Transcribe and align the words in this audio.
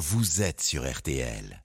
vous 0.00 0.40
êtes 0.42 0.62
sur 0.62 0.90
RTL. 0.90 1.62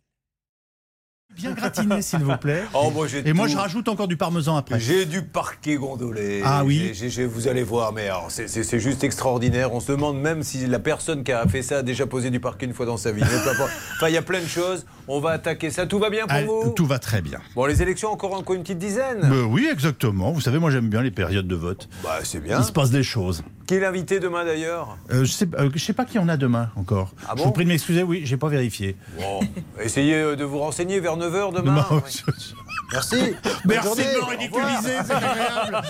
Bien 1.35 1.51
gratiné, 1.53 2.01
s'il 2.01 2.19
vous 2.19 2.37
plaît. 2.37 2.63
Oh, 2.73 2.91
moi, 2.91 3.07
Et 3.25 3.33
moi, 3.33 3.47
je 3.47 3.57
rajoute 3.57 3.87
encore 3.89 4.07
du 4.07 4.15
parmesan 4.15 4.55
après. 4.55 4.79
J'ai 4.79 5.05
du 5.05 5.21
parquet 5.21 5.75
gondolé. 5.75 6.41
Ah 6.45 6.63
oui. 6.63 6.91
J'ai- 6.93 7.25
vous 7.25 7.47
allez 7.47 7.63
voir, 7.63 7.91
mais 7.93 8.09
c'est- 8.29 8.79
juste 8.79 9.03
extraordinaire. 9.03 9.73
On 9.73 9.79
se 9.79 9.91
demande 9.91 10.17
même 10.19 10.43
si 10.43 10.65
la 10.67 10.79
personne 10.79 11.23
qui 11.23 11.31
a 11.31 11.45
fait 11.47 11.61
ça 11.61 11.77
a 11.79 11.81
déjà 11.83 12.05
posé 12.07 12.29
du 12.29 12.39
parquet 12.39 12.65
une 12.67 12.73
fois 12.73 12.85
dans 12.85 12.97
sa 12.97 13.11
vie. 13.11 13.23
Enfin, 13.95 14.07
il 14.09 14.13
y 14.13 14.17
a 14.17 14.21
plein 14.21 14.41
de 14.41 14.47
choses. 14.47 14.85
On 15.07 15.19
va 15.19 15.31
attaquer 15.31 15.71
ça. 15.71 15.85
Tout 15.87 15.99
va 15.99 16.09
bien 16.09 16.27
pour 16.27 16.37
Ah, 16.37 16.43
vous? 16.43 16.73
tout 16.75 16.85
va 16.85 16.99
très 16.99 17.21
bien. 17.21 17.39
Bon, 17.55 17.65
les 17.65 17.81
élections, 17.81 18.11
encore, 18.11 18.33
encore 18.33 18.55
une 18.55 18.61
petite 18.63 18.77
dizaine 18.79 19.21
Euh, 19.23 19.43
oui, 19.43 19.67
exactement. 19.71 20.31
Vous 20.31 20.41
savez, 20.41 20.59
moi, 20.59 20.71
j'aime 20.71 20.89
bien 20.89 21.01
les 21.01 21.11
périodes 21.11 21.47
de 21.47 21.55
vote. 21.55 21.89
Bah, 22.03 22.19
c'est 22.23 22.39
bien. 22.39 22.59
Il 22.59 22.63
se 22.65 22.71
passe 22.71 22.91
des 22.91 23.03
choses. 23.03 23.43
Qui 23.67 23.75
est 23.75 23.79
l'invité 23.79 24.19
demain 24.19 24.45
d'ailleurs 24.45 24.95
Euh, 25.11 25.23
je 25.25 25.31
sais, 25.31 25.47
euh, 25.57 25.69
sais 25.77 25.93
pas 25.93 26.05
qui 26.05 26.19
en 26.19 26.29
a 26.29 26.37
demain 26.37 26.69
encore. 26.75 27.11
Ah 27.27 27.33
je 27.35 27.41
vous 27.43 27.51
prie 27.51 27.63
de 27.63 27.69
m'excuser, 27.69 28.03
oui, 28.03 28.21
j'ai 28.25 28.37
pas 28.37 28.47
vérifié. 28.49 28.95
Bon, 29.19 29.39
essayez 29.79 30.15
euh, 30.15 30.35
de 30.35 30.43
vous 30.43 30.59
renseigner 30.59 30.99
vers 30.99 31.17
9h 31.17 31.51
demain. 31.53 31.61
Demain, 31.61 31.85
Oui. 31.91 32.21
je- 32.27 32.53
Merci. 32.91 33.15
Merci 33.65 33.97
de 34.03 34.19
me 34.19 34.25
ridiculiser, 34.29 34.97
c'est 35.03 35.11
agréable. 35.13 35.81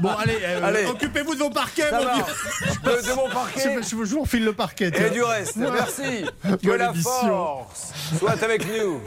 Bon, 0.00 0.10
allez, 0.10 0.38
euh, 0.42 0.60
Allez. 0.62 0.84
occupez-vous 0.86 1.34
de 1.34 1.38
vos 1.40 1.48
parquets, 1.50 1.88
Ça 1.88 1.98
mon 1.98 2.04
va. 2.04 2.16
De, 2.16 3.08
de 3.08 3.14
mon 3.14 3.28
parquet. 3.30 3.78
Je, 3.82 3.86
je 3.88 3.96
vous 4.14 4.20
refile 4.20 4.44
le 4.44 4.52
parquet. 4.52 4.88
Et 4.88 4.92
tiens. 4.92 5.10
du 5.10 5.22
reste, 5.22 5.56
merci. 5.56 6.26
Que 6.62 6.70
la 6.72 6.92
force 6.92 7.92
soit 8.18 8.42
avec 8.42 8.66
nous. 8.66 9.00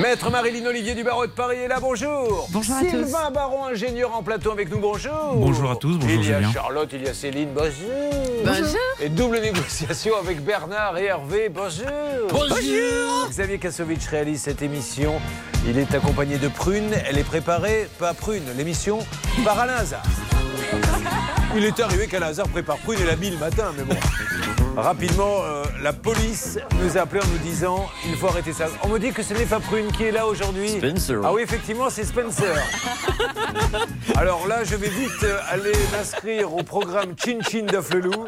Maître 0.00 0.30
Marilyn 0.30 0.64
Olivier 0.66 0.94
du 0.94 1.04
barreau 1.04 1.26
de 1.26 1.32
Paris 1.32 1.58
est 1.58 1.68
là, 1.68 1.78
bonjour. 1.78 2.48
Bonjour 2.50 2.76
à 2.76 2.80
Sylvain 2.80 3.30
Baron, 3.30 3.66
ingénieur 3.66 4.14
en 4.16 4.22
plateau 4.22 4.50
avec 4.50 4.70
nous, 4.70 4.78
bonjour. 4.78 5.34
Bonjour 5.34 5.70
à 5.70 5.76
tous, 5.76 5.98
bonjour 5.98 6.10
Il 6.10 6.28
y 6.28 6.32
a 6.32 6.38
Julien. 6.38 6.52
Charlotte, 6.52 6.88
il 6.94 7.02
y 7.02 7.08
a 7.08 7.12
Céline, 7.12 7.50
bonjour. 7.54 7.90
Bonjour. 8.42 8.80
Et 9.00 9.10
double 9.10 9.40
négociation 9.40 10.14
avec 10.16 10.42
Bernard 10.42 10.96
et 10.96 11.04
Hervé, 11.04 11.50
bonjour. 11.50 11.86
Bonjour. 12.30 13.28
Xavier 13.28 13.58
Kassovitch 13.58 14.06
réalise 14.06 14.40
cette 14.40 14.62
émission. 14.62 15.20
Il 15.68 15.78
est 15.78 15.94
accompagné 15.94 16.38
de 16.38 16.48
Prune. 16.48 16.90
Elle 17.06 17.18
est 17.18 17.24
préparée, 17.24 17.86
pas 17.98 18.14
Prune, 18.14 18.44
l'émission, 18.56 18.98
par 19.44 19.58
Alain 19.58 19.76
Hazard. 19.76 20.02
Il 21.54 21.66
est 21.66 21.78
arrivé 21.80 22.06
qu'Alain 22.06 22.28
Hazard 22.28 22.48
prépare 22.48 22.78
Prune 22.78 22.98
et 22.98 23.04
l'a 23.04 23.16
mis 23.16 23.28
le 23.28 23.36
matin, 23.36 23.72
mais 23.76 23.84
bon. 23.84 23.96
Rapidement, 24.76 25.42
euh, 25.42 25.64
la 25.82 25.92
police 25.92 26.58
nous 26.82 26.96
a 26.96 27.02
appelé 27.02 27.20
en 27.20 27.26
nous 27.26 27.38
disant 27.38 27.90
il 28.06 28.16
faut 28.16 28.28
arrêter 28.28 28.52
ça. 28.52 28.68
On 28.82 28.88
me 28.88 28.98
dit 28.98 29.12
que 29.12 29.22
ce 29.22 29.34
n'est 29.34 29.44
pas 29.44 29.60
Prune 29.60 29.92
qui 29.92 30.04
est 30.04 30.10
là 30.10 30.26
aujourd'hui. 30.26 30.70
Spencer. 30.70 31.20
Ah 31.22 31.32
oui, 31.32 31.42
effectivement, 31.42 31.90
c'est 31.90 32.04
Spencer. 32.04 32.54
Alors 34.16 34.46
là, 34.46 34.64
je 34.64 34.74
vais 34.76 34.88
vite 34.88 35.22
euh, 35.24 35.38
aller 35.50 35.72
m'inscrire 35.92 36.54
au 36.54 36.62
programme 36.62 37.14
Chin 37.22 37.38
Chin 37.48 37.64
d'Afflelou. 37.64 38.26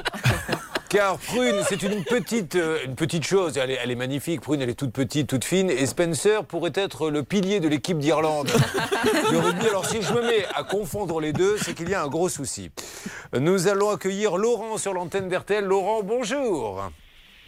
Car 0.95 1.19
Prune, 1.19 1.57
c'est 1.69 1.83
une 1.83 2.05
petite, 2.05 2.55
euh, 2.55 2.79
une 2.85 2.95
petite 2.95 3.27
chose. 3.27 3.59
Elle 3.59 3.73
est, 3.73 3.79
elle 3.83 3.91
est 3.91 3.97
magnifique. 3.97 4.41
Prune, 4.43 4.63
elle 4.63 4.71
est 4.71 4.79
toute 4.79 4.93
petite, 4.93 5.27
toute 5.27 5.45
fine. 5.45 5.69
Et 5.69 5.87
Spencer 5.87 6.45
pourrait 6.45 6.71
être 6.73 7.11
le 7.11 7.25
pilier 7.25 7.59
de 7.59 7.67
l'équipe 7.67 7.99
d'Irlande 7.99 8.47
de 9.33 9.37
rugby. 9.37 9.67
Alors, 9.67 9.87
si 9.87 10.01
je 10.03 10.13
me 10.13 10.23
mets 10.23 10.47
à 10.55 10.63
confondre 10.63 11.21
les 11.21 11.33
deux, 11.33 11.57
c'est 11.59 11.75
qu'il 11.75 11.89
y 11.89 11.95
a 11.95 12.03
un 12.05 12.07
gros 12.07 12.29
souci. 12.29 12.71
Nous 13.37 13.67
allons 13.67 13.91
accueillir 13.91 14.37
Laurent 14.37 14.79
sur 14.79 14.95
l'antenne 14.95 15.29
d'RTL. 15.29 15.65
Laurent, 15.65 16.05
bonjour. 16.05 16.89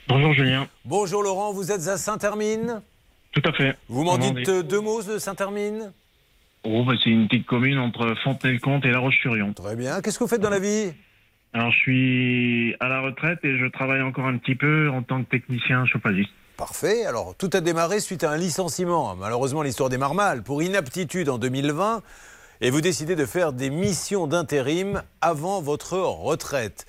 Bonjour 0.09 0.33
Julien. 0.33 0.67
Bonjour 0.85 1.23
Laurent, 1.23 1.53
vous 1.53 1.71
êtes 1.71 1.87
à 1.87 1.99
Saint-Hermine? 1.99 2.83
Tout 3.31 3.43
à 3.45 3.53
fait. 3.53 3.77
Vous 3.89 4.03
m'en 4.03 4.19
dites 4.19 4.51
deux 4.51 4.81
mots 4.81 5.05
de 5.05 5.19
Saint-Hermine? 5.19 5.93
Oh, 6.65 6.83
bah, 6.83 6.95
c'est 7.01 7.11
une 7.11 7.29
petite 7.29 7.47
commune 7.47 7.79
entre 7.79 8.13
Fontenay-le-Comte 8.25 8.85
et 8.87 8.91
La 8.91 8.99
Roche-sur-Yon. 8.99 9.53
Très 9.53 9.77
bien. 9.77 10.01
Qu'est-ce 10.01 10.19
que 10.19 10.25
vous 10.25 10.31
faites 10.31 10.41
dans 10.41 10.51
la 10.51 10.59
vie? 10.59 10.93
Alors, 11.57 11.71
je 11.73 11.79
suis 11.79 12.77
à 12.81 12.89
la 12.89 13.01
retraite 13.01 13.39
et 13.43 13.57
je 13.59 13.65
travaille 13.65 14.03
encore 14.03 14.27
un 14.27 14.37
petit 14.37 14.55
peu 14.55 14.91
en 14.91 15.03
tant 15.03 15.25
que 15.25 15.31
technicien 15.31 15.87
chauffagiste. 15.87 16.29
Parfait. 16.59 17.07
Alors, 17.07 17.35
tout 17.35 17.49
a 17.55 17.61
démarré 17.63 17.99
suite 18.01 18.25
à 18.25 18.31
un 18.33 18.37
licenciement. 18.37 19.17
Malheureusement, 19.17 19.63
l'histoire 19.63 19.89
démarre 19.89 20.13
mal. 20.13 20.43
Pour 20.43 20.63
inaptitude 20.63 21.31
en 21.31 21.39
2020, 21.39 22.03
et 22.61 22.69
vous 22.71 22.83
décidez 22.83 23.17
de 23.17 23.25
faire 23.25 23.55
des 23.55 23.71
missions 23.71 24.27
d'intérim 24.27 25.03
avant 25.23 25.63
votre 25.63 25.95
retraite. 25.97 26.85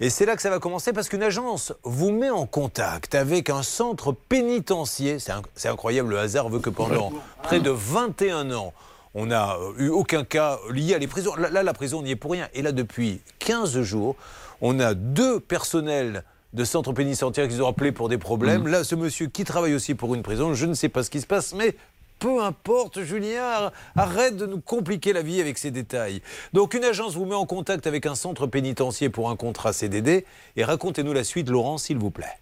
Et 0.00 0.10
c'est 0.10 0.26
là 0.26 0.36
que 0.36 0.42
ça 0.42 0.50
va 0.50 0.58
commencer 0.58 0.92
parce 0.92 1.08
qu'une 1.08 1.22
agence 1.22 1.72
vous 1.82 2.10
met 2.12 2.28
en 2.30 2.44
contact 2.44 3.14
avec 3.14 3.48
un 3.48 3.62
centre 3.62 4.12
pénitentiaire. 4.12 5.18
C'est 5.18 5.32
inc- 5.32 5.44
C'est 5.54 5.68
incroyable, 5.68 6.10
le 6.10 6.18
hasard 6.18 6.50
veut 6.50 6.60
que 6.60 6.70
pendant 6.70 7.10
près 7.42 7.60
de 7.60 7.70
21 7.70 8.50
ans, 8.52 8.74
on 9.14 9.26
n'a 9.26 9.56
euh, 9.56 9.72
eu 9.78 9.88
aucun 9.88 10.24
cas 10.24 10.58
lié 10.70 10.94
à 10.94 10.98
les 10.98 11.06
prisons. 11.06 11.34
Là, 11.36 11.62
la 11.62 11.72
prison 11.72 12.02
n'y 12.02 12.12
est 12.12 12.16
pour 12.16 12.32
rien. 12.32 12.48
Et 12.54 12.62
là, 12.62 12.72
depuis 12.72 13.20
15 13.40 13.80
jours, 13.82 14.16
on 14.60 14.78
a 14.80 14.94
deux 14.94 15.40
personnels 15.40 16.24
de 16.52 16.64
centre 16.64 16.92
pénitentiaire 16.92 17.48
qui 17.48 17.60
ont 17.60 17.68
appelé 17.68 17.92
pour 17.92 18.08
des 18.08 18.18
problèmes. 18.18 18.66
Là, 18.66 18.84
ce 18.84 18.94
monsieur 18.94 19.26
qui 19.26 19.44
travaille 19.44 19.74
aussi 19.74 19.94
pour 19.94 20.14
une 20.14 20.22
prison, 20.22 20.54
je 20.54 20.66
ne 20.66 20.74
sais 20.74 20.88
pas 20.88 21.02
ce 21.02 21.10
qui 21.10 21.20
se 21.20 21.26
passe, 21.26 21.54
mais 21.54 21.76
peu 22.18 22.42
importe, 22.42 23.02
Julien, 23.02 23.70
arrête 23.96 24.36
de 24.36 24.46
nous 24.46 24.60
compliquer 24.60 25.12
la 25.12 25.22
vie 25.22 25.40
avec 25.40 25.58
ces 25.58 25.70
détails. 25.70 26.20
Donc, 26.52 26.74
une 26.74 26.84
agence 26.84 27.14
vous 27.14 27.24
met 27.24 27.34
en 27.34 27.46
contact 27.46 27.86
avec 27.86 28.04
un 28.04 28.14
centre 28.14 28.46
pénitentiaire 28.46 29.10
pour 29.10 29.30
un 29.30 29.36
contrat 29.36 29.72
CDD. 29.72 30.26
Et 30.56 30.64
racontez-nous 30.64 31.14
la 31.14 31.24
suite, 31.24 31.48
Laurent, 31.48 31.78
s'il 31.78 31.96
vous 31.96 32.10
plaît. 32.10 32.36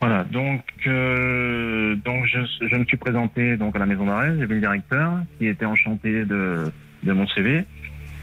Voilà, 0.00 0.24
donc, 0.24 0.64
euh, 0.86 1.94
donc 1.96 2.24
je, 2.24 2.38
je 2.66 2.76
me 2.76 2.84
suis 2.86 2.96
présenté 2.96 3.58
donc, 3.58 3.76
à 3.76 3.78
la 3.78 3.86
maison 3.86 4.06
d'arrêt, 4.06 4.34
j'ai 4.38 4.46
vu 4.46 4.54
le 4.54 4.60
directeur 4.60 5.18
qui 5.38 5.46
était 5.46 5.66
enchanté 5.66 6.24
de, 6.24 6.72
de 7.02 7.12
mon 7.12 7.26
CV. 7.28 7.64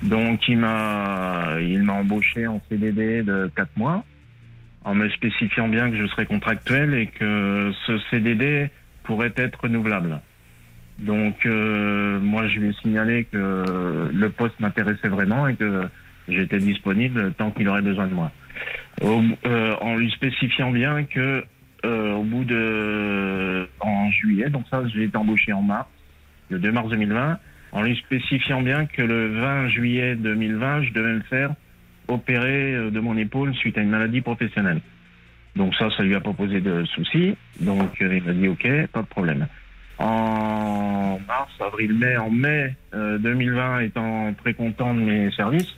Donc 0.04 0.48
il 0.48 0.58
m'a 0.58 1.58
il 1.60 1.82
m'a 1.84 1.94
embauché 1.94 2.46
en 2.46 2.62
CDD 2.70 3.24
de 3.24 3.52
4 3.56 3.70
mois 3.78 4.04
en 4.84 4.94
me 4.94 5.10
spécifiant 5.10 5.68
bien 5.68 5.90
que 5.90 5.98
je 5.98 6.06
serais 6.08 6.28
contractuel 6.28 6.94
et 6.94 7.08
que 7.08 7.72
ce 7.86 7.98
CDD 8.12 8.70
pourrait 9.04 9.34
être 9.36 9.60
renouvelable. 9.62 10.20
Donc 11.00 11.46
euh, 11.46 12.20
moi 12.20 12.48
je 12.48 12.60
lui 12.60 12.70
ai 12.70 12.74
signalé 12.74 13.26
que 13.32 14.10
le 14.14 14.30
poste 14.30 14.60
m'intéressait 14.60 15.10
vraiment 15.10 15.48
et 15.48 15.56
que 15.56 15.84
j'étais 16.28 16.60
disponible 16.60 17.34
tant 17.34 17.50
qu'il 17.52 17.68
aurait 17.68 17.82
besoin 17.82 18.08
de 18.08 18.14
moi. 18.14 18.32
Euh, 19.04 19.76
en 19.82 19.96
lui 19.96 20.12
spécifiant 20.12 20.72
bien 20.72 21.04
que 21.06 21.44
euh, 21.86 22.14
au 22.16 22.24
bout 22.24 22.44
de 22.44 23.68
en 23.80 24.10
juillet, 24.12 24.50
donc 24.50 24.66
ça 24.70 24.84
j'ai 24.88 25.04
été 25.04 25.18
embauché 25.18 25.54
en 25.54 25.62
mars, 25.62 25.88
le 26.50 26.60
2 26.60 26.72
mars 26.72 26.90
2020, 26.90 27.40
en 27.72 27.82
lui 27.84 27.96
spécifiant 27.98 28.62
bien 28.62 28.86
que 28.86 29.02
le 29.02 29.40
20 29.40 29.70
juillet 29.70 30.16
2020, 30.16 30.84
je 30.84 30.94
devais 30.94 31.14
me 31.14 31.22
faire 31.22 31.52
opérer 32.08 32.74
euh, 32.76 32.90
de 32.90 33.00
mon 33.00 33.18
épaule 33.18 33.54
suite 33.56 33.78
à 33.78 33.82
une 33.82 33.90
maladie 33.90 34.22
professionnelle. 34.22 34.82
Donc 35.56 35.76
ça, 35.76 35.90
ça 35.92 36.04
lui 36.04 36.16
a 36.16 36.22
pas 36.22 36.34
posé 36.34 36.62
de 36.62 36.86
soucis. 36.86 37.36
Donc 37.60 38.02
euh, 38.02 38.18
il 38.18 38.24
m'a 38.24 38.34
dit 38.34 38.48
ok, 38.48 38.88
pas 38.92 39.02
de 39.02 39.08
problème. 39.08 39.48
En 40.00 41.20
mars, 41.28 41.52
avril, 41.60 41.94
mai, 41.94 42.18
en 42.18 42.30
mai 42.30 42.76
euh, 42.94 43.18
2020, 43.18 43.80
étant 43.80 44.34
très 44.34 44.54
content 44.54 44.94
de 44.94 45.00
mes 45.00 45.32
services, 45.32 45.76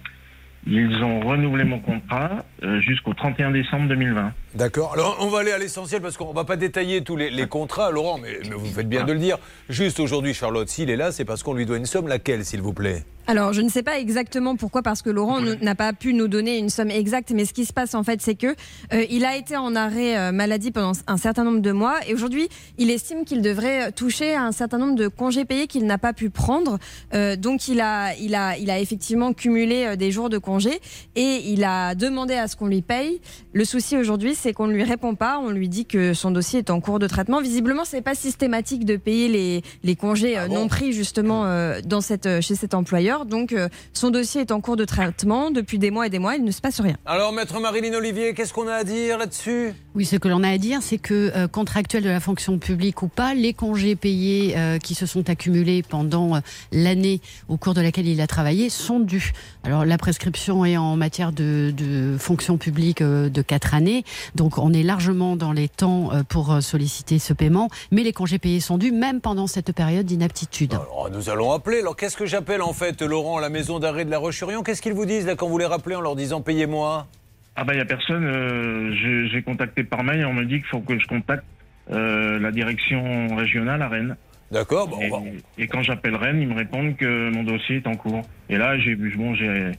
ils 0.70 1.04
ont 1.04 1.22
renouvelé 1.22 1.64
mon 1.64 1.80
contrat 1.80 2.46
euh, 2.64 2.80
jusqu'au 2.82 3.14
31 3.14 3.52
décembre 3.52 3.88
2020. 3.90 4.34
D'accord. 4.54 4.94
Alors, 4.94 5.18
on 5.20 5.28
va 5.28 5.40
aller 5.40 5.52
à 5.52 5.58
l'essentiel 5.58 6.02
parce 6.02 6.16
qu'on 6.16 6.30
ne 6.30 6.36
va 6.36 6.44
pas 6.44 6.58
détailler 6.58 7.04
tous 7.04 7.16
les, 7.16 7.48
contrats, 7.48 7.92
Laurent, 7.92 8.20
mais 8.20 8.40
vous 8.52 8.66
faites 8.68 8.88
bien 8.88 9.04
de 9.04 9.14
le 9.14 9.20
dire. 9.20 9.38
Juste 9.70 10.00
aujourd'hui, 10.00 10.34
Charlotte, 10.34 10.70
s'il 10.70 10.90
est 10.90 10.96
là, 10.96 11.12
c'est 11.12 11.26
parce 11.26 11.42
qu'on 11.42 11.54
lui 11.54 11.66
doit 11.66 11.78
une 11.78 11.86
somme. 11.86 12.08
Laquelle, 12.08 12.46
s'il 12.46 12.62
vous 12.62 12.74
plaît? 12.74 13.04
Alors, 13.30 13.54
je 13.54 13.62
ne 13.62 13.70
sais 13.70 13.84
pas 13.84 14.00
exactement 14.00 14.56
pourquoi, 14.56 14.82
parce 14.82 15.04
que 15.04 15.12
Laurent 15.12 15.40
n'a 15.62 15.76
pas 15.76 15.94
pu 15.94 16.16
nous 16.16 16.28
donner 16.28 16.58
une 16.58 16.72
somme 16.72 16.90
exacte, 16.90 17.32
mais 17.32 17.46
ce 17.46 17.54
qui 17.54 17.64
se 17.64 17.74
passe 17.74 17.94
en 17.94 18.04
fait, 18.04 18.24
c'est 18.24 18.34
que 18.34 18.48
euh, 18.92 19.06
il 19.12 19.24
a 19.24 19.38
été 19.38 19.56
en 19.56 19.76
arrêt 19.76 20.18
euh, 20.18 20.32
maladie 20.32 20.72
pendant 20.72 20.94
un 21.06 21.18
certain 21.18 21.44
nombre 21.44 21.60
de 21.60 21.72
mois, 21.72 22.00
et 22.08 22.16
aujourd'hui, 22.16 22.50
il 22.80 22.90
estime 22.90 23.26
qu'il 23.26 23.44
devrait 23.44 23.92
toucher 23.92 24.34
un 24.34 24.52
certain 24.52 24.80
nombre 24.80 24.96
de 24.96 25.08
congés 25.08 25.46
payés 25.46 25.68
qu'il 25.68 25.86
n'a 25.86 26.00
pas 26.00 26.12
pu 26.12 26.32
prendre. 26.32 26.80
Euh, 27.14 27.36
donc, 27.36 27.68
il 27.68 27.82
a, 27.82 28.16
il 28.16 28.34
a, 28.34 28.58
il 28.58 28.72
a 28.72 28.80
effectivement 28.80 29.32
cumulé 29.34 29.86
euh, 29.86 29.96
des 29.96 30.10
jours 30.10 30.30
de 30.30 30.40
congés, 30.40 30.80
et 31.16 31.52
il 31.52 31.64
a 31.64 31.94
demandé 31.94 32.34
à 32.34 32.48
ce 32.48 32.56
qu'on 32.56 32.66
lui 32.66 32.82
paye. 32.82 33.22
Le 33.54 33.66
souci 33.66 33.98
aujourd'hui, 33.98 34.36
c'est 34.36 34.54
qu'on 34.54 34.68
ne 34.68 34.74
lui 34.74 34.84
répond 34.84 35.16
pas. 35.16 35.40
On 35.40 35.50
lui 35.50 35.70
dit 35.70 35.86
que 35.86 36.14
son 36.14 36.32
dossier 36.32 36.60
est 36.60 36.70
en 36.70 36.82
cours 36.82 37.00
de 37.00 37.08
traitement. 37.08 37.42
Visiblement, 37.42 37.84
c'est 37.86 38.02
pas 38.02 38.16
systématique 38.16 38.86
de 38.86 38.96
payer 38.96 39.28
les, 39.28 39.62
les 39.84 39.96
congés 39.96 40.38
euh, 40.38 40.44
Ah 40.46 40.48
bon 40.48 40.56
non 40.56 40.68
pris 40.68 40.94
justement 40.94 41.46
euh, 41.46 41.80
dans 41.84 42.02
cette, 42.02 42.26
euh, 42.26 42.42
chez 42.42 42.56
cet 42.56 42.74
employeur. 42.74 43.19
Donc, 43.26 43.54
euh, 43.54 43.70
son 43.94 44.10
dossier 44.10 44.42
est 44.42 44.52
en 44.52 44.62
cours 44.62 44.76
de 44.76 44.86
traitement 44.86 45.52
depuis 45.52 45.80
des 45.80 45.92
mois 45.92 46.08
et 46.08 46.10
des 46.10 46.20
mois. 46.20 46.36
Il 46.36 46.44
ne 46.44 46.52
se 46.52 46.62
passe 46.62 46.80
rien. 46.80 46.96
Alors, 47.06 47.34
maître 47.34 47.60
Marilyn 47.60 47.94
Olivier, 47.94 48.34
qu'est-ce 48.34 48.54
qu'on 48.54 48.68
a 48.68 48.74
à 48.74 48.84
dire 48.84 49.18
là-dessus? 49.18 49.74
Oui, 49.96 50.06
ce 50.06 50.16
que 50.16 50.28
l'on 50.28 50.44
a 50.44 50.50
à 50.50 50.58
dire, 50.58 50.80
c'est 50.82 50.98
que 50.98 51.32
euh, 51.36 51.48
contractuel 51.48 52.04
de 52.04 52.10
la 52.10 52.20
fonction 52.20 52.60
publique 52.60 53.02
ou 53.02 53.08
pas, 53.08 53.34
les 53.34 53.54
congés 53.54 53.96
payés 53.96 54.56
euh, 54.58 54.78
qui 54.78 54.96
se 54.96 55.06
sont 55.06 55.30
accumulés 55.30 55.84
pendant 55.84 56.36
euh, 56.36 56.40
l'année 56.72 57.22
au 57.48 57.58
cours 57.58 57.74
de 57.74 57.82
laquelle 57.82 58.08
il 58.08 58.22
a 58.22 58.28
travaillé 58.28 58.70
sont 58.70 59.00
dus. 59.00 59.32
Alors 59.64 59.86
la 59.86 59.98
prescription 59.98 60.64
est 60.64 60.78
en 60.78 60.96
matière 60.96 61.32
de, 61.32 61.74
de 61.76 62.18
fonction 62.18 62.58
publique 62.58 63.02
euh, 63.02 63.30
de 63.30 63.42
quatre 63.42 63.74
années, 63.74 64.04
donc 64.36 64.58
on 64.58 64.74
est 64.74 64.84
largement 64.84 65.36
dans 65.36 65.52
les 65.52 65.68
temps 65.68 66.12
euh, 66.14 66.24
pour 66.24 66.62
solliciter 66.62 67.20
ce 67.20 67.34
paiement, 67.34 67.70
mais 67.92 68.04
les 68.04 68.14
congés 68.14 68.40
payés 68.40 68.60
sont 68.60 68.78
dus 68.78 68.92
même 68.92 69.22
pendant 69.22 69.48
cette 69.48 69.72
période 69.74 70.06
d'inaptitude. 70.06 70.74
Alors, 70.74 71.10
nous 71.12 71.30
allons 71.30 71.52
appeler. 71.52 71.80
Alors, 71.80 71.96
qu'est-ce 71.96 72.18
que 72.18 72.26
j'appelle 72.26 72.62
en 72.62 72.74
fait, 72.74 73.02
Laurent, 73.10 73.38
à 73.38 73.42
la 73.42 73.50
maison 73.50 73.80
d'arrêt 73.80 74.06
de 74.06 74.12
la 74.12 74.18
Roche-sur-Yon 74.20 74.64
Qu'est-ce 74.64 74.82
qu'ils 74.82 74.94
vous 74.94 75.06
disent 75.06 75.26
là 75.26 75.36
quand 75.36 75.48
vous 75.48 75.58
les 75.58 75.66
rappelez 75.66 75.96
en 75.96 76.02
leur 76.02 76.16
disant 76.16 76.42
payez-moi 76.42 77.08
Ah 77.56 77.64
bah 77.66 77.74
il 77.74 77.78
y 77.78 77.82
a 77.82 77.86
personne. 77.86 78.24
euh, 78.26 78.94
j'ai- 79.32 79.42
contacté 79.42 79.84
par 79.84 80.04
mail 80.04 80.20
et 80.22 80.26
on 80.26 80.34
me 80.34 80.46
dit 80.46 80.56
qu'il 80.58 80.66
faut 80.66 80.80
que 80.80 80.98
je 81.00 81.08
contacte 81.08 81.44
euh, 81.92 82.40
la 82.40 82.52
direction 82.52 83.36
régionale 83.36 83.82
à 83.82 83.90
Rennes. 83.90 84.16
D'accord, 84.52 84.88
bon, 84.88 85.00
Et, 85.02 85.12
on 85.12 85.20
va- 85.20 85.26
et 85.58 85.68
quand 85.68 85.82
j'appelle 85.82 86.16
Rennes, 86.16 86.40
ils 86.42 86.48
me 86.48 86.56
répondent 86.56 86.96
que 86.96 87.30
mon 87.32 87.44
dossier 87.44 87.78
est 87.78 87.88
en 87.88 87.96
cours. 87.96 88.22
Et 88.50 88.58
là, 88.58 88.78
j'ai 88.80 88.96
bon, 88.96 89.34
j'ai 89.36 89.72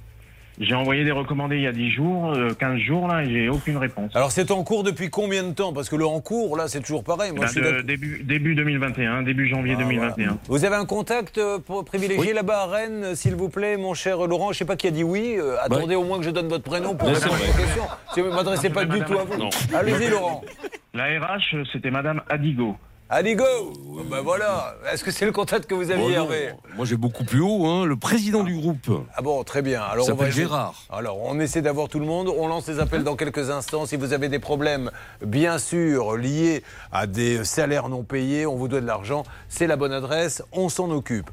j'ai 0.61 0.75
envoyé 0.75 1.05
des 1.05 1.11
recommandés 1.11 1.57
il 1.57 1.63
y 1.63 1.67
a 1.67 1.73
10 1.73 1.91
jours, 1.91 2.33
euh, 2.33 2.55
15 2.55 2.79
jours 2.79 3.09
là, 3.09 3.25
et 3.25 3.31
j'ai 3.31 3.49
aucune 3.49 3.77
réponse. 3.79 4.15
Alors 4.15 4.31
c'est 4.31 4.51
en 4.53 4.63
cours 4.63 4.83
depuis 4.85 5.11
combien 5.11 5.43
de 5.43 5.53
temps? 5.53 5.73
Parce 5.73 5.89
que 5.89 5.97
le 5.97 6.07
en 6.07 6.21
cours, 6.21 6.57
là, 6.57 6.69
c'est 6.69 6.81
toujours 6.81 7.03
pareil. 7.03 7.33
Moi, 7.33 7.41
Bah, 7.41 7.47
je 7.47 7.53
suis 7.53 7.61
de- 7.61 7.67
d'accord. 7.67 7.83
début, 7.85 8.23
début 8.23 8.55
2021, 8.55 9.23
début 9.23 9.49
janvier 9.49 9.75
Ah, 9.77 9.81
2021. 9.81 10.27
voilà. 10.27 10.41
Vous 10.49 10.65
avez 10.65 10.77
un 10.77 10.85
contact 10.85 11.39
euh, 11.39 11.59
pour 11.59 11.85
privilégier 11.85 12.33
là-bas 12.33 12.63
à 12.63 12.67
Rennes, 12.67 13.03
euh, 13.05 13.15
s'il 13.15 13.35
vous 13.35 13.49
plaît, 13.49 13.77
mon 13.77 13.95
cher 13.95 14.19
Laurent? 14.27 14.53
Je 14.53 14.59
sais 14.59 14.65
pas 14.65 14.77
qui 14.77 14.87
a 14.87 14.91
dit 14.91 15.03
oui. 15.05 15.37
euh, 15.39 15.57
attendez 15.63 15.95
au 15.95 16.05
moins 16.05 16.19
que 16.19 16.25
je 16.25 16.31
donne 16.31 16.49
votre 16.49 16.65
prénom 16.65 16.95
pour 16.95 17.09
répondre 17.09 17.27
à 17.35 17.37
vrai. 17.37 17.47
questions. 17.63 17.85
Si 18.15 18.21
vous 18.21 18.29
ne 18.29 18.35
m'adressez 18.35 18.71
pas 18.71 18.85
du 18.85 19.01
tout 19.01 19.19
à 19.19 19.25
vous. 19.25 19.49
Allez-y, 19.75 20.11
Laurent. 20.11 20.43
La 20.93 21.05
RH, 21.05 21.55
euh, 21.55 21.65
c'était 21.73 21.91
Madame 21.91 22.21
Adigo. 22.29 22.77
Allez, 23.13 23.35
go 23.35 23.45
Ben 24.09 24.21
voilà. 24.21 24.77
Est-ce 24.93 25.03
que 25.03 25.11
c'est 25.11 25.25
le 25.25 25.33
contact 25.33 25.67
que 25.69 25.75
vous 25.75 25.91
aviez, 25.91 26.05
Oh. 26.07 26.11
Hervé? 26.11 26.53
Moi, 26.77 26.87
j'ai 26.87 26.97
beaucoup 26.97 27.25
plus 27.25 27.41
haut, 27.41 27.67
hein, 27.67 27.85
le 27.85 27.97
président 27.97 28.45
du 28.45 28.55
groupe. 28.55 28.89
Ah 29.17 29.21
bon, 29.21 29.43
très 29.43 29.63
bien. 29.63 29.83
Alors, 29.83 30.09
on 30.09 30.15
va 30.15 30.31
Gérard. 30.31 30.75
Alors, 30.91 31.19
on 31.21 31.41
essaie 31.41 31.61
d'avoir 31.61 31.89
tout 31.89 31.99
le 31.99 32.07
monde. 32.07 32.29
On 32.29 32.47
lance 32.47 32.69
les 32.69 32.79
appels 32.79 33.03
dans 33.03 33.17
quelques 33.17 33.51
instants. 33.51 33.85
Si 33.85 33.97
vous 33.97 34.13
avez 34.13 34.29
des 34.29 34.39
problèmes, 34.39 34.93
bien 35.27 35.59
sûr, 35.59 36.17
liés 36.17 36.63
à 36.93 37.09
des 37.09 37.45
salaires 37.45 37.89
non 37.89 38.05
payés, 38.05 38.47
on 38.47 38.55
vous 38.55 38.69
doit 38.69 38.81
de 38.81 38.87
l'argent, 38.87 39.25
c'est 39.49 39.67
la 39.67 39.75
bonne 39.75 39.93
adresse. 39.93 40.45
On 40.53 40.69
s'en 40.69 40.89
occupe. 40.91 41.31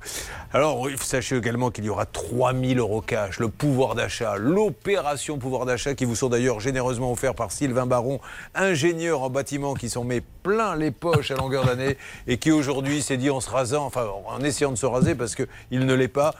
Alors, 0.54 0.88
sachez 1.02 1.36
également 1.36 1.72
qu'il 1.72 1.84
y 1.84 1.90
aura 1.90 2.06
3000 2.06 2.80
euros 2.80 3.02
cash, 3.02 3.38
le 3.40 3.50
pouvoir 3.50 3.96
d'achat, 3.96 4.38
l'opération 4.38 5.38
pouvoir 5.38 5.66
d'achat 5.66 5.94
qui 5.94 6.06
vous 6.06 6.16
sont 6.16 6.30
d'ailleurs 6.30 6.62
généreusement 6.62 7.12
offerts 7.12 7.36
par 7.36 7.52
Sylvain 7.52 7.86
Baron, 7.86 8.22
ingénieur 8.56 9.24
en 9.24 9.30
bâtiment 9.30 9.74
qui 9.74 9.90
s'en 9.90 10.06
met 10.06 10.22
plein 10.44 10.78
les 10.78 10.92
poches 10.92 11.32
à 11.32 11.36
longueur 11.36 11.66
d'année 11.66 11.98
et 12.28 12.38
qui 12.38 12.54
aujourd'hui 12.54 13.02
s'est 13.02 13.18
dit 13.18 13.30
en 13.30 13.42
se 13.42 13.50
rasant, 13.50 13.84
enfin 13.84 14.08
en 14.26 14.40
essayant 14.40 14.72
de 14.72 14.78
se 14.78 14.86
raser 14.86 15.16
parce 15.16 15.36
qu'il 15.36 15.86
ne 15.86 15.94
l'est 15.94 16.08
pas, 16.08 16.34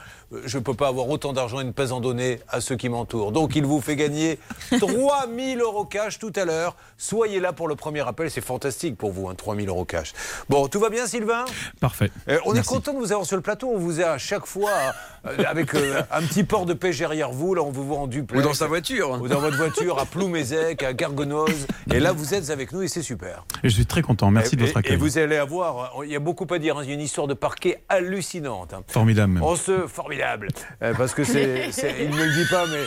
je 0.44 0.58
ne 0.58 0.62
peux 0.62 0.74
pas 0.74 0.88
avoir 0.88 1.08
autant 1.08 1.32
d'argent 1.32 1.60
et 1.60 1.64
ne 1.64 1.72
pas 1.72 1.92
en 1.92 2.00
donner 2.00 2.40
à 2.48 2.60
ceux 2.60 2.76
qui 2.76 2.88
m'entourent. 2.88 3.32
Donc 3.32 3.56
il 3.56 3.64
vous 3.64 3.80
fait 3.80 3.96
gagner 3.96 4.38
3000 4.78 5.60
euros 5.60 5.84
cash 5.84 6.18
tout 6.18 6.32
à 6.36 6.44
l'heure. 6.44 6.76
Soyez 6.98 7.40
là 7.40 7.52
pour 7.52 7.68
le 7.68 7.76
premier 7.76 8.06
appel, 8.06 8.30
c'est 8.30 8.40
fantastique 8.40 8.96
pour 8.96 9.12
vous, 9.12 9.28
hein, 9.28 9.34
3000 9.34 9.68
euros 9.68 9.84
cash. 9.84 10.12
Bon, 10.48 10.68
tout 10.68 10.80
va 10.80 10.90
bien 10.90 11.06
Sylvain? 11.06 11.44
Parfait. 11.80 12.10
Euh, 12.28 12.38
on 12.44 12.52
Merci. 12.52 12.68
est 12.68 12.74
content 12.74 12.92
de 12.92 12.98
vous 12.98 13.12
avoir 13.12 13.26
sur 13.26 13.36
le 13.36 13.42
plateau. 13.42 13.70
On 13.74 13.78
vous 13.78 14.00
a 14.00 14.06
à 14.10 14.18
chaque 14.18 14.44
fois 14.46 14.70
euh, 15.26 15.36
avec 15.46 15.74
euh, 15.74 16.02
un 16.10 16.22
petit 16.22 16.44
port 16.44 16.66
de 16.66 16.74
pêche 16.74 16.98
derrière 16.98 17.30
vous. 17.30 17.54
Là, 17.54 17.62
on 17.62 17.70
vous 17.70 17.86
voit 17.86 17.98
en 17.98 18.06
duplex. 18.06 18.42
Ou 18.42 18.46
dans 18.46 18.54
sa 18.54 18.66
voiture. 18.66 19.18
Ou 19.22 19.28
dans 19.28 19.40
votre 19.40 19.56
voiture 19.56 19.98
à 19.98 20.04
Ploumézec, 20.04 20.82
à 20.82 20.92
Gargonoz. 20.92 21.66
Et 21.92 22.00
là, 22.00 22.12
vous 22.12 22.34
êtes 22.34 22.50
avec 22.50 22.72
nous 22.72 22.82
et 22.82 22.88
c'est 22.88 23.02
super. 23.02 23.44
Et 23.62 23.68
je 23.70 23.74
suis 23.74 23.86
très 23.86 24.02
content. 24.02 24.30
Merci 24.30 24.54
et, 24.54 24.58
de 24.58 24.64
votre 24.66 24.76
accueil. 24.76 24.92
et 24.92 24.96
vous 24.96 25.16
allez 25.18 25.36
avoir, 25.36 25.92
il 26.04 26.10
y 26.10 26.16
a 26.16 26.20
beaucoup 26.20 26.46
à 26.52 26.58
dire. 26.58 26.76
hein. 26.78 26.82
Il 26.82 26.88
y 26.88 26.92
a 26.92 26.94
une 26.94 27.00
histoire 27.00 27.26
de 27.26 27.34
parquet 27.34 27.80
hallucinante. 27.88 28.74
hein. 28.74 28.82
Formidable 28.88 29.32
même. 29.34 29.42
On 29.42 29.56
se 29.56 29.86
formidable 29.86 30.17
Euh, 30.82 30.94
parce 30.96 31.14
que 31.14 31.24
c'est, 31.24 31.70
c'est- 31.72 31.94
il 32.00 32.10
ne 32.10 32.16
me 32.16 32.24
le 32.24 32.32
dit 32.44 32.48
pas, 32.50 32.66
mais 32.66 32.84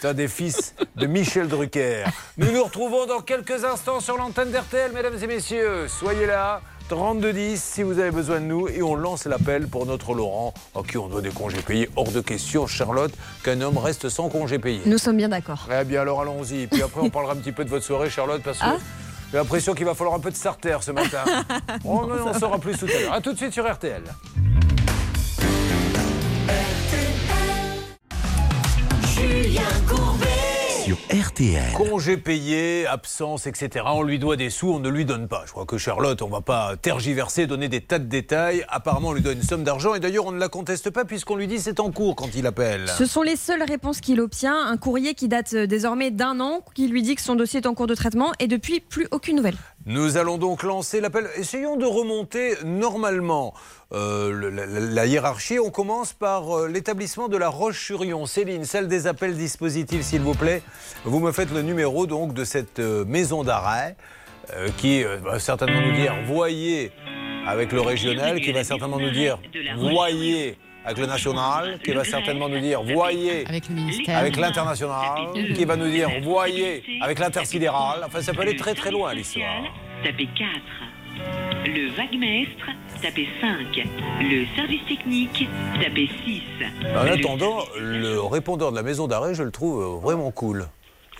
c'est 0.00 0.08
un 0.08 0.14
des 0.14 0.28
fils 0.28 0.74
de 0.96 1.06
Michel 1.06 1.48
Drucker. 1.48 2.04
Nous 2.36 2.50
nous 2.52 2.64
retrouvons 2.64 3.06
dans 3.06 3.20
quelques 3.20 3.64
instants 3.64 4.00
sur 4.00 4.16
l'antenne 4.16 4.50
d'RTL, 4.50 4.92
mesdames 4.92 5.16
et 5.22 5.26
messieurs. 5.26 5.86
Soyez 5.88 6.26
là. 6.26 6.60
3210 6.90 7.62
si 7.62 7.82
vous 7.82 7.98
avez 7.98 8.10
besoin 8.10 8.40
de 8.40 8.44
nous 8.44 8.68
et 8.68 8.82
on 8.82 8.94
lance 8.94 9.24
l'appel 9.24 9.68
pour 9.68 9.86
notre 9.86 10.12
Laurent 10.12 10.52
à 10.76 10.82
qui 10.82 10.98
on 10.98 11.08
doit 11.08 11.22
des 11.22 11.30
congés 11.30 11.62
payés. 11.62 11.88
Hors 11.96 12.10
de 12.10 12.20
question, 12.20 12.66
Charlotte, 12.66 13.12
qu'un 13.42 13.62
homme 13.62 13.78
reste 13.78 14.10
sans 14.10 14.28
congés 14.28 14.58
payés. 14.58 14.82
Nous 14.84 14.98
sommes 14.98 15.16
bien 15.16 15.30
d'accord. 15.30 15.66
Eh 15.80 15.84
bien 15.84 16.02
alors 16.02 16.20
allons-y. 16.20 16.66
Puis 16.66 16.82
après 16.82 17.00
on 17.00 17.08
parlera 17.08 17.32
un 17.32 17.36
petit 17.36 17.52
peu 17.52 17.64
de 17.64 17.70
votre 17.70 17.86
soirée, 17.86 18.10
Charlotte, 18.10 18.42
parce 18.42 18.58
que 18.58 18.64
Ah. 18.66 18.76
j'ai 19.32 19.38
l'impression 19.38 19.72
qu'il 19.72 19.86
va 19.86 19.94
falloir 19.94 20.14
un 20.14 20.20
peu 20.20 20.30
de 20.30 20.36
starter 20.36 20.76
ce 20.82 20.90
matin. 20.90 21.24
on 21.86 22.00
en 22.28 22.34
saura 22.38 22.58
plus 22.58 22.76
tout 22.76 22.84
à 22.86 23.00
l'heure. 23.00 23.12
A 23.14 23.20
tout 23.22 23.32
de 23.32 23.38
suite 23.38 23.54
sur 23.54 23.66
RTL. 23.66 24.02
Sur 30.84 30.98
RTL. 31.10 31.72
Congés 31.72 32.18
payés, 32.18 32.86
absence, 32.86 33.46
etc. 33.46 33.86
On 33.88 34.02
lui 34.02 34.18
doit 34.18 34.36
des 34.36 34.50
sous, 34.50 34.70
on 34.70 34.80
ne 34.80 34.90
lui 34.90 35.06
donne 35.06 35.28
pas. 35.28 35.44
Je 35.46 35.52
crois 35.52 35.64
que 35.64 35.78
Charlotte, 35.78 36.20
on 36.20 36.28
va 36.28 36.42
pas 36.42 36.76
tergiverser, 36.76 37.46
donner 37.46 37.70
des 37.70 37.80
tas 37.80 37.98
de 37.98 38.04
détails. 38.04 38.66
Apparemment, 38.68 39.08
on 39.08 39.12
lui 39.14 39.22
donne 39.22 39.38
une 39.38 39.42
somme 39.42 39.64
d'argent 39.64 39.94
et 39.94 40.00
d'ailleurs, 40.00 40.26
on 40.26 40.32
ne 40.32 40.38
la 40.38 40.50
conteste 40.50 40.90
pas 40.90 41.06
puisqu'on 41.06 41.36
lui 41.36 41.46
dit 41.46 41.58
c'est 41.58 41.80
en 41.80 41.90
cours 41.90 42.16
quand 42.16 42.34
il 42.34 42.46
appelle. 42.46 42.86
Ce 42.98 43.06
sont 43.06 43.22
les 43.22 43.36
seules 43.36 43.62
réponses 43.62 44.02
qu'il 44.02 44.20
obtient. 44.20 44.66
Un 44.66 44.76
courrier 44.76 45.14
qui 45.14 45.26
date 45.26 45.54
euh, 45.54 45.66
désormais 45.66 46.10
d'un 46.10 46.38
an, 46.40 46.60
qui 46.74 46.86
lui 46.86 47.02
dit 47.02 47.14
que 47.14 47.22
son 47.22 47.34
dossier 47.34 47.60
est 47.60 47.66
en 47.66 47.72
cours 47.72 47.86
de 47.86 47.94
traitement 47.94 48.32
et 48.38 48.46
depuis 48.46 48.80
plus 48.80 49.08
aucune 49.10 49.36
nouvelle. 49.36 49.56
Nous 49.86 50.18
allons 50.18 50.36
donc 50.36 50.62
lancer 50.62 51.00
l'appel. 51.00 51.28
Essayons 51.36 51.76
de 51.76 51.86
remonter 51.86 52.56
normalement 52.64 53.54
euh, 53.94 54.50
la, 54.50 54.66
la- 54.66 54.80
la 54.80 55.06
hiérarchie. 55.06 55.58
On 55.58 55.70
commence 55.70 56.12
par 56.12 56.50
euh, 56.58 56.68
l'établissement 56.68 57.28
de 57.28 57.36
la 57.36 57.48
Roche-sur-Yon. 57.48 58.26
Céline, 58.26 58.64
celle 58.64 58.88
des 58.88 59.06
appels 59.06 59.36
dispositifs, 59.36 60.02
s'il 60.02 60.20
vous 60.22 60.34
plaît. 60.34 60.62
Vous 61.04 61.20
me 61.20 61.32
faites 61.32 61.52
le 61.52 61.62
numéro 61.62 62.06
donc 62.06 62.34
de 62.34 62.44
cette 62.44 62.78
euh, 62.80 63.04
maison 63.04 63.44
d'arrêt 63.44 63.96
euh, 64.56 64.68
qui 64.78 65.02
euh, 65.04 65.16
va 65.22 65.38
certainement 65.38 65.80
nous 65.80 65.92
dire 65.94 66.14
voyez 66.26 66.90
avec 67.46 67.72
le 67.72 67.80
régional, 67.80 68.40
qui 68.40 68.52
va 68.52 68.64
certainement 68.64 68.98
nous 68.98 69.10
dire 69.10 69.38
voyez 69.78 70.56
avec 70.86 70.98
le 70.98 71.06
national, 71.06 71.78
qui 71.82 71.92
va 71.92 72.04
certainement 72.04 72.48
nous 72.48 72.60
dire 72.60 72.82
voyez 72.82 73.46
Avec 73.48 73.68
le 73.70 73.74
ministère. 73.74 74.18
avec 74.18 74.36
l'international, 74.36 75.28
qui 75.54 75.64
va 75.64 75.76
nous 75.76 75.88
dire 75.88 76.10
voyez 76.22 76.82
avec 77.00 77.18
l'intersidéral. 77.18 78.00
Enfin, 78.06 78.20
ça 78.20 78.32
peut 78.34 78.42
aller 78.42 78.56
très 78.56 78.74
très 78.74 78.90
loin 78.90 79.14
l'histoire. 79.14 79.64
Tapez 80.04 80.28
4. 80.36 80.48
Le 81.66 81.90
vaguemestre, 81.96 82.66
tapez 83.04 83.28
5. 83.38 83.86
Le 84.22 84.46
service 84.56 84.80
technique, 84.88 85.46
tapez 85.78 86.08
6. 86.24 86.42
En 86.96 87.06
attendant, 87.06 87.58
le 87.78 88.18
répondeur 88.18 88.70
de 88.70 88.76
la 88.76 88.82
maison 88.82 89.06
d'arrêt, 89.06 89.34
je 89.34 89.42
le 89.42 89.50
trouve 89.50 89.82
euh, 89.82 90.00
vraiment 90.00 90.30
cool. 90.30 90.66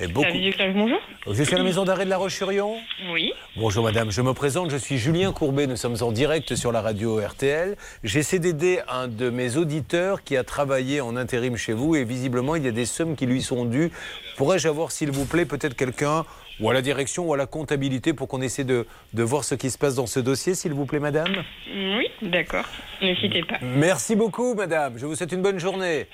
Et 0.00 0.08
beaucoup. 0.08 0.26
Bonjour. 0.74 0.98
Je 1.30 1.42
suis 1.42 1.54
à 1.54 1.58
la 1.58 1.62
maison 1.62 1.84
d'arrêt 1.84 2.06
de 2.06 2.10
La 2.10 2.16
Roche-sur-Yon. 2.16 2.76
Oui. 3.12 3.32
Bonjour 3.56 3.84
madame, 3.84 4.10
je 4.10 4.22
me 4.22 4.32
présente, 4.32 4.70
je 4.70 4.76
suis 4.76 4.98
Julien 4.98 5.30
Courbet, 5.32 5.68
nous 5.68 5.76
sommes 5.76 5.96
en 6.00 6.10
direct 6.10 6.56
sur 6.56 6.72
la 6.72 6.80
radio 6.80 7.20
RTL. 7.20 7.76
J'essaie 8.02 8.40
d'aider 8.40 8.80
un 8.88 9.06
de 9.06 9.30
mes 9.30 9.56
auditeurs 9.56 10.24
qui 10.24 10.36
a 10.36 10.42
travaillé 10.42 11.00
en 11.00 11.16
intérim 11.16 11.56
chez 11.56 11.74
vous 11.74 11.94
et 11.94 12.02
visiblement 12.02 12.56
il 12.56 12.64
y 12.64 12.68
a 12.68 12.72
des 12.72 12.86
sommes 12.86 13.14
qui 13.14 13.26
lui 13.26 13.42
sont 13.42 13.66
dues. 13.66 13.92
Pourrais-je 14.36 14.68
avoir 14.68 14.90
s'il 14.90 15.12
vous 15.12 15.26
plaît 15.26 15.44
peut-être 15.44 15.76
quelqu'un 15.76 16.24
ou 16.60 16.70
à 16.70 16.74
la 16.74 16.82
direction 16.82 17.28
ou 17.28 17.34
à 17.34 17.36
la 17.36 17.46
comptabilité 17.46 18.12
pour 18.12 18.28
qu'on 18.28 18.40
essaie 18.40 18.64
de, 18.64 18.86
de 19.12 19.22
voir 19.22 19.44
ce 19.44 19.54
qui 19.54 19.70
se 19.70 19.78
passe 19.78 19.94
dans 19.94 20.06
ce 20.06 20.20
dossier 20.20 20.54
s'il 20.54 20.72
vous 20.72 20.86
plaît 20.86 21.00
madame 21.00 21.32
Oui, 21.74 22.08
d'accord. 22.22 22.64
N'hésitez 23.02 23.42
pas. 23.42 23.56
Merci 23.62 24.16
beaucoup, 24.16 24.54
madame. 24.54 24.98
Je 24.98 25.06
vous 25.06 25.14
souhaite 25.14 25.32
une 25.32 25.42
bonne 25.42 25.58
journée. 25.58 26.06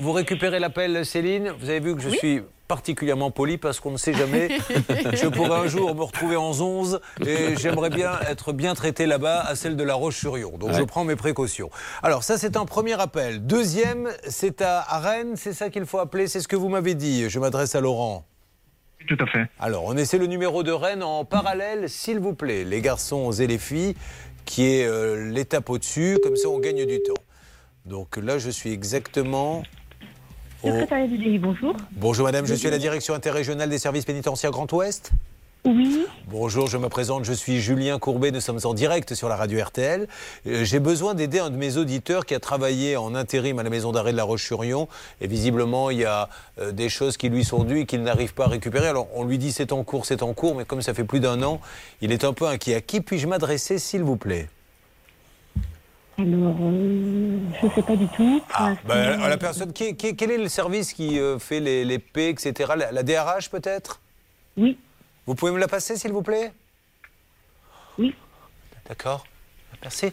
Vous, 0.00 0.12
récupérez 0.12 0.58
l'appel, 0.58 1.04
Céline. 1.04 1.52
Vous 1.58 1.68
avez 1.68 1.80
vu 1.80 1.94
que 1.94 2.02
je 2.02 2.10
suis 2.10 2.40
particulièrement 2.68 3.32
poli 3.32 3.58
parce 3.58 3.80
qu'on 3.80 3.90
ne 3.90 3.96
sait 3.96 4.12
jamais. 4.12 4.48
je 5.12 5.26
pourrais 5.26 5.58
un 5.58 5.66
jour 5.66 5.94
me 5.94 6.02
retrouver 6.02 6.36
en 6.36 6.50
11 6.50 7.00
et 7.26 7.56
j'aimerais 7.56 7.90
bien 7.90 8.12
être 8.28 8.52
bien 8.52 8.74
traité 8.74 9.06
là-bas 9.06 9.40
à 9.40 9.56
celle 9.56 9.76
de 9.76 9.82
la 9.82 9.94
Roche-sur-Yon. 9.94 10.56
Donc 10.56 10.72
je 10.72 10.82
prends 10.82 11.04
mes 11.04 11.16
précautions. 11.16 11.70
Alors 12.02 12.22
ça, 12.22 12.38
c'est 12.38 12.56
un 12.56 12.66
premier 12.66 13.00
appel. 13.00 13.44
Deuxième, 13.44 14.08
c'est 14.28 14.62
à, 14.62 14.80
à 14.80 15.00
Rennes. 15.00 15.34
C'est 15.34 15.52
ça 15.52 15.68
qu'il 15.68 15.84
faut 15.84 15.98
appeler. 15.98 16.28
C'est 16.28 16.40
ce 16.40 16.48
que 16.48 16.56
vous 16.56 16.68
m'avez 16.68 16.94
dit. 16.94 17.28
Je 17.28 17.40
m'adresse 17.40 17.74
à 17.74 17.80
Laurent. 17.80 18.24
Tout 19.08 19.16
à 19.20 19.26
fait. 19.26 19.46
Alors, 19.58 19.84
on 19.86 19.96
essaie 19.96 20.18
le 20.18 20.26
numéro 20.26 20.62
de 20.62 20.70
Rennes 20.72 21.02
en 21.02 21.24
parallèle, 21.24 21.88
s'il 21.88 22.18
vous 22.20 22.34
plaît, 22.34 22.64
les 22.64 22.80
garçons 22.80 23.32
et 23.32 23.46
les 23.46 23.58
filles, 23.58 23.94
qui 24.44 24.66
est 24.66 24.84
euh, 24.86 25.30
l'étape 25.30 25.68
au-dessus, 25.70 26.18
comme 26.22 26.36
ça 26.36 26.48
on 26.48 26.58
gagne 26.58 26.84
du 26.86 27.00
temps. 27.02 27.14
Donc 27.86 28.16
là, 28.18 28.38
je 28.38 28.50
suis 28.50 28.72
exactement. 28.72 29.62
au- 30.62 30.68
Secrétariat 30.70 31.06
du 31.06 31.18
DI, 31.18 31.38
bonjour. 31.38 31.74
Bonjour 31.92 32.26
madame, 32.26 32.46
je 32.46 32.54
suis 32.54 32.68
à 32.68 32.70
la 32.70 32.78
direction 32.78 33.14
interrégionale 33.14 33.70
des 33.70 33.78
services 33.78 34.04
pénitentiaires 34.04 34.50
Grand 34.50 34.70
Ouest. 34.72 35.12
Oui. 35.66 36.06
Bonjour, 36.28 36.68
je 36.68 36.78
me 36.78 36.88
présente, 36.88 37.24
je 37.26 37.34
suis 37.34 37.60
Julien 37.60 37.98
Courbet, 37.98 38.30
nous 38.30 38.40
sommes 38.40 38.60
en 38.64 38.72
direct 38.72 39.12
sur 39.14 39.28
la 39.28 39.36
radio 39.36 39.62
RTL. 39.62 40.08
Euh, 40.46 40.64
J'ai 40.64 40.80
besoin 40.80 41.12
d'aider 41.12 41.38
un 41.38 41.50
de 41.50 41.56
mes 41.56 41.76
auditeurs 41.76 42.24
qui 42.24 42.34
a 42.34 42.40
travaillé 42.40 42.96
en 42.96 43.14
intérim 43.14 43.58
à 43.58 43.62
la 43.62 43.68
maison 43.68 43.92
d'arrêt 43.92 44.12
de 44.12 44.16
la 44.16 44.24
Roche-sur-Yon. 44.24 44.88
Et 45.20 45.26
visiblement, 45.26 45.90
il 45.90 45.98
y 45.98 46.04
a 46.06 46.30
euh, 46.60 46.72
des 46.72 46.88
choses 46.88 47.18
qui 47.18 47.28
lui 47.28 47.44
sont 47.44 47.64
dues 47.64 47.80
et 47.80 47.86
qu'il 47.86 48.02
n'arrive 48.02 48.32
pas 48.32 48.46
à 48.46 48.48
récupérer. 48.48 48.86
Alors, 48.88 49.08
on 49.14 49.22
lui 49.24 49.36
dit 49.36 49.52
c'est 49.52 49.70
en 49.72 49.84
cours, 49.84 50.06
c'est 50.06 50.22
en 50.22 50.32
cours, 50.32 50.54
mais 50.54 50.64
comme 50.64 50.80
ça 50.80 50.94
fait 50.94 51.04
plus 51.04 51.20
d'un 51.20 51.42
an, 51.42 51.60
il 52.00 52.10
est 52.10 52.24
un 52.24 52.32
peu 52.32 52.46
inquiet. 52.46 52.76
À 52.76 52.80
qui 52.80 53.02
puis-je 53.02 53.26
m'adresser, 53.26 53.78
s'il 53.78 54.02
vous 54.02 54.16
plaît? 54.16 54.48
Alors, 56.16 56.56
euh, 56.62 57.38
je 57.60 57.66
ne 57.66 57.70
sais 57.72 57.82
pas 57.82 57.96
du 57.96 58.08
tout. 58.08 58.40
Ah, 58.54 58.72
ben, 58.88 59.28
la 59.28 59.36
personne, 59.36 59.74
qui, 59.74 59.94
qui- 59.94 60.16
quel 60.16 60.30
est 60.30 60.38
le 60.38 60.48
service 60.48 60.94
qui 60.94 61.18
fait 61.38 61.60
les, 61.60 61.84
les 61.84 61.98
P, 61.98 62.30
etc. 62.30 62.72
La, 62.78 62.92
la 62.92 63.02
DRH 63.02 63.50
peut-être? 63.50 64.00
Oui. 64.56 64.78
Vous 65.30 65.36
pouvez 65.36 65.52
me 65.52 65.60
la 65.60 65.68
passer, 65.68 65.96
s'il 65.96 66.10
vous 66.10 66.22
plaît? 66.22 66.52
Oui. 68.00 68.16
D'accord. 68.88 69.24
Merci. 69.80 70.12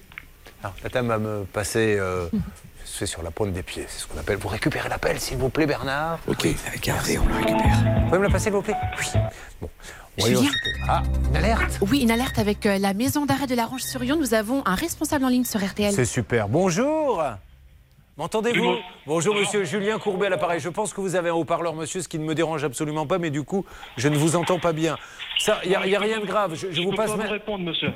Alors, 0.61 0.75
la 0.83 0.89
dame 0.89 1.07
va 1.07 1.17
me 1.17 1.43
passer 1.43 1.97
euh, 1.99 2.29
c'est 2.85 3.07
sur 3.07 3.23
la 3.23 3.31
pointe 3.31 3.51
des 3.51 3.63
pieds, 3.63 3.85
c'est 3.87 4.01
ce 4.01 4.05
qu'on 4.05 4.19
appelle. 4.19 4.37
Vous 4.37 4.47
récupérez 4.47 4.89
l'appel, 4.89 5.19
s'il 5.19 5.37
vous 5.37 5.49
plaît, 5.49 5.65
Bernard? 5.65 6.19
Ok, 6.27 6.45
avec 6.67 6.87
Hervé, 6.87 7.17
on 7.17 7.25
le 7.25 7.33
récupère. 7.33 7.83
Vous 8.01 8.05
pouvez 8.05 8.19
me 8.19 8.23
la 8.25 8.29
passer, 8.29 8.43
s'il 8.43 8.53
vous 8.53 8.61
plaît? 8.61 8.75
Oui. 8.99 9.19
Bon. 9.59 9.69
Julien 10.19 10.51
Ah, 10.87 11.01
une 11.29 11.35
alerte 11.35 11.79
Oui, 11.81 12.01
une 12.01 12.11
alerte 12.11 12.37
avec 12.37 12.67
euh, 12.67 12.77
la 12.77 12.93
maison 12.93 13.25
d'arrêt 13.25 13.47
de 13.47 13.55
la 13.55 13.65
Roche-sur-Yon. 13.65 14.17
Nous 14.17 14.35
avons 14.35 14.61
un 14.67 14.75
responsable 14.75 15.25
en 15.25 15.29
ligne 15.29 15.45
sur 15.45 15.65
RTL. 15.65 15.93
C'est 15.93 16.05
super. 16.05 16.47
Bonjour 16.47 17.23
M'entendez-vous 18.17 18.77
Bonjour. 19.05 19.35
Monsieur 19.35 19.63
Julien 19.63 19.99
Courbet 19.99 20.25
à 20.25 20.29
l'appareil. 20.29 20.59
Je 20.59 20.69
pense 20.69 20.91
que 20.91 21.01
vous 21.01 21.15
avez 21.15 21.29
un 21.29 21.33
haut-parleur, 21.35 21.75
monsieur, 21.75 22.01
ce 22.01 22.07
qui 22.07 22.17
ne 22.17 22.25
me 22.25 22.33
dérange 22.33 22.63
absolument 22.63 23.05
pas, 23.05 23.19
mais 23.19 23.29
du 23.29 23.43
coup, 23.43 23.63
je 23.95 24.07
ne 24.07 24.17
vous 24.17 24.35
entends 24.35 24.57
pas 24.57 24.73
bien. 24.73 24.97
Ça, 25.37 25.59
il 25.63 25.69
n'y 25.69 25.75
a, 25.75 25.99
rien 25.99 26.19
de 26.19 26.25
grave. 26.25 26.55
Je, 26.55 26.67
je 26.67 26.71
Je 26.71 26.81
vous 26.81 26.89
peux 26.89 26.95
passe. 26.95 27.11
pas 27.11 27.17
ma- 27.17 27.25
vous 27.25 27.31
répondre, 27.31 27.63
monsieur. 27.63 27.91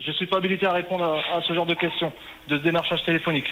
Je 0.00 0.08
ne 0.08 0.14
suis 0.14 0.26
pas 0.26 0.38
habilité 0.38 0.64
à 0.64 0.72
répondre 0.72 1.04
à, 1.04 1.36
à 1.36 1.42
ce 1.46 1.52
genre 1.52 1.66
de 1.66 1.74
questions, 1.74 2.10
de 2.48 2.56
démarchage 2.56 3.04
téléphonique. 3.04 3.44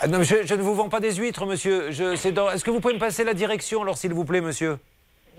Ah 0.00 0.08
non, 0.08 0.24
je, 0.24 0.44
je 0.44 0.54
ne 0.54 0.62
vous 0.62 0.74
vends 0.74 0.88
pas 0.88 0.98
des 0.98 1.14
huîtres, 1.14 1.46
monsieur. 1.46 1.90
Est-ce 1.90 2.64
que 2.64 2.70
vous 2.72 2.80
pouvez 2.80 2.94
me 2.94 2.98
passer 2.98 3.22
la 3.22 3.34
direction, 3.34 3.82
alors, 3.82 3.96
s'il 3.96 4.12
vous 4.12 4.24
plaît, 4.24 4.40
monsieur? 4.40 4.78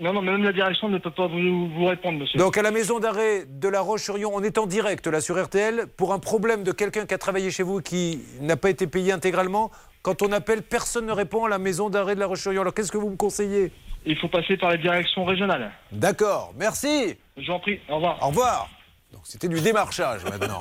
Non, 0.00 0.14
non, 0.14 0.22
mais 0.22 0.32
même 0.32 0.42
la 0.42 0.52
direction 0.54 0.88
ne 0.88 0.96
peut 0.96 1.10
pas 1.10 1.26
vous, 1.26 1.68
vous 1.68 1.84
répondre, 1.84 2.18
monsieur. 2.20 2.38
Donc, 2.38 2.56
à 2.56 2.62
la 2.62 2.70
maison 2.70 2.98
d'arrêt 2.98 3.44
de 3.46 3.68
La 3.68 3.82
Roche-sur-Yon, 3.82 4.30
on 4.32 4.42
est 4.42 4.56
en 4.56 4.66
direct, 4.66 5.06
là, 5.06 5.20
sur 5.20 5.40
RTL, 5.40 5.86
pour 5.98 6.14
un 6.14 6.18
problème 6.18 6.64
de 6.64 6.72
quelqu'un 6.72 7.04
qui 7.04 7.12
a 7.12 7.18
travaillé 7.18 7.50
chez 7.50 7.62
vous 7.62 7.82
qui 7.82 8.20
n'a 8.40 8.56
pas 8.56 8.70
été 8.70 8.86
payé 8.86 9.12
intégralement. 9.12 9.70
Quand 10.04 10.20
on 10.20 10.32
appelle, 10.32 10.60
personne 10.62 11.06
ne 11.06 11.12
répond 11.12 11.46
à 11.46 11.48
la 11.48 11.56
maison 11.56 11.88
d'arrêt 11.88 12.14
de 12.14 12.20
La 12.20 12.26
Roche-sur-Yon. 12.26 12.60
Alors, 12.60 12.74
qu'est-ce 12.74 12.92
que 12.92 12.98
vous 12.98 13.08
me 13.08 13.16
conseillez? 13.16 13.72
Il 14.04 14.18
faut 14.18 14.28
passer 14.28 14.58
par 14.58 14.70
les 14.70 14.76
directions 14.76 15.24
régionales. 15.24 15.72
D'accord, 15.90 16.52
merci. 16.58 17.16
Je 17.38 17.46
vous 17.46 17.52
en 17.52 17.58
prie, 17.58 17.80
au 17.88 17.94
revoir. 17.94 18.22
Au 18.22 18.26
revoir. 18.26 18.68
Donc, 19.10 19.22
C'était 19.24 19.48
du 19.48 19.58
démarchage 19.62 20.22
maintenant. 20.24 20.58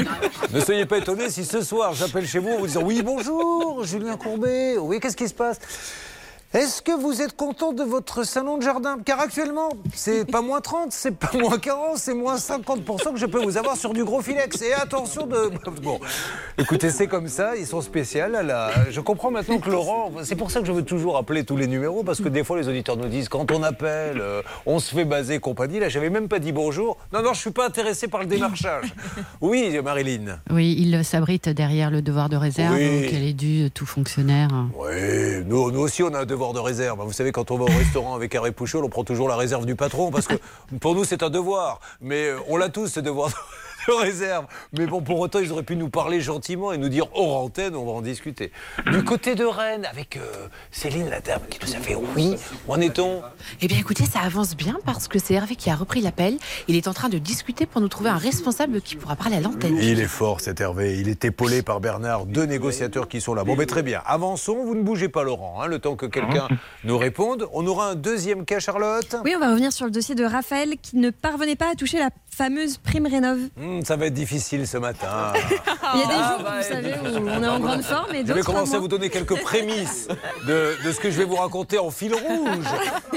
ne 0.50 0.60
soyez 0.60 0.86
pas 0.86 0.96
étonnés 0.96 1.28
si 1.28 1.44
ce 1.44 1.60
soir 1.60 1.92
j'appelle 1.92 2.26
chez 2.26 2.38
vous 2.38 2.52
en 2.52 2.58
vous 2.60 2.66
disant 2.66 2.82
Oui, 2.82 3.02
bonjour, 3.04 3.84
Julien 3.84 4.16
Courbet. 4.16 4.78
Oui, 4.78 4.98
qu'est-ce 4.98 5.16
qui 5.16 5.28
se 5.28 5.34
passe? 5.34 5.60
Est-ce 6.54 6.82
que 6.82 6.92
vous 6.92 7.20
êtes 7.20 7.34
content 7.34 7.72
de 7.72 7.82
votre 7.82 8.22
salon 8.22 8.58
de 8.58 8.62
jardin? 8.62 8.98
Car 9.04 9.18
actuellement, 9.18 9.70
c'est 9.92 10.24
pas 10.24 10.40
moins 10.40 10.60
30, 10.60 10.92
c'est 10.92 11.10
pas 11.16 11.32
moins 11.36 11.58
40, 11.58 11.96
c'est 11.98 12.14
moins 12.14 12.36
50% 12.36 13.12
que 13.12 13.18
je 13.18 13.26
peux 13.26 13.42
vous 13.42 13.56
avoir 13.56 13.76
sur 13.76 13.92
du 13.92 14.04
gros 14.04 14.22
filex. 14.22 14.62
Et 14.62 14.72
attention 14.72 15.26
de. 15.26 15.50
Bon, 15.82 15.98
écoutez, 16.56 16.90
c'est 16.90 17.08
comme 17.08 17.26
ça, 17.26 17.56
ils 17.56 17.66
sont 17.66 17.80
spéciaux. 17.80 18.22
à 18.22 18.42
la- 18.42 18.70
Je 18.90 19.00
comprends 19.00 19.32
maintenant 19.32 19.58
que 19.58 19.68
Laurent. 19.68 20.12
C'est 20.22 20.36
pour 20.36 20.52
ça 20.52 20.60
que 20.60 20.66
je 20.66 20.72
veux 20.72 20.84
toujours 20.84 21.16
appeler 21.16 21.42
tous 21.44 21.56
les 21.56 21.66
numéros, 21.66 22.04
parce 22.04 22.20
que 22.20 22.28
des 22.28 22.44
fois 22.44 22.56
les 22.56 22.68
auditeurs 22.68 22.96
nous 22.96 23.08
disent 23.08 23.28
quand 23.28 23.50
on 23.50 23.64
appelle, 23.64 24.20
euh, 24.20 24.40
on 24.64 24.78
se 24.78 24.94
fait 24.94 25.04
baser 25.04 25.40
compagnie. 25.40 25.80
Là, 25.80 25.88
j'avais 25.88 26.08
même 26.10 26.28
pas 26.28 26.38
dit 26.38 26.52
bonjour. 26.52 26.98
Non, 27.12 27.20
non, 27.22 27.32
je 27.34 27.40
suis 27.40 27.50
pas 27.50 27.66
intéressé 27.66 28.06
par 28.06 28.20
le 28.20 28.26
démarchage. 28.26 28.94
Oui, 29.40 29.76
Marilyn. 29.82 30.38
Oui, 30.50 30.76
il 30.78 31.04
s'abrite 31.04 31.48
derrière 31.48 31.90
le 31.90 32.00
devoir 32.00 32.28
de 32.28 32.36
réserve, 32.36 32.74
Oui. 32.76 33.02
donc 33.02 33.12
elle 33.12 33.24
est 33.24 33.32
due 33.32 33.70
tout 33.72 33.86
fonctionnaire. 33.86 34.48
Oui, 34.78 35.42
nous, 35.46 35.72
nous 35.72 35.80
aussi, 35.80 36.04
on 36.04 36.14
a 36.14 36.20
un 36.20 36.24
devoir 36.26 36.43
de 36.52 36.58
réserve. 36.58 37.00
Vous 37.02 37.12
savez, 37.12 37.32
quand 37.32 37.50
on 37.50 37.56
va 37.56 37.64
au 37.64 37.78
restaurant 37.78 38.14
avec 38.14 38.34
Hervé 38.34 38.52
Pouchol, 38.52 38.84
on 38.84 38.88
prend 38.88 39.04
toujours 39.04 39.28
la 39.28 39.36
réserve 39.36 39.66
du 39.66 39.76
patron 39.76 40.10
parce 40.10 40.26
que 40.26 40.34
pour 40.80 40.94
nous, 40.94 41.04
c'est 41.04 41.22
un 41.22 41.30
devoir. 41.30 41.80
Mais 42.00 42.26
euh, 42.26 42.38
on 42.48 42.56
l'a 42.56 42.68
tous, 42.68 42.88
ce 42.88 43.00
devoir 43.00 43.30
de 43.88 43.92
réserve. 43.92 44.46
Mais 44.72 44.86
bon, 44.86 45.00
pour 45.00 45.18
autant, 45.20 45.38
ils 45.38 45.52
auraient 45.52 45.62
pu 45.62 45.76
nous 45.76 45.88
parler 45.88 46.20
gentiment 46.20 46.72
et 46.72 46.78
nous 46.78 46.88
dire 46.88 47.06
hors 47.14 47.42
antenne, 47.42 47.76
on 47.76 47.84
va 47.84 47.92
en 47.92 48.02
discuter. 48.02 48.52
Du 48.90 49.04
côté 49.04 49.34
de 49.34 49.44
Rennes, 49.44 49.86
avec 49.90 50.16
euh, 50.16 50.48
Céline, 50.70 51.08
la 51.10 51.20
dame 51.20 51.42
qui 51.48 51.58
nous 51.64 51.74
a 51.74 51.78
fait 51.78 51.96
oui, 52.16 52.36
où 52.66 52.72
en 52.72 52.80
est-on? 52.80 53.22
Eh 53.60 53.68
bien, 53.68 53.78
écoutez, 53.78 54.04
ça 54.04 54.20
avance 54.20 54.56
bien 54.56 54.78
parce 54.84 55.08
que 55.08 55.18
c'est 55.18 55.34
Hervé 55.34 55.56
qui 55.56 55.70
a 55.70 55.74
repris 55.74 56.00
l'appel. 56.00 56.36
Il 56.68 56.76
est 56.76 56.88
en 56.88 56.94
train 56.94 57.08
de 57.08 57.18
discuter 57.18 57.66
pour 57.66 57.80
nous 57.80 57.88
trouver 57.88 58.10
un 58.10 58.16
responsable 58.16 58.80
qui 58.80 58.96
pourra 58.96 59.16
parler 59.16 59.36
à 59.36 59.40
l'antenne. 59.40 59.76
Il 59.80 60.00
est 60.00 60.06
fort 60.06 60.40
cet 60.40 60.60
Hervé, 60.60 60.98
il 60.98 61.08
est 61.08 61.24
épaulé 61.24 61.62
par 61.62 61.80
Bernard, 61.80 62.26
deux 62.26 62.44
négociateurs 62.44 63.08
qui 63.08 63.20
sont 63.20 63.34
là. 63.34 63.44
Bon, 63.44 63.56
mais 63.56 63.66
très 63.66 63.82
bien, 63.82 64.02
avançons, 64.06 64.64
vous 64.64 64.74
ne 64.74 64.82
bougez 64.82 65.08
pas 65.08 65.22
Laurent, 65.22 65.62
hein, 65.62 65.66
le 65.66 65.78
temps 65.78 65.96
que 65.96 66.06
quelqu'un 66.06 66.48
nous 66.84 66.98
réponde. 66.98 67.48
On 67.52 67.66
aura 67.66 67.90
un 67.90 67.94
deuxième 67.94 68.44
cas, 68.44 68.60
Charlotte? 68.60 69.16
Oui, 69.24 69.32
on 69.36 69.40
va 69.40 69.50
revenir 69.50 69.72
sur 69.72 69.84
le 69.84 69.90
dossier 69.90 70.14
de 70.14 70.24
Raphaël 70.24 70.74
qui 70.80 70.96
ne 70.96 71.10
parvenait 71.10 71.56
pas 71.56 71.70
à 71.70 71.74
toucher 71.74 71.98
la 71.98 72.10
fameuse 72.36 72.78
prime 72.78 73.06
rénov. 73.06 73.38
Hmm, 73.56 73.82
Ça 73.82 73.96
va 73.96 74.06
être 74.06 74.14
difficile 74.14 74.66
ce 74.66 74.76
matin. 74.76 75.32
Il 75.94 76.00
y 76.00 76.02
a 76.02 76.06
des 76.06 76.12
Ah, 76.16 76.32
jours, 76.36 76.44
bah, 76.44 76.54
vous 76.60 76.68
savez, 76.68 76.92
où 76.94 77.28
on 77.28 77.42
est 77.42 77.46
en 77.48 77.60
grande 77.60 77.82
forme 77.82 78.14
et 78.14 78.26
Je 78.26 78.32
vais 78.32 78.42
commencer 78.42 78.74
à 78.74 78.78
vous 78.80 78.88
donner 78.88 79.08
quelques 79.10 79.40
prémices 79.40 80.08
de, 80.46 80.74
de 80.84 80.92
ce 80.92 80.98
que 80.98 81.10
je 81.10 81.18
vais 81.18 81.24
vous 81.24 81.36
raconter 81.36 81.78
en 81.78 81.90
fil 81.90 82.12
rouge. 82.14 82.64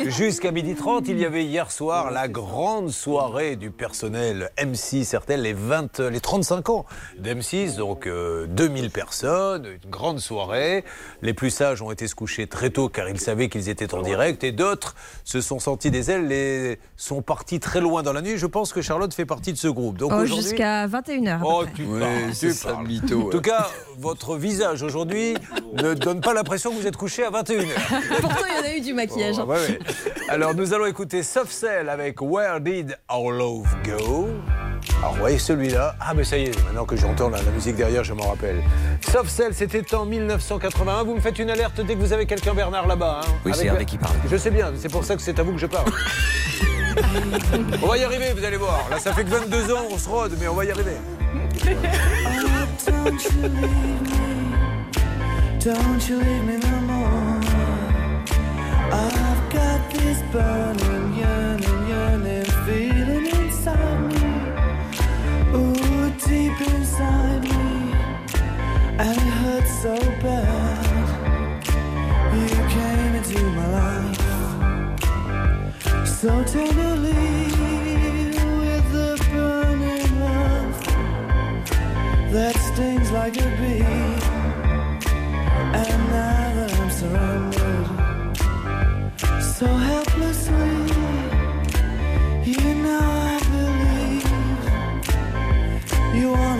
Jusqu'à 0.05 0.51
12h30, 0.51 1.05
il 1.07 1.17
y 1.19 1.25
avait 1.25 1.43
hier 1.45 1.71
soir 1.71 2.11
la 2.11 2.27
grande 2.27 2.91
soirée 2.91 3.55
du 3.55 3.71
personnel 3.71 4.51
M6 4.57 5.15
RTL, 5.17 5.41
les, 5.41 5.53
20, 5.53 5.99
les 5.99 6.19
35 6.19 6.69
ans 6.69 6.85
d'M6, 7.19 7.77
donc 7.77 8.05
euh, 8.05 8.45
2000 8.47 8.91
personnes, 8.91 9.65
une 9.83 9.89
grande 9.89 10.19
soirée. 10.19 10.83
Les 11.23 11.33
plus 11.33 11.49
sages 11.49 11.81
ont 11.81 11.91
été 11.91 12.07
se 12.07 12.15
coucher 12.15 12.45
très 12.47 12.69
tôt 12.69 12.89
car 12.89 13.09
ils 13.09 13.19
savaient 13.19 13.49
qu'ils 13.49 13.69
étaient 13.69 13.93
en 13.95 14.01
direct 14.03 14.43
et 14.43 14.51
d'autres 14.51 14.95
se 15.23 15.41
sont 15.41 15.59
sentis 15.59 15.89
des 15.89 16.11
ailes 16.11 16.31
et 16.31 16.79
sont 16.97 17.21
partis 17.23 17.59
très 17.59 17.81
loin 17.81 18.03
dans 18.03 18.13
la 18.13 18.21
nuit. 18.21 18.37
Je 18.37 18.45
pense 18.45 18.73
que 18.73 18.81
Charlotte 18.81 19.06
fait 19.13 19.25
partie 19.25 19.53
de 19.53 19.57
ce 19.57 19.67
groupe. 19.67 19.97
Donc 19.97 20.11
Oh, 20.13 20.19
aujourd'hui- 20.21 20.43
jusqu'à 20.49 20.87
21h. 20.87 21.39
Oh, 21.43 21.63
tu 21.75 21.83
Ouais, 21.85 21.99
parles, 21.99 22.11
c'est 22.33 22.47
tu 22.47 22.53
ça, 22.53 22.71
parles. 22.73 22.87
mytho, 22.87 23.27
En 23.27 23.29
tout 23.29 23.41
cas, 23.41 23.67
votre 23.97 24.35
visage 24.37 24.83
aujourd'hui 24.83 25.35
ne 25.73 25.93
donne 25.93 26.21
pas 26.21 26.33
l'impression 26.33 26.71
que 26.71 26.75
vous 26.81 26.87
êtes 26.87 26.97
couché 26.97 27.23
à 27.23 27.29
21h. 27.31 27.67
Pourtant, 28.21 28.45
il 28.49 28.55
y 28.55 28.59
en 28.67 28.71
a 28.71 28.75
eu 28.75 28.81
du 28.81 28.93
maquillage. 28.93 29.39
hein. 29.39 29.45
Ouais, 29.45 29.57
ouais. 29.57 29.79
Alors, 30.29 30.53
nous 30.55 30.73
allons 30.73 30.85
écouter 30.85 31.23
Soft 31.23 31.51
Cell 31.51 31.89
avec 31.89 32.21
Where 32.21 32.59
Did 32.59 32.97
Our 33.11 33.31
Love 33.31 33.67
Go? 33.85 34.27
Alors, 34.99 35.13
vous 35.13 35.19
voyez 35.19 35.37
celui-là? 35.39 35.95
Ah, 35.99 36.13
mais 36.13 36.23
ça 36.23 36.37
y 36.37 36.43
est, 36.45 36.63
maintenant 36.65 36.85
que 36.85 36.95
j'entends 36.95 37.29
la, 37.29 37.41
la 37.41 37.51
musique 37.51 37.75
derrière, 37.75 38.03
je 38.03 38.13
m'en 38.13 38.29
rappelle. 38.29 38.61
Soft 39.11 39.29
Cell, 39.29 39.53
c'était 39.53 39.93
en 39.95 40.05
1981. 40.05 41.03
Vous 41.03 41.15
me 41.15 41.19
faites 41.19 41.37
une 41.39 41.49
alerte 41.49 41.81
dès 41.85 41.95
que 41.95 41.99
vous 41.99 42.13
avez 42.13 42.25
quelqu'un, 42.25 42.53
Bernard, 42.53 42.87
là-bas. 42.87 43.21
hein, 43.23 43.27
Oui, 43.45 43.51
c'est 43.53 43.69
Avec 43.69 43.87
qui 43.87 43.97
parle. 43.97 44.15
Je 44.29 44.37
sais 44.37 44.49
bien, 44.51 44.71
c'est 44.77 44.91
pour 44.91 45.03
ça 45.03 45.15
que 45.15 45.21
c'est 45.21 45.37
à 45.39 45.43
vous 45.43 45.51
que 45.53 45.59
je 45.59 45.65
parle. 45.67 45.91
on 47.83 47.87
va 47.87 47.97
y 47.97 48.03
arriver, 48.03 48.33
vous 48.35 48.43
allez 48.43 48.57
voir. 48.57 48.87
Là, 48.89 48.99
ça 48.99 49.13
fait 49.13 49.23
que 49.23 49.29
22 49.29 49.73
ans, 49.73 49.85
on 49.91 49.97
se 49.97 50.09
rôde, 50.09 50.33
mais 50.39 50.47
on 50.47 50.55
va 50.55 50.65
y 50.65 50.71
arriver. 50.71 50.97
Don't 55.59 56.07
you 56.07 56.19
leave 56.19 56.43
me 56.45 56.57
no 56.57 56.81
more. 56.81 57.41
I've 58.91 59.49
got 59.51 59.89
this 59.91 60.21
burning, 60.31 61.13
yearning, 61.17 61.87
yearning 61.89 62.45
feeling 62.65 63.27
inside 63.27 64.01
me. 64.07 64.23
Ooh, 65.53 66.09
deep 66.25 66.61
inside 66.61 67.43
me. 67.43 67.91
And 68.97 69.17
it 69.17 69.33
hurts 69.43 69.81
so 69.81 69.95
bad. 70.21 70.56
So 76.21 76.43
tenderly 76.45 77.13
with 78.61 78.85
the 78.91 79.23
burning 79.31 80.19
love 80.19 80.75
that 82.33 82.55
stings 82.55 83.11
like 83.11 83.37
a 83.37 83.49
bee. 83.59 83.83
And 85.81 86.01
now 86.17 86.53
that 86.57 86.71
I'm 86.79 86.89
surrendered 86.89 87.87
so 89.43 89.67
helplessly, 89.67 90.77
you 92.51 92.73
know 92.83 93.05
I 93.33 93.39
believe 93.53 94.31
you 96.15 96.27
wanna 96.31 96.56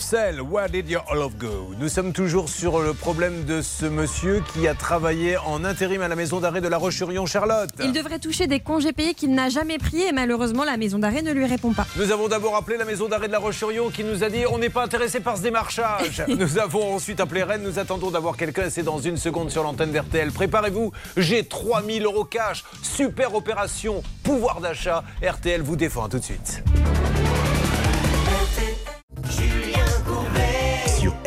Celle, 0.00 0.40
Where 0.40 0.68
did 0.68 0.88
your 0.88 1.04
love 1.14 1.36
go? 1.38 1.72
Nous 1.78 1.88
sommes 1.88 2.12
toujours 2.12 2.48
sur 2.48 2.80
le 2.80 2.94
problème 2.94 3.44
de 3.44 3.62
ce 3.62 3.86
monsieur 3.86 4.42
qui 4.52 4.66
a 4.66 4.74
travaillé 4.74 5.36
en 5.36 5.64
intérim 5.64 6.02
à 6.02 6.08
la 6.08 6.16
maison 6.16 6.40
d'arrêt 6.40 6.60
de 6.60 6.68
La 6.68 6.78
Roche-sur-Yon, 6.78 7.26
Charlotte. 7.26 7.70
Il 7.82 7.92
devrait 7.92 8.18
toucher 8.18 8.46
des 8.46 8.60
congés 8.60 8.92
payés 8.92 9.14
qu'il 9.14 9.34
n'a 9.34 9.48
jamais 9.48 9.78
pris 9.78 10.02
et 10.02 10.12
malheureusement 10.12 10.64
la 10.64 10.76
maison 10.76 10.98
d'arrêt 10.98 11.22
ne 11.22 11.32
lui 11.32 11.46
répond 11.46 11.72
pas. 11.72 11.86
Nous 11.96 12.10
avons 12.10 12.28
d'abord 12.28 12.56
appelé 12.56 12.76
la 12.76 12.84
maison 12.84 13.08
d'arrêt 13.08 13.28
de 13.28 13.32
La 13.32 13.38
Roche-sur-Yon 13.38 13.90
qui 13.90 14.04
nous 14.04 14.24
a 14.24 14.30
dit 14.30 14.44
on 14.50 14.58
n'est 14.58 14.68
pas 14.68 14.84
intéressé 14.84 15.20
par 15.20 15.36
ce 15.36 15.42
démarchage. 15.42 16.24
nous 16.28 16.58
avons 16.58 16.94
ensuite 16.94 17.20
appelé 17.20 17.42
Rennes, 17.42 17.62
nous 17.62 17.78
attendons 17.78 18.10
d'avoir 18.10 18.36
quelqu'un 18.36 18.66
et 18.66 18.70
c'est 18.70 18.82
dans 18.82 18.98
une 18.98 19.16
seconde 19.16 19.50
sur 19.50 19.62
l'antenne 19.62 19.92
d'RTL. 19.92 20.32
Préparez-vous, 20.32 20.92
j'ai 21.16 21.44
3000 21.44 22.04
euros 22.04 22.24
cash, 22.24 22.64
super 22.82 23.34
opération, 23.34 24.02
pouvoir 24.22 24.60
d'achat. 24.60 25.04
RTL 25.22 25.62
vous 25.62 25.76
défend, 25.76 26.04
à 26.04 26.08
tout 26.08 26.18
de 26.18 26.24
suite. 26.24 26.62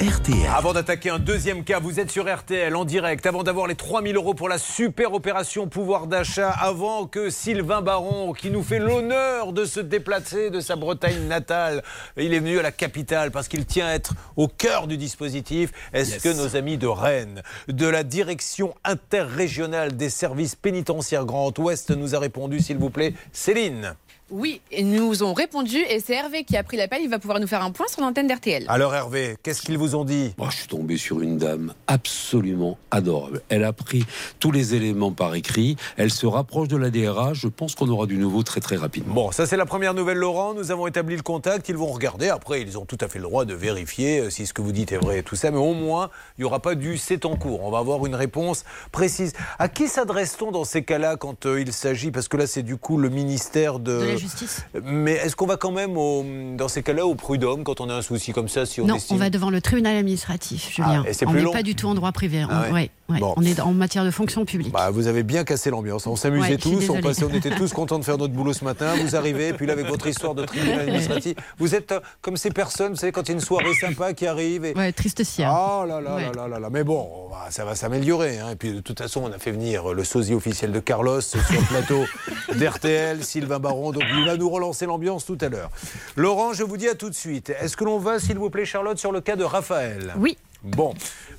RTL. 0.07 0.47
Avant 0.55 0.71
d'attaquer 0.71 1.09
un 1.09 1.19
deuxième 1.19 1.65
cas, 1.65 1.79
vous 1.79 1.99
êtes 1.99 2.09
sur 2.11 2.33
RTL 2.33 2.73
en 2.75 2.85
direct, 2.85 3.25
avant 3.25 3.43
d'avoir 3.43 3.67
les 3.67 3.75
3000 3.75 4.15
euros 4.15 4.33
pour 4.33 4.47
la 4.47 4.57
super 4.57 5.13
opération 5.13 5.67
pouvoir 5.67 6.07
d'achat, 6.07 6.49
avant 6.49 7.07
que 7.07 7.29
Sylvain 7.29 7.81
Baron, 7.81 8.31
qui 8.31 8.49
nous 8.49 8.63
fait 8.63 8.79
l'honneur 8.79 9.51
de 9.51 9.65
se 9.65 9.81
déplacer 9.81 10.49
de 10.49 10.61
sa 10.61 10.77
Bretagne 10.77 11.27
natale, 11.27 11.83
il 12.15 12.33
est 12.33 12.39
venu 12.39 12.57
à 12.57 12.61
la 12.61 12.71
capitale 12.71 13.31
parce 13.31 13.49
qu'il 13.49 13.65
tient 13.65 13.87
à 13.87 13.91
être 13.95 14.13
au 14.37 14.47
cœur 14.47 14.87
du 14.87 14.95
dispositif. 14.97 15.71
Est-ce 15.91 16.13
Yes. 16.13 16.23
que 16.23 16.29
nos 16.29 16.55
amis 16.55 16.77
de 16.77 16.87
Rennes, 16.87 17.41
de 17.67 17.87
la 17.87 18.03
direction 18.03 18.75
interrégionale 18.85 19.97
des 19.97 20.09
services 20.09 20.55
pénitentiaires 20.55 21.25
Grand 21.25 21.57
Ouest 21.59 21.89
nous 21.91 22.15
a 22.15 22.19
répondu, 22.19 22.61
s'il 22.61 22.77
vous 22.77 22.89
plaît 22.91 23.13
Céline? 23.33 23.93
Oui, 24.29 24.60
et 24.72 24.84
nous 24.84 25.24
ont 25.24 25.34
répondu 25.34 25.77
et 25.77 26.01
c'est 26.01 26.13
Hervé 26.13 26.43
qui 26.43 26.57
a 26.57 26.63
pris 26.63 26.75
l'appel. 26.75 27.00
Il 27.01 27.10
va 27.10 27.17
pouvoir 27.17 27.39
nous 27.39 27.48
faire 27.48 27.63
un 27.63 27.72
point 27.72 27.88
sur 27.88 28.01
l'antenne 28.01 28.27
d'RTL. 28.27 28.65
Alors 28.67 28.93
Hervé, 28.93 29.38
qu'est-ce 29.41 29.62
qu'ils 29.62 29.77
vous 29.77 29.96
ont 29.96 30.03
dit? 30.03 30.34
Moi, 30.38 30.50
je 30.51 30.57
suis 30.57 30.67
tombé 30.67 30.98
sur 30.98 31.22
une 31.22 31.38
dame 31.38 31.74
absolument 31.88 32.77
adorable. 32.91 33.41
Elle 33.48 33.63
a 33.63 33.72
pris 33.72 34.05
tous 34.39 34.51
les 34.51 34.75
éléments 34.75 35.13
par 35.13 35.34
écrit. 35.36 35.77
Elle 35.96 36.12
se 36.12 36.25
rapproche 36.25 36.67
de 36.67 36.75
la 36.75 36.89
DRH. 36.89 37.39
Je 37.39 37.48
pense 37.48 37.75
qu'on 37.75 37.88
aura 37.88 38.05
du 38.05 38.17
nouveau 38.17 38.43
très 38.43 38.60
très 38.60 38.75
rapidement. 38.75 39.13
Bon, 39.13 39.31
ça 39.31 39.46
c'est 39.46 39.55
la 39.55 39.65
première 39.65 39.93
nouvelle, 39.93 40.17
Laurent. 40.17 40.53
Nous 40.53 40.72
avons 40.72 40.88
établi 40.88 41.15
le 41.15 41.22
contact. 41.22 41.69
Ils 41.69 41.77
vont 41.77 41.88
regarder. 41.88 42.27
Après, 42.27 42.62
ils 42.62 42.77
ont 42.77 42.86
tout 42.86 42.98
à 43.00 43.07
fait 43.07 43.19
le 43.19 43.24
droit 43.24 43.46
de 43.46 43.53
vérifier 43.53 44.19
euh, 44.19 44.29
si 44.29 44.46
ce 44.46 44.53
que 44.53 44.62
vous 44.62 44.74
dites 44.74 44.91
est 44.91 44.98
vrai 44.98 45.19
et 45.19 45.24
tout 45.24 45.38
ça. 45.38 45.51
Mais 45.51 45.57
au 45.57 45.74
moins, 45.74 46.10
il 46.38 46.41
n'y 46.41 46.46
aura 46.46 46.60
pas 46.60 46.75
du 46.75 46.98
c'est 46.98 47.25
en 47.25 47.38
cours. 47.38 47.63
On 47.63 47.72
va 47.72 47.77
avoir 47.77 48.05
une 48.05 48.15
réponse 48.15 48.65
précise. 48.91 49.31
À 49.57 49.69
qui 49.69 49.87
s'adresse-t-on 49.87 50.51
dans 50.51 50.66
ces 50.66 50.83
cas-là 50.83 51.16
quand 51.16 51.46
euh, 51.46 51.61
il 51.61 51.72
s'agit? 51.72 52.11
Parce 52.11 52.27
que 52.27 52.35
là, 52.35 52.46
c'est 52.46 52.63
du 52.63 52.75
coup 52.75 52.98
le 52.98 53.07
ministère 53.07 53.79
de. 53.79 54.17
De 54.17 54.17
la 54.18 54.30
justice. 54.30 54.66
Mais 54.84 55.14
est-ce 55.14 55.36
qu'on 55.36 55.46
va 55.48 55.58
quand 55.58 55.72
même, 55.72 55.98
au- 55.98 56.25
dans 56.56 56.68
ces 56.68 56.84
cas-là, 56.84 57.06
au 57.06 57.16
prud'homme 57.16 57.64
quand 57.64 57.82
on 57.82 57.90
a 57.90 57.94
un 57.96 58.01
souci 58.01 58.32
comme 58.34 58.48
ça 58.50 58.66
si 58.66 58.82
on 58.82 58.86
Non, 58.86 58.96
estime... 58.96 59.16
on 59.16 59.20
va 59.20 59.30
devant 59.30 59.50
le 59.50 59.62
tribunal 59.62 59.96
administratif, 59.98 60.70
Julien. 60.75 61.03
et 61.08 61.14
c'est 61.14 61.25
on 61.27 61.34
n'est 61.34 61.44
pas 61.51 61.64
du 61.64 61.75
tout 61.75 61.88
en 61.88 61.96
droit 61.96 62.12
privé. 62.12 62.44
On, 62.46 62.48
Ah 62.50 62.62
ouais. 62.64 62.72
ouais, 62.72 62.90
ouais. 63.09 63.20
Bon. 63.20 63.33
on 63.37 63.41
est 63.43 63.59
en 63.59 63.74
matière 63.74 64.03
de 64.05 64.11
fonction 64.11 64.46
publique. 64.46 64.72
Bah, 64.74 64.89
vous 64.91 65.07
avez 65.07 65.24
bien 65.24 65.43
cassé 65.43 65.70
l'ambiance. 65.70 66.07
On 66.07 66.15
s'amusait 66.15 66.51
Ouais, 66.51 66.57
tous, 66.57 66.89
on, 66.89 67.01
passait, 67.01 67.24
on 67.24 67.29
était 67.33 67.50
tous 67.55 67.72
contents 67.74 68.00
de 68.00 68.03
faire 68.05 68.17
notre 68.17 68.33
boulot 68.33 68.53
ce 68.53 68.63
matin. 68.63 68.93
Vous 69.01 69.15
arrivez, 69.15 69.50
et 69.50 69.53
puis 69.53 69.65
là, 69.65 69.74
avec 69.74 69.87
votre 69.87 70.07
histoire 70.07 70.35
de 70.35 70.46
tribunal 70.46 70.79
administratif, 70.87 71.35
vous 71.57 71.75
êtes 71.75 71.91
euh, 71.91 72.00
comme 72.22 72.37
ces 72.37 72.51
personnes, 72.51 72.91
vous 72.93 72.98
savez, 73.00 73.11
quand 73.11 73.24
il 73.24 73.29
y 73.29 73.31
a 73.31 73.35
une 73.35 73.39
soirée 73.41 73.74
sympa 73.74 74.13
qui 74.13 74.27
arrive. 74.27 74.65
Et... 74.65 74.74
Ouais, 74.75 74.91
triste 74.91 75.24
cire. 75.24 75.50
Oh 75.51 75.85
là 75.85 76.01
là 76.01 76.15
Ouais. 76.15 76.24
là 76.24 76.31
là 76.35 76.48
là 76.48 76.59
là. 76.59 76.70
Mais 76.70 76.83
bon, 76.83 77.09
ça 77.50 77.65
va 77.65 77.75
s'améliorer. 77.75 78.39
hein. 78.39 78.51
Et 78.51 78.55
puis 78.55 78.74
de 78.74 78.79
toute 78.79 79.00
façon, 79.00 79.24
on 79.25 79.31
a 79.31 79.39
fait 79.39 79.51
venir 79.51 79.93
le 79.93 80.03
sosie 80.03 80.33
officiel 80.33 80.72
de 80.72 80.79
Carlos 80.79 81.22
sur 81.22 81.39
le 81.51 81.67
plateau 81.67 82.03
d'RTL, 82.55 83.24
Sylvain 83.24 83.59
Baron. 83.59 83.91
Donc 83.91 84.03
il 84.17 84.25
va 84.25 84.37
nous 84.37 84.50
relancer 84.50 84.85
l'ambiance 84.85 85.25
tout 85.25 85.37
à 85.41 85.50
l'heure. 85.50 85.70
Laurent, 86.15 86.53
je 86.53 86.63
vous 86.63 86.77
dis 86.77 86.87
à 86.87 86.96
tout 86.96 87.09
de 87.09 87.15
suite. 87.15 87.51
Est-ce 87.61 87.77
que 87.77 87.83
l'on 87.83 88.00
va, 88.00 88.20
s'il 88.20 88.37
vous 88.37 88.50
plaît, 88.50 88.65
Charlotte, 88.65 88.98
sur 88.98 89.11
le 89.11 89.22
cas 89.22 89.35
de 89.35 89.43
Raphaël? 89.43 90.13
Oui. 90.17 90.37
Bon, 90.63 90.93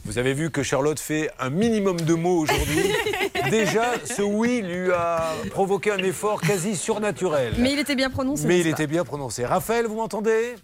vous 0.09 0.17
avez 0.17 0.33
vu 0.33 0.51
que 0.51 0.63
Charlotte 0.63 0.99
fait 0.99 1.31
un 1.39 1.51
minimum 1.51 2.01
de 2.01 2.15
mots 2.15 2.39
aujourd'hui. 2.39 2.91
Déjà, 3.51 3.93
ce 4.07 4.23
oui 4.23 4.63
lui 4.63 4.91
a 4.91 5.35
provoqué 5.51 5.91
un 5.91 5.99
effort 5.99 6.41
quasi 6.41 6.77
surnaturel. 6.77 7.53
Mais 7.59 7.75
il 7.75 7.79
était 7.79 7.95
bien 7.95 8.09
prononcé. 8.09 8.47
Mais 8.47 8.59
il 8.59 8.65
pas 8.65 8.71
était 8.71 8.87
bien 8.87 9.05
prononcé. 9.05 9.45
Raphaël, 9.45 9.85
vous 9.87 9.97
m'entendez? 9.97 10.55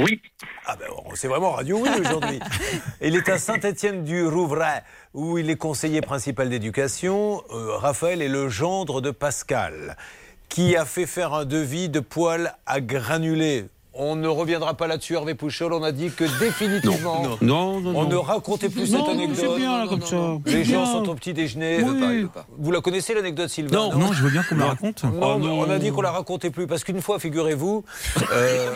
Oui. 0.00 0.22
Ah 0.64 0.76
ben, 0.76 0.86
c'est 1.14 1.28
vraiment 1.28 1.50
Radio 1.50 1.80
Oui 1.82 1.90
aujourd'hui. 2.00 2.40
il 3.02 3.14
est 3.14 3.28
à 3.28 3.36
Saint-Étienne 3.36 4.04
du 4.04 4.26
Rouvray, 4.26 4.80
où 5.12 5.36
il 5.36 5.50
est 5.50 5.56
conseiller 5.56 6.00
principal 6.00 6.48
d'éducation. 6.48 7.44
Euh, 7.50 7.76
Raphaël 7.76 8.22
est 8.22 8.28
le 8.28 8.48
gendre 8.48 9.02
de 9.02 9.10
Pascal, 9.10 9.98
qui 10.48 10.76
a 10.76 10.86
fait 10.86 11.06
faire 11.06 11.34
un 11.34 11.44
devis 11.44 11.90
de 11.90 12.00
poils 12.00 12.56
à 12.64 12.80
granulés. 12.80 13.66
On 13.94 14.16
ne 14.16 14.26
reviendra 14.26 14.72
pas 14.74 14.86
là-dessus, 14.86 15.14
Hervé 15.14 15.34
Pouchol. 15.34 15.74
On 15.74 15.82
a 15.82 15.92
dit 15.92 16.10
que 16.10 16.24
définitivement, 16.40 17.22
Non, 17.22 17.36
non, 17.42 17.80
non. 17.80 17.90
on 17.90 18.02
non. 18.04 18.08
ne 18.08 18.16
racontait 18.16 18.70
plus 18.70 18.90
Non, 18.90 19.00
cette 19.04 19.14
anecdote. 19.14 19.36
c'est 19.38 19.56
bien, 19.58 19.78
là, 19.80 19.86
comme 19.86 20.00
ça. 20.00 20.16
Les 20.46 20.64
gens 20.64 20.84
bien. 20.84 20.92
sont 20.92 21.08
au 21.10 21.14
petit 21.14 21.34
déjeuner. 21.34 21.82
Oui. 21.84 22.26
Vous 22.56 22.70
la 22.72 22.80
connaissez 22.80 23.12
l'anecdote, 23.12 23.50
Sylvain 23.50 23.76
Non, 23.76 23.98
non, 23.98 24.12
je 24.14 24.22
veux 24.22 24.30
bien 24.30 24.42
qu'on 24.44 24.54
me 24.54 24.60
la 24.60 24.66
raconte. 24.68 25.04
Non, 25.04 25.38
Oh, 25.42 25.46
on 25.66 25.70
a 25.70 25.78
dit 25.78 25.90
qu'on 25.90 26.00
la 26.00 26.10
racontait 26.10 26.48
plus 26.50 26.66
parce 26.66 26.84
qu'une 26.84 27.02
fois, 27.02 27.18
figurez-vous, 27.18 27.84
euh, 28.32 28.74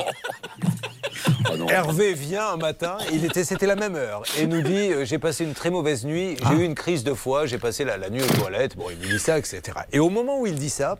Ah, 1.46 1.56
non. 1.58 1.66
Hervé 1.68 2.12
vient 2.12 2.48
un 2.50 2.56
matin, 2.58 2.98
il 3.12 3.24
était, 3.24 3.44
c'était 3.44 3.66
la 3.66 3.76
même 3.76 3.96
heure, 3.96 4.22
et 4.38 4.46
nous 4.46 4.60
dit 4.60 4.92
euh, 4.92 5.04
j'ai 5.06 5.18
passé 5.18 5.44
une 5.44 5.54
très 5.54 5.70
mauvaise 5.70 6.04
nuit, 6.04 6.36
j'ai 6.46 6.54
eu 6.56 6.64
une 6.64 6.74
crise 6.74 7.04
de 7.04 7.14
foie, 7.14 7.46
j'ai 7.46 7.58
passé 7.58 7.84
la, 7.84 7.96
la 7.96 8.10
nuit 8.10 8.22
aux 8.22 8.34
toilettes. 8.38 8.76
Bon, 8.76 8.84
il 8.90 8.98
nous 8.98 9.14
dit 9.14 9.18
ça, 9.22 9.38
etc. 9.38 9.62
Et 9.92 9.98
au 9.98 10.10
moment 10.10 10.40
où 10.40 10.46
il 10.46 10.56
dit 10.56 10.70
ça, 10.70 10.98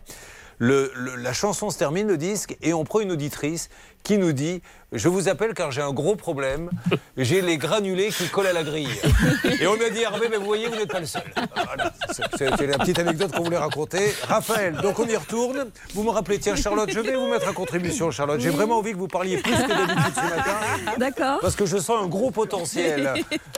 le- 0.57 0.91
le- 0.95 1.15
la 1.17 1.33
chanson 1.33 1.69
se 1.69 1.77
termine, 1.77 2.07
le 2.07 2.17
disque, 2.17 2.57
et 2.63 2.73
on 2.73 2.83
prend 2.83 2.99
une 3.01 3.11
auditrice 3.11 3.69
qui 4.07 4.17
nous 4.17 4.31
dit 4.31 4.61
Je 4.93 5.09
vous 5.09 5.27
appelle 5.27 5.53
car 5.53 5.69
j'ai 5.71 5.81
un 5.81 5.91
gros 5.91 6.15
problème, 6.15 6.69
j'ai 7.17 7.41
les 7.41 7.57
granulés 7.57 8.07
qui 8.07 8.29
collent 8.29 8.47
à 8.47 8.53
la 8.53 8.63
grille. 8.63 8.87
Et 9.61 9.67
on 9.67 9.75
lui 9.75 9.83
a 9.83 9.89
dit 9.89 10.01
Hervé, 10.01 10.27
mais 10.31 10.37
vous 10.37 10.45
voyez, 10.45 10.67
vous 10.67 10.75
n'êtes 10.77 10.89
pas 10.89 11.01
le 11.01 11.05
seul. 11.05 11.23
Voilà, 11.65 11.91
c'est- 12.13 12.23
c'était 12.37 12.67
la 12.67 12.77
petite 12.77 12.97
anecdote 12.99 13.33
qu'on 13.35 13.43
voulait 13.43 13.57
raconter. 13.57 14.13
Raphaël, 14.23 14.75
donc 14.81 14.97
on 14.99 15.05
y 15.07 15.15
retourne. 15.17 15.65
Vous 15.93 16.03
me 16.03 16.09
rappelez, 16.09 16.39
tiens, 16.39 16.55
Charlotte, 16.55 16.89
je 16.89 17.01
vais 17.01 17.15
vous 17.17 17.27
mettre 17.27 17.49
à 17.49 17.53
contribution, 17.53 18.09
Charlotte. 18.11 18.39
J'ai 18.39 18.49
vraiment 18.49 18.77
envie 18.77 18.93
que 18.93 18.97
vous 18.97 19.09
parliez 19.09 19.37
plus 19.39 19.51
que 19.51 19.67
d'habitude 19.67 20.13
ce 20.15 20.35
matin. 20.35 20.95
D'accord. 20.97 21.39
Parce 21.41 21.57
que 21.57 21.65
je 21.65 21.75
sens 21.77 22.01
un 22.01 22.07
gros 22.07 22.31
potentiel. 22.31 23.13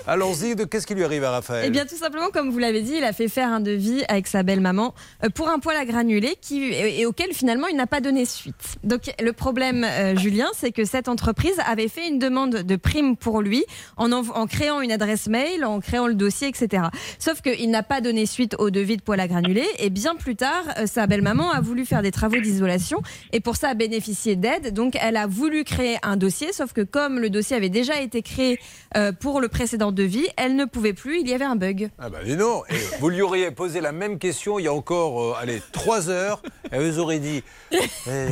Allons-y, 0.07 0.55
de 0.55 0.63
qu'est-ce 0.63 0.87
qui 0.87 0.95
lui 0.95 1.03
arrive 1.03 1.23
à 1.25 1.31
Raphaël 1.31 1.65
Eh 1.67 1.69
bien, 1.69 1.85
tout 1.85 1.95
simplement, 1.97 2.29
comme 2.31 2.49
vous 2.49 2.57
l'avez 2.57 2.81
dit, 2.81 2.95
il 2.97 3.03
a 3.03 3.13
fait 3.13 3.27
faire 3.27 3.49
un 3.49 3.59
devis 3.59 4.03
avec 4.07 4.25
sa 4.25 4.41
belle-maman 4.41 4.95
euh, 5.23 5.29
pour 5.29 5.47
un 5.49 5.59
poil 5.59 5.77
à 5.77 5.85
granulés 5.85 6.35
qui, 6.41 6.63
et, 6.63 7.01
et 7.01 7.05
auquel 7.05 7.33
finalement 7.33 7.67
il 7.67 7.75
n'a 7.77 7.85
pas 7.87 8.01
donné 8.01 8.25
suite. 8.25 8.55
Donc, 8.83 9.11
le 9.21 9.31
problème, 9.33 9.83
euh, 9.83 10.15
Julien, 10.17 10.38
c'est 10.53 10.71
que 10.71 10.85
cette 10.85 11.07
entreprise 11.07 11.55
avait 11.65 11.87
fait 11.87 12.07
une 12.07 12.19
demande 12.19 12.63
de 12.63 12.75
prime 12.75 13.15
pour 13.17 13.41
lui 13.41 13.65
en, 13.97 14.47
créant 14.47 14.81
une 14.81 14.91
adresse 14.91 15.27
mail, 15.27 15.65
en 15.65 15.79
créant 15.79 16.07
le 16.07 16.15
dossier, 16.15 16.47
etc. 16.47 16.83
Sauf 17.17 17.41
qu'il 17.41 17.69
n'a 17.71 17.83
pas 17.83 18.01
donné 18.01 18.25
suite 18.25 18.55
au 18.59 18.69
devis 18.69 18.97
de 18.97 19.01
poil 19.01 19.19
à 19.19 19.27
granulés 19.27 19.67
et 19.77 19.89
bien 19.89 20.15
plus 20.15 20.35
tard, 20.35 20.63
euh, 20.77 20.85
sa 20.85 21.07
belle-maman 21.07 21.51
a 21.51 21.61
voulu 21.61 21.85
faire 21.85 22.01
des 22.01 22.11
travaux 22.11 22.39
d'isolation 22.39 23.01
et 23.31 23.39
pour 23.39 23.55
ça 23.55 23.69
a 23.69 23.73
bénéficié 23.73 24.35
d'aide. 24.35 24.73
Donc, 24.73 24.97
elle 25.01 25.17
a 25.17 25.27
voulu 25.27 25.63
créer 25.63 25.97
un 26.03 26.17
dossier, 26.17 26.53
sauf 26.53 26.73
que 26.73 26.81
comme 26.81 27.19
le 27.19 27.29
dossier 27.29 27.55
avait 27.55 27.69
déjà 27.69 28.01
été 28.01 28.21
créé 28.21 28.59
euh, 28.97 29.11
pour 29.11 29.41
le 29.41 29.47
précédent 29.47 29.91
devis, 29.91 30.27
elle 30.37 30.55
ne 30.55 30.65
pouvait 30.65 30.93
plus, 30.93 31.19
il 31.21 31.27
y 31.27 31.33
avait 31.33 31.45
un 31.45 31.55
bug. 31.55 31.89
Ah 31.99 32.09
bah 32.09 32.19
non, 32.25 32.63
et 32.69 32.75
vous 32.99 33.09
lui 33.09 33.21
auriez 33.21 33.51
posé 33.51 33.81
la 33.81 33.91
même 33.91 34.17
question 34.17 34.59
il 34.59 34.65
y 34.65 34.67
a 34.67 34.73
encore, 34.73 35.21
euh, 35.21 35.33
allez, 35.39 35.61
trois 35.71 36.09
heures, 36.09 36.41
et 36.71 36.79
vous 36.79 36.99
aurez 36.99 37.19
dit 37.19 37.43
euh, 38.07 38.29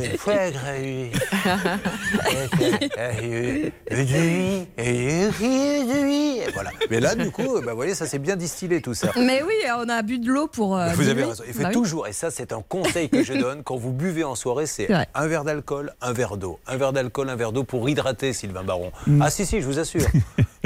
voilà. 6.54 6.70
Mais 6.90 7.00
là, 7.00 7.14
du 7.14 7.30
coup, 7.30 7.60
bah, 7.64 7.70
vous 7.72 7.76
voyez, 7.76 7.94
ça 7.94 8.06
s'est 8.06 8.18
bien 8.18 8.36
distillé 8.36 8.80
tout 8.80 8.94
ça. 8.94 9.12
Mais 9.16 9.42
oui, 9.42 9.54
on 9.76 9.88
a 9.88 10.02
bu 10.02 10.18
de 10.18 10.30
l'eau 10.30 10.46
pour. 10.46 10.76
euh, 10.76 10.88
Vous 10.94 11.08
avez 11.08 11.24
raison. 11.24 11.42
Il 11.46 11.52
fait 11.52 11.62
Bah 11.62 11.68
oui. 11.68 11.74
toujours, 11.74 12.06
et 12.06 12.12
ça 12.12 12.30
c'est 12.30 12.52
un 12.52 12.62
conseil 12.66 13.08
que 13.08 13.22
je 13.22 13.34
donne, 13.34 13.62
quand 13.62 13.76
vous 13.76 13.92
buvez 13.92 14.24
en 14.24 14.34
soirée, 14.34 14.66
c'est 14.66 14.88
un 15.14 15.26
verre 15.26 15.44
d'alcool, 15.44 15.92
un 16.00 16.12
verre 16.12 16.36
d'eau. 16.36 16.58
Un 16.66 16.76
verre 16.76 16.92
d'alcool, 16.92 17.28
un 17.30 17.36
verre 17.36 17.52
d'eau 17.52 17.64
pour 17.64 17.88
hydrater 17.88 18.32
Sylvain 18.32 18.64
Baron. 18.64 18.90
Mm. 19.06 19.22
Ah 19.22 19.30
si, 19.30 19.44
si, 19.46 19.60
je 19.60 19.66
vous 19.66 19.78
assure. 19.78 20.02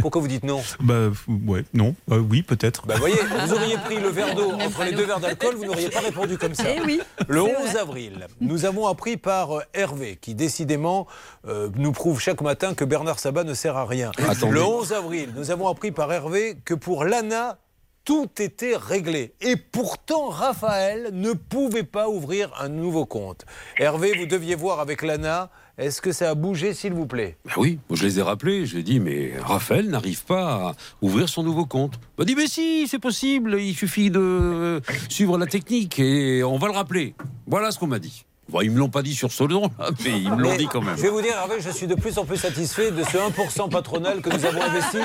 Pourquoi 0.01 0.21
vous 0.23 0.29
dites 0.29 0.45
non 0.45 0.63
Bah 0.81 1.11
ouais, 1.47 1.65
non, 1.75 1.95
Bah, 2.09 2.17
oui 2.19 2.43
peut-être. 2.43 2.87
Bah 2.87 2.95
voyez, 2.99 3.17
vous 3.47 3.53
auriez 3.55 3.77
pris 3.79 3.97
le 3.99 4.09
verre 4.09 4.35
d'eau 4.35 4.53
entre 4.53 4.85
les 4.85 4.93
deux 4.93 5.05
verres 5.05 5.21
d'alcool, 5.21 5.55
vous 5.57 5.65
n'auriez 5.67 5.91
pas 5.91 6.01
répondu 6.01 6.39
comme 6.39 6.55
ça. 6.55 6.65
Eh 6.75 6.81
oui, 6.81 7.01
Le 7.29 7.43
c'est 7.45 7.57
11 7.57 7.69
vrai. 7.71 7.79
avril, 7.81 8.27
nous 8.41 8.65
avons 8.65 8.87
appris 8.87 9.17
par 9.17 9.59
euh, 9.59 9.63
Hervé, 9.75 10.17
qui 10.21 10.35
décidément 10.35 11.07
euh, 11.47 11.69
nous 11.77 11.93
prouve 11.93 12.21
chaque 12.21 12.41
matin 12.41 12.75
que 12.75 12.85
Bernard 12.85 13.19
Sabat 13.19 13.45
ne 13.45 13.55
sert 13.55 13.77
à 13.77 13.85
rien. 13.87 14.13
Attendez. 14.29 14.53
Le 14.55 14.63
11 14.65 14.93
avril, 14.93 15.33
nous 15.37 15.51
avons 15.51 15.69
appris 15.69 15.93
par 15.93 16.13
Hervé 16.13 16.57
que 16.65 16.75
pour 16.75 17.05
l'ANA, 17.05 17.59
tout 18.05 18.29
était 18.39 18.75
réglé. 18.77 19.35
Et 19.41 19.55
pourtant, 19.57 20.29
Raphaël 20.29 21.11
ne 21.13 21.33
pouvait 21.35 21.85
pas 21.85 22.09
ouvrir 22.09 22.51
un 22.61 22.69
nouveau 22.69 23.07
compte. 23.07 23.45
Hervé, 23.79 24.13
vous 24.19 24.27
deviez 24.27 24.55
voir 24.57 24.81
avec 24.81 25.03
l'ANA. 25.03 25.51
Est-ce 25.79 26.03
que 26.03 26.13
ça 26.13 26.29
a 26.29 26.35
bougé, 26.35 26.75
s'il 26.75 26.93
vous 26.93 27.07
plaît? 27.07 27.39
Ben 27.47 27.53
oui, 27.57 27.79
je 27.91 28.05
les 28.05 28.19
ai 28.19 28.23
rappelés. 28.23 28.67
Je 28.67 28.75
lui 28.75 28.81
ai 28.81 28.83
dit, 28.83 29.01
mais 29.01 29.33
Raphaël 29.41 29.89
n'arrive 29.89 30.25
pas 30.25 30.69
à 30.69 30.75
ouvrir 31.01 31.31
son 31.31 31.43
nouveau 31.43 31.65
compte. 31.65 31.95
Il 31.97 32.21
m'a 32.21 32.25
dit, 32.27 32.35
mais 32.35 32.47
si, 32.47 32.87
c'est 32.89 32.99
possible. 32.99 33.59
Il 33.59 33.75
suffit 33.75 34.11
de 34.11 34.83
suivre 35.09 35.39
la 35.39 35.47
technique 35.47 35.99
et 35.99 36.45
on 36.45 36.59
va 36.59 36.69
le 36.69 36.75
rappeler. 36.75 37.15
Voilà 37.47 37.71
ce 37.71 37.79
qu'on 37.79 37.87
m'a 37.87 37.99
dit. 37.99 38.27
Bon, 38.51 38.61
ils 38.61 38.71
me 38.71 38.79
l'ont 38.79 38.91
pas 38.91 39.03
dit 39.03 39.15
sur 39.15 39.29
là, 39.29 39.69
mais 40.05 40.21
ils 40.21 40.31
me 40.31 40.43
l'ont 40.43 40.57
dit 40.57 40.67
quand 40.67 40.83
même. 40.83 40.97
Je 40.97 41.03
vais 41.03 41.09
vous 41.09 41.23
dire, 41.23 41.33
Hervé, 41.33 41.55
je 41.61 41.71
suis 41.71 41.87
de 41.87 41.95
plus 41.95 42.19
en 42.19 42.27
plus 42.27 42.37
satisfait 42.37 42.91
de 42.91 43.03
ce 43.03 43.17
1% 43.17 43.71
patronal 43.71 44.21
que 44.21 44.29
nous 44.29 44.45
avons 44.45 44.61
investi 44.61 44.99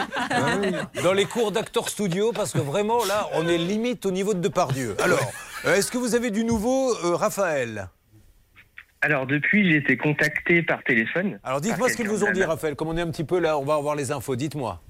dans 1.03 1.13
les 1.13 1.25
cours 1.25 1.53
d'acteurs 1.53 1.87
studio, 1.87 2.33
parce 2.33 2.51
que 2.51 2.59
vraiment, 2.59 3.05
là, 3.05 3.29
on 3.35 3.47
est 3.47 3.57
limite 3.57 4.05
au 4.05 4.11
niveau 4.11 4.33
de 4.33 4.39
Depardieu. 4.39 4.97
Alors, 5.01 5.31
euh, 5.65 5.75
est-ce 5.75 5.91
que 5.91 5.97
vous 5.97 6.13
avez 6.13 6.29
du 6.29 6.43
nouveau, 6.43 6.93
euh, 7.05 7.15
Raphaël? 7.15 7.89
Alors 9.01 9.27
depuis, 9.27 9.69
j'ai 9.69 9.77
été 9.77 9.95
contacté 9.97 10.63
par 10.63 10.83
téléphone. 10.83 11.39
Alors, 11.43 11.61
dites-moi 11.61 11.89
ce 11.89 11.97
qu'ils 11.97 12.09
vous 12.09 12.23
ont 12.23 12.31
dit, 12.31 12.43
Raphaël. 12.43 12.75
Comme 12.75 12.89
on 12.89 12.97
est 12.97 13.01
un 13.01 13.11
petit 13.11 13.23
peu 13.23 13.39
là, 13.39 13.57
on 13.57 13.65
va 13.65 13.75
avoir 13.75 13.95
les 13.95 14.11
infos. 14.11 14.35
Dites-moi. 14.35 14.81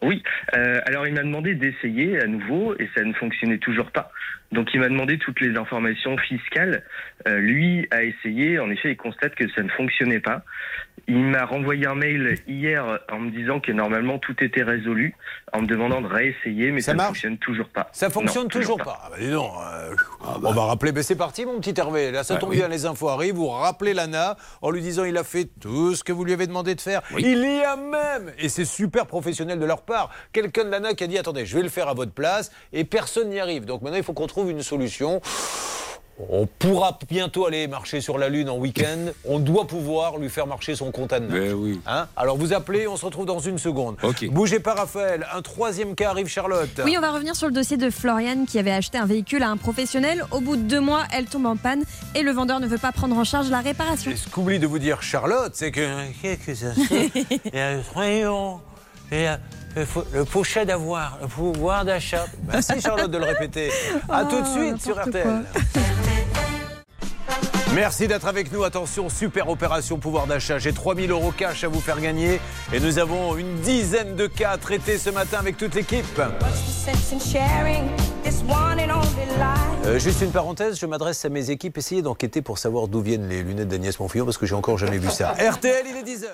Oui, 0.00 0.22
euh, 0.54 0.80
alors 0.86 1.08
il 1.08 1.14
m'a 1.14 1.22
demandé 1.22 1.56
d'essayer 1.56 2.22
à 2.22 2.26
nouveau 2.26 2.74
et 2.78 2.88
ça 2.94 3.02
ne 3.02 3.12
fonctionnait 3.14 3.58
toujours 3.58 3.90
pas. 3.90 4.12
Donc 4.52 4.72
il 4.72 4.78
m'a 4.78 4.88
demandé 4.88 5.18
toutes 5.18 5.40
les 5.40 5.56
informations 5.56 6.16
fiscales. 6.18 6.84
Euh, 7.26 7.38
lui 7.38 7.88
a 7.90 8.04
essayé, 8.04 8.60
en 8.60 8.70
effet, 8.70 8.92
il 8.92 8.96
constate 8.96 9.34
que 9.34 9.48
ça 9.50 9.62
ne 9.62 9.68
fonctionnait 9.70 10.20
pas. 10.20 10.44
Il 11.10 11.24
m'a 11.24 11.46
renvoyé 11.46 11.86
un 11.86 11.94
mail 11.94 12.38
hier 12.46 12.98
en 13.10 13.18
me 13.18 13.30
disant 13.30 13.60
que 13.60 13.72
normalement 13.72 14.18
tout 14.18 14.36
était 14.44 14.62
résolu, 14.62 15.14
en 15.54 15.62
me 15.62 15.66
demandant 15.66 16.02
de 16.02 16.06
réessayer, 16.06 16.70
mais 16.70 16.82
Ça 16.82 16.92
ne 16.92 17.00
fonctionne 17.00 17.38
toujours 17.38 17.68
pas. 17.70 17.88
Ça 17.92 18.10
fonctionne 18.10 18.42
Non, 18.44 18.48
toujours, 18.50 18.76
pas. 18.76 19.00
Ah 19.04 19.08
bah 19.10 19.16
dis 19.18 19.30
donc, 19.30 19.50
euh, 19.72 19.94
on 20.44 20.52
va 20.52 20.64
rappeler. 20.66 20.92
Mais 20.92 21.02
c'est 21.02 21.16
parti, 21.16 21.46
mon 21.46 21.60
petit 21.60 21.72
Hervé. 21.80 22.10
Là, 22.12 22.24
ça 22.24 22.34
Ah 22.36 22.38
tombe 22.38 22.50
oui. 22.50 22.56
bien, 22.56 22.68
les 22.68 22.84
infos 22.84 23.08
arrivent. 23.08 23.36
Vous 23.36 23.48
rappelez 23.48 23.94
l'ANA 23.94 24.36
en 24.60 24.70
lui 24.70 24.82
disant 24.82 25.04
il 25.04 25.16
a 25.16 25.24
fait 25.24 25.48
tout 25.60 25.94
ce 25.94 26.04
que 26.04 26.12
vous 26.12 26.24
lui 26.26 26.34
avez 26.34 26.46
demandé 26.46 26.74
de 26.74 26.80
faire. 26.82 27.00
Oui. 27.14 27.22
Il 27.24 27.38
y 27.42 27.62
a 27.62 27.76
même, 27.76 28.30
et 28.38 28.50
c'est 28.50 28.66
super 28.66 29.06
professionnel 29.06 29.58
de 29.58 29.64
leur 29.64 29.82
part, 29.82 30.10
quelqu'un 30.34 30.64
de 30.64 30.70
l'ANA 30.70 30.92
qui 30.92 31.04
a 31.04 31.06
dit 31.06 31.16
attendez, 31.16 31.46
je 31.46 31.56
vais 31.56 31.62
le 31.62 31.70
faire 31.70 31.88
à 31.88 31.94
votre 31.94 32.12
place, 32.12 32.52
et 32.74 32.84
personne 32.84 33.30
n'y 33.30 33.40
arrive. 33.40 33.64
Donc 33.64 33.80
maintenant, 33.80 33.96
il 33.96 34.04
faut 34.04 34.12
qu'on 34.12 34.26
trouve 34.26 34.50
une 34.50 34.62
solution. 34.62 35.22
On 36.30 36.46
pourra 36.46 36.98
bientôt 37.08 37.46
aller 37.46 37.68
marcher 37.68 38.00
sur 38.00 38.18
la 38.18 38.28
Lune 38.28 38.48
en 38.50 38.56
week-end. 38.56 39.12
On 39.24 39.38
doit 39.38 39.66
pouvoir 39.68 40.18
lui 40.18 40.28
faire 40.28 40.48
marcher 40.48 40.74
son 40.74 40.90
compte 40.90 41.12
à 41.12 41.20
neuf. 41.20 41.30
Ben 41.30 41.52
oui. 41.54 41.80
Hein? 41.86 42.08
Alors 42.16 42.36
vous 42.36 42.52
appelez, 42.52 42.88
on 42.88 42.96
se 42.96 43.04
retrouve 43.04 43.24
dans 43.26 43.38
une 43.38 43.58
seconde. 43.58 43.96
Ok. 44.02 44.28
Bougez 44.30 44.58
pas, 44.58 44.74
Raphaël. 44.74 45.26
Un 45.32 45.42
troisième 45.42 45.94
cas 45.94 46.10
arrive, 46.10 46.26
Charlotte. 46.26 46.80
Oui, 46.84 46.96
on 46.98 47.00
va 47.00 47.12
revenir 47.12 47.36
sur 47.36 47.46
le 47.46 47.52
dossier 47.52 47.76
de 47.76 47.88
Floriane 47.88 48.46
qui 48.46 48.58
avait 48.58 48.72
acheté 48.72 48.98
un 48.98 49.06
véhicule 49.06 49.44
à 49.44 49.48
un 49.50 49.56
professionnel. 49.56 50.24
Au 50.32 50.40
bout 50.40 50.56
de 50.56 50.62
deux 50.62 50.80
mois, 50.80 51.04
elle 51.14 51.26
tombe 51.26 51.46
en 51.46 51.56
panne 51.56 51.84
et 52.16 52.22
le 52.22 52.32
vendeur 52.32 52.58
ne 52.58 52.66
veut 52.66 52.78
pas 52.78 52.90
prendre 52.90 53.16
en 53.16 53.22
charge 53.24 53.48
la 53.50 53.60
réparation. 53.60 54.10
Et 54.10 54.16
ce 54.16 54.28
qu'oublie 54.28 54.58
de 54.58 54.66
vous 54.66 54.80
dire 54.80 55.02
Charlotte, 55.02 55.52
c'est 55.54 55.70
que. 55.70 55.86
Qu'est-ce 56.22 56.46
que 56.46 56.54
ça 56.54 56.72
fait? 56.74 57.12
Il 57.44 57.54
y 57.54 57.58
a 57.60 57.74
le 57.74 57.82
rayon, 57.94 58.60
il 59.12 59.20
y 59.20 59.26
a 59.26 59.38
le, 59.76 59.84
le 60.12 60.24
pochet 60.24 60.66
d'avoir, 60.66 61.18
le 61.22 61.28
pouvoir 61.28 61.84
d'achat. 61.84 62.26
Merci 62.50 62.80
Charlotte 62.80 63.10
de 63.10 63.18
le 63.18 63.24
répéter. 63.24 63.70
A 64.08 64.24
tout 64.24 64.40
de 64.40 64.46
Oh, 64.48 64.58
suite 64.72 64.82
sur 64.82 65.00
RTL. 65.00 65.44
Merci 67.78 68.08
d'être 68.08 68.26
avec 68.26 68.50
nous. 68.50 68.64
Attention, 68.64 69.08
super 69.08 69.48
opération 69.48 69.98
pouvoir 70.00 70.26
d'achat. 70.26 70.58
J'ai 70.58 70.72
3000 70.72 71.12
euros 71.12 71.30
cash 71.30 71.62
à 71.62 71.68
vous 71.68 71.80
faire 71.80 72.00
gagner. 72.00 72.40
Et 72.72 72.80
nous 72.80 72.98
avons 72.98 73.36
une 73.36 73.54
dizaine 73.60 74.16
de 74.16 74.26
cas 74.26 74.50
à 74.50 74.58
traiter 74.58 74.98
ce 74.98 75.10
matin 75.10 75.38
avec 75.38 75.56
toute 75.56 75.76
l'équipe. 75.76 76.04
Euh, 79.84 79.98
juste 80.00 80.22
une 80.22 80.32
parenthèse, 80.32 80.80
je 80.80 80.86
m'adresse 80.86 81.24
à 81.24 81.28
mes 81.28 81.50
équipes. 81.50 81.78
Essayez 81.78 82.02
d'enquêter 82.02 82.42
pour 82.42 82.58
savoir 82.58 82.88
d'où 82.88 83.00
viennent 83.00 83.28
les 83.28 83.44
lunettes 83.44 83.68
d'Agnès 83.68 84.00
Monfillon 84.00 84.24
parce 84.24 84.38
que 84.38 84.46
j'ai 84.46 84.56
encore 84.56 84.76
jamais 84.76 84.98
vu 84.98 85.08
ça. 85.10 85.30
RTL, 85.38 85.86
il 85.88 85.96
est 85.98 86.16
10h. 86.16 86.26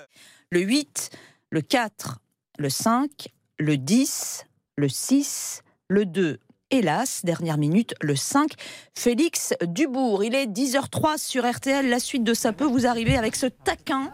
le 0.49 0.61
8, 0.61 1.11
le 1.51 1.61
4, 1.61 2.21
le 2.59 2.71
5, 2.71 3.29
le 3.59 3.77
10, 3.77 4.47
le 4.77 4.89
6, 4.89 5.61
le 5.89 6.07
2. 6.07 6.39
Hélas, 6.79 7.21
dernière 7.23 7.57
minute, 7.57 7.95
le 8.01 8.17
5, 8.17 8.51
Félix 8.99 9.55
Dubourg. 9.65 10.25
Il 10.25 10.35
est 10.35 10.47
10h03 10.47 11.19
sur 11.25 11.49
RTL. 11.49 11.89
La 11.89 12.01
suite 12.01 12.25
de 12.25 12.35
ça 12.35 12.53
peut 12.53 12.65
vous 12.65 12.85
arriver 12.85 13.17
avec 13.17 13.37
ce 13.37 13.47
taquin 13.47 14.11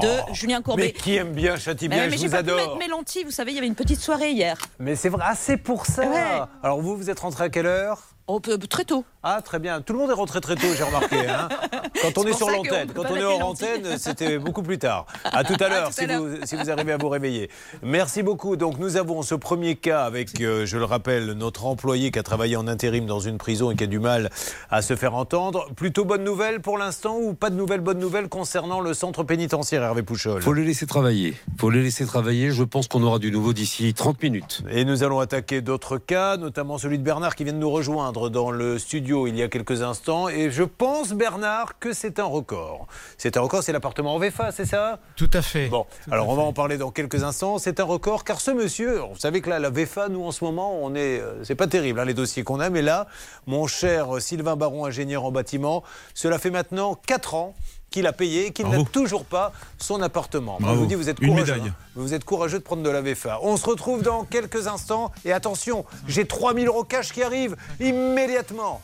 de 0.00 0.32
Julien 0.32 0.58
Mais 0.58 0.62
Courbet. 0.62 0.92
qui 0.92 1.16
aime 1.16 1.32
bien, 1.32 1.56
châtie 1.56 1.88
Mais 1.88 1.96
bien, 1.96 2.04
mais 2.06 2.12
je 2.12 2.18
j'ai 2.18 2.26
vous 2.28 2.36
pas 2.36 2.44
pu 2.44 2.50
adore. 2.50 2.56
mettre 2.60 2.76
mes 2.78 2.86
lentilles. 2.86 3.24
Vous 3.24 3.32
savez, 3.32 3.50
il 3.50 3.56
y 3.56 3.58
avait 3.58 3.66
une 3.66 3.74
petite 3.74 3.98
soirée 3.98 4.30
hier. 4.30 4.56
Mais 4.78 4.94
c'est 4.94 5.08
vrai, 5.08 5.24
ah, 5.26 5.34
c'est 5.34 5.56
pour 5.56 5.86
ça. 5.86 6.08
Ouais. 6.08 6.40
Alors 6.62 6.80
vous, 6.80 6.96
vous 6.96 7.10
êtes 7.10 7.18
rentré 7.18 7.42
à 7.42 7.48
quelle 7.48 7.66
heure? 7.66 8.00
Oh, 8.28 8.38
peu- 8.38 8.58
très 8.58 8.84
tôt. 8.84 9.04
Ah, 9.22 9.42
très 9.42 9.58
bien. 9.58 9.80
Tout 9.80 9.94
le 9.94 9.98
monde 9.98 10.10
est 10.10 10.14
rentré 10.14 10.40
très 10.40 10.54
tôt, 10.54 10.68
j'ai 10.76 10.84
remarqué. 10.84 11.16
hein. 11.28 11.48
Quand 12.02 12.16
on 12.18 12.24
est 12.24 12.32
sur 12.32 12.48
l'antenne, 12.48 12.92
quand 12.94 13.02
on 13.10 13.16
est 13.16 13.24
hors 13.24 13.44
antenne, 13.44 13.82
c'était 13.98 14.38
beaucoup 14.38 14.62
plus 14.62 14.78
tard. 14.78 15.06
À 15.24 15.42
tout 15.42 15.56
à 15.58 15.68
l'heure, 15.68 15.92
si, 15.92 16.06
vous, 16.06 16.28
si 16.44 16.54
vous 16.54 16.70
arrivez 16.70 16.92
à 16.92 16.96
vous 16.96 17.08
réveiller. 17.08 17.50
Merci 17.82 18.22
beaucoup. 18.22 18.54
Donc, 18.56 18.78
nous 18.78 18.96
avons 18.96 19.22
ce 19.22 19.34
premier 19.34 19.74
cas 19.74 20.04
avec, 20.04 20.40
euh, 20.40 20.64
je 20.64 20.78
le 20.78 20.84
rappelle, 20.84 21.32
notre 21.32 21.66
employé 21.66 22.12
qui 22.12 22.18
a 22.20 22.22
travaillé 22.22 22.54
en 22.54 22.68
intérim 22.68 23.06
dans 23.06 23.18
une 23.18 23.36
prison 23.38 23.72
et 23.72 23.74
qui 23.74 23.82
a 23.82 23.88
du 23.88 23.98
mal 23.98 24.30
à 24.70 24.80
se 24.80 24.94
faire 24.94 25.16
entendre. 25.16 25.66
Plutôt 25.74 26.04
bonne 26.04 26.22
nouvelle 26.22 26.60
pour 26.60 26.78
l'instant 26.78 27.16
ou 27.18 27.34
pas 27.34 27.50
de 27.50 27.56
nouvelles 27.56 27.80
bonnes 27.80 27.98
nouvelles 27.98 28.28
concernant 28.28 28.80
le 28.80 28.94
centre 28.94 29.24
pénitentiaire, 29.24 29.82
Hervé 29.82 30.04
Pouchol? 30.04 30.40
Faut 30.40 30.52
les 30.52 30.64
laisser 30.64 30.86
travailler. 30.86 31.34
Faut 31.58 31.70
les 31.70 31.82
laisser 31.82 32.06
travailler. 32.06 32.52
Je 32.52 32.62
pense 32.62 32.86
qu'on 32.86 33.02
aura 33.02 33.18
du 33.18 33.32
nouveau 33.32 33.52
d'ici 33.52 33.92
30 33.92 34.22
minutes. 34.22 34.62
Et 34.70 34.84
nous 34.84 35.02
allons 35.02 35.18
attaquer 35.18 35.62
d'autres 35.62 35.98
cas, 35.98 36.36
notamment 36.36 36.78
celui 36.78 36.98
de 36.98 37.02
Bernard 37.02 37.34
qui 37.34 37.42
vient 37.42 37.52
de 37.54 37.58
nous 37.58 37.70
rejoindre 37.70 38.28
dans 38.30 38.52
le 38.52 38.78
studio 38.78 39.07
il 39.26 39.36
y 39.36 39.42
a 39.42 39.48
quelques 39.48 39.82
instants. 39.82 40.28
Et 40.28 40.50
je 40.50 40.62
pense, 40.62 41.12
Bernard, 41.12 41.78
que 41.78 41.92
c'est 41.92 42.18
un 42.18 42.24
record. 42.24 42.86
C'est 43.16 43.36
un 43.36 43.40
record, 43.40 43.62
c'est 43.62 43.72
l'appartement 43.72 44.14
en 44.14 44.18
VFA, 44.18 44.52
c'est 44.52 44.64
ça? 44.66 44.98
Tout 45.16 45.30
à 45.32 45.42
fait. 45.42 45.68
Bon, 45.68 45.86
alors 46.10 46.28
on 46.28 46.34
va 46.34 46.42
en 46.42 46.52
parler 46.52 46.76
dans 46.78 46.90
quelques 46.90 47.22
instants. 47.24 47.58
C'est 47.58 47.80
un 47.80 47.84
record 47.84 48.24
car 48.24 48.40
ce 48.40 48.50
monsieur, 48.50 48.98
vous 49.00 49.18
savez 49.18 49.40
que 49.40 49.50
là, 49.50 49.58
la 49.58 49.70
VFA, 49.70 50.08
nous 50.08 50.22
en 50.24 50.32
ce 50.32 50.44
moment, 50.44 50.78
on 50.82 50.94
est, 50.94 51.20
euh, 51.20 51.42
c'est 51.44 51.54
pas 51.54 51.66
terrible 51.66 52.00
hein, 52.00 52.04
les 52.04 52.14
dossiers 52.14 52.42
qu'on 52.44 52.60
a, 52.60 52.70
mais 52.70 52.82
là, 52.82 53.06
mon 53.46 53.66
cher 53.66 54.16
euh, 54.16 54.20
Sylvain 54.20 54.56
Baron, 54.56 54.84
ingénieur 54.84 55.24
en 55.24 55.30
bâtiment, 55.32 55.82
cela 56.14 56.38
fait 56.38 56.50
maintenant 56.50 56.94
4 57.06 57.34
ans 57.34 57.54
qu'il 57.90 58.06
a 58.06 58.12
payé 58.12 58.46
et 58.48 58.50
qu'il 58.52 58.66
n'a 58.68 58.84
toujours 58.84 59.24
pas 59.24 59.50
son 59.78 60.02
appartement. 60.02 60.58
Bravo. 60.60 60.74
je 60.74 60.80
vous 60.80 60.86
dis, 60.86 60.94
vous 60.94 61.08
êtes 61.08 61.18
courageux. 61.20 61.54
hein. 61.54 61.74
Vous 61.96 62.12
êtes 62.12 62.22
courageux 62.22 62.58
de 62.58 62.62
prendre 62.62 62.82
de 62.82 62.90
la 62.90 63.00
VFA. 63.00 63.38
On 63.40 63.56
se 63.56 63.64
retrouve 63.66 64.02
dans 64.02 64.24
quelques 64.24 64.66
instants. 64.66 65.10
Et 65.24 65.32
attention, 65.32 65.86
j'ai 66.06 66.26
3000 66.26 66.66
euros 66.68 66.84
cash 66.84 67.12
qui 67.14 67.22
arrivent 67.22 67.56
immédiatement. 67.80 68.82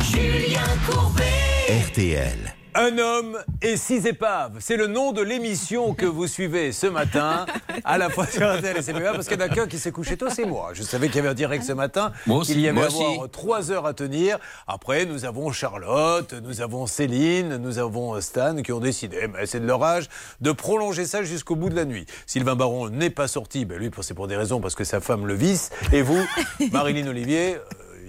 Julien 0.00 0.78
Courbet. 0.86 1.86
RTL. 1.88 2.63
Un 2.76 2.98
homme 2.98 3.38
et 3.62 3.76
six 3.76 4.04
épaves. 4.04 4.56
C'est 4.58 4.76
le 4.76 4.88
nom 4.88 5.12
de 5.12 5.22
l'émission 5.22 5.94
que 5.94 6.06
vous 6.06 6.26
suivez 6.26 6.72
ce 6.72 6.88
matin, 6.88 7.46
à 7.84 7.98
la 7.98 8.10
fois 8.10 8.26
sur 8.26 8.52
RTL 8.52 8.76
et 8.76 8.82
CPA, 8.82 9.12
parce 9.12 9.28
qu'il 9.28 9.38
y 9.38 9.42
en 9.42 9.46
a 9.46 9.48
qu'un 9.48 9.68
qui 9.68 9.78
s'est 9.78 9.92
couché 9.92 10.16
tôt, 10.16 10.26
c'est 10.28 10.44
moi. 10.44 10.70
Je 10.72 10.82
savais 10.82 11.06
qu'il 11.06 11.16
y 11.16 11.18
avait 11.20 11.28
un 11.28 11.34
direct 11.34 11.62
ce 11.62 11.72
matin, 11.72 12.10
qu'il 12.42 12.58
y 12.58 12.68
avait 12.68 12.80
à 12.80 12.86
avoir 12.86 13.30
trois 13.30 13.70
heures 13.70 13.86
à 13.86 13.94
tenir. 13.94 14.38
Après, 14.66 15.06
nous 15.06 15.24
avons 15.24 15.52
Charlotte, 15.52 16.34
nous 16.42 16.62
avons 16.62 16.88
Céline, 16.88 17.58
nous 17.58 17.78
avons 17.78 18.20
Stan 18.20 18.56
qui 18.56 18.72
ont 18.72 18.80
décidé, 18.80 19.28
mais 19.32 19.46
c'est 19.46 19.60
de 19.60 19.66
leur 19.66 19.82
âge, 19.84 20.08
de 20.40 20.50
prolonger 20.50 21.04
ça 21.04 21.22
jusqu'au 21.22 21.54
bout 21.54 21.70
de 21.70 21.76
la 21.76 21.84
nuit. 21.84 22.06
Sylvain 22.26 22.56
Baron 22.56 22.88
n'est 22.88 23.10
pas 23.10 23.28
sorti, 23.28 23.64
ben 23.66 23.78
lui, 23.78 23.90
c'est 24.00 24.14
pour 24.14 24.26
des 24.26 24.36
raisons, 24.36 24.60
parce 24.60 24.74
que 24.74 24.82
sa 24.82 24.98
femme 24.98 25.28
le 25.28 25.34
visse. 25.34 25.70
Et 25.92 26.02
vous, 26.02 26.26
Marilyn 26.72 27.06
Olivier, 27.06 27.58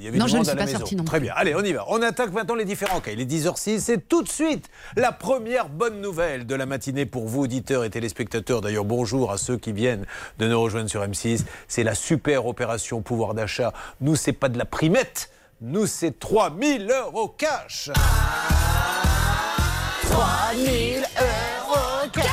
y 0.06 0.08
avait 0.10 0.18
Non, 0.18 0.26
du 0.26 0.32
je 0.32 0.38
ne 0.38 0.44
suis 0.44 0.52
à 0.52 0.56
la 0.56 0.60
pas 0.62 0.66
maison. 0.66 0.80
sortie 0.80 0.96
non 0.96 1.04
Très 1.04 1.20
bien. 1.20 1.34
Allez, 1.36 1.54
on 1.56 1.62
y 1.64 1.74
va. 1.74 1.86
On 1.90 2.02
attaque 2.02 2.32
maintenant 2.32 2.56
les 2.56 2.66
différents 2.66 3.00
cas. 3.02 3.12
Il 3.12 3.20
est 3.22 3.26
10h06. 3.26 3.80
C'est 3.80 4.08
tout 4.08 4.24
de 4.24 4.30
suite 4.30 4.70
la 4.96 5.12
première 5.12 5.70
bonne 5.70 6.02
nouvelle 6.02 6.46
de 6.46 6.56
la 6.56 6.66
matinée 6.66 7.06
pour 7.06 7.28
vous, 7.28 7.42
auditeurs 7.44 7.84
et 7.84 7.90
téléspectateurs. 7.90 8.62
D'ailleurs, 8.62 8.86
bonjour 8.86 9.32
à 9.32 9.38
ceux 9.38 9.58
qui 9.58 9.72
viennent 9.74 10.06
de 10.40 10.48
nous 10.48 10.60
rejoindre 10.62 10.90
sur 10.90 11.02
M6. 11.02 11.42
C'est 11.68 11.84
la 11.84 11.96
super 11.96 12.46
opération 12.46 13.02
pouvoir 13.02 13.34
d'achat. 13.34 13.74
Nous, 14.02 14.16
c'est 14.16 14.34
pas 14.34 14.50
de 14.50 14.58
la 14.58 14.66
primette. 14.66 15.30
Nous, 15.62 15.86
c'est 15.88 16.20
3000 16.20 16.90
euros 16.92 17.30
cash. 17.30 17.90
3000 20.10 20.98
euros 21.20 22.10
cash. 22.14 22.26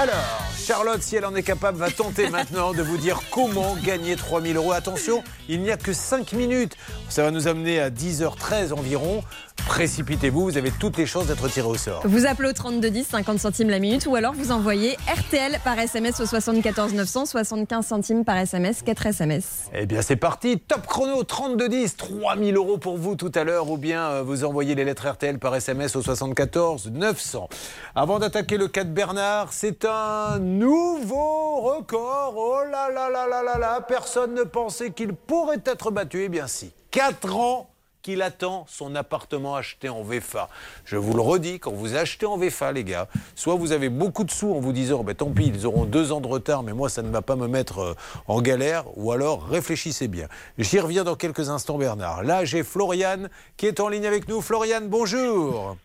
Alors, 0.00 0.47
Charlotte, 0.68 1.02
si 1.02 1.16
elle 1.16 1.24
en 1.24 1.34
est 1.34 1.42
capable, 1.42 1.78
va 1.78 1.90
tenter 1.90 2.28
maintenant 2.30 2.74
de 2.74 2.82
vous 2.82 2.98
dire 2.98 3.22
comment 3.30 3.74
gagner 3.76 4.16
3000 4.16 4.54
euros. 4.54 4.72
Attention, 4.72 5.24
il 5.48 5.62
n'y 5.62 5.70
a 5.70 5.78
que 5.78 5.94
5 5.94 6.34
minutes. 6.34 6.76
Ça 7.08 7.22
va 7.22 7.30
nous 7.30 7.48
amener 7.48 7.80
à 7.80 7.88
10h13 7.88 8.74
environ. 8.74 9.24
Précipitez-vous, 9.68 10.42
vous 10.44 10.56
avez 10.56 10.70
toutes 10.70 10.96
les 10.96 11.04
chances 11.04 11.26
d'être 11.26 11.46
tiré 11.48 11.68
au 11.68 11.76
sort. 11.76 12.00
Vous 12.04 12.26
appelez 12.26 12.48
au 12.48 12.52
3210, 12.52 13.06
50 13.06 13.38
centimes 13.38 13.68
la 13.68 13.78
minute, 13.78 14.06
ou 14.06 14.16
alors 14.16 14.32
vous 14.32 14.50
envoyez 14.50 14.96
RTL 15.06 15.60
par 15.62 15.78
SMS 15.78 16.18
au 16.20 16.26
74 16.26 16.94
900, 16.94 17.26
75 17.26 17.86
centimes 17.86 18.24
par 18.24 18.38
SMS, 18.38 18.82
4 18.82 19.06
SMS. 19.06 19.68
Eh 19.74 19.84
bien, 19.84 20.00
c'est 20.00 20.16
parti. 20.16 20.58
Top 20.58 20.86
chrono 20.86 21.22
3210, 21.22 21.96
3000 21.96 22.56
euros 22.56 22.78
pour 22.78 22.96
vous 22.96 23.14
tout 23.14 23.30
à 23.34 23.44
l'heure, 23.44 23.70
ou 23.70 23.76
bien 23.76 24.08
euh, 24.08 24.22
vous 24.22 24.44
envoyez 24.44 24.74
les 24.74 24.84
lettres 24.84 25.06
RTL 25.06 25.38
par 25.38 25.54
SMS 25.54 25.94
au 25.96 26.02
74 26.02 26.90
900. 26.90 27.48
Avant 27.94 28.18
d'attaquer 28.18 28.56
le 28.56 28.68
cas 28.68 28.84
de 28.84 28.90
Bernard, 28.90 29.52
c'est 29.52 29.84
un 29.84 30.38
nouveau 30.38 31.60
record. 31.60 32.34
Oh 32.36 32.62
là 32.70 32.88
là 32.90 33.10
là 33.10 33.26
là 33.28 33.42
là 33.42 33.58
là, 33.58 33.80
personne 33.86 34.34
ne 34.34 34.44
pensait 34.44 34.92
qu'il 34.92 35.12
pourrait 35.12 35.62
être 35.66 35.90
battu. 35.90 36.22
Eh 36.24 36.28
bien, 36.30 36.46
si. 36.46 36.72
4 36.90 37.36
ans 37.36 37.68
qu'il 38.08 38.22
attend 38.22 38.64
son 38.70 38.94
appartement 38.94 39.54
acheté 39.54 39.90
en 39.90 40.02
VFA. 40.02 40.48
Je 40.86 40.96
vous 40.96 41.12
le 41.12 41.20
redis, 41.20 41.58
quand 41.60 41.72
vous 41.72 41.94
achetez 41.94 42.24
en 42.24 42.38
VFA, 42.38 42.72
les 42.72 42.82
gars, 42.82 43.06
soit 43.34 43.54
vous 43.54 43.72
avez 43.72 43.90
beaucoup 43.90 44.24
de 44.24 44.30
sous 44.30 44.50
en 44.54 44.60
vous 44.60 44.72
disant, 44.72 45.04
ben, 45.04 45.14
tant 45.14 45.30
pis, 45.30 45.48
ils 45.48 45.66
auront 45.66 45.84
deux 45.84 46.10
ans 46.10 46.22
de 46.22 46.26
retard, 46.26 46.62
mais 46.62 46.72
moi, 46.72 46.88
ça 46.88 47.02
ne 47.02 47.10
va 47.10 47.20
pas 47.20 47.36
me 47.36 47.48
mettre 47.48 47.80
euh, 47.80 47.94
en 48.26 48.40
galère, 48.40 48.84
ou 48.96 49.12
alors 49.12 49.46
réfléchissez 49.46 50.08
bien. 50.08 50.26
J'y 50.56 50.80
reviens 50.80 51.04
dans 51.04 51.16
quelques 51.16 51.50
instants, 51.50 51.76
Bernard. 51.76 52.22
Là, 52.22 52.46
j'ai 52.46 52.62
Floriane 52.62 53.28
qui 53.58 53.66
est 53.66 53.78
en 53.78 53.90
ligne 53.90 54.06
avec 54.06 54.26
nous. 54.26 54.40
Floriane, 54.40 54.88
bonjour. 54.88 55.76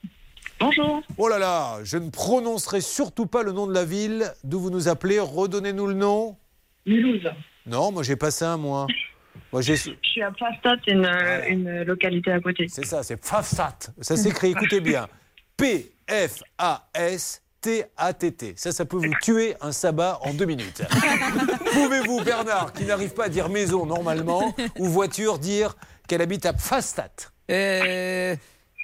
Bonjour. 0.62 1.01
Oh 1.17 1.27
là 1.27 1.39
là, 1.39 1.79
je 1.83 1.97
ne 1.97 2.09
prononcerai 2.09 2.79
surtout 2.79 3.25
pas 3.25 3.43
le 3.43 3.51
nom 3.51 3.67
de 3.67 3.73
la 3.73 3.83
ville 3.83 4.31
d'où 4.45 4.62
vous 4.62 4.69
nous 4.69 4.88
appelez. 4.88 5.19
Redonnez-nous 5.19 5.88
le 5.88 5.95
nom. 5.95 6.38
Mulhouse. 6.86 7.27
Non, 7.65 7.91
moi 7.91 8.01
j'ai 8.01 8.15
pas 8.15 8.31
ça, 8.31 8.55
moi. 8.55 8.88
Moi. 9.52 9.62
Je 9.62 9.74
suis 9.74 10.22
à 10.22 10.32
Plastat, 10.32 10.78
une, 10.88 11.06
une 11.48 11.84
localité 11.84 12.32
à 12.32 12.39
côté. 12.39 12.67
C'est 12.69 12.86
ça, 12.86 13.04
c'est 13.04 13.17
Pfafsat. 13.17 13.78
Ça 14.02 14.17
s'écrit, 14.17 14.52
écoutez 14.52 14.80
bien, 14.82 15.08
P-F-A-S-T-A-T-T. 15.58 16.43
Ça, 18.58 18.72
ça 18.72 18.86
peut 18.86 18.98
vous 18.98 19.13
tuer 19.22 19.56
un 19.62 19.72
sabbat 19.72 20.19
en 20.22 20.34
deux 20.34 20.46
minutes. 20.46 20.82
Pouvez-vous, 21.74 22.24
Bernard, 22.24 22.74
qui 22.74 22.86
n'arrive 22.86 23.13
pas 23.13 23.26
à 23.26 23.30
dire 23.30 23.50
maison 23.50 23.86
normalement, 23.86 24.56
ou 24.80 24.88
voiture, 24.88 25.39
dire 25.39 25.76
qu'elle 26.08 26.22
habite 26.22 26.46
à 26.46 26.54
Pfastat 26.54 27.10
Euh. 27.50 28.36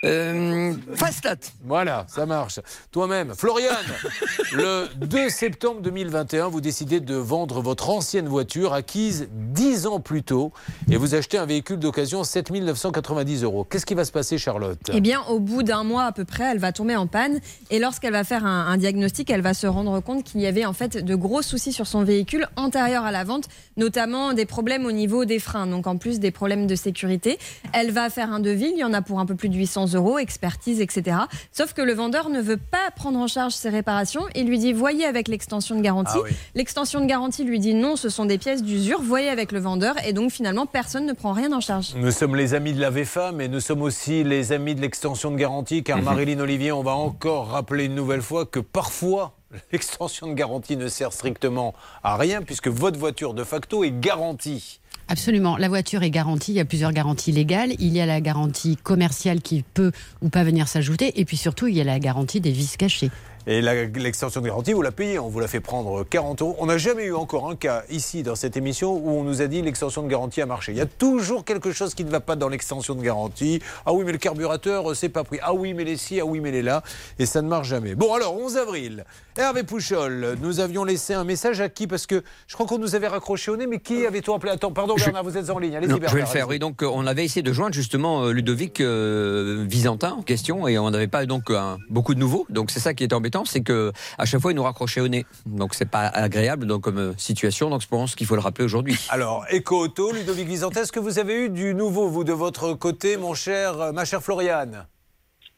Euh. 0.03 0.73
Fastat. 0.95 1.35
Voilà, 1.63 2.05
ça 2.07 2.25
marche. 2.25 2.59
Toi-même, 2.91 3.33
Floriane, 3.35 3.75
le 4.53 4.87
2 4.95 5.29
septembre 5.29 5.81
2021, 5.81 6.47
vous 6.47 6.61
décidez 6.61 6.99
de 6.99 7.15
vendre 7.15 7.61
votre 7.61 7.89
ancienne 7.89 8.27
voiture 8.27 8.73
acquise 8.73 9.27
10 9.31 9.87
ans 9.87 9.99
plus 9.99 10.23
tôt 10.23 10.53
et 10.89 10.95
vous 10.95 11.15
achetez 11.15 11.37
un 11.37 11.45
véhicule 11.45 11.79
d'occasion 11.79 12.23
7 12.23 12.51
990 12.51 13.43
euros. 13.43 13.63
Qu'est-ce 13.63 13.85
qui 13.85 13.93
va 13.93 14.05
se 14.05 14.11
passer, 14.11 14.37
Charlotte? 14.37 14.79
Eh 14.93 15.01
bien, 15.01 15.21
au 15.29 15.39
bout 15.39 15.63
d'un 15.63 15.83
mois 15.83 16.05
à 16.05 16.11
peu 16.11 16.25
près, 16.25 16.45
elle 16.45 16.59
va 16.59 16.71
tomber 16.71 16.95
en 16.95 17.07
panne. 17.07 17.39
Et 17.69 17.79
lorsqu'elle 17.79 18.13
va 18.13 18.23
faire 18.23 18.45
un, 18.45 18.67
un 18.67 18.77
diagnostic, 18.77 19.29
elle 19.29 19.41
va 19.41 19.53
se 19.53 19.67
rendre 19.67 19.99
compte 19.99 20.23
qu'il 20.23 20.39
y 20.41 20.47
avait 20.47 20.65
en 20.65 20.73
fait 20.73 20.97
de 21.03 21.15
gros 21.15 21.41
soucis 21.41 21.73
sur 21.73 21.87
son 21.87 22.03
véhicule 22.03 22.47
antérieur 22.55 23.03
à 23.03 23.11
la 23.11 23.23
vente, 23.23 23.45
notamment 23.77 24.33
des 24.33 24.45
problèmes 24.45 24.85
au 24.85 24.91
niveau 24.91 25.25
des 25.25 25.39
freins, 25.39 25.67
donc 25.67 25.87
en 25.87 25.97
plus 25.97 26.19
des 26.19 26.31
problèmes 26.31 26.67
de 26.67 26.75
sécurité. 26.75 27.37
Elle 27.73 27.91
va 27.91 28.09
faire 28.09 28.31
un 28.31 28.39
devis, 28.39 28.71
il 28.71 28.79
y 28.79 28.83
en 28.83 28.93
a 28.93 29.01
pour 29.01 29.19
un 29.19 29.25
peu 29.25 29.35
plus 29.35 29.49
de 29.49 29.55
800 29.55 29.88
euros, 29.95 30.19
expertise, 30.19 30.81
etc. 30.81 31.17
Sauf 31.51 31.73
que 31.73 31.81
le 31.81 31.93
vendeur 31.93 32.29
ne 32.29 32.41
veut 32.41 32.57
pas 32.57 32.91
prendre 32.95 33.19
en 33.19 33.27
charge 33.27 33.53
ces 33.53 33.69
réparations. 33.69 34.21
Il 34.35 34.47
lui 34.47 34.59
dit 34.59 34.73
voyez 34.73 35.05
avec 35.05 35.27
l'extension 35.27 35.75
de 35.75 35.81
garantie. 35.81 36.13
Ah 36.15 36.21
oui. 36.23 36.31
L'extension 36.55 37.01
de 37.01 37.05
garantie 37.05 37.43
lui 37.43 37.59
dit 37.59 37.73
non, 37.73 37.95
ce 37.95 38.09
sont 38.09 38.25
des 38.25 38.37
pièces 38.37 38.63
d'usure. 38.63 39.01
Voyez 39.01 39.29
avec 39.29 39.51
le 39.51 39.59
vendeur. 39.59 39.95
Et 40.05 40.13
donc 40.13 40.31
finalement, 40.31 40.65
personne 40.65 41.05
ne 41.05 41.13
prend 41.13 41.33
rien 41.33 41.51
en 41.51 41.61
charge. 41.61 41.93
Nous 41.95 42.11
sommes 42.11 42.35
les 42.35 42.53
amis 42.53 42.73
de 42.73 42.81
la 42.81 42.89
VFA, 42.89 43.31
mais 43.31 43.47
nous 43.47 43.59
sommes 43.59 43.81
aussi 43.81 44.23
les 44.23 44.51
amis 44.51 44.75
de 44.75 44.81
l'extension 44.81 45.31
de 45.31 45.37
garantie, 45.37 45.83
car 45.83 46.01
Marilyn 46.01 46.39
Olivier, 46.39 46.71
on 46.71 46.83
va 46.83 46.93
encore 46.93 47.49
rappeler 47.49 47.85
une 47.85 47.95
nouvelle 47.95 48.21
fois 48.21 48.45
que 48.45 48.59
parfois, 48.59 49.33
l'extension 49.71 50.27
de 50.27 50.33
garantie 50.33 50.77
ne 50.77 50.87
sert 50.87 51.13
strictement 51.13 51.73
à 52.03 52.17
rien, 52.17 52.41
puisque 52.41 52.67
votre 52.67 52.99
voiture, 52.99 53.33
de 53.33 53.43
facto, 53.43 53.83
est 53.83 53.91
garantie. 53.91 54.79
Absolument. 55.11 55.57
La 55.57 55.69
voiture 55.69 56.03
est 56.03 56.11
garantie. 56.11 56.51
Il 56.51 56.55
y 56.55 56.59
a 56.59 56.65
plusieurs 56.65 56.93
garanties 56.93 57.31
légales. 57.31 57.73
Il 57.79 57.93
y 57.93 57.99
a 57.99 58.05
la 58.05 58.21
garantie 58.21 58.77
commerciale 58.77 59.41
qui 59.41 59.63
peut 59.63 59.91
ou 60.21 60.29
pas 60.29 60.43
venir 60.43 60.67
s'ajouter. 60.67 61.19
Et 61.19 61.25
puis 61.25 61.35
surtout, 61.35 61.65
il 61.65 61.75
y 61.75 61.81
a 61.81 61.83
la 61.83 61.99
garantie 61.99 62.39
des 62.41 62.51
vis 62.51 62.77
cachés. 62.77 63.09
Et 63.51 63.61
l'extension 63.61 64.41
de 64.41 64.45
garantie, 64.45 64.73
vous 64.73 64.83
la 64.83 64.91
payez, 64.91 65.17
on 65.17 65.27
vous 65.27 65.39
la 65.39 65.47
fait 65.47 65.59
prendre 65.59 66.03
40 66.03 66.43
euros. 66.43 66.55
On 66.59 66.67
n'a 66.67 66.77
jamais 66.77 67.05
eu 67.05 67.15
encore 67.15 67.49
un 67.49 67.55
cas 67.55 67.81
ici 67.89 68.21
dans 68.21 68.35
cette 68.35 68.55
émission 68.57 68.93
où 68.95 69.09
on 69.09 69.23
nous 69.23 69.41
a 69.41 69.47
dit 69.47 69.63
l'extension 69.63 70.03
de 70.03 70.07
garantie 70.07 70.39
a 70.39 70.45
marché. 70.45 70.71
Il 70.71 70.77
y 70.77 70.81
a 70.81 70.85
toujours 70.85 71.43
quelque 71.43 71.71
chose 71.71 71.95
qui 71.95 72.05
ne 72.05 72.11
va 72.11 72.19
pas 72.19 72.35
dans 72.35 72.47
l'extension 72.47 72.93
de 72.93 73.01
garantie. 73.01 73.59
Ah 73.87 73.93
oui, 73.93 74.03
mais 74.05 74.11
le 74.11 74.19
carburateur, 74.19 74.91
euh, 74.91 74.93
c'est 74.93 75.09
pas 75.09 75.23
pris. 75.23 75.39
Ah 75.41 75.55
oui, 75.55 75.73
mais 75.73 75.83
les 75.83 75.97
ci, 75.97 76.19
ah 76.19 76.25
oui, 76.25 76.41
mais 76.41 76.51
les 76.51 76.61
là. 76.61 76.83
Et 77.17 77.25
ça 77.25 77.41
ne 77.41 77.47
marche 77.47 77.69
jamais. 77.69 77.95
Bon, 77.95 78.13
alors, 78.13 78.37
11 78.37 78.55
avril, 78.57 79.03
Hervé 79.35 79.63
Pouchol, 79.63 80.37
nous 80.43 80.59
avions 80.59 80.83
laissé 80.83 81.15
un 81.15 81.23
message 81.23 81.59
à 81.59 81.69
qui? 81.69 81.87
Parce 81.87 82.05
que 82.05 82.21
je 82.45 82.53
crois 82.53 82.67
qu'on 82.67 82.77
nous 82.77 82.93
avait 82.93 83.07
raccroché 83.07 83.49
au 83.49 83.57
nez, 83.57 83.65
mais 83.65 83.79
qui 83.79 84.05
avait-on 84.05 84.35
appelé? 84.35 84.51
Attends, 84.51 84.71
pardon, 84.73 84.93
Je- 84.95 85.05
Bernard, 85.05 85.23
vous 85.23 85.37
êtes 85.37 85.49
en 85.49 85.57
ligne. 85.57 85.75
Allez-y, 85.75 85.89
Non, 85.89 85.95
Bernard. 85.95 86.11
je 86.11 86.15
vais 86.17 86.21
le 86.21 86.27
faire. 86.27 86.47
Oui, 86.49 86.59
donc 86.59 86.83
euh, 86.83 86.89
on 86.93 87.07
avait 87.07 87.25
essayé 87.25 87.41
de 87.41 87.51
joindre 87.51 87.73
justement 87.73 88.25
euh, 88.25 88.31
Ludovic 88.31 88.79
euh, 88.79 89.65
Visantin 89.67 90.11
en 90.11 90.21
question 90.21 90.67
et 90.67 90.77
on 90.77 90.91
n'avait 90.91 91.07
pas 91.07 91.25
donc 91.25 91.49
un- 91.49 91.79
beaucoup 91.89 92.13
de 92.13 92.19
nouveaux. 92.19 92.45
Donc 92.49 92.69
c'est 92.69 92.79
ça 92.79 92.93
qui 92.93 93.03
est 93.05 93.13
embêtant, 93.13 93.38
c'est 93.45 93.61
que 93.61 93.91
à 94.17 94.25
chaque 94.25 94.41
fois 94.41 94.51
il 94.51 94.55
nous 94.55 94.63
raccrochait 94.63 95.01
au 95.01 95.07
nez. 95.07 95.25
Donc 95.45 95.73
c'est 95.73 95.89
pas 95.89 96.07
agréable 96.07 96.65
donc 96.65 96.81
comme 96.81 96.97
euh, 96.97 97.13
situation. 97.17 97.69
Donc 97.69 97.81
je 97.81 97.87
pense 97.87 98.15
qu'il 98.15 98.27
faut 98.27 98.35
le 98.35 98.41
rappeler 98.41 98.65
aujourd'hui. 98.65 98.97
Alors, 99.09 99.45
Eco 99.51 99.79
Auto, 99.79 100.11
Ludovic 100.11 100.47
Visantin, 100.47 100.81
est-ce 100.81 100.91
que 100.91 100.99
vous 100.99 101.19
avez 101.19 101.45
eu 101.45 101.49
du 101.49 101.73
nouveau, 101.73 102.09
vous, 102.09 102.23
de 102.23 102.33
votre 102.33 102.73
côté, 102.73 103.17
mon 103.17 103.33
cher, 103.33 103.79
euh, 103.79 103.91
ma 103.91 104.05
chère 104.05 104.21
Floriane? 104.21 104.87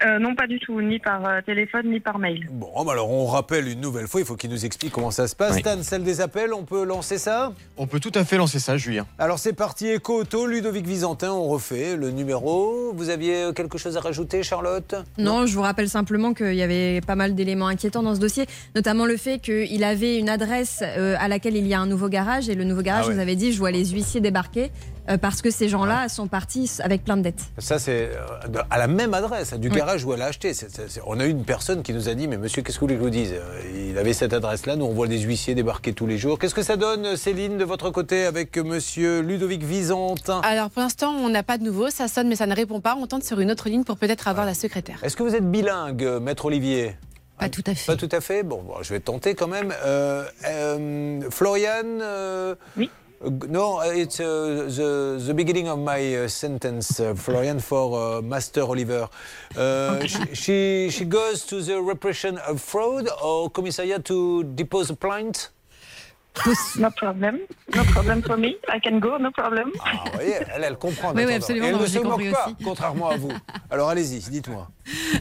Euh, 0.05 0.19
non, 0.19 0.35
pas 0.35 0.47
du 0.47 0.59
tout, 0.59 0.81
ni 0.81 0.99
par 0.99 1.25
euh, 1.25 1.41
téléphone, 1.45 1.89
ni 1.91 1.99
par 1.99 2.17
mail. 2.19 2.47
Bon, 2.51 2.69
bah 2.83 2.93
alors 2.93 3.11
on 3.11 3.25
rappelle 3.27 3.67
une 3.67 3.81
nouvelle 3.81 4.07
fois, 4.07 4.19
il 4.21 4.25
faut 4.25 4.35
qu'il 4.35 4.49
nous 4.49 4.65
explique 4.65 4.91
comment 4.91 5.11
ça 5.11 5.27
se 5.27 5.35
passe. 5.35 5.53
Oui. 5.55 5.59
Stan, 5.61 5.81
celle 5.83 6.03
des 6.03 6.21
appels, 6.21 6.53
on 6.53 6.63
peut 6.63 6.83
lancer 6.83 7.17
ça? 7.17 7.53
On 7.77 7.87
peut 7.87 7.99
tout 7.99 8.11
à 8.15 8.23
fait 8.23 8.37
lancer 8.37 8.59
ça, 8.59 8.77
Julien. 8.77 9.05
Alors 9.19 9.39
c'est 9.39 9.53
parti, 9.53 9.93
Eco 9.93 10.21
Auto, 10.21 10.47
Ludovic 10.47 10.85
Visantin, 10.87 11.31
on 11.31 11.47
refait 11.47 11.95
le 11.95 12.09
numéro. 12.11 12.91
Vous 12.93 13.09
aviez 13.09 13.43
euh, 13.43 13.51
quelque 13.53 13.77
chose 13.77 13.97
à 13.97 13.99
rajouter, 14.01 14.43
Charlotte? 14.43 14.95
Non, 15.17 15.45
je 15.45 15.53
vous 15.55 15.61
rappelle 15.61 15.89
simplement 15.89 16.33
qu'il 16.33 16.55
y 16.55 16.63
avait 16.63 17.01
pas 17.01 17.15
mal 17.15 17.35
d'éléments 17.35 17.67
inquiétants 17.67 18.03
dans 18.03 18.15
ce 18.15 18.19
dossier, 18.19 18.45
notamment 18.75 19.05
le 19.05 19.17
fait 19.17 19.39
qu'il 19.39 19.83
avait 19.83 20.17
une 20.17 20.29
adresse 20.29 20.83
euh, 20.83 21.15
à 21.19 21.27
laquelle 21.27 21.55
il 21.55 21.67
y 21.67 21.73
a 21.73 21.79
un 21.79 21.85
nouveau 21.87 22.09
garage 22.09 22.49
et 22.49 22.55
le 22.55 22.63
nouveau 22.63 22.81
garage 22.81 23.05
Ah 23.05 23.09
ouais. 23.09 23.15
nous 23.15 23.21
avait 23.21 23.35
dit 23.35 23.53
je 23.53 23.59
vois 23.59 23.71
les 23.71 23.85
huissiers 23.85 24.21
débarquer 24.21 24.71
euh, 25.09 25.17
parce 25.17 25.41
que 25.41 25.49
ces 25.51 25.67
gens-là 25.69 26.09
sont 26.09 26.27
partis 26.27 26.69
avec 26.83 27.03
plein 27.03 27.17
de 27.17 27.23
dettes. 27.23 27.41
Ça, 27.57 27.79
c'est 27.79 28.11
euh, 28.15 28.61
à 28.69 28.77
la 28.77 28.87
même 28.87 29.13
adresse, 29.13 29.53
du 29.53 29.69
Oui. 29.69 29.75
garage 29.75 30.05
où 30.05 30.13
elle 30.13 30.21
a 30.21 30.25
acheté. 30.27 30.53
On 31.05 31.19
a 31.19 31.25
eu 31.25 31.29
une 31.29 31.43
personne 31.43 31.83
qui 31.83 31.93
nous 31.93 32.09
a 32.09 32.13
dit 32.13 32.27
Mais 32.27 32.37
monsieur, 32.37 32.61
qu'est-ce 32.61 32.77
que 32.77 32.81
vous 32.81 32.87
voulez 32.87 32.95
que 32.95 33.01
je 33.01 33.05
vous 33.05 33.09
dise? 33.09 33.33
Euh, 33.33 33.89
Il 33.91 33.97
avait 33.97 34.13
cette 34.13 34.33
adresse-là, 34.33 34.75
nous 34.75 34.85
on 34.85 34.93
voit 34.93 35.07
des 35.07 35.19
huissiers 35.19 35.55
débarquer 35.55 35.93
tous 35.93 36.07
les 36.07 36.17
jours. 36.17 36.39
Qu'est-ce 36.39 36.55
que 36.55 36.63
ça 36.63 36.77
donne, 36.77 37.15
Céline, 37.17 37.57
de 37.57 37.65
votre 37.65 37.89
côté, 37.89 38.25
avec 38.25 38.57
monsieur 38.57 39.21
Ludovic 39.21 39.63
Visantin? 39.63 40.41
Alors 40.43 40.69
pour 40.69 40.81
l'instant, 40.81 41.11
on 41.11 41.29
n'a 41.29 41.43
pas 41.43 41.57
de 41.57 41.63
nouveau, 41.63 41.89
ça 41.89 42.07
sonne 42.07 42.27
mais 42.27 42.35
ça 42.35 42.45
ne 42.45 42.55
répond 42.55 42.79
pas. 42.79 42.95
On 42.99 43.07
tente 43.07 43.23
sur 43.23 43.39
une 43.39 43.51
autre 43.51 43.69
ligne 43.69 43.83
pour 43.83 43.97
peut-être 43.97 44.27
avoir 44.27 44.45
la 44.45 44.53
secrétaire. 44.53 44.99
Est-ce 45.03 45.15
que 45.15 45.23
vous 45.23 45.35
êtes 45.35 45.49
bilingue, 45.49 46.03
maître 46.21 46.45
Olivier? 46.45 46.95
Pas 47.39 47.49
tout 47.49 47.63
à 47.65 47.73
fait. 47.73 47.87
Pas 47.91 47.95
tout 47.97 48.09
à 48.11 48.21
fait? 48.21 48.43
Bon, 48.43 48.61
bon, 48.61 48.75
je 48.83 48.93
vais 48.93 48.99
tenter 48.99 49.33
quand 49.33 49.47
même. 49.47 49.73
Euh, 49.83 50.23
euh, 50.47 51.21
Florian 51.31 51.83
Oui. 52.77 52.91
No, 53.23 53.81
it's 53.81 54.19
uh, 54.19 54.65
the, 54.67 55.21
the 55.23 55.33
beginning 55.35 55.67
of 55.67 55.77
my 55.77 56.15
uh, 56.15 56.27
sentence, 56.27 56.99
uh, 56.99 57.13
Florian, 57.13 57.59
for 57.59 58.17
uh, 58.17 58.21
Master 58.23 58.61
Oliver. 58.61 59.07
Uh, 59.55 60.07
she, 60.07 60.33
she, 60.33 60.89
she 60.89 61.05
goes 61.05 61.45
to 61.45 61.61
the 61.61 61.79
repression 61.79 62.39
of 62.39 62.59
fraud 62.59 63.07
or 63.21 63.51
commissariat 63.51 64.03
to 64.05 64.43
depose 64.55 64.89
a 64.89 64.95
plaint 64.95 65.49
No 66.79 66.89
problem. 66.91 67.37
No 67.75 67.83
problem 67.83 68.23
for 68.23 68.37
me. 68.37 68.55
I 68.73 68.79
can 68.83 68.99
go, 68.99 69.17
no 69.19 69.31
problem. 69.31 69.69
Ah, 69.83 69.91
vous 70.05 70.11
voyez, 70.13 70.33
elle, 70.55 70.63
elle 70.63 70.77
comprend. 70.77 71.13
Oui, 71.13 71.23
oui, 71.27 71.33
absolument, 71.33 71.65
Et 71.65 71.69
elle 71.69 71.75
non, 71.75 71.81
ne 71.81 71.85
j'ai 71.85 71.99
se 71.99 72.03
moque 72.03 72.11
compris 72.13 72.31
pas, 72.31 72.45
aussi. 72.47 72.55
contrairement 72.63 73.09
à 73.09 73.17
vous. 73.17 73.31
Alors 73.69 73.89
allez-y, 73.89 74.19
dites-moi. 74.29 74.67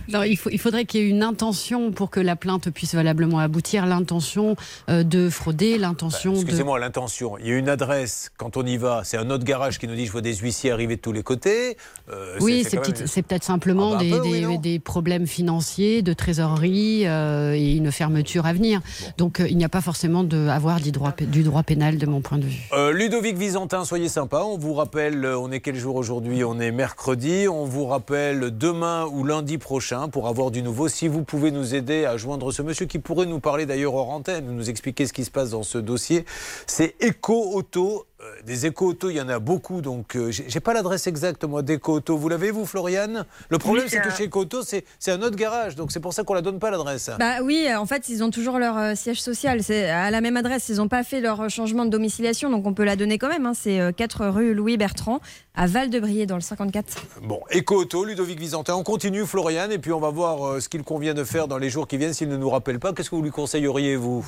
Non, 0.09 0.23
il, 0.25 0.37
faut, 0.37 0.51
il 0.51 0.59
faudrait 0.59 0.85
qu'il 0.87 1.01
y 1.01 1.05
ait 1.05 1.09
une 1.09 1.23
intention 1.23 1.93
pour 1.93 2.11
que 2.11 2.19
la 2.19 2.35
plainte 2.35 2.71
puisse 2.71 2.95
valablement 2.95 3.39
aboutir, 3.39 3.87
l'intention 3.87 4.57
euh, 4.89 5.05
de 5.05 5.29
frauder, 5.31 5.79
l'intention 5.79 6.33
de... 6.33 6.39
Excusez-moi, 6.39 6.79
l'intention. 6.81 7.37
Il 7.39 7.47
y 7.49 7.53
a 7.53 7.57
une 7.59 7.69
adresse, 7.69 8.31
quand 8.37 8.57
on 8.57 8.65
y 8.65 8.77
va, 8.77 9.03
c'est 9.05 9.17
un 9.19 9.31
autre 9.31 9.45
garage 9.45 9.79
qui 9.79 9.87
nous 9.87 9.95
dit 9.95 10.07
je 10.07 10.13
vois 10.13 10.23
des 10.23 10.35
huissiers 10.35 10.71
arriver 10.73 10.97
de 10.97 11.01
tous 11.01 11.13
les 11.13 11.23
côtés. 11.23 11.77
Euh, 12.09 12.37
Oui, 12.41 12.65
c'est 12.69 12.77
même- 12.77 13.25
peut-être 13.27 13.45
simplement 13.45 13.91
Ah 13.93 13.97
bah 13.99 14.03
des, 14.05 14.11
peu, 14.11 14.21
oui, 14.21 14.31
des- 14.33 14.41
non 14.47 14.55
des 14.59 14.79
problèmes 14.79 15.27
financiers, 15.27 16.03
de 16.03 16.13
trésorerie 16.13 17.03
euh, 17.07 17.53
et 17.55 17.75
une 17.77 17.93
fermeture 17.93 18.47
à 18.47 18.53
venir. 18.53 18.81
Donc 19.19 19.39
euh, 19.41 19.49
il 19.49 19.57
n'y 19.57 19.65
a 19.65 19.69
pas 19.69 19.83
forcément 19.83 20.25
de 20.25 20.49
avoir 20.49 20.81
du 21.21 21.43
droit 21.43 21.63
pénal 21.63 21.99
de 21.99 22.07
mon 22.07 22.21
point 22.21 22.39
de 22.39 22.45
vue. 22.45 22.69
Euh, 22.73 22.93
Ludovic 22.93 23.37
Visantin, 23.37 23.85
soyez 23.85 24.09
sympa. 24.09 24.43
On 24.45 24.59
vous 24.59 24.75
rappelle, 24.75 25.25
euh, 25.25 25.39
on 25.39 25.51
est 25.51 25.61
quel 25.61 25.77
jour 25.77 25.97
aujourd'hui? 25.97 26.45
On 26.45 26.61
est 26.61 26.71
mercredi. 26.71 27.47
On 27.49 27.65
vous 27.65 27.87
rappelle 27.87 28.57
demain 28.57 29.07
ou 29.07 29.25
lundi 29.25 29.59
prochain 29.59 30.09
pour 30.09 30.29
avoir 30.29 30.51
du 30.51 30.63
nouveau. 30.63 30.89
Si 30.89 31.09
vous 31.09 31.25
pouvez 31.25 31.51
nous 31.51 31.75
aider 31.75 32.05
à 32.05 32.17
joindre 32.17 32.53
ce 32.53 32.63
monsieur 32.63 32.87
qui 32.87 32.99
pourrait 32.99 33.27
nous 33.27 33.41
parler 33.41 33.67
d'ailleurs 33.67 33.95
hors 33.95 34.11
antenne, 34.11 34.47
nous 34.55 34.69
expliquer 34.69 35.07
ce 35.07 35.13
qui 35.13 35.25
se 35.25 35.31
passe 35.31 35.51
dans 35.51 35.63
ce 35.63 35.79
dossier, 35.79 36.25
c'est 36.67 36.95
Eco 37.03 37.53
Auto. 37.55 38.07
Euh, 38.23 38.43
des 38.45 38.67
éco-autos, 38.67 39.09
il 39.11 39.17
y 39.17 39.21
en 39.21 39.29
a 39.29 39.39
beaucoup, 39.39 39.81
donc 39.81 40.15
euh, 40.17 40.31
j'ai 40.31 40.61
pas 40.61 40.75
l'adresse 40.75 41.07
exacte, 41.07 41.45
moi, 41.45 41.63
d'éco-auto. 41.63 42.17
Vous 42.19 42.29
l'avez, 42.29 42.51
vous, 42.51 42.67
Floriane? 42.67 43.25
Le 43.49 43.59
problème, 43.59 43.85
Oui, 43.87 43.91
c'est 43.91 44.01
que 44.03 44.09
euh, 44.09 44.17
chez 44.17 44.25
éco-auto, 44.25 44.61
c'est 44.63 44.85
un 45.11 45.23
autre 45.23 45.37
garage, 45.37 45.75
donc 45.75 45.91
c'est 45.91 46.01
pour 46.01 46.13
ça 46.13 46.23
qu'on 46.23 46.35
la 46.35 46.43
donne 46.43 46.59
pas 46.59 46.71
l'adresse. 46.71 47.11
Bah 47.19 47.37
oui, 47.43 47.67
en 47.75 47.87
fait, 47.87 48.09
ils 48.09 48.23
ont 48.23 48.31
toujours 48.31 48.59
leur 48.59 48.77
euh, 48.77 48.95
siège 48.95 49.23
social. 49.23 49.63
C'est 49.63 49.89
à 49.89 50.11
la 50.11 50.21
même 50.21 50.37
adresse. 50.37 50.69
Ils 50.69 50.77
n'ont 50.77 50.89
pas 50.89 51.03
fait 51.03 51.21
leur 51.21 51.49
changement 51.49 51.85
de 51.85 51.91
domiciliation, 51.91 52.51
donc 52.51 52.67
on 52.67 52.75
peut 52.75 52.85
la 52.85 52.97
donner 52.97 53.17
quand 53.19 53.29
même. 53.29 53.47
hein. 53.47 53.53
C'est 53.55 53.81
euh, 53.81 53.93
4 53.93 54.27
rue 54.27 54.53
Louis 54.55 54.77
Bertrand, 54.77 55.21
à 55.55 55.67
Val-de-Briey, 55.67 56.27
dans 56.27 56.37
le 56.37 56.43
54. 56.43 57.03
Bon, 57.23 57.41
éco-auto, 57.51 58.05
Ludovic 58.05 58.39
Visantin. 58.39 58.75
On 58.75 58.83
continue, 58.83 59.25
Floriane, 59.25 59.73
et 59.73 59.79
puis 59.79 59.93
on 59.93 60.01
va 60.01 60.11
voir 60.11 60.61
ce 60.61 60.69
qu'il 60.69 60.83
convient 60.83 61.15
de 61.15 61.25
faire 61.25 61.49
dans 61.49 61.59
les 61.59 61.71
jours 61.71 61.89
qui 61.89 61.97
viennent 61.97 62.13
s'il 62.15 62.29
ne 62.29 62.37
nous 62.37 62.51
rappelle 62.51 62.79
pas. 62.79 62.93
Qu'est-ce 62.93 63.09
que 63.11 63.17
vous 63.17 63.23
lui 63.23 63.31
conseilleriez, 63.31 63.97
vous? 63.97 64.27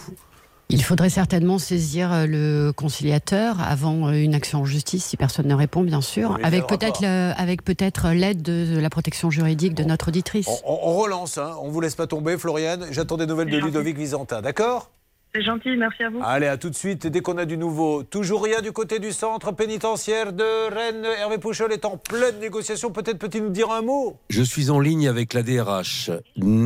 Il 0.73 0.83
faudrait 0.83 1.11
certainement 1.11 1.59
saisir 1.59 2.13
euh, 2.13 2.27
le 2.27 2.73
conciliateur 2.73 3.61
avant 3.61 4.09
euh, 4.09 4.13
une 4.13 4.35
action 4.35 4.61
en 4.61 4.65
justice, 4.65 5.05
si 5.05 5.19
personne 5.19 5.47
ne 5.47 5.55
répond, 5.55 5.83
bien 5.83 6.01
sûr, 6.01 6.39
avec 6.43 6.67
peut-être 6.67 7.05
avec 7.05 7.63
peut-être 7.63 8.09
l'aide 8.11 8.41
de 8.41 8.79
la 8.79 8.89
protection 8.89 9.31
juridique 9.31 9.75
de 9.75 9.85
notre 9.85 10.09
auditrice. 10.09 10.49
on, 10.65 10.79
on 10.83 10.97
relance, 10.97 11.37
hein. 11.37 11.57
on 11.61 11.69
vous 11.69 11.81
laisse 11.81 11.95
pas 11.95 12.07
tomber, 12.07 12.39
Floriane. 12.39 12.87
J'attends 12.91 13.19
des 13.19 13.27
nouvelles 13.27 13.51
de 13.51 13.59
Ludovic 13.59 13.99
Visantin, 13.99 14.41
d'accord? 14.41 14.91
C'est 15.35 15.43
gentil, 15.43 15.71
merci 15.79 16.03
à 16.03 16.11
vous. 16.11 16.19
Allez, 16.23 16.47
à 16.47 16.59
tout 16.59 16.69
de 16.69 16.75
suite, 16.75 17.07
dès 17.07 17.21
qu'on 17.23 17.39
a 17.39 17.47
du 17.47 17.57
nouveau. 17.57 18.03
Toujours 18.03 18.45
rien 18.45 18.61
du 18.61 18.71
côté 18.71 18.99
du 18.99 19.13
centre 19.13 19.51
pénitentiaire 19.53 20.35
de 20.35 20.45
Rennes. 20.71 21.07
Hervé 21.21 21.39
Pouchol 21.39 21.73
est 21.73 21.87
en 21.87 21.97
pleine 21.97 22.39
négociation. 22.39 22.91
Peut-être 22.91 23.17
peut-il 23.19 23.43
nous 23.45 23.49
dire 23.49 23.71
un 23.71 23.81
mot? 23.81 24.19
Je 24.29 24.43
suis 24.43 24.69
en 24.69 24.79
ligne 24.79 25.09
avec 25.09 25.33
la 25.33 25.43
DRH. 25.43 26.11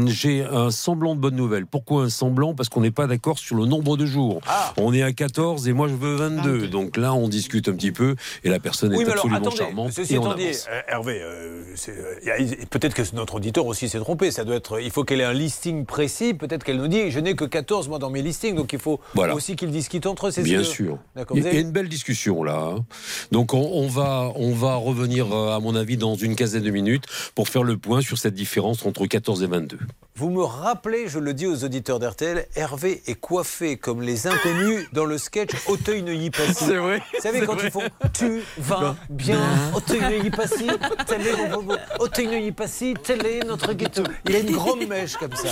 J'ai 0.06 0.42
un 0.42 0.72
semblant 0.72 1.14
de 1.14 1.20
bonne 1.20 1.36
nouvelle. 1.36 1.64
Pourquoi 1.64 2.02
un 2.02 2.08
semblant? 2.08 2.54
Parce 2.54 2.68
qu'on 2.68 2.80
n'est 2.80 2.90
pas 2.90 3.06
d'accord 3.06 3.38
sur 3.38 3.54
le 3.54 3.66
nombre 3.66 3.96
de 3.96 4.04
jours. 4.04 4.40
Ah. 4.48 4.72
On 4.78 4.92
est 4.92 5.02
à 5.02 5.12
14 5.12 5.68
et 5.68 5.72
moi 5.72 5.86
je 5.86 5.94
veux 5.94 6.16
22. 6.16 6.66
Donc 6.66 6.96
là, 6.96 7.14
on 7.14 7.28
discute 7.28 7.68
un 7.68 7.74
petit 7.74 7.92
peu 7.92 8.16
et 8.42 8.48
la 8.48 8.58
personne 8.58 8.92
est 8.92 8.96
Oui, 8.96 9.04
mais 9.06 9.12
alors 9.12 9.26
absolument 9.26 9.46
attendez, 9.46 9.56
charmante. 9.58 9.92
ceci 9.92 10.14
et 10.14 10.18
on 10.18 10.34
dit, 10.34 10.42
avance. 10.42 10.66
euh, 10.72 10.80
Hervé, 10.88 11.20
euh, 11.22 11.62
euh, 11.88 12.46
peut-être 12.70 12.94
que 12.94 13.02
notre 13.14 13.36
auditeur 13.36 13.64
aussi 13.66 13.88
s'est 13.88 14.00
trompé. 14.00 14.32
Ça 14.32 14.42
doit 14.42 14.56
être, 14.56 14.80
il 14.80 14.90
faut 14.90 15.04
qu'elle 15.04 15.20
ait 15.20 15.24
un 15.24 15.32
listing 15.32 15.86
précis. 15.86 16.34
Peut-être 16.34 16.64
qu'elle 16.64 16.78
nous 16.78 16.88
dit, 16.88 17.12
je 17.12 17.20
n'ai 17.20 17.36
que 17.36 17.44
14 17.44 17.88
moi 17.88 18.00
dans 18.00 18.10
mes 18.10 18.22
listings, 18.22 18.55
donc 18.56 18.72
il 18.72 18.78
faut 18.78 19.00
Voilà. 19.14 19.34
aussi 19.34 19.54
qu'ils 19.56 19.70
discutent 19.70 20.06
entre 20.06 20.28
eux. 20.28 20.30
ce 20.30 20.40
Bien 20.40 20.58
que- 20.58 20.64
sûr. 20.64 20.98
Il 21.34 21.42
y 21.42 21.46
a 21.48 21.52
une 21.52 21.70
belle 21.72 21.88
discussion 21.88 22.42
là. 22.42 22.56
hein. 22.76 22.84
Donc 23.32 23.54
on, 23.54 23.60
on 23.72 23.86
va 23.88 24.32
on 24.34 24.52
va 24.54 24.74
revenir 24.76 25.32
euh, 25.34 25.54
à 25.54 25.60
mon 25.60 25.74
avis 25.76 25.96
dans 25.96 26.14
une 26.16 26.34
quinzaine 26.36 26.62
de 26.62 26.70
minutes 26.70 27.04
pour 27.34 27.48
faire 27.48 27.62
le 27.62 27.76
point 27.76 28.00
sur 28.00 28.18
cette 28.18 28.34
différence 28.34 28.84
entre 28.86 29.06
14 29.06 29.42
et 29.42 29.46
22. 29.46 29.78
Vous 30.18 30.30
me 30.30 30.42
rappelez, 30.42 31.08
je 31.08 31.18
le 31.18 31.34
dis 31.34 31.46
aux 31.46 31.62
auditeurs 31.64 31.98
d'RTL, 31.98 32.46
Hervé 32.56 33.02
est 33.06 33.14
coiffé 33.20 33.76
comme 33.76 34.00
les 34.00 34.26
inconnus 34.26 34.86
dans 34.94 35.04
le 35.04 35.18
sketch 35.18 35.50
Auteuil-Neuilly-Passy. 35.68 36.64
C'est 36.64 36.76
vrai, 36.76 37.02
Vous 37.14 37.20
savez, 37.20 37.40
quand 37.42 37.54
vrai. 37.54 37.66
ils 37.66 37.70
font 37.70 37.82
Tu 38.14 38.40
vas 38.56 38.96
bien, 39.10 39.38
Auteuil-Neuilly-Passy, 39.74 40.68
tel 41.06 41.20
est 41.26 41.48
mon. 41.50 41.66
Auteuil-Neuilly-Passy, 42.00 42.94
tel 43.02 43.26
est 43.26 43.44
notre 43.44 43.72
ghetto. 43.74 44.02
Il 44.26 44.36
a 44.36 44.38
une 44.38 44.52
grande 44.52 44.86
mèche 44.88 45.16
comme 45.16 45.34
ça. 45.34 45.48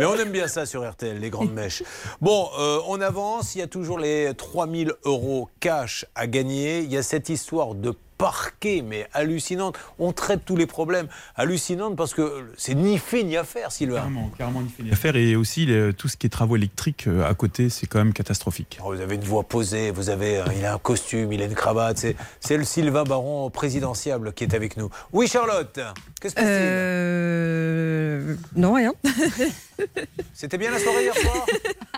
Mais 0.00 0.04
on 0.04 0.14
aime 0.16 0.30
bien 0.32 0.48
ça 0.48 0.66
sur 0.66 0.88
RTL, 0.88 1.18
les 1.20 1.30
grandes 1.30 1.52
mèches. 1.52 1.82
Bon, 2.20 2.47
euh, 2.58 2.80
on 2.86 3.00
avance, 3.00 3.54
il 3.54 3.58
y 3.58 3.62
a 3.62 3.66
toujours 3.66 3.98
les 3.98 4.32
3000 4.34 4.92
euros 5.04 5.48
cash 5.60 6.06
à 6.14 6.26
gagner. 6.26 6.80
Il 6.80 6.92
y 6.92 6.96
a 6.96 7.02
cette 7.02 7.28
histoire 7.28 7.74
de 7.74 7.94
parquet, 8.18 8.82
mais 8.84 9.06
hallucinante. 9.14 9.78
On 9.98 10.12
traite 10.12 10.40
tous 10.44 10.56
les 10.56 10.66
problèmes. 10.66 11.06
Hallucinante 11.36 11.96
parce 11.96 12.12
que 12.14 12.44
c'est 12.58 12.74
ni 12.74 12.98
fait 12.98 13.22
ni 13.22 13.36
à 13.36 13.44
faire, 13.44 13.72
Sylvain. 13.72 13.96
Carrément, 13.98 14.30
carrément, 14.36 14.60
il 14.62 14.68
fait 14.70 14.82
des 14.82 14.92
affaires. 14.92 15.16
Et 15.16 15.36
aussi, 15.36 15.64
les- 15.66 15.94
tout 15.94 16.08
ce 16.08 16.16
qui 16.16 16.26
est 16.26 16.30
travaux 16.30 16.56
électriques 16.56 17.06
euh, 17.06 17.24
à 17.28 17.34
côté, 17.34 17.70
c'est 17.70 17.86
quand 17.86 17.98
même 17.98 18.12
catastrophique. 18.12 18.78
Oh, 18.84 18.92
Vous 18.94 19.00
avez 19.00 19.14
une 19.14 19.24
voix 19.24 19.44
posée, 19.44 19.90
vous 19.90 20.10
avez, 20.10 20.38
euh, 20.38 20.44
il 20.56 20.64
a 20.66 20.74
un 20.74 20.78
costume, 20.78 21.32
il 21.32 21.40
a 21.40 21.46
une 21.46 21.54
cravate. 21.54 21.96
C'est, 21.98 22.16
c'est 22.40 22.56
le 22.56 22.64
Sylvain 22.64 23.04
Baron 23.04 23.48
présidentiable 23.50 24.32
qui 24.32 24.44
est 24.44 24.54
avec 24.54 24.76
nous. 24.76 24.90
Oui, 25.12 25.28
Charlotte, 25.28 25.78
que 26.20 26.28
se 26.28 26.34
passe-t-il 26.34 26.48
Euh... 26.60 28.34
Non, 28.56 28.74
rien. 28.74 28.92
C'était 30.34 30.58
bien 30.58 30.70
la 30.72 30.78
soirée 30.80 31.04
hier 31.04 31.16
soir? 31.16 31.46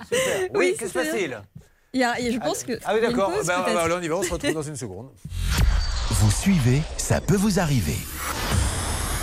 Super. 0.05 0.41
Oui, 0.41 0.49
Oui, 0.55 0.73
que 0.79 0.87
se 0.87 0.93
c'était 0.93 0.99
passe-t-il 1.11 1.39
Il 1.95 2.01
y 2.01 2.05
a- 2.05 2.15
je 2.31 2.39
pense 2.39 2.63
que. 2.65 2.79
Ah 2.85 2.93
oui, 2.95 3.01
d'accord. 3.01 3.31
Ben, 3.47 3.63
ben, 3.65 3.93
on 3.99 4.03
y 4.03 4.09
va, 4.09 4.17
on 4.17 4.23
se 4.23 4.33
retrouve 4.33 4.53
dans 4.53 4.63
une 4.63 4.77
seconde. 4.77 5.09
Vous 6.13 6.31
suivez, 6.33 6.83
ça 6.97 7.21
peut 7.21 7.37
vous 7.37 7.61
arriver. 7.61 7.97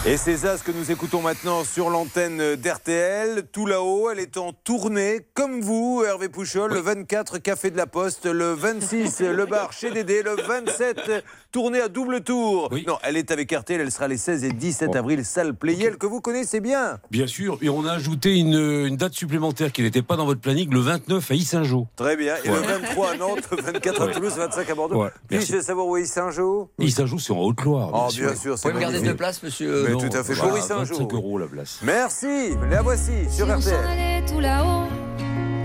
Et 0.06 0.16
c'est 0.16 0.38
ça 0.38 0.58
ce 0.58 0.64
que 0.64 0.72
nous 0.72 0.90
écoutons 0.90 1.22
maintenant 1.22 1.66
sur 1.66 1.90
l'antenne 1.90 2.56
d'RTL. 2.56 3.44
Tout 3.52 3.66
là-haut, 3.66 4.10
elle 4.10 4.20
est 4.20 4.38
en 4.38 4.54
tournée, 4.54 5.28
comme 5.34 5.60
vous, 5.60 6.06
Hervé 6.08 6.30
Pouchol, 6.30 6.72
le 6.72 6.80
24 6.80 7.40
Café 7.40 7.72
de 7.72 7.78
la 7.78 7.88
Poste, 7.88 8.26
le 8.26 8.54
26 8.54 9.20
le 9.20 9.46
bar 9.46 9.74
chez 9.74 9.92
Dédé, 9.92 10.24
le 10.24 10.36
27 10.36 11.26
tournée 11.52 11.82
à 11.82 11.88
double 11.88 12.22
tour. 12.22 12.70
Non, 12.88 12.98
elle 13.04 13.18
est 13.18 13.32
avec 13.32 13.52
RTL, 13.52 13.80
elle 13.82 13.92
sera 13.92 14.08
les 14.08 14.18
16 14.18 14.44
et 14.44 14.52
17 14.52 14.96
avril, 14.96 15.24
salle 15.26 15.54
Playel, 15.54 15.98
que 15.98 16.06
vous 16.06 16.22
connaissez 16.22 16.60
bien. 16.60 17.00
Bien 17.12 17.28
sûr, 17.28 17.58
et 17.62 17.70
on 17.70 17.86
a 17.86 17.94
ajouté 17.94 18.36
une, 18.38 18.54
une 18.88 18.98
date 18.98 19.14
supplémentaire 19.14 19.72
qui 19.72 19.82
n'était 19.82 20.02
pas 20.02 20.16
dans 20.16 20.26
votre 20.26 20.42
planning, 20.42 20.70
le 20.72 20.80
29 20.80 21.32
à 21.32 21.34
Issingeau. 21.34 21.88
Très 21.96 22.16
bien. 22.16 22.36
Et 22.44 22.50
Ouais. 22.50 22.56
le 22.58 22.62
23 22.86 23.12
à 23.12 23.18
Nantes, 23.18 23.48
le 23.52 23.62
24 23.62 24.02
à 24.02 24.06
Ouais. 24.06 24.12
Toulouse, 24.14 24.34
25 24.38 24.70
à 24.70 24.76
Bordeaux. 24.76 25.04
Ouais, 25.04 25.10
merci. 25.32 25.52
Puis-je 25.52 25.64
savoir 25.64 25.88
où 25.88 25.98
est 25.98 26.06
Saint-Jean 26.06 26.70
Issingeau, 26.80 27.20
c'est 27.20 27.34
en 27.34 27.40
Haute-Loire. 27.40 27.90
Oh, 27.94 28.08
bien 28.10 28.36
sûr, 28.36 28.36
c'est 28.36 28.50
Vous 28.50 28.58
pouvez 28.62 28.74
me 28.74 28.80
garder 28.80 29.02
de 29.02 29.14
place, 29.14 29.42
monsieur 29.44 29.84
Mais 29.88 29.92
Non, 29.94 30.00
tout 30.00 30.18
à 30.18 30.24
fait. 30.24 30.36
Saint-Jean. 30.36 30.96
25 30.98 31.14
euros 31.14 31.38
la 31.38 31.48
place. 31.48 31.80
Merci, 31.84 32.52
la 32.70 32.82
voici 32.82 33.12
sur 33.30 33.46
Si 33.48 33.52
on 33.52 33.58
RTL. 33.58 33.76
allait 33.86 34.26
tout 34.26 34.40
là-haut, 34.40 34.88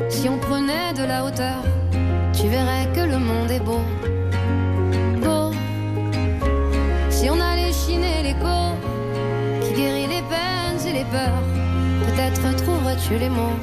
si 0.09 0.29
on 0.29 0.39
prenait 0.39 0.93
de 0.95 1.05
la 1.05 1.25
hauteur, 1.25 1.63
tu 2.33 2.49
verrais 2.49 2.89
que 2.95 3.01
le 3.01 3.19
monde 3.19 3.51
est. 3.51 3.61
Beau. 3.61 3.79
Si 7.23 7.31
on 7.31 7.39
allait 7.39 7.73
chiner 7.73 8.21
l'écho, 8.25 8.59
qui 9.63 9.75
guérit 9.75 10.09
les 10.09 10.23
peines 10.23 10.85
et 10.89 10.93
les 10.93 11.05
peurs, 11.05 11.45
peut-être 12.05 12.57
trouverais-tu 12.57 13.17
les 13.17 13.29
mots. 13.29 13.61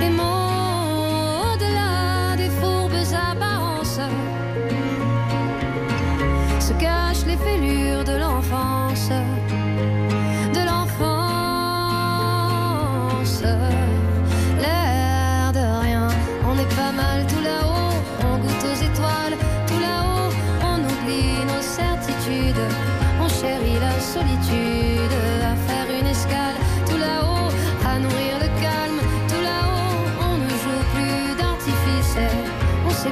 Les 0.00 0.10
mots 0.10 1.54
au-delà 1.54 2.34
des 2.36 2.50
fourbes 2.58 3.14
apparences 3.30 4.00
se 6.58 6.72
cachent 6.72 7.26
les 7.28 7.36
fêlures 7.36 8.02
de 8.02 8.18
l'enfance 8.18 9.12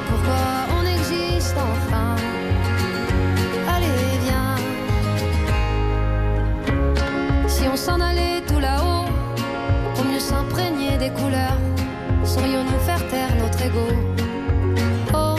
pourquoi 0.08 0.44
on 0.78 0.84
existe 0.86 1.56
enfin? 1.56 2.16
Allez, 3.68 4.18
viens. 4.24 4.56
Si 7.48 7.62
on 7.68 7.76
s'en 7.76 8.00
allait 8.00 8.42
tout 8.46 8.58
là-haut, 8.58 9.06
pour 9.94 10.04
mieux 10.04 10.20
s'imprégner 10.20 10.96
des 10.98 11.10
couleurs, 11.10 11.58
saurions-nous 12.24 12.80
faire 12.80 13.06
taire 13.08 13.34
notre 13.38 13.62
ego? 13.62 13.88
Oh, 15.14 15.36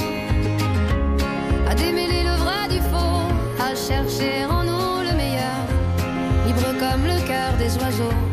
à 1.70 1.76
démêler 1.76 2.24
le 2.24 2.36
vrai 2.44 2.68
du 2.70 2.80
faux, 2.90 3.28
à 3.60 3.76
chercher 3.76 4.46
en 4.46 4.64
nous 4.64 5.02
le 5.08 5.14
meilleur, 5.16 5.60
libre 6.46 6.74
comme 6.80 7.04
le 7.06 7.20
cœur 7.28 7.54
des 7.58 7.76
oiseaux. 7.78 8.27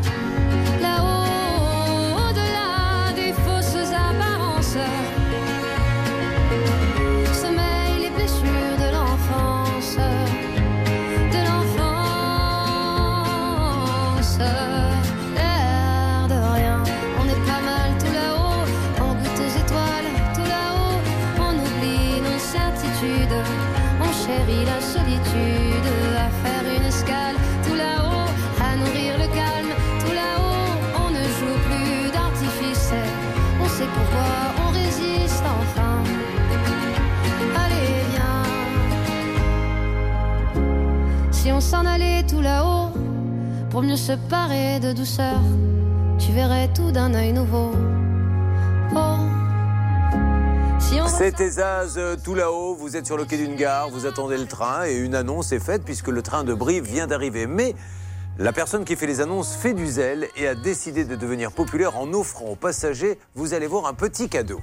S'en 41.75 42.27
tout 42.29 42.41
là-haut, 42.41 42.91
pour 43.71 43.83
mieux 43.83 43.97
se 43.97 44.13
parer 44.31 44.79
de 44.79 44.93
douceur, 44.93 45.41
tu 46.21 46.31
verrais 46.31 46.69
tout 46.73 46.93
d'un 46.93 47.13
œil 47.15 47.33
nouveau. 47.33 47.73
Oh, 48.95 49.17
C'était 51.09 51.51
Zaz 51.51 51.95
euh, 51.97 52.15
tout 52.23 52.37
là-haut, 52.37 52.77
vous 52.77 52.97
êtes 52.97 53.07
sur 53.07 53.17
le 53.17 53.25
quai 53.25 53.39
d'une 53.39 53.57
gare, 53.57 53.91
vous 53.91 54.07
attendez 54.07 54.39
le 54.39 54.47
train 54.47 54.85
et 54.87 54.95
une 54.95 55.17
annonce 55.17 55.51
est 55.51 55.59
faite 55.59 55.83
puisque 55.85 56.09
le 56.09 56.23
train 56.23 56.45
de 56.45 56.55
Brive 56.55 56.85
vient 56.85 57.09
d'arriver. 57.09 57.49
Mais 57.49 57.75
la 58.39 58.53
personne 58.53 58.85
qui 58.85 58.95
fait 58.95 59.09
les 59.09 59.21
annonces 59.21 59.57
fait 59.57 59.75
du 59.75 59.89
zèle 59.89 60.29
et 60.37 60.47
a 60.47 60.55
décidé 60.55 61.05
de 61.05 61.17
devenir 61.17 61.51
populaire 61.51 61.99
en 61.99 62.13
offrant 62.13 62.47
aux 62.47 62.57
passagers, 62.57 63.19
vous 63.35 63.53
allez 63.53 63.67
voir, 63.67 63.87
un 63.87 63.95
petit 63.95 64.29
cadeau. 64.29 64.61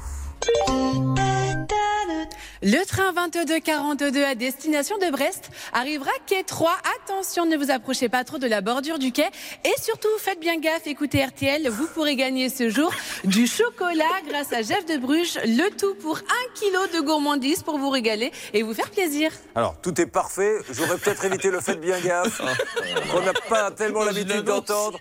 Le 2.63 2.85
train 2.85 3.11
2242 3.13 4.23
à 4.23 4.35
destination 4.35 4.97
de 4.97 5.11
Brest 5.11 5.49
arrivera 5.73 6.11
quai 6.27 6.43
3. 6.43 6.71
Attention, 7.01 7.45
ne 7.45 7.57
vous 7.57 7.71
approchez 7.71 8.07
pas 8.07 8.23
trop 8.23 8.37
de 8.37 8.47
la 8.47 8.61
bordure 8.61 8.99
du 8.99 9.11
quai. 9.11 9.27
Et 9.65 9.81
surtout, 9.81 10.09
faites 10.19 10.39
bien 10.39 10.59
gaffe, 10.59 10.85
écoutez 10.85 11.25
RTL, 11.25 11.67
vous 11.69 11.87
pourrez 11.87 12.15
gagner 12.15 12.49
ce 12.49 12.69
jour 12.69 12.93
du 13.23 13.47
chocolat 13.47 14.05
grâce 14.27 14.53
à 14.53 14.61
Jeff 14.61 14.85
de 14.85 14.97
Bruges. 14.97 15.39
Le 15.43 15.69
tout 15.75 15.95
pour 15.95 16.17
un 16.17 16.53
kilo 16.53 16.79
de 16.93 17.03
gourmandise 17.03 17.63
pour 17.63 17.77
vous 17.77 17.89
régaler 17.89 18.31
et 18.53 18.61
vous 18.63 18.73
faire 18.73 18.91
plaisir. 18.91 19.31
Alors, 19.55 19.75
tout 19.81 19.99
est 19.99 20.05
parfait. 20.05 20.57
J'aurais 20.71 20.97
peut-être 20.97 21.25
évité 21.25 21.49
le 21.49 21.61
fait 21.61 21.75
bien 21.75 21.99
gaffe, 21.99 22.41
qu'on 23.11 23.21
n'a 23.21 23.33
pas 23.33 23.71
tellement 23.71 24.03
l'habitude 24.03 24.43
d'entendre 24.43 24.99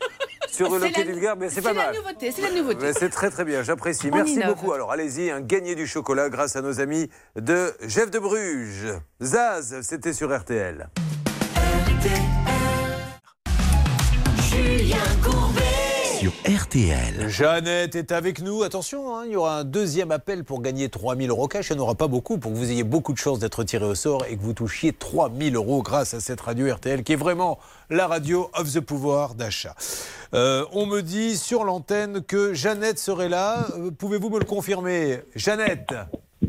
sur 0.57 0.71
le 0.79 0.89
quai 0.89 1.05
la- 1.05 1.13
d'une 1.13 1.21
gare, 1.21 1.37
mais 1.37 1.49
c'est 1.49 1.63
pas 1.63 1.71
C'est 1.71 1.75
la 1.77 1.87
mal. 1.87 1.97
nouveauté, 1.97 2.33
c'est 2.33 2.43
la 2.43 2.51
nouveauté. 2.51 2.79
Mais 2.83 2.93
C'est 2.93 3.09
très 3.11 3.31
très 3.31 3.45
bien, 3.45 3.63
j'apprécie. 3.63 4.11
Merci 4.11 4.35
innove. 4.35 4.49
beaucoup. 4.55 4.73
Alors 4.73 4.93
allez-y, 4.93 5.31
un 5.31 5.41
gagné 5.41 5.75
du 5.75 5.87
chocolat 5.87 6.29
grâce 6.29 6.57
à 6.57 6.63
nos 6.63 6.81
amis 6.81 7.09
de 7.37 7.73
Jeff 7.87 8.11
de 8.11 8.19
Bruges. 8.19 8.95
Zaz, 9.23 9.81
c'était 9.83 10.13
sur 10.13 10.37
RTL. 10.37 10.89
Julien 14.51 14.97
Courbet. 15.23 15.80
Sur 16.21 16.33
RTL. 16.45 17.31
Jeannette 17.31 17.95
est 17.95 18.13
avec 18.13 18.43
nous. 18.43 18.63
Attention, 18.63 19.17
hein, 19.17 19.23
il 19.25 19.33
y 19.33 19.37
aura 19.37 19.61
un 19.61 19.65
deuxième 19.65 20.11
appel 20.11 20.45
pour 20.45 20.61
gagner 20.61 20.91
3000 20.91 21.31
euros 21.31 21.49
cash. 21.49 21.71
Il 21.71 21.77
n'y 21.77 21.81
en 21.81 21.85
aura 21.85 21.95
pas 21.95 22.09
beaucoup 22.09 22.37
pour 22.37 22.53
que 22.53 22.59
vous 22.59 22.71
ayez 22.71 22.85
beaucoup 22.85 23.15
de 23.15 23.19
chances 23.19 23.39
d'être 23.39 23.65
tiré 23.65 23.87
au 23.87 23.95
sort 23.95 24.27
et 24.29 24.37
que 24.37 24.43
vous 24.43 24.53
touchiez 24.53 24.93
3000 24.93 25.57
euros 25.57 25.83
grâce 25.83 26.13
à 26.13 26.21
cette 26.21 26.43
radio 26.43 26.75
RTL 26.75 27.05
qui 27.05 27.15
est 27.15 27.17
vraiment 27.17 27.59
la 27.89 28.07
radio 28.07 28.51
of 28.53 28.71
the 28.71 28.81
pouvoir 28.81 29.35
d'achat. 29.35 29.75
Euh, 30.35 30.67
on 30.73 30.85
me 30.85 31.01
dit 31.01 31.39
sur 31.39 31.65
l'antenne 31.65 32.23
que 32.23 32.53
Jeannette 32.53 32.99
serait 32.99 33.31
là. 33.31 33.69
Euh, 33.79 33.91
Pouvez-vous 33.91 34.29
me 34.29 34.41
le 34.41 34.45
confirmer? 34.45 35.21
Jeannette? 35.35 35.95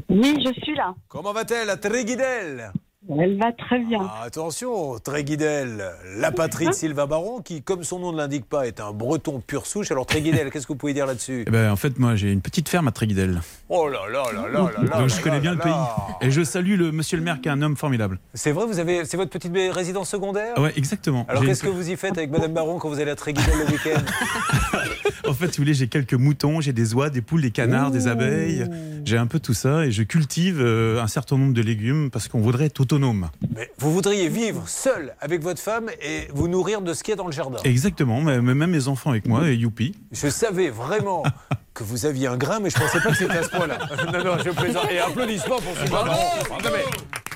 Oui, 0.10 0.36
je 0.46 0.52
suis 0.64 0.76
là. 0.76 0.94
Comment 1.08 1.32
va-t-elle? 1.32 1.70
À 1.70 1.78
Tréguidel? 1.78 2.74
Elle 3.10 3.40
va 3.40 3.52
très 3.52 3.80
bien. 3.80 4.00
Ah, 4.04 4.26
Attention, 4.26 5.00
Tréguidel, 5.00 5.84
la 6.18 6.32
patrie 6.32 6.68
de 6.68 6.72
Sylvain 6.72 7.08
Baron, 7.08 7.42
qui, 7.42 7.64
comme 7.64 7.84
son 7.84 7.98
nom 7.98 8.12
ne 8.12 8.18
l'indique 8.18 8.46
pas, 8.46 8.68
est 8.68 8.80
un 8.80 8.92
breton 8.94 9.42
pur 9.46 9.66
souche. 9.66 9.90
Alors 9.90 10.06
Tréguidel, 10.06 10.52
qu'est-ce 10.52 10.68
que 10.68 10.74
vous 10.74 10.78
pouvez 10.78 10.94
dire 10.94 11.08
là-dessus 11.08 11.46
Eh 11.48 11.50
ben, 11.50 11.72
en 11.72 11.76
fait, 11.76 11.98
moi, 11.98 12.16
j'ai 12.16 12.32
une 12.32 12.42
petite 12.42 12.70
ferme 12.70 12.88
à 12.88 12.92
Tréguidel. 12.92 13.42
Oh 13.70 13.88
là 13.90 14.02
là 14.12 14.24
là 14.32 14.48
là 14.48 14.60
là 14.72 14.84
là 14.84 15.00
Donc, 15.00 15.10
je 15.10 15.16
là 15.16 15.22
connais 15.24 15.36
là 15.38 15.42
bien 15.42 15.56
là 15.56 15.64
le 15.66 15.70
là. 15.72 15.86
pays. 16.20 16.28
Et 16.28 16.32
je 16.32 16.44
salue 16.44 16.78
le 16.78 16.92
monsieur 16.92 17.18
le 17.18 17.24
maire 17.24 17.42
qui 17.42 17.48
est 17.50 17.52
un 17.52 17.62
homme 17.64 17.76
formidable. 17.76 18.20
C'est 18.36 18.52
vrai, 18.52 18.68
vous 18.68 18.78
avez, 18.78 19.04
c'est 19.06 19.18
votre 19.18 19.32
petite 19.32 19.52
résidence 19.74 20.10
secondaire 20.10 20.54
Ah 20.58 20.62
ouais, 20.62 20.74
exactement. 20.76 21.26
Alors 21.28 21.42
J'ai 21.42 21.50
qu'est-ce 21.50 21.64
que 21.64 21.70
vous 21.70 21.90
y 21.90 21.96
faites 21.98 22.16
avec 22.20 22.30
Madame 22.30 22.54
Baron 22.54 22.78
quand 22.78 22.90
vous 22.90 23.00
allez 23.00 23.12
à 23.12 23.16
Tréguidel 23.16 23.56
le 23.66 23.72
week-end 23.72 24.02
En 25.28 25.34
fait, 25.34 25.48
si 25.48 25.58
vous 25.58 25.64
voulez, 25.64 25.74
j'ai 25.74 25.88
quelques 25.88 26.14
moutons, 26.14 26.62
j'ai 26.62 26.74
des 26.74 26.94
oies, 26.94 27.10
des 27.10 27.22
poules, 27.22 27.42
des 27.42 27.52
canards, 27.52 27.90
des 27.92 28.08
abeilles. 28.08 28.66
J'ai 29.06 29.18
un 29.18 29.28
peu 29.28 29.40
tout 29.40 29.54
ça 29.54 29.86
et 29.86 29.92
je 29.92 30.04
cultive 30.04 30.60
euh, 30.62 31.02
un 31.02 31.08
certain 31.08 31.38
nombre 31.38 31.54
de 31.54 31.62
légumes 31.62 32.10
parce 32.12 32.28
qu'on 32.28 32.40
voudrait 32.42 32.66
être 32.66 32.74
autonome. 32.92 33.30
Mais 33.56 33.72
vous 33.78 33.94
voudriez 33.94 34.28
vivre 34.28 34.68
seul 34.68 35.16
avec 35.22 35.42
votre 35.42 35.62
femme 35.62 35.90
et 36.02 36.28
vous 36.34 36.50
nourrir 36.50 36.82
de 36.82 36.94
ce 36.94 37.04
qu'il 37.04 37.12
y 37.12 37.14
a 37.14 37.16
dans 37.16 37.26
le 37.26 37.32
jardin. 37.32 37.60
Exactement, 37.64 38.20
mais 38.22 38.42
même 38.42 38.72
mes 38.72 38.88
enfants 38.90 39.12
avec 39.12 39.28
moi, 39.28 39.50
et 39.50 39.56
youpi. 39.56 39.96
Je 40.12 40.28
savais 40.28 40.70
vraiment 40.70 41.24
que 41.74 41.84
vous 41.84 42.06
aviez 42.06 42.28
un 42.28 42.38
grain, 42.38 42.60
mais 42.60 42.70
je 42.70 42.78
pensais 42.78 43.00
pas 43.00 43.10
que 43.12 43.18
c'était 43.18 43.38
à 43.38 43.44
ce 43.44 43.50
point-là. 43.50 43.78
Non, 44.14 44.24
non, 44.24 44.38
je 44.44 44.50
plaisante. 44.52 44.88
Et 44.92 45.00
applaudissements 45.00 45.60
pour 45.62 45.76
Sylvain 45.78 46.04
Baron. 46.04 46.18
Non, 46.64 46.70
mais 46.74 46.84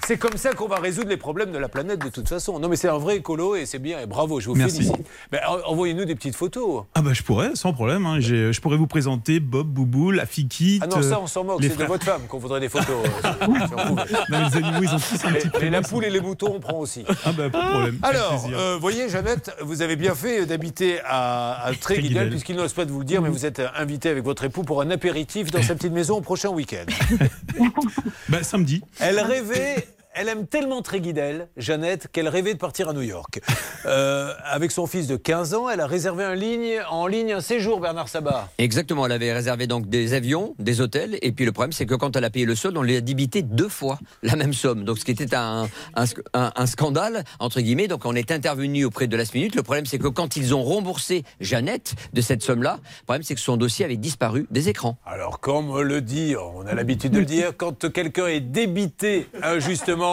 C'est 0.05 0.17
comme 0.17 0.35
ça 0.37 0.51
qu'on 0.53 0.67
va 0.67 0.75
résoudre 0.75 1.09
les 1.09 1.17
problèmes 1.17 1.51
de 1.51 1.57
la 1.57 1.69
planète 1.69 1.99
de 2.03 2.09
toute 2.09 2.27
façon. 2.27 2.59
Non, 2.59 2.67
mais 2.67 2.75
c'est 2.75 2.89
un 2.89 2.97
vrai 2.97 3.17
écolo 3.17 3.55
et 3.55 3.65
c'est 3.65 3.79
bien. 3.79 3.99
Et 4.01 4.05
bravo, 4.05 4.39
je 4.41 4.49
vous 4.49 4.55
Merci. 4.55 4.77
félicite. 4.83 5.07
Mais 5.31 5.39
en- 5.47 5.71
envoyez-nous 5.71 6.03
des 6.05 6.15
petites 6.15 6.35
photos. 6.35 6.83
Ah 6.95 7.01
bah 7.01 7.11
je 7.13 7.23
pourrais, 7.23 7.51
sans 7.55 7.71
problème. 7.73 8.05
hein. 8.05 8.19
Je 8.19 8.59
pourrais 8.59 8.77
vous 8.77 8.87
présenter 8.87 9.39
Bob, 9.39 9.67
Boubou, 9.67 10.11
la 10.11 10.25
Fikite. 10.25 10.83
Ah 10.83 10.87
non, 10.87 11.01
ça, 11.01 11.15
euh, 11.15 11.19
on 11.21 11.27
s'en 11.27 11.43
moque. 11.45 11.61
C'est 11.63 11.77
de 11.77 11.85
votre 11.85 12.03
femme 12.05 12.21
qu'on 12.27 12.37
voudrait 12.39 12.59
des 12.59 12.69
photos. 12.69 12.87
euh, 13.23 13.29
si 13.67 13.73
on 13.73 13.95
pouvait. 13.95 14.03
Non, 14.29 14.49
les 14.49 14.57
animaux, 14.57 14.79
ils 14.83 14.89
ont 14.93 14.99
tous 14.99 15.25
un 15.25 15.31
petit 15.31 15.47
Mais, 15.53 15.59
mais 15.61 15.69
la 15.69 15.81
poule 15.81 16.03
et 16.05 16.09
les 16.09 16.19
moutons, 16.21 16.53
on 16.55 16.59
prend 16.59 16.77
aussi. 16.79 17.05
Ah 17.25 17.31
bah 17.31 17.49
pas 17.49 17.63
de 17.63 17.69
problème. 17.71 17.99
Alors, 18.03 18.45
euh, 18.53 18.77
voyez, 18.81 19.07
Jeannette, 19.09 19.55
vous 19.61 19.81
avez 19.81 19.95
bien 19.95 20.13
fait 20.13 20.45
d'habiter 20.45 20.99
à, 21.05 21.63
à 21.63 21.67
Tréguidel, 21.67 21.79
Tréguidel. 21.79 22.29
puisqu'il 22.29 22.55
n'ose 22.57 22.73
pas 22.73 22.85
de 22.85 22.91
vous 22.91 22.99
le 22.99 23.05
dire, 23.05 23.21
mais 23.21 23.29
vous 23.29 23.45
êtes 23.45 23.61
invité 23.77 24.09
avec 24.09 24.23
votre 24.25 24.43
époux 24.43 24.63
pour 24.63 24.81
un 24.81 24.89
apéritif 24.89 25.51
dans 25.51 25.61
sa 25.61 25.75
petite 25.75 25.93
maison 25.93 26.17
au 26.17 26.21
prochain 26.21 26.49
week-end. 26.49 26.85
Bah 28.27 28.43
samedi. 28.43 28.81
Elle 28.99 29.19
rêvait. 29.19 29.87
Elle 30.17 30.29
aime 30.29 30.47
tellement 30.47 30.81
Tréguidel, 30.81 31.49
Jeannette, 31.57 32.07
qu'elle 32.11 32.29
rêvait 32.29 32.53
de 32.53 32.59
partir 32.59 32.87
à 32.89 32.93
New 32.93 33.01
York. 33.01 33.41
Euh, 33.87 34.33
avec 34.45 34.71
son 34.71 34.87
fils 34.87 35.05
de 35.05 35.15
15 35.15 35.53
ans, 35.53 35.69
elle 35.69 35.79
a 35.79 35.85
réservé 35.85 36.23
un 36.23 36.33
ligne, 36.33 36.79
en 36.89 37.05
ligne 37.05 37.33
un 37.33 37.39
séjour, 37.39 37.79
Bernard 37.79 38.09
Sabat. 38.09 38.49
Exactement, 38.57 39.05
elle 39.05 39.11
avait 39.11 39.31
réservé 39.31 39.67
donc 39.67 39.87
des 39.89 40.13
avions, 40.15 40.55
des 40.57 40.81
hôtels, 40.81 41.19
et 41.21 41.31
puis 41.31 41.45
le 41.45 41.51
problème 41.51 41.71
c'est 41.71 41.85
que 41.85 41.93
quand 41.93 42.15
elle 42.15 42.23
a 42.23 42.31
payé 42.31 42.47
le 42.47 42.55
solde, 42.55 42.75
on 42.77 42.81
lui 42.81 42.95
a 42.95 43.01
débité 43.01 43.43
deux 43.43 43.69
fois 43.69 43.99
la 44.23 44.35
même 44.37 44.53
somme. 44.53 44.85
Donc 44.85 44.97
ce 44.97 45.05
qui 45.05 45.11
était 45.11 45.35
un, 45.35 45.69
un, 45.93 46.03
sc- 46.05 46.19
un- 46.33 46.51
un 46.55 46.65
scandale, 46.65 47.25
entre 47.37 47.61
guillemets, 47.61 47.87
donc 47.87 48.05
on 48.07 48.15
est 48.15 48.31
intervenu 48.31 48.85
auprès 48.85 49.05
de 49.05 49.15
Last 49.15 49.35
Minute. 49.35 49.53
Le 49.53 49.61
problème 49.61 49.85
c'est 49.85 49.99
que 49.99 50.07
quand 50.07 50.35
ils 50.35 50.55
ont 50.55 50.63
remboursé 50.63 51.23
Jeannette 51.39 51.93
de 52.13 52.21
cette 52.21 52.41
somme-là, 52.41 52.79
le 52.81 53.05
problème 53.05 53.21
c'est 53.21 53.35
que 53.35 53.41
son 53.41 53.55
dossier 53.57 53.85
avait 53.85 53.97
disparu 53.97 54.47
des 54.49 54.67
écrans. 54.67 54.97
Alors, 55.05 55.39
comme 55.41 55.69
on 55.69 55.81
le 55.83 56.01
dit, 56.01 56.33
on 56.35 56.65
a 56.65 56.73
l'habitude 56.73 57.11
de 57.11 57.19
le 57.19 57.25
dire, 57.25 57.51
quand 57.55 57.91
quelqu'un 57.93 58.25
est 58.25 58.39
débité 58.39 59.27
injustement, 59.43 60.04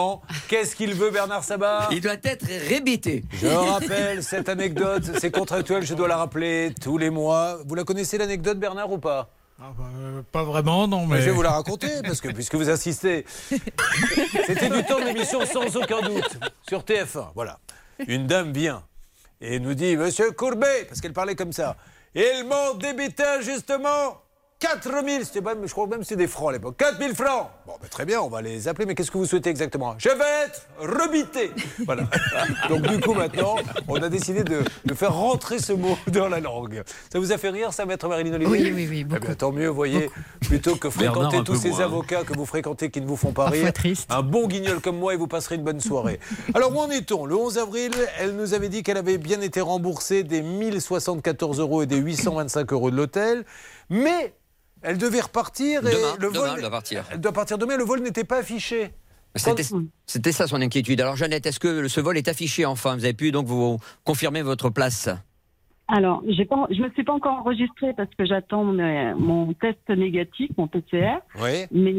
qu'est-ce 0.47 0.75
qu'il 0.75 0.93
veut, 0.93 1.11
Bernard 1.11 1.43
Sabat 1.43 1.89
Il 1.91 2.01
doit 2.01 2.13
être 2.23 2.45
rébité. 2.69 3.23
Je 3.33 3.47
rappelle 3.47 4.23
cette 4.23 4.49
anecdote, 4.49 5.03
c'est 5.19 5.31
contractuel, 5.31 5.85
je 5.85 5.93
dois 5.93 6.07
la 6.07 6.17
rappeler 6.17 6.73
tous 6.81 6.97
les 6.97 7.09
mois. 7.09 7.57
Vous 7.65 7.75
la 7.75 7.83
connaissez 7.83 8.17
l'anecdote, 8.17 8.59
Bernard, 8.59 8.91
ou 8.91 8.97
pas? 8.97 9.29
Pas 10.31 10.43
vraiment, 10.43 10.87
non, 10.87 11.05
mais. 11.05 11.21
Je 11.21 11.25
vais 11.25 11.31
vous 11.31 11.41
la 11.41 11.51
raconter, 11.51 12.01
parce 12.03 12.19
que 12.19 12.29
puisque 12.29 12.55
vous 12.55 12.69
insistez. 12.69 13.25
C'était 14.45 14.69
du 14.69 14.83
temps 14.83 14.99
de 14.99 15.05
l'émission 15.05 15.45
sans 15.45 15.75
aucun 15.77 16.01
doute, 16.01 16.37
sur 16.67 16.81
TF1. 16.81 17.27
Voilà. 17.35 17.59
Une 18.07 18.27
dame 18.27 18.51
vient 18.51 18.83
et 19.39 19.59
nous 19.59 19.73
dit 19.73 19.95
Monsieur 19.95 20.31
Courbet, 20.31 20.85
parce 20.87 21.01
qu'elle 21.01 21.13
parlait 21.13 21.35
comme 21.35 21.53
ça, 21.53 21.75
ils 22.15 22.45
m'ont 22.47 22.77
débité 22.77 23.23
injustement 23.23 24.22
4000, 24.63 25.25
c'était 25.25 25.41
même, 25.41 25.67
je 25.67 25.71
crois 25.73 25.87
même 25.87 25.99
que 25.99 26.05
c'était 26.05 26.23
des 26.23 26.27
francs 26.27 26.49
à 26.49 26.53
l'époque. 26.53 26.77
4000 26.77 27.13
francs 27.15 27.49
Bon, 27.67 27.73
ben, 27.81 27.87
très 27.89 28.05
bien, 28.05 28.21
on 28.21 28.29
va 28.29 28.41
les 28.41 28.69
appeler, 28.69 28.85
mais 28.85 28.95
qu'est-ce 28.95 29.11
que 29.11 29.17
vous 29.17 29.25
souhaitez 29.25 29.49
exactement? 29.49 29.95
Je 29.97 30.07
vais 30.07 30.45
être 30.45 30.67
rebité 30.79 31.51
Voilà. 31.85 32.03
Donc, 32.69 32.83
du 32.83 32.97
coup, 33.01 33.13
maintenant, 33.13 33.55
on 33.89 34.01
a 34.01 34.07
décidé 34.07 34.45
de, 34.45 34.63
de 34.85 34.93
faire 34.93 35.13
rentrer 35.13 35.59
ce 35.59 35.73
mot 35.73 35.97
dans 36.07 36.29
la 36.29 36.39
langue. 36.39 36.81
Ça 37.11 37.19
vous 37.19 37.33
a 37.33 37.37
fait 37.37 37.49
rire, 37.49 37.73
ça, 37.73 37.85
maître 37.85 38.07
Marilyn 38.07 38.35
Olivier? 38.35 38.71
Oui, 38.71 38.71
oui, 38.73 38.87
oui, 38.89 38.99
Eh 39.13 39.19
bien, 39.19 39.35
tant 39.35 39.51
mieux, 39.51 39.67
vous 39.67 39.75
voyez, 39.75 40.09
plutôt 40.39 40.77
que 40.77 40.89
fréquenter 40.89 41.43
tous 41.43 41.55
ces 41.55 41.69
moins, 41.69 41.81
hein. 41.81 41.83
avocats 41.83 42.23
que 42.23 42.33
vous 42.33 42.45
fréquentez 42.45 42.89
qui 42.89 43.01
ne 43.01 43.05
vous 43.05 43.17
font 43.17 43.33
pas 43.33 43.47
rire. 43.47 43.73
triste. 43.73 44.09
Un 44.09 44.21
bon 44.21 44.47
guignol 44.47 44.79
comme 44.79 44.97
moi 44.97 45.13
et 45.13 45.17
vous 45.17 45.27
passerez 45.27 45.55
une 45.55 45.63
bonne 45.63 45.81
soirée. 45.81 46.21
Alors, 46.53 46.73
où 46.73 46.79
en 46.79 46.89
est-on? 46.89 47.25
Le 47.25 47.35
11 47.35 47.57
avril, 47.57 47.91
elle 48.17 48.37
nous 48.37 48.53
avait 48.53 48.69
dit 48.69 48.81
qu'elle 48.81 48.97
avait 48.97 49.17
bien 49.17 49.41
été 49.41 49.59
remboursée 49.59 50.23
des 50.23 50.41
1074 50.41 51.59
euros 51.59 51.83
et 51.83 51.85
des 51.85 51.97
825 51.97 52.71
euros 52.71 52.91
de 52.91 52.95
l'hôtel, 52.95 53.43
mais 53.89 54.33
elle 54.83 54.97
devait 54.97 55.21
repartir 55.21 55.85
et 55.87 55.91
Demain, 55.91 56.15
le 56.19 56.27
demain, 56.27 56.39
vol. 56.39 56.49
elle 56.55 56.61
doit 56.61 56.69
partir. 56.71 57.03
Elle 57.11 57.21
doit 57.21 57.31
partir 57.31 57.57
demain, 57.57 57.77
le 57.77 57.83
vol 57.83 58.01
n'était 58.01 58.23
pas 58.23 58.37
affiché. 58.37 58.91
C'était 59.35 60.31
ça 60.31 60.47
son 60.47 60.61
inquiétude. 60.61 61.01
Alors 61.01 61.15
Jeannette, 61.15 61.45
est-ce 61.45 61.59
que 61.59 61.87
ce 61.87 61.99
vol 61.99 62.17
est 62.17 62.27
affiché 62.27 62.65
enfin? 62.65 62.95
Vous 62.95 63.03
avez 63.05 63.13
pu 63.13 63.31
donc 63.31 63.47
vous 63.47 63.79
confirmer 64.03 64.41
votre 64.43 64.69
place? 64.69 65.09
Alors, 65.89 66.21
pas, 66.49 66.67
je 66.71 66.81
me 66.81 66.89
suis 66.91 67.03
pas 67.03 67.13
encore 67.13 67.39
enregistrée 67.39 67.93
parce 67.95 68.09
que 68.17 68.25
j'attends 68.25 68.63
mon, 68.63 69.15
mon 69.19 69.53
test 69.53 69.89
négatif, 69.89 70.49
mon 70.57 70.67
PCR. 70.67 71.17
Oui. 71.41 71.65
Mais 71.71 71.93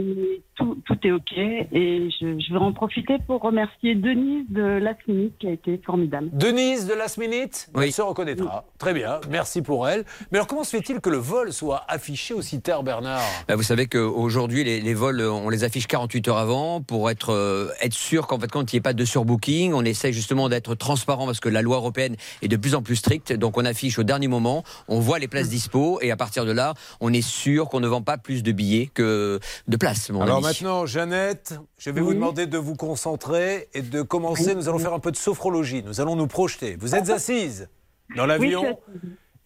tout, 0.57 0.79
tout 0.87 0.97
est 1.05 1.11
OK 1.13 1.33
et 1.37 2.09
je, 2.21 2.39
je 2.39 2.53
vais 2.53 2.59
en 2.59 2.73
profiter 2.73 3.17
pour 3.27 3.41
remercier 3.43 3.95
Denise 3.95 4.45
de 4.51 4.63
la 4.63 4.95
clinique 4.95 5.35
qui 5.39 5.49
a 5.49 5.51
été 5.53 5.81
formidable. 5.85 6.29
Denise 6.33 6.87
de 6.87 6.95
Last 6.95 7.19
Minute, 7.19 7.69
Oui. 7.75 7.85
elle 7.87 7.93
se 7.93 8.03
reconnaîtra. 8.03 8.65
Très 8.79 8.95
bien, 8.95 9.21
merci 9.31 9.63
pour 9.63 9.89
elle. 9.89 10.05
Mais 10.31 10.39
alors, 10.39 10.47
comment 10.47 10.65
se 10.65 10.77
fait-il 10.77 11.01
que 11.01 11.11
le 11.11 11.17
vol 11.19 11.53
soit 11.53 11.83
affiché 11.89 12.35
aussi 12.35 12.61
tard, 12.61 12.83
Bernard? 12.83 13.21
Bah, 13.49 13.57
Vous 13.57 13.63
savez 13.63 13.87
qu'aujourd'hui, 13.87 14.65
les, 14.65 14.81
les 14.81 14.95
vols, 14.95 15.21
on 15.23 15.49
les 15.49 15.65
affiche 15.65 15.87
48 15.87 16.29
heures 16.29 16.39
avant 16.39 16.81
pour 16.81 17.11
être, 17.11 17.31
euh, 17.33 17.69
être 17.83 17.95
sûr 17.95 18.27
qu'en 18.27 18.39
fait, 18.39 18.49
quand 18.51 18.73
il 18.73 18.77
n'y 18.77 18.79
ait 18.79 18.83
pas 18.83 18.93
de 18.93 19.05
surbooking, 19.05 19.73
on 19.75 19.85
essaie 19.85 20.13
justement 20.13 20.49
d'être 20.49 20.75
transparent 20.75 21.27
parce 21.27 21.41
que 21.41 21.49
la 21.49 21.63
loi 21.63 21.77
européenne 21.77 22.17
est 22.43 22.49
de 22.49 22.57
plus 22.57 22.75
en 22.75 22.83
plus 22.83 22.97
stricte. 22.97 23.33
Donc, 23.33 23.57
on 23.59 23.65
affiche 23.65 23.99
au 23.99 24.03
dernier 24.05 24.29
moment, 24.29 24.63
on 24.89 25.01
voit 25.01 25.19
les 25.19 25.29
places 25.29 25.49
dispo 25.49 25.99
et 26.03 26.11
à 26.11 26.17
partir 26.17 26.45
de 26.45 26.53
là, 26.53 26.75
on 27.01 27.13
est 27.13 27.23
sûr 27.27 27.69
qu'on 27.69 27.81
ne 27.81 27.89
vend 27.89 28.03
pas 28.03 28.19
plus 28.19 28.43
de 28.43 28.53
billets 28.53 28.91
que 28.93 29.41
de 29.69 29.77
places. 29.77 30.11
mon 30.11 30.21
Alors 30.21 30.37
ami. 30.39 30.44
Maintenant, 30.45 30.87
Jeannette, 30.87 31.55
je 31.79 31.91
vais 31.91 32.01
vous 32.01 32.15
demander 32.15 32.47
de 32.47 32.59
vous 32.59 32.75
concentrer 32.75 33.69
et 33.75 33.83
de 33.83 34.03
commencer. 34.03 34.55
Nous 34.55 34.69
allons 34.69 34.79
faire 34.79 34.95
un 34.95 35.01
peu 35.01 35.11
de 35.11 35.17
sophrologie. 35.17 35.83
Nous 35.83 36.01
allons 36.01 36.17
nous 36.17 36.27
projeter. 36.27 36.77
Vous 36.77 36.95
êtes 36.95 37.11
assise 37.11 37.69
dans 38.17 38.27
l'avion 38.27 38.79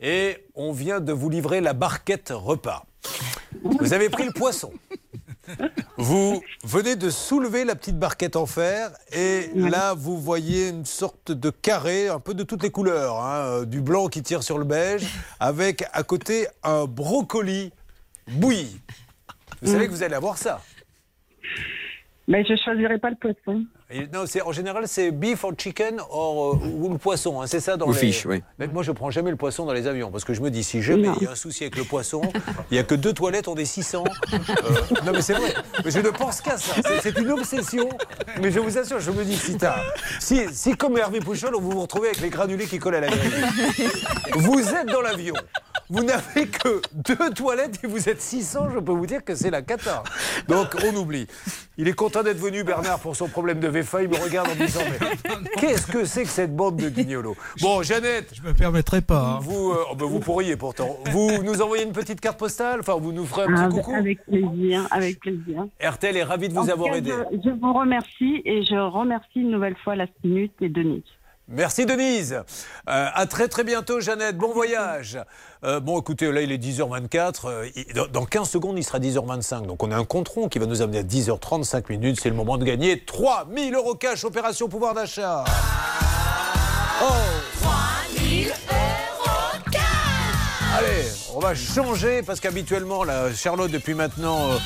et 0.01 0.47
on 0.55 0.73
vient 0.73 1.01
de 1.01 1.13
vous 1.13 1.31
livrer 1.31 1.61
la 1.61 1.73
barquette 1.73 2.33
repas. 2.35 2.85
Vous 3.63 3.93
avez 3.93 4.09
pris 4.09 4.25
le 4.25 4.33
poisson. 4.33 4.73
Vous 5.97 6.43
venez 6.63 6.95
de 6.95 7.09
soulever 7.09 7.65
la 7.65 7.75
petite 7.75 7.99
barquette 7.99 8.37
en 8.37 8.45
fer 8.45 8.91
et 9.13 9.51
là 9.55 9.95
vous 9.95 10.19
voyez 10.19 10.69
une 10.69 10.85
sorte 10.85 11.33
de 11.33 11.49
carré, 11.49 12.09
un 12.09 12.21
peu 12.21 12.35
de 12.35 12.43
toutes 12.43 12.63
les 12.63 12.71
couleurs, 12.71 13.23
hein, 13.23 13.41
euh, 13.45 13.65
du 13.65 13.81
blanc 13.81 14.09
qui 14.09 14.23
tire 14.23 14.43
sur 14.43 14.59
le 14.59 14.65
beige, 14.65 15.07
avec 15.41 15.87
à 15.95 16.03
côté 16.03 16.49
un 16.63 16.85
brocoli 16.85 17.73
bouilli. 18.31 18.79
Vous 19.63 19.73
savez 19.73 19.87
que 19.87 19.93
vous 19.93 20.03
allez 20.03 20.15
avoir 20.15 20.37
ça. 20.37 20.61
Mais 22.31 22.45
je 22.45 22.55
choisirais 22.63 22.99
pas 22.99 23.09
le 23.09 23.17
poisson. 23.17 23.65
Et 23.91 24.07
non, 24.13 24.25
c'est 24.27 24.43
en 24.43 24.53
général 24.53 24.87
c'est 24.87 25.11
beef 25.13 25.45
or 25.45 25.53
chicken 25.57 25.97
or, 26.11 26.57
euh, 26.57 26.69
ou 26.77 26.91
le 26.93 26.99
poisson, 26.99 27.41
hein, 27.41 27.47
c'est 27.47 27.59
ça 27.61 27.79
dans 27.79 27.87
Ou 27.89 27.93
les. 27.95 27.99
fish, 27.99 28.27
oui. 28.27 28.43
Mais 28.59 28.67
moi 28.67 28.83
je 28.83 28.93
prends 28.93 29.11
jamais 29.11 29.31
le 29.31 29.37
poisson 29.39 29.65
dans 29.65 29.73
les 29.73 29.87
avions 29.87 30.11
parce 30.11 30.27
que 30.27 30.35
je 30.35 30.43
me 30.43 30.51
dis 30.51 30.63
si 30.63 30.83
jamais 30.83 31.09
il 31.17 31.23
y 31.23 31.27
a 31.27 31.31
un 31.31 31.35
souci 31.35 31.63
avec 31.65 31.77
le 31.77 31.85
poisson, 31.85 32.21
il 32.71 32.77
y 32.77 32.79
a 32.79 32.83
que 32.83 32.95
deux 32.95 33.15
toilettes, 33.15 33.49
on 33.49 33.55
est 33.57 33.65
600. 33.65 34.05
Euh, 34.35 34.37
non 35.07 35.13
mais 35.13 35.23
c'est 35.23 35.33
vrai, 35.33 35.55
mais 35.83 35.91
je 35.91 36.01
ne 36.01 36.11
pense 36.11 36.43
qu'à 36.43 36.59
ça. 36.59 36.75
C'est- 37.01 37.19
une 37.19 37.31
obsession. 37.31 37.89
Mais 38.43 38.51
je 38.51 38.61
vous 38.61 38.77
assure, 38.77 39.01
je 39.01 39.11
me 39.11 39.25
dis 39.25 39.37
si 39.37 39.57
t'as, 39.57 39.77
si, 40.21 40.43
si 40.53 40.77
comme 40.77 40.99
Hervé 40.99 41.21
Pouchol, 41.21 41.55
vous 41.59 41.71
vous 41.71 41.81
retrouvez 41.81 42.09
avec 42.09 42.21
les 42.21 42.29
granulés 42.29 42.67
qui 42.67 42.79
collent 42.79 42.97
à 42.97 43.01
la 43.01 43.09
grille, 43.09 43.89
vous 44.35 44.61
êtes 44.75 44.89
dans 44.89 45.01
l'avion. 45.01 45.35
Vous 45.91 46.05
n'avez 46.05 46.47
que 46.49 46.83
deux 46.93 47.31
toilettes 47.35 47.81
et 47.83 47.87
vous 47.87 48.09
êtes 48.09 48.21
600, 48.21 48.69
je 48.75 48.79
peux 48.79 48.93
vous 48.93 49.07
dire 49.07 49.25
que 49.25 49.35
c'est 49.35 49.51
la 49.51 49.63
cata. 49.63 50.03
Donc 50.49 50.69
on 50.87 50.95
oublie. 50.97 51.27
Il 51.79 51.89
est 51.89 51.93
content 51.95 52.23
d'être 52.23 52.39
venu, 52.39 52.63
Bernard, 52.65 52.99
pour 52.99 53.17
son 53.17 53.29
problème 53.29 53.59
de 53.61 53.69
VFA. 53.69 54.03
Il 54.03 54.09
me 54.11 54.17
regarde 54.17 54.49
en 54.51 54.55
disant 54.55 54.81
Mais 54.91 55.07
qu'est-ce 55.61 55.87
que 55.87 56.05
c'est 56.05 56.25
que 56.25 56.29
cette 56.29 56.55
bande 56.55 56.77
de 56.77 56.89
guignolos? 56.91 57.37
Bon, 57.63 57.83
Jeannette. 57.83 58.33
Je 58.35 58.43
me 58.43 58.53
permettrai 58.53 59.01
pas. 59.01 59.37
hein. 59.37 59.39
Vous, 59.41 59.71
euh, 59.71 59.85
oh, 59.91 59.95
ben, 59.95 60.05
vous 60.07 60.21
pourriez 60.21 60.57
pourtant. 60.57 60.99
Vous 61.11 61.43
nous 61.43 61.63
envoyez 61.63 61.85
une 61.85 61.93
petite 61.93 62.21
carte 62.21 62.39
postale? 62.39 62.81
Enfin, 62.81 62.97
vous 63.01 63.13
nous 63.13 63.25
ferez 63.25 63.43
un 63.45 63.47
petit 63.47 63.63
Avec, 63.63 63.71
coucou? 63.85 63.95
avec 63.97 64.25
plaisir, 64.27 64.87
avec 64.91 65.21
plaisir. 65.21 65.67
RTL 65.81 66.17
est 66.17 66.23
ravi 66.25 66.49
de 66.49 66.55
vous 66.55 66.61
En 66.61 66.69
avoir 66.69 66.91
cas, 66.91 66.97
aidé. 66.99 67.13
Je, 67.33 67.39
je 67.45 67.51
vous 67.51 67.73
remercie 67.73 68.43
et 68.45 68.63
je 68.65 68.75
remercie 68.77 69.41
une 69.41 69.51
nouvelle 69.51 69.77
fois 69.85 69.97
la 69.97 70.07
minute 70.25 70.53
et 70.61 70.69
Denis. 70.69 71.05
Merci 71.51 71.87
Denise. 71.87 72.35
Euh, 72.35 72.43
à 73.15 73.25
très 73.25 73.49
très 73.49 73.65
bientôt 73.65 74.01
Jeannette. 74.01 74.37
Bon 74.37 74.53
voyage. 74.53 75.19
Euh, 75.65 75.81
bon 75.81 76.01
écoutez, 76.01 76.31
là 76.31 76.41
il 76.41 76.53
est 76.53 76.59
10h24. 76.59 77.35
euh, 77.47 77.69
dans, 77.95 78.07
dans 78.07 78.25
15 78.25 78.49
secondes 78.49 78.79
il 78.79 78.85
sera 78.85 79.01
10h25. 79.01 79.67
Donc 79.67 79.83
on 79.83 79.91
a 79.91 79.97
un 79.97 80.05
compte 80.05 80.29
rond 80.29 80.49
qui 80.49 80.59
va 80.59 80.67
nous 80.67 80.83
amener 80.83 80.99
à 80.99 81.03
10h35 81.03 81.85
minutes. 81.91 82.21
C'est 82.23 82.29
le 82.29 82.37
moment 82.37 82.59
de 82.59 82.65
gagner 82.65 83.05
3000 83.05 83.75
euros 83.75 83.95
cash 83.95 84.25
opération 84.25 84.69
pouvoir 84.69 84.95
d'achat. 84.95 85.45
Oh 87.03 87.07
3000 87.61 88.49
euros 88.49 88.55
Allez, 90.77 91.09
on 91.35 91.41
va 91.41 91.57
changer 91.57 92.23
parce 92.23 92.39
qu'habituellement, 92.39 93.03
Charlotte, 93.35 93.71
depuis 93.71 93.95
maintenant 93.95 94.53
euh, 94.53 94.59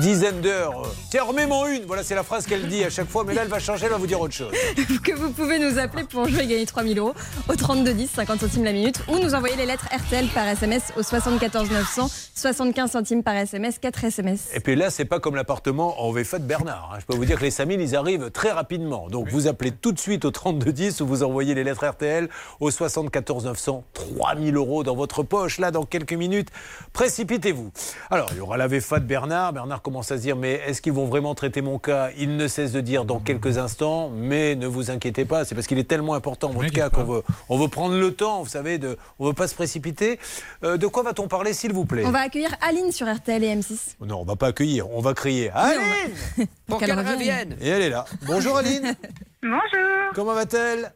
dizaine 0.00 0.40
d'heures, 0.40 0.82
tiens, 1.10 1.24
remets-moi 1.24 1.70
une. 1.72 1.84
Voilà, 1.84 2.02
c'est 2.02 2.14
la 2.14 2.22
phrase 2.22 2.46
qu'elle 2.46 2.66
dit 2.68 2.82
à 2.84 2.90
chaque 2.90 3.08
fois, 3.08 3.22
mais 3.24 3.34
là, 3.34 3.42
elle 3.42 3.48
va 3.48 3.58
changer, 3.58 3.84
elle 3.84 3.92
va 3.92 3.98
vous 3.98 4.06
dire 4.06 4.20
autre 4.20 4.34
chose. 4.34 4.52
que 5.04 5.12
vous 5.12 5.30
pouvez 5.30 5.58
nous 5.58 5.78
appeler 5.78 6.04
pour 6.04 6.26
jouer 6.28 6.44
et 6.44 6.46
gagner 6.46 6.66
3000 6.66 6.98
euros 6.98 7.14
au 7.48 7.54
3210, 7.54 8.10
50 8.10 8.40
centimes 8.40 8.64
la 8.64 8.72
minute, 8.72 9.00
ou 9.08 9.18
nous 9.18 9.34
envoyer 9.34 9.56
les 9.56 9.66
lettres 9.66 9.88
RTL 9.94 10.26
par 10.28 10.46
SMS 10.48 10.82
au 10.96 11.02
74 11.02 11.70
900, 11.70 12.08
75 12.34 12.90
centimes 12.90 13.22
par 13.22 13.34
SMS, 13.34 13.78
4 13.78 14.04
SMS. 14.04 14.48
Et 14.54 14.60
puis 14.60 14.74
là, 14.74 14.90
c'est 14.90 15.04
pas 15.04 15.20
comme 15.20 15.34
l'appartement 15.36 16.02
en 16.02 16.10
VFA 16.12 16.38
de 16.38 16.44
Bernard. 16.44 16.92
hein. 16.94 16.98
Je 17.00 17.06
peux 17.06 17.14
vous 17.14 17.24
dire 17.26 17.38
que 17.38 17.44
les 17.44 17.50
5000, 17.50 17.80
ils 17.80 17.94
arrivent 17.96 18.30
très 18.30 18.50
rapidement. 18.52 19.08
Donc 19.08 19.28
vous 19.28 19.46
appelez 19.48 19.70
tout 19.70 19.92
de 19.92 19.98
suite 19.98 20.24
au 20.24 20.30
3210 20.30 21.02
ou 21.02 21.06
vous 21.06 21.22
envoyez 21.22 21.54
les 21.54 21.64
lettres 21.64 21.86
RTL 21.86 22.28
au 22.60 22.70
74 22.70 23.44
900. 23.44 23.84
3000 23.92 24.56
euros 24.56 24.82
dans 24.82 24.96
votre 24.96 25.22
poche, 25.22 25.58
là, 25.58 25.70
dans 25.70 25.84
quelques 25.84 26.14
minutes. 26.14 26.48
Précipitez-vous. 26.92 27.70
Alors, 28.10 28.28
il 28.32 28.38
y 28.38 28.40
aura 28.40 28.56
la 28.56 28.66
VFA 28.66 28.98
de 29.00 29.04
Bernard. 29.04 29.52
Bernard 29.52 29.73
commence 29.82 30.10
à 30.12 30.16
se 30.16 30.22
dire, 30.22 30.36
mais 30.36 30.60
est-ce 30.66 30.80
qu'ils 30.82 30.92
vont 30.92 31.06
vraiment 31.06 31.34
traiter 31.34 31.62
mon 31.62 31.78
cas? 31.78 32.10
Il 32.18 32.36
ne 32.36 32.48
cesse 32.48 32.72
de 32.72 32.80
dire 32.80 33.04
dans 33.04 33.18
quelques 33.20 33.58
instants, 33.58 34.10
mais 34.10 34.54
ne 34.54 34.66
vous 34.66 34.90
inquiétez 34.90 35.24
pas, 35.24 35.44
c'est 35.44 35.54
parce 35.54 35.66
qu'il 35.66 35.78
est 35.78 35.88
tellement 35.88 36.14
important, 36.14 36.48
votre 36.50 36.70
cas, 36.72 36.90
qu'on 36.90 37.04
veut, 37.04 37.22
on 37.48 37.58
veut 37.58 37.68
prendre 37.68 37.94
le 37.96 38.14
temps, 38.14 38.42
vous 38.42 38.48
savez, 38.48 38.78
de, 38.78 38.96
on 39.18 39.26
veut 39.26 39.32
pas 39.32 39.48
se 39.48 39.54
précipiter. 39.54 40.18
Euh, 40.62 40.76
de 40.76 40.86
quoi 40.86 41.02
va-t-on 41.02 41.28
parler, 41.28 41.52
s'il 41.52 41.72
vous 41.72 41.84
plaît? 41.84 42.04
On 42.06 42.10
va 42.10 42.20
accueillir 42.20 42.54
Aline 42.60 42.92
sur 42.92 43.12
RTL 43.12 43.42
et 43.44 43.54
M6. 43.56 43.96
non, 44.04 44.20
on 44.20 44.24
va 44.24 44.36
pas 44.36 44.48
accueillir, 44.48 44.90
on 44.90 45.00
va 45.00 45.14
crier 45.14 45.50
Aline 45.54 46.14
Pour 46.66 46.78
qu'elle 46.78 46.92
revienne. 46.98 47.56
Et 47.60 47.68
elle 47.68 47.82
est 47.82 47.90
là. 47.90 48.04
Bonjour 48.26 48.56
Aline. 48.56 48.94
Bonjour. 49.42 50.12
Comment 50.14 50.34
va-t-elle? 50.34 50.92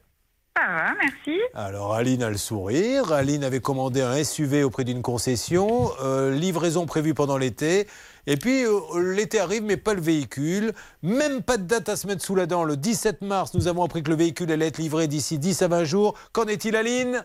Ça 0.57 0.65
va, 0.67 0.87
merci. 1.01 1.39
Alors 1.55 1.95
Aline 1.95 2.23
a 2.25 2.31
le 2.31 2.37
sourire. 2.37 3.13
Aline 3.13 3.45
avait 3.45 3.61
commandé 3.61 4.01
un 4.01 4.25
SUV 4.25 4.65
auprès 4.65 4.83
d'une 4.83 5.03
concession. 5.03 5.93
euh, 6.03 6.33
livraison 6.35 6.85
prévue 6.85 7.15
pendant 7.15 7.37
l'été. 7.39 7.87
Et 8.31 8.37
puis 8.37 8.63
euh, 8.67 9.15
l'été 9.15 9.41
arrive, 9.41 9.63
mais 9.63 9.79
pas 9.79 9.95
le 9.95 10.03
véhicule. 10.03 10.73
Même 11.03 11.43
pas 11.43 11.57
de 11.57 11.63
date 11.63 11.89
à 11.89 11.97
se 11.97 12.07
mettre 12.07 12.23
sous 12.23 12.35
la 12.35 12.45
dent. 12.45 12.63
Le 12.63 12.77
17 12.77 13.23
mars, 13.23 13.55
nous 13.55 13.69
avons 13.69 13.83
appris 13.83 14.03
que 14.03 14.11
le 14.11 14.17
véhicule 14.17 14.53
allait 14.53 14.67
être 14.67 14.77
livré 14.77 15.09
d'ici 15.09 15.39
10 15.39 15.63
à 15.63 15.69
20 15.69 15.85
jours. 15.85 16.17
Qu'en 16.33 16.45
est-il, 16.45 16.77
Aline? 16.77 17.25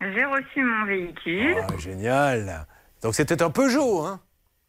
J'ai 0.00 0.24
reçu 0.24 0.62
mon 0.62 0.86
véhicule. 0.86 1.56
Ah, 1.60 1.76
Génial. 1.76 2.68
Donc 3.02 3.16
c'était 3.16 3.42
un 3.42 3.50
Peugeot, 3.50 4.02
hein? 4.06 4.20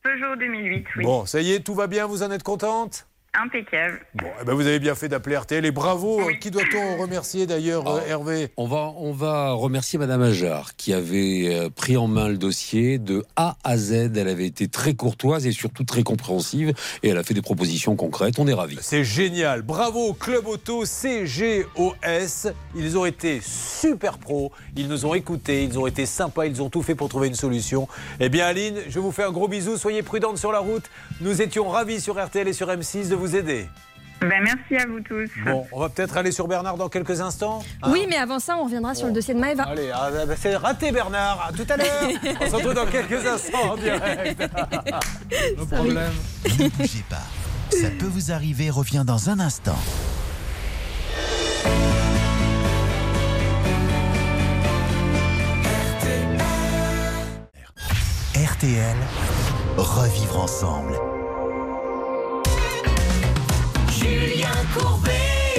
Peugeot 0.01 0.35
2008, 0.37 0.85
oui. 0.97 1.03
Bon, 1.03 1.27
ça 1.27 1.39
y 1.39 1.51
est, 1.51 1.59
tout 1.59 1.75
va 1.75 1.85
bien, 1.85 2.07
vous 2.07 2.23
en 2.23 2.31
êtes 2.31 2.41
contente? 2.41 3.07
Impeccable. 3.33 3.99
Bon, 4.15 4.25
eh 4.41 4.43
ben, 4.43 4.53
vous 4.53 4.65
avez 4.65 4.79
bien 4.79 4.95
fait 4.95 5.07
d'appeler 5.07 5.37
RTL 5.37 5.63
et 5.63 5.71
bravo. 5.71 6.19
Qui 6.41 6.49
doit-on 6.49 6.97
remercier 6.97 7.45
d'ailleurs, 7.45 7.87
euh, 7.87 8.01
Hervé? 8.07 8.49
On 8.57 8.65
va, 8.65 8.91
on 8.97 9.11
va 9.11 9.51
remercier 9.51 9.99
Madame 9.99 10.23
Ajar 10.23 10.75
qui 10.75 10.93
avait 10.93 11.47
euh, 11.47 11.69
pris 11.69 11.95
en 11.95 12.07
main 12.07 12.27
le 12.27 12.37
dossier 12.37 12.97
de 12.97 13.23
A 13.35 13.55
à 13.63 13.77
Z. 13.77 14.17
Elle 14.17 14.27
avait 14.27 14.47
été 14.47 14.67
très 14.67 14.95
courtoise 14.95 15.45
et 15.45 15.51
surtout 15.51 15.83
très 15.83 16.01
compréhensive 16.01 16.73
et 17.03 17.09
elle 17.09 17.17
a 17.19 17.23
fait 17.23 17.35
des 17.35 17.43
propositions 17.43 17.95
concrètes. 17.95 18.39
On 18.39 18.47
est 18.47 18.53
ravis. 18.53 18.79
C'est 18.81 19.03
génial. 19.03 19.61
Bravo 19.61 20.07
au 20.07 20.13
Club 20.13 20.47
Auto 20.47 20.85
CGOS. 20.85 22.51
Ils 22.75 22.97
ont 22.97 23.05
été 23.05 23.41
super 23.43 24.17
pros. 24.17 24.51
Ils 24.75 24.87
nous 24.87 25.05
ont 25.05 25.13
écoutés. 25.13 25.63
Ils 25.63 25.77
ont 25.77 25.85
été 25.85 26.07
sympas. 26.07 26.47
Ils 26.47 26.63
ont 26.63 26.71
tout 26.71 26.81
fait 26.81 26.95
pour 26.95 27.09
trouver 27.09 27.27
une 27.27 27.35
solution. 27.35 27.87
Eh 28.19 28.29
bien, 28.29 28.47
Aline, 28.47 28.79
je 28.89 28.97
vous 28.97 29.11
fais 29.11 29.23
un 29.23 29.31
gros 29.31 29.47
bisou. 29.47 29.77
Soyez 29.77 30.01
prudente 30.01 30.39
sur 30.39 30.51
la 30.51 30.59
route. 30.59 30.85
Nous 31.21 31.43
étions 31.43 31.69
ravis 31.69 32.01
sur 32.01 32.19
RTL 32.23 32.47
et 32.47 32.53
sur 32.53 32.69
M6 32.69 33.07
de 33.07 33.18
vous 33.19 33.35
aider. 33.35 33.67
Ben, 34.21 34.43
merci 34.43 34.75
à 34.75 34.85
vous 34.85 34.99
tous. 34.99 35.29
Bon, 35.45 35.65
on 35.71 35.79
va 35.79 35.87
peut-être 35.89 36.17
aller 36.17 36.31
sur 36.31 36.47
Bernard 36.47 36.75
dans 36.75 36.89
quelques 36.89 37.21
instants. 37.21 37.63
Hein 37.81 37.89
Oui, 37.91 38.05
mais 38.09 38.17
avant 38.17 38.39
ça, 38.39 38.57
on 38.57 38.65
reviendra 38.65 38.93
sur 38.93 39.07
le 39.07 39.13
dossier 39.13 39.33
de 39.33 39.39
Maëva. 39.39 39.63
Allez, 39.63 39.91
ah, 39.93 40.09
bah, 40.27 40.33
c'est 40.37 40.57
raté 40.57 40.91
Bernard. 40.91 41.47
À 41.49 41.53
tout 41.53 41.65
à 41.69 41.77
l'heure. 41.77 42.09
On 42.41 42.49
se 42.49 42.55
retrouve 42.55 42.73
dans 42.73 42.85
quelques 42.85 43.25
instants 43.25 43.71
en 43.71 43.77
direct. 43.77 44.43
No 45.57 45.65
problème. 45.65 46.11
Ne 46.45 46.69
bougez 46.69 47.03
pas. 47.09 47.23
Ça 47.69 47.89
peut 47.97 48.07
vous 48.07 48.31
arriver, 48.31 48.69
revient 48.69 49.03
dans 49.05 49.29
un 49.29 49.39
instant. 49.39 49.77
RTL, 58.35 58.95
revivre 59.77 60.39
ensemble. 60.39 61.18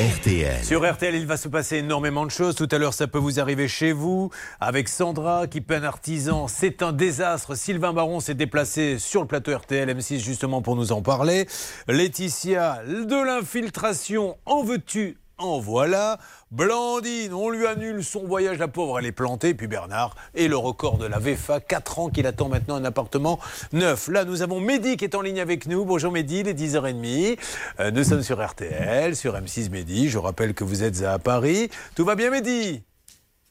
RTL. 0.01 0.65
Sur 0.65 0.91
RTL, 0.91 1.15
il 1.15 1.27
va 1.27 1.37
se 1.37 1.49
passer 1.49 1.77
énormément 1.79 2.25
de 2.25 2.31
choses. 2.31 2.55
Tout 2.55 2.69
à 2.71 2.79
l'heure, 2.79 2.95
ça 2.95 3.07
peut 3.07 3.19
vous 3.19 3.39
arriver 3.39 3.69
chez 3.69 3.93
vous. 3.93 4.31
Avec 4.61 4.89
Sandra, 4.89 5.47
qui 5.47 5.61
peint 5.61 5.83
artisan, 5.83 6.49
c'est 6.49 6.83
un 6.83 6.93
désastre. 6.93 7.55
Sylvain 7.55 7.93
Baron 7.93 8.21
s'est 8.21 8.35
déplacé 8.35 8.99
sur 8.99 9.21
le 9.21 9.27
plateau 9.27 9.55
RTL 9.55 9.91
M6 9.91 10.21
justement 10.21 10.63
pour 10.63 10.77
nous 10.77 10.93
en 10.93 11.03
parler. 11.03 11.47
Laetitia, 11.89 12.83
de 12.87 13.25
l'infiltration, 13.25 14.39
en 14.47 14.63
veux-tu 14.63 15.20
en 15.41 15.59
voilà. 15.59 16.19
Blandine, 16.51 17.33
on 17.33 17.49
lui 17.49 17.67
annule 17.67 18.05
son 18.05 18.27
voyage, 18.27 18.59
la 18.59 18.69
pauvre, 18.69 18.99
elle 18.99 19.07
est 19.07 19.13
plantée. 19.13 19.55
Puis 19.55 19.67
Bernard, 19.67 20.15
et 20.35 20.49
le 20.49 20.57
record 20.57 20.99
de 20.99 21.07
la 21.07 21.19
VFA, 21.19 21.61
4 21.61 21.99
ans 21.99 22.09
qu'il 22.11 22.27
attend 22.27 22.49
maintenant 22.49 22.77
un 22.77 22.85
appartement 22.85 23.39
neuf. 23.73 24.09
Là, 24.09 24.25
nous 24.25 24.43
avons 24.43 24.61
Mehdi 24.61 24.97
qui 24.97 25.05
est 25.05 25.15
en 25.15 25.23
ligne 25.23 25.41
avec 25.41 25.67
nous. 25.67 25.85
Bonjour 25.85 26.13
Mehdi, 26.13 26.41
il 26.41 26.49
est 26.49 26.55
10h30. 26.55 27.39
Euh, 27.81 27.91
nous 27.91 28.05
sommes 28.05 28.23
sur 28.23 28.45
RTL, 28.45 29.17
sur 29.17 29.35
M6 29.35 29.71
Mehdi. 29.71 30.09
Je 30.09 30.19
rappelle 30.19 30.55
que 30.55 30.65
vous 30.65 30.83
êtes 30.83 31.03
à 31.03 31.19
Paris. 31.19 31.71
Tout 31.95 32.05
va 32.05 32.15
bien 32.15 32.31
Mehdi? 32.31 32.83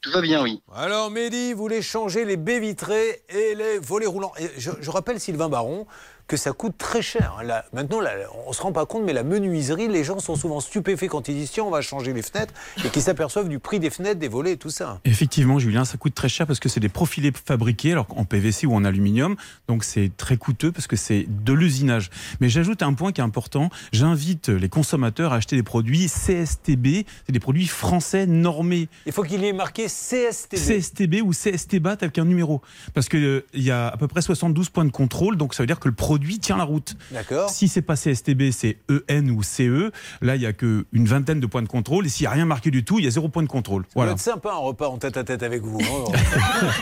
Tout 0.02 0.12
va 0.12 0.22
bien, 0.22 0.42
oui. 0.42 0.62
alors 0.74 1.10
Mehdi 1.10 1.52
voulait 1.52 1.82
changer 1.82 2.24
les 2.24 2.38
baies 2.38 2.58
vitrées 2.58 3.22
et 3.28 3.54
les 3.54 3.78
volets 3.78 4.06
roulants. 4.06 4.32
Et 4.38 4.48
je, 4.56 4.70
je 4.80 4.90
rappelle 4.90 5.20
Sylvain 5.20 5.50
Baron 5.50 5.86
que 6.30 6.36
ça 6.36 6.52
coûte 6.52 6.78
très 6.78 7.02
cher. 7.02 7.42
Là, 7.42 7.64
maintenant, 7.72 8.00
là, 8.00 8.12
on 8.46 8.52
se 8.52 8.62
rend 8.62 8.70
pas 8.70 8.86
compte, 8.86 9.02
mais 9.02 9.12
la 9.12 9.24
menuiserie, 9.24 9.88
les 9.88 10.04
gens 10.04 10.20
sont 10.20 10.36
souvent 10.36 10.60
stupéfaits 10.60 11.08
quand 11.08 11.26
ils 11.26 11.34
disent 11.34 11.50
tiens, 11.50 11.64
on 11.64 11.70
va 11.70 11.82
changer 11.82 12.12
les 12.12 12.22
fenêtres 12.22 12.54
et 12.84 12.88
qu'ils 12.88 13.02
s'aperçoivent 13.02 13.48
du 13.48 13.58
prix 13.58 13.80
des 13.80 13.90
fenêtres, 13.90 14.20
des 14.20 14.28
volets 14.28 14.52
et 14.52 14.56
tout 14.56 14.70
ça. 14.70 15.00
Effectivement, 15.04 15.58
Julien, 15.58 15.84
ça 15.84 15.98
coûte 15.98 16.14
très 16.14 16.28
cher 16.28 16.46
parce 16.46 16.60
que 16.60 16.68
c'est 16.68 16.78
des 16.78 16.88
profilés 16.88 17.32
fabriqués, 17.32 17.90
alors 17.90 18.06
en 18.10 18.24
PVC 18.24 18.68
ou 18.68 18.74
en 18.74 18.84
aluminium. 18.84 19.34
Donc 19.66 19.82
c'est 19.82 20.12
très 20.16 20.36
coûteux 20.36 20.70
parce 20.70 20.86
que 20.86 20.94
c'est 20.94 21.26
de 21.28 21.52
l'usinage. 21.52 22.10
Mais 22.40 22.48
j'ajoute 22.48 22.84
un 22.84 22.94
point 22.94 23.10
qui 23.10 23.20
est 23.20 23.24
important. 23.24 23.68
J'invite 23.92 24.50
les 24.50 24.68
consommateurs 24.68 25.32
à 25.32 25.36
acheter 25.36 25.56
des 25.56 25.64
produits 25.64 26.06
CSTB. 26.06 27.06
C'est 27.26 27.32
des 27.32 27.40
produits 27.40 27.66
français 27.66 28.26
normés. 28.26 28.88
Il 29.04 29.10
faut 29.10 29.24
qu'il 29.24 29.42
y 29.42 29.48
ait 29.48 29.52
marqué 29.52 29.86
CSTB. 29.86 30.60
CSTB 30.60 31.14
ou 31.24 31.32
CSTBA 31.32 31.90
avec 31.90 32.18
un 32.18 32.24
numéro. 32.24 32.62
Parce 32.94 33.08
qu'il 33.08 33.42
il 33.52 33.64
y 33.64 33.72
a 33.72 33.88
à 33.88 33.96
peu 33.96 34.06
près 34.06 34.22
72 34.22 34.68
points 34.68 34.84
de 34.84 34.92
contrôle. 34.92 35.36
Donc 35.36 35.54
ça 35.54 35.64
veut 35.64 35.66
dire 35.66 35.80
que 35.80 35.88
le 35.88 35.94
produit 35.94 36.19
produit 36.20 36.38
tient 36.38 36.56
la 36.58 36.64
route. 36.64 36.94
D'accord. 37.12 37.48
Si 37.48 37.66
c'est 37.66 37.80
pas 37.80 37.96
CSTB, 37.96 38.50
c'est 38.52 38.76
EN 39.08 39.30
ou 39.30 39.42
CE. 39.42 39.90
Là, 40.20 40.36
il 40.36 40.42
y 40.42 40.46
a 40.46 40.52
qu'une 40.52 40.84
vingtaine 40.92 41.40
de 41.40 41.46
points 41.46 41.62
de 41.62 41.68
contrôle. 41.68 42.04
Et 42.06 42.08
s'il 42.10 42.24
n'y 42.24 42.28
a 42.28 42.30
rien 42.32 42.44
marqué 42.44 42.70
du 42.70 42.84
tout, 42.84 42.98
il 42.98 43.06
y 43.06 43.08
a 43.08 43.10
zéro 43.10 43.28
point 43.30 43.42
de 43.42 43.48
contrôle. 43.48 43.82
Ça 43.84 43.88
va 43.88 43.92
Voilà. 43.94 44.12
être 44.12 44.18
sympa 44.20 44.50
un 44.50 44.56
repas 44.58 44.88
en 44.88 44.98
tête 44.98 45.16
à 45.16 45.24
tête 45.24 45.42
avec 45.42 45.62
vous. 45.62 45.80
hein. 45.80 46.12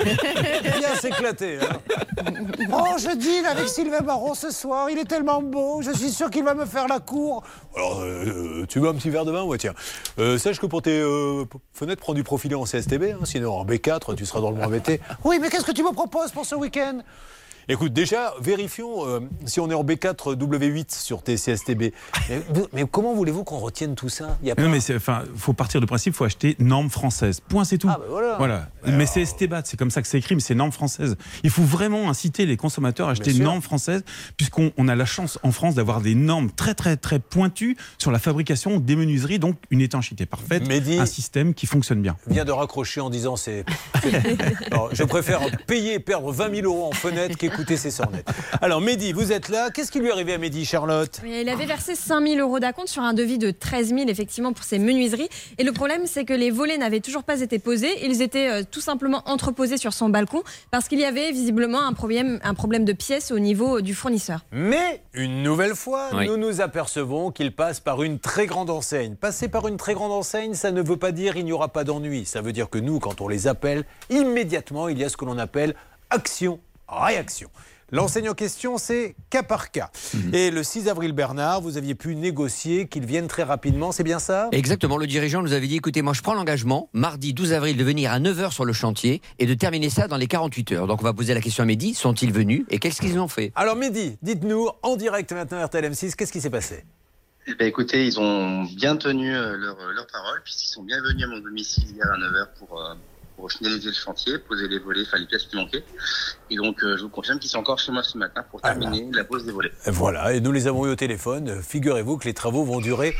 Bien 0.78 0.94
s'éclater. 1.00 1.58
hein. 1.60 1.78
Oh, 2.72 2.96
je 2.98 3.16
dîne 3.16 3.46
avec 3.46 3.68
Sylvain 3.68 4.00
Baron 4.00 4.34
ce 4.34 4.50
soir, 4.50 4.90
il 4.90 4.98
est 4.98 5.04
tellement 5.04 5.40
beau, 5.40 5.82
je 5.82 5.92
suis 5.92 6.10
sûr 6.10 6.30
qu'il 6.30 6.42
va 6.42 6.54
me 6.54 6.66
faire 6.66 6.88
la 6.88 6.98
cour. 6.98 7.44
Alors, 7.76 8.00
euh, 8.00 8.66
tu 8.68 8.80
veux 8.80 8.88
un 8.88 8.94
petit 8.94 9.10
verre 9.10 9.24
de 9.24 9.30
vin? 9.30 9.44
Ouais, 9.44 9.56
tiens. 9.58 9.74
Euh, 10.18 10.36
sache 10.36 10.58
que 10.58 10.66
pour 10.66 10.82
tes 10.82 10.98
euh, 11.00 11.44
fenêtres, 11.72 12.00
prends 12.02 12.14
du 12.14 12.24
profilé 12.24 12.56
en 12.56 12.64
CSTB. 12.64 13.12
hein, 13.12 13.24
sinon, 13.24 13.52
en 13.54 13.64
B4, 13.64 14.16
tu 14.16 14.26
seras 14.26 14.40
dans 14.40 14.50
le 14.50 14.56
moins 14.56 14.66
embêté. 14.66 15.00
Oui, 15.24 15.38
mais 15.40 15.48
qu'est-ce 15.48 15.64
que 15.64 15.72
tu 15.72 15.84
me 15.84 15.92
proposes 15.92 16.32
pour 16.32 16.44
ce 16.44 16.56
week-end? 16.56 16.98
Écoute, 17.70 17.92
déjà, 17.92 18.32
vérifions 18.40 19.06
euh, 19.06 19.20
si 19.44 19.60
on 19.60 19.70
est 19.70 19.74
en 19.74 19.84
B4 19.84 20.34
W8 20.36 20.86
sur 20.98 21.22
tes 21.22 21.34
CSTB. 21.36 21.92
Mais, 22.30 22.40
mais 22.72 22.84
comment 22.90 23.14
voulez-vous 23.14 23.44
qu'on 23.44 23.58
retienne 23.58 23.94
tout 23.94 24.08
ça? 24.08 24.38
Il 24.42 24.48
y 24.48 24.50
a 24.50 24.54
pas... 24.54 24.62
Non, 24.62 24.70
mais 24.70 24.78
enfin, 24.96 25.24
faut 25.36 25.52
partir 25.52 25.78
du 25.80 25.86
principe, 25.86 26.14
faut 26.14 26.24
acheter 26.24 26.56
normes 26.60 26.88
françaises. 26.88 27.40
Point, 27.40 27.64
c'est 27.64 27.76
tout. 27.76 27.88
Ah, 27.90 27.98
bah 28.00 28.36
voilà. 28.38 28.68
Mais 28.86 29.04
c'est 29.04 29.26
STBAT, 29.26 29.62
c'est 29.66 29.76
comme 29.76 29.90
ça 29.90 30.00
que 30.00 30.08
c'est 30.08 30.16
écrit, 30.16 30.34
mais 30.34 30.40
c'est 30.40 30.54
normes 30.54 30.72
françaises. 30.72 31.16
Il 31.42 31.50
faut 31.50 31.62
vraiment 31.62 32.08
inciter 32.08 32.46
les 32.46 32.56
consommateurs 32.56 33.08
à 33.08 33.10
acheter 33.10 33.24
Bien 33.24 33.32
une 33.32 33.36
sûr. 33.40 33.44
norme 33.44 33.60
française, 33.60 34.02
puisqu'on 34.38 34.72
on 34.78 34.88
a 34.88 34.94
la 34.94 35.04
chance 35.04 35.38
en 35.42 35.52
France 35.52 35.74
d'avoir 35.74 36.00
des 36.00 36.14
normes 36.14 36.50
très, 36.50 36.74
très, 36.74 36.96
très 36.96 37.18
pointues 37.18 37.76
sur 37.98 38.10
la 38.10 38.18
fabrication 38.18 38.80
des 38.80 38.96
menuiseries, 38.96 39.38
donc 39.38 39.56
une 39.70 39.82
étanchéité 39.82 40.24
parfaite, 40.24 40.66
Mehdi- 40.66 40.98
un 41.00 41.04
système 41.06 41.52
qui 41.52 41.66
fonctionne 41.66 42.00
bien. 42.00 42.16
vient 42.28 42.46
de 42.46 42.52
raccrocher 42.52 43.02
en 43.02 43.10
disant 43.10 43.36
c'est. 43.36 43.66
Je 44.92 45.04
préfère 45.04 45.40
payer 45.66 45.98
perdre 45.98 46.32
20 46.32 46.54
000 46.62 46.66
euros 46.66 46.86
en 46.88 46.92
fenêtre 46.92 47.36
qu'écouter 47.36 47.57
ces 47.76 47.90
sornettes. 47.90 48.28
Alors, 48.60 48.80
Mehdi, 48.80 49.12
vous 49.12 49.32
êtes 49.32 49.48
là. 49.48 49.70
Qu'est-ce 49.70 49.90
qui 49.92 49.98
lui 50.00 50.08
est 50.08 50.12
arrivé 50.12 50.34
à 50.34 50.38
Mehdi, 50.38 50.64
Charlotte 50.64 51.20
Oui, 51.22 51.40
il 51.42 51.48
avait 51.48 51.66
versé 51.66 51.94
5 51.94 52.26
000 52.26 52.40
euros 52.40 52.58
d'acompte 52.60 52.88
sur 52.88 53.02
un 53.02 53.12
devis 53.14 53.38
de 53.38 53.50
13 53.50 53.88
000 53.88 54.00
effectivement 54.08 54.52
pour 54.52 54.64
ses 54.64 54.78
menuiseries. 54.78 55.28
Et 55.58 55.64
le 55.64 55.72
problème, 55.72 56.02
c'est 56.06 56.24
que 56.24 56.32
les 56.32 56.50
volets 56.50 56.78
n'avaient 56.78 57.00
toujours 57.00 57.24
pas 57.24 57.40
été 57.40 57.58
posés. 57.58 58.04
Ils 58.06 58.22
étaient 58.22 58.48
euh, 58.50 58.62
tout 58.68 58.80
simplement 58.80 59.22
entreposés 59.26 59.76
sur 59.76 59.92
son 59.92 60.08
balcon 60.08 60.42
parce 60.70 60.88
qu'il 60.88 60.98
y 61.00 61.04
avait 61.04 61.30
visiblement 61.32 61.82
un 61.86 61.92
problème, 61.92 62.40
un 62.42 62.54
problème 62.54 62.84
de 62.84 62.92
pièces 62.92 63.30
au 63.30 63.38
niveau 63.38 63.80
du 63.80 63.94
fournisseur. 63.94 64.40
Mais, 64.52 65.02
une 65.14 65.42
nouvelle 65.42 65.74
fois, 65.74 66.10
Oui. 66.14 66.26
nous 66.26 66.36
nous 66.36 66.60
apercevons 66.60 67.30
qu'il 67.30 67.52
passe 67.54 67.80
par 67.80 68.02
une 68.02 68.18
très 68.18 68.46
grande 68.46 68.70
enseigne. 68.70 69.14
Passer 69.14 69.48
par 69.48 69.68
une 69.68 69.76
très 69.76 69.94
grande 69.94 70.12
enseigne, 70.12 70.54
ça 70.54 70.70
ne 70.70 70.82
veut 70.82 70.96
pas 70.96 71.12
dire 71.12 71.36
il 71.36 71.44
n'y 71.44 71.52
aura 71.52 71.68
pas 71.68 71.84
d'ennui. 71.84 72.24
Ça 72.24 72.40
veut 72.40 72.52
dire 72.52 72.70
que 72.70 72.78
nous, 72.78 72.98
quand 72.98 73.20
on 73.20 73.28
les 73.28 73.46
appelle, 73.46 73.84
immédiatement, 74.10 74.88
il 74.88 74.98
y 74.98 75.04
a 75.04 75.08
ce 75.08 75.16
que 75.16 75.24
l'on 75.24 75.38
appelle 75.38 75.74
action-réaction. 76.88 77.50
L'enseigne 77.90 78.28
en 78.28 78.34
question, 78.34 78.76
c'est 78.76 79.16
cas 79.30 79.42
par 79.42 79.70
cas. 79.70 79.90
Et 80.34 80.50
le 80.50 80.62
6 80.62 80.88
avril, 80.88 81.12
Bernard, 81.12 81.62
vous 81.62 81.78
aviez 81.78 81.94
pu 81.94 82.16
négocier 82.16 82.86
qu'ils 82.86 83.06
viennent 83.06 83.28
très 83.28 83.44
rapidement, 83.44 83.92
c'est 83.92 84.02
bien 84.02 84.18
ça? 84.18 84.50
Exactement, 84.52 84.98
le 84.98 85.06
dirigeant 85.06 85.40
nous 85.40 85.54
avait 85.54 85.66
dit 85.66 85.76
écoutez, 85.76 86.02
moi 86.02 86.12
je 86.12 86.20
prends 86.20 86.34
l'engagement, 86.34 86.90
mardi 86.92 87.32
12 87.32 87.54
avril, 87.54 87.78
de 87.78 87.84
venir 87.84 88.12
à 88.12 88.20
9h 88.20 88.52
sur 88.52 88.66
le 88.66 88.74
chantier 88.74 89.22
et 89.38 89.46
de 89.46 89.54
terminer 89.54 89.88
ça 89.88 90.06
dans 90.06 90.18
les 90.18 90.26
48 90.26 90.72
heures. 90.72 90.86
Donc 90.86 91.00
on 91.00 91.04
va 91.04 91.14
poser 91.14 91.32
la 91.32 91.40
question 91.40 91.62
à 91.62 91.66
Mehdi 91.66 91.94
sont-ils 91.94 92.30
venus 92.30 92.66
et 92.68 92.78
qu'est-ce 92.78 93.00
qu'ils 93.00 93.18
ont 93.18 93.28
fait? 93.28 93.52
Alors 93.54 93.74
Mehdi, 93.74 94.18
dites-nous 94.20 94.68
en 94.82 94.96
direct 94.96 95.32
maintenant 95.32 95.64
RTL 95.64 95.90
M6, 95.90 96.14
qu'est-ce 96.14 96.32
qui 96.32 96.42
s'est 96.42 96.50
passé? 96.50 96.84
Eh 97.46 97.54
ben, 97.54 97.66
écoutez, 97.66 98.04
ils 98.04 98.20
ont 98.20 98.64
bien 98.76 98.96
tenu 98.96 99.34
euh, 99.34 99.56
leur, 99.56 99.78
leur 99.94 100.06
parole, 100.08 100.42
puisqu'ils 100.44 100.68
sont 100.68 100.82
bien 100.82 101.00
venus 101.00 101.24
à 101.24 101.28
mon 101.28 101.38
domicile 101.38 101.84
hier 101.96 102.06
à 102.06 102.18
9h 102.18 102.48
pour, 102.58 102.78
euh, 102.78 102.92
pour 103.38 103.52
finaliser 103.52 103.88
le 103.88 103.94
chantier, 103.94 104.36
poser 104.38 104.66
les 104.66 104.80
volets, 104.80 105.02
enfin 105.06 105.16
les 105.16 105.26
pièces 105.26 105.44
qui 105.44 105.56
manquaient. 105.56 105.84
Et 106.50 106.56
donc, 106.56 106.82
euh, 106.82 106.96
je 106.96 107.04
vous 107.04 107.08
confirme 107.08 107.38
qu'ils 107.38 107.50
sont 107.50 107.58
encore 107.58 107.78
chez 107.78 107.92
moi 107.92 108.02
ce 108.02 108.18
matin 108.18 108.44
pour 108.50 108.60
terminer 108.60 109.08
la 109.12 109.24
pose 109.24 109.46
des 109.46 109.52
volets. 109.52 109.70
Voilà, 109.86 110.34
et 110.34 110.40
nous 110.40 110.50
les 110.50 110.66
avons 110.66 110.86
eu 110.86 110.90
au 110.90 110.96
téléphone. 110.96 111.62
Figurez-vous 111.62 112.18
que 112.18 112.24
les 112.24 112.34
travaux 112.34 112.64
vont 112.64 112.80
durer 112.80 113.14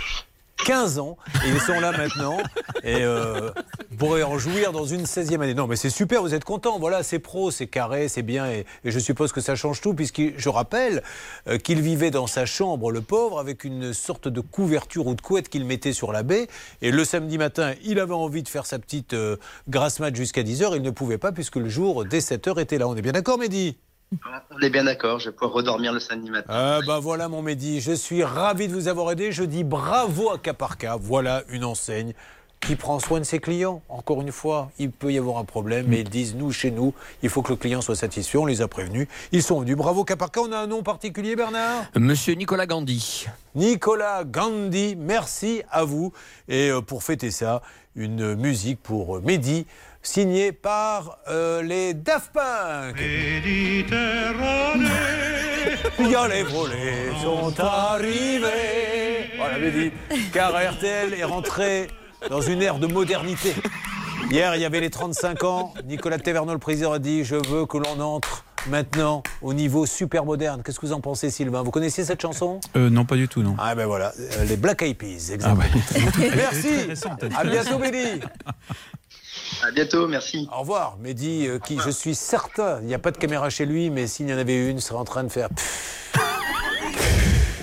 15 0.64 0.98
ans 0.98 1.16
ils 1.46 1.60
sont 1.60 1.80
là 1.80 1.92
maintenant 1.92 2.38
et 2.82 3.02
euh, 3.02 3.50
pourrez 3.98 4.22
en 4.22 4.38
jouir 4.38 4.72
dans 4.72 4.84
une 4.84 5.04
16e 5.04 5.40
année. 5.40 5.54
Non 5.54 5.66
mais 5.66 5.76
c'est 5.76 5.90
super, 5.90 6.22
vous 6.22 6.34
êtes 6.34 6.44
content, 6.44 6.78
voilà, 6.78 7.02
c'est 7.02 7.18
pro, 7.18 7.50
c'est 7.50 7.66
carré, 7.66 8.08
c'est 8.08 8.22
bien 8.22 8.46
et, 8.50 8.64
et 8.84 8.90
je 8.90 8.98
suppose 8.98 9.32
que 9.32 9.40
ça 9.40 9.56
change 9.56 9.80
tout 9.80 9.94
puisque 9.94 10.22
je 10.36 10.48
rappelle 10.48 11.02
euh, 11.48 11.58
qu'il 11.58 11.80
vivait 11.80 12.10
dans 12.10 12.26
sa 12.26 12.46
chambre, 12.46 12.90
le 12.90 13.00
pauvre, 13.00 13.38
avec 13.38 13.64
une 13.64 13.92
sorte 13.92 14.28
de 14.28 14.40
couverture 14.40 15.06
ou 15.06 15.14
de 15.14 15.20
couette 15.20 15.48
qu'il 15.48 15.64
mettait 15.64 15.92
sur 15.92 16.12
la 16.12 16.22
baie 16.22 16.46
et 16.82 16.90
le 16.90 17.04
samedi 17.04 17.38
matin, 17.38 17.74
il 17.82 17.98
avait 18.00 18.14
envie 18.14 18.42
de 18.42 18.48
faire 18.48 18.66
sa 18.66 18.78
petite 18.78 19.14
euh, 19.14 19.36
grasse 19.68 20.00
mat 20.00 20.14
jusqu'à 20.14 20.42
10h, 20.42 20.76
il 20.76 20.82
ne 20.82 20.90
pouvait 20.90 21.18
pas 21.18 21.32
puisque 21.32 21.56
le 21.56 21.68
jour 21.68 22.04
dès 22.04 22.18
7h 22.18 22.60
était 22.60 22.78
là. 22.78 22.88
On 22.88 22.96
est 22.96 23.02
bien 23.02 23.12
d'accord 23.12 23.38
Mehdi? 23.38 23.76
On 24.50 24.58
est 24.60 24.70
bien 24.70 24.84
d'accord, 24.84 25.18
je 25.18 25.26
vais 25.26 25.32
pouvoir 25.32 25.52
redormir 25.52 25.92
le 25.92 26.00
samedi 26.00 26.30
matin. 26.30 26.48
Ah 26.48 26.80
bah 26.86 26.98
voilà 26.98 27.28
mon 27.28 27.42
Mehdi, 27.42 27.80
je 27.80 27.92
suis 27.92 28.24
ravi 28.24 28.66
de 28.68 28.72
vous 28.72 28.88
avoir 28.88 29.10
aidé. 29.12 29.32
Je 29.32 29.44
dis 29.44 29.64
bravo 29.64 30.30
à 30.30 30.38
Caparca. 30.38 30.96
Voilà 30.96 31.42
une 31.50 31.64
enseigne 31.64 32.14
qui 32.60 32.74
prend 32.74 32.98
soin 32.98 33.18
de 33.20 33.24
ses 33.24 33.38
clients. 33.38 33.82
Encore 33.88 34.20
une 34.22 34.32
fois, 34.32 34.70
il 34.78 34.90
peut 34.90 35.12
y 35.12 35.18
avoir 35.18 35.38
un 35.38 35.44
problème, 35.44 35.86
mais 35.88 36.00
ils 36.00 36.08
disent 36.08 36.34
nous, 36.34 36.52
chez 36.52 36.70
nous, 36.70 36.94
il 37.22 37.28
faut 37.28 37.42
que 37.42 37.52
le 37.52 37.56
client 37.56 37.82
soit 37.82 37.96
satisfait. 37.96 38.38
On 38.38 38.46
les 38.46 38.62
a 38.62 38.68
prévenus. 38.68 39.08
Ils 39.30 39.42
sont 39.42 39.60
venus. 39.60 39.76
Bravo 39.76 40.04
Caparca. 40.04 40.40
On 40.40 40.52
a 40.52 40.58
un 40.58 40.66
nom 40.66 40.82
particulier, 40.82 41.36
Bernard? 41.36 41.84
Monsieur 41.94 42.34
Nicolas 42.34 42.66
Gandhi. 42.66 43.26
Nicolas 43.54 44.24
Gandhi, 44.24 44.96
merci 44.96 45.62
à 45.70 45.84
vous. 45.84 46.12
Et 46.48 46.70
euh, 46.70 46.80
pour 46.80 47.02
fêter 47.02 47.30
ça, 47.30 47.62
une 47.94 48.34
musique 48.34 48.82
pour 48.82 49.18
euh, 49.18 49.20
Mehdi, 49.20 49.66
signée 50.08 50.52
par 50.52 51.18
euh, 51.28 51.62
les 51.62 51.92
Daft 51.92 52.32
Punk. 52.32 52.98
Les 52.98 53.82
volets 56.42 57.12
sont 57.22 57.60
arrivés. 57.60 59.30
Voilà, 59.36 59.58
Mehdi. 59.58 59.92
Car 60.32 60.52
RTL 60.52 61.12
est 61.12 61.24
rentré 61.24 61.88
dans 62.30 62.40
une 62.40 62.62
ère 62.62 62.78
de 62.78 62.86
modernité. 62.86 63.54
Hier, 64.30 64.56
il 64.56 64.62
y 64.62 64.64
avait 64.64 64.80
les 64.80 64.90
35 64.90 65.44
ans. 65.44 65.74
Nicolas 65.84 66.18
Taverneau, 66.18 66.54
le 66.54 66.58
président, 66.58 66.92
a 66.92 66.98
dit 66.98 67.24
Je 67.24 67.36
veux 67.36 67.66
que 67.66 67.76
l'on 67.76 68.00
entre 68.00 68.44
maintenant 68.66 69.22
au 69.42 69.52
niveau 69.52 69.84
super 69.84 70.24
moderne. 70.24 70.62
Qu'est-ce 70.64 70.80
que 70.80 70.86
vous 70.86 70.92
en 70.92 71.00
pensez, 71.00 71.30
Sylvain? 71.30 71.62
Vous 71.62 71.70
connaissiez 71.70 72.04
cette 72.04 72.22
chanson? 72.22 72.60
Euh, 72.76 72.88
non, 72.88 73.04
pas 73.04 73.16
du 73.16 73.28
tout, 73.28 73.42
non. 73.42 73.54
Ah 73.58 73.74
ben 73.74 73.86
voilà, 73.86 74.12
euh, 74.18 74.44
les 74.44 74.56
Black 74.56 74.82
Eyed 74.82 74.96
Peas, 74.96 75.32
exactement. 75.32 75.62
Merci. 76.18 76.90
À 77.36 77.44
bientôt, 77.44 77.78
Mehdi. 77.78 78.20
À 79.62 79.70
bientôt, 79.70 80.06
merci. 80.08 80.48
Au 80.54 80.60
revoir, 80.60 80.96
Mehdi, 81.00 81.46
euh, 81.46 81.58
qui, 81.58 81.78
je 81.78 81.90
suis 81.90 82.14
certain, 82.14 82.80
il 82.80 82.86
n'y 82.86 82.94
a 82.94 82.98
pas 82.98 83.10
de 83.10 83.18
caméra 83.18 83.50
chez 83.50 83.66
lui, 83.66 83.90
mais 83.90 84.06
s'il 84.06 84.28
y 84.28 84.34
en 84.34 84.38
avait 84.38 84.68
une, 84.68 84.80
serait 84.80 84.98
en 84.98 85.04
train 85.04 85.24
de 85.24 85.28
faire. 85.28 85.48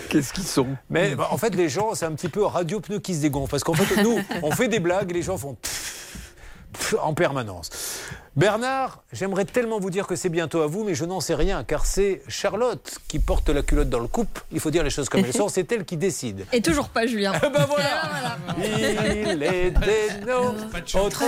Qu'est-ce 0.09 0.33
qu'ils 0.33 0.43
sont? 0.43 0.67
Mais 0.89 1.15
bah, 1.15 1.27
en 1.31 1.37
fait, 1.37 1.55
les 1.55 1.69
gens, 1.69 1.93
c'est 1.93 2.05
un 2.05 2.13
petit 2.13 2.29
peu 2.29 2.43
radio 2.45 2.79
pneu 2.79 2.99
qui 2.99 3.15
se 3.15 3.21
dégonfle. 3.21 3.51
Parce 3.51 3.63
qu'en 3.63 3.73
fait, 3.73 4.01
nous, 4.01 4.19
on 4.43 4.51
fait 4.51 4.67
des 4.67 4.79
blagues, 4.79 5.11
et 5.11 5.13
les 5.13 5.21
gens 5.21 5.37
font 5.37 5.57
en 7.01 7.13
permanence. 7.13 7.69
Bernard, 8.35 9.01
j'aimerais 9.13 9.45
tellement 9.45 9.79
vous 9.79 9.89
dire 9.89 10.07
que 10.07 10.17
c'est 10.17 10.27
bientôt 10.27 10.59
à 10.59 10.67
vous, 10.67 10.83
mais 10.83 10.93
je 10.93 11.05
n'en 11.05 11.21
sais 11.21 11.35
rien, 11.35 11.63
car 11.63 11.85
c'est 11.85 12.21
Charlotte 12.27 12.97
qui 13.07 13.19
porte 13.19 13.47
la 13.47 13.61
culotte 13.61 13.89
dans 13.89 14.01
le 14.01 14.07
couple. 14.07 14.43
Il 14.51 14.59
faut 14.59 14.71
dire 14.71 14.83
les 14.83 14.89
choses 14.89 15.07
comme 15.07 15.23
elles 15.23 15.31
sont, 15.31 15.47
c'est 15.47 15.71
elle 15.71 15.85
qui 15.85 15.95
décide. 15.95 16.45
Et 16.51 16.61
toujours 16.61 16.89
pas 16.89 17.07
Julien. 17.07 17.31
Eh 17.37 17.49
ben 17.49 17.65
voilà. 17.65 18.37
Il 18.57 19.41
est 19.41 19.71
des 19.71 20.25
nôtres, 20.25 21.23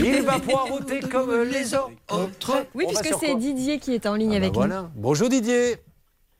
il 0.00 0.22
va 0.22 0.38
poireauter 0.38 1.00
comme 1.00 1.42
les 1.42 1.74
autres. 1.74 2.66
Oui, 2.72 2.84
On 2.86 2.94
puisque 2.94 3.18
c'est 3.18 3.34
Didier 3.34 3.80
qui 3.80 3.94
est 3.94 4.06
en 4.06 4.14
ligne 4.14 4.36
Ah 4.36 4.38
bah 4.38 4.44
avec 4.44 4.54
voilà. 4.54 4.90
Bonjour 4.94 5.28
Didier. 5.28 5.78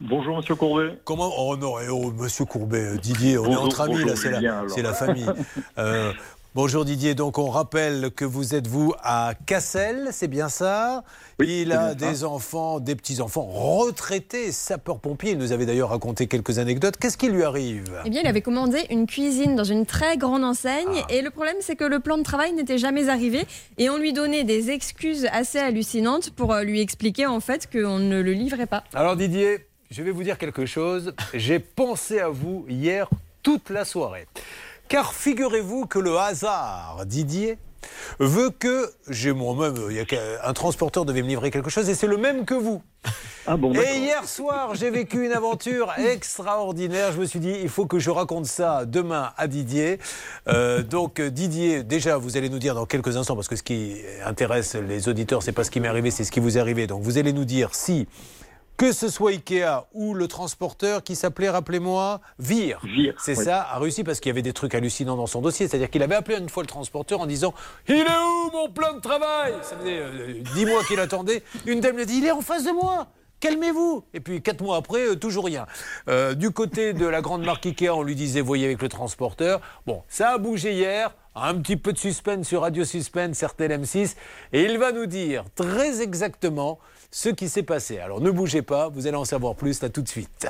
Bonjour 0.01 0.37
Monsieur 0.37 0.55
Courbet. 0.55 0.97
Comment? 1.05 1.33
Oh 1.37 1.57
non, 1.57 1.81
eh 1.81 1.89
oh, 1.89 2.13
Monsieur 2.13 2.45
Courbet, 2.45 2.95
euh, 2.95 2.97
Didier, 2.99 3.37
on 3.37 3.51
est 3.51 3.57
entre 3.57 3.81
amis 3.81 3.95
bonjour, 3.95 4.31
là, 4.31 4.41
la, 4.41 4.69
c'est 4.69 4.83
la 4.83 4.95
famille. 4.95 5.27
Euh, 5.79 6.13
bonjour 6.55 6.85
Didier, 6.85 7.15
donc 7.15 7.39
on 7.39 7.51
rappelle 7.51 8.11
que 8.15 8.25
vous 8.25 8.55
êtes 8.55 8.67
vous 8.67 8.95
à 9.03 9.35
Cassel, 9.47 10.09
c'est 10.13 10.29
bien 10.29 10.49
ça? 10.49 11.05
Il 11.41 11.73
a 11.73 11.95
bien 11.95 12.07
ça. 12.07 12.13
des 12.13 12.25
enfants, 12.25 12.81
des 12.81 12.97
petits-enfants 12.97 13.45
retraités, 13.45 14.51
sapeurs-pompiers. 14.53 15.33
Il 15.33 15.39
nous 15.39 15.53
avait 15.53 15.67
d'ailleurs 15.67 15.91
raconté 15.91 16.27
quelques 16.27 16.59
anecdotes. 16.59 16.97
Qu'est-ce 16.97 17.17
qui 17.17 17.29
lui 17.29 17.45
arrive? 17.45 17.85
Eh 18.05 18.11
bien, 18.11 18.23
il 18.23 18.27
avait 18.27 18.43
commandé 18.43 18.87
une 18.91 19.07
cuisine 19.07 19.55
dans 19.55 19.65
une 19.65 19.87
très 19.87 20.17
grande 20.17 20.45
enseigne. 20.45 21.05
Et 21.09 21.23
le 21.23 21.31
problème, 21.31 21.57
c'est 21.61 21.77
que 21.77 21.85
le 21.85 22.01
plan 22.01 22.19
de 22.19 22.23
travail 22.23 22.53
n'était 22.53 22.79
jamais 22.79 23.09
arrivé. 23.09 23.47
Et 23.79 23.89
on 23.89 23.99
lui 23.99 24.13
donnait 24.13 24.45
des 24.45 24.71
excuses 24.71 25.29
assez 25.33 25.59
hallucinantes 25.59 26.31
pour 26.31 26.53
euh, 26.53 26.63
lui 26.65 26.81
expliquer 26.81 27.27
en 27.27 27.41
fait 27.41 27.71
qu'on 27.71 27.99
ne 27.99 28.21
le 28.21 28.33
livrait 28.33 28.67
pas. 28.67 28.83
Alors 28.95 29.17
Didier, 29.17 29.67
je 29.91 30.03
vais 30.03 30.11
vous 30.11 30.23
dire 30.23 30.39
quelque 30.39 30.67
chose. 30.67 31.15
J'ai 31.35 31.61
pensé 31.61 32.19
à 32.19 32.29
vous 32.29 32.67
hier 32.69 33.09
toute 33.43 33.71
la 33.71 33.85
soirée. 33.85 34.27
Car 34.89 35.13
figurez-vous 35.13 35.87
que 35.87 35.99
le 35.99 36.17
hasard, 36.17 37.03
Didier, 37.05 37.59
veut 38.19 38.51
que 38.51 38.91
j'ai 39.09 39.33
moi-même, 39.33 39.75
un 40.43 40.53
transporteur 40.55 41.05
devait 41.05 41.23
me 41.23 41.29
livrer 41.29 41.51
quelque 41.51 41.69
chose 41.69 41.89
et 41.91 41.95
c'est 41.95 42.07
le 42.07 42.17
même 42.17 42.47
que 42.47 42.55
vous. 42.55 42.83
Ah 43.47 43.57
bon. 43.57 43.73
Et 43.75 43.99
hier 43.99 44.27
soir, 44.27 44.75
j'ai 44.75 44.91
vécu 44.91 45.25
une 45.25 45.33
aventure 45.33 45.93
extraordinaire. 45.99 47.13
Je 47.13 47.21
me 47.21 47.27
suis 47.27 47.39
dit, 47.39 47.55
il 47.63 47.69
faut 47.69 47.87
que 47.87 47.99
je 47.99 48.11
raconte 48.11 48.47
ça 48.47 48.87
demain 48.87 49.33
à 49.37 49.47
Didier. 49.47 49.99
Euh, 50.49 50.83
donc 50.83 51.21
Didier, 51.21 51.83
déjà, 51.83 52.17
vous 52.17 52.37
allez 52.37 52.49
nous 52.49 52.59
dire 52.59 52.75
dans 52.75 52.87
quelques 52.87 53.17
instants, 53.17 53.37
parce 53.37 53.49
que 53.49 53.57
ce 53.57 53.63
qui 53.63 53.97
intéresse 54.25 54.75
les 54.75 55.09
auditeurs, 55.09 55.43
c'est 55.43 55.53
pas 55.53 55.65
ce 55.65 55.71
qui 55.71 55.81
m'est 55.81 55.89
arrivé, 55.89 56.11
c'est 56.11 56.25
ce 56.25 56.33
qui 56.33 56.41
vous 56.41 56.57
est 56.57 56.61
arrivé. 56.61 56.87
Donc 56.87 57.03
vous 57.03 57.19
allez 57.19 57.33
nous 57.33 57.45
dire 57.45 57.75
si 57.75 58.09
que 58.79 58.93
ce 58.93 59.09
soit 59.09 59.33
Ikea 59.33 59.87
ou 59.93 60.15
le 60.15 60.29
transporteur 60.29 61.03
qui 61.03 61.17
s'appelait, 61.17 61.51
rappelez-moi, 61.51 62.21
Vire. 62.39 62.81
Vire, 62.85 63.15
C'est 63.19 63.37
oui. 63.37 63.45
ça, 63.45 63.63
a 63.63 63.79
réussi 63.81 64.05
parce 64.05 64.21
qu'il 64.21 64.31
y 64.31 64.33
avait 64.33 64.41
des 64.41 64.53
trucs 64.53 64.73
hallucinants 64.73 65.17
dans 65.17 65.27
son 65.27 65.41
dossier. 65.43 65.67
C'est-à-dire 65.67 65.91
qu'il 65.91 66.03
avait 66.03 66.15
appelé 66.15 66.39
une 66.39 66.49
fois 66.49 66.63
le 66.63 66.69
transporteur 66.69 67.21
en 67.21 67.27
disant 67.27 67.53
Il 67.89 67.97
est 67.97 68.05
où 68.07 68.51
mon 68.53 68.71
plan 68.71 68.95
de 68.95 69.01
travail? 69.01 69.55
Ça 69.63 69.77
faisait 69.77 69.99
euh, 69.99 70.41
dix 70.55 70.65
mois 70.65 70.85
qu'il 70.85 71.01
attendait. 71.01 71.43
Une 71.67 71.81
dame 71.81 71.97
lui 71.97 72.03
a 72.03 72.07
dit 72.07 72.19
Il 72.19 72.25
est 72.25 72.31
en 72.31 72.41
face 72.41 72.65
de 72.65 72.71
moi 72.71 73.09
Calmez-vous 73.41 74.05
Et 74.15 74.21
puis 74.21 74.43
quatre 74.43 74.63
mois 74.63 74.77
après, 74.77 75.09
euh, 75.09 75.17
toujours 75.17 75.45
rien. 75.47 75.67
Euh, 76.09 76.35
du 76.35 76.51
côté 76.53 76.93
de 76.93 77.07
la 77.07 77.21
grande 77.21 77.45
marque 77.45 77.67
Ikea, 77.67 77.91
on 77.91 78.03
lui 78.05 78.15
disait 78.15 78.41
Voyez 78.41 78.67
avec 78.67 78.81
le 78.81 78.89
transporteur. 78.89 79.61
Bon, 79.87 80.05
ça 80.09 80.31
a 80.31 80.39
bougé 80.39 80.75
hier. 80.75 81.15
Un 81.35 81.55
petit 81.57 81.77
peu 81.77 81.93
de 81.93 81.99
suspense 81.99 82.47
sur 82.47 82.63
Radio 82.63 82.85
Suspense, 82.85 83.37
certaines 83.37 83.85
M6. 83.85 84.15
Et 84.53 84.63
il 84.65 84.79
va 84.79 84.91
nous 84.93 85.07
dire 85.07 85.45
très 85.57 86.01
exactement 86.01 86.79
ce 87.11 87.29
qui 87.29 87.49
s'est 87.49 87.63
passé. 87.63 87.99
Alors 87.99 88.21
ne 88.21 88.31
bougez 88.31 88.63
pas, 88.63 88.89
vous 88.89 89.07
allez 89.07 89.17
en 89.17 89.25
savoir 89.25 89.55
plus 89.55 89.83
là 89.83 89.89
tout 89.89 90.03
de 90.03 90.09
suite. 90.09 90.49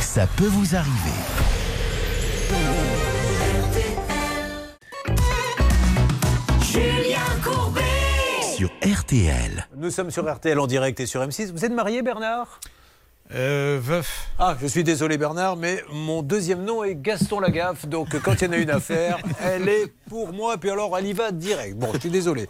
Ça 0.00 0.26
peut 0.36 0.46
vous 0.46 0.74
arriver. 0.74 0.92
Julien 6.62 7.18
Courbet 7.42 7.80
Sur 8.56 8.70
RTL. 8.82 9.68
Nous 9.76 9.90
sommes 9.90 10.10
sur 10.10 10.30
RTL 10.32 10.58
en 10.58 10.66
direct 10.66 11.00
et 11.00 11.06
sur 11.06 11.20
M6. 11.20 11.52
Vous 11.52 11.64
êtes 11.64 11.72
marié, 11.72 12.02
Bernard? 12.02 12.60
Euh, 13.34 13.78
veuf. 13.82 14.28
Ah, 14.38 14.56
je 14.60 14.66
suis 14.66 14.84
désolé, 14.84 15.18
Bernard, 15.18 15.56
mais 15.56 15.82
mon 15.92 16.22
deuxième 16.22 16.62
nom 16.64 16.84
est 16.84 16.94
Gaston 16.94 17.40
Lagaffe. 17.40 17.86
Donc, 17.86 18.16
quand 18.22 18.34
il 18.40 18.44
y 18.44 18.48
en 18.48 18.52
a 18.52 18.56
une 18.56 18.70
affaire, 18.70 19.18
elle 19.42 19.68
est 19.68 19.92
pour 20.08 20.32
moi. 20.32 20.56
Puis 20.58 20.70
alors, 20.70 20.96
elle 20.96 21.06
y 21.06 21.12
va 21.12 21.32
direct. 21.32 21.76
Bon, 21.76 21.88
je 21.94 21.98
suis 21.98 22.10
désolé. 22.10 22.46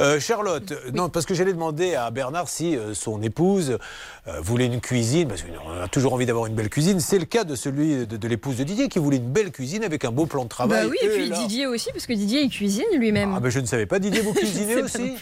Euh, 0.00 0.18
Charlotte, 0.18 0.72
non, 0.92 1.08
parce 1.10 1.26
que 1.26 1.34
j'allais 1.34 1.52
demander 1.52 1.94
à 1.94 2.10
Bernard 2.10 2.48
si 2.48 2.76
euh, 2.76 2.92
son 2.94 3.22
épouse 3.22 3.78
euh, 4.26 4.40
voulait 4.40 4.66
une 4.66 4.80
cuisine, 4.80 5.28
parce 5.28 5.42
qu'on 5.42 5.82
a 5.82 5.86
toujours 5.88 6.12
envie 6.14 6.26
d'avoir 6.26 6.46
une 6.46 6.54
belle 6.54 6.70
cuisine. 6.70 6.98
C'est 6.98 7.18
le 7.20 7.24
cas 7.24 7.44
de 7.44 7.54
celui 7.54 8.06
de, 8.06 8.16
de 8.16 8.28
l'épouse 8.28 8.56
de 8.56 8.64
Didier 8.64 8.88
qui 8.88 8.98
voulait 8.98 9.18
une 9.18 9.30
belle 9.30 9.52
cuisine 9.52 9.84
avec 9.84 10.04
un 10.04 10.10
beau 10.10 10.26
plan 10.26 10.42
de 10.44 10.48
travail. 10.48 10.84
Bah 10.84 10.90
oui, 10.90 10.98
et 11.02 11.08
puis 11.08 11.28
là- 11.28 11.36
Didier 11.38 11.66
aussi, 11.68 11.90
parce 11.92 12.06
que 12.06 12.12
Didier 12.14 12.42
il 12.42 12.50
cuisine 12.50 12.84
lui-même. 12.96 13.32
Ah, 13.36 13.40
ben 13.40 13.50
je 13.50 13.60
ne 13.60 13.66
savais 13.66 13.86
pas. 13.86 14.00
Didier, 14.00 14.22
vous 14.22 14.34
cuisinez 14.34 14.82
aussi. 14.82 15.14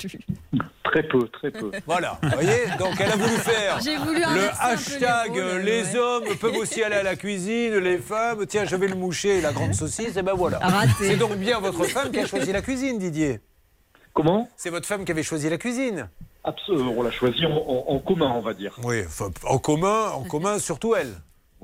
Très 0.85 1.03
peu, 1.03 1.27
très 1.29 1.51
peu. 1.51 1.71
Voilà, 1.87 2.19
vous 2.23 2.29
voyez 2.31 2.67
Donc 2.79 2.95
elle 3.01 3.11
a 3.11 3.17
voulu 3.17 3.37
faire 3.39 3.81
J'ai 3.83 3.97
voulu 3.97 4.21
le 4.21 4.25
peu 4.27 4.94
hashtag 4.95 5.35
les 5.35 5.43
rôles, 5.43 5.61
les 5.63 5.83
ouais. 5.93 5.97
hommes 5.99 6.25
peuvent 6.41 6.57
aussi 6.57 6.83
aller 6.83 6.97
à 6.97 7.03
la 7.03 7.17
cuisine, 7.17 7.77
les 7.77 7.99
femmes, 7.99 8.47
tiens, 8.47 8.65
je 8.65 8.77
vais 8.77 8.89
le 8.89 8.95
moucher, 8.97 9.41
la 9.41 9.53
grande 9.53 9.75
saucisse, 9.75 10.17
et 10.17 10.23
ben 10.23 10.35
voilà. 10.35 10.61
C'est 10.99 11.17
donc 11.17 11.35
bien 11.37 11.61
votre 11.61 11.85
femme 11.85 12.11
qui 12.11 12.21
a 12.21 12.27
choisi 12.27 12.53
la 12.53 12.63
cuisine, 12.63 12.99
Didier. 12.99 13.41
Comment? 14.13 14.49
C'est 14.57 14.71
votre 14.71 14.87
femme 14.87 15.05
qui 15.05 15.13
avait 15.13 15.23
choisi 15.23 15.49
la 15.51 15.59
cuisine. 15.59 16.09
Absolument, 16.45 16.93
on 16.97 17.03
l'a 17.03 17.11
choisi 17.11 17.45
en, 17.47 17.51
en- 17.57 17.85
en 17.89 17.99
commun, 17.99 18.33
on 18.37 18.41
va 18.41 18.55
dire. 18.55 18.77
Oui, 18.85 19.03
enfin, 19.07 19.31
en 19.45 19.59
commun, 19.59 20.11
en 20.11 20.23
commun, 20.25 20.59
surtout 20.59 20.95
elle. 20.95 21.13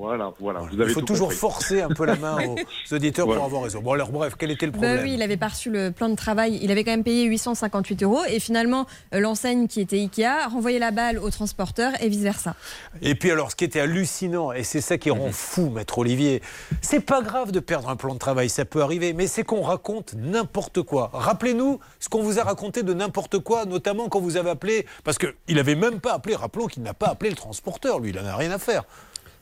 Voilà, 0.01 0.33
voilà. 0.41 0.61
Vous 0.61 0.69
Il 0.83 0.89
faut 0.89 1.03
toujours 1.03 1.27
compris. 1.29 1.37
forcer 1.37 1.83
un 1.83 1.91
peu 1.91 2.07
la 2.07 2.17
main 2.17 2.39
aux 2.47 2.95
auditeurs 2.95 3.27
Voilà. 3.27 3.41
pour 3.41 3.47
avoir 3.47 3.63
raison. 3.65 3.83
Bon, 3.83 3.93
alors 3.93 4.11
bref, 4.11 4.33
quel 4.39 4.51
était 4.51 4.65
le 4.65 4.73
Bah 4.73 4.79
problème 4.79 5.03
oui, 5.05 5.13
il 5.13 5.21
avait 5.23 5.37
pas 5.37 5.49
reçu 5.49 5.69
le 5.71 5.91
plan 5.91 6.09
de 6.09 6.15
travail. 6.15 6.59
Il 6.63 6.71
avait 6.71 6.85
quand 6.85 6.91
même 6.93 7.05
payé 7.05 7.25
858 7.25 8.03
euros. 8.03 8.21
Et 8.31 8.41
finalement, 8.41 8.87
euh, 9.15 9.21
l'enseigne 9.21 9.69
qui 9.69 9.81
était 9.83 9.99
Ikea 9.99 10.45
a 10.45 10.49
renvoyé 10.49 10.79
la 10.79 10.91
balle 10.91 11.19
au 11.19 11.29
transporteur 11.29 11.93
et 12.01 12.09
vice-versa. 12.09 12.55
Et 13.03 13.15
puis 13.15 13.31
alors, 13.31 13.51
ce 13.51 13.57
qui 13.57 13.65
était 13.65 13.81
hallucinant, 13.81 14.53
et 14.53 14.63
c'est 14.63 14.81
ça 14.81 14.97
qui 14.97 15.11
rend 15.11 15.33
fou, 15.33 15.69
maître 15.69 15.99
Olivier, 15.99 16.41
c'est 16.81 17.01
pas 17.01 17.21
grave 17.21 17.53
de 17.53 17.61
perdre 17.61 17.91
un 17.91 17.97
plan 17.97 18.15
de 18.15 18.19
travail, 18.19 18.49
ça 18.49 18.65
peut 18.65 18.81
arriver, 18.81 19.13
mais 19.13 19.27
c'est 19.27 19.45
qu'on 19.45 19.61
raconte 19.63 20.15
n'importe 20.15 20.81
quoi. 20.81 21.11
Rappelez-nous 21.13 21.79
ce 21.99 22.09
qu'on 22.09 22.23
vous 22.23 22.39
a 22.39 22.43
raconté 22.45 22.83
de 22.83 22.95
n'importe 22.95 23.39
quoi, 23.41 23.67
notamment 23.67 24.09
quand 24.09 24.21
vous 24.21 24.39
avez 24.39 24.49
appelé, 24.51 24.87
parce 25.05 25.19
qu'il 25.19 25.59
avait 25.59 25.75
même 25.75 26.01
pas 26.01 26.15
appelé, 26.15 26.35
rappelons 26.37 26.69
qu'il 26.69 26.83
n'a 26.83 26.95
pas 26.95 27.09
appelé 27.09 27.29
le 27.29 27.37
transporteur, 27.37 28.01
lui, 28.01 28.11
il 28.11 28.19
en 28.19 28.25
a 28.25 28.35
rien 28.37 28.51
à 28.51 28.59
faire. 28.59 28.85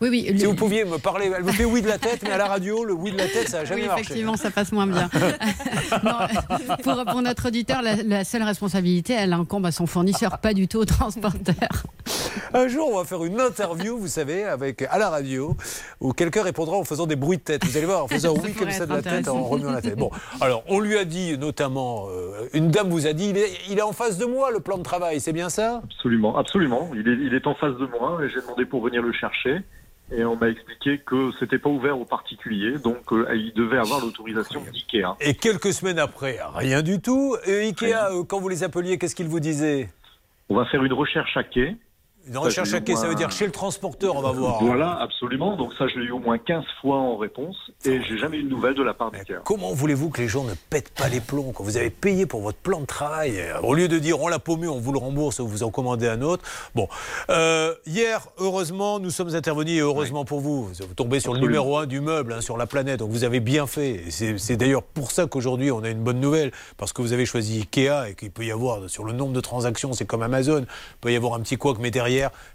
Oui, 0.01 0.09
oui. 0.11 0.25
Si 0.29 0.43
le- 0.45 0.49
vous 0.49 0.55
pouviez 0.55 0.85
me 0.85 0.99
parler, 0.99 1.31
elle 1.37 1.43
me 1.43 1.51
fait 1.53 1.65
oui 1.65 1.83
de 1.83 1.89
la 1.89 1.99
tête, 1.99 2.21
mais 2.23 2.31
à 2.31 2.39
la 2.39 2.47
radio, 2.47 2.85
le 2.85 2.93
oui 2.95 3.11
de 3.11 3.17
la 3.19 3.27
tête, 3.27 3.49
ça 3.49 3.59
n'a 3.59 3.65
jamais 3.65 3.83
oui, 3.83 3.87
marché. 3.89 4.03
effectivement, 4.05 4.37
ça 4.37 4.51
passe 4.51 4.71
moins 4.73 4.87
bien. 4.87 5.09
Non, 6.05 6.13
pour, 6.83 7.05
pour 7.07 7.23
notre 7.23 7.49
auditeur, 7.49 7.81
la, 7.83 7.97
la 7.97 8.23
seule 8.25 8.43
responsabilité, 8.43 9.15
elle 9.15 9.33
incombe 9.33 9.65
à 9.67 9.73
son 9.73 9.87
fournisseur, 9.87 10.39
pas 10.39 10.53
du 10.55 10.69
tout 10.69 10.79
au 10.79 10.85
transporteur. 10.85 11.55
Un 12.55 12.69
jour, 12.69 12.91
on 12.93 12.99
va 12.99 13.05
faire 13.05 13.25
une 13.25 13.41
interview, 13.41 13.97
vous 13.99 14.07
savez, 14.07 14.45
avec, 14.45 14.83
à 14.83 14.99
la 14.99 15.09
radio, 15.09 15.57
où 16.01 16.13
quelqu'un 16.13 16.43
répondra 16.43 16.77
en 16.77 16.85
faisant 16.85 17.07
des 17.07 17.17
bruits 17.17 17.39
de 17.39 17.43
tête. 17.43 17.65
Vous 17.65 17.77
allez 17.77 17.87
voir, 17.87 18.05
en 18.05 18.09
faisant 18.09 18.35
Ça 18.37 18.43
oui 18.45 18.53
comme 18.53 18.71
ça 18.71 18.87
de 18.87 18.93
la 18.93 19.03
tête, 19.03 19.29
en 19.29 19.43
remuant 19.45 19.73
la 19.73 19.81
tête. 19.83 19.97
Bon, 19.97 20.11
alors, 20.41 20.63
on 20.69 20.79
lui 20.81 20.97
a 20.99 21.05
dit 21.05 21.37
notamment, 21.39 22.07
euh, 22.11 22.49
une 22.53 22.69
dame 22.71 22.91
vous 22.91 23.07
a 23.07 23.13
dit, 23.15 23.31
il 23.31 23.39
est, 23.39 23.51
il 23.71 23.79
est 23.79 23.83
en 23.83 23.93
face 23.93 24.19
de 24.19 24.27
moi, 24.27 24.51
le 24.51 24.61
plan 24.61 24.79
de 24.79 24.83
travail, 24.83 25.21
c'est 25.21 25.33
bien 25.33 25.49
ça? 25.49 25.81
Absolument, 25.85 26.37
absolument. 26.37 26.91
Il 26.95 27.09
est, 27.09 27.27
il 27.27 27.35
est 27.35 27.47
en 27.47 27.55
face 27.55 27.75
de 27.77 27.87
moi 27.99 28.19
et 28.23 28.29
j'ai 28.29 28.41
demandé 28.43 28.65
pour 28.67 28.83
venir 28.83 29.03
le 29.03 29.13
chercher. 29.13 29.63
Et 30.11 30.25
on 30.25 30.37
m'a 30.37 30.49
expliqué 30.49 30.99
que 30.99 31.31
c'était 31.39 31.59
pas 31.59 31.69
ouvert 31.69 31.99
aux 31.99 32.07
particuliers, 32.07 32.79
donc 32.79 33.13
euh, 33.13 33.27
il 33.35 33.53
devait 33.53 33.77
avoir 33.77 34.01
l'autorisation 34.01 34.63
d'IKEA. 34.73 35.17
Et 35.21 35.35
quelques 35.35 35.73
semaines 35.73 35.99
après, 35.99 36.39
rien 36.55 36.83
du 36.83 37.01
tout. 37.01 37.37
Et 37.47 37.69
Ikea, 37.69 38.13
euh, 38.13 38.25
quand 38.25 38.41
vous 38.41 38.49
les 38.49 38.65
appeliez, 38.65 38.97
qu'est-ce 38.97 39.15
qu'ils 39.15 39.29
vous 39.29 39.41
disaient? 39.41 39.91
On 40.49 40.57
va 40.57 40.65
faire 40.65 40.83
une 40.83 40.95
recherche 40.95 41.37
à 41.37 41.45
quai. 41.45 41.77
Une 42.29 42.39
recherche 42.39 42.73
à 42.75 42.81
quai, 42.81 42.95
ça 42.97 43.09
veut 43.09 43.15
dire 43.15 43.31
chez 43.31 43.47
le 43.47 43.53
transporteur, 43.53 44.17
on 44.17 44.23
va 44.23 44.33
voir. 44.33 44.63
Voilà, 44.63 44.99
absolument. 45.01 45.57
Donc 45.57 45.73
ça, 45.79 45.87
je 45.89 45.99
l'ai 45.99 46.07
eu 46.07 46.11
au 46.11 46.19
moins 46.19 46.39
15 46.39 46.65
fois 46.81 46.97
en 46.97 47.17
réponse 47.17 47.57
et 47.85 48.03
j'ai 48.03 48.19
jamais 48.19 48.39
eu 48.39 48.43
de 48.43 48.49
nouvelles 48.51 48.75
de 48.75 48.83
la 48.83 48.95
part 48.95 49.11
d'IKEA. 49.11 49.41
Comment 49.45 49.73
voulez-vous 49.73 50.11
que 50.11 50.21
les 50.21 50.29
gens 50.29 50.45
ne 50.45 50.55
pètent 50.71 50.91
pas 50.91 51.09
les 51.09 51.21
plombs 51.21 51.53
quand 51.55 51.65
vous 51.65 51.77
avez 51.77 51.91
payé 51.91 52.27
pour 52.27 52.41
votre 52.43 52.59
plan 52.59 52.81
de 52.81 52.87
travail 52.87 53.39
euh, 53.39 53.61
Au 53.63 53.75
lieu 53.75 53.89
de 53.89 53.99
dire 53.99 54.21
on 54.21 54.29
l'a 54.29 54.39
paumé, 54.39 54.69
on 54.69 54.79
vous 54.79 54.93
le 54.93 54.99
rembourse, 54.99 55.41
vous 55.41 55.63
en 55.63 55.71
commandez 55.71 56.09
un 56.09 56.23
autre. 56.23 56.45
Bon, 56.75 56.89
Euh, 57.31 57.75
hier, 57.87 58.29
heureusement, 58.39 58.99
nous 58.99 59.11
sommes 59.11 59.35
intervenus 59.35 59.79
et 59.79 59.81
heureusement 59.81 60.25
pour 60.25 60.41
vous. 60.41 60.65
Vous 60.67 60.95
tombez 60.95 61.21
sur 61.21 61.35
le 61.35 61.41
numéro 61.41 61.79
un 61.79 61.87
du 61.87 62.01
meuble 62.01 62.33
hein, 62.33 62.41
sur 62.41 62.57
la 62.57 62.67
planète, 62.67 63.01
donc 63.01 63.11
vous 63.11 63.25
avez 63.25 63.41
bien 63.41 63.67
fait. 63.67 64.05
C'est 64.11 64.57
d'ailleurs 64.57 64.83
pour 64.83 65.11
ça 65.11 65.27
qu'aujourd'hui 65.27 65.71
on 65.71 65.83
a 65.85 65.89
une 65.89 66.03
bonne 66.03 66.21
nouvelle, 66.21 66.53
parce 66.77 66.93
que 66.93 67.03
vous 67.03 67.13
avez 67.13 67.27
choisi 67.27 67.61
Ikea 67.61 68.11
et 68.11 68.15
qu'il 68.15 68.31
peut 68.31 68.45
y 68.45 68.51
avoir, 68.51 68.89
sur 68.89 69.05
le 69.05 69.13
nombre 69.13 69.33
de 69.33 69.41
transactions, 69.41 69.93
c'est 69.93 70.07
comme 70.07 70.23
Amazon, 70.23 70.61
il 70.61 70.97
peut 71.01 71.13
y 71.13 71.17
avoir 71.17 71.35
un 71.35 71.41
petit 71.41 71.57
couac, 71.57 71.79
mais 71.81 71.91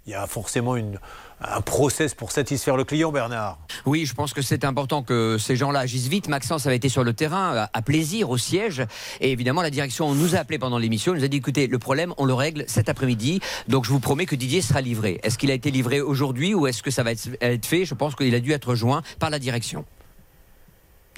il 0.06 0.12
y 0.12 0.16
a 0.16 0.28
forcément 0.28 0.76
un 0.76 1.62
process 1.62 2.14
pour 2.14 2.32
satisfaire 2.32 2.78
le 2.78 2.84
client, 2.86 3.12
Bernard. 3.12 3.58
Oui, 3.86 4.06
je 4.06 4.14
pense 4.14 4.34
que 4.34 4.42
c'est 4.42 4.64
important 4.64 5.04
que 5.04 5.38
ces 5.38 5.56
gens-là 5.56 5.80
agissent 5.82 6.08
vite. 6.08 6.28
Maxence 6.30 6.66
avait 6.68 6.78
été 6.78 6.88
sur 6.90 7.04
le 7.04 7.14
terrain, 7.14 7.68
à- 7.74 7.82
plaisir, 7.82 8.30
au 8.30 8.38
siège. 8.38 8.84
Et 9.20 9.32
évidemment, 9.32 9.62
la 9.62 9.70
direction 9.70 10.14
nous 10.16 10.36
a 10.36 10.40
appelé 10.40 10.58
pendant 10.58 10.78
l'émission. 10.78 11.14
Elle 11.14 11.20
nous 11.20 11.26
a 11.26 11.28
dit 11.28 11.38
écoutez, 11.38 11.68
le 11.68 11.80
problème, 11.80 12.14
on 12.18 12.26
le 12.26 12.34
règle 12.34 12.64
cet 12.68 12.88
après-midi. 12.88 13.42
Donc, 13.68 13.84
je 13.84 13.90
vous 13.90 14.00
promets 14.00 14.26
que 14.26 14.36
Didier 14.36 14.62
sera 14.62 14.80
livré. 14.82 15.20
Est-ce 15.24 15.38
qu'il 15.38 15.52
a 15.52 15.54
été 15.54 15.70
livré 15.72 16.00
aujourd'hui 16.00 16.54
ou 16.54 16.66
est-ce 16.68 16.82
que 16.82 16.92
ça 16.92 17.04
va 17.04 17.12
être 17.12 17.66
fait? 17.66 17.84
Je 17.86 17.94
pense 17.94 18.16
qu'il 18.16 18.34
a 18.36 18.40
dû 18.40 18.52
être 18.54 18.76
joint 18.76 19.02
par 19.20 19.30
la 19.30 19.40
direction. 19.40 19.84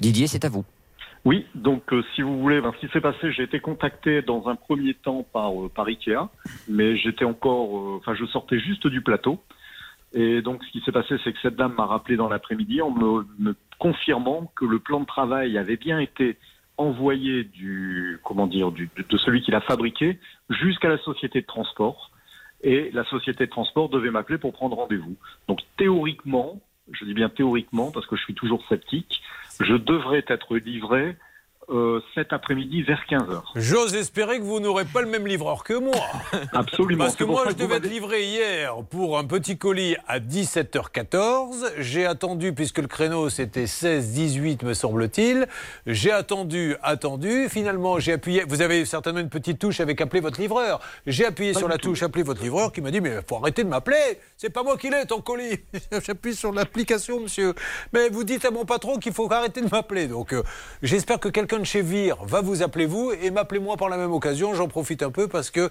Didier, 0.00 0.26
c'est 0.26 0.44
à 0.44 0.48
vous. 0.48 0.64
Oui, 1.26 1.44
donc 1.56 1.92
euh, 1.92 2.04
si 2.14 2.22
vous 2.22 2.40
voulez, 2.40 2.60
ben, 2.60 2.72
ce 2.72 2.86
qui 2.86 2.92
s'est 2.92 3.00
passé, 3.00 3.32
j'ai 3.32 3.42
été 3.42 3.58
contacté 3.58 4.22
dans 4.22 4.46
un 4.46 4.54
premier 4.54 4.94
temps 4.94 5.26
par, 5.32 5.60
euh, 5.60 5.68
par 5.68 5.86
Ikea, 5.86 6.28
mais 6.68 6.96
j'étais 6.96 7.24
encore, 7.24 7.76
euh, 7.76 7.96
enfin 7.96 8.14
je 8.14 8.24
sortais 8.26 8.60
juste 8.60 8.86
du 8.86 9.00
plateau. 9.00 9.42
Et 10.12 10.40
donc 10.40 10.62
ce 10.62 10.70
qui 10.70 10.80
s'est 10.82 10.92
passé, 10.92 11.16
c'est 11.24 11.32
que 11.32 11.40
cette 11.42 11.56
dame 11.56 11.74
m'a 11.76 11.86
rappelé 11.86 12.16
dans 12.16 12.28
l'après-midi 12.28 12.80
en 12.80 12.92
me, 12.92 13.26
me 13.40 13.56
confirmant 13.80 14.52
que 14.54 14.64
le 14.64 14.78
plan 14.78 15.00
de 15.00 15.04
travail 15.04 15.58
avait 15.58 15.76
bien 15.76 15.98
été 15.98 16.36
envoyé 16.76 17.42
du, 17.42 18.20
comment 18.22 18.46
dire, 18.46 18.70
du, 18.70 18.88
de, 18.96 19.02
de 19.02 19.18
celui 19.18 19.42
qui 19.42 19.50
l'a 19.50 19.62
fabriqué 19.62 20.20
jusqu'à 20.48 20.88
la 20.88 20.98
société 20.98 21.40
de 21.40 21.46
transport. 21.46 22.12
Et 22.62 22.92
la 22.92 23.04
société 23.06 23.46
de 23.46 23.50
transport 23.50 23.88
devait 23.88 24.12
m'appeler 24.12 24.38
pour 24.38 24.52
prendre 24.52 24.76
rendez-vous. 24.76 25.16
Donc 25.48 25.58
théoriquement, 25.76 26.60
je 26.92 27.04
dis 27.04 27.14
bien 27.14 27.28
théoriquement 27.28 27.90
parce 27.90 28.06
que 28.06 28.16
je 28.16 28.22
suis 28.22 28.34
toujours 28.34 28.64
sceptique, 28.68 29.22
je 29.60 29.74
devrais 29.74 30.24
être 30.28 30.56
livré 30.56 31.16
euh, 31.68 32.00
cet 32.14 32.32
après-midi 32.32 32.82
vers 32.82 33.02
15h. 33.10 33.42
J'ose 33.56 33.94
espérer 33.94 34.38
que 34.38 34.44
vous 34.44 34.60
n'aurez 34.60 34.84
pas 34.84 35.02
le 35.02 35.08
même 35.08 35.26
livreur 35.26 35.64
que 35.64 35.74
moi. 35.74 35.96
Absolument. 36.52 37.04
Parce 37.04 37.16
que 37.16 37.24
moi, 37.24 37.44
je 37.48 37.54
devais 37.54 37.76
être 37.76 37.88
livré 37.88 38.24
hier 38.24 38.74
pour 38.88 39.18
un 39.18 39.24
petit 39.24 39.58
colis 39.58 39.96
à 40.06 40.20
17h14. 40.20 41.72
J'ai 41.78 42.06
attendu, 42.06 42.52
puisque 42.52 42.78
le 42.78 42.86
créneau 42.86 43.28
c'était 43.30 43.64
16-18, 43.64 44.64
me 44.64 44.74
semble-t-il. 44.74 45.46
J'ai 45.86 46.12
attendu, 46.12 46.76
attendu. 46.82 47.48
Finalement, 47.48 47.98
j'ai 47.98 48.12
appuyé. 48.12 48.44
Vous 48.46 48.62
avez 48.62 48.84
certainement 48.84 49.20
une 49.20 49.28
petite 49.28 49.58
touche 49.58 49.80
avec 49.80 50.00
appeler 50.00 50.20
votre 50.20 50.40
livreur. 50.40 50.80
J'ai 51.06 51.26
appuyé 51.26 51.52
Pas 51.52 51.58
sur 51.58 51.68
la 51.68 51.78
tout. 51.78 51.88
touche 51.88 52.02
appeler 52.02 52.22
votre 52.22 52.42
livreur 52.42 52.72
qui 52.72 52.80
m'a 52.80 52.90
dit 52.92 53.00
Mais 53.00 53.18
faut 53.26 53.36
arrêter 53.36 53.64
de 53.64 53.68
m'appeler. 53.68 54.20
C'est 54.36 54.50
pas 54.50 54.62
moi 54.62 54.76
qui 54.76 54.88
l'ai, 54.88 55.04
ton 55.06 55.20
colis. 55.20 55.58
J'appuie 56.06 56.34
sur 56.36 56.52
l'application, 56.52 57.20
monsieur. 57.20 57.54
Mais 57.92 58.08
vous 58.08 58.22
dites 58.22 58.44
à 58.44 58.50
mon 58.50 58.64
patron 58.64 58.98
qu'il 58.98 59.12
faut 59.12 59.30
arrêter 59.32 59.62
de 59.62 59.68
m'appeler. 59.68 60.06
Donc, 60.06 60.32
euh, 60.32 60.42
j'espère 60.82 61.18
que 61.18 61.28
quelqu'un 61.28 61.55
de 61.58 61.64
chez 61.64 61.82
Vire 61.82 62.16
va 62.24 62.40
vous 62.40 62.62
appeler 62.62 62.86
vous 62.86 63.12
et 63.12 63.30
m'appeler 63.30 63.60
moi 63.60 63.76
par 63.76 63.88
la 63.88 63.96
même 63.96 64.12
occasion. 64.12 64.54
J'en 64.54 64.68
profite 64.68 65.02
un 65.02 65.10
peu 65.10 65.28
parce 65.28 65.50
que 65.50 65.70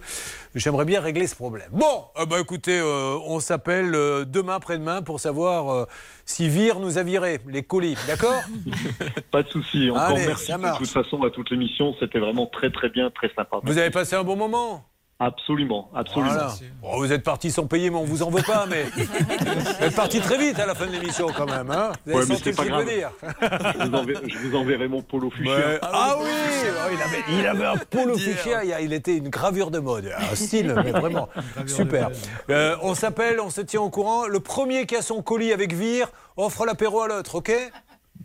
j'aimerais 0.53 0.85
bien 0.85 1.01
régler 1.01 1.27
ce 1.27 1.35
problème. 1.35 1.69
Bon, 1.71 2.05
euh, 2.19 2.25
bah, 2.25 2.39
écoutez, 2.39 2.79
euh, 2.79 3.17
on 3.25 3.39
s'appelle 3.39 3.93
euh, 3.95 4.25
demain, 4.25 4.55
après-demain 4.55 5.01
pour 5.01 5.19
savoir 5.19 5.73
euh, 5.73 5.85
si 6.25 6.49
Vire 6.49 6.79
nous 6.79 6.97
a 6.97 7.03
viré 7.03 7.39
les 7.47 7.63
colis. 7.63 7.97
D'accord 8.07 8.41
Pas 9.31 9.43
de 9.43 9.49
souci. 9.49 9.89
Encore 9.89 10.03
Allez, 10.03 10.27
merci 10.27 10.51
de 10.51 10.77
toute 10.77 10.89
façon 10.89 11.21
à 11.23 11.29
toute 11.29 11.49
l'émission. 11.49 11.95
C'était 11.99 12.19
vraiment 12.19 12.47
très 12.47 12.71
très 12.71 12.89
bien, 12.89 13.09
très 13.09 13.31
sympa. 13.35 13.57
Vous 13.63 13.77
avez 13.77 13.91
passé 13.91 14.15
un 14.15 14.23
bon 14.23 14.35
moment 14.35 14.85
Absolument, 15.17 15.89
absolument. 15.95 16.33
Voilà. 16.33 16.53
Bon, 16.81 16.97
vous 16.97 17.13
êtes 17.13 17.23
parti 17.23 17.49
sans 17.49 17.67
payer, 17.67 17.89
mais 17.89 17.95
on 17.95 18.03
vous 18.03 18.21
en 18.21 18.29
veut 18.29 18.43
pas. 18.43 18.65
Mais 18.69 18.83
vous 18.95 19.83
êtes 19.85 19.95
parti 19.95 20.19
très 20.19 20.37
vite 20.37 20.59
à 20.59 20.65
la 20.65 20.75
fin 20.75 20.87
de 20.87 20.91
l'émission 20.91 21.27
quand 21.35 21.45
même. 21.49 21.71
Hein 21.71 21.93
vous 22.05 22.11
avez 22.11 22.19
Ouais, 22.19 22.25
mais 22.27 22.35
senti 22.35 22.43
c'est 22.43 22.55
pas 22.55 22.65
grave. 22.65 22.85
venir. 22.85 23.11
je, 23.31 23.87
vous 23.87 23.95
enverrai, 23.95 24.29
je 24.29 24.37
vous 24.39 24.55
enverrai 24.57 24.87
mon 24.89 25.01
polo 25.01 25.29
fuchsia. 25.29 25.55
Ouais. 25.55 25.79
Ah 25.81 26.17
oui, 26.19 26.25
oh, 26.29 26.89
il, 26.93 27.01
avait, 27.01 27.39
il 27.39 27.47
avait 27.47 27.65
un 27.65 27.77
polo 27.77 28.17
fuchsia, 28.17 28.65
il- 28.65 28.75
il 28.85 28.91
était 28.91 29.15
une 29.15 29.29
gravure 29.29 29.71
de 29.71 29.79
mode, 29.79 30.11
un 30.31 30.35
style, 30.35 30.75
mais 30.83 30.91
vraiment 30.91 31.29
super. 31.65 32.09
Euh, 32.49 32.75
on 32.81 32.93
s'appelle, 32.93 33.39
on 33.39 33.49
se 33.49 33.61
tient 33.61 33.81
au 33.81 33.89
courant. 33.89 34.27
Le 34.27 34.41
premier 34.41 34.85
qui 34.85 34.97
a 34.97 35.01
son 35.01 35.21
colis 35.21 35.53
avec 35.53 35.71
Vire 35.73 36.09
offre 36.35 36.65
l'apéro 36.65 37.01
à 37.01 37.07
l'autre, 37.07 37.35
ok? 37.35 37.53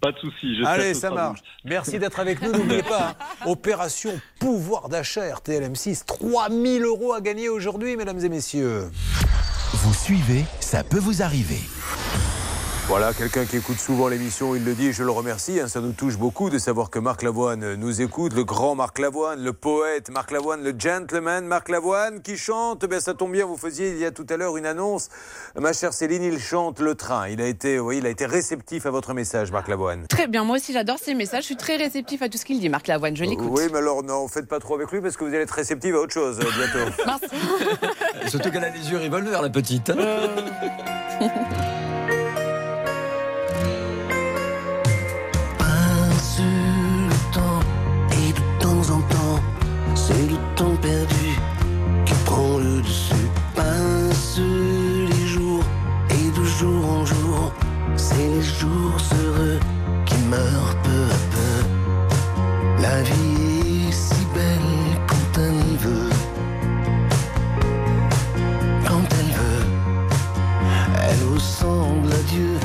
Pas 0.01 0.13
de 0.13 0.19
souci. 0.19 0.63
Allez, 0.65 0.95
ça 0.95 1.11
marche. 1.11 1.41
Merci 1.65 1.99
d'être 1.99 2.21
avec 2.21 2.41
nous. 2.41 2.53
N'oubliez 2.53 2.83
pas, 2.83 3.17
hein, 3.21 3.25
opération 3.47 4.19
pouvoir 4.39 4.89
d'achat 4.89 5.35
RTL 5.35 5.63
M6. 5.71 6.05
3000 6.07 6.85
euros 6.85 7.13
à 7.13 7.21
gagner 7.21 7.49
aujourd'hui, 7.49 7.97
mesdames 7.97 8.25
et 8.25 8.29
messieurs. 8.29 8.91
Vous 9.73 9.95
suivez, 9.95 10.45
ça 10.61 10.83
peut 10.83 10.99
vous 10.99 11.23
arriver. 11.23 11.61
Voilà, 12.91 13.13
quelqu'un 13.15 13.45
qui 13.45 13.57
écoute 13.57 13.79
souvent 13.79 14.09
l'émission, 14.09 14.57
il 14.57 14.65
le 14.65 14.75
dit, 14.75 14.89
et 14.89 14.93
je 14.93 15.05
le 15.05 15.13
remercie. 15.13 15.61
hein, 15.61 15.69
ça 15.69 15.81
nous 15.81 15.93
touche 15.93 16.19
beaucoup 16.19 16.51
de 16.51 16.59
savoir 16.59 16.91
que 16.91 16.99
Marc 16.99 17.23
Lavoine 17.23 17.77
nous 17.77 18.01
écoute, 18.03 18.33
le 18.35 18.43
grand 18.43 18.75
Marc 18.75 18.99
Lavoine, 18.99 19.41
le 19.45 19.53
poète 19.53 20.11
Marc 20.11 20.33
Lavoine, 20.33 20.65
le 20.65 20.75
gentleman 20.77 21.47
Marc 21.47 21.69
Lavoine 21.69 22.21
qui 22.21 22.37
chante. 22.37 22.85
Ben, 22.87 22.99
ça 22.99 23.15
tombe 23.15 23.31
bien, 23.31 23.47
vous 23.47 23.57
faisiez 23.57 23.91
il 23.91 23.99
y 23.99 24.05
a 24.05 24.11
tout 24.11 24.27
à 24.29 24.37
l'heure 24.37 24.57
une 24.57 24.67
annonce. 24.67 25.09
Ma 25.57 25.73
chère 25.73 25.93
Céline, 25.93 26.25
il 26.25 26.41
chante 26.41 26.81
le 26.81 26.97
train. 26.97 27.29
Il 27.29 27.41
a 27.41 27.47
été, 27.47 27.79
oui, 27.79 27.99
il 27.99 28.07
a 28.07 28.09
été 28.09 28.27
réceptif 28.27 28.87
à 28.87 28.91
votre 28.91 29.15
message, 29.15 29.53
Marc 29.53 29.69
Lavoine. 29.69 30.09
Très 30.09 30.27
bien, 30.27 30.43
moi 30.43 30.57
aussi 30.57 30.73
j'adore 30.73 30.99
ces 31.01 31.15
messages, 31.15 31.43
je 31.43 31.47
suis 31.47 31.57
très 31.57 31.77
réceptif 31.77 32.23
à 32.23 32.29
tout 32.29 32.39
ce 32.39 32.45
qu'il 32.45 32.59
dit, 32.59 32.69
Marc 32.69 32.89
Lavoine, 32.89 33.15
je 33.17 33.23
l'écoute. 33.23 33.47
Oui, 33.53 33.69
mais 33.71 33.79
alors 33.79 34.03
non, 34.03 34.27
faites 34.27 34.49
pas 34.49 34.59
trop 34.59 34.75
avec 34.75 34.91
lui 34.91 35.01
parce 35.01 35.17
que 35.17 35.23
vous 35.23 35.31
allez 35.33 35.45
être 35.45 35.51
réceptif 35.55 35.95
à 35.95 35.99
autre 35.99 36.13
chose 36.13 36.41
euh, 36.41 36.45
bientôt. 36.57 36.91
Surtout 38.27 38.51
qu'elle 38.51 38.65
a 38.65 38.71
les 38.71 38.91
yeux 38.91 38.99
revolver, 38.99 39.41
la 39.43 39.49
petite. 39.49 39.91
hein. 39.91 39.95
Passe 41.21 41.31
c'est 50.11 50.29
le 50.29 50.37
temps 50.57 50.77
perdu 50.83 51.39
qui 52.05 52.15
prend 52.25 52.59
le 52.59 52.83
dessus. 52.83 53.29
Passe 53.55 54.39
les 54.39 55.27
jours 55.27 55.63
et 56.11 56.39
de 56.39 56.45
jour 56.45 56.85
en 56.99 57.05
jour, 57.05 57.53
c'est 57.97 58.29
les 58.37 58.43
jours 58.43 58.97
heureux 59.23 59.61
qui 60.07 60.17
meurent 60.29 60.77
peu 60.83 61.03
à 61.17 61.21
peu. 61.35 62.83
La 62.83 63.03
vie 63.03 63.89
est 63.89 63.93
si 63.93 64.25
belle 64.35 65.01
quand 65.07 65.41
elle 65.47 65.77
veut. 65.87 66.11
Quand 68.89 69.07
elle 69.19 69.33
veut, 69.43 69.67
elle 71.09 71.35
ressemble 71.35 72.13
à 72.13 72.23
Dieu. 72.33 72.59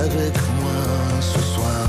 Avec 0.00 0.34
moi 0.60 0.82
ce 1.20 1.40
soir. 1.40 1.88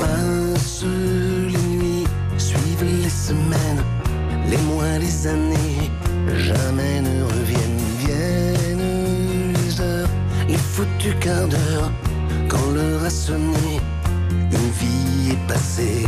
Passe 0.00 0.84
les 0.84 1.66
nuits, 1.76 2.04
suivent 2.38 2.84
les 3.02 3.08
semaines, 3.08 3.82
les 4.50 4.58
mois, 4.58 4.98
les 4.98 5.26
années, 5.26 5.90
jamais 6.36 7.00
ne 7.00 7.22
reviennent. 7.24 7.82
Viennent 7.98 9.52
les 9.54 9.80
heures, 9.80 10.08
les 10.48 10.58
foutus 10.58 11.14
quarts 11.20 11.48
d'heure, 11.48 11.90
quand 12.48 12.70
l'heure 12.74 13.02
a 13.04 13.10
sonné, 13.10 13.80
une 14.30 14.70
vie 14.80 15.32
est 15.32 15.48
passée. 15.48 16.06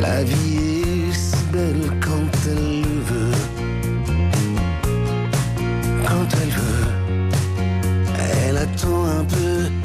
La 0.00 0.24
vie 0.24 0.82
est 1.08 1.12
si 1.12 1.36
belle 1.52 1.92
quand 2.00 2.30
elle 2.48 2.81
Quand 6.12 6.28
elle 6.42 6.50
veut, 6.50 7.30
elle 8.46 8.58
attend 8.58 9.06
un 9.06 9.24
peu. 9.24 9.81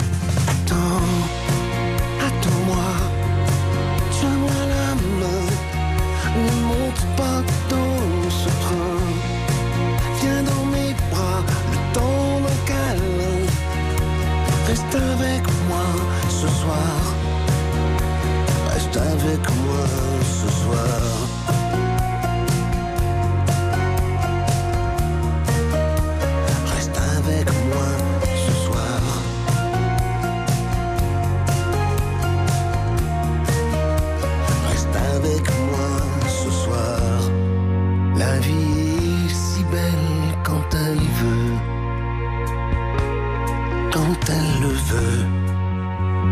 Quand 43.97 44.29
elle 44.29 44.61
le 44.61 44.67
veut. 44.67 45.25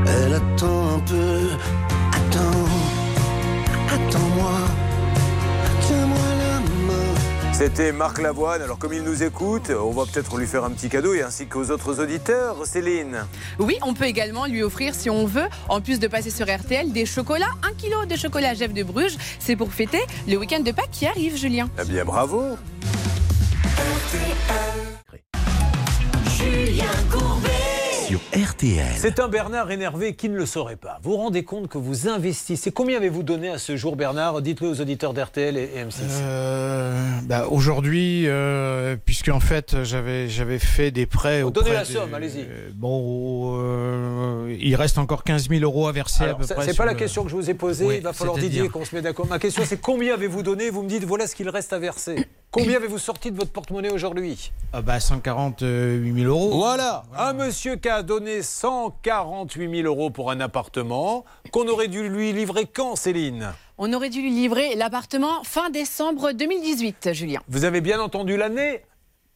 Elle 0.05 0.33
attend 0.35 0.97
un 0.97 0.99
peu. 0.99 1.49
Attends. 2.11 2.65
Attends-moi. 3.89 4.51
Tiens-moi 5.81 6.17
la 6.37 6.59
main. 6.59 7.53
C'était 7.53 7.91
Marc 7.91 8.21
Lavoine. 8.21 8.61
Alors, 8.61 8.77
comme 8.77 8.93
il 8.93 9.01
nous 9.01 9.23
écoute, 9.23 9.71
on 9.71 9.89
va 9.89 10.03
peut-être 10.05 10.37
lui 10.37 10.45
faire 10.45 10.63
un 10.63 10.69
petit 10.69 10.89
cadeau 10.89 11.15
et 11.15 11.23
ainsi 11.23 11.47
qu'aux 11.47 11.71
autres 11.71 11.99
auditeurs. 11.99 12.67
Céline. 12.67 13.25
Oui, 13.57 13.79
on 13.81 13.95
peut 13.95 14.05
également 14.05 14.45
lui 14.45 14.61
offrir, 14.61 14.93
si 14.93 15.09
on 15.09 15.25
veut, 15.25 15.47
en 15.67 15.81
plus 15.81 15.99
de 15.99 16.07
passer 16.07 16.29
sur 16.29 16.45
RTL, 16.45 16.91
des 16.91 17.07
chocolats. 17.07 17.55
Un 17.63 17.73
kilo 17.73 18.05
de 18.05 18.15
chocolat 18.15 18.53
Jeff 18.53 18.75
de 18.75 18.83
Bruges. 18.83 19.17
C'est 19.39 19.55
pour 19.55 19.73
fêter 19.73 20.01
le 20.27 20.37
week-end 20.37 20.59
de 20.59 20.71
Pâques 20.71 20.91
qui 20.91 21.07
arrive, 21.07 21.35
Julien. 21.35 21.67
Eh 21.81 21.85
bien, 21.85 22.05
bravo. 22.05 22.57
Julien 26.37 26.85
Courbet. 27.09 27.54
Sur 28.15 28.21
RTL. 28.49 28.85
C'est 28.95 29.19
un 29.19 29.27
Bernard 29.27 29.71
énervé 29.71 30.15
qui 30.15 30.29
ne 30.29 30.37
le 30.37 30.45
saurait 30.45 30.77
pas. 30.77 30.99
Vous 31.03 31.11
vous 31.11 31.17
rendez 31.17 31.43
compte 31.43 31.67
que 31.67 31.77
vous 31.77 32.07
investissez. 32.07 32.71
Combien 32.71 32.95
avez-vous 32.97 33.23
donné 33.23 33.49
à 33.49 33.57
ce 33.57 33.75
jour, 33.75 33.97
Bernard? 33.97 34.41
Dites-le 34.41 34.69
aux 34.69 34.79
auditeurs 34.79 35.13
d'RTL 35.13 35.57
et 35.57 35.63
et 35.75 35.83
M6. 35.83 35.99
Euh, 36.21 37.09
bah, 37.23 37.47
Aujourd'hui, 37.49 38.23
euh, 38.27 38.95
puisque 39.03 39.27
en 39.27 39.41
fait 39.41 39.83
j'avais 39.83 40.29
j'avais 40.29 40.59
fait 40.59 40.91
des 40.91 41.05
prêts. 41.05 41.43
Donnez 41.51 41.73
la 41.73 41.83
somme, 41.83 42.13
allez-y. 42.13 42.41
euh, 42.43 42.69
Bon, 42.73 43.57
euh, 43.59 44.55
il 44.61 44.75
reste 44.75 44.97
encore 44.97 45.25
15 45.25 45.49
000 45.49 45.61
euros 45.63 45.87
à 45.87 45.91
verser 45.91 46.23
Alors, 46.23 46.35
à 46.37 46.39
peu 46.39 46.47
près. 46.55 46.65
C'est 46.65 46.77
pas 46.77 46.85
la 46.85 46.93
le- 46.93 46.97
question 46.99 47.23
que 47.25 47.29
je 47.29 47.35
vous 47.35 47.49
ai 47.49 47.53
posée. 47.53 47.85
Oui, 47.85 47.95
Il 47.97 48.03
va 48.03 48.13
falloir 48.13 48.37
Didier 48.37 48.69
qu'on 48.69 48.85
se 48.85 48.95
met 48.95 49.01
d'accord. 49.01 49.27
Ma 49.27 49.39
question, 49.39 49.63
c'est 49.65 49.81
combien 49.81 50.13
avez-vous 50.13 50.41
donné? 50.43 50.69
Vous 50.69 50.83
me 50.83 50.87
dites 50.89 51.03
voilà 51.03 51.27
ce 51.27 51.35
qu'il 51.35 51.49
reste 51.49 51.73
à 51.73 51.79
verser. 51.79 52.25
Combien 52.51 52.77
avez-vous 52.77 52.99
sorti 52.99 53.31
de 53.31 53.35
votre 53.35 53.51
porte-monnaie 53.51 53.89
aujourd'hui? 53.89 54.53
Ah 54.71 54.81
bah 54.81 55.01
148 55.01 56.13
000 56.15 56.27
euros. 56.29 56.51
Voilà, 56.57 57.03
un 57.17 57.33
monsieur 57.33 57.75
qui 57.75 57.89
a 57.89 58.01
donné 58.05 58.41
148 58.41 59.81
000 59.81 59.87
euros 59.87 60.09
pour 60.09 60.31
un 60.31 60.39
appartement, 60.39 61.25
qu'on 61.51 61.67
aurait 61.67 61.89
dû 61.89 62.07
lui 62.07 62.31
livrer 62.31 62.65
quand, 62.65 62.95
Céline? 62.95 63.53
On 63.77 63.91
aurait 63.91 64.09
dû 64.09 64.21
lui 64.21 64.31
livrer 64.31 64.75
l'appartement 64.75 65.43
fin 65.43 65.69
décembre 65.69 66.31
2018, 66.31 67.11
Julien. 67.11 67.41
Vous 67.49 67.65
avez 67.65 67.81
bien 67.81 67.99
entendu 67.99 68.37
l'année? 68.37 68.83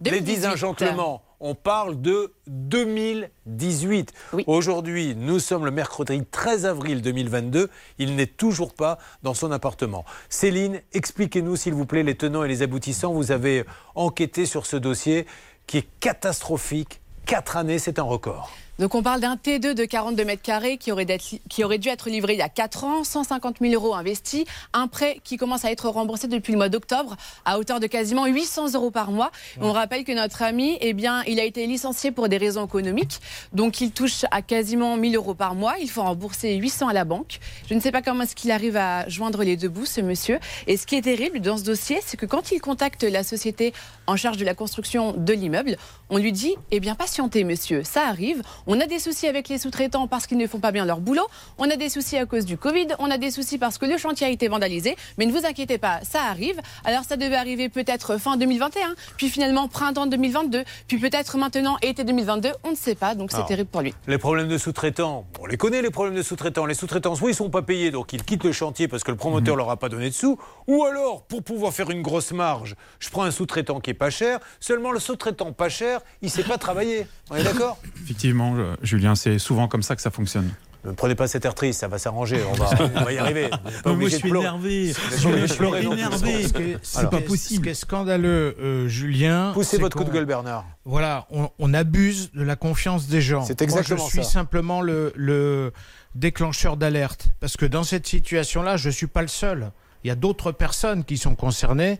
Les 0.02 0.12
2018. 0.12 0.36
10 0.40 0.46
agenclements. 0.46 1.22
On 1.42 1.56
parle 1.56 2.02
de 2.02 2.34
2018. 2.48 4.14
Aujourd'hui, 4.48 5.16
nous 5.16 5.40
sommes 5.40 5.66
le 5.66 5.72
mercredi 5.72 6.22
13 6.30 6.66
avril 6.66 7.02
2022. 7.02 7.70
Il 7.98 8.16
n'est 8.16 8.28
toujours 8.28 8.74
pas 8.74 8.98
dans 9.24 9.34
son 9.34 9.52
appartement. 9.52 10.06
Céline, 10.30 10.82
expliquez-nous 10.94 11.58
s'il 11.58 11.74
vous 11.74 11.86
plaît 11.86 12.04
les 12.04 12.16
tenants 12.16 12.44
et 12.44 12.48
les 12.48 12.62
aboutissants. 12.62 13.14
Vous 13.14 13.32
avez 13.32 13.66
enquêté 13.96 14.46
sur 14.46 14.66
ce 14.66 14.78
dossier 14.78 15.26
qui 15.68 15.80
est 15.80 15.88
catastrophique. 16.00 17.02
Quatre 17.30 17.58
années, 17.58 17.78
c'est 17.78 18.00
un 18.00 18.04
record. 18.04 18.50
Donc 18.80 18.96
on 18.96 19.04
parle 19.04 19.20
d'un 19.20 19.36
T2 19.36 19.74
de 19.74 19.84
42 19.84 20.24
mètres 20.24 20.42
carrés 20.42 20.80
aurait, 20.90 21.06
qui 21.50 21.64
aurait 21.66 21.78
dû 21.78 21.90
être 21.90 22.10
livré 22.10 22.34
il 22.34 22.40
y 22.40 22.42
a 22.42 22.48
4 22.48 22.86
ans, 22.86 23.04
150 23.04 23.58
000 23.60 23.74
euros 23.74 23.94
investis, 23.94 24.46
un 24.72 24.88
prêt 24.88 25.20
qui 25.26 25.36
commence 25.36 25.66
à 25.66 25.72
être 25.72 25.90
remboursé 25.90 26.30
depuis 26.30 26.54
le 26.54 26.58
mois 26.58 26.70
d'octobre 26.70 27.18
à 27.44 27.60
hauteur 27.60 27.82
de 27.82 27.88
quasiment 27.88 28.26
800 28.26 28.76
euros 28.76 28.90
par 28.90 29.12
mois. 29.12 29.32
On 29.60 29.74
rappelle 29.74 30.06
que 30.06 30.14
notre 30.14 30.44
ami, 30.44 30.78
eh 30.80 30.94
bien, 30.94 31.24
il 31.28 31.42
a 31.42 31.44
été 31.44 31.68
licencié 31.68 32.12
pour 32.12 32.30
des 32.30 32.38
raisons 32.38 32.66
économiques, 32.66 33.20
donc 33.52 33.82
il 33.82 33.92
touche 33.92 34.24
à 34.32 34.42
quasiment 34.42 34.96
1000 34.96 35.18
euros 35.18 35.34
par 35.34 35.56
mois. 35.56 35.74
Il 35.82 35.90
faut 35.90 36.04
rembourser 36.04 36.56
800 36.56 36.88
à 36.88 36.94
la 36.94 37.04
banque. 37.04 37.40
Je 37.70 37.74
ne 37.74 37.82
sais 37.82 37.92
pas 37.92 38.02
comment 38.02 38.24
est-ce 38.24 38.36
qu'il 38.36 38.50
arrive 38.50 38.78
à 38.78 39.10
joindre 39.10 39.44
les 39.44 39.58
deux 39.58 39.68
bouts, 39.68 39.86
ce 39.86 40.00
monsieur. 40.00 40.40
Et 40.68 40.78
ce 40.78 40.88
qui 40.88 40.96
est 40.96 41.02
terrible 41.02 41.42
dans 41.42 41.58
ce 41.58 41.64
dossier, 41.66 42.00
c'est 42.06 42.16
que 42.16 42.26
quand 42.26 42.54
il 42.54 42.62
contacte 42.62 43.04
la 43.04 43.26
société 43.26 43.74
en 44.10 44.16
charge 44.16 44.38
de 44.38 44.46
la 44.46 44.56
construction 44.56 45.14
de 45.14 45.34
l'immeuble, 45.34 45.78
on 46.10 46.18
lui 46.18 46.32
dit 46.32 46.56
Eh 46.72 46.80
bien, 46.80 46.96
patientez, 46.96 47.44
monsieur, 47.44 47.84
ça 47.84 48.08
arrive. 48.08 48.42
On 48.66 48.80
a 48.80 48.88
des 48.88 48.98
soucis 48.98 49.28
avec 49.28 49.50
les 49.50 49.60
sous-traitants 49.60 50.08
parce 50.08 50.26
qu'ils 50.26 50.38
ne 50.38 50.48
font 50.48 50.60
pas 50.60 50.72
bien 50.72 50.86
leur 50.86 51.00
boulot. 51.00 51.28
On 51.60 51.70
a 51.70 51.76
des 51.76 51.90
soucis 51.90 52.18
à 52.18 52.26
cause 52.26 52.46
du 52.46 52.58
Covid. 52.58 52.88
On 52.98 53.12
a 53.12 53.18
des 53.18 53.30
soucis 53.30 53.60
parce 53.60 53.78
que 53.78 53.86
le 53.86 53.98
chantier 53.98 54.26
a 54.26 54.30
été 54.30 54.48
vandalisé. 54.48 54.96
Mais 55.18 55.28
ne 55.28 55.32
vous 55.32 55.46
inquiétez 55.46 55.78
pas, 55.78 56.00
ça 56.02 56.24
arrive. 56.24 56.60
Alors, 56.86 57.04
ça 57.04 57.18
devait 57.18 57.36
arriver 57.36 57.70
peut-être 57.70 58.18
fin 58.18 58.36
2021, 58.38 58.96
puis 59.18 59.30
finalement 59.30 59.68
printemps 59.68 60.08
2022, 60.08 60.64
puis 60.88 60.98
peut-être 60.98 61.38
maintenant 61.38 61.78
été 61.84 62.04
2022. 62.04 62.50
On 62.64 62.72
ne 62.72 62.76
sait 62.76 62.96
pas, 62.96 63.14
donc 63.14 63.30
c'est 63.30 63.38
Alors, 63.38 63.48
terrible 63.48 63.70
pour 63.70 63.82
lui. 63.82 63.94
Les 64.08 64.18
problèmes 64.18 64.48
de 64.48 64.58
sous-traitants, 64.58 65.28
on 65.40 65.46
les 65.46 65.58
connaît 65.58 65.84
les 65.84 65.92
problèmes 65.92 66.16
de 66.16 66.24
sous-traitants. 66.24 66.66
Les 66.66 66.74
sous-traitants, 66.74 67.14
soit 67.16 67.30
ils 67.30 67.36
sont 67.36 67.52
pas 67.52 67.62
payés, 67.62 67.92
donc 67.92 68.12
ils 68.14 68.24
quittent 68.24 68.44
le 68.44 68.52
chantier 68.52 68.88
parce 68.88 69.04
que 69.04 69.12
le 69.12 69.18
promoteur 69.18 69.56
leur 69.56 69.70
a 69.70 69.78
pas 69.78 69.90
donné 69.90 70.10
de 70.10 70.16
sous, 70.16 70.40
ou 70.68 70.84
alors 70.86 71.22
pour 71.24 71.44
pouvoir 71.44 71.74
faire 71.74 71.92
une 71.92 72.02
grosse 72.02 72.32
marge, 72.32 72.76
je 73.00 73.10
prends 73.10 73.24
un 73.24 73.32
sous-traitant 73.32 73.80
qui 73.80 73.92
est 73.92 73.99
pas 74.00 74.10
cher. 74.10 74.40
Seulement 74.60 74.92
le 74.92 75.00
sous-traitant 75.00 75.54
pas 75.54 75.70
cher, 75.70 76.00
il 76.24 76.32
sait 76.32 76.44
pas 76.44 76.58
travailler. 76.58 77.06
On 77.30 77.36
est 77.36 77.44
d'accord? 77.44 77.78
Effectivement, 78.04 78.56
euh, 78.58 78.76
Julien, 78.82 79.14
c'est 79.14 79.38
souvent 79.38 79.68
comme 79.68 79.84
ça 79.84 79.96
que 79.96 80.02
ça 80.02 80.10
fonctionne. 80.10 80.50
Ne 80.86 80.94
prenez 80.94 81.14
pas 81.14 81.28
cet 81.28 81.44
air 81.44 81.54
triste, 81.56 81.82
ça 81.82 81.90
va 81.90 81.98
s'arranger. 81.98 82.42
On 82.50 82.54
va, 82.54 82.70
on 82.96 83.04
va 83.04 83.12
y 83.12 83.18
arriver. 83.18 83.50
Pas 83.84 83.92
moi, 83.94 84.08
je 84.08 84.16
suis 84.16 84.30
énervé. 84.30 84.94
Je 85.12 85.46
suis 85.46 85.66
énervé. 85.66 86.48
C'est 86.82 87.10
pas 87.10 87.20
possible. 87.20 87.60
Ce 87.60 87.64
qui 87.64 87.70
est 87.70 87.74
scandaleux, 87.74 88.56
euh, 88.62 88.88
Julien. 88.88 89.52
Poussez 89.54 89.78
votre 89.78 89.98
coup 89.98 90.06
de 90.06 90.10
gueule, 90.10 90.26
Bernard. 90.26 90.66
Voilà, 90.86 91.28
on, 91.32 91.50
on 91.60 91.74
abuse 91.74 92.32
de 92.34 92.44
la 92.44 92.56
confiance 92.56 93.08
des 93.08 93.22
gens. 93.22 93.44
C'est 93.44 93.62
exactement 93.62 94.00
Moi, 94.00 94.08
je 94.10 94.16
suis 94.16 94.24
ça. 94.24 94.32
simplement 94.32 94.82
le, 94.82 95.12
le 95.18 95.74
déclencheur 96.16 96.78
d'alerte. 96.78 97.28
Parce 97.42 97.58
que 97.58 97.66
dans 97.66 97.84
cette 97.84 98.08
situation-là, 98.08 98.78
je 98.78 98.88
ne 98.88 98.94
suis 98.94 99.08
pas 99.08 99.22
le 99.22 99.28
seul. 99.28 99.72
Il 100.06 100.08
y 100.08 100.12
a 100.12 100.16
d'autres 100.16 100.54
personnes 100.54 101.04
qui 101.04 101.18
sont 101.18 101.36
concernées. 101.36 102.00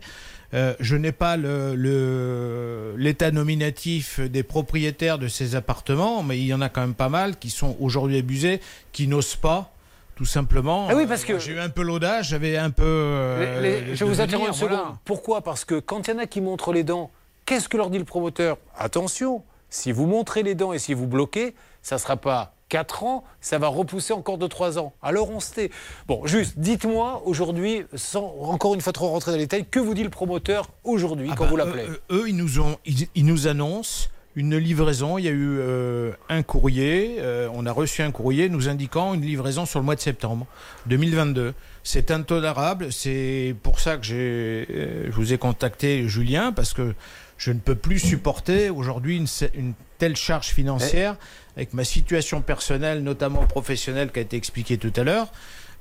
Euh, 0.52 0.74
je 0.80 0.96
n'ai 0.96 1.12
pas 1.12 1.36
le- 1.36 1.74
le- 1.76 2.94
l'état 2.96 3.30
nominatif 3.30 4.18
des 4.20 4.42
propriétaires 4.42 5.18
de 5.18 5.28
ces 5.28 5.54
appartements, 5.54 6.22
mais 6.22 6.38
il 6.38 6.46
y 6.46 6.54
en 6.54 6.60
a 6.60 6.68
quand 6.68 6.80
même 6.80 6.94
pas 6.94 7.08
mal 7.08 7.36
qui 7.38 7.50
sont 7.50 7.76
aujourd'hui 7.80 8.18
abusés, 8.18 8.60
qui 8.92 9.06
n'osent 9.06 9.36
pas, 9.36 9.72
tout 10.16 10.24
simplement. 10.24 10.88
Ah 10.90 10.94
oui, 10.96 11.06
parce 11.06 11.24
que- 11.24 11.34
Euh, 11.34 11.38
j'ai 11.38 11.52
eu 11.52 11.60
un 11.60 11.68
peu 11.68 11.82
l'audace, 11.82 12.26
j'avais 12.28 12.56
un 12.56 12.70
peu. 12.70 12.82
euh, 12.84 13.60
Les- 13.62 13.80
les- 13.80 13.94
je 13.96 14.04
vous 14.04 14.20
interromps 14.20 14.48
une 14.48 14.54
seconde. 14.54 14.70
voilà. 14.70 14.92
Pourquoi? 15.04 15.40
Parce 15.42 15.64
que 15.64 15.78
quand 15.78 16.08
il 16.08 16.10
y 16.10 16.14
en 16.14 16.18
a 16.18 16.26
qui 16.26 16.40
montrent 16.40 16.72
les 16.72 16.82
dents, 16.82 17.10
qu'est-ce 17.46 17.68
que 17.68 17.76
leur 17.76 17.88
dit 17.90 17.98
le 17.98 18.04
promoteur? 18.04 18.58
Attention, 18.76 19.44
si 19.68 19.92
vous 19.92 20.06
montrez 20.06 20.42
les 20.42 20.56
dents 20.56 20.72
et 20.72 20.78
si 20.80 20.94
vous 20.94 21.06
bloquez, 21.06 21.54
ça 21.82 21.94
ne 21.94 22.00
sera 22.00 22.16
pas 22.16 22.54
4 22.70 23.04
ans, 23.04 23.24
ça 23.42 23.58
va 23.58 23.68
repousser 23.68 24.14
encore 24.14 24.38
de 24.38 24.46
3 24.46 24.78
ans. 24.78 24.94
Alors 25.02 25.30
on 25.30 25.40
se 25.40 25.52
tait. 25.52 25.70
Bon, 26.06 26.24
juste, 26.24 26.54
dites-moi 26.58 27.22
aujourd'hui, 27.26 27.82
sans 27.94 28.24
encore 28.40 28.74
une 28.74 28.80
fois 28.80 28.94
trop 28.94 29.08
rentrer 29.08 29.32
dans 29.32 29.36
les 29.36 29.44
détails, 29.44 29.66
que 29.70 29.80
vous 29.80 29.92
dit 29.92 30.04
le 30.04 30.10
promoteur 30.10 30.70
aujourd'hui 30.84 31.28
Ah 31.30 31.34
quand 31.36 31.44
bah, 31.44 31.50
vous 31.50 31.56
l'appelez? 31.56 31.84
eux, 31.84 32.00
eux, 32.10 32.28
ils 32.28 32.36
nous 32.36 32.60
ont, 32.60 32.78
ils, 32.86 33.08
ils 33.14 33.26
nous 33.26 33.46
annoncent 33.46 34.08
une 34.36 34.56
livraison. 34.56 35.18
Il 35.18 35.24
y 35.24 35.28
a 35.28 35.32
eu 35.32 35.58
euh, 35.58 36.12
un 36.28 36.42
courrier. 36.42 37.16
euh, 37.18 37.48
on 37.52 37.66
a 37.66 37.72
reçu 37.72 38.02
un 38.02 38.10
courrier 38.12 38.48
nous 38.48 38.68
indiquant 38.68 39.14
une 39.14 39.22
livraison 39.22 39.66
sur 39.66 39.80
le 39.80 39.84
mois 39.84 39.96
de 39.96 40.00
septembre 40.00 40.46
2022. 40.86 41.54
C'est 41.82 42.10
intolérable. 42.10 42.92
C'est 42.92 43.54
pour 43.62 43.80
ça 43.80 43.96
que 43.96 44.04
j'ai, 44.04 44.66
euh, 44.70 45.06
je 45.06 45.16
vous 45.16 45.32
ai 45.32 45.38
contacté, 45.38 46.08
Julien, 46.08 46.52
parce 46.52 46.72
que 46.72 46.94
je 47.38 47.52
ne 47.52 47.58
peux 47.58 47.74
plus 47.74 47.98
supporter 47.98 48.70
aujourd'hui 48.70 49.16
une, 49.16 49.72
telle 49.98 50.16
charge 50.16 50.48
financière 50.48 51.16
avec 51.56 51.74
ma 51.74 51.84
situation 51.84 52.40
personnelle, 52.40 53.02
notamment 53.02 53.44
professionnelle, 53.46 54.10
qui 54.12 54.18
a 54.18 54.22
été 54.22 54.36
expliquée 54.36 54.78
tout 54.78 54.92
à 54.96 55.04
l'heure. 55.04 55.28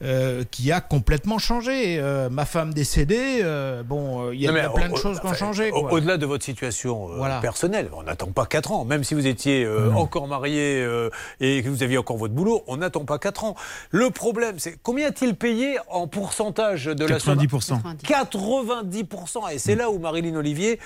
Euh, 0.02 0.44
qui 0.50 0.72
a 0.72 0.82
complètement 0.82 1.38
changé. 1.40 1.98
Euh, 2.00 2.30
ma 2.30 2.46
femme 2.46 2.74
décédée, 2.74 3.40
euh, 3.44 3.84
bon, 3.84 4.32
il 4.32 4.40
y 4.42 4.48
a, 4.48 4.52
Non, 4.52 4.74
plein 4.74 4.90
au- 4.90 4.94
de 4.94 4.98
choses 4.98 5.20
qui 5.20 5.28
ont 5.28 5.34
changé. 5.34 5.72
au-. 5.72 5.90
Au-delà 5.90 6.18
de 6.18 6.26
votre 6.26 6.44
situation 6.46 7.10
euh, 7.12 7.16
Voilà. 7.18 7.40
personnelle, 7.40 7.90
on 7.94 8.04
n'attend 8.04 8.28
pas 8.32 8.46
4 8.46 8.72
ans. 8.72 8.86
Même 8.86 9.04
si 9.04 9.14
vous 9.14 9.28
étiez 9.28 9.64
euh, 9.66 9.92
encore 9.94 10.28
marié 10.28 10.82
euh, 10.82 11.10
et 11.42 11.62
que 11.64 11.70
vous 11.70 11.84
aviez 11.84 11.98
encore 11.98 12.18
votre 12.18 12.34
boulot, 12.34 12.64
on 12.68 12.78
n'attend 12.78 13.06
pas 13.06 13.20
4 13.20 13.44
ans. 13.44 13.56
Le 13.92 14.10
problème, 14.10 14.56
c'est 14.60 14.78
combien 14.82 15.08
a-t-il 15.08 15.36
payé 15.36 15.78
en 15.90 16.08
pourcentage 16.08 16.86
de 16.86 17.06
la 17.06 17.20
somme? 17.20 17.38
90%. 17.40 17.82
90%. 18.04 19.50
Et 19.52 19.60
c'est 19.60 19.76
là 19.76 19.90
où 19.90 20.00
Marilyn 20.00 20.36
Olivier, 20.36 20.80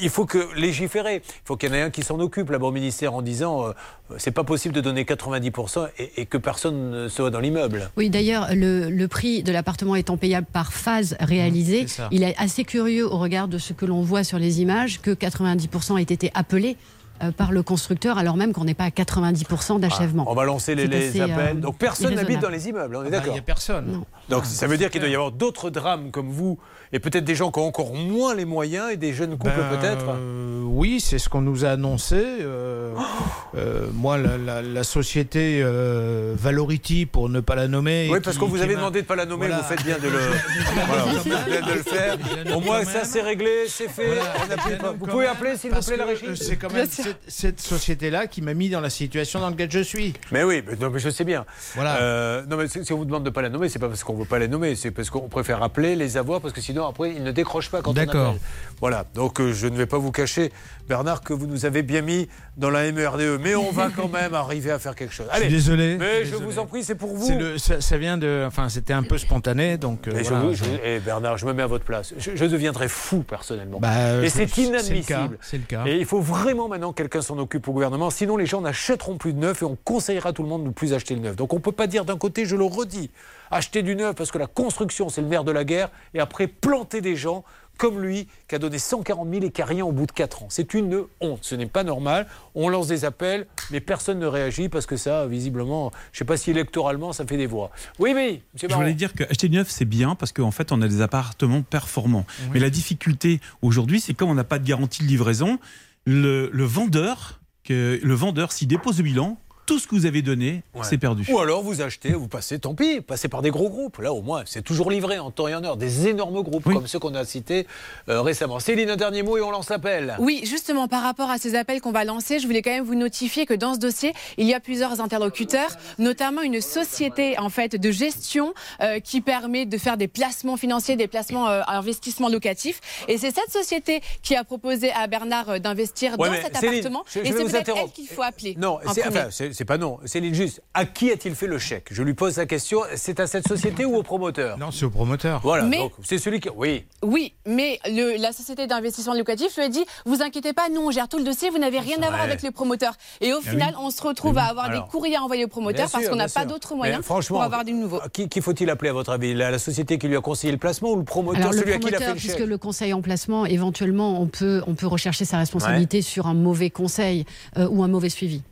il 0.00 0.10
faut 0.10 0.26
que 0.26 0.48
légiférer. 0.54 1.22
Il 1.24 1.40
faut 1.46 1.56
qu'il 1.56 1.68
y 1.70 1.72
en 1.72 1.74
ait 1.76 1.82
un 1.82 1.90
qui 1.90 2.02
s'en 2.02 2.18
occupe 2.20 2.50
là-bas 2.50 2.66
au 2.66 2.72
ministère 2.72 3.14
en 3.14 3.22
disant 3.22 3.66
euh, 3.68 3.72
c'est 4.18 4.30
pas 4.30 4.44
possible 4.44 4.74
de 4.74 4.80
donner 4.80 5.04
90% 5.04 5.88
et, 5.98 6.20
et 6.22 6.26
que 6.26 6.38
personne 6.38 6.90
ne 6.90 7.08
soit 7.08 7.30
dans 7.30 7.40
l'immeuble. 7.40 7.90
Oui, 7.96 8.10
d'ailleurs, 8.10 8.25
le, 8.54 8.88
le 8.90 9.08
prix 9.08 9.42
de 9.42 9.52
l'appartement 9.52 9.94
étant 9.96 10.16
payable 10.16 10.46
par 10.52 10.72
phase 10.72 11.16
réalisée, 11.20 11.86
il 12.10 12.22
est 12.22 12.34
assez 12.38 12.64
curieux 12.64 13.06
au 13.06 13.18
regard 13.18 13.48
de 13.48 13.58
ce 13.58 13.72
que 13.72 13.86
l'on 13.86 14.02
voit 14.02 14.24
sur 14.24 14.38
les 14.38 14.60
images 14.60 15.00
que 15.00 15.10
90% 15.10 15.98
aient 15.98 16.02
été 16.02 16.30
appelés 16.34 16.76
euh, 17.22 17.30
par 17.32 17.50
le 17.50 17.62
constructeur 17.62 18.18
alors 18.18 18.36
même 18.36 18.52
qu'on 18.52 18.64
n'est 18.64 18.74
pas 18.74 18.84
à 18.84 18.90
90% 18.90 19.80
d'achèvement. 19.80 20.26
On 20.30 20.34
va 20.34 20.44
lancer 20.44 20.74
les, 20.74 20.84
appels. 21.20 21.56
euh, 21.56 21.60
Donc 21.60 21.78
personne 21.78 22.14
n'habite 22.14 22.40
dans 22.40 22.50
les 22.50 22.68
immeubles, 22.68 22.94
on 22.96 23.04
est 23.04 23.06
Ah 23.06 23.10
bah, 23.10 23.16
d'accord 23.16 23.28
Il 23.28 23.32
n'y 23.32 23.38
a 23.38 23.42
personne. 23.42 24.02
Donc 24.28 24.44
ça 24.44 24.66
veut 24.66 24.76
dire 24.76 24.90
qu'il 24.90 25.00
doit 25.00 25.08
y 25.08 25.14
avoir 25.14 25.32
d'autres 25.32 25.70
drames 25.70 26.10
comme 26.10 26.28
vous, 26.30 26.58
et 26.92 26.98
peut-être 26.98 27.24
des 27.24 27.34
gens 27.34 27.50
qui 27.50 27.58
ont 27.60 27.66
encore 27.66 27.94
moins 27.94 28.34
les 28.34 28.44
moyens, 28.44 28.90
et 28.92 28.96
des 28.96 29.12
jeunes 29.12 29.36
couples 29.38 29.54
Ben, 29.70 29.78
peut-être 29.78 30.06
euh, 30.10 30.62
Oui, 30.64 31.00
c'est 31.00 31.18
ce 31.18 31.28
qu'on 31.28 31.40
nous 31.40 31.64
a 31.64 31.70
annoncé. 31.70 32.16
Euh, 32.16 32.92
euh, 33.56 33.86
moi, 33.94 34.18
la, 34.18 34.36
la- 34.38 34.62
la 34.62 34.84
société 34.84 35.60
euh, 35.62 36.34
Valority, 36.36 37.06
pour 37.06 37.28
ne 37.28 37.40
pas 37.40 37.54
la 37.54 37.68
nommer. 37.68 38.08
Oui, 38.10 38.20
parce 38.22 38.38
qu'on 38.38 38.46
vous 38.46 38.60
avait 38.62 38.74
m'a- 38.74 38.80
demandé 38.80 39.00
de 39.00 39.04
ne 39.04 39.08
pas 39.08 39.16
la 39.16 39.26
nommer, 39.26 39.46
Voilà. 39.48 39.62
vous 39.62 39.68
faites 39.68 39.84
bien 39.84 39.98
de 39.98 40.08
le, 40.08 40.18
voilà, 40.86 41.02
vous 41.04 41.18
faites 41.30 41.44
bien 41.46 41.60
de 41.66 41.72
le 41.72 41.82
faire. 41.82 42.56
Au 42.56 42.60
moins 42.60 42.84
ça 42.84 43.04
c'est 43.04 43.22
réglé, 43.22 43.50
c'est 43.68 43.88
fait. 43.88 44.06
Voilà, 44.06 44.92
Vous 44.98 45.06
pouvez 45.06 45.26
appeler 45.26 45.56
s'il 45.56 45.70
vous 45.72 45.80
plaît 45.80 45.96
la 45.96 46.04
régie 46.06 46.26
C'est 46.36 46.56
quand 46.56 46.72
même 46.72 46.86
cette, 46.88 47.18
cette 47.26 47.60
société-là 47.60 48.26
qui 48.26 48.42
m'a 48.42 48.54
mis 48.54 48.68
dans 48.68 48.80
la 48.80 48.90
situation 48.90 49.40
dans 49.40 49.50
laquelle 49.50 49.70
je 49.70 49.80
suis. 49.80 50.12
Mais 50.32 50.44
oui, 50.44 50.62
mais, 50.66 50.76
non, 50.76 50.90
mais 50.90 50.98
je 50.98 51.10
sais 51.10 51.24
bien. 51.24 51.44
Voilà. 51.74 51.96
Euh, 52.00 52.42
non, 52.48 52.56
mais 52.56 52.68
si 52.68 52.84
si 52.84 52.92
on 52.92 52.96
vous 52.98 53.04
demande 53.04 53.22
de 53.24 53.30
ne 53.30 53.34
pas 53.34 53.42
la 53.42 53.48
nommer, 53.48 53.68
c'est 53.68 53.78
pas 53.78 53.88
parce 53.88 54.04
qu'on 54.04 54.14
ne 54.14 54.18
veut 54.20 54.24
pas 54.24 54.38
la 54.38 54.48
nommer, 54.48 54.74
c'est 54.74 54.90
parce 54.90 55.10
qu'on 55.10 55.28
préfère 55.28 55.62
appeler, 55.62 55.96
les 55.96 56.16
avoir, 56.16 56.40
parce 56.40 56.52
que 56.54 56.60
sinon 56.60 56.75
après 56.84 57.12
ils 57.14 57.22
ne 57.22 57.32
décrochent 57.32 57.70
pas 57.70 57.80
quand 57.80 57.92
on 57.92 57.94
D'accord. 57.94 58.28
appelle. 58.28 58.40
Voilà. 58.80 59.06
Donc 59.14 59.40
euh, 59.40 59.52
je 59.52 59.66
ne 59.66 59.76
vais 59.76 59.86
pas 59.86 59.98
vous 59.98 60.12
cacher, 60.12 60.52
Bernard, 60.88 61.22
que 61.22 61.32
vous 61.32 61.46
nous 61.46 61.66
avez 61.66 61.82
bien 61.82 62.02
mis 62.02 62.28
dans 62.56 62.70
la 62.70 62.90
MRDE, 62.92 63.20
E, 63.20 63.38
mais 63.42 63.54
on 63.54 63.70
va 63.72 63.88
quand 63.94 64.08
même 64.08 64.34
arriver 64.34 64.70
à 64.70 64.78
faire 64.78 64.94
quelque 64.94 65.12
chose. 65.12 65.26
Je 65.30 65.36
suis 65.36 65.44
Allez. 65.44 65.54
désolé. 65.54 65.96
Mais 65.98 66.24
je 66.24 66.34
vous 66.36 66.58
en 66.58 66.66
prie, 66.66 66.84
c'est 66.84 66.94
pour 66.94 67.14
vous. 67.14 67.30
Le- 67.36 67.58
ça, 67.58 67.80
ça 67.80 67.98
vient 67.98 68.16
de. 68.18 68.44
Enfin, 68.46 68.68
c'était 68.68 68.92
un 68.92 69.02
peu 69.02 69.18
spontané, 69.18 69.76
donc. 69.78 70.06
euh, 70.08 70.12
Mais 70.14 70.24
je 70.24 70.28
voilà. 70.30 70.44
vous- 70.46 70.54
je- 70.54 70.64
eh, 70.84 70.98
Bernard, 71.00 71.38
je 71.38 71.46
me 71.46 71.52
mets 71.52 71.62
à 71.62 71.66
votre 71.66 71.84
place. 71.84 72.14
Je, 72.18 72.30
je 72.34 72.44
deviendrai 72.44 72.88
fou 72.88 73.22
personnellement. 73.22 73.78
Bah, 73.80 73.88
euh, 73.96 74.22
Et 74.22 74.28
c'est 74.28 74.46
c'est 74.46 74.62
le 74.62 74.68
inadmissible. 74.68 75.38
c'est 75.42 75.58
le 75.58 75.64
cas. 75.64 75.84
Et 75.86 75.96
il 75.98 76.04
faut 76.06 76.20
vraiment 76.20 76.68
maintenant 76.68 76.92
que 76.92 76.98
quelqu'un 77.02 77.20
s'en 77.22 77.38
occupe 77.38 77.66
au 77.68 77.72
gouvernement. 77.72 78.10
Sinon, 78.10 78.36
les 78.36 78.46
gens 78.46 78.60
n'achèteront 78.60 79.16
plus 79.18 79.32
de 79.32 79.38
neuf 79.38 79.62
et 79.62 79.64
on 79.64 79.76
conseillera 79.84 80.30
à 80.30 80.32
tout 80.32 80.42
le 80.42 80.48
monde 80.48 80.62
de 80.62 80.68
ne 80.68 80.72
plus 80.72 80.92
acheter 80.94 81.14
le 81.14 81.20
neuf. 81.20 81.36
Donc 81.36 81.52
on 81.52 81.56
ne 81.56 81.60
peut 81.62 81.72
pas 81.72 81.86
dire 81.86 82.04
d'un 82.04 82.16
côté, 82.16 82.44
je 82.46 82.56
le 82.56 82.64
redis, 82.64 83.10
acheter 83.50 83.82
du 83.82 83.96
neuf 83.96 84.14
parce 84.14 84.30
que 84.30 84.38
la 84.38 84.46
construction, 84.46 85.08
c'est 85.08 85.20
le 85.20 85.28
nerf 85.28 85.44
de 85.44 85.52
la 85.52 85.64
guerre, 85.64 85.90
et 86.14 86.20
après 86.20 86.46
planter 86.46 87.00
des 87.00 87.16
gens 87.16 87.44
comme 87.76 88.00
lui, 88.00 88.28
qui 88.48 88.54
a 88.54 88.58
donné 88.58 88.78
140 88.78 89.28
000 89.30 89.44
et 89.44 89.50
qui 89.50 89.62
a 89.62 89.64
rien 89.64 89.84
au 89.84 89.92
bout 89.92 90.06
de 90.06 90.12
4 90.12 90.42
ans. 90.44 90.46
C'est 90.50 90.74
une 90.74 91.04
honte. 91.20 91.40
Ce 91.42 91.54
n'est 91.54 91.66
pas 91.66 91.84
normal. 91.84 92.26
On 92.54 92.68
lance 92.68 92.86
des 92.88 93.04
appels, 93.04 93.46
mais 93.70 93.80
personne 93.80 94.18
ne 94.18 94.26
réagit 94.26 94.68
parce 94.68 94.86
que 94.86 94.96
ça, 94.96 95.26
visiblement, 95.26 95.90
je 96.12 96.16
ne 96.16 96.18
sais 96.18 96.24
pas 96.24 96.36
si 96.36 96.50
électoralement, 96.50 97.12
ça 97.12 97.26
fait 97.26 97.36
des 97.36 97.46
voix. 97.46 97.70
Oui, 97.98 98.12
oui, 98.14 98.42
monsieur 98.54 98.68
Je 98.68 98.74
voulais 98.74 98.94
dire 98.94 99.12
qu'acheter 99.12 99.48
neuf, 99.48 99.68
c'est 99.70 99.84
bien 99.84 100.14
parce 100.14 100.32
qu'en 100.32 100.50
fait, 100.50 100.72
on 100.72 100.80
a 100.82 100.88
des 100.88 101.00
appartements 101.00 101.62
performants. 101.62 102.26
Mais 102.52 102.60
la 102.60 102.70
difficulté 102.70 103.40
aujourd'hui, 103.62 104.00
c'est 104.00 104.14
comme 104.14 104.30
on 104.30 104.34
n'a 104.34 104.44
pas 104.44 104.58
de 104.58 104.66
garantie 104.66 105.02
de 105.02 105.08
livraison, 105.08 105.58
le, 106.04 106.50
le 106.52 106.64
vendeur, 106.64 107.40
que, 107.64 108.00
le 108.02 108.14
vendeur 108.14 108.52
s'il 108.52 108.68
dépose 108.68 108.98
le 108.98 109.04
bilan, 109.04 109.38
tout 109.66 109.78
ce 109.80 109.86
que 109.86 109.94
vous 109.96 110.06
avez 110.06 110.22
donné, 110.22 110.62
Ouais. 110.74 110.82
c'est 110.84 110.96
perdu. 110.98 111.26
Ou 111.30 111.38
alors 111.40 111.62
vous 111.62 111.80
achetez, 111.82 112.12
vous 112.12 112.28
passez, 112.28 112.58
tant 112.58 112.74
pis, 112.74 113.00
passez 113.00 113.28
par 113.28 113.42
des 113.42 113.50
gros 113.50 113.68
groupes. 113.68 113.98
Là, 113.98 114.12
au 114.12 114.22
moins, 114.22 114.42
c'est 114.46 114.62
toujours 114.62 114.90
livré 114.90 115.18
en 115.18 115.30
temps 115.30 115.48
et 115.48 115.54
en 115.54 115.64
heure. 115.64 115.76
Des 115.76 116.06
énormes 116.08 116.40
groupes 116.42 116.62
comme 116.64 116.86
ceux 116.86 116.98
qu'on 116.98 117.14
a 117.14 117.24
cités 117.24 117.66
euh, 118.08 118.22
récemment. 118.22 118.60
Céline, 118.60 118.90
un 118.90 118.96
dernier 118.96 119.22
mot 119.22 119.36
et 119.36 119.42
on 119.42 119.50
lance 119.50 119.68
l'appel. 119.68 120.14
Oui, 120.20 120.42
justement, 120.44 120.86
par 120.88 121.02
rapport 121.02 121.30
à 121.30 121.38
ces 121.38 121.54
appels 121.56 121.80
qu'on 121.80 121.92
va 121.92 122.04
lancer, 122.04 122.38
je 122.38 122.46
voulais 122.46 122.62
quand 122.62 122.70
même 122.70 122.84
vous 122.84 122.94
notifier 122.94 123.44
que 123.46 123.54
dans 123.54 123.74
ce 123.74 123.78
dossier, 123.80 124.12
il 124.38 124.46
y 124.46 124.54
a 124.54 124.60
plusieurs 124.60 125.00
interlocuteurs, 125.00 125.70
notamment 125.98 126.42
une 126.42 126.60
société 126.60 127.38
en 127.38 127.48
fait 127.48 127.74
de 127.76 127.90
gestion 127.90 128.54
euh, 128.80 129.00
qui 129.00 129.20
permet 129.20 129.66
de 129.66 129.78
faire 129.78 129.96
des 129.96 130.08
placements 130.08 130.56
financiers, 130.56 130.96
des 130.96 131.08
placements 131.08 131.48
euh, 131.48 131.62
investissements 131.66 132.28
locatifs. 132.28 132.80
Et 133.08 133.18
c'est 133.18 133.34
cette 133.34 133.50
société 133.50 134.00
qui 134.22 134.36
a 134.36 134.44
proposé 134.44 134.92
à 134.92 135.06
Bernard 135.08 135.48
euh, 135.50 135.58
d'investir 135.58 136.18
Ouais, 136.18 136.28
dans 136.28 136.34
cet 136.34 136.56
Céline, 136.56 136.74
appartement. 136.80 137.04
je- 137.08 137.20
je 137.20 137.24
et 137.24 137.32
c'est 137.32 137.42
vous 137.42 137.50
peut-être 137.50 137.74
elle 137.76 137.90
qu'il 137.90 138.06
faut 138.06 138.22
appeler. 138.22 138.54
Non, 138.58 138.78
c'est 138.94 139.06
enfin, 139.06 139.28
c'est- 139.56 139.58
c'est 139.58 139.64
pas 139.64 139.78
non. 139.78 139.98
Céline, 140.04 140.34
juste, 140.34 140.62
à 140.74 140.84
qui 140.84 141.10
a-t-il 141.10 141.34
fait 141.34 141.46
le 141.46 141.58
chèque? 141.58 141.88
Je 141.90 142.02
lui 142.02 142.14
pose 142.14 142.36
la 142.36 142.46
question. 142.46 142.80
C'est 142.94 143.18
à 143.20 143.26
cette 143.26 143.48
société 143.48 143.84
ou 143.84 143.96
au 143.96 144.02
promoteur? 144.02 144.58
Non, 144.58 144.70
c'est 144.70 144.84
au 144.84 144.90
promoteur. 144.90 145.40
Voilà, 145.42 145.64
Mais- 145.64 145.78
donc 145.78 145.92
c'est 146.04 146.18
celui 146.18 146.40
qui. 146.40 146.48
Oui. 146.54 146.84
Oui, 147.02 147.34
mais 147.46 147.78
le- 147.86 148.20
la 148.20 148.32
société 148.32 148.66
d'investissement 148.66 149.14
locatif 149.14 149.56
lui 149.56 149.64
a 149.64 149.68
dit 149.68 149.84
vous 150.04 150.22
inquiétez 150.22 150.52
pas, 150.52 150.68
nous 150.68 150.80
on 150.82 150.90
gère 150.90 151.08
tout 151.08 151.18
le 151.18 151.24
dossier, 151.24 151.50
vous 151.50 151.58
n'avez 151.58 151.78
rien 151.80 151.96
à 152.02 152.08
voir 152.08 152.20
avec 152.20 152.42
le 152.42 152.50
promoteur. 152.50 152.94
Et 153.20 153.32
au 153.32 153.38
Ah 153.44 153.50
final, 153.50 153.74
oui. 153.78 153.84
on 153.86 153.90
se 153.90 154.02
retrouve 154.02 154.38
à 154.38 154.44
avoir 154.44 154.66
Alors, 154.66 154.84
des 154.84 154.90
courriers 154.90 155.16
à 155.16 155.22
envoyer 155.22 155.44
au 155.44 155.48
promoteur 155.48 155.86
Bien 155.86 155.88
parce 155.92 156.08
qu'on 156.08 156.16
n'a 156.16 156.28
pas 156.28 156.44
d'autres 156.44 156.74
moyens 156.74 157.02
franchement, 157.02 157.36
pour 157.38 157.42
avoir 157.44 157.64
du 157.64 157.72
nouveau. 157.72 158.00
Qui, 158.12 158.28
qui 158.28 158.40
faut-il 158.40 158.68
appeler 158.70 158.90
à 158.90 158.92
votre 158.92 159.10
avis? 159.10 159.34
La, 159.34 159.50
la 159.50 159.58
société 159.58 159.98
qui 159.98 160.06
lui 160.08 160.16
a 160.16 160.20
conseillé 160.20 160.52
le 160.52 160.58
placement 160.58 160.90
ou 160.92 160.96
le 160.96 161.04
promoteur, 161.04 161.40
Alors 161.40 161.52
le 161.52 161.58
celui 161.58 161.72
à 161.72 161.78
qui 161.78 161.88
il 161.88 161.94
a 161.94 161.98
fait 161.98 162.04
promoteur, 162.04 162.14
le 162.14 162.20
puisque 162.20 162.38
chèque? 162.38 162.46
le 162.48 162.58
conseil 162.58 162.92
en 162.92 163.02
placement, 163.02 163.46
éventuellement, 163.46 164.20
on 164.20 164.26
peut, 164.26 164.62
on 164.66 164.74
peut 164.74 164.86
rechercher 164.86 165.24
sa 165.24 165.38
responsabilité 165.38 166.02
sur 166.02 166.26
un 166.26 166.34
mauvais 166.34 166.70
conseil 166.70 167.24
euh, 167.56 167.68
ou 167.68 167.82
un 167.82 167.88
mauvais 167.88 168.08
suivi. 168.10 168.42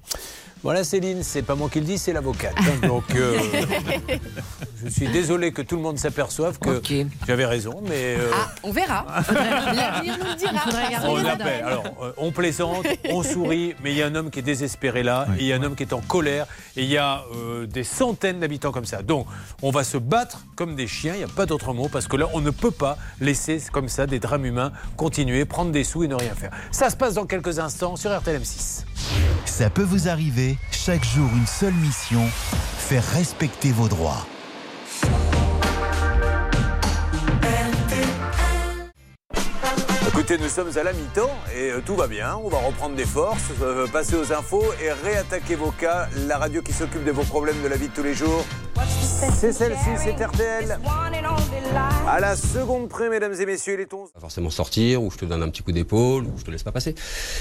Voilà 0.64 0.82
Céline, 0.82 1.22
c'est 1.22 1.42
pas 1.42 1.54
moi 1.54 1.68
qui 1.70 1.78
le 1.78 1.84
dis, 1.86 1.98
c'est 1.98 2.12
l'avocate. 2.12 2.54
hein. 2.56 2.86
donc 2.88 3.04
euh, 3.14 3.38
je 4.84 4.88
suis 4.88 5.08
désolé 5.08 5.52
que 5.52 5.60
tout 5.62 5.76
le 5.76 5.82
monde 5.82 5.98
s'aperçoive 5.98 6.58
que 6.58 6.80
j'avais 7.26 7.44
raison, 7.46 7.82
mais 7.86 8.16
euh, 8.18 8.30
Ah, 8.34 8.50
on 8.62 8.72
verra. 8.72 9.04
L'avenir 9.74 10.16
nous 10.18 10.24
le 10.24 10.34
dira. 10.36 10.52
on 11.06 11.24
appelle. 11.24 11.64
Alors 11.64 11.84
euh, 12.02 12.12
on 12.16 12.32
plaisante, 12.32 12.86
on 13.10 13.22
sourit, 13.22 13.74
mais 13.82 13.92
il 13.92 13.98
y 13.98 14.02
a 14.02 14.06
un 14.06 14.14
homme 14.14 14.30
qui 14.30 14.38
est 14.38 14.42
désespéré 14.42 15.02
là, 15.02 15.26
et 15.38 15.42
il 15.42 15.46
y 15.46 15.52
a 15.52 15.56
un 15.56 15.62
homme 15.62 15.74
qui 15.74 15.82
est 15.82 15.92
en 15.92 16.00
colère, 16.00 16.46
et 16.76 16.82
il 16.82 16.88
y 16.90 16.96
a 16.96 17.24
euh, 17.34 17.66
des 17.66 17.84
centaines 17.84 18.40
d'habitants 18.40 18.72
comme 18.72 18.86
ça. 18.86 19.02
Donc 19.02 19.26
on 19.62 19.70
va 19.70 19.84
se 19.84 19.98
battre 19.98 20.46
comme 20.56 20.76
des 20.76 20.86
chiens, 20.86 21.12
il 21.14 21.18
n'y 21.18 21.24
a 21.24 21.28
pas 21.28 21.44
d'autre 21.46 21.74
mot, 21.74 21.88
parce 21.88 22.08
que 22.08 22.16
là 22.16 22.26
on 22.32 22.40
ne 22.40 22.50
peut 22.50 22.70
pas 22.70 22.96
laisser 23.20 23.62
comme 23.70 23.88
ça 23.90 24.06
des 24.06 24.18
drames 24.18 24.46
humains 24.46 24.72
continuer, 24.96 25.44
prendre 25.44 25.72
des 25.72 25.84
sous 25.84 26.04
et 26.04 26.08
ne 26.08 26.14
rien 26.14 26.34
faire. 26.34 26.52
Ça 26.70 26.88
se 26.88 26.96
passe 26.96 27.14
dans 27.14 27.26
quelques 27.26 27.58
instants 27.58 27.96
sur 27.96 28.10
RTLM 28.18 28.44
6. 28.44 28.86
Ça 29.44 29.70
peut 29.70 29.82
vous 29.82 30.08
arriver, 30.08 30.56
chaque 30.70 31.04
jour 31.04 31.28
une 31.34 31.46
seule 31.46 31.74
mission, 31.74 32.26
faire 32.78 33.04
respecter 33.12 33.72
vos 33.72 33.88
droits. 33.88 34.26
Écoutez, 40.16 40.38
nous 40.38 40.48
sommes 40.48 40.70
à 40.78 40.84
la 40.84 40.92
mi-temps 40.92 41.36
et 41.56 41.72
euh, 41.72 41.80
tout 41.84 41.96
va 41.96 42.06
bien. 42.06 42.36
On 42.36 42.48
va 42.48 42.58
reprendre 42.58 42.94
des 42.94 43.04
forces, 43.04 43.50
euh, 43.60 43.88
passer 43.88 44.14
aux 44.14 44.32
infos 44.32 44.62
et 44.80 44.92
réattaquer 44.92 45.56
vos 45.56 45.72
cas. 45.72 46.08
La 46.28 46.38
radio 46.38 46.62
qui 46.62 46.72
s'occupe 46.72 47.02
de 47.02 47.10
vos 47.10 47.24
problèmes 47.24 47.60
de 47.64 47.66
la 47.66 47.76
vie 47.76 47.88
de 47.88 47.92
tous 47.92 48.04
les 48.04 48.14
jours. 48.14 48.44
C'est 49.34 49.52
celle-ci, 49.52 49.90
c'est 49.98 50.12
RTL. 50.12 50.78
À 52.06 52.20
la 52.20 52.36
seconde 52.36 52.88
près, 52.88 53.10
mesdames 53.10 53.34
et 53.34 53.44
messieurs, 53.44 53.74
il 53.74 53.80
est 53.80 53.92
11. 53.92 54.12
Pas 54.12 54.20
forcément 54.20 54.50
sortir, 54.50 55.02
ou 55.02 55.10
je 55.10 55.16
te 55.16 55.24
donne 55.24 55.42
un 55.42 55.48
petit 55.48 55.64
coup 55.64 55.72
d'épaule, 55.72 56.26
ou 56.26 56.38
je 56.38 56.44
te 56.44 56.50
laisse 56.52 56.62
pas 56.62 56.70
passer. 56.70 56.94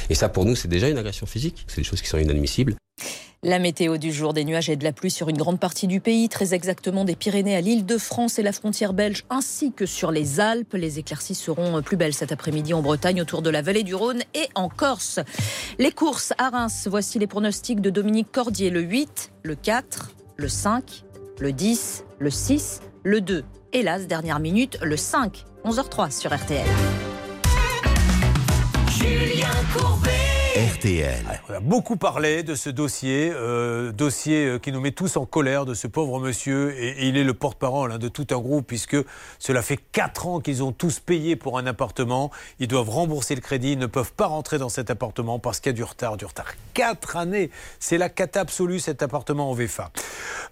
Et 0.09 0.15
ça, 0.15 0.27
pour 0.27 0.43
nous, 0.43 0.55
c'est 0.55 0.67
déjà 0.67 0.89
une 0.89 0.97
agression 0.97 1.27
physique. 1.27 1.65
C'est 1.67 1.81
des 1.81 1.87
choses 1.87 2.01
qui 2.01 2.07
sont 2.07 2.17
inadmissibles. 2.17 2.73
La 3.45 3.59
météo 3.59 3.97
du 3.97 4.13
jour, 4.13 4.33
des 4.33 4.45
nuages 4.45 4.69
et 4.69 4.77
de 4.77 4.85
la 4.85 4.93
pluie 4.93 5.11
sur 5.11 5.27
une 5.27 5.37
grande 5.37 5.59
partie 5.59 5.87
du 5.87 5.99
pays, 5.99 6.29
très 6.29 6.53
exactement 6.53 7.03
des 7.03 7.17
Pyrénées 7.17 7.57
à 7.57 7.61
l'île 7.61 7.85
de 7.85 7.97
France 7.97 8.39
et 8.39 8.41
la 8.41 8.53
frontière 8.53 8.93
belge, 8.93 9.25
ainsi 9.29 9.73
que 9.73 9.85
sur 9.85 10.11
les 10.11 10.39
Alpes. 10.39 10.73
Les 10.75 10.97
éclaircies 10.97 11.35
seront 11.35 11.81
plus 11.81 11.97
belles 11.97 12.13
cet 12.13 12.31
après-midi 12.31 12.73
en 12.73 12.81
Bretagne, 12.81 13.19
autour 13.19 13.41
de 13.41 13.49
la 13.49 13.61
vallée 13.61 13.83
du 13.83 13.95
Rhône 13.95 14.21
et 14.33 14.47
en 14.55 14.69
Corse. 14.69 15.19
Les 15.77 15.91
courses 15.91 16.31
à 16.37 16.51
Reims, 16.51 16.87
voici 16.89 17.19
les 17.19 17.27
pronostics 17.27 17.81
de 17.81 17.89
Dominique 17.89 18.31
Cordier, 18.31 18.69
le 18.69 18.79
8, 18.79 19.33
le 19.43 19.55
4, 19.55 20.11
le 20.37 20.47
5, 20.47 21.03
le 21.39 21.51
10, 21.51 22.05
le 22.19 22.29
6, 22.29 22.79
le 23.03 23.19
2. 23.19 23.43
Hélas, 23.73 24.07
dernière 24.07 24.39
minute, 24.39 24.77
le 24.81 24.95
5, 24.95 25.43
11h03 25.65 26.17
sur 26.17 26.33
RTL. 26.33 26.65
Julien 28.87 29.49
Courbet. 29.75 30.22
RTL. 30.55 31.41
On 31.49 31.53
a 31.55 31.59
beaucoup 31.59 31.97
parlé 31.97 32.43
de 32.43 32.53
ce 32.53 32.69
dossier, 32.69 33.31
euh, 33.33 33.91
dossier 33.91 34.45
euh, 34.45 34.59
qui 34.59 34.71
nous 34.71 34.81
met 34.81 34.91
tous 34.91 35.17
en 35.17 35.25
colère 35.25 35.65
de 35.65 35.73
ce 35.73 35.87
pauvre 35.87 36.19
monsieur. 36.19 36.79
Et, 36.79 37.07
il 37.07 37.17
est 37.17 37.23
le 37.23 37.33
porte-parole 37.33 37.91
hein, 37.91 37.97
de 37.97 38.07
tout 38.07 38.27
un 38.29 38.37
groupe, 38.37 38.67
puisque 38.67 38.97
cela 39.39 39.63
fait 39.63 39.79
4 39.93 40.27
ans 40.27 40.39
qu'ils 40.41 40.61
ont 40.61 40.71
tous 40.71 40.99
payé 40.99 41.35
pour 41.35 41.57
un 41.57 41.65
appartement. 41.65 42.29
Ils 42.59 42.67
doivent 42.67 42.91
rembourser 42.91 43.33
le 43.33 43.41
crédit, 43.41 43.71
ils 43.71 43.79
ne 43.79 43.87
peuvent 43.87 44.13
pas 44.13 44.27
rentrer 44.27 44.59
dans 44.59 44.69
cet 44.69 44.91
appartement 44.91 45.39
parce 45.39 45.59
qu'il 45.59 45.71
y 45.71 45.73
a 45.73 45.75
du 45.75 45.83
retard, 45.83 46.17
du 46.17 46.25
retard. 46.25 46.53
4 46.75 47.17
années 47.17 47.49
C'est 47.79 47.97
la 47.97 48.09
cata 48.09 48.41
absolue, 48.41 48.79
cet 48.79 49.01
appartement 49.01 49.49
en 49.49 49.55
VFA. 49.55 49.89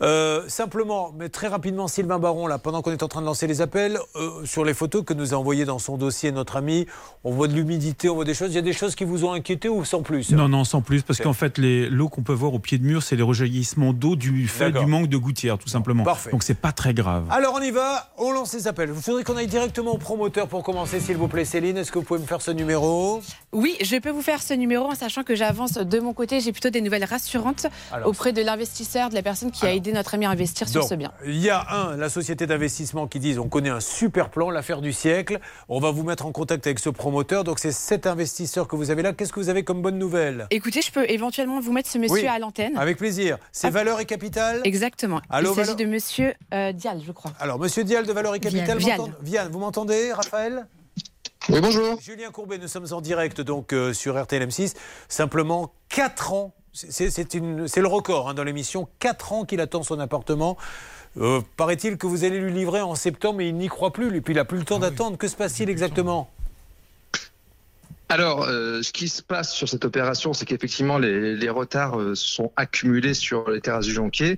Euh, 0.01 0.49
simplement, 0.49 1.13
mais 1.15 1.29
très 1.29 1.47
rapidement, 1.47 1.87
Sylvain 1.87 2.17
Baron, 2.17 2.47
là, 2.47 2.57
pendant 2.57 2.81
qu'on 2.81 2.91
est 2.91 3.03
en 3.03 3.07
train 3.07 3.21
de 3.21 3.27
lancer 3.27 3.45
les 3.45 3.61
appels, 3.61 3.99
sur 4.45 4.65
les 4.65 4.73
photos 4.73 5.03
que 5.05 5.13
nous 5.13 5.35
a 5.35 5.37
envoyées 5.37 5.65
dans 5.65 5.77
son 5.77 5.97
dossier 5.97 6.31
notre 6.31 6.55
ami, 6.55 6.87
on 7.23 7.31
voit 7.31 7.47
de 7.47 7.53
l'humidité, 7.53 8.09
on 8.09 8.15
voit 8.15 8.25
des 8.25 8.33
choses. 8.33 8.49
Il 8.49 8.55
y 8.55 8.57
a 8.57 8.63
des 8.63 8.73
choses 8.73 8.95
qui 8.95 9.03
vous 9.03 9.25
ont 9.25 9.33
inquiété 9.33 9.69
ou 9.69 9.85
sans 9.91 10.01
plus 10.01 10.31
Non, 10.31 10.47
non, 10.47 10.63
sans 10.63 10.81
plus, 10.81 11.01
parce 11.03 11.19
qu'en 11.19 11.33
fait, 11.33 11.57
les- 11.57 11.89
l'eau 11.89 12.07
qu'on 12.09 12.23
peut 12.23 12.33
voir 12.33 12.53
au 12.53 12.59
pied 12.59 12.77
de 12.77 12.83
mur, 12.85 13.03
c'est 13.03 13.15
les 13.17 13.23
rejaillissements 13.23 13.91
d'eau 13.93 14.15
du 14.15 14.47
fait 14.47 14.71
du 14.71 14.85
manque 14.85 15.07
de 15.07 15.17
gouttière, 15.17 15.57
tout 15.57 15.67
simplement. 15.67 16.03
Parfait. 16.03 16.31
Donc 16.31 16.43
c'est 16.43 16.53
pas 16.57 16.71
très 16.71 16.93
grave. 16.93 17.25
Alors 17.29 17.53
on 17.57 17.61
y 17.61 17.71
va, 17.71 18.09
on 18.17 18.31
lance 18.31 18.53
les 18.53 18.67
appels. 18.67 18.91
Il 18.95 19.01
faudrait 19.01 19.23
qu'on 19.23 19.35
aille 19.35 19.47
directement 19.47 19.91
au 19.91 19.97
promoteur 19.97 20.47
pour 20.47 20.63
commencer, 20.63 20.99
s'il 21.01 21.17
vous 21.17 21.27
plaît, 21.27 21.43
Céline. 21.45 21.77
Est-ce 21.77 21.91
que 21.91 21.99
vous 21.99 22.05
pouvez 22.05 22.19
me 22.21 22.25
faire 22.25 22.41
ce 22.41 22.51
numéro? 22.51 23.21
Oui, 23.51 23.75
je 23.81 23.97
peux 23.97 24.09
vous 24.11 24.21
faire 24.21 24.41
ce 24.41 24.53
numéro 24.53 24.85
en 24.85 24.95
sachant 24.95 25.23
que 25.23 25.35
j'avance 25.35 25.73
de 25.73 25.99
mon 25.99 26.13
côté. 26.13 26.39
J'ai 26.39 26.53
plutôt 26.53 26.69
des 26.69 26.79
nouvelles 26.81 27.03
rassurantes 27.03 27.67
Alors, 27.91 28.07
auprès 28.07 28.31
de 28.31 28.41
l'investisseur, 28.41 29.09
de 29.09 29.15
la 29.15 29.21
personne 29.21 29.51
qui 29.51 29.65
a 29.65 29.73
aidé 29.73 29.91
notre 29.91 30.13
ami 30.15 30.25
à 30.25 30.29
investir 30.29 30.69
sur 30.69 30.83
ce 30.85 30.95
bien. 30.95 31.11
Il 31.25 31.37
y 31.37 31.49
a 31.49 31.65
un, 31.69 31.97
la 31.97 32.09
société 32.09 32.47
d'investissement 32.47 33.07
qui 33.07 33.19
dit 33.19 33.37
on 33.37 33.49
connaît 33.49 33.69
un 33.69 33.81
super 33.81 34.29
plan, 34.29 34.49
l'affaire 34.49 34.79
du 34.81 34.93
siècle. 34.93 35.39
On 35.67 35.79
va 35.81 35.91
vous 35.91 36.03
mettre 36.03 36.25
en 36.25 36.31
contact 36.31 36.65
avec 36.65 36.79
ce 36.79 36.89
promoteur. 36.89 37.43
Donc 37.43 37.59
c'est 37.59 37.73
cet 37.73 38.07
investisseur 38.07 38.67
que 38.69 38.75
vous 38.77 38.89
avez 38.89 39.01
là. 39.01 39.11
Qu'est-ce 39.11 39.33
que 39.33 39.39
vous 39.39 39.49
avez 39.49 39.63
comme 39.63 39.80
bonne 39.81 39.97
nouvelle 39.97 40.47
Écoutez, 40.51 40.81
je 40.81 40.91
peux 40.91 41.09
éventuellement 41.09 41.59
vous 41.59 41.71
mettre 41.71 41.89
ce 41.89 41.97
monsieur 41.97 42.21
Oui, 42.21 42.27
à 42.27 42.39
l'antenne. 42.39 42.77
Avec 42.77 42.97
plaisir. 42.97 43.37
C'est 43.51 43.67
Hop. 43.67 43.73
Valeur 43.73 43.99
et 43.99 44.05
Capital 44.05 44.61
Exactement. 44.63 45.21
Allô, 45.29 45.51
Il 45.51 45.55
s'agit 45.55 45.71
Valeur 45.71 45.75
de 45.75 45.85
monsieur 45.85 46.33
euh, 46.53 46.71
Dial, 46.71 47.01
je 47.05 47.11
crois. 47.11 47.31
Alors, 47.39 47.59
monsieur 47.59 47.83
Dial 47.83 48.05
de 48.05 48.13
Valeur 48.13 48.35
et 48.35 48.39
Capital, 48.39 48.77
Vial, 49.21 49.49
vous 49.51 49.59
m'entendez, 49.59 50.13
Raphaël? 50.13 50.67
Oui, 51.49 51.59
bonjour. 51.59 51.99
Julien 51.99 52.29
Courbet, 52.29 52.59
nous 52.59 52.67
sommes 52.67 52.85
en 52.91 53.01
direct 53.01 53.41
donc 53.41 53.73
euh, 53.73 53.93
sur 53.93 54.15
RTLM6. 54.15 54.75
Simplement 55.09 55.73
4 55.89 56.33
ans, 56.33 56.53
c'est 56.71 57.07
le 57.09 57.87
record 57.87 58.29
hein, 58.29 58.33
dans 58.33 58.43
l'émission, 58.43 58.87
4 58.99 59.33
ans 59.33 59.45
qu'il 59.45 59.59
attend 59.59 59.83
son 59.83 59.99
appartement. 59.99 60.55
Euh, 61.17 61.41
Paraît-il 61.57 61.97
que 61.97 62.07
vous 62.07 62.23
allez 62.23 62.39
lui 62.39 62.53
livrer 62.53 62.81
en 62.81 62.95
septembre, 62.95 63.39
mais 63.39 63.49
il 63.49 63.55
n'y 63.55 63.67
croit 63.67 63.91
plus. 63.91 64.15
Et 64.15 64.21
puis 64.21 64.33
il 64.33 64.37
n'a 64.37 64.45
plus 64.45 64.59
le 64.59 64.65
temps 64.65 64.79
d'attendre. 64.79 65.17
Que 65.17 65.27
se 65.27 65.35
passe-t-il 65.35 65.69
exactement? 65.69 66.29
Alors, 68.11 68.43
euh, 68.43 68.81
ce 68.81 68.91
qui 68.91 69.07
se 69.07 69.21
passe 69.21 69.53
sur 69.53 69.69
cette 69.69 69.85
opération, 69.85 70.33
c'est 70.33 70.45
qu'effectivement, 70.45 70.97
les, 70.97 71.49
retards 71.49 71.97
euh, 71.97 72.13
sont 72.13 72.51
accumulés 72.57 73.13
sur 73.13 73.49
les 73.49 73.61
terrasses 73.61 73.85
du 73.85 73.93
Jonquier 73.93 74.37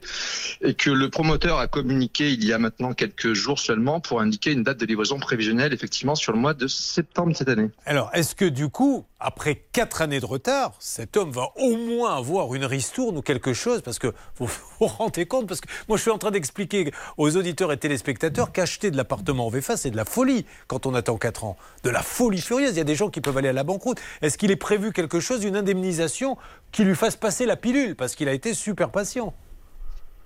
et 0.61 0.75
que 0.75 0.91
le 0.91 1.09
promoteur 1.09 1.57
a 1.57 1.65
communiqué 1.65 2.29
il 2.29 2.45
y 2.45 2.53
a 2.53 2.59
maintenant 2.59 2.93
quelques 2.93 3.33
jours 3.33 3.57
seulement 3.57 3.99
pour 3.99 4.21
indiquer 4.21 4.51
une 4.51 4.61
date 4.61 4.79
de 4.79 4.85
livraison 4.85 5.17
prévisionnelle, 5.17 5.73
effectivement, 5.73 6.13
sur 6.13 6.33
le 6.33 6.37
mois 6.37 6.53
de 6.53 6.67
septembre 6.67 7.31
de 7.31 7.35
cette 7.35 7.49
année. 7.49 7.71
Alors, 7.87 8.11
est-ce 8.13 8.35
que 8.35 8.45
du 8.45 8.69
coup, 8.69 9.07
après 9.19 9.63
4 9.71 10.03
années 10.03 10.19
de 10.19 10.25
retard, 10.27 10.73
cet 10.77 11.17
homme 11.17 11.31
va 11.31 11.47
au 11.55 11.75
moins 11.75 12.15
avoir 12.15 12.53
une 12.53 12.65
ristourne 12.65 13.17
ou 13.17 13.23
quelque 13.23 13.53
chose? 13.53 13.81
Parce 13.81 13.97
que 13.97 14.13
vous 14.37 14.51
vous 14.87 14.95
rendez 14.97 15.25
compte 15.25 15.47
Parce 15.47 15.61
que 15.61 15.67
moi, 15.87 15.97
je 15.97 16.01
suis 16.01 16.11
en 16.11 16.17
train 16.17 16.31
d'expliquer 16.31 16.91
aux 17.17 17.35
auditeurs 17.35 17.71
et 17.71 17.77
téléspectateurs 17.77 18.51
qu'acheter 18.51 18.91
de 18.91 18.97
l'appartement 18.97 19.47
en 19.47 19.49
VFA, 19.49 19.77
c'est 19.77 19.91
de 19.91 19.97
la 19.97 20.05
folie 20.05 20.45
quand 20.67 20.85
on 20.85 20.93
attend 20.93 21.17
4 21.17 21.45
ans. 21.45 21.57
De 21.83 21.89
la 21.89 22.01
folie 22.01 22.41
furieuse. 22.41 22.71
Il 22.71 22.77
y 22.77 22.81
a 22.81 22.85
des 22.85 22.95
gens 22.95 23.09
qui 23.09 23.21
peuvent 23.21 23.37
aller 23.37 23.49
à 23.49 23.53
la 23.53 23.63
banqueroute. 23.63 23.99
Est-ce 24.21 24.37
qu'il 24.37 24.51
est 24.51 24.55
prévu 24.55 24.91
quelque 24.91 25.19
chose, 25.19 25.43
une 25.43 25.55
indemnisation 25.55 26.37
qui 26.71 26.83
lui 26.83 26.95
fasse 26.95 27.15
passer 27.15 27.45
la 27.45 27.55
pilule? 27.55 27.95
Parce 27.95 28.15
qu'il 28.15 28.27
a 28.27 28.33
été 28.33 28.53
super 28.53 28.89
patient. 28.89 29.33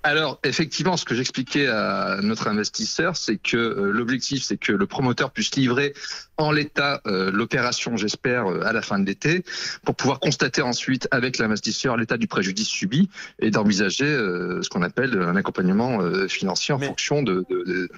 Alors, 0.04 0.38
effectivement, 0.44 0.96
ce 0.96 1.04
que 1.04 1.14
j'expliquais 1.14 1.66
à 1.66 2.18
notre 2.22 2.46
investisseur, 2.46 3.16
c'est 3.16 3.36
que 3.36 3.56
euh, 3.56 3.90
l'objectif, 3.92 4.42
c'est 4.44 4.56
que 4.56 4.72
le 4.72 4.86
promoteur 4.86 5.32
puisse 5.32 5.54
livrer 5.56 5.92
en 6.36 6.52
l'état 6.52 7.00
euh, 7.06 7.32
l'opération, 7.32 7.96
j'espère, 7.96 8.46
euh, 8.46 8.62
à 8.64 8.72
la 8.72 8.80
fin 8.80 8.98
de 9.00 9.06
l'été, 9.06 9.42
pour 9.84 9.96
pouvoir 9.96 10.20
constater 10.20 10.62
ensuite 10.62 11.08
avec 11.10 11.38
l'investisseur 11.38 11.96
l'état 11.96 12.16
du 12.16 12.28
préjudice 12.28 12.68
subi 12.68 13.10
et 13.40 13.50
d'envisager 13.50 14.06
ce 14.06 14.68
qu'on 14.68 14.82
appelle 14.82 15.20
un 15.20 15.34
accompagnement 15.36 15.98
financier 16.28 16.72
en 16.74 16.78
fonction 16.78 17.22
de, 17.22 17.44
de- 17.50 17.64
de- 17.64 17.88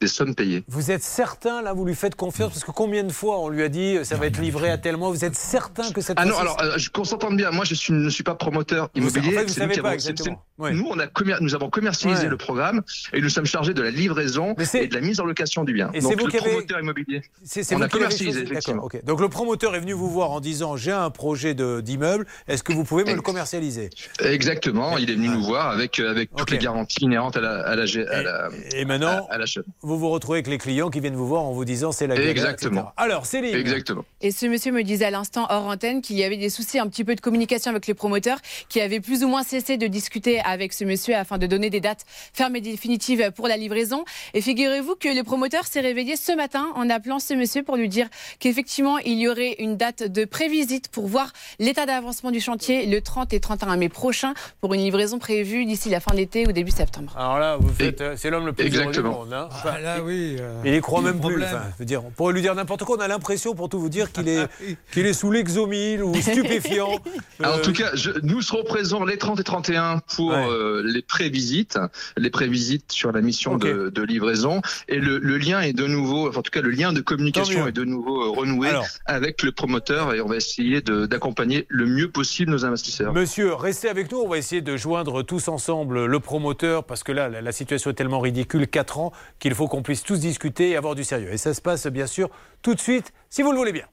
des 0.00 0.08
sommes 0.08 0.34
payées. 0.34 0.62
Vous 0.68 0.90
êtes 0.90 1.02
certain, 1.02 1.62
là, 1.62 1.72
vous 1.72 1.84
lui 1.84 1.94
faites 1.94 2.14
confiance 2.14 2.52
Parce 2.52 2.64
que 2.64 2.70
combien 2.70 3.02
de 3.04 3.12
fois 3.12 3.38
on 3.40 3.48
lui 3.48 3.62
a 3.62 3.68
dit 3.68 3.96
euh, 3.96 4.04
ça 4.04 4.16
va 4.16 4.26
être 4.26 4.38
livré 4.38 4.70
à 4.70 4.78
tel 4.78 4.96
mois 4.96 5.10
Vous 5.10 5.24
êtes 5.24 5.34
certain 5.34 5.90
que 5.90 6.00
cette 6.00 6.18
Ah 6.20 6.24
non, 6.26 6.36
alors 6.38 6.60
euh, 6.62 6.76
qu'on 6.92 7.04
s'entende 7.04 7.36
bien. 7.36 7.50
Moi, 7.50 7.64
je 7.64 7.74
suis, 7.74 7.92
ne 7.92 8.08
suis 8.10 8.22
pas 8.24 8.34
promoteur 8.34 8.90
Vous- 8.94 9.00
immobilier. 9.00 9.36
en 9.36 9.40
fait, 9.40 9.46
vous 9.46 9.54
savez 9.54 9.80
pas 9.80 9.94
exactement. 9.94 10.42
Nous, 10.58 10.86
on 10.90 10.98
a 10.98 11.06
commer- 11.06 11.36
nous 11.40 11.54
avons 11.54 11.68
commercialisé 11.70 12.24
Ouais. 12.24 12.28
le 12.28 12.36
programme 12.36 12.82
et 13.12 13.20
nous 13.20 13.28
sommes 13.28 13.44
chargés 13.46 13.74
de 13.74 13.82
la 13.82 13.90
livraison 13.90 14.54
et 14.74 14.86
de 14.86 14.94
la 14.94 15.00
mise 15.00 15.20
en 15.20 15.24
location 15.24 15.64
du 15.64 15.72
bien. 15.74 15.90
Et 15.92 16.00
Donc 16.00 16.12
vous 16.12 16.26
le 16.26 16.32
avez- 16.32 16.38
promoteur 16.38 16.80
immobilier. 16.80 17.22
C'est- 17.44 17.62
c'est 17.62 17.74
on 17.74 17.78
vous 17.78 17.84
a 17.84 17.88
qui 17.88 17.94
l'avez 17.98 18.04
commercialisé 18.04 18.42
effectivement. 18.42 18.88
Donc 19.04 19.20
le 19.20 19.28
promoteur 19.28 19.74
est 19.76 19.80
venu 19.80 19.92
vous 19.92 20.08
voir 20.10 20.30
en 20.30 20.40
disant 20.40 20.76
j'ai 20.76 20.92
un 20.92 21.10
projet 21.10 21.54
d'immeuble, 21.54 22.26
est-ce 22.48 22.62
que 22.62 22.72
vous 22.72 22.84
pouvez 22.84 23.04
me 23.04 23.14
le 23.14 23.20
commercialiser? 23.22 23.90
Exactement. 24.20 24.98
Il 24.98 25.10
est 25.10 25.14
venu 25.14 25.28
nous 25.28 25.42
voir 25.42 25.70
avec 25.70 25.98
euh, 25.98 26.10
avec 26.10 26.30
toutes 26.34 26.50
les 26.50 26.58
garanties 26.58 27.04
inhérentes 27.04 27.36
à 27.36 27.40
la 27.40 27.60
à 27.66 27.76
la, 27.76 27.82
à 27.84 28.22
la- 28.22 28.48
Et 28.74 28.84
maintenant, 28.84 29.26
à. 29.30 29.38
Vous 29.86 29.98
vous 29.98 30.08
retrouvez 30.10 30.38
avec 30.38 30.48
les 30.48 30.58
clients 30.58 30.90
qui 30.90 30.98
viennent 31.00 31.14
vous 31.14 31.26
voir 31.28 31.42
en 31.42 31.52
vous 31.52 31.64
disant 31.64 31.92
c'est 31.92 32.06
la 32.06 32.16
galère, 32.16 32.30
Exactement. 32.30 32.80
etc. 32.80 32.92
Alors 32.96 33.24
Céline. 33.26 33.54
Exactement. 33.54 34.04
Et 34.20 34.30
ce 34.32 34.46
monsieur 34.46 34.72
me 34.72 34.82
disait 34.82 35.04
à 35.04 35.10
l'instant 35.10 35.46
hors 35.48 35.66
antenne 35.66 36.02
qu'il 36.02 36.16
y 36.16 36.24
avait 36.24 36.36
des 36.36 36.50
soucis 36.50 36.78
un 36.78 36.88
petit 36.88 37.04
peu 37.04 37.14
de 37.14 37.20
communication 37.20 37.70
avec 37.70 37.86
les 37.86 37.94
promoteurs 37.94 38.38
qui 38.68 38.80
avaient 38.80 39.00
plus 39.00 39.22
ou 39.22 39.28
moins 39.28 39.44
cessé 39.44 39.76
de 39.76 39.86
discuter 39.86 40.40
avec 40.40 40.72
ce 40.72 40.84
monsieur 40.84 41.14
afin 41.14 41.38
de 41.38 41.46
donner 41.46 41.70
des 41.70 41.80
dates 41.80 42.04
fermes 42.32 42.56
et 42.56 42.60
définitives 42.60 43.30
pour 43.36 43.46
la 43.48 43.56
livraison. 43.56 44.04
Et 44.34 44.40
figurez-vous 44.40 44.96
que 44.96 45.08
le 45.08 45.22
promoteur 45.22 45.66
s'est 45.66 45.80
réveillé 45.80 46.16
ce 46.16 46.32
matin 46.32 46.66
en 46.74 46.90
appelant 46.90 47.18
ce 47.20 47.34
monsieur 47.34 47.62
pour 47.62 47.76
lui 47.76 47.88
dire 47.88 48.08
qu'effectivement 48.40 48.98
il 48.98 49.18
y 49.18 49.28
aurait 49.28 49.54
une 49.60 49.76
date 49.76 50.02
de 50.02 50.24
prévisite 50.24 50.88
pour 50.88 51.06
voir 51.06 51.32
l'état 51.58 51.86
d'avancement 51.86 52.30
du 52.32 52.40
chantier 52.40 52.86
le 52.86 53.00
30 53.00 53.32
et 53.32 53.40
31 53.40 53.76
mai 53.76 53.88
prochain 53.88 54.34
pour 54.60 54.74
une 54.74 54.80
livraison 54.80 55.18
prévue 55.18 55.64
d'ici 55.64 55.90
la 55.90 56.00
fin 56.00 56.10
de 56.12 56.16
l'été 56.16 56.46
ou 56.48 56.52
début 56.52 56.70
septembre. 56.72 57.14
Alors 57.16 57.38
là, 57.38 57.56
vous 57.56 57.72
faites, 57.72 58.00
euh, 58.00 58.14
c'est 58.16 58.30
l'homme 58.30 58.46
le 58.46 58.52
plus 58.52 58.64
heureux 58.64 58.70
du 58.70 58.78
Exactement. 58.88 59.12
monde. 59.20 59.32
hein. 59.32 59.48
Ah, 59.76 59.80
là, 59.80 60.02
oui. 60.02 60.36
euh, 60.40 60.60
Il 60.64 60.74
y 60.74 60.80
croit 60.80 61.02
même 61.02 61.12
plus. 61.14 61.20
problème. 61.20 61.48
Enfin, 61.48 61.62
je 61.74 61.78
veux 61.78 61.84
dire, 61.84 62.04
on 62.04 62.10
pourrait 62.10 62.32
lui 62.32 62.42
dire 62.42 62.54
n'importe 62.54 62.84
quoi. 62.84 62.96
On 62.98 63.00
a 63.00 63.08
l'impression, 63.08 63.54
pour 63.54 63.68
tout 63.68 63.78
vous 63.78 63.88
dire, 63.88 64.10
qu'il 64.12 64.28
est, 64.28 64.46
qu'il 64.92 65.06
est 65.06 65.12
sous 65.12 65.30
l'exomile 65.30 66.02
ou 66.02 66.14
stupéfiant. 66.14 66.98
Alors, 67.40 67.56
en 67.58 67.58
tout 67.60 67.72
cas, 67.72 67.90
je- 67.94 68.10
nous 68.22 68.42
serons 68.42 68.64
présents 68.64 69.04
les 69.04 69.18
30 69.18 69.40
et 69.40 69.44
31 69.44 70.00
pour 70.16 70.32
euh, 70.32 70.82
les 70.84 71.02
prévisites, 71.02 71.78
les 72.16 72.30
prévisites 72.30 72.92
sur 72.92 73.12
la 73.12 73.20
mission 73.20 73.56
de, 73.58 73.90
de 73.90 74.02
livraison. 74.02 74.60
Et 74.88 74.98
le, 74.98 75.18
le 75.18 75.38
lien 75.38 75.60
est 75.60 75.72
de 75.72 75.86
nouveau, 75.86 76.28
enfin, 76.28 76.40
en 76.40 76.42
tout 76.42 76.50
cas, 76.50 76.60
le 76.62 76.70
lien 76.70 76.92
de 76.92 77.00
communication 77.00 77.66
est 77.66 77.72
de 77.72 77.84
nouveau 77.84 78.22
euh, 78.22 78.30
renoué 78.30 78.68
Alors. 78.68 78.86
avec 79.06 79.42
le 79.42 79.52
promoteur 79.52 80.14
et 80.14 80.20
on 80.20 80.26
va 80.26 80.36
essayer 80.36 80.80
d'accompagner 80.80 81.66
le 81.68 81.86
mieux 81.86 82.10
possible 82.10 82.50
nos 82.50 82.64
investisseurs. 82.64 83.12
Monsieur, 83.12 83.54
restez 83.54 83.88
avec 83.88 84.10
nous. 84.12 84.18
On 84.18 84.28
va 84.28 84.38
essayer 84.38 84.62
de 84.62 84.76
joindre 84.76 85.22
tous 85.22 85.48
ensemble 85.48 86.06
le 86.06 86.20
promoteur 86.20 86.84
parce 86.84 87.02
que 87.02 87.12
là, 87.12 87.28
la, 87.28 87.40
la 87.42 87.52
situation 87.52 87.90
est 87.90 87.94
tellement 87.94 88.20
ridicule, 88.20 88.66
4 88.66 88.98
ans, 88.98 89.12
qu'il 89.38 89.54
faut 89.54 89.65
qu'on 89.68 89.82
puisse 89.82 90.02
tous 90.02 90.20
discuter 90.20 90.70
et 90.70 90.76
avoir 90.76 90.94
du 90.94 91.04
sérieux. 91.04 91.32
Et 91.32 91.38
ça 91.38 91.54
se 91.54 91.60
passe, 91.60 91.86
bien 91.86 92.06
sûr, 92.06 92.28
tout 92.62 92.74
de 92.74 92.80
suite, 92.80 93.12
si 93.30 93.42
vous 93.42 93.52
le 93.52 93.58
voulez 93.58 93.72
bien. 93.72 93.86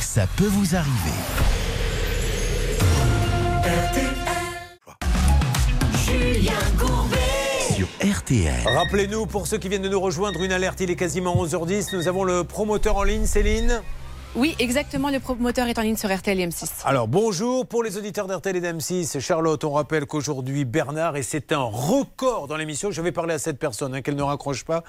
Ça 0.00 0.26
peut 0.36 0.46
vous 0.46 0.76
arriver. 0.76 1.18
Julien 6.04 6.52
Courbet. 6.78 7.16
Sur 7.74 7.86
RTL. 8.00 8.66
Rappelez-nous, 8.66 9.26
pour 9.26 9.46
ceux 9.46 9.58
qui 9.58 9.68
viennent 9.68 9.82
de 9.82 9.88
nous 9.88 10.00
rejoindre, 10.00 10.42
une 10.42 10.52
alerte, 10.52 10.80
il 10.80 10.90
est 10.90 10.96
quasiment 10.96 11.34
11h10. 11.44 11.96
Nous 11.96 12.08
avons 12.08 12.24
le 12.24 12.44
promoteur 12.44 12.96
en 12.96 13.02
ligne, 13.02 13.26
Céline. 13.26 13.82
Oui, 14.36 14.56
exactement, 14.58 15.10
le 15.10 15.20
promoteur 15.20 15.68
est 15.68 15.78
en 15.78 15.82
ligne 15.82 15.96
sur 15.96 16.12
RTL 16.12 16.40
et 16.40 16.46
M6. 16.48 16.82
Alors 16.84 17.06
bonjour 17.06 17.68
pour 17.68 17.84
les 17.84 17.96
auditeurs 17.96 18.26
d'RTL 18.26 18.56
et 18.56 18.60
d'M6. 18.60 19.20
Charlotte, 19.20 19.62
on 19.62 19.70
rappelle 19.70 20.06
qu'aujourd'hui 20.06 20.64
Bernard, 20.64 21.16
et 21.16 21.22
c'est 21.22 21.52
un 21.52 21.62
record 21.62 22.48
dans 22.48 22.56
l'émission, 22.56 22.90
je 22.90 23.00
vais 23.00 23.12
parler 23.12 23.34
à 23.34 23.38
cette 23.38 23.60
personne, 23.60 23.94
hein, 23.94 24.02
qu'elle 24.02 24.16
ne 24.16 24.22
raccroche 24.24 24.64
pas, 24.64 24.82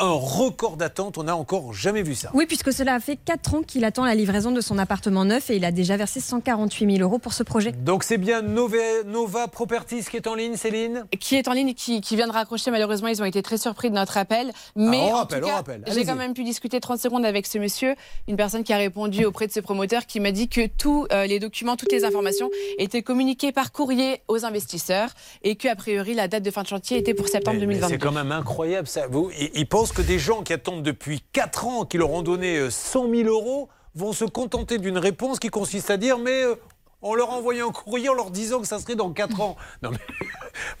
un 0.00 0.10
record 0.12 0.76
d'attente, 0.76 1.18
on 1.18 1.24
n'a 1.24 1.36
encore 1.36 1.72
jamais 1.74 2.02
vu 2.02 2.14
ça. 2.14 2.30
Oui, 2.34 2.46
puisque 2.46 2.72
cela 2.72 2.94
a 2.94 3.00
fait 3.00 3.16
4 3.16 3.54
ans 3.54 3.62
qu'il 3.62 3.84
attend 3.84 4.04
la 4.04 4.14
livraison 4.14 4.50
de 4.50 4.60
son 4.60 4.78
appartement 4.78 5.24
neuf 5.24 5.50
et 5.50 5.56
il 5.56 5.64
a 5.64 5.72
déjà 5.72 5.96
versé 5.96 6.20
148 6.20 6.96
000 6.96 7.06
euros 7.08 7.18
pour 7.18 7.32
ce 7.32 7.42
projet. 7.42 7.72
Donc 7.72 8.04
c'est 8.04 8.18
bien 8.18 8.42
Nova, 8.42 8.76
Nova 9.06 9.48
Properties 9.48 10.04
qui 10.10 10.16
est 10.16 10.26
en 10.26 10.34
ligne, 10.34 10.56
Céline? 10.56 11.04
Qui 11.18 11.36
est 11.36 11.48
en 11.48 11.52
ligne 11.52 11.68
et 11.68 11.74
qui, 11.74 12.00
qui 12.00 12.16
vient 12.16 12.26
de 12.26 12.32
raccrocher. 12.32 12.70
Malheureusement, 12.70 13.08
ils 13.08 13.20
ont 13.22 13.24
été 13.26 13.42
très 13.42 13.58
surpris 13.58 13.90
de 13.90 13.94
notre 13.94 14.16
appel. 14.16 14.52
Mais 14.76 15.00
Ah, 15.02 15.06
on 15.06 15.12
en 15.12 15.16
rappelle, 15.18 15.40
tout 15.40 15.46
on 15.46 15.48
cas, 15.48 15.54
rappelle. 15.56 15.84
j'ai 15.92 16.04
quand 16.04 16.16
même 16.16 16.34
pu 16.34 16.44
discuter 16.44 16.80
30 16.80 16.98
secondes 16.98 17.24
avec 17.26 17.46
ce 17.46 17.58
monsieur, 17.58 17.94
une 18.28 18.36
personne 18.36 18.64
qui 18.64 18.72
a 18.72 18.76
répondu 18.78 19.24
auprès 19.24 19.46
de 19.46 19.52
ce 19.52 19.60
promoteur, 19.60 20.06
qui 20.06 20.20
m'a 20.20 20.32
dit 20.32 20.48
que 20.48 20.66
tous 20.66 21.06
euh, 21.12 21.26
les 21.26 21.38
documents, 21.38 21.76
toutes 21.76 21.92
les 21.92 22.04
informations 22.04 22.48
étaient 22.78 23.02
communiquées 23.02 23.52
par 23.52 23.72
courrier 23.72 24.22
aux 24.28 24.44
investisseurs 24.44 25.10
et 25.42 25.56
que 25.56 25.68
a 25.68 25.74
priori 25.74 26.14
la 26.14 26.28
date 26.28 26.42
de 26.42 26.50
fin 26.50 26.62
de 26.62 26.68
chantier 26.68 26.96
était 26.98 27.14
pour 27.14 27.28
septembre 27.28 27.58
Mais- 27.60 27.66
mais 27.66 27.74
2022. 27.74 27.94
C'est 27.94 27.98
quand 27.98 28.12
même 28.12 28.32
incroyable 28.32 28.86
ça. 28.88 29.06
Vous, 29.08 29.30
ils, 29.38 29.50
ils 29.54 29.66
que 29.92 30.02
des 30.02 30.18
gens 30.18 30.42
qui 30.42 30.52
attendent 30.52 30.82
depuis 30.82 31.22
4 31.32 31.66
ans, 31.66 31.84
qui 31.84 31.98
leur 31.98 32.10
ont 32.10 32.22
donné 32.22 32.58
euh, 32.58 32.70
100 32.70 33.10
000 33.10 33.28
euros, 33.28 33.68
vont 33.94 34.12
se 34.12 34.24
contenter 34.24 34.78
d'une 34.78 34.98
réponse 34.98 35.38
qui 35.38 35.48
consiste 35.48 35.90
à 35.90 35.96
dire 35.96 36.18
mais 36.18 36.44
euh, 36.44 36.54
on 37.02 37.14
leur 37.14 37.30
a 37.30 37.34
envoyé 37.34 37.60
un 37.62 37.70
courrier 37.70 38.08
en 38.08 38.14
leur 38.14 38.30
disant 38.30 38.60
que 38.60 38.66
ça 38.66 38.78
serait 38.78 38.96
dans 38.96 39.10
4 39.10 39.40
ans. 39.40 39.56
Non 39.82 39.90
mais 39.90 39.98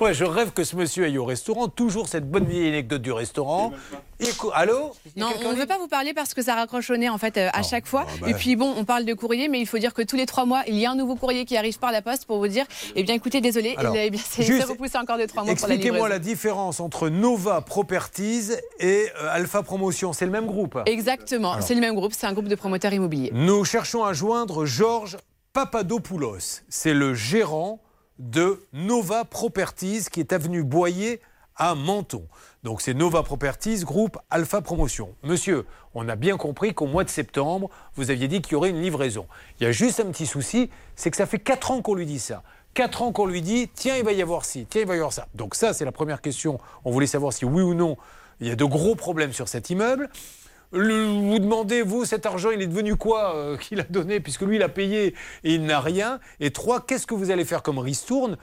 ouais, 0.00 0.14
je 0.14 0.24
rêve 0.24 0.50
que 0.50 0.64
ce 0.64 0.76
monsieur 0.76 1.04
aille 1.04 1.16
au 1.16 1.24
restaurant, 1.24 1.68
toujours 1.68 2.08
cette 2.08 2.28
bonne 2.30 2.44
vieille 2.44 2.68
anecdote 2.68 3.00
du 3.00 3.12
restaurant. 3.12 3.72
Allô? 4.52 4.92
Non, 5.16 5.28
on 5.46 5.52
ne 5.52 5.56
veut 5.56 5.66
pas 5.66 5.78
vous 5.78 5.88
parler 5.88 6.12
parce 6.12 6.34
que 6.34 6.42
ça 6.42 6.54
raccroche 6.54 6.90
au 6.90 6.96
nez 6.96 7.08
en 7.08 7.16
fait 7.16 7.38
euh, 7.38 7.48
à 7.52 7.62
chaque 7.62 7.86
fois. 7.86 8.04
bah. 8.20 8.28
Et 8.28 8.34
puis 8.34 8.56
bon, 8.56 8.74
on 8.76 8.84
parle 8.84 9.04
de 9.04 9.14
courrier, 9.14 9.48
mais 9.48 9.60
il 9.60 9.66
faut 9.66 9.78
dire 9.78 9.94
que 9.94 10.02
tous 10.02 10.16
les 10.16 10.26
trois 10.26 10.44
mois, 10.44 10.62
il 10.66 10.76
y 10.76 10.84
a 10.84 10.90
un 10.90 10.94
nouveau 10.94 11.16
courrier 11.16 11.44
qui 11.46 11.56
arrive 11.56 11.78
par 11.78 11.92
la 11.92 12.02
poste 12.02 12.26
pour 12.26 12.38
vous 12.38 12.48
dire, 12.48 12.66
eh 12.96 13.02
bien 13.02 13.14
écoutez, 13.14 13.40
désolé, 13.40 13.74
Alors, 13.78 13.94
eh 13.96 14.10
bien, 14.10 14.20
c'est 14.22 14.62
repoussé 14.64 14.98
encore 14.98 15.16
de 15.16 15.24
trois 15.24 15.44
mois 15.44 15.54
pour 15.54 15.68
la 15.68 15.74
Expliquez-moi 15.74 16.08
la 16.08 16.18
différence 16.18 16.80
entre 16.80 17.08
Nova 17.08 17.62
Properties 17.62 18.50
et 18.78 19.06
euh, 19.22 19.28
Alpha 19.30 19.62
Promotion. 19.62 20.12
C'est 20.12 20.26
le 20.26 20.32
même 20.32 20.46
groupe? 20.46 20.78
Exactement, 20.86 21.60
c'est 21.60 21.74
le 21.74 21.80
même 21.80 21.94
groupe, 21.94 22.12
c'est 22.14 22.26
un 22.26 22.32
groupe 22.34 22.48
de 22.48 22.54
promoteurs 22.54 22.92
immobiliers. 22.92 23.30
Nous 23.32 23.64
cherchons 23.64 24.04
à 24.04 24.12
joindre 24.12 24.66
Georges 24.66 25.16
Papadopoulos. 25.52 26.62
C'est 26.68 26.94
le 26.94 27.12
gérant 27.12 27.80
de 28.20 28.64
Nova 28.72 29.24
Properties 29.24 30.04
qui 30.10 30.20
est 30.20 30.32
avenue 30.32 30.62
Boyer 30.62 31.20
à 31.56 31.74
Menton. 31.74 32.28
Donc 32.62 32.80
c'est 32.80 32.94
Nova 32.94 33.24
Properties, 33.24 33.82
groupe 33.82 34.16
Alpha 34.30 34.60
Promotion. 34.60 35.16
Monsieur, 35.24 35.66
on 35.94 36.08
a 36.08 36.14
bien 36.14 36.36
compris 36.36 36.72
qu'au 36.72 36.86
mois 36.86 37.02
de 37.02 37.08
septembre, 37.08 37.68
vous 37.96 38.12
aviez 38.12 38.28
dit 38.28 38.42
qu'il 38.42 38.52
y 38.52 38.54
aurait 38.54 38.70
une 38.70 38.80
livraison. 38.80 39.26
Il 39.58 39.64
y 39.64 39.66
a 39.66 39.72
juste 39.72 39.98
un 39.98 40.06
petit 40.12 40.26
souci, 40.26 40.70
c'est 40.94 41.10
que 41.10 41.16
ça 41.16 41.26
fait 41.26 41.40
4 41.40 41.72
ans 41.72 41.82
qu'on 41.82 41.94
lui 41.94 42.06
dit 42.06 42.20
ça. 42.20 42.44
4 42.74 43.02
ans 43.02 43.12
qu'on 43.12 43.26
lui 43.26 43.42
dit, 43.42 43.68
tiens, 43.74 43.96
il 43.96 44.04
va 44.04 44.12
y 44.12 44.22
avoir 44.22 44.44
ci, 44.44 44.66
tiens, 44.70 44.82
il 44.82 44.86
va 44.86 44.94
y 44.94 44.98
avoir 44.98 45.12
ça. 45.12 45.26
Donc 45.34 45.56
ça, 45.56 45.72
c'est 45.72 45.84
la 45.84 45.90
première 45.90 46.20
question. 46.20 46.60
On 46.84 46.92
voulait 46.92 47.08
savoir 47.08 47.32
si 47.32 47.44
oui 47.44 47.62
ou 47.62 47.74
non, 47.74 47.96
il 48.40 48.46
y 48.46 48.52
a 48.52 48.56
de 48.56 48.64
gros 48.64 48.94
problèmes 48.94 49.32
sur 49.32 49.48
cet 49.48 49.68
immeuble. 49.70 50.08
Le- 50.72 51.04
vous 51.30 51.38
demandez, 51.38 51.82
vous, 51.82 52.04
cet 52.04 52.26
argent, 52.26 52.50
il 52.50 52.62
est 52.62 52.66
devenu 52.66 52.96
quoi 52.96 53.34
euh, 53.34 53.56
qu'il 53.60 53.80
a 53.80 53.84
donné, 53.84 54.20
puisque 54.20 54.42
lui, 54.42 54.56
il 54.56 54.62
a 54.62 54.68
payé 54.68 55.14
et 55.44 55.54
il 55.54 55.64
n'a 55.64 55.80
rien. 55.80 56.20
Et 56.38 56.50
trois, 56.50 56.80
qu'est-ce 56.86 57.06
que 57.06 57.14
vous 57.14 57.30
allez 57.30 57.44
faire 57.44 57.62
comme 57.62 57.78
ristourne? 57.78 58.36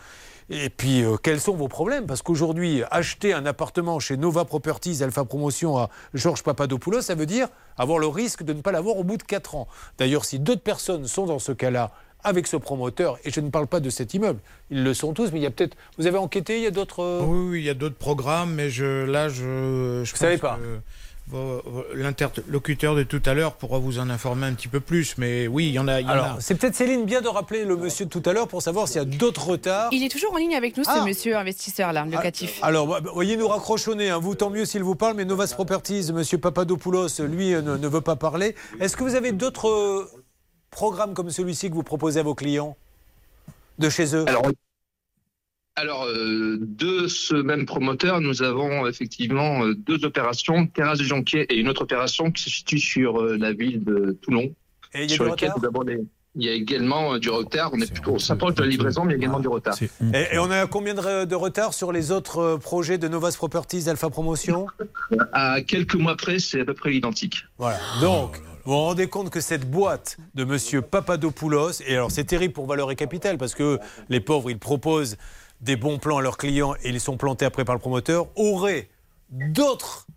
Et 0.49 0.69
puis, 0.69 1.03
euh, 1.03 1.17
quels 1.21 1.41
sont 1.41 1.53
vos 1.55 1.67
problèmes? 1.67 2.05
Parce 2.05 2.21
qu'aujourd'hui, 2.21 2.81
acheter 2.89 3.33
un 3.33 3.45
appartement 3.45 3.99
chez 3.99 4.15
Nova 4.15 4.45
Properties, 4.45 5.03
Alpha 5.03 5.25
Promotion 5.25 5.77
à 5.77 5.89
Georges 6.13 6.41
Papadopoulos, 6.43 7.01
ça 7.01 7.15
veut 7.15 7.25
dire 7.25 7.47
avoir 7.77 7.99
le 7.99 8.07
risque 8.07 8.43
de 8.43 8.53
ne 8.53 8.61
pas 8.61 8.71
l'avoir 8.71 8.95
au 8.97 9.03
bout 9.03 9.17
de 9.17 9.23
4 9.23 9.55
ans. 9.55 9.67
D'ailleurs, 9.97 10.23
si 10.23 10.39
d'autres 10.39 10.61
personnes 10.61 11.05
sont 11.05 11.25
dans 11.25 11.39
ce 11.39 11.51
cas-là, 11.51 11.91
avec 12.23 12.47
ce 12.47 12.57
promoteur, 12.57 13.17
et 13.25 13.29
je 13.31 13.39
ne 13.41 13.49
parle 13.49 13.67
pas 13.67 13.79
de 13.79 13.89
cet 13.89 14.13
immeuble, 14.13 14.39
ils 14.71 14.83
le 14.83 14.93
sont 14.93 15.13
tous, 15.13 15.31
mais 15.31 15.39
il 15.39 15.43
y 15.43 15.45
a 15.45 15.51
peut-être. 15.51 15.77
Vous 15.97 16.07
avez 16.07 16.17
enquêté, 16.17 16.57
il 16.57 16.63
y 16.63 16.67
a 16.67 16.71
d'autres. 16.71 17.01
euh, 17.03 17.21
Oui, 17.23 17.49
oui, 17.51 17.59
il 17.59 17.65
y 17.65 17.69
a 17.69 17.73
d'autres 17.73 17.95
programmes, 17.97 18.53
mais 18.55 18.69
je, 18.69 19.05
là, 19.05 19.29
je. 19.29 20.01
je 20.03 20.11
Vous 20.11 20.17
savez 20.17 20.37
pense 20.37 20.49
pas. 20.51 20.57
que 20.57 20.79
L'interlocuteur 21.93 22.95
de 22.95 23.03
tout 23.03 23.21
à 23.25 23.33
l'heure 23.33 23.53
pourra 23.53 23.79
vous 23.79 23.99
en 23.99 24.09
informer 24.09 24.47
un 24.47 24.53
petit 24.53 24.67
peu 24.67 24.79
plus, 24.79 25.17
mais 25.17 25.47
oui, 25.47 25.67
il 25.67 25.73
y 25.73 25.79
en 25.79 25.87
a. 25.87 25.99
y 25.99 26.05
Alors, 26.09 26.37
c'est 26.39 26.55
peut-être 26.55 26.75
Céline 26.75 27.05
bien 27.05 27.21
de 27.21 27.27
rappeler 27.27 27.65
le 27.65 27.75
monsieur 27.75 28.05
de 28.05 28.09
tout 28.09 28.23
à 28.25 28.33
l'heure 28.33 28.47
pour 28.47 28.61
savoir 28.61 28.87
s'il 28.87 28.97
y 28.97 28.99
a 29.01 29.05
d'autres 29.05 29.47
retards. 29.47 29.89
Il 29.91 30.03
est 30.03 30.09
toujours 30.09 30.33
en 30.33 30.37
ligne 30.37 30.55
avec 30.55 30.77
nous, 30.77 30.83
ce 30.83 30.89
Ah. 30.93 31.03
monsieur 31.05 31.35
investisseur 31.37 31.91
là, 31.91 32.05
locatif. 32.05 32.59
Alors, 32.61 32.87
bah, 32.87 33.01
voyez, 33.13 33.35
nous 33.37 33.47
raccrochonner, 33.47 34.09
hein. 34.09 34.19
vous 34.19 34.35
tant 34.35 34.49
mieux 34.49 34.65
s'il 34.65 34.83
vous 34.83 34.95
parle, 34.95 35.15
mais 35.15 35.25
Novas 35.25 35.51
Properties, 35.53 36.11
monsieur 36.13 36.37
Papadopoulos, 36.37 37.07
lui, 37.19 37.53
euh, 37.53 37.61
ne, 37.61 37.77
ne 37.77 37.87
veut 37.87 38.01
pas 38.01 38.15
parler. 38.15 38.55
Est-ce 38.79 38.95
que 38.95 39.03
vous 39.03 39.15
avez 39.15 39.31
d'autres 39.31 39.69
euh, 39.69 40.09
programmes 40.71 41.13
comme 41.13 41.29
celui-ci 41.29 41.69
que 41.69 41.75
vous 41.75 41.83
proposez 41.83 42.19
à 42.19 42.23
vos 42.23 42.35
clients? 42.35 42.77
De 43.79 43.89
chez 43.89 44.15
eux? 44.15 44.25
Alors, 44.27 44.43
alors 45.77 46.05
euh, 46.05 46.57
de 46.59 47.07
ce 47.07 47.35
même 47.35 47.65
promoteur, 47.65 48.19
nous 48.19 48.41
avons 48.41 48.87
effectivement 48.87 49.63
euh, 49.63 49.75
deux 49.75 50.03
opérations, 50.05 50.65
Terrasse 50.67 50.97
du 50.97 51.05
Jonquier 51.05 51.43
et 51.53 51.55
une 51.57 51.69
autre 51.69 51.83
opération 51.83 52.31
qui 52.31 52.43
se 52.43 52.49
situe 52.49 52.79
sur 52.79 53.21
euh, 53.21 53.37
la 53.37 53.53
ville 53.53 53.83
de 53.83 54.17
Toulon. 54.21 54.51
Et 54.95 55.03
il 55.03 55.09
y 55.09 55.13
a 55.13 55.15
sur 55.15 55.25
du 55.25 55.29
laquelle 55.29 55.49
retard 55.51 55.61
nous 55.61 55.67
avons 55.67 55.83
des- 55.83 56.03
Il 56.35 56.43
y 56.45 56.49
a 56.49 56.53
également 56.53 57.17
du 57.19 57.29
retard. 57.29 57.69
On 57.73 57.79
est 57.79 57.91
plutôt, 57.91 58.13
on 58.13 58.19
s'approche 58.19 58.55
de 58.55 58.61
la 58.63 58.67
livraison, 58.67 59.03
mais 59.05 59.13
il 59.13 59.15
y 59.15 59.15
a 59.15 59.17
également 59.19 59.39
du 59.39 59.47
retard. 59.49 59.75
et, 59.81 60.35
et 60.35 60.39
on 60.39 60.49
a 60.49 60.65
combien 60.65 60.95
de, 60.95 61.25
de 61.25 61.35
retard 61.35 61.73
sur 61.75 61.91
les 61.91 62.11
autres 62.11 62.57
projets 62.57 62.97
de 62.97 63.07
Novas 63.07 63.35
Properties 63.37 63.87
Alpha 63.87 64.09
Promotion 64.09 64.65
À 65.31 65.61
quelques 65.61 65.95
mois 65.95 66.15
près, 66.17 66.39
c'est 66.39 66.61
à 66.61 66.65
peu 66.65 66.73
près 66.73 66.95
identique. 66.95 67.43
Voilà. 67.59 67.77
Donc, 68.01 68.37
vous 68.65 68.73
vous 68.73 68.77
rendez 68.79 69.07
compte 69.07 69.29
que 69.29 69.39
cette 69.41 69.69
boîte 69.69 70.17
de 70.35 70.43
monsieur 70.43 70.81
Papadopoulos, 70.81 71.81
et 71.87 71.93
alors 71.93 72.11
c'est 72.11 72.25
terrible 72.25 72.53
pour 72.53 72.65
Valeur 72.67 72.91
et 72.91 72.95
Capital, 72.95 73.37
parce 73.37 73.53
que 73.55 73.79
les 74.09 74.19
pauvres, 74.19 74.49
ils 74.51 74.59
proposent 74.59 75.15
des 75.61 75.75
bons 75.75 75.97
plans 75.97 76.17
à 76.17 76.21
leurs 76.21 76.37
clients 76.37 76.75
et 76.83 76.89
ils 76.89 76.99
sont 76.99 77.17
plantés 77.17 77.45
après 77.45 77.65
par 77.65 77.75
le 77.75 77.79
promoteur, 77.79 78.27
aurait 78.35 78.89
d'autres 79.29 80.07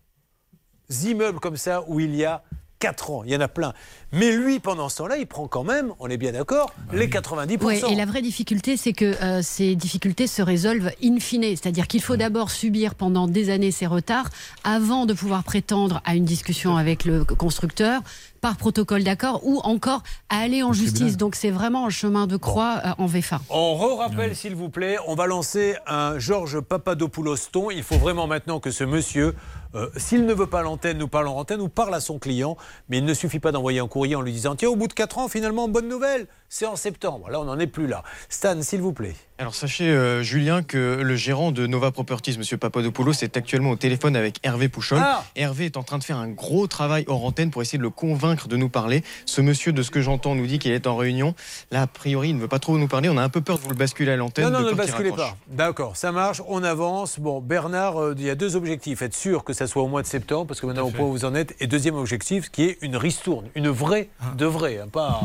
immeubles 1.05 1.41
comme 1.41 1.57
ça 1.57 1.85
où 1.87 2.01
il 2.01 2.15
y 2.15 2.25
a 2.25 2.43
4 2.81 3.11
ans. 3.11 3.23
Il 3.25 3.31
y 3.31 3.37
en 3.37 3.41
a 3.41 3.49
plein. 3.49 3.75
Mais 4.11 4.33
lui, 4.33 4.59
pendant 4.59 4.89
ce 4.89 4.97
temps-là, 4.99 5.19
il 5.19 5.27
prend 5.27 5.47
quand 5.47 5.65
même, 5.65 5.93
on 6.01 6.09
est 6.09 6.17
bien 6.17 6.33
d'accord, 6.33 6.75
les 6.93 7.09
90%. 7.09 7.59
Oui, 7.63 7.81
et 7.93 7.95
la 7.95 8.07
vraie 8.07 8.23
difficulté, 8.23 8.77
c'est 8.77 8.95
que 8.95 9.05
euh, 9.23 9.43
ces 9.43 9.77
difficultés 9.77 10.27
se 10.27 10.43
résolvent 10.43 10.91
in 11.05 11.21
fine. 11.21 11.43
C'est-à-dire 11.43 11.87
qu'il 11.87 12.03
faut 12.03 12.17
d'abord 12.17 12.51
subir 12.51 12.95
pendant 12.95 13.29
des 13.29 13.51
années 13.51 13.71
ces 13.71 13.87
retards 13.87 14.31
avant 14.65 15.07
de 15.07 15.13
pouvoir 15.13 15.45
prétendre 15.45 16.01
à 16.05 16.17
une 16.17 16.25
discussion 16.25 16.77
avec 16.77 17.05
le 17.05 17.25
constructeur 17.25 18.03
par 18.41 18.57
protocole 18.57 19.05
d'accord 19.05 19.41
ou 19.45 19.61
encore 19.61 20.03
à 20.29 20.39
aller 20.39 20.63
en 20.63 20.73
justice. 20.73 21.17
Donc 21.17 21.35
c'est 21.35 21.51
vraiment 21.51 21.87
un 21.87 21.91
chemin 21.91 22.27
de 22.27 22.37
croix 22.37 22.81
euh, 22.85 22.91
en 22.99 23.07
VFA. 23.07 23.41
On 23.51 23.75
re-rappelle, 23.75 24.35
s'il 24.37 24.55
vous 24.55 24.69
plaît, 24.69 24.97
on 25.07 25.15
va 25.15 25.27
lancer 25.27 25.77
un 25.87 26.19
Georges 26.19 26.61
Papadopoulos-Ton. 26.61 27.71
Il 27.71 27.83
faut 27.83 27.99
vraiment 27.99 28.27
maintenant 28.27 28.61
que 28.61 28.71
ce 28.71 28.85
monsieur, 28.85 29.35
euh, 29.75 29.89
s'il 29.97 30.27
ne 30.27 30.35
veut 30.35 30.47
pas 30.47 30.63
l'antenne, 30.63 30.99
nous 30.99 31.09
parle 31.09 31.29
en 31.29 31.37
antenne 31.37 31.61
ou 31.61 31.69
parle 31.69 31.95
à 31.95 32.01
son 32.01 32.19
client. 32.19 32.57
Mais 32.89 32.99
il 32.99 33.05
ne 33.05 33.15
suffit 33.15 33.41
pas 33.41 33.53
d'envoyer 33.53 33.81
un 33.81 33.89
courrier 33.89 34.17
en 34.17 34.23
lui 34.23 34.33
disant 34.33 34.57
Tiens, 34.57 34.69
au 34.69 34.77
bout 34.77 34.89
de 34.89 34.93
4 34.93 35.19
ans, 35.19 35.29
finalement, 35.29 35.69
bonne 35.69 35.89
nouvelle, 35.89 36.27
c'est 36.49 36.67
en 36.67 36.77
septembre. 36.77 37.31
Là, 37.31 37.41
on 37.41 37.45
n'en 37.45 37.59
est 37.59 37.67
plus 37.67 37.87
là. 37.87 38.03
Stan, 38.29 38.61
s'il 38.63 38.81
vous 38.81 38.93
plaît. 38.93 39.15
Alors 39.39 39.55
sachez, 39.55 39.89
euh, 39.89 40.23
Julien, 40.23 40.63
que 40.63 41.01
le 41.01 41.17
gérant 41.17 41.51
de 41.51 41.67
Nova 41.67 41.93
Properties, 41.93 42.35
M. 42.35 42.59
Papadopoulos, 42.59 43.15
est 43.23 43.39
actuellement 43.39 43.71
au 43.71 43.77
téléphone 43.77 44.15
avec 44.15 44.39
Hervé 44.43 44.69
Pouchol. 44.69 44.99
Ah 45.03 45.25
Hervé 45.35 45.65
est 45.65 45.79
en 45.79 45.83
train 45.83 45.97
de 45.97 46.05
faire 46.05 46.19
un 46.19 46.29
gros 46.29 46.67
travail 46.67 47.05
hors 47.07 47.25
antenne 47.25 47.51
pour 47.51 47.63
essayer 47.63 47.79
de 47.79 47.83
le 47.83 47.89
convaincre 47.89 48.30
de 48.35 48.57
nous 48.57 48.69
parler. 48.69 49.03
Ce 49.27 49.41
monsieur, 49.41 49.73
de 49.73 49.83
ce 49.83 49.91
que 49.91 50.01
j'entends, 50.01 50.35
nous 50.35 50.47
dit 50.47 50.59
qu'il 50.59 50.73
est 50.73 50.87
en 50.87 50.97
réunion. 50.97 51.35
Là, 51.71 51.83
a 51.83 51.87
priori, 51.87 52.31
il 52.31 52.37
ne 52.37 52.41
veut 52.41 52.49
pas 52.49 52.59
trop 52.59 52.77
nous 52.79 52.89
parler. 52.89 53.09
On 53.09 53.17
a 53.19 53.23
un 53.23 53.29
peu 53.29 53.41
peur 53.41 53.59
de 53.59 53.63
vous 53.63 53.71
le 53.71 53.75
basculer 53.77 54.13
à 54.13 54.17
l'antenne. 54.17 54.45
Non, 54.45 54.51
non, 54.51 54.61
ne 54.65 54.71
le 54.71 54.77
basculez 54.77 55.11
pas. 55.13 55.37
D'accord, 55.49 55.97
ça 55.97 56.13
marche, 56.13 56.43
on 56.49 56.63
avance. 56.63 57.19
Bon, 57.19 57.41
Bernard, 57.41 58.01
euh, 58.01 58.15
il 58.17 58.25
y 58.25 58.31
a 58.31 58.35
deux 58.35 58.57
objectifs. 58.57 59.03
Être 59.03 59.15
sûr 59.15 59.45
que 59.45 59.53
ça 59.53 59.67
soit 59.67 59.83
au 59.83 59.89
mois 59.89 60.03
de 60.03 60.07
septembre, 60.07 60.47
parce 60.47 60.61
que 60.61 60.67
maintenant, 60.67 60.87
au 60.87 60.91
point 60.91 61.05
où 61.07 61.11
vous 61.13 61.25
en 61.25 61.35
êtes. 61.35 61.55
Et 61.61 61.67
deuxième 61.67 61.97
objectif, 61.97 62.51
qui 62.51 62.65
est 62.65 62.79
une 62.83 62.97
ristourne. 62.97 63.47
Une 63.55 63.69
vraie, 63.69 64.09
de 64.37 64.47
vraie. 64.47 64.79
hein, 64.79 64.89
pas, 64.91 65.21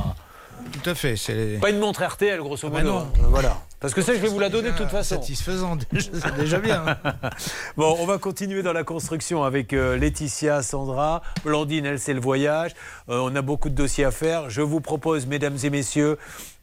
Tout 0.72 0.90
à 0.90 0.96
fait. 0.96 1.16
C'est 1.18 1.60
pas 1.62 1.70
une 1.70 1.80
montre 1.80 2.04
RTL, 2.04 2.40
grosso 2.40 2.68
Ah 2.68 2.70
bah 2.72 2.82
modo. 2.84 2.92
non. 2.94 3.00
hein. 3.00 3.28
Voilà. 3.30 3.58
Parce 3.86 3.94
que 3.94 4.02
ça, 4.02 4.16
je 4.16 4.20
vais 4.20 4.30
vous 4.30 4.40
la 4.40 4.50
donner 4.50 4.72
de 4.72 4.76
toute 4.76 4.90
façon. 4.90 5.14
satisfaisant. 5.14 5.78
C'est 6.00 6.36
déjà 6.36 6.58
bien. 6.58 6.84
Bon, 7.78 7.96
on 8.00 8.08
va 8.08 8.18
continuer 8.18 8.64
dans 8.64 8.74
la 8.74 8.84
construction 8.84 9.44
avec 9.44 9.74
euh, 9.74 9.96
Laetitia, 9.96 10.64
Sandra, 10.64 11.22
Blandine, 11.44 11.86
elle, 11.86 12.00
c'est 12.00 12.16
le 12.16 12.20
voyage. 12.20 12.72
Euh, 13.10 13.20
on 13.22 13.36
a 13.36 13.44
beaucoup 13.44 13.70
de 13.70 13.76
dossiers 13.76 14.06
à 14.06 14.10
faire. 14.10 14.50
Je 14.50 14.64
vous 14.64 14.82
propose, 14.82 15.28
mesdames 15.28 15.58
et 15.64 15.70
messieurs, 15.70 16.18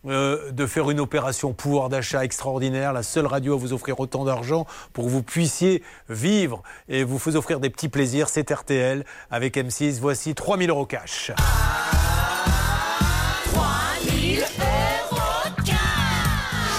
euh, 0.08 0.50
de 0.50 0.66
faire 0.66 0.90
une 0.90 0.98
opération 0.98 1.52
pouvoir 1.52 1.90
d'achat 1.90 2.24
extraordinaire. 2.24 2.92
La 2.92 3.04
seule 3.04 3.26
radio 3.26 3.54
à 3.54 3.56
vous 3.56 3.72
offrir 3.72 4.00
autant 4.00 4.24
d'argent 4.24 4.66
pour 4.92 5.04
que 5.04 5.10
vous 5.10 5.22
puissiez 5.22 5.84
vivre 6.08 6.64
et 6.88 7.04
vous 7.04 7.36
offrir 7.36 7.60
des 7.60 7.70
petits 7.70 7.88
plaisirs. 7.88 8.28
C'est 8.28 8.50
RTL 8.50 9.04
avec 9.30 9.56
M6. 9.56 10.00
Voici 10.00 10.34
3000 10.34 10.70
euros 10.70 10.86
cash. 10.86 11.30
3000 11.36 12.01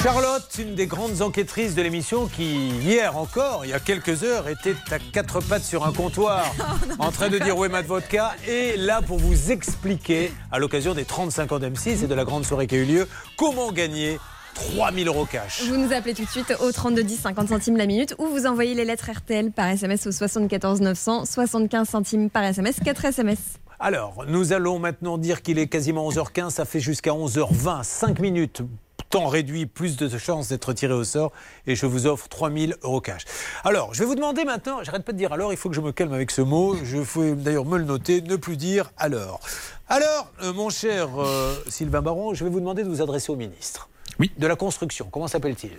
Charlotte, 0.04 0.58
une 0.60 0.76
des 0.76 0.86
grandes 0.86 1.22
enquêtrices 1.22 1.76
de 1.76 1.82
l'émission 1.82 2.28
qui, 2.28 2.72
hier 2.82 3.16
encore, 3.16 3.64
il 3.64 3.70
y 3.70 3.74
a 3.74 3.80
quelques 3.80 4.24
heures, 4.24 4.50
était 4.50 4.76
à 4.92 5.00
quatre 5.00 5.40
pattes 5.40 5.64
sur 5.64 5.86
un 5.86 5.94
comptoir 5.94 6.44
en 7.00 7.10
train 7.10 7.30
de 7.30 7.40
dire 7.40 7.58
où 7.58 7.64
est 7.64 7.70
ma 7.70 7.82
vodka 7.82 8.34
et 8.46 8.76
là 8.76 9.02
pour 9.02 9.18
vous 9.18 9.54
expliquer, 9.54 10.34
à 10.52 10.60
l'occasion 10.60 10.94
des 10.94 11.06
35 11.06 11.54
ans 11.54 11.60
d'M6 11.60 12.04
et 12.04 12.08
de 12.08 12.14
la 12.14 12.26
grande 12.26 12.44
soirée 12.44 12.68
qui 12.68 12.76
a 12.76 12.80
eu 12.80 12.84
lieu, 12.84 13.08
comment 13.38 13.72
gagner 13.72 14.20
3000 14.56 15.08
euros 15.08 15.26
cash. 15.26 15.64
Vous 15.70 15.78
nous 15.78 15.94
appelez 15.94 16.14
tout 16.14 16.26
de 16.26 16.30
suite 16.30 16.54
au 16.60 16.74
32 16.74 17.02
10 17.02 17.22
50 17.22 17.48
centimes 17.48 17.78
la 17.78 17.86
minute 17.86 18.14
ou 18.18 18.28
vous 18.28 18.46
envoyez 18.46 18.76
les 18.76 18.84
lettres 18.84 19.10
RTL 19.10 19.52
par 19.52 19.68
SMS 19.68 20.06
au 20.06 20.12
74 20.12 20.82
900 20.82 21.24
75 21.24 21.88
centimes 21.88 22.30
par 22.30 22.44
SMS 22.44 22.76
4 22.84 23.06
SMS. 23.06 23.40
Alors, 23.80 24.26
nous 24.28 24.52
allons 24.52 24.80
maintenant 24.80 25.18
dire 25.18 25.42
qu'il 25.42 25.60
est 25.60 25.68
quasiment 25.68 26.10
11h15, 26.10 26.50
ça 26.50 26.66
fait 26.66 26.82
jusqu'à 26.82 27.12
11h20, 27.12 27.84
5 27.84 28.20
minutes. 28.20 28.64
Temps 29.10 29.28
réduit, 29.28 29.66
plus 29.66 29.98
de 29.98 30.18
chances 30.18 30.50
d'être 30.50 30.74
tiré 30.74 30.94
au 30.94 31.04
sort 31.04 31.32
et 31.68 31.76
je 31.76 31.86
vous 31.86 32.08
offre 32.08 32.28
3000 32.30 32.76
euros 32.84 33.02
cash. 33.02 33.24
Alors, 33.64 33.94
je 33.94 34.00
vais 34.00 34.06
vous 34.06 34.16
demander 34.16 34.44
maintenant, 34.46 34.84
j'arrête 34.84 35.04
pas 35.06 35.12
de 35.12 35.18
dire 35.18 35.34
alors, 35.34 35.52
il 35.54 35.58
faut 35.58 35.70
que 35.70 35.76
je 35.76 35.82
me 35.82 35.92
calme 35.92 36.14
avec 36.14 36.32
ce 36.32 36.42
mot, 36.42 36.76
je 36.84 37.04
faut 37.04 37.36
d'ailleurs 37.36 37.66
me 37.66 37.78
le 37.78 37.86
noter, 37.86 38.22
ne 38.22 38.36
plus 38.36 38.58
dire 38.58 38.92
alors. 38.98 39.40
Alors, 39.88 40.32
euh, 40.42 40.54
mon 40.54 40.70
cher 40.70 41.10
euh, 41.22 41.54
Sylvain 41.68 42.02
Baron, 42.02 42.34
je 42.34 42.44
vais 42.44 42.50
vous 42.50 42.60
demander 42.60 42.84
de 42.84 42.90
vous 42.90 43.02
adresser 43.02 43.32
au 43.32 43.36
ministre. 43.36 43.90
Oui. 44.20 44.32
De 44.38 44.48
la 44.48 44.56
construction, 44.56 45.08
comment 45.12 45.28
s'appelle-t-il? 45.28 45.72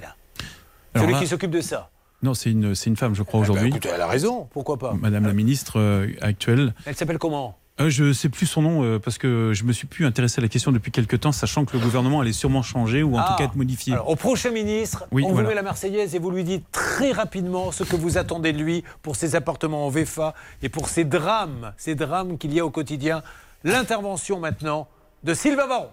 Celui 0.96 1.12
là- 1.12 1.18
qui 1.20 1.26
s'occupe 1.26 1.50
de 1.50 1.60
ça. 1.60 1.90
Non, 2.22 2.32
c'est 2.34 2.50
une, 2.50 2.72
une 2.86 2.96
femme, 2.96 3.14
je 3.14 3.22
crois, 3.22 3.40
aujourd'hui. 3.40 3.68
écoutez, 3.68 3.90
elle 3.92 4.00
a 4.00 4.06
raison, 4.06 4.48
pourquoi 4.52 4.78
pas? 4.78 4.94
Madame 4.94 5.26
la 5.26 5.34
ministre 5.34 5.78
euh, 5.78 6.08
actuelle. 6.22 6.72
Elle 6.86 6.96
s'appelle 6.96 7.18
comment? 7.18 7.58
Euh, 7.80 7.90
je 7.90 8.04
ne 8.04 8.12
sais 8.12 8.28
plus 8.28 8.46
son 8.46 8.62
nom 8.62 8.84
euh, 8.84 9.00
parce 9.00 9.18
que 9.18 9.50
je 9.52 9.64
me 9.64 9.72
suis 9.72 9.88
plus 9.88 10.06
intéressé 10.06 10.38
à 10.40 10.42
la 10.42 10.48
question 10.48 10.70
depuis 10.70 10.92
quelques 10.92 11.18
temps, 11.18 11.32
sachant 11.32 11.64
que 11.64 11.76
le 11.76 11.82
gouvernement 11.82 12.20
allait 12.20 12.32
sûrement 12.32 12.62
changer 12.62 13.02
ou 13.02 13.16
en 13.16 13.18
Ah. 13.18 13.26
tout 13.30 13.34
cas 13.38 13.44
être 13.48 13.56
modifié. 13.56 13.94
Alors, 13.94 14.08
au 14.10 14.14
prochain 14.14 14.50
ministre, 14.52 15.06
Oui, 15.10 15.24
on 15.26 15.30
voilà. 15.32 15.42
vous 15.42 15.48
met 15.48 15.54
la 15.56 15.62
Marseillaise 15.62 16.14
et 16.14 16.20
vous 16.20 16.30
lui 16.30 16.44
dites 16.44 16.64
très 16.70 17.10
rapidement 17.10 17.72
ce 17.72 17.82
que 17.82 17.96
vous 17.96 18.16
attendez 18.16 18.52
de 18.52 18.58
lui 18.62 18.84
pour 19.02 19.16
ses 19.16 19.34
appartements 19.34 19.86
en 19.86 19.90
VFA 19.90 20.34
et 20.62 20.68
pour 20.68 20.88
ces 20.88 21.04
drames, 21.04 21.72
ces 21.76 21.96
drames 21.96 22.38
qu'il 22.38 22.54
y 22.54 22.60
a 22.60 22.64
au 22.64 22.70
quotidien. 22.70 23.22
L'intervention 23.64 24.38
maintenant 24.38 24.86
de 25.24 25.34
Sylvain 25.34 25.66
Baron. 25.66 25.88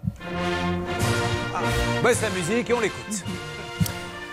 Ah, 1.56 1.62
baisse 2.04 2.22
la 2.22 2.30
musique 2.30 2.70
et 2.70 2.74
on 2.74 2.80
l'écoute. 2.80 3.24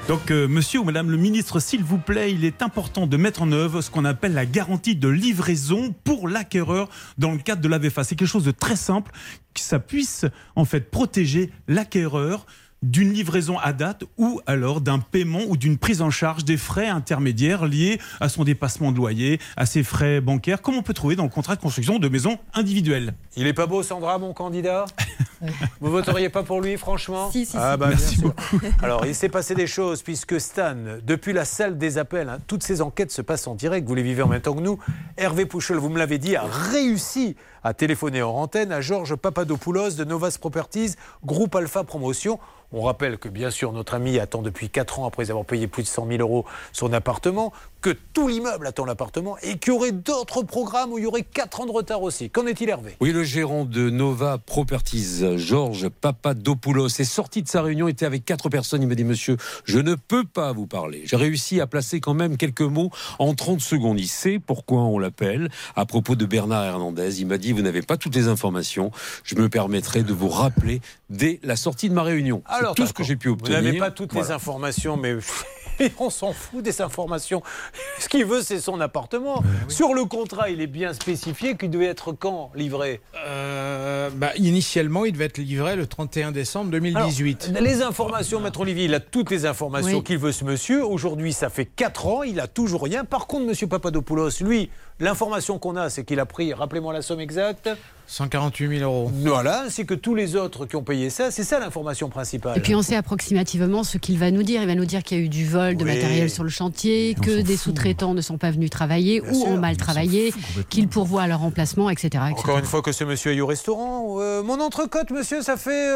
Donc, 0.08 0.30
euh, 0.30 0.48
monsieur 0.48 0.80
ou 0.80 0.84
madame 0.84 1.10
le 1.10 1.18
ministre, 1.18 1.60
s'il 1.60 1.84
vous 1.84 1.98
plaît, 1.98 2.32
il 2.32 2.46
est 2.46 2.62
important 2.62 3.06
de 3.06 3.18
mettre 3.18 3.42
en 3.42 3.52
œuvre 3.52 3.82
ce 3.82 3.90
qu'on 3.90 4.06
appelle 4.06 4.32
la 4.32 4.46
garantie 4.46 4.96
de 4.96 5.06
livraison 5.06 5.94
pour 6.02 6.28
l'acquéreur 6.28 6.88
dans 7.18 7.32
le 7.32 7.36
cadre 7.36 7.60
de 7.60 7.68
l'AVFA. 7.68 8.04
C'est 8.04 8.16
quelque 8.16 8.26
chose 8.26 8.44
de 8.44 8.50
très 8.50 8.76
simple, 8.76 9.12
que 9.52 9.60
ça 9.60 9.78
puisse 9.78 10.24
en 10.56 10.64
fait 10.64 10.90
protéger 10.90 11.52
l'acquéreur 11.66 12.46
d'une 12.82 13.12
livraison 13.12 13.58
à 13.58 13.72
date 13.72 14.04
ou 14.18 14.40
alors 14.46 14.80
d'un 14.80 15.00
paiement 15.00 15.40
ou 15.48 15.56
d'une 15.56 15.78
prise 15.78 16.00
en 16.00 16.10
charge 16.10 16.44
des 16.44 16.56
frais 16.56 16.86
intermédiaires 16.88 17.66
liés 17.66 17.98
à 18.20 18.28
son 18.28 18.44
dépassement 18.44 18.92
de 18.92 18.96
loyer, 18.96 19.40
à 19.56 19.66
ses 19.66 19.82
frais 19.82 20.20
bancaires, 20.20 20.62
comme 20.62 20.76
on 20.76 20.82
peut 20.82 20.94
trouver 20.94 21.16
dans 21.16 21.24
le 21.24 21.28
contrat 21.28 21.56
de 21.56 21.60
construction 21.60 21.98
de 21.98 22.08
maison 22.08 22.38
individuelle. 22.54 23.14
Il 23.36 23.46
est 23.46 23.52
pas 23.52 23.66
beau, 23.66 23.82
Sandra, 23.82 24.18
mon 24.18 24.32
candidat? 24.32 24.84
Vous 25.80 25.90
voteriez 25.90 26.28
pas 26.28 26.42
pour 26.42 26.60
lui, 26.60 26.76
franchement? 26.76 27.30
Si, 27.30 27.46
si, 27.46 27.56
Ah, 27.56 27.72
si. 27.74 27.78
bah, 27.78 27.86
Merci 27.90 28.16
sûr. 28.16 28.34
Alors, 28.82 29.06
il 29.06 29.14
s'est 29.14 29.28
passé 29.28 29.54
des 29.54 29.66
choses, 29.66 30.02
puisque 30.02 30.40
Stan, 30.40 30.74
depuis 31.04 31.32
la 31.32 31.44
salle 31.44 31.78
des 31.78 31.98
appels, 31.98 32.28
hein, 32.28 32.38
toutes 32.46 32.62
ces 32.62 32.80
enquêtes 32.80 33.12
se 33.12 33.22
passent 33.22 33.46
en 33.46 33.54
direct, 33.54 33.86
vous 33.88 33.94
les 33.94 34.02
vivez 34.02 34.22
en 34.22 34.28
même 34.28 34.40
temps 34.40 34.54
que 34.54 34.60
nous. 34.60 34.78
Hervé 35.16 35.46
Pouchel, 35.46 35.76
vous 35.78 35.88
me 35.90 35.98
l'avez 35.98 36.18
dit, 36.18 36.36
a 36.36 36.44
réussi 36.44 37.36
à 37.68 37.74
téléphoner 37.74 38.22
en 38.22 38.30
antenne 38.30 38.72
à 38.72 38.80
Georges 38.80 39.14
Papadopoulos 39.14 39.90
de 39.90 40.04
Novas 40.04 40.38
Properties, 40.40 40.94
groupe 41.22 41.54
Alpha 41.54 41.84
Promotion. 41.84 42.38
On 42.72 42.80
rappelle 42.80 43.18
que, 43.18 43.28
bien 43.28 43.50
sûr, 43.50 43.72
notre 43.72 43.92
ami 43.92 44.18
attend 44.18 44.40
depuis 44.40 44.70
4 44.70 45.00
ans, 45.00 45.06
après 45.06 45.30
avoir 45.30 45.44
payé 45.44 45.66
plus 45.66 45.82
de 45.82 45.88
100 45.88 46.06
000 46.06 46.20
euros 46.20 46.46
son 46.72 46.94
appartement, 46.94 47.52
que 47.80 47.90
tout 48.12 48.26
l'immeuble 48.28 48.66
attend 48.66 48.84
l'appartement 48.84 49.36
et 49.42 49.58
qu'il 49.58 49.72
y 49.72 49.76
aurait 49.76 49.92
d'autres 49.92 50.42
programmes 50.42 50.92
où 50.92 50.98
il 50.98 51.04
y 51.04 51.06
aurait 51.06 51.22
4 51.22 51.60
ans 51.60 51.66
de 51.66 51.70
retard 51.70 52.02
aussi. 52.02 52.28
Qu'en 52.28 52.46
est-il, 52.46 52.68
Hervé? 52.68 52.96
Oui, 53.00 53.12
le 53.12 53.22
gérant 53.22 53.64
de 53.64 53.88
Nova 53.88 54.38
Properties, 54.38 55.38
Georges 55.38 55.88
Papadopoulos, 55.88 56.88
est 56.88 57.04
sorti 57.04 57.42
de 57.42 57.48
sa 57.48 57.62
réunion, 57.62 57.86
était 57.88 58.06
avec 58.06 58.24
quatre 58.24 58.48
personnes. 58.48 58.82
Il 58.82 58.88
m'a 58.88 58.94
dit, 58.96 59.04
monsieur, 59.04 59.36
je 59.64 59.78
ne 59.78 59.94
peux 59.94 60.24
pas 60.24 60.52
vous 60.52 60.66
parler. 60.66 61.02
J'ai 61.04 61.16
réussi 61.16 61.60
à 61.60 61.66
placer 61.66 62.00
quand 62.00 62.14
même 62.14 62.36
quelques 62.36 62.60
mots 62.62 62.90
en 63.18 63.34
30 63.34 63.60
secondes. 63.60 64.00
Il 64.00 64.08
sait 64.08 64.38
pourquoi 64.38 64.80
on 64.82 64.98
l'appelle. 64.98 65.48
À 65.76 65.86
propos 65.86 66.16
de 66.16 66.26
Bernard 66.26 66.64
Hernandez, 66.64 67.20
il 67.20 67.26
m'a 67.26 67.38
dit, 67.38 67.52
vous 67.52 67.62
n'avez 67.62 67.82
pas 67.82 67.96
toutes 67.96 68.16
les 68.16 68.28
informations. 68.28 68.90
Je 69.24 69.36
me 69.36 69.48
permettrai 69.48 70.02
de 70.02 70.12
vous 70.12 70.28
rappeler 70.28 70.80
dès 71.10 71.38
la 71.42 71.56
sortie 71.56 71.88
de 71.88 71.94
ma 71.94 72.02
réunion. 72.02 72.42
Alors, 72.46 72.74
tout 72.74 72.86
ce 72.86 72.92
que 72.92 73.04
j'ai 73.04 73.16
pu 73.16 73.28
Vous 73.28 73.34
obtenir. 73.34 73.62
n'avez 73.62 73.78
pas 73.78 73.90
toutes 73.90 74.14
les 74.14 74.30
informations, 74.30 74.96
mais 74.96 75.16
on 75.98 76.10
s'en 76.10 76.32
fout 76.32 76.62
des 76.62 76.80
informations. 76.82 77.42
Ce 77.98 78.08
qu'il 78.08 78.24
veut, 78.24 78.42
c'est 78.42 78.60
son 78.60 78.80
appartement. 78.80 79.42
Sur 79.68 79.94
le 79.94 80.04
contrat, 80.04 80.50
il 80.50 80.60
est 80.60 80.66
bien 80.66 80.92
spécifié 80.92 81.56
qu'il 81.56 81.70
devait 81.70 81.86
être 81.86 82.12
quand 82.12 82.50
livré 82.54 83.00
Euh, 83.26 84.10
bah, 84.14 84.30
initialement, 84.36 85.04
il 85.04 85.12
devait 85.12 85.26
être 85.26 85.38
livré 85.38 85.76
le 85.76 85.86
31 85.86 86.32
décembre 86.32 86.70
2018. 86.70 87.48
Alors, 87.50 87.62
les 87.62 87.82
informations, 87.82 88.40
Maître 88.40 88.60
Olivier, 88.60 88.84
il 88.84 88.94
a 88.94 89.00
toutes 89.00 89.30
les 89.30 89.46
informations 89.46 89.98
Oui. 89.98 90.04
qu'il 90.04 90.18
veut, 90.18 90.32
ce 90.32 90.44
monsieur. 90.44 90.84
Aujourd'hui, 90.84 91.32
ça 91.32 91.50
fait 91.50 91.66
4 91.66 92.06
ans, 92.06 92.22
il 92.22 92.40
a 92.40 92.46
toujours 92.46 92.82
rien. 92.82 93.04
Par 93.04 93.26
contre, 93.26 93.46
monsieur 93.46 93.66
Papadopoulos, 93.66 94.30
lui, 94.40 94.70
l'information 95.00 95.58
qu'on 95.58 95.76
a, 95.76 95.90
c'est 95.90 96.04
qu'il 96.04 96.20
a 96.20 96.26
pris, 96.26 96.52
rappelez-moi 96.54 96.92
la 96.92 97.02
somme 97.02 97.20
exacte. 97.20 97.70
148 98.10 98.78
000 98.78 98.90
euros. 98.90 99.10
Voilà, 99.12 99.64
ainsi 99.66 99.84
que 99.84 99.92
tous 99.92 100.14
les 100.14 100.34
autres 100.34 100.64
qui 100.64 100.76
ont 100.76 100.82
payé 100.82 101.10
ça. 101.10 101.30
C'est 101.30 101.44
ça 101.44 101.58
l'information 101.58 102.08
principale. 102.08 102.56
Et 102.56 102.60
puis 102.62 102.74
on 102.74 102.80
sait 102.80 102.96
approximativement 102.96 103.84
ce 103.84 103.98
qu'il 103.98 104.18
va 104.18 104.30
nous 104.30 104.42
dire. 104.42 104.62
Il 104.62 104.66
va 104.66 104.74
nous 104.74 104.86
dire 104.86 105.02
qu'il 105.02 105.18
y 105.18 105.20
a 105.20 105.24
eu 105.24 105.28
du 105.28 105.46
vol 105.46 105.76
de 105.76 105.84
Oui. 105.84 105.90
matériel 105.94 106.30
sur 106.30 106.42
le 106.42 106.48
chantier, 106.48 107.14
que 107.22 107.42
des 107.42 107.58
sous-traitants 107.58 108.14
ne 108.14 108.22
sont 108.22 108.38
pas 108.38 108.50
venus 108.50 108.70
travailler 108.70 109.20
ou 109.20 109.34
sûr. 109.34 109.48
ont 109.48 109.58
mal 109.58 109.76
travaillé, 109.76 110.32
qu'ils 110.70 110.88
pourvoient 110.88 111.24
à 111.24 111.26
leur 111.26 111.40
remplacement, 111.40 111.90
etc. 111.90 112.06
etc. 112.06 112.22
Encore 112.38 112.56
une 112.58 112.64
fois 112.64 112.80
que 112.80 112.92
ce 112.92 113.04
monsieur 113.04 113.32
aille 113.32 113.42
au 113.42 113.46
restaurant. 113.46 114.16
Euh, 114.20 114.42
mon 114.42 114.58
entrecôte, 114.58 115.10
monsieur, 115.10 115.42
ça 115.42 115.58
fait 115.58 115.90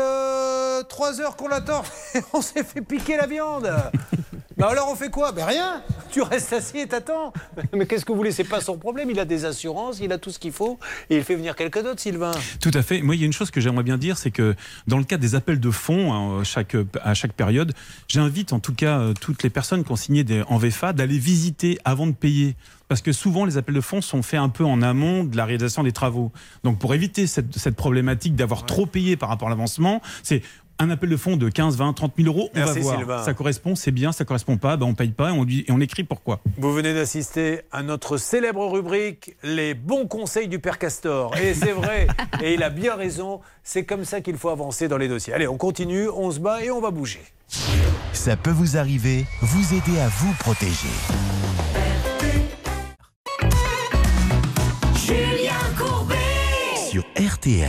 3 0.89 1.21
heures 1.23 1.37
qu'on 1.37 1.49
l'attend. 1.49 1.83
On 2.35 2.43
s'est 2.43 2.63
fait 2.63 2.83
piquer 2.83 3.17
la 3.17 3.27
viande. 3.27 3.73
Bah 4.63 4.69
alors 4.71 4.91
on 4.93 4.95
fait 4.95 5.11
quoi? 5.11 5.33
Ben 5.33 5.45
rien. 5.45 5.83
Tu 6.13 6.23
restes 6.23 6.53
assis 6.53 6.79
et 6.79 6.87
t'attends. 6.87 7.33
Mais 7.73 7.85
qu'est-ce 7.85 8.05
que 8.05 8.13
vous 8.13 8.19
voulez? 8.19 8.31
C'est 8.31 8.45
pas 8.45 8.61
son 8.61 8.79
problème. 8.79 9.11
Il 9.11 9.19
a 9.19 9.25
des 9.25 9.45
assurances, 9.45 9.99
il 9.99 10.13
a 10.13 10.19
tout 10.19 10.31
ce 10.31 10.39
qu'il 10.39 10.53
faut 10.53 10.79
et 11.11 11.17
il 11.17 11.25
fait 11.25 11.35
venir 11.35 11.57
quelqu'un 11.57 11.83
d'autre, 11.83 11.99
Sylvain. 11.99 12.31
Tout 12.61 12.71
à 12.73 12.83
fait. 12.83 13.03
Moi, 13.03 13.17
il 13.17 13.21
y 13.21 13.25
a 13.25 13.27
une 13.27 13.33
chose 13.33 13.51
que 13.51 13.61
j'aimerais 13.61 13.83
bien 13.83 13.99
dire, 13.99 14.17
c'est 14.17 14.31
que 14.31 14.55
dans 14.87 14.99
le 14.99 15.05
cadre 15.05 15.21
des 15.21 15.35
appels 15.35 15.59
de 15.59 15.71
fonds 15.73 16.13
hein, 16.13 16.45
chaque, 16.45 16.77
à 17.03 17.13
chaque 17.15 17.33
période, 17.33 17.73
j'invite 18.07 18.53
en 18.53 18.61
tout 18.61 18.73
cas 18.73 19.01
euh, 19.01 19.15
toutes 19.21 19.43
les 19.43 19.51
personnes 19.51 19.83
qui 19.83 19.91
ont 19.91 19.97
signé 19.97 20.23
des, 20.23 20.45
en 20.47 20.59
VFA 20.59 20.93
d'aller 20.93 21.19
visiter 21.19 21.81
avant 21.85 22.07
de 22.07 22.13
payer. 22.13 22.55
Parce 22.87 23.01
que 23.01 23.13
souvent, 23.13 23.47
les 23.47 23.57
appels 23.57 23.75
de 23.75 23.81
fonds 23.81 24.03
sont 24.03 24.23
faits 24.23 24.39
un 24.39 24.51
peu 24.51 24.65
en 24.65 24.83
amont 24.83 25.25
de 25.25 25.35
la 25.37 25.47
réalisation 25.47 25.83
des 25.83 25.93
travaux. 25.93 26.31
Donc, 26.63 26.79
pour 26.79 26.95
éviter 26.95 27.27
cette, 27.27 27.57
cette 27.57 27.75
problématique 27.75 28.37
d'avoir 28.37 28.67
trop 28.67 28.85
payé 28.85 29.17
par 29.17 29.31
rapport 29.31 29.49
à 29.49 29.51
l'avancement, 29.51 30.03
c'est 30.23 30.43
un 30.79 30.91
appel 30.91 31.09
de 31.09 31.17
fonds 31.17 31.37
de 31.37 31.49
15, 31.49 31.77
20, 31.77 31.93
30 31.93 32.13
000 32.17 32.29
euros. 32.29 32.51
On 32.55 32.59
Merci, 32.59 32.75
va 32.75 32.81
voir. 32.81 32.99
Sylvain. 32.99 33.23
Ça 33.23 33.35
correspond, 33.35 33.75
c'est 33.75 33.91
bien. 33.91 34.13
Ça 34.13 34.25
correspond 34.25 34.57
pas, 34.57 34.77
ben 34.77 34.87
on 34.87 34.95
paye 34.95 35.11
pas 35.11 35.31
et 35.31 35.33
on, 35.33 35.45
dit, 35.45 35.65
et 35.67 35.73
on 35.73 35.81
écrit 35.81 36.05
pourquoi. 36.05 36.41
Vous 36.59 36.73
venez 36.73 36.95
d'assister 36.95 37.61
à 37.71 37.83
notre 37.83 38.17
célèbre 38.17 38.67
rubrique 38.67 39.37
Les 39.43 39.75
bons 39.75 40.07
conseils 40.07 40.49
du 40.49 40.59
père 40.59 40.79
Castor. 40.79 41.37
Et 41.37 41.55
c'est 41.55 41.73
vrai, 41.73 42.07
et 42.43 42.55
il 42.55 42.63
a 42.63 42.71
bien 42.71 42.95
raison, 42.95 43.41
c'est 43.63 43.85
comme 43.85 44.05
ça 44.05 44.21
qu'il 44.21 44.37
faut 44.37 44.49
avancer 44.49 44.89
dans 44.89 44.99
les 44.99 45.09
dossiers. 45.09 45.33
Allez, 45.33 45.49
on 45.49 45.57
continue, 45.57 46.09
on 46.09 46.31
se 46.31 46.41
bat 46.41 46.63
et 46.65 46.71
on 46.71 46.81
va 46.81 46.91
bouger. 46.91 47.23
Ça 48.13 48.37
peut 48.37 48.51
vous 48.51 48.77
arriver, 48.77 49.27
vous 49.41 49.75
aider 49.75 50.01
à 50.01 50.09
vous 50.09 50.33
protéger. 50.39 50.89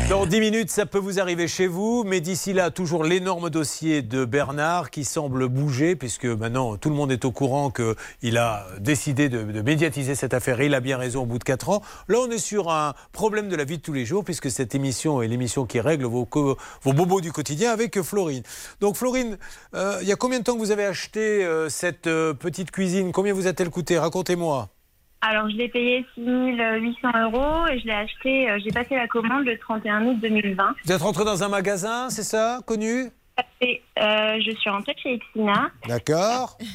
Dans 0.10 0.26
10 0.26 0.40
minutes, 0.42 0.70
ça 0.70 0.86
peut 0.86 0.98
vous 0.98 1.20
arriver 1.20 1.48
chez 1.48 1.68
vous, 1.68 2.04
mais 2.06 2.20
d'ici 2.20 2.52
là, 2.52 2.72
toujours 2.72 3.06
l'énorme 3.06 3.50
dossier 3.50 4.02
de 4.02 4.26
Bernard 4.26 4.90
qui 4.90 5.06
semble 5.06 5.48
bouger, 5.48 5.96
puisque 5.96 6.26
maintenant 6.26 6.76
tout 6.76 6.90
le 6.90 6.96
monde 6.96 7.12
est 7.12 7.24
au 7.24 7.32
courant 7.32 7.72
qu'il 7.72 8.38
a 8.38 8.68
décidé 8.80 9.30
de, 9.30 9.62
médiatiser 9.62 10.16
cette 10.16 10.34
affaire. 10.34 10.60
Et 10.60 10.66
il 10.66 10.76
a 10.76 10.82
bien 10.82 10.98
raison 10.98 11.24
au 11.24 11.26
bout 11.26 11.40
de 11.40 11.44
4 11.44 11.70
ans. 11.70 11.82
Là, 12.10 12.18
on 12.20 12.30
est 12.30 12.38
sur 12.38 12.70
un 12.70 12.96
problème 13.14 13.48
de 13.48 13.56
la 13.56 13.64
vie 13.64 13.78
de 13.78 13.82
tous 13.82 13.94
les 13.94 14.06
jours, 14.06 14.26
puisque 14.26 14.52
cette 14.52 14.76
émission 14.76 15.22
est 15.22 15.28
l'émission 15.28 15.66
qui 15.66 15.80
règle 15.80 16.06
vos 16.06 16.28
bobos 16.86 17.22
du 17.22 17.32
quotidien 17.32 17.72
avec 17.72 18.02
Florine. 18.02 18.44
Donc, 18.82 18.98
Florine, 18.98 19.38
euh, 19.74 20.00
il 20.02 20.08
y 20.08 20.12
a 20.12 20.18
combien 20.18 20.40
de 20.40 20.44
temps 20.44 20.56
que 20.56 20.60
vous 20.60 20.72
avez 20.72 20.86
acheté 20.86 21.46
euh, 21.46 21.70
cette 21.70 22.08
euh, 22.08 22.34
petite 22.34 22.72
cuisine? 22.72 23.12
Combien 23.14 23.34
vous 23.34 23.48
a-t-elle 23.48 23.70
coûté? 23.70 23.98
Racontez-moi. 23.98 24.70
Alors, 25.26 25.50
je 25.50 25.56
l'ai 25.56 25.70
payé 25.70 26.06
6 26.16 26.22
800 26.22 27.08
euros 27.24 27.66
et 27.72 27.80
je 27.80 27.86
l'ai 27.86 27.94
acheté, 27.94 28.50
euh, 28.50 28.60
j'ai 28.62 28.72
passé 28.72 28.96
la 28.96 29.08
commande 29.08 29.46
le 29.46 29.58
31 29.58 30.06
août 30.06 30.20
2020. 30.22 30.76
Vous 30.84 30.92
êtes 30.92 31.02
rentré 31.02 31.24
dans 31.24 31.42
un 31.44 31.48
magasin, 31.48 32.10
c'est 32.10 32.24
ça 32.24 32.60
Connu? 32.66 33.06
Et, 33.62 33.82
euh, 34.00 34.38
je 34.46 34.52
suis 34.60 34.70
rentrée 34.70 34.94
chez 35.02 35.14
Exina. 35.14 35.72
D'accord. 35.88 36.58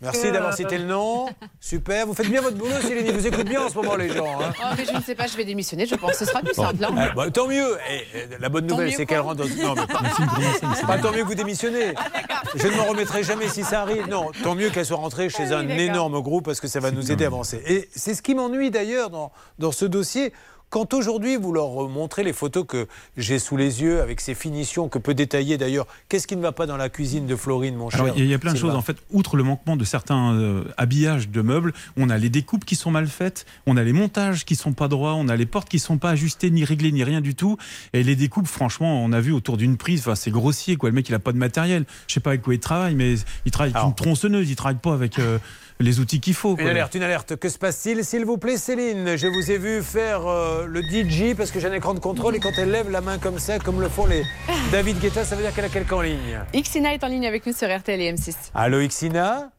Merci 0.00 0.28
Euh, 0.28 0.30
d'avoir 0.30 0.54
cité 0.54 0.78
le 0.78 0.84
nom. 0.84 1.26
Super. 1.60 2.06
Vous 2.06 2.14
faites 2.14 2.30
bien 2.30 2.40
votre 2.40 2.56
boulot, 2.56 2.74
Céline. 2.82 3.10
Vous 3.10 3.26
écoutent 3.26 3.48
bien 3.48 3.62
en 3.62 3.68
ce 3.68 3.74
moment, 3.74 3.96
les 3.96 4.08
gens. 4.08 4.40
hein. 4.40 4.52
Oh, 4.62 4.74
mais 4.76 4.84
je 4.84 4.92
ne 4.96 5.02
sais 5.02 5.16
pas, 5.16 5.26
je 5.26 5.36
vais 5.36 5.44
démissionner, 5.44 5.86
je 5.86 5.96
pense. 5.96 6.12
Ce 6.14 6.24
sera 6.24 6.40
plus 6.40 6.54
Bon. 6.54 6.62
simple. 6.66 6.84
hein. 6.84 7.08
Eh, 7.10 7.14
bah, 7.16 7.30
tant 7.32 7.48
mieux. 7.48 7.76
Eh, 7.90 8.02
eh, 8.14 8.26
la 8.38 8.48
bonne 8.48 8.66
nouvelle, 8.66 8.92
c'est 8.92 9.06
qu'elle 9.06 9.20
rentre 9.20 9.36
dans. 9.44 9.48
Non, 9.48 9.74
mais 9.74 9.86
pas, 9.86 10.86
pas 10.86 10.98
tant 10.98 11.10
mieux 11.10 11.22
que 11.24 11.28
vous 11.28 11.34
démissionnez. 11.34 11.94
Je 12.54 12.68
ne 12.68 12.76
m'en 12.76 12.84
remettrai 12.84 13.24
jamais 13.24 13.48
si 13.48 13.64
ça 13.64 13.82
arrive. 13.82 14.06
Non, 14.08 14.30
tant 14.44 14.54
mieux 14.54 14.70
qu'elle 14.70 14.86
soit 14.86 14.96
rentrée 14.98 15.28
chez 15.30 15.52
un 15.52 15.64
d'accord. 15.64 15.80
énorme 15.80 16.20
groupe 16.22 16.44
parce 16.44 16.60
que 16.60 16.68
ça 16.68 16.78
va 16.78 16.92
nous 16.92 17.10
aider 17.10 17.24
à 17.24 17.26
avancer. 17.26 17.60
Et 17.66 17.88
c'est 17.94 18.14
ce 18.14 18.22
qui 18.22 18.36
m'ennuie 18.36 18.70
d'ailleurs 18.70 19.10
dans, 19.10 19.32
dans 19.58 19.72
ce 19.72 19.84
dossier. 19.84 20.32
Quand 20.70 20.92
aujourd'hui 20.92 21.36
vous 21.36 21.52
leur 21.52 21.88
montrez 21.88 22.22
les 22.24 22.34
photos 22.34 22.64
que 22.68 22.86
j'ai 23.16 23.38
sous 23.38 23.56
les 23.56 23.80
yeux 23.80 24.02
avec 24.02 24.20
ces 24.20 24.34
finitions 24.34 24.88
que 24.90 24.98
peut 24.98 25.14
détailler 25.14 25.56
d'ailleurs, 25.56 25.86
qu'est-ce 26.10 26.26
qui 26.26 26.36
ne 26.36 26.42
va 26.42 26.52
pas 26.52 26.66
dans 26.66 26.76
la 26.76 26.90
cuisine 26.90 27.26
de 27.26 27.36
Florine, 27.36 27.74
mon 27.74 27.88
cher 27.88 28.00
il 28.14 28.18
y 28.18 28.20
a- 28.22 28.24
il 28.24 28.30
y 28.30 28.34
a 28.34 28.38
plein 28.38 28.52
de 28.52 28.58
choses 28.58 28.74
en 28.74 28.82
fait. 28.82 28.98
Outre 29.10 29.36
le 29.36 29.44
manquement 29.44 29.76
de 29.76 29.84
certains 29.84 30.34
euh, 30.34 30.64
habillages 30.76 31.30
de 31.30 31.40
meubles, 31.40 31.72
on 31.96 32.10
a 32.10 32.18
les 32.18 32.28
découpes 32.28 32.66
qui 32.66 32.76
sont 32.76 32.90
mal 32.90 33.06
faites, 33.06 33.46
on 33.66 33.78
a 33.78 33.82
les 33.82 33.94
montages 33.94 34.44
qui 34.44 34.56
sont 34.56 34.74
pas 34.74 34.88
droits, 34.88 35.14
on 35.14 35.28
a 35.28 35.36
les 35.36 35.46
portes 35.46 35.70
qui 35.70 35.78
sont 35.78 35.96
pas 35.96 36.10
ajustées 36.10 36.50
ni 36.50 36.64
réglées 36.64 36.92
ni 36.92 37.02
rien 37.02 37.22
du 37.22 37.34
tout. 37.34 37.56
Et 37.94 38.02
les 38.02 38.14
découpes, 38.16 38.46
franchement, 38.46 39.02
on 39.02 39.12
a 39.12 39.20
vu 39.20 39.32
autour 39.32 39.56
d'une 39.56 39.78
prise, 39.78 40.00
enfin 40.00 40.14
c'est 40.16 40.30
grossier 40.30 40.76
quoi. 40.76 40.90
Le 40.90 40.94
mec 40.94 41.08
il 41.08 41.14
a 41.14 41.18
pas 41.18 41.32
de 41.32 41.38
matériel. 41.38 41.86
Je 42.08 42.14
sais 42.14 42.20
pas 42.20 42.30
avec 42.30 42.42
quoi 42.42 42.52
il 42.54 42.60
travaille, 42.60 42.94
mais 42.94 43.14
il 43.46 43.50
travaille 43.52 43.72
avec 43.74 43.86
une 43.88 43.94
tronçonneuse, 43.94 44.50
il 44.50 44.56
travaille 44.56 44.76
pas 44.76 44.92
avec 44.92 45.18
euh, 45.18 45.38
les 45.80 46.00
outils 46.00 46.20
qu'il 46.20 46.34
faut. 46.34 46.50
Une 46.50 46.62
quoi. 46.62 46.70
alerte, 46.70 46.94
une 46.94 47.02
alerte. 47.02 47.36
Que 47.36 47.48
se 47.48 47.58
passe-t-il 47.58 48.04
S'il 48.04 48.24
vous 48.24 48.38
plaît, 48.38 48.56
Céline, 48.56 49.16
je 49.16 49.26
vous 49.26 49.50
ai 49.50 49.58
vu 49.58 49.82
faire 49.82 50.26
euh, 50.26 50.66
le 50.66 50.82
DJ 50.82 51.36
parce 51.36 51.50
que 51.50 51.60
j'ai 51.60 51.68
un 51.68 51.72
écran 51.72 51.94
de 51.94 52.00
contrôle 52.00 52.36
et 52.36 52.40
quand 52.40 52.52
elle 52.58 52.70
lève 52.70 52.90
la 52.90 53.00
main 53.00 53.18
comme 53.18 53.38
ça, 53.38 53.58
comme 53.58 53.80
le 53.80 53.88
font 53.88 54.06
les 54.06 54.24
David 54.72 54.98
Guetta, 54.98 55.24
ça 55.24 55.36
veut 55.36 55.42
dire 55.42 55.54
qu'elle 55.54 55.64
a 55.64 55.68
quelqu'un 55.68 55.96
en 55.96 56.02
ligne. 56.02 56.40
Xina 56.54 56.94
est 56.94 57.04
en 57.04 57.08
ligne 57.08 57.26
avec 57.26 57.46
nous 57.46 57.52
sur 57.52 57.68
RTL 57.74 58.00
et 58.00 58.12
M6. 58.12 58.34
Allô, 58.54 58.86
Xina 58.86 59.50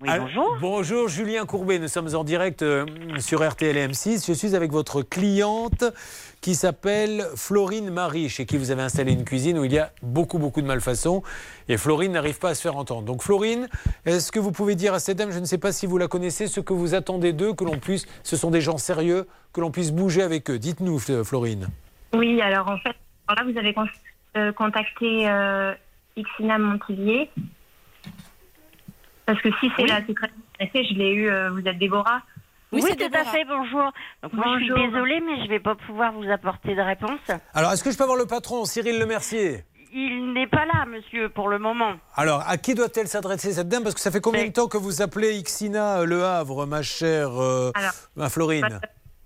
Oui, 0.00 0.08
bonjour. 0.18 0.56
Bonjour, 0.60 1.08
Julien 1.08 1.46
Courbet. 1.46 1.78
Nous 1.78 1.88
sommes 1.88 2.14
en 2.14 2.24
direct 2.24 2.62
euh, 2.62 2.84
sur 3.18 3.48
RTL 3.48 3.76
et 3.76 3.88
M6. 3.88 4.26
Je 4.26 4.32
suis 4.32 4.54
avec 4.54 4.70
votre 4.72 5.02
cliente 5.02 5.84
qui 6.42 6.56
s'appelle 6.56 7.24
Florine 7.36 7.88
Marie, 7.90 8.28
chez 8.28 8.46
qui 8.46 8.58
vous 8.58 8.72
avez 8.72 8.82
installé 8.82 9.12
une 9.12 9.24
cuisine 9.24 9.58
où 9.60 9.64
il 9.64 9.72
y 9.72 9.78
a 9.78 9.92
beaucoup, 10.02 10.38
beaucoup 10.38 10.60
de 10.60 10.66
malfaçons. 10.66 11.22
Et 11.68 11.76
Florine 11.76 12.12
n'arrive 12.12 12.40
pas 12.40 12.50
à 12.50 12.54
se 12.56 12.62
faire 12.62 12.76
entendre. 12.76 13.02
Donc, 13.02 13.22
Florine, 13.22 13.68
est-ce 14.04 14.32
que 14.32 14.40
vous 14.40 14.50
pouvez 14.50 14.74
dire 14.74 14.92
à 14.92 14.98
cette 14.98 15.18
dame, 15.18 15.30
je 15.30 15.38
ne 15.38 15.44
sais 15.44 15.56
pas 15.56 15.70
si 15.70 15.86
vous 15.86 15.98
la 15.98 16.08
connaissez, 16.08 16.48
ce 16.48 16.58
que 16.58 16.72
vous 16.72 16.94
attendez 16.96 17.32
d'eux, 17.32 17.54
que 17.54 17.62
l'on 17.62 17.78
puisse, 17.78 18.06
ce 18.24 18.36
sont 18.36 18.50
des 18.50 18.60
gens 18.60 18.76
sérieux, 18.76 19.28
que 19.52 19.60
l'on 19.60 19.70
puisse 19.70 19.92
bouger 19.92 20.22
avec 20.22 20.50
eux 20.50 20.58
Dites-nous, 20.58 20.98
Fl- 20.98 21.22
Florine. 21.24 21.68
Oui, 22.12 22.40
alors 22.42 22.68
en 22.68 22.76
fait, 22.78 22.96
alors 23.28 23.44
là, 23.46 23.52
vous 23.52 23.56
avez 23.58 23.72
con- 23.72 23.86
euh, 24.36 24.50
contacté 24.52 25.28
euh, 25.30 25.72
Xina 26.18 26.58
Montillier. 26.58 27.30
Parce 29.26 29.40
que 29.40 29.48
si 29.60 29.70
c'est 29.76 29.86
la 29.86 30.04
secrétaire, 30.04 30.34
je 30.58 30.94
l'ai 30.94 31.12
eu, 31.12 31.30
euh, 31.30 31.50
vous 31.50 31.60
êtes 31.60 31.78
Déborah. 31.78 32.20
Oui, 32.72 32.82
tout 32.96 33.04
à 33.12 33.24
fait, 33.24 33.44
bonjour. 33.44 33.92
Donc 34.22 34.32
moi 34.32 34.58
je 34.58 34.64
suis 34.64 34.74
désolée, 34.74 35.20
mais 35.20 35.36
je 35.38 35.42
ne 35.44 35.48
vais 35.48 35.60
pas 35.60 35.74
pouvoir 35.74 36.12
vous 36.12 36.28
apporter 36.30 36.74
de 36.74 36.80
réponse. 36.80 37.20
Alors, 37.54 37.72
est-ce 37.72 37.84
que 37.84 37.90
je 37.90 37.96
peux 37.96 38.04
avoir 38.04 38.18
le 38.18 38.26
patron, 38.26 38.64
Cyril 38.64 38.98
Lemercier? 38.98 39.64
Il 39.94 40.32
n'est 40.32 40.46
pas 40.46 40.64
là, 40.64 40.86
monsieur, 40.86 41.28
pour 41.28 41.48
le 41.48 41.58
moment. 41.58 41.92
Alors, 42.16 42.42
à 42.48 42.56
qui 42.56 42.74
doit-elle 42.74 43.08
s'adresser 43.08 43.52
cette 43.52 43.68
dame? 43.68 43.82
Parce 43.82 43.94
que 43.94 44.00
ça 44.00 44.10
fait 44.10 44.22
combien 44.22 44.46
de 44.46 44.52
temps 44.52 44.68
que 44.68 44.78
vous 44.78 45.02
appelez 45.02 45.42
Xina 45.42 46.00
euh, 46.00 46.06
Le 46.06 46.24
Havre, 46.24 46.64
ma 46.64 46.80
chère 46.80 47.38
euh, 47.38 47.72
Alors, 47.74 47.92
ma 48.16 48.30
Florine? 48.30 48.66
Ça, 48.70 48.80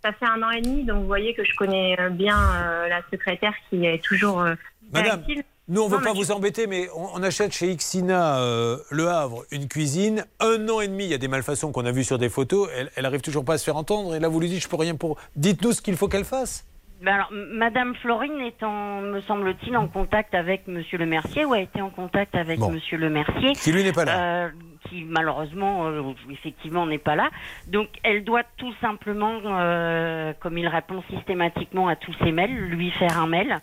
ça 0.06 0.12
fait 0.12 0.26
un 0.26 0.42
an 0.42 0.50
et 0.50 0.62
demi, 0.62 0.82
donc 0.82 1.02
vous 1.02 1.06
voyez 1.06 1.34
que 1.34 1.44
je 1.44 1.54
connais 1.54 1.96
bien 2.10 2.36
euh, 2.36 2.88
la 2.88 3.00
secrétaire 3.12 3.54
qui 3.70 3.86
est 3.86 4.02
toujours 4.02 4.40
euh, 4.40 4.54
Madame, 4.92 5.22
réactive. 5.24 5.44
Nous, 5.68 5.82
on 5.82 5.88
ne 5.88 5.94
veut 5.96 6.00
pas 6.00 6.12
vous 6.12 6.30
embêter, 6.30 6.68
mais 6.68 6.88
on, 6.94 7.08
on 7.14 7.22
achète 7.24 7.52
chez 7.52 7.74
Xina 7.74 8.38
euh, 8.38 8.78
Le 8.90 9.08
Havre 9.08 9.44
une 9.50 9.66
cuisine. 9.66 10.24
Un 10.38 10.68
an 10.68 10.80
et 10.80 10.86
demi, 10.86 11.04
il 11.04 11.10
y 11.10 11.14
a 11.14 11.18
des 11.18 11.26
malfaçons 11.26 11.72
qu'on 11.72 11.84
a 11.86 11.90
vues 11.90 12.04
sur 12.04 12.18
des 12.18 12.28
photos. 12.28 12.68
Elle, 12.76 12.90
elle 12.94 13.04
arrive 13.04 13.20
toujours 13.20 13.44
pas 13.44 13.54
à 13.54 13.58
se 13.58 13.64
faire 13.64 13.76
entendre. 13.76 14.14
Et 14.14 14.20
là, 14.20 14.28
vous 14.28 14.38
lui 14.38 14.48
dites, 14.48 14.62
je 14.62 14.68
peux 14.68 14.76
rien 14.76 14.94
pour. 14.94 15.18
Dites-nous 15.34 15.72
ce 15.72 15.82
qu'il 15.82 15.96
faut 15.96 16.06
qu'elle 16.06 16.24
fasse. 16.24 16.64
Ben 17.02 17.14
alors, 17.14 17.30
Madame 17.32 17.94
Florine 17.96 18.40
est 18.40 18.62
en, 18.62 19.00
me 19.02 19.20
semble-t-il, 19.22 19.76
en 19.76 19.88
contact 19.88 20.34
avec 20.34 20.66
Monsieur 20.66 20.98
Le 20.98 21.04
Mercier 21.04 21.44
ou 21.44 21.52
a 21.52 21.58
été 21.60 21.82
en 21.82 21.90
contact 21.90 22.34
avec 22.36 22.58
Bon. 22.58 22.70
Monsieur 22.70 22.96
Le 22.96 23.10
Mercier. 23.10 23.52
Qui, 23.52 23.72
lui, 23.72 23.82
n'est 23.82 23.92
pas 23.92 24.04
là. 24.04 24.18
Euh, 24.18 24.48
qui 24.88 25.04
malheureusement, 25.04 25.88
euh, 25.88 26.14
effectivement, 26.30 26.86
n'est 26.86 26.98
pas 26.98 27.16
là. 27.16 27.28
Donc, 27.66 27.88
elle 28.02 28.24
doit 28.24 28.44
tout 28.56 28.72
simplement, 28.80 29.40
euh, 29.44 30.32
comme 30.40 30.56
il 30.56 30.68
répond 30.68 31.02
systématiquement 31.10 31.88
à 31.88 31.96
tous 31.96 32.14
ses 32.22 32.32
mails, 32.32 32.54
lui 32.54 32.90
faire 32.92 33.20
un 33.20 33.26
mail 33.26 33.58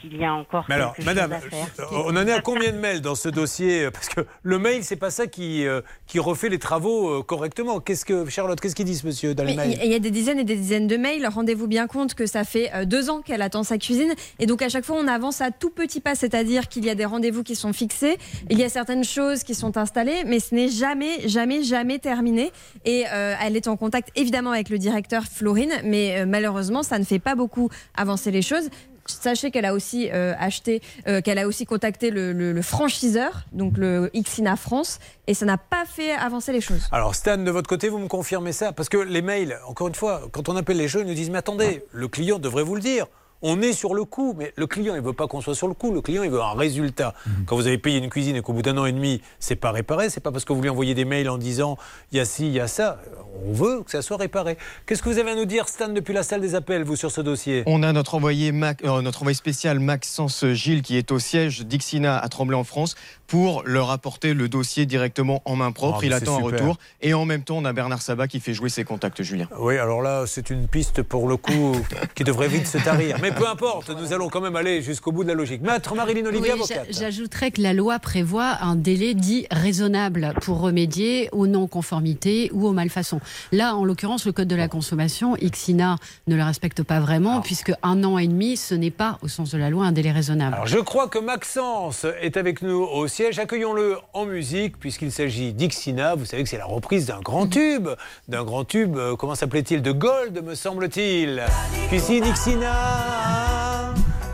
s'il 0.00 0.16
y 0.16 0.24
a 0.24 0.32
encore 0.32 0.64
Mais 0.68 0.76
alors, 0.76 0.94
madame, 1.04 1.32
chose 1.32 1.44
à 1.44 1.66
faire. 1.66 1.92
euh, 1.92 2.02
on 2.06 2.16
en 2.16 2.26
est 2.26 2.32
à 2.32 2.40
combien 2.40 2.72
de 2.72 2.78
mails 2.78 3.00
dans 3.00 3.14
ce 3.14 3.28
dossier 3.28 3.90
Parce 3.92 4.08
que 4.08 4.20
le 4.42 4.58
mail, 4.58 4.82
c'est 4.84 4.96
pas 4.96 5.10
ça 5.10 5.26
qui, 5.26 5.66
euh, 5.66 5.80
qui 6.06 6.18
refait 6.18 6.48
les 6.48 6.58
travaux 6.58 7.08
euh, 7.08 7.22
correctement. 7.22 7.80
Qu'est-ce 7.80 8.04
que, 8.04 8.28
Charlotte, 8.28 8.60
qu'est-ce 8.60 8.74
qu'ils 8.74 8.84
disent, 8.86 9.04
monsieur, 9.04 9.34
dans 9.34 9.44
les 9.44 9.54
Mais 9.54 9.66
mails 9.68 9.80
Il 9.84 9.90
y 9.90 9.94
a 9.94 9.98
des 9.98 10.10
dizaines 10.10 10.38
et 10.38 10.44
des 10.44 10.56
dizaines 10.56 10.86
de 10.86 10.96
mails. 10.96 11.26
Rendez-vous 11.26 11.66
bien 11.66 11.86
compte 11.86 12.14
que 12.14 12.26
ça 12.26 12.44
fait 12.44 12.70
euh, 12.74 12.84
deux 12.84 13.10
ans 13.10 13.20
qu'elle 13.20 13.42
attend 13.42 13.62
sa 13.62 13.78
cuisine. 13.78 14.14
Et 14.38 14.46
donc, 14.46 14.62
à 14.62 14.68
chaque 14.68 14.84
fois, 14.84 14.96
on 14.98 15.06
avance 15.08 15.40
à 15.40 15.50
tout 15.50 15.70
petit 15.70 16.00
pas. 16.00 16.14
C'est-à-dire 16.14 16.68
qu'il 16.68 16.84
y 16.84 16.90
a 16.90 16.94
des 16.94 17.04
rendez-vous 17.04 17.42
qui 17.42 17.54
sont 17.54 17.72
fixés. 17.72 18.16
Il 18.50 18.58
y 18.58 18.64
a 18.64 18.68
certaines 18.68 19.04
choses 19.04 19.42
qui 19.44 19.54
sont 19.54 19.76
installées. 19.76 20.24
Mais 20.26 20.40
ce 20.40 20.54
n'est 20.54 20.68
jamais, 20.68 21.28
jamais, 21.28 21.62
jamais 21.62 21.98
terminé. 21.98 22.52
Et 22.84 23.04
euh, 23.12 23.34
elle 23.42 23.56
est 23.56 23.68
en 23.68 23.76
contact, 23.76 24.08
évidemment, 24.16 24.50
avec 24.52 24.68
le 24.70 24.78
directeur 24.78 25.24
Florine. 25.24 25.72
Mais 25.84 26.20
euh, 26.20 26.26
malheureusement, 26.26 26.82
ça 26.82 26.98
ne 26.98 27.04
fait 27.04 27.18
pas 27.18 27.34
beaucoup 27.34 27.68
avancer 27.96 28.30
les 28.30 28.42
choses. 28.42 28.68
Sachez 29.06 29.50
qu'elle 29.50 29.64
a 29.66 29.74
aussi 29.74 30.08
euh, 30.12 30.34
acheté, 30.38 30.80
euh, 31.08 31.20
qu'elle 31.20 31.38
a 31.38 31.46
aussi 31.46 31.66
contacté 31.66 32.10
le, 32.10 32.32
le- 32.32 32.52
le 32.52 32.62
franchiseur, 32.62 33.44
donc 33.52 33.76
le 33.76 34.10
Xina 34.14 34.56
France, 34.56 34.98
et 35.26 35.34
ça 35.34 35.44
n'a 35.46 35.58
pas 35.58 35.84
fait 35.86 36.12
avancer 36.12 36.52
les 36.52 36.60
choses. 36.60 36.88
Alors 36.92 37.14
Stan, 37.14 37.36
de 37.36 37.50
votre 37.50 37.68
côté, 37.68 37.88
vous 37.88 37.98
me 37.98 38.08
confirmez 38.08 38.52
ça? 38.52 38.72
Parce 38.72 38.88
que 38.88 38.96
les 38.98 39.22
mails, 39.22 39.58
encore 39.66 39.88
une 39.88 39.94
fois, 39.94 40.22
quand 40.32 40.48
on 40.48 40.56
appelle 40.56 40.76
les 40.78 40.88
gens, 40.88 41.00
ils 41.00 41.06
nous 41.06 41.14
disent, 41.14 41.30
mais 41.30 41.38
attendez, 41.38 41.84
le 41.92 42.08
client 42.08 42.38
devrait 42.38 42.62
vous 42.62 42.74
le 42.74 42.80
dire. 42.80 43.06
On 43.46 43.60
est 43.60 43.74
sur 43.74 43.94
le 43.94 44.04
coup, 44.04 44.34
mais 44.38 44.54
le 44.56 44.66
client, 44.66 44.94
il 44.94 45.02
veut 45.02 45.12
pas 45.12 45.26
qu'on 45.26 45.42
soit 45.42 45.54
sur 45.54 45.68
le 45.68 45.74
coup. 45.74 45.92
Le 45.92 46.00
client, 46.00 46.22
il 46.22 46.30
veut 46.30 46.40
un 46.40 46.54
résultat. 46.54 47.12
Quand 47.46 47.56
vous 47.56 47.66
avez 47.66 47.76
payé 47.76 47.98
une 47.98 48.08
cuisine 48.08 48.36
et 48.36 48.40
qu'au 48.40 48.54
bout 48.54 48.62
d'un 48.62 48.78
an 48.78 48.86
et 48.86 48.92
demi, 48.92 49.20
c'est 49.38 49.54
pas 49.56 49.70
réparé, 49.70 50.08
c'est 50.08 50.20
pas 50.20 50.32
parce 50.32 50.46
que 50.46 50.54
vous 50.54 50.62
lui 50.62 50.70
envoyez 50.70 50.94
des 50.94 51.04
mails 51.04 51.28
en 51.28 51.36
disant 51.36 51.76
il 52.10 52.16
y 52.16 52.20
a 52.20 52.24
ci, 52.24 52.46
il 52.46 52.54
y 52.54 52.60
a 52.60 52.66
ça. 52.68 52.98
On 53.46 53.52
veut 53.52 53.82
que 53.82 53.90
ça 53.90 54.00
soit 54.00 54.16
réparé. 54.16 54.56
Qu'est-ce 54.86 55.02
que 55.02 55.10
vous 55.10 55.18
avez 55.18 55.32
à 55.32 55.34
nous 55.36 55.44
dire, 55.44 55.68
Stan, 55.68 55.88
depuis 55.88 56.14
la 56.14 56.22
salle 56.22 56.40
des 56.40 56.54
appels, 56.54 56.84
vous, 56.84 56.96
sur 56.96 57.10
ce 57.10 57.20
dossier? 57.20 57.64
On 57.66 57.82
a 57.82 57.92
notre 57.92 58.14
envoyé, 58.14 58.50
Mac- 58.50 58.82
euh, 58.84 59.02
notre 59.02 59.20
envoyé 59.22 59.34
spécial 59.34 59.78
Maxence 59.78 60.46
Gilles 60.52 60.80
qui 60.82 60.96
est 60.96 61.12
au 61.12 61.18
siège 61.18 61.66
d'Ixina 61.66 62.18
à 62.18 62.28
Tremblay 62.28 62.56
en 62.56 62.64
France 62.64 62.94
pour 63.26 63.62
leur 63.66 63.90
apporter 63.90 64.32
le 64.34 64.48
dossier 64.48 64.86
directement 64.86 65.42
en 65.44 65.56
main 65.56 65.72
propre. 65.72 65.96
Oh, 65.98 66.00
mais 66.00 66.06
Il 66.06 66.12
attend 66.14 66.38
un 66.38 66.42
retour. 66.42 66.78
Et 67.02 67.12
en 67.12 67.24
même 67.26 67.42
temps, 67.42 67.56
on 67.58 67.64
a 67.64 67.72
Bernard 67.72 68.00
Sabat 68.02 68.28
qui 68.28 68.40
fait 68.40 68.54
jouer 68.54 68.68
ses 68.70 68.84
contacts, 68.84 69.22
Julien. 69.22 69.48
Oui, 69.58 69.76
alors 69.78 70.00
là, 70.00 70.24
c'est 70.26 70.48
une 70.50 70.66
piste 70.68 71.02
pour 71.02 71.28
le 71.28 71.36
coup 71.36 71.74
qui 72.14 72.24
devrait 72.24 72.48
vite 72.48 72.66
se 72.66 72.78
tarir. 72.78 73.16
Mais 73.20 73.32
peu 73.34 73.48
importe, 73.48 73.90
nous 73.90 74.12
allons 74.12 74.28
quand 74.28 74.40
même 74.40 74.56
aller 74.56 74.82
jusqu'au 74.82 75.12
bout 75.12 75.22
de 75.24 75.28
la 75.28 75.34
logique. 75.34 75.62
Maître 75.62 75.94
Marilyn 75.94 76.26
Olivier, 76.26 76.52
Oui, 76.52 76.58
avocate. 76.58 76.86
J'ajouterais 76.90 77.50
que 77.50 77.60
la 77.60 77.72
loi 77.72 77.98
prévoit 77.98 78.58
un 78.62 78.76
délai 78.76 79.14
dit 79.14 79.46
raisonnable 79.50 80.34
pour 80.42 80.60
remédier 80.60 81.28
aux 81.32 81.46
non-conformités 81.46 82.50
ou 82.52 82.66
aux 82.66 82.72
malfaçons. 82.72 83.20
Là, 83.52 83.74
en 83.74 83.84
l'occurrence, 83.84 84.26
le 84.26 84.32
Code 84.32 84.48
de 84.48 84.56
la 84.56 84.68
consommation, 84.68 85.36
Ixina 85.36 85.96
ne 86.26 86.36
le 86.36 86.42
respecte 86.42 86.82
pas 86.82 87.00
vraiment, 87.00 87.40
puisque 87.40 87.72
un 87.82 88.02
an 88.04 88.18
et 88.18 88.26
demi, 88.26 88.56
ce 88.56 88.74
n'est 88.74 88.90
pas, 88.90 89.18
au 89.22 89.28
sens 89.28 89.50
de 89.50 89.58
la 89.58 89.70
loi, 89.70 89.84
un 89.84 89.92
délai 89.92 90.12
raisonnable. 90.12 90.54
Alors 90.54 90.66
je 90.66 90.78
crois 90.78 91.08
que 91.08 91.18
Maxence 91.18 92.06
est 92.20 92.36
avec 92.36 92.62
nous 92.62 92.82
au 92.82 93.06
siège. 93.08 93.38
Accueillons-le 93.38 93.96
en 94.12 94.24
musique 94.24 94.78
puisqu'il 94.78 95.12
s'agit 95.12 95.52
d'Ixina. 95.52 96.14
Vous 96.14 96.24
savez 96.24 96.42
que 96.42 96.48
c'est 96.48 96.58
la 96.58 96.66
reprise 96.66 97.06
d'un 97.06 97.20
grand 97.20 97.46
tube. 97.46 97.88
D'un 98.28 98.44
grand 98.44 98.64
tube, 98.64 98.96
euh, 98.96 99.16
comment 99.16 99.34
s'appelait-il? 99.34 99.82
De 99.82 99.92
Gold, 99.92 100.42
me 100.44 100.54
semble-t-il. 100.54 101.42
Cuisine 101.88 102.24
Ixina. 102.24 103.13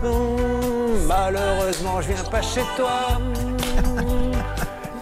Hum, 0.02 1.06
malheureusement, 1.06 2.00
je 2.00 2.12
viens 2.12 2.24
pas 2.30 2.42
chez 2.42 2.62
toi. 2.76 3.16
Hum, 3.16 4.32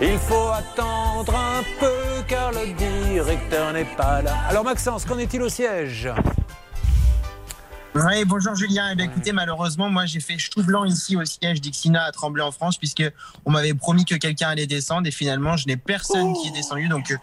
Il 0.01 0.19
faut 0.19 0.49
attendre 0.53 1.35
un 1.35 1.63
peu 1.81 2.23
car 2.29 2.53
le 2.53 2.73
directeur 2.75 3.73
n'est 3.73 3.85
pas 3.97 4.23
là. 4.23 4.33
Alors 4.49 4.65
Maxence, 4.65 5.05
qu'en 5.05 5.19
est-il 5.19 5.43
au 5.43 5.49
siège? 5.49 6.09
Oui, 7.95 8.25
bonjour 8.27 8.55
Julien. 8.55 8.91
Eh 8.93 8.95
bien, 8.95 9.07
écoutez, 9.07 9.33
malheureusement, 9.33 9.89
moi 9.89 10.05
j'ai 10.07 10.21
fait 10.21 10.39
chou 10.39 10.63
blanc 10.63 10.85
ici 10.85 11.17
au 11.17 11.25
siège 11.25 11.61
d'Ixina 11.61 12.05
à 12.05 12.13
Tremblay 12.13 12.43
en 12.43 12.53
France, 12.53 12.77
puisque 12.77 13.03
on 13.45 13.51
m'avait 13.51 13.75
promis 13.75 14.05
que 14.05 14.15
quelqu'un 14.15 14.49
allait 14.51 14.67
descendre 14.67 15.09
et 15.09 15.11
finalement 15.11 15.57
je 15.57 15.67
n'ai 15.67 15.77
personne 15.77 16.35
qui 16.35 16.49
est 16.49 16.53
descendu. 16.53 16.87
Donc, 16.89 17.11
euh, 17.11 17.17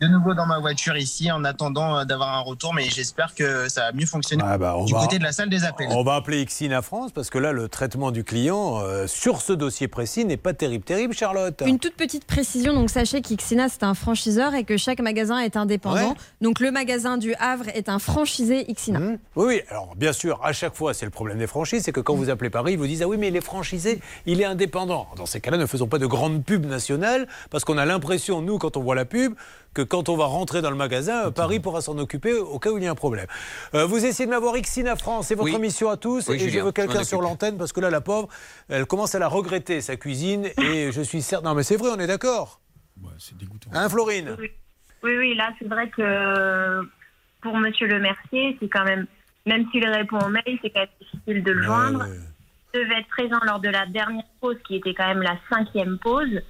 de 0.00 0.08
nouveau 0.08 0.34
dans 0.34 0.46
ma 0.46 0.58
voiture 0.58 0.96
ici 0.96 1.30
en 1.30 1.44
attendant 1.44 1.98
euh, 1.98 2.04
d'avoir 2.04 2.34
un 2.34 2.40
retour, 2.40 2.74
mais 2.74 2.84
j'espère 2.88 3.34
que 3.34 3.68
ça 3.68 3.82
va 3.82 3.92
mieux 3.92 4.06
fonctionner 4.06 4.42
Ah 4.44 4.58
bah, 4.58 4.74
du 4.84 4.92
va- 4.92 5.00
côté 5.02 5.18
de 5.18 5.22
la 5.24 5.30
salle 5.30 5.50
des 5.50 5.62
appels. 5.64 5.88
On 5.90 6.02
va 6.02 6.14
appeler 6.16 6.40
Ixina 6.42 6.82
France 6.82 7.12
parce 7.12 7.30
que 7.30 7.38
là, 7.38 7.52
le 7.52 7.68
traitement 7.68 8.10
du 8.10 8.24
client 8.24 8.80
euh, 8.80 9.06
sur 9.06 9.40
ce 9.40 9.52
dossier 9.52 9.86
précis 9.88 10.24
n'est 10.24 10.36
pas 10.36 10.54
terrible. 10.54 10.84
Terrible, 10.84 11.14
Charlotte 11.14 11.62
Une 11.64 11.78
toute 11.78 11.94
petite 11.94 12.24
précision, 12.24 12.72
donc 12.74 12.90
sachez 12.90 13.20
qu'Ixina 13.20 13.68
c'est 13.68 13.84
un 13.84 13.94
franchiseur 13.94 14.54
et 14.54 14.64
que 14.64 14.76
chaque 14.78 15.00
magasin 15.00 15.38
est 15.38 15.56
indépendant. 15.56 16.10
Ouais. 16.10 16.16
Donc 16.40 16.58
le 16.60 16.72
magasin 16.72 17.18
du 17.18 17.34
Havre 17.34 17.68
est 17.74 17.88
un 17.88 17.98
franchisé 18.00 18.68
Ixina. 18.70 18.98
Oui, 19.36 19.44
oui. 19.46 19.60
Alors, 19.70 19.94
bien 19.98 20.12
sûr, 20.12 20.40
à 20.42 20.52
chaque 20.52 20.74
fois, 20.74 20.94
c'est 20.94 21.04
le 21.04 21.10
problème 21.10 21.38
des 21.38 21.46
franchises, 21.46 21.82
c'est 21.84 21.92
que 21.92 22.00
quand 22.00 22.14
vous 22.14 22.30
appelez 22.30 22.48
Paris, 22.50 22.72
ils 22.72 22.78
vous 22.78 22.86
disent 22.86 23.02
Ah 23.02 23.08
oui, 23.08 23.16
mais 23.18 23.28
il 23.28 23.36
est 23.36 23.40
franchisé, 23.44 24.00
il 24.26 24.40
est 24.40 24.44
indépendant. 24.44 25.08
Dans 25.16 25.26
ces 25.26 25.40
cas-là, 25.40 25.56
ne 25.58 25.66
faisons 25.66 25.88
pas 25.88 25.98
de 25.98 26.06
grandes 26.06 26.44
pubs 26.44 26.64
nationales, 26.66 27.26
parce 27.50 27.64
qu'on 27.64 27.76
a 27.78 27.84
l'impression, 27.84 28.40
nous, 28.40 28.58
quand 28.58 28.76
on 28.76 28.80
voit 28.82 28.94
la 28.94 29.04
pub, 29.04 29.34
que 29.74 29.82
quand 29.82 30.08
on 30.08 30.16
va 30.16 30.24
rentrer 30.24 30.62
dans 30.62 30.70
le 30.70 30.76
magasin, 30.76 31.26
euh, 31.26 31.30
Paris 31.30 31.60
pourra 31.60 31.80
s'en 31.82 31.98
occuper 31.98 32.32
au 32.32 32.58
cas 32.58 32.70
où 32.70 32.78
il 32.78 32.84
y 32.84 32.86
a 32.86 32.90
un 32.90 32.94
problème. 32.94 33.26
Euh, 33.74 33.84
vous 33.86 34.04
essayez 34.06 34.24
de 34.26 34.30
m'avoir 34.30 34.56
Ixina 34.56 34.96
France, 34.96 35.26
c'est 35.26 35.34
votre 35.34 35.52
Oui. 35.52 35.58
mission 35.60 35.90
à 35.90 35.96
tous, 35.96 36.28
Oui, 36.28 36.36
et 36.36 36.38
je 36.38 36.44
Julien, 36.44 36.54
veux 36.54 36.60
je 36.60 36.64
m'en 36.66 36.72
quelqu'un 36.72 37.04
sur 37.04 37.20
l'antenne, 37.20 37.58
parce 37.58 37.72
que 37.72 37.80
là, 37.80 37.90
la 37.90 38.00
pauvre, 38.00 38.28
elle 38.68 38.86
commence 38.86 39.14
à 39.14 39.18
la 39.18 39.28
regretter, 39.28 39.80
sa 39.82 39.96
cuisine, 39.96 40.46
et 40.62 40.90
je 40.90 41.02
suis 41.02 41.20
certain. 41.22 41.50
Non, 41.50 41.54
mais 41.54 41.62
c'est 41.64 41.76
vrai, 41.76 41.90
on 41.94 41.98
est 42.00 42.06
d'accord 42.06 42.60
Hein, 43.72 43.88
Florine? 43.88 44.36
Oui, 44.40 44.50
oui, 45.04 45.16
oui, 45.18 45.34
là, 45.36 45.50
c'est 45.58 45.68
vrai 45.68 45.88
que 45.90 46.80
pour 47.42 47.56
Monsieur 47.58 47.86
Le 47.86 48.00
Mercier, 48.00 48.56
c'est 48.60 48.68
quand 48.68 48.84
même, 48.84 49.06
même 49.48 49.68
s'il 49.70 49.86
répond 49.88 50.18
au 50.18 50.28
mail, 50.28 50.58
c'est 50.62 50.70
quand 50.70 50.80
même 50.80 50.88
difficile 51.00 51.42
de 51.42 51.52
le 51.52 51.62
joindre. 51.62 52.06
Il 52.74 52.80
devait 52.80 53.00
être 53.00 53.08
présent 53.08 53.40
lors 53.44 53.60
de 53.60 53.70
la 53.70 53.86
dernière 53.86 54.24
pause, 54.40 54.56
qui 54.66 54.76
était 54.76 54.94
quand 54.94 55.08
même 55.08 55.22
la 55.22 55.38
cinquième 55.50 55.98
pause, 55.98 56.42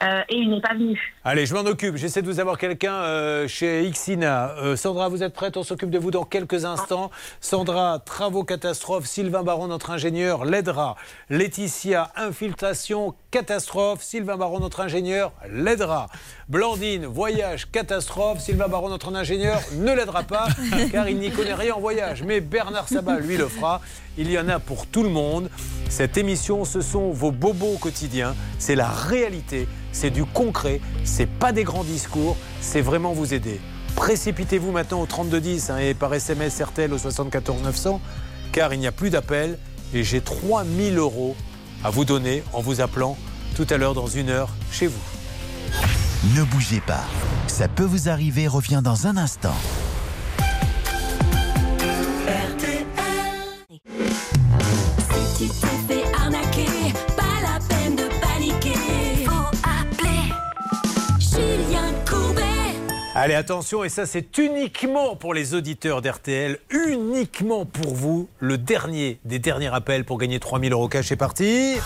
euh, 0.00 0.22
et 0.28 0.36
il 0.36 0.50
n'est 0.50 0.60
pas 0.60 0.74
venu. 0.74 0.96
Allez, 1.24 1.44
je 1.44 1.54
m'en 1.54 1.60
occupe. 1.60 1.96
J'essaie 1.96 2.22
de 2.22 2.26
vous 2.26 2.38
avoir 2.38 2.56
quelqu'un 2.56 2.92
euh, 2.92 3.48
chez 3.48 3.82
Ixina. 3.84 4.54
Euh, 4.58 4.76
Sandra, 4.76 5.08
vous 5.08 5.24
êtes 5.24 5.34
prête? 5.34 5.56
On 5.56 5.64
s'occupe 5.64 5.90
de 5.90 5.98
vous 5.98 6.12
dans 6.12 6.24
quelques 6.24 6.64
instants. 6.64 7.10
Sandra, 7.40 7.98
travaux 7.98 8.44
catastrophes. 8.44 9.06
Sylvain 9.06 9.42
Baron, 9.42 9.66
notre 9.66 9.90
ingénieur, 9.90 10.44
l'aidera. 10.44 10.94
Laetitia, 11.30 12.12
infiltration, 12.14 13.14
catastrophe. 13.32 14.02
Sylvain 14.02 14.36
Baron, 14.36 14.60
notre 14.60 14.80
ingénieur, 14.80 15.32
l'aidera. 15.50 16.06
Blandine, 16.48 17.06
voyage, 17.06 17.68
catastrophe. 17.72 18.38
Sylvain 18.38 18.68
Baron, 18.68 18.90
notre 18.90 19.12
ingénieur, 19.12 19.60
ne 19.72 19.92
l'aidera 19.92 20.22
pas 20.22 20.46
car 20.92 21.08
il 21.08 21.18
n'y 21.18 21.32
connaît 21.32 21.54
rien 21.54 21.74
en 21.74 21.80
voyage. 21.80 22.22
Mais 22.22 22.40
Bernard 22.40 22.88
Sabat, 22.88 23.18
lui, 23.18 23.36
le 23.36 23.48
fera. 23.48 23.80
Il 24.20 24.32
y 24.32 24.38
en 24.38 24.48
a 24.48 24.58
pour 24.58 24.86
tout 24.88 25.04
le 25.04 25.08
monde. 25.08 25.48
Cette 25.88 26.18
émission, 26.18 26.64
ce 26.64 26.80
sont 26.80 27.12
vos 27.12 27.30
bobos 27.30 27.74
au 27.74 27.78
quotidien. 27.78 28.34
C'est 28.58 28.74
la 28.74 28.88
réalité, 28.88 29.68
c'est 29.92 30.10
du 30.10 30.24
concret, 30.24 30.80
c'est 31.04 31.28
pas 31.28 31.52
des 31.52 31.62
grands 31.62 31.84
discours, 31.84 32.36
c'est 32.60 32.80
vraiment 32.80 33.12
vous 33.12 33.32
aider. 33.32 33.60
Précipitez-vous 33.94 34.72
maintenant 34.72 35.00
au 35.00 35.06
3210 35.06 35.70
hein, 35.70 35.78
et 35.78 35.94
par 35.94 36.12
SMS 36.12 36.60
RTL 36.60 36.92
au 36.92 36.98
74 36.98 37.62
900 37.62 38.00
car 38.50 38.74
il 38.74 38.80
n'y 38.80 38.86
a 38.88 38.92
plus 38.92 39.10
d'appel 39.10 39.56
et 39.94 40.02
j'ai 40.02 40.20
3000 40.20 40.98
euros 40.98 41.36
à 41.84 41.90
vous 41.90 42.04
donner 42.04 42.42
en 42.52 42.60
vous 42.60 42.80
appelant 42.80 43.16
tout 43.54 43.66
à 43.70 43.76
l'heure 43.76 43.94
dans 43.94 44.08
une 44.08 44.30
heure 44.30 44.50
chez 44.72 44.88
vous. 44.88 45.00
Ne 46.36 46.42
bougez 46.42 46.80
pas. 46.80 47.04
Ça 47.46 47.68
peut 47.68 47.84
vous 47.84 48.08
arriver, 48.08 48.48
revient 48.48 48.80
dans 48.82 49.06
un 49.06 49.16
instant. 49.16 49.54
Si 55.38 55.46
tu 55.46 55.52
fait 55.86 56.02
arnaquer, 56.16 56.66
pas 57.16 57.22
la 57.40 57.60
peine 57.68 57.94
de 57.94 58.08
paniquer. 58.20 59.24
Faut 59.24 59.56
appeler 59.62 60.34
Julien 61.20 61.92
Courbet. 62.04 62.42
Allez, 63.14 63.34
attention, 63.34 63.84
et 63.84 63.88
ça 63.88 64.04
c'est 64.04 64.36
uniquement 64.36 65.14
pour 65.14 65.34
les 65.34 65.54
auditeurs 65.54 66.02
d'RTL, 66.02 66.58
uniquement 66.70 67.66
pour 67.66 67.94
vous, 67.94 68.28
le 68.40 68.58
dernier 68.58 69.20
des 69.24 69.38
derniers 69.38 69.72
appels 69.72 70.04
pour 70.04 70.18
gagner 70.18 70.40
3000 70.40 70.72
euros 70.72 70.88
cash. 70.88 71.06
C'est 71.06 71.14
parti 71.14 71.76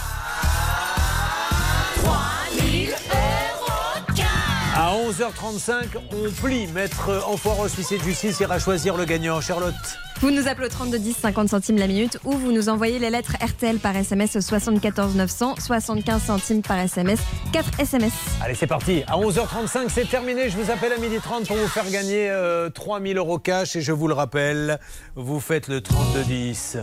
11h35, 5.13 5.85
on 6.11 6.31
plie. 6.31 6.67
Maître 6.69 7.23
Enfoiros, 7.27 7.69
huissier 7.69 7.99
de 7.99 8.03
justice, 8.03 8.41
ira 8.41 8.59
choisir 8.59 8.97
le 8.97 9.05
gagnant. 9.05 9.43
Charlotte 9.43 9.75
Vous 10.23 10.31
nous 10.31 10.49
appelez 10.49 10.69
au 10.69 10.71
32 10.71 10.99
10 10.99 11.13
50 11.21 11.49
centimes 11.51 11.77
la 11.77 11.87
minute 11.87 12.19
ou 12.25 12.33
vous 12.33 12.51
nous 12.51 12.71
envoyez 12.71 12.99
les 12.99 13.11
lettres 13.11 13.37
RTL 13.43 13.79
par 13.79 13.95
SMS 13.95 14.37
au 14.37 14.41
74 14.41 15.15
900 15.15 15.57
75 15.59 16.23
centimes 16.23 16.63
par 16.63 16.79
SMS 16.79 17.21
4 17.53 17.81
SMS. 17.81 18.13
Allez, 18.41 18.55
c'est 18.55 18.67
parti. 18.67 19.03
À 19.07 19.19
11h35, 19.19 19.91
c'est 19.91 20.09
terminé. 20.09 20.49
Je 20.49 20.57
vous 20.57 20.71
appelle 20.71 20.93
à 20.93 20.97
12h30 20.97 21.47
pour 21.47 21.57
vous 21.57 21.69
faire 21.69 21.91
gagner 21.91 22.31
euh, 22.31 22.71
3000 22.71 23.19
euros 23.19 23.39
cash. 23.39 23.77
Et 23.77 23.83
je 23.83 23.93
vous 23.93 24.09
le 24.09 24.15
rappelle, 24.15 24.79
vous 25.15 25.41
faites 25.41 25.69
le 25.69 25.83
3210 25.83 26.79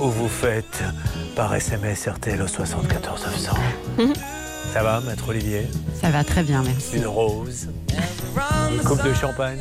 ou 0.00 0.08
vous 0.08 0.28
faites 0.28 0.82
par 1.34 1.54
SMS 1.54 2.08
RTL 2.08 2.40
au 2.40 2.48
74 2.48 3.26
900. 3.26 3.52
Ça 4.72 4.82
va, 4.82 5.00
maître 5.00 5.28
Olivier 5.28 5.66
Ça 6.00 6.10
va 6.10 6.22
très 6.24 6.42
bien, 6.42 6.62
merci. 6.62 6.96
Une 6.96 7.06
rose, 7.06 7.68
une 8.70 8.82
coupe 8.84 9.02
de 9.02 9.14
champagne. 9.14 9.58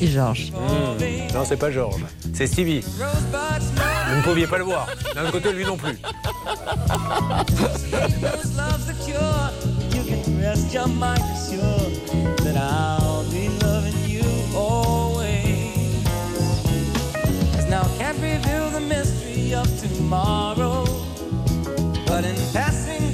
Et 0.00 0.06
Georges. 0.06 0.52
Mmh. 0.52 1.34
Non, 1.34 1.44
c'est 1.46 1.56
pas 1.56 1.70
Georges, 1.70 2.04
c'est 2.34 2.46
Stevie. 2.46 2.80
Vous 2.82 4.16
ne 4.16 4.22
pouviez 4.22 4.46
pas 4.46 4.58
le 4.58 4.64
voir. 4.64 4.86
D'un 5.14 5.30
côté, 5.30 5.52
lui 5.52 5.64
non 5.64 5.76
plus. 5.76 5.98
Love's 8.56 8.86
the 8.86 8.94
cure. 9.04 9.50
You 9.92 10.02
can 10.04 10.40
rest 10.40 10.72
your 10.74 10.88
mind 10.88 11.22
assured 11.32 11.94
that 12.44 12.56
I'll 12.56 13.24
be 13.30 13.48
loving 13.64 13.94
you 14.06 14.22
always. 14.56 16.04
'Cause 17.54 17.66
now 17.70 17.82
I 17.82 17.98
can't 17.98 18.18
reveal 18.20 18.70
the 18.70 18.80
mystery 18.80 19.54
of 19.54 19.66
tomorrow, 19.80 20.84
but 22.06 22.24
in 22.24 22.36
passing 22.52 23.13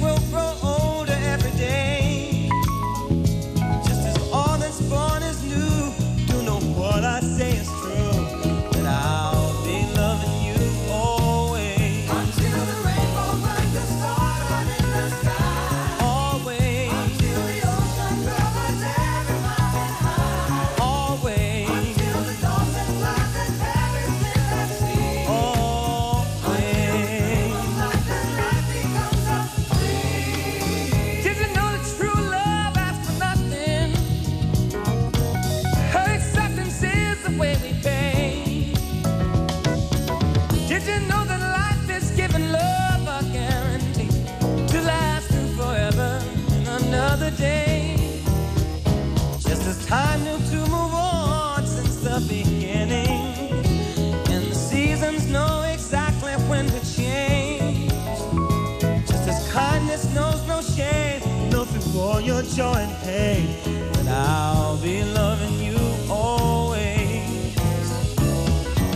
your 62.41 62.55
joy 62.55 62.79
and 62.79 62.97
pain. 63.03 63.47
But 63.93 64.07
I'll 64.07 64.77
be 64.77 65.03
loving 65.03 65.59
you 65.59 65.77
always. 66.09 67.55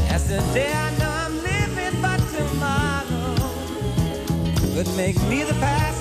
Yesterday 0.10 0.72
I 0.74 0.98
know 0.98 1.10
I'm 1.10 1.36
living, 1.44 2.02
but 2.02 2.20
tomorrow 2.34 3.36
could 4.74 4.96
make 4.96 5.22
me 5.30 5.44
the 5.44 5.54
past, 5.60 5.95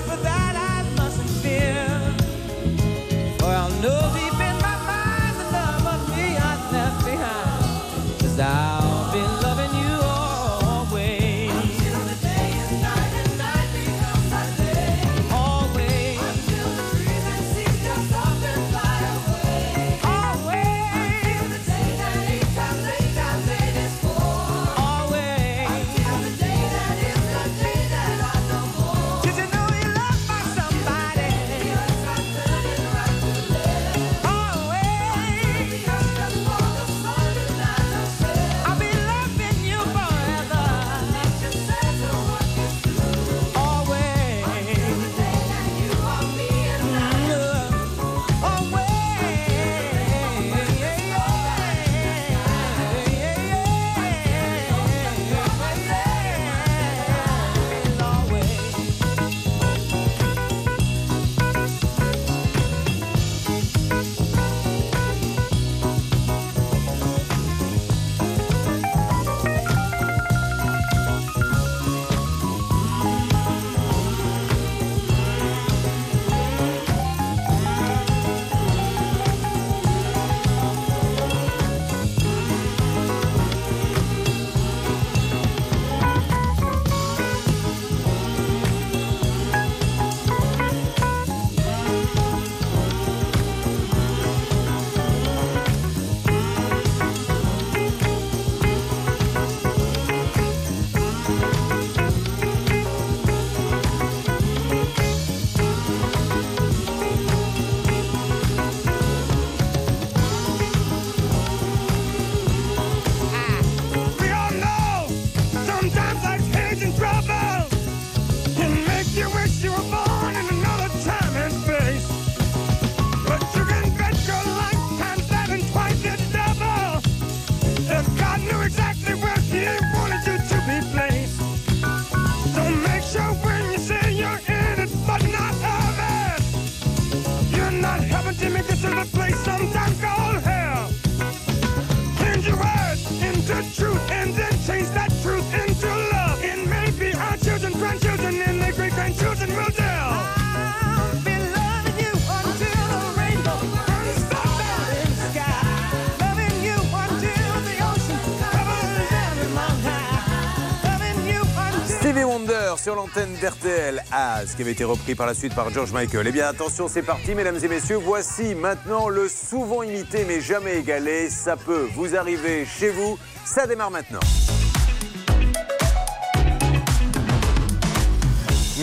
sur 162.85 162.93
l'antenne 162.93 163.33
d'RTL. 163.41 164.03
Ah, 164.11 164.41
ce 164.45 164.55
qui 164.55 164.61
avait 164.61 164.73
été 164.73 164.83
repris 164.83 165.15
par 165.15 165.25
la 165.25 165.33
suite 165.33 165.55
par 165.55 165.71
George 165.71 165.91
Michael. 165.91 166.27
Eh 166.27 166.31
bien, 166.31 166.47
attention, 166.47 166.87
c'est 166.87 167.01
parti, 167.01 167.33
mesdames 167.33 167.57
et 167.63 167.67
messieurs. 167.67 167.95
Voici 167.95 168.53
maintenant 168.53 169.09
le 169.09 169.27
souvent 169.27 169.81
imité 169.81 170.23
mais 170.27 170.39
jamais 170.39 170.77
égalé. 170.77 171.31
Ça 171.31 171.57
peut 171.57 171.87
vous 171.95 172.15
arriver 172.15 172.63
chez 172.63 172.91
vous. 172.91 173.17
Ça 173.43 173.65
démarre 173.65 173.89
maintenant. 173.89 174.19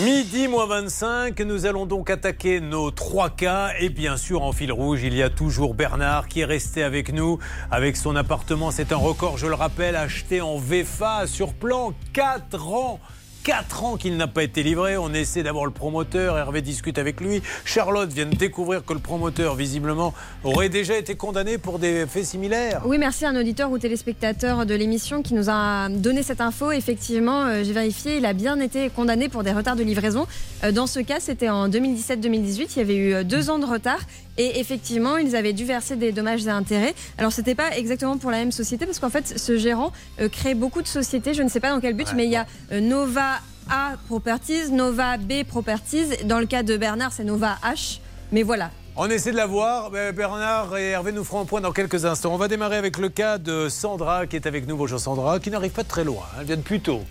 Midi 0.03 0.49
moins 0.49 0.65
25, 0.65 1.39
nous 1.39 1.65
allons 1.65 1.85
donc 1.85 2.09
attaquer 2.09 2.59
nos 2.59 2.91
trois 2.91 3.29
cas. 3.29 3.69
Et 3.79 3.87
bien 3.87 4.17
sûr, 4.17 4.43
en 4.43 4.51
fil 4.51 4.73
rouge, 4.73 5.01
il 5.03 5.13
y 5.13 5.23
a 5.23 5.29
toujours 5.29 5.75
Bernard 5.75 6.27
qui 6.27 6.41
est 6.41 6.45
resté 6.45 6.83
avec 6.83 7.13
nous, 7.13 7.39
avec 7.71 7.95
son 7.95 8.17
appartement. 8.17 8.69
C'est 8.69 8.91
un 8.91 8.97
record, 8.97 9.37
je 9.37 9.47
le 9.47 9.53
rappelle, 9.53 9.95
acheté 9.95 10.41
en 10.41 10.57
VFA 10.57 11.25
sur 11.25 11.53
plan 11.53 11.93
4 12.11 12.67
ans. 12.73 12.99
4 13.43 13.83
ans 13.83 13.97
qu'il 13.97 14.15
n'a 14.15 14.27
pas 14.27 14.43
été 14.43 14.63
livré. 14.63 14.97
On 14.97 15.13
essaie 15.13 15.43
d'avoir 15.43 15.65
le 15.65 15.71
promoteur. 15.71 16.37
Hervé 16.37 16.61
discute 16.61 16.97
avec 16.97 17.19
lui. 17.19 17.41
Charlotte 17.65 18.09
vient 18.11 18.25
de 18.25 18.35
découvrir 18.35 18.85
que 18.85 18.93
le 18.93 18.99
promoteur, 18.99 19.55
visiblement, 19.55 20.13
aurait 20.43 20.69
déjà 20.69 20.97
été 20.97 21.15
condamné 21.15 21.57
pour 21.57 21.77
des 21.77 22.05
faits 22.07 22.25
similaires. 22.25 22.81
Oui, 22.85 22.97
merci 22.97 23.25
à 23.25 23.29
un 23.29 23.35
auditeur 23.39 23.69
ou 23.71 23.77
téléspectateur 23.77 24.65
de 24.65 24.73
l'émission 24.73 25.21
qui 25.21 25.33
nous 25.33 25.49
a 25.49 25.89
donné 25.89 26.23
cette 26.23 26.39
info. 26.39 26.71
Effectivement, 26.71 27.43
euh, 27.43 27.63
j'ai 27.63 27.73
vérifié, 27.73 28.17
il 28.17 28.25
a 28.25 28.33
bien 28.33 28.59
été 28.59 28.89
condamné 28.89 29.27
pour 29.27 29.43
des 29.43 29.51
retards 29.51 29.75
de 29.75 29.83
livraison. 29.83 30.25
Euh, 30.63 30.71
dans 30.71 30.87
ce 30.87 31.01
cas, 31.01 31.19
c'était 31.19 31.49
en 31.49 31.67
2017-2018. 31.67 32.69
Il 32.75 32.77
y 32.77 32.81
avait 32.81 32.95
eu 32.95 33.13
euh, 33.13 33.23
deux 33.23 33.49
ans 33.49 33.59
de 33.59 33.65
retard. 33.65 33.99
Et 34.37 34.59
effectivement, 34.59 35.17
ils 35.17 35.35
avaient 35.35 35.53
dû 35.53 35.65
verser 35.65 35.95
des 35.95 36.11
dommages 36.11 36.45
et 36.45 36.49
intérêts. 36.49 36.93
Alors, 37.17 37.31
c'était 37.31 37.55
pas 37.55 37.77
exactement 37.77 38.17
pour 38.17 38.31
la 38.31 38.37
même 38.37 38.51
société 38.51 38.85
parce 38.85 38.99
qu'en 38.99 39.09
fait, 39.09 39.37
ce 39.37 39.57
gérant 39.57 39.91
euh, 40.19 40.29
crée 40.29 40.55
beaucoup 40.55 40.81
de 40.81 40.87
sociétés. 40.87 41.33
Je 41.33 41.43
ne 41.43 41.49
sais 41.49 41.59
pas 41.59 41.69
dans 41.69 41.79
quel 41.79 41.93
but, 41.93 42.07
mais 42.15 42.25
il 42.25 42.31
y 42.31 42.35
a 42.35 42.45
euh, 42.71 42.79
Nova 42.79 43.39
A 43.69 43.93
Properties, 44.07 44.71
Nova 44.71 45.17
B 45.17 45.43
Properties. 45.47 46.25
Dans 46.25 46.39
le 46.39 46.45
cas 46.45 46.63
de 46.63 46.77
Bernard, 46.77 47.11
c'est 47.13 47.23
Nova 47.23 47.57
H. 47.63 47.99
Mais 48.31 48.41
voilà, 48.41 48.71
On 48.95 49.07
essaie 49.09 49.31
de 49.31 49.37
la 49.37 49.45
voir. 49.45 49.91
Ben, 49.91 50.13
Bernard 50.15 50.75
et 50.77 50.89
Hervé 50.89 51.11
nous 51.11 51.23
feront 51.23 51.41
un 51.41 51.45
point 51.45 51.61
dans 51.61 51.71
quelques 51.71 52.05
instants. 52.05 52.33
On 52.33 52.37
va 52.37 52.47
démarrer 52.47 52.77
avec 52.77 52.97
le 52.97 53.09
cas 53.09 53.37
de 53.37 53.69
Sandra 53.69 54.25
qui 54.25 54.35
est 54.35 54.47
avec 54.47 54.67
nous. 54.67 54.75
Bonjour 54.75 54.99
Sandra, 54.99 55.39
qui 55.39 55.51
n'arrive 55.51 55.71
pas 55.71 55.83
de 55.83 55.87
très 55.87 56.03
loin. 56.03 56.23
Elle 56.39 56.47
vient 56.47 56.57
de 56.57 56.61
plus 56.61 56.79
tôt. 56.79 57.01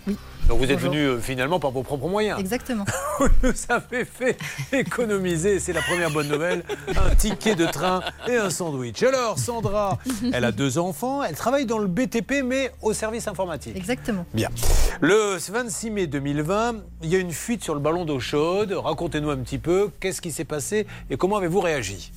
Donc 0.47 0.59
vous 0.59 0.65
êtes 0.65 0.73
Bonjour. 0.73 0.91
venu 0.91 1.03
euh, 1.03 1.19
finalement 1.19 1.59
par 1.59 1.71
vos 1.71 1.83
propres 1.83 2.07
moyens. 2.09 2.39
Exactement. 2.39 2.83
Vous 3.19 3.27
nous 3.43 3.53
avez 3.69 4.03
fait 4.05 4.37
économiser, 4.73 5.59
c'est 5.59 5.71
la 5.71 5.81
première 5.81 6.11
bonne 6.11 6.27
nouvelle, 6.27 6.63
un 6.95 7.15
ticket 7.15 7.55
de 7.55 7.65
train 7.65 8.01
et 8.27 8.35
un 8.35 8.49
sandwich. 8.49 9.01
Alors 9.03 9.39
Sandra, 9.39 9.99
elle 10.33 10.43
a 10.43 10.51
deux 10.51 10.77
enfants, 10.77 11.23
elle 11.23 11.35
travaille 11.35 11.65
dans 11.65 11.77
le 11.77 11.87
BTP 11.87 12.43
mais 12.43 12.71
au 12.81 12.91
service 12.93 13.27
informatique. 13.27 13.77
Exactement. 13.77 14.25
Bien. 14.33 14.49
Le 14.99 15.37
26 15.37 15.91
mai 15.91 16.07
2020, 16.07 16.75
il 17.03 17.09
y 17.09 17.15
a 17.15 17.19
une 17.19 17.31
fuite 17.31 17.63
sur 17.63 17.73
le 17.73 17.79
ballon 17.79 18.03
d'eau 18.03 18.19
chaude. 18.19 18.73
Racontez-nous 18.73 19.29
un 19.29 19.37
petit 19.37 19.59
peu 19.59 19.89
qu'est-ce 19.99 20.21
qui 20.21 20.31
s'est 20.31 20.43
passé 20.43 20.87
et 21.09 21.15
comment 21.17 21.37
avez-vous 21.37 21.61
réagi? 21.61 22.11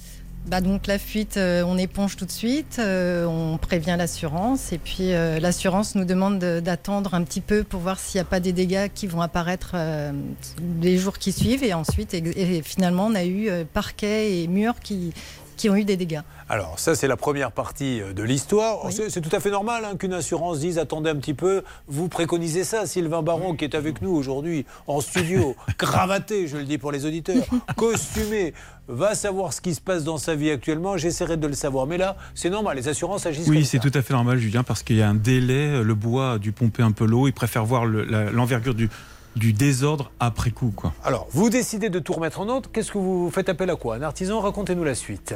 Bah 0.47 0.61
donc 0.61 0.87
la 0.87 0.97
fuite, 0.99 1.39
euh, 1.39 1.65
on 1.67 1.77
éponge 1.77 2.15
tout 2.17 2.25
de 2.25 2.31
suite, 2.31 2.77
euh, 2.79 3.25
on 3.27 3.59
prévient 3.59 3.97
l'assurance 3.99 4.73
et 4.73 4.79
puis 4.79 5.13
euh, 5.13 5.41
l'assurance 5.41 5.97
nous 5.97 6.05
demande 6.05 6.39
de- 6.39 6.61
d'attendre 6.61 7.15
un 7.15 7.25
petit 7.25 7.41
peu 7.41 7.65
pour 7.65 7.81
voir 7.81 7.99
s'il 7.99 8.19
n'y 8.19 8.23
a 8.23 8.31
pas 8.31 8.39
des 8.39 8.53
dégâts 8.53 8.89
qui 8.95 9.09
vont 9.09 9.23
apparaître 9.23 9.75
les 10.81 10.99
jours 10.99 11.19
qui 11.19 11.33
suivent 11.33 11.65
et 11.65 11.75
ensuite 11.75 12.15
et, 12.15 12.19
et 12.59 12.63
finalement 12.63 13.07
on 13.07 13.15
a 13.17 13.25
eu 13.25 13.51
parquet 13.73 14.41
et 14.41 14.47
murs 14.47 14.79
qui 14.81 15.13
qui 15.57 15.71
ont 15.71 15.75
eu 15.77 15.85
des 15.85 15.97
dégâts. 15.97 16.21
Alors, 16.51 16.79
ça, 16.79 16.95
c'est 16.95 17.09
la 17.09 17.17
première 17.17 17.51
partie 17.51 18.03
de 18.15 18.23
l'histoire. 18.23 18.93
C'est 18.93 19.09
c'est 19.09 19.23
tout 19.23 19.35
à 19.35 19.41
fait 19.41 19.51
normal 19.51 19.87
hein, 19.87 19.97
qu'une 19.97 20.13
assurance 20.13 20.59
dise 20.59 20.79
attendez 20.79 21.09
un 21.09 21.17
petit 21.17 21.33
peu. 21.33 21.63
Vous 21.89 22.09
préconisez 22.11 22.63
ça, 22.63 22.85
Sylvain 22.85 23.23
Baron, 23.23 23.57
qui 23.57 23.65
est 23.65 23.75
avec 23.75 24.03
nous 24.03 24.11
aujourd'hui 24.15 24.67
en 24.87 25.01
studio, 25.01 25.57
cravaté, 25.79 26.47
je 26.47 26.59
le 26.59 26.65
dis 26.65 26.77
pour 26.77 26.93
les 26.93 27.07
auditeurs, 27.07 27.43
costumé, 27.75 28.53
va 28.89 29.15
savoir 29.15 29.53
ce 29.53 29.61
qui 29.61 29.75
se 29.75 29.81
passe 29.81 30.05
dans 30.05 30.19
sa 30.19 30.35
vie 30.35 30.51
actuellement. 30.51 30.97
J'essaierai 30.97 31.37
de 31.37 31.47
le 31.47 31.55
savoir. 31.55 31.87
Mais 31.87 31.97
là, 31.99 32.17
c'est 32.35 32.51
normal, 32.51 32.77
les 32.77 32.89
assurances 32.89 33.27
agissent 33.27 33.49
Oui, 33.49 33.65
c'est 33.65 33.79
tout 33.79 33.91
à 33.95 34.03
fait 34.03 34.13
normal, 34.15 34.39
Julien, 34.39 34.63
parce 34.63 34.83
qu'il 34.83 34.97
y 34.97 35.03
a 35.03 35.09
un 35.09 35.15
délai. 35.15 35.83
Le 35.83 35.95
bois 35.95 36.33
a 36.33 36.39
dû 36.39 36.53
pomper 36.53 36.83
un 36.83 36.93
peu 36.93 37.05
l'eau. 37.07 37.27
Il 37.27 37.33
préfère 37.33 37.65
voir 37.65 37.85
le- 37.87 38.05
l'envergure 38.31 38.75
du, 38.75 38.89
du 39.35 39.53
désordre 39.53 40.11
après 40.21 40.51
coup. 40.51 40.73
Quoi. 40.75 40.93
Alors, 41.05 41.27
vous 41.33 41.51
décidez 41.51 41.91
de 41.91 41.99
tout 41.99 42.13
remettre 42.13 42.41
en 42.41 42.49
ordre. 42.49 42.71
Qu'est-ce 42.73 42.93
que 42.93 42.99
vous 42.99 43.31
faites 43.31 43.49
appel 43.49 43.71
à 43.71 43.77
quoi? 43.77 43.97
Un 43.97 44.03
artisan 44.03 44.41
Racontez-nous 44.41 44.85
la 44.85 44.95
suite. 44.95 45.35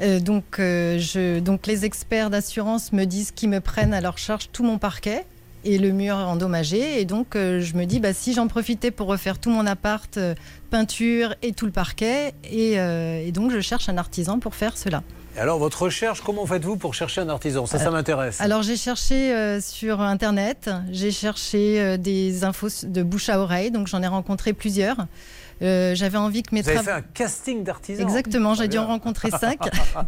Euh, 0.00 0.18
donc, 0.20 0.58
euh, 0.60 0.98
je, 0.98 1.40
donc 1.40 1.66
les 1.66 1.84
experts 1.84 2.30
d'assurance 2.30 2.92
me 2.92 3.04
disent 3.04 3.32
qu'ils 3.32 3.50
me 3.50 3.60
prennent 3.60 3.92
à 3.92 4.00
leur 4.00 4.16
charge 4.16 4.48
tout 4.52 4.62
mon 4.64 4.78
parquet 4.78 5.26
et 5.64 5.78
le 5.78 5.90
mur 5.92 6.16
endommagé. 6.16 7.00
Et 7.00 7.04
donc 7.04 7.36
euh, 7.36 7.60
je 7.60 7.74
me 7.76 7.84
dis, 7.84 8.00
bah, 8.00 8.12
si 8.12 8.32
j'en 8.32 8.48
profitais 8.48 8.90
pour 8.90 9.06
refaire 9.06 9.38
tout 9.38 9.50
mon 9.50 9.66
appart, 9.66 10.16
euh, 10.16 10.34
peinture 10.70 11.34
et 11.42 11.52
tout 11.52 11.66
le 11.66 11.72
parquet, 11.72 12.34
et, 12.44 12.78
euh, 12.78 13.24
et 13.26 13.32
donc 13.32 13.50
je 13.50 13.60
cherche 13.60 13.88
un 13.88 13.98
artisan 13.98 14.38
pour 14.38 14.54
faire 14.54 14.76
cela. 14.76 15.02
Et 15.36 15.38
alors, 15.38 15.58
votre 15.60 15.82
recherche, 15.82 16.22
comment 16.22 16.44
faites-vous 16.44 16.76
pour 16.76 16.92
chercher 16.92 17.20
un 17.20 17.28
artisan? 17.28 17.64
Ça, 17.64 17.78
ça 17.78 17.92
m'intéresse. 17.92 18.40
Alors 18.40 18.62
j'ai 18.62 18.76
cherché 18.76 19.60
sur 19.60 20.00
Internet, 20.00 20.70
j'ai 20.90 21.12
cherché 21.12 21.96
des 21.98 22.42
infos 22.42 22.66
de 22.82 23.02
bouche 23.04 23.28
à 23.28 23.38
oreille, 23.38 23.70
donc 23.70 23.86
j'en 23.86 24.02
ai 24.02 24.08
rencontré 24.08 24.52
plusieurs. 24.52 25.06
Euh, 25.62 25.94
J'avais 25.94 26.16
envie 26.18 26.42
que 26.42 26.54
mes 26.54 26.62
Vous 26.62 26.68
avez 26.68 26.76
travaux... 26.76 26.90
fait 26.90 26.96
un 26.96 27.02
casting 27.14 27.64
d'artisans 27.64 28.06
Exactement, 28.06 28.54
j'ai 28.54 28.68
dû 28.68 28.78
en 28.78 28.86
rencontrer 28.86 29.30
cinq. 29.30 29.58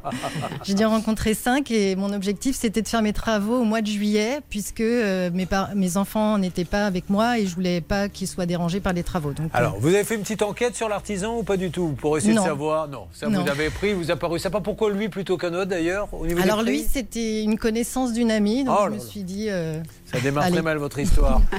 j'ai 0.64 0.74
dû 0.74 0.84
en 0.84 0.90
rencontrer 0.90 1.34
cinq 1.34 1.70
et 1.70 1.94
mon 1.96 2.12
objectif 2.12 2.56
c'était 2.56 2.82
de 2.82 2.88
faire 2.88 3.02
mes 3.02 3.12
travaux 3.12 3.60
au 3.60 3.64
mois 3.64 3.82
de 3.82 3.86
juillet 3.86 4.40
puisque 4.48 4.80
euh, 4.80 5.30
mes, 5.32 5.46
par- 5.46 5.74
mes 5.74 5.96
enfants 5.96 6.38
n'étaient 6.38 6.64
pas 6.64 6.86
avec 6.86 7.10
moi 7.10 7.38
et 7.38 7.46
je 7.46 7.54
voulais 7.54 7.80
pas 7.80 8.08
qu'ils 8.08 8.28
soient 8.28 8.46
dérangés 8.46 8.80
par 8.80 8.92
les 8.92 9.02
travaux. 9.02 9.32
Donc, 9.32 9.46
euh, 9.54 9.58
Alors, 9.58 9.76
vous 9.78 9.88
avez 9.88 10.04
fait 10.04 10.14
une 10.14 10.22
petite 10.22 10.42
enquête 10.42 10.74
sur 10.74 10.88
l'artisan 10.88 11.36
ou 11.38 11.42
pas 11.42 11.56
du 11.56 11.70
tout 11.70 11.94
Pour 12.00 12.16
essayer 12.16 12.34
Non. 12.34 12.42
de 12.42 12.46
savoir? 12.48 12.88
Non, 12.88 13.06
ça 13.12 13.28
Non. 13.28 13.42
vous 13.42 13.50
avez 13.50 13.68
pris, 13.70 13.92
vous 13.92 14.10
a 14.10 14.16
paru. 14.16 14.38
Ça 14.38 14.50
pas 14.50 14.60
pourquoi 14.60 14.90
lui 14.90 15.08
plutôt 15.08 15.36
qu'un 15.36 15.52
autre 15.54 15.66
d'ailleurs 15.70 16.08
au 16.12 16.26
niveau 16.26 16.38
des 16.40 16.44
Alors 16.44 16.62
lui 16.62 16.82
c'était 16.90 17.42
une 17.42 17.58
connaissance 17.58 18.12
d'une 18.12 18.30
amie, 18.30 18.64
donc 18.64 18.76
Oh 18.80 18.84
je 18.88 18.94
me 18.94 18.98
suis 18.98 19.22
dit... 19.22 19.46
euh, 19.50 19.80
Ça 20.12 20.18
démarre 20.20 20.44
allez. 20.44 20.54
très 20.54 20.62
mal 20.62 20.78
votre 20.78 20.98
histoire. 20.98 21.40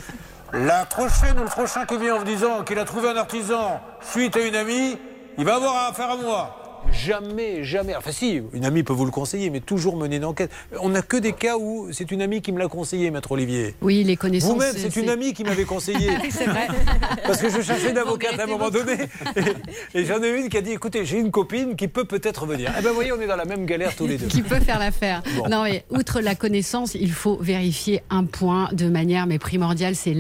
La 0.54 0.86
prochaine 0.86 1.40
ou 1.40 1.44
le 1.44 1.50
prochain 1.50 1.84
qui 1.88 1.98
vient 1.98 2.14
en 2.14 2.20
vous 2.20 2.26
disant 2.26 2.64
qu'il 2.64 2.78
a 2.78 2.86
trouvé 2.86 3.10
un 3.10 3.18
artisan 3.18 3.82
suite 4.02 4.38
à 4.38 4.42
une 4.42 4.56
amie, 4.56 5.00
il 5.40 5.46
va 5.46 5.56
avoir 5.56 5.88
affaire 5.88 6.12
à 6.12 6.16
moi. 6.16 6.63
Jamais, 6.92 7.64
jamais. 7.64 7.96
Enfin 7.96 8.12
si, 8.12 8.42
une 8.54 8.66
amie 8.66 8.84
peut 8.84 8.94
vous 8.94 9.06
le 9.06 9.12
conseiller, 9.12 9.50
mais 9.50 9.60
toujours 9.60 9.96
mener 9.98 10.18
une 10.18 10.26
enquête. 10.26 10.52
On 10.80 10.90
n'a 10.90 11.02
que 11.02 11.18
des 11.18 11.34
cas 11.34 11.58
où 11.58 11.90
c'est 11.92 12.12
une 12.12 12.22
amie 12.22 12.42
qui 12.42 12.52
me 12.52 12.60
l'a 12.60 12.68
conseillé, 12.68 13.12
maître 13.12 13.32
Olivier. 13.32 13.76
Oui, 13.82 14.04
les 14.04 14.16
connaissances. 14.16 14.52
Vous-même, 14.52 14.74
c'est 14.76 14.96
une 14.96 15.10
amie 15.10 15.34
qui 15.34 15.44
m'avait 15.44 15.66
conseillé. 15.66 16.10
c'est 16.30 16.46
vrai. 16.46 16.68
Parce 17.26 17.42
que 17.42 17.50
je 17.50 17.62
cherchais 17.62 17.92
une 17.92 17.98
avocate 17.98 18.40
à 18.40 18.44
un 18.44 18.48
moment 18.48 18.70
donné. 18.70 18.94
Et, 19.94 20.00
et 20.00 20.06
j'en 20.06 20.22
ai 20.22 20.30
une 20.40 20.50
qui 20.50 20.58
a 20.58 20.62
dit 20.62 20.72
écoutez, 20.72 21.06
j'ai 21.06 21.20
une 21.20 21.32
copine 21.32 21.76
qui 21.76 21.88
peut 21.88 22.06
peut-être 22.06 22.46
venir. 22.46 22.72
Eh 22.78 22.82
ben, 22.82 22.90
vous 22.90 22.96
voyez, 22.96 23.12
on 23.12 23.22
est 23.22 23.28
dans 23.28 23.36
la 23.36 23.46
même 23.46 23.66
galère 23.66 23.96
tous 23.96 24.08
les 24.08 24.18
deux. 24.18 24.28
qui 24.28 24.42
peut 24.42 24.60
faire 24.60 24.80
l'affaire. 24.80 25.24
Bon. 25.38 25.48
Non, 25.50 25.64
mais 25.64 25.86
outre 25.90 26.22
la 26.22 26.36
connaissance, 26.36 26.96
il 26.96 27.12
faut 27.12 27.38
vérifier 27.38 28.04
un 28.10 28.26
point 28.26 28.70
de 28.74 28.90
manière 28.90 29.28
mais 29.28 29.40
primordiale, 29.40 29.96
c'est 29.96 30.14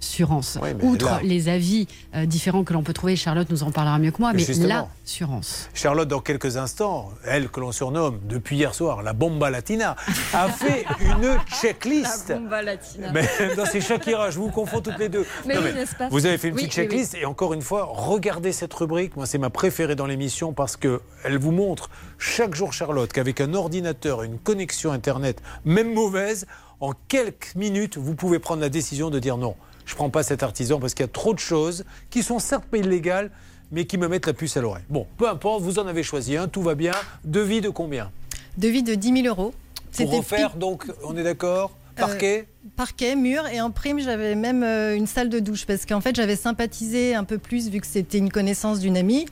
l'assurance. 0.00 0.58
outre 0.82 1.04
là- 1.06 1.20
les 1.22 1.48
avis 1.48 1.86
euh, 2.14 2.26
différents 2.26 2.64
que 2.64 2.72
l'on 2.72 2.82
peut 2.82 2.92
trouver, 2.92 3.16
Charlotte 3.16 3.48
nous 3.50 3.62
en 3.62 3.70
parlera 3.70 3.98
mieux 3.98 4.10
que 4.10 4.20
moi, 4.20 4.32
mais 4.32 4.44
l'assurance. 4.44 5.68
Charlotte, 5.74 6.08
dans 6.08 6.20
quelques 6.20 6.56
instants, 6.56 7.10
elle 7.24 7.48
que 7.48 7.60
l'on 7.60 7.72
surnomme 7.72 8.20
depuis 8.24 8.56
hier 8.56 8.74
soir 8.74 9.02
la 9.02 9.12
bomba 9.12 9.50
latina, 9.50 9.96
a 10.32 10.48
fait 10.48 10.84
une 11.00 11.36
checklist. 11.60 12.32
bomba 12.32 12.62
latina. 12.62 13.10
Mais 13.12 13.28
non, 13.56 13.64
c'est 13.70 13.80
Shakira, 13.80 14.30
je 14.30 14.38
vous 14.38 14.50
confonds 14.50 14.80
toutes 14.80 14.98
les 14.98 15.08
deux. 15.08 15.26
Mais 15.46 15.54
Non, 15.54 15.60
oui, 15.64 15.84
pas 15.98 16.08
vous 16.08 16.26
avez 16.26 16.38
fait 16.38 16.48
une 16.48 16.54
Oui, 16.54 16.62
petite 16.62 16.74
checklist 16.74 17.14
et 17.14 17.24
encore 17.24 17.54
une 17.54 17.62
fois, 17.62 17.88
regardez 17.90 18.52
cette 18.52 18.74
rubrique. 18.74 19.16
Moi, 19.16 19.26
c'est 19.26 19.38
ma 19.38 19.50
préférée 19.50 19.96
dans 19.96 20.06
l'émission 20.06 20.52
parce 20.52 20.76
que 20.76 21.00
elle 21.24 21.38
vous 21.38 21.52
montre 21.52 21.90
chaque 22.18 22.54
jour, 22.54 22.72
Charlotte, 22.72 23.12
qu'avec 23.12 23.40
un 23.40 23.54
ordinateur, 23.54 24.22
une 24.22 24.38
connexion 24.38 24.92
Internet, 24.92 25.42
même 25.64 25.92
mauvaise, 25.92 26.46
en 26.80 26.92
quelques 27.08 27.54
minutes, 27.56 27.96
vous 27.98 28.14
pouvez 28.14 28.38
prendre 28.38 28.60
la 28.60 28.68
décision 28.68 29.10
de 29.10 29.18
dire 29.18 29.36
non. 29.36 29.56
Je 29.88 29.94
ne 29.94 29.96
prends 29.96 30.10
pas 30.10 30.22
cet 30.22 30.42
artisan 30.42 30.78
parce 30.78 30.92
qu'il 30.92 31.02
y 31.02 31.08
a 31.08 31.10
trop 31.10 31.32
de 31.32 31.38
choses 31.38 31.86
qui 32.10 32.22
sont 32.22 32.38
certes 32.38 32.64
pas 32.66 32.76
illégales, 32.76 33.30
mais 33.72 33.86
qui 33.86 33.96
me 33.96 34.06
mettent 34.06 34.26
la 34.26 34.34
puce 34.34 34.54
à 34.58 34.60
l'oreille. 34.60 34.84
Bon, 34.90 35.06
peu 35.16 35.26
importe, 35.26 35.62
vous 35.62 35.78
en 35.78 35.86
avez 35.86 36.02
choisi 36.02 36.36
un, 36.36 36.46
tout 36.46 36.60
va 36.60 36.74
bien. 36.74 36.92
Devis 37.24 37.62
de 37.62 37.70
combien? 37.70 38.12
Devis 38.58 38.82
de 38.82 38.94
10 38.94 39.22
000 39.22 39.26
euros. 39.26 39.54
Pour 39.96 40.12
refaire, 40.12 40.56
donc, 40.56 40.84
on 41.04 41.16
est 41.16 41.22
d'accord? 41.22 41.72
Euh, 41.98 42.00
Parquet 42.02 42.46
Parquet, 42.76 43.16
mur 43.16 43.46
et 43.46 43.62
en 43.62 43.70
prime 43.70 43.98
j'avais 43.98 44.34
même 44.34 44.62
euh, 44.62 44.94
une 44.94 45.06
salle 45.06 45.30
de 45.30 45.40
douche 45.40 45.66
parce 45.66 45.84
qu'en 45.84 46.00
fait 46.00 46.14
j'avais 46.14 46.36
sympathisé 46.36 47.14
un 47.16 47.24
peu 47.24 47.38
plus 47.38 47.70
vu 47.70 47.80
que 47.80 47.86
c'était 47.88 48.18
une 48.18 48.30
connaissance 48.30 48.78
d'une 48.78 48.96
amie. 48.96 49.26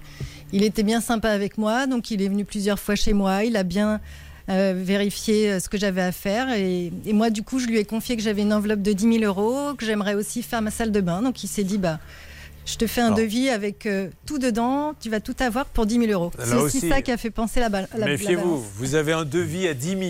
Il 0.53 0.65
était 0.65 0.83
bien 0.83 1.01
sympa 1.01 1.31
avec 1.31 1.59
moi 1.59 1.87
donc 1.87 2.11
il 2.11 2.23
est 2.23 2.29
venu 2.29 2.45
plusieurs 2.45 2.81
fois 2.81 2.97
chez 2.97 3.13
moi. 3.13 3.45
Il 3.45 3.57
a 3.57 3.63
bien 3.63 4.01
euh, 4.49 4.75
vérifié 4.77 5.51
euh, 5.51 5.61
ce 5.61 5.69
que 5.69 5.77
j'avais 5.79 6.03
à 6.03 6.13
faire 6.13 6.51
et, 6.51 6.93
et 7.05 7.13
moi 7.13 7.31
du 7.31 7.43
coup 7.43 7.59
je 7.59 7.67
lui 7.67 7.79
ai 7.79 7.85
confié 7.85 8.17
que 8.17 8.23
j'avais 8.23 8.43
une 8.43 8.53
enveloppe 8.53 8.83
de 8.83 8.93
10 8.93 9.19
000 9.21 9.25
euros, 9.25 9.75
que 9.75 9.85
j'aimerais 9.85 10.15
aussi 10.15 10.43
faire 10.43 10.63
ma 10.63 10.71
salle 10.71 10.93
de 10.93 11.01
bain. 11.01 11.23
Donc 11.23 11.43
il 11.43 11.49
s'est 11.49 11.65
dit 11.65 11.79
bah 11.79 11.99
je 12.67 12.77
te 12.77 12.87
fais 12.87 13.01
un 13.01 13.07
Alors. 13.07 13.19
devis 13.19 13.49
avec 13.49 13.87
euh, 13.87 14.09
tout 14.27 14.39
dedans, 14.39 14.93
tu 15.01 15.09
vas 15.09 15.21
tout 15.21 15.35
avoir 15.41 15.65
pour 15.67 15.87
10 15.87 16.01
000 16.07 16.13
euros. 16.13 16.31
C'est 16.39 16.55
aussi, 16.55 16.79
aussi, 16.79 16.89
ça 16.89 17.01
qui 17.01 17.13
a 17.13 17.17
fait 17.17 17.31
penser 17.31 17.61
la 17.61 17.69
balle. 17.69 17.89
la- 17.95 18.01
la 18.01 18.07
Méfiez-vous, 18.07 18.63
vous 18.77 18.95
avez 18.97 19.13
un 19.13 19.25
devis 19.25 19.69
à 19.69 19.75
10 19.75 19.89
000. 19.91 20.01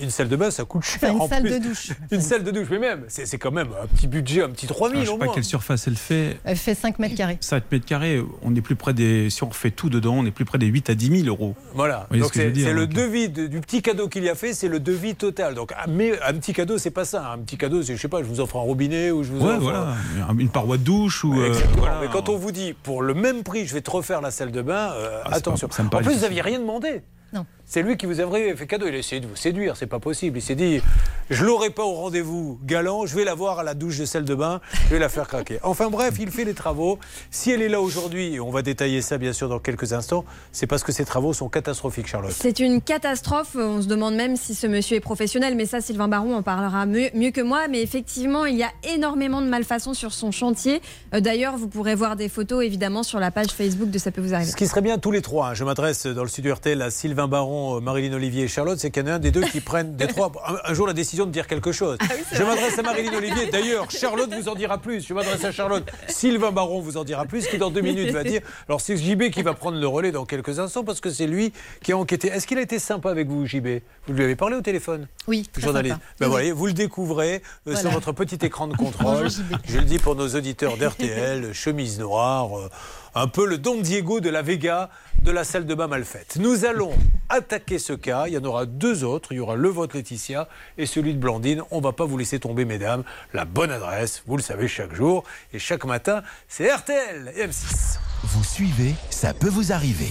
Une 0.00 0.10
salle 0.10 0.28
de 0.28 0.36
bain, 0.36 0.50
ça 0.50 0.64
coûte 0.64 0.82
cher. 0.84 0.98
Enfin, 1.02 1.12
une 1.14 1.20
en 1.20 1.28
salle 1.28 1.42
plus. 1.42 1.50
de 1.50 1.58
douche. 1.58 1.88
Une 2.10 2.20
salle 2.22 2.42
de 2.44 2.50
douche, 2.50 2.66
mais 2.70 2.78
même, 2.78 3.04
c'est 3.08 3.26
c'est 3.26 3.38
quand 3.38 3.50
même 3.52 3.68
un 3.82 3.86
petit 3.86 4.06
budget, 4.06 4.42
un 4.42 4.48
petit 4.50 4.66
3 4.66 4.88
000 4.90 5.00
Ah, 5.00 5.04
je 5.04 5.10
sais 5.12 5.18
pas 5.18 5.24
moins. 5.26 5.34
quelle 5.34 5.44
surface 5.44 5.86
elle 5.86 5.96
fait. 5.96 6.38
Elle 6.44 6.56
fait 6.56 6.74
5 6.74 6.98
mètres 6.98 7.14
carrés. 7.14 7.36
7 7.40 7.64
mètres 7.70 7.84
carrés, 7.86 8.22
on 8.42 8.54
est 8.56 8.60
plus 8.62 8.74
près 8.76 8.94
des. 8.94 9.28
Si 9.30 9.42
on 9.44 9.48
refait 9.48 9.70
tout 9.70 9.90
dedans, 9.90 10.14
on 10.14 10.24
est 10.26 10.30
plus 10.30 10.44
près 10.46 10.58
des 10.58 10.66
8 10.66 10.90
à 10.90 10.94
10 10.94 11.22
000 11.24 11.28
euros. 11.28 11.54
Voilà, 11.74 12.06
donc 12.10 12.30
c'est 12.34 12.46
veux 12.46 12.50
dire, 12.52 12.66
c'est 12.68 12.72
le 12.72 12.86
donc. 12.86 12.96
devis 12.96 13.28
de- 13.28 13.46
du 13.46 13.60
petit 13.60 13.82
cadeau 13.82 14.08
qu'il 14.08 14.24
y 14.24 14.28
a 14.30 14.34
fait, 14.34 14.54
c'est 14.54 14.68
le 14.68 14.80
devis 14.80 15.14
total. 15.14 15.54
Donc, 15.54 15.72
ah, 15.76 15.84
mais 15.88 16.12
un 16.22 16.32
petit 16.34 16.52
cadeau, 16.54 16.78
c'est 16.78 16.90
pas 16.90 17.04
ça. 17.04 17.30
Un 17.32 17.38
petit 17.38 17.58
cadeau, 17.58 17.82
c'est, 17.82 17.94
je 17.96 18.00
sais 18.00 18.08
pas, 18.08 18.18
je 18.22 18.28
vous 18.28 18.40
offre 18.40 18.56
un 18.56 18.60
robinet 18.62 19.10
ou 19.10 19.22
je 19.24 19.30
vous 19.32 19.44
Ouais, 19.44 19.52
offre. 19.52 19.60
voilà. 19.60 19.96
Une 20.38 20.48
paroi 20.48 20.78
de 20.78 20.82
douche 20.84 21.24
ou. 21.24 21.38
euh, 21.38 21.52
voilà. 21.76 21.97
Mais 22.00 22.08
quand 22.08 22.28
on 22.28 22.36
vous 22.36 22.52
dit 22.52 22.72
pour 22.74 23.02
le 23.02 23.14
même 23.14 23.42
prix, 23.42 23.66
je 23.66 23.74
vais 23.74 23.80
te 23.80 23.90
refaire 23.90 24.20
la 24.20 24.30
salle 24.30 24.52
de 24.52 24.62
bain, 24.62 24.92
euh, 24.92 25.20
Ah, 25.24 25.30
c'est 25.32 25.36
attention. 25.38 25.68
pas- 25.68 25.82
en 25.98 26.02
plus, 26.02 26.14
vous 26.14 26.20
n'aviez 26.20 26.42
rien 26.42 26.58
demandé. 26.60 27.02
Non. 27.32 27.44
C'est 27.70 27.82
lui 27.82 27.98
qui 27.98 28.06
vous 28.06 28.18
avait 28.20 28.56
fait 28.56 28.66
cadeau. 28.66 28.86
Il 28.88 28.94
a 28.94 28.98
essayé 28.98 29.20
de 29.20 29.26
vous 29.26 29.36
séduire, 29.36 29.76
c'est 29.76 29.86
pas 29.86 29.98
possible. 29.98 30.38
Il 30.38 30.42
s'est 30.42 30.54
dit, 30.54 30.80
je 31.28 31.44
l'aurai 31.44 31.68
pas 31.68 31.84
au 31.84 31.92
rendez-vous 31.92 32.58
galant, 32.64 33.04
je 33.04 33.14
vais 33.14 33.24
la 33.24 33.34
voir 33.34 33.58
à 33.58 33.62
la 33.62 33.74
douche 33.74 33.98
de 33.98 34.06
salle 34.06 34.24
de 34.24 34.34
bain, 34.34 34.62
je 34.86 34.94
vais 34.94 34.98
la 34.98 35.10
faire 35.10 35.28
craquer. 35.28 35.58
Enfin 35.68 35.90
bref, 35.90 36.14
il 36.18 36.30
fait 36.30 36.44
les 36.44 36.54
travaux. 36.54 36.98
Si 37.30 37.50
elle 37.50 37.60
est 37.60 37.68
là 37.68 37.82
aujourd'hui, 37.82 38.36
et 38.36 38.40
on 38.40 38.50
va 38.50 38.62
détailler 38.62 39.02
ça 39.02 39.18
bien 39.18 39.34
sûr 39.34 39.50
dans 39.50 39.58
quelques 39.58 39.92
instants, 39.92 40.24
c'est 40.50 40.66
parce 40.66 40.82
que 40.82 40.92
ces 40.92 41.04
travaux 41.04 41.34
sont 41.34 41.50
catastrophiques, 41.50 42.06
Charlotte. 42.06 42.32
C'est 42.34 42.58
une 42.58 42.80
catastrophe. 42.80 43.54
On 43.54 43.82
se 43.82 43.86
demande 43.86 44.14
même 44.14 44.36
si 44.36 44.54
ce 44.54 44.66
monsieur 44.66 44.96
est 44.96 45.00
professionnel, 45.00 45.54
mais 45.54 45.66
ça, 45.66 45.82
Sylvain 45.82 46.08
Baron 46.08 46.36
en 46.36 46.42
parlera 46.42 46.86
mieux, 46.86 47.10
mieux 47.12 47.32
que 47.32 47.42
moi. 47.42 47.68
Mais 47.68 47.82
effectivement, 47.82 48.46
il 48.46 48.56
y 48.56 48.62
a 48.62 48.70
énormément 48.94 49.42
de 49.42 49.46
malfaçons 49.46 49.92
sur 49.92 50.14
son 50.14 50.30
chantier. 50.30 50.80
Euh, 51.12 51.20
D'ailleurs, 51.20 51.58
vous 51.58 51.68
pourrez 51.68 51.94
voir 51.94 52.16
des 52.16 52.30
photos, 52.30 52.64
évidemment, 52.64 53.02
sur 53.02 53.20
la 53.20 53.30
page 53.30 53.48
Facebook 53.48 53.90
de 53.90 53.98
Ça 53.98 54.10
peut 54.10 54.22
vous 54.22 54.32
arriver. 54.32 54.50
Ce 54.50 54.56
qui 54.56 54.66
serait 54.66 54.80
bien 54.80 54.96
tous 54.96 55.10
les 55.10 55.20
trois, 55.20 55.48
hein. 55.48 55.54
je 55.54 55.64
m'adresse 55.64 56.06
dans 56.06 56.22
le 56.22 56.28
studio 56.30 56.54
RTL 56.54 56.80
à 56.80 56.90
Sylvain 56.90 57.28
Baron, 57.28 57.57
euh, 57.76 57.80
Marilyn 57.80 58.12
Olivier 58.14 58.44
et 58.44 58.48
Charlotte, 58.48 58.78
c'est 58.78 58.90
qu'il 58.90 59.02
y 59.02 59.06
en 59.06 59.08
a 59.08 59.14
un 59.14 59.18
des 59.18 59.30
deux 59.30 59.42
qui 59.42 59.60
prennent 59.60 59.96
des 59.96 60.06
trois 60.06 60.30
un, 60.46 60.70
un 60.70 60.74
jour 60.74 60.86
la 60.86 60.92
décision 60.92 61.26
de 61.26 61.30
dire 61.30 61.46
quelque 61.46 61.72
chose. 61.72 61.98
je 62.32 62.42
m'adresse 62.42 62.78
à 62.78 62.82
Marilyn 62.82 63.14
Olivier, 63.16 63.46
d'ailleurs 63.52 63.90
Charlotte 63.90 64.30
vous 64.32 64.48
en 64.48 64.54
dira 64.54 64.78
plus. 64.78 65.06
Je 65.06 65.14
m'adresse 65.14 65.44
à 65.44 65.52
Charlotte, 65.52 65.84
Sylvain 66.08 66.52
Baron 66.52 66.80
vous 66.80 66.96
en 66.96 67.04
dira 67.04 67.24
plus, 67.26 67.46
qui 67.46 67.58
dans 67.58 67.70
deux 67.70 67.80
minutes 67.80 68.10
va 68.10 68.24
dire. 68.24 68.40
Alors 68.68 68.80
c'est 68.80 68.96
JB 68.96 69.30
qui 69.30 69.42
va 69.42 69.54
prendre 69.54 69.78
le 69.78 69.86
relais 69.86 70.12
dans 70.12 70.24
quelques 70.24 70.58
instants 70.58 70.84
parce 70.84 71.00
que 71.00 71.10
c'est 71.10 71.26
lui 71.26 71.52
qui 71.82 71.92
a 71.92 71.96
enquêté. 71.98 72.28
Est-ce 72.28 72.46
qu'il 72.46 72.58
a 72.58 72.62
été 72.62 72.78
sympa 72.78 73.10
avec 73.10 73.28
vous, 73.28 73.46
JB 73.46 73.66
Vous 74.06 74.12
lui 74.14 74.24
avez 74.24 74.36
parlé 74.36 74.56
au 74.56 74.60
téléphone? 74.62 75.06
Oui, 75.26 75.48
très 75.52 75.62
Journaliste. 75.62 75.94
sympa. 75.96 76.04
Ben 76.20 76.26
Oui, 76.26 76.32
voyez, 76.32 76.52
vous 76.52 76.66
le 76.66 76.72
découvrez 76.72 77.34
euh, 77.36 77.40
Voilà. 77.66 77.80
sur 77.80 77.90
votre 77.90 78.12
petit 78.12 78.38
écran 78.44 78.66
de 78.68 78.76
contrôle. 78.76 79.22
Bonjour. 79.22 79.44
Je 79.66 79.78
le 79.78 79.84
dis 79.84 79.98
pour 79.98 80.14
nos 80.16 80.28
auditeurs 80.28 80.76
d'RTL, 80.76 81.52
chemise 81.52 81.98
noire, 81.98 82.58
euh, 82.58 82.68
un 83.14 83.28
peu 83.28 83.46
le 83.46 83.58
Don 83.58 83.80
Diego 83.80 84.20
de 84.20 84.30
la 84.30 84.42
Vega 84.42 84.90
de 85.22 85.30
la 85.30 85.44
salle 85.44 85.66
de 85.66 85.74
bain 85.74 85.88
mal 85.88 86.04
faite. 86.04 86.36
Nous 86.38 86.64
allons 86.64 86.92
attaquer 87.28 87.78
ce 87.78 87.92
cas. 87.92 88.26
Il 88.26 88.34
y 88.34 88.38
en 88.38 88.44
aura 88.44 88.66
deux 88.66 89.04
autres. 89.04 89.32
Il 89.32 89.36
y 89.36 89.40
aura 89.40 89.56
le 89.56 89.68
vôtre, 89.68 89.96
Laetitia, 89.96 90.48
et 90.76 90.86
celui 90.86 91.14
de 91.14 91.18
Blandine. 91.18 91.62
On 91.70 91.80
va 91.80 91.92
pas 91.92 92.04
vous 92.04 92.16
laisser 92.16 92.38
tomber, 92.38 92.64
mesdames. 92.64 93.02
La 93.32 93.44
bonne 93.44 93.70
adresse, 93.70 94.22
vous 94.26 94.36
le 94.36 94.42
savez 94.42 94.68
chaque 94.68 94.94
jour 94.94 95.24
et 95.52 95.58
chaque 95.58 95.84
matin, 95.84 96.22
c'est 96.48 96.72
RTL 96.72 97.32
et 97.36 97.46
M6. 97.46 97.98
Vous 98.24 98.44
suivez, 98.44 98.94
ça 99.10 99.34
peut 99.34 99.48
vous 99.48 99.72
arriver. 99.72 100.10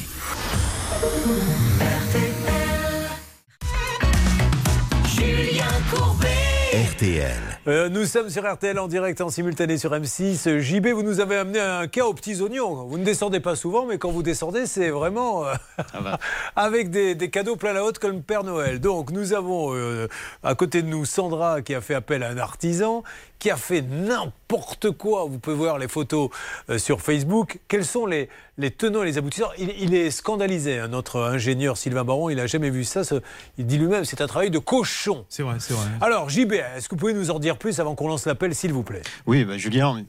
RTL. 6.97 7.31
Euh, 7.67 7.89
nous 7.89 8.05
sommes 8.05 8.31
sur 8.31 8.51
RTL 8.51 8.79
en 8.79 8.87
direct 8.87 9.21
en 9.21 9.29
simultané 9.29 9.77
sur 9.77 9.91
M6. 9.91 10.57
JB, 10.59 10.87
vous 10.87 11.03
nous 11.03 11.19
avez 11.19 11.35
amené 11.35 11.59
un 11.59 11.85
cas 11.85 12.05
aux 12.05 12.13
petits 12.15 12.41
oignons. 12.41 12.87
Vous 12.87 12.97
ne 12.97 13.03
descendez 13.03 13.39
pas 13.39 13.55
souvent, 13.55 13.85
mais 13.85 13.99
quand 13.99 14.09
vous 14.09 14.23
descendez, 14.23 14.65
c'est 14.65 14.89
vraiment 14.89 15.45
euh, 15.45 15.53
avec 16.55 16.89
des, 16.89 17.13
des 17.13 17.29
cadeaux 17.29 17.55
plein 17.55 17.73
la 17.73 17.83
haute 17.83 17.99
comme 17.99 18.23
Père 18.23 18.43
Noël. 18.43 18.79
Donc 18.79 19.11
nous 19.11 19.33
avons 19.33 19.75
euh, 19.75 20.07
à 20.41 20.55
côté 20.55 20.81
de 20.81 20.87
nous 20.87 21.05
Sandra 21.05 21.61
qui 21.61 21.75
a 21.75 21.81
fait 21.81 21.93
appel 21.93 22.23
à 22.23 22.29
un 22.29 22.37
artisan, 22.39 23.03
qui 23.39 23.49
a 23.51 23.55
fait 23.57 23.81
n'importe 23.81 24.91
quoi. 24.91 25.25
Vous 25.25 25.39
pouvez 25.39 25.55
voir 25.55 25.77
les 25.77 25.87
photos 25.87 26.29
euh, 26.69 26.77
sur 26.77 27.01
Facebook. 27.01 27.59
Quels 27.67 27.85
sont 27.85 28.05
les, 28.05 28.29
les 28.57 28.71
tenants 28.71 29.03
et 29.03 29.05
les 29.05 29.17
aboutissants? 29.17 29.49
Il, 29.57 29.69
il 29.79 29.93
est 29.93 30.09
scandalisé, 30.11 30.79
hein, 30.79 30.87
notre 30.87 31.19
ingénieur 31.21 31.77
Sylvain 31.77 32.03
Baron. 32.03 32.29
Il 32.29 32.37
n'a 32.37 32.47
jamais 32.47 32.69
vu 32.69 32.83
ça. 32.83 33.03
Ce- 33.03 33.21
il 33.57 33.65
dit 33.65 33.77
lui-même 33.77 34.05
c'est 34.05 34.21
un 34.21 34.27
travail 34.27 34.49
de 34.49 34.59
cochon. 34.59 35.25
C'est 35.29 35.43
vrai, 35.43 35.55
c'est 35.59 35.73
vrai. 35.73 35.85
Alors, 36.01 36.29
JB, 36.29 36.53
est-ce 36.53 36.89
que 36.89 36.95
vous 36.95 36.99
pouvez 36.99 37.13
nous 37.13 37.31
en 37.31 37.39
dire 37.39 37.57
plus 37.57 37.79
avant 37.79 37.95
qu'on 37.95 38.07
lance 38.07 38.25
l'appel, 38.25 38.55
s'il 38.55 38.73
vous 38.73 38.83
plaît? 38.83 39.01
Oui, 39.25 39.45
bah, 39.45 39.57
Julien, 39.57 40.03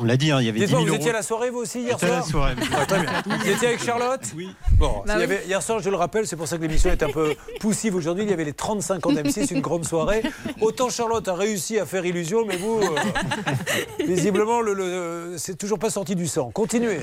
on 0.00 0.04
l'a 0.04 0.16
dit, 0.16 0.30
hein, 0.32 0.40
il 0.40 0.46
y 0.46 0.48
avait 0.48 0.58
10 0.58 0.64
Dites-moi, 0.66 0.80
000 0.80 0.82
vous 0.82 0.88
euros. 0.88 0.96
étiez 0.96 1.10
à 1.10 1.12
la 1.12 1.22
soirée, 1.22 1.50
vous 1.50 1.58
aussi, 1.58 1.80
hier 1.82 1.96
J'étais 2.00 2.12
à 2.12 2.22
soir 2.22 2.50
la 2.56 2.86
soirée. 2.86 3.06
Vous 3.44 3.48
étiez 3.50 3.68
avec 3.68 3.82
Charlotte 3.84 4.20
Oui. 4.36 4.48
Bon, 4.72 5.02
Bah 5.06 5.14
il 5.16 5.20
y 5.20 5.22
avait- 5.22 5.44
hier 5.46 5.62
soir, 5.62 5.78
je 5.80 5.88
le 5.88 5.96
rappelle, 5.96 6.26
c'est 6.26 6.34
pour 6.36 6.48
ça 6.48 6.56
que 6.56 6.62
l'émission 6.62 6.90
est 6.90 7.02
un 7.02 7.10
peu 7.10 7.34
poussive 7.60 7.94
aujourd'hui. 7.94 8.24
Il 8.24 8.30
y 8.30 8.32
avait 8.32 8.44
les 8.44 8.52
35 8.52 9.06
ans 9.06 9.12
d'M6, 9.12 9.52
une 9.54 9.60
grande 9.60 9.84
soirée. 9.84 10.22
Autant 10.60 10.90
Charlotte 10.90 11.26
a 11.28 11.34
réussi 11.34 11.78
à 11.78 11.86
faire 11.86 12.04
illusion, 12.04 12.44
mais 12.44 12.56
vous, 12.56 12.80
euh, 12.82 14.04
visiblement, 14.06 14.60
le, 14.60 14.74
le- 14.74 15.34
c'est 15.38 15.56
toujours 15.56 15.78
pas 15.78 15.90
sorti 15.90 16.16
du 16.16 16.26
sang. 16.26 16.50
Continuez. 16.52 16.98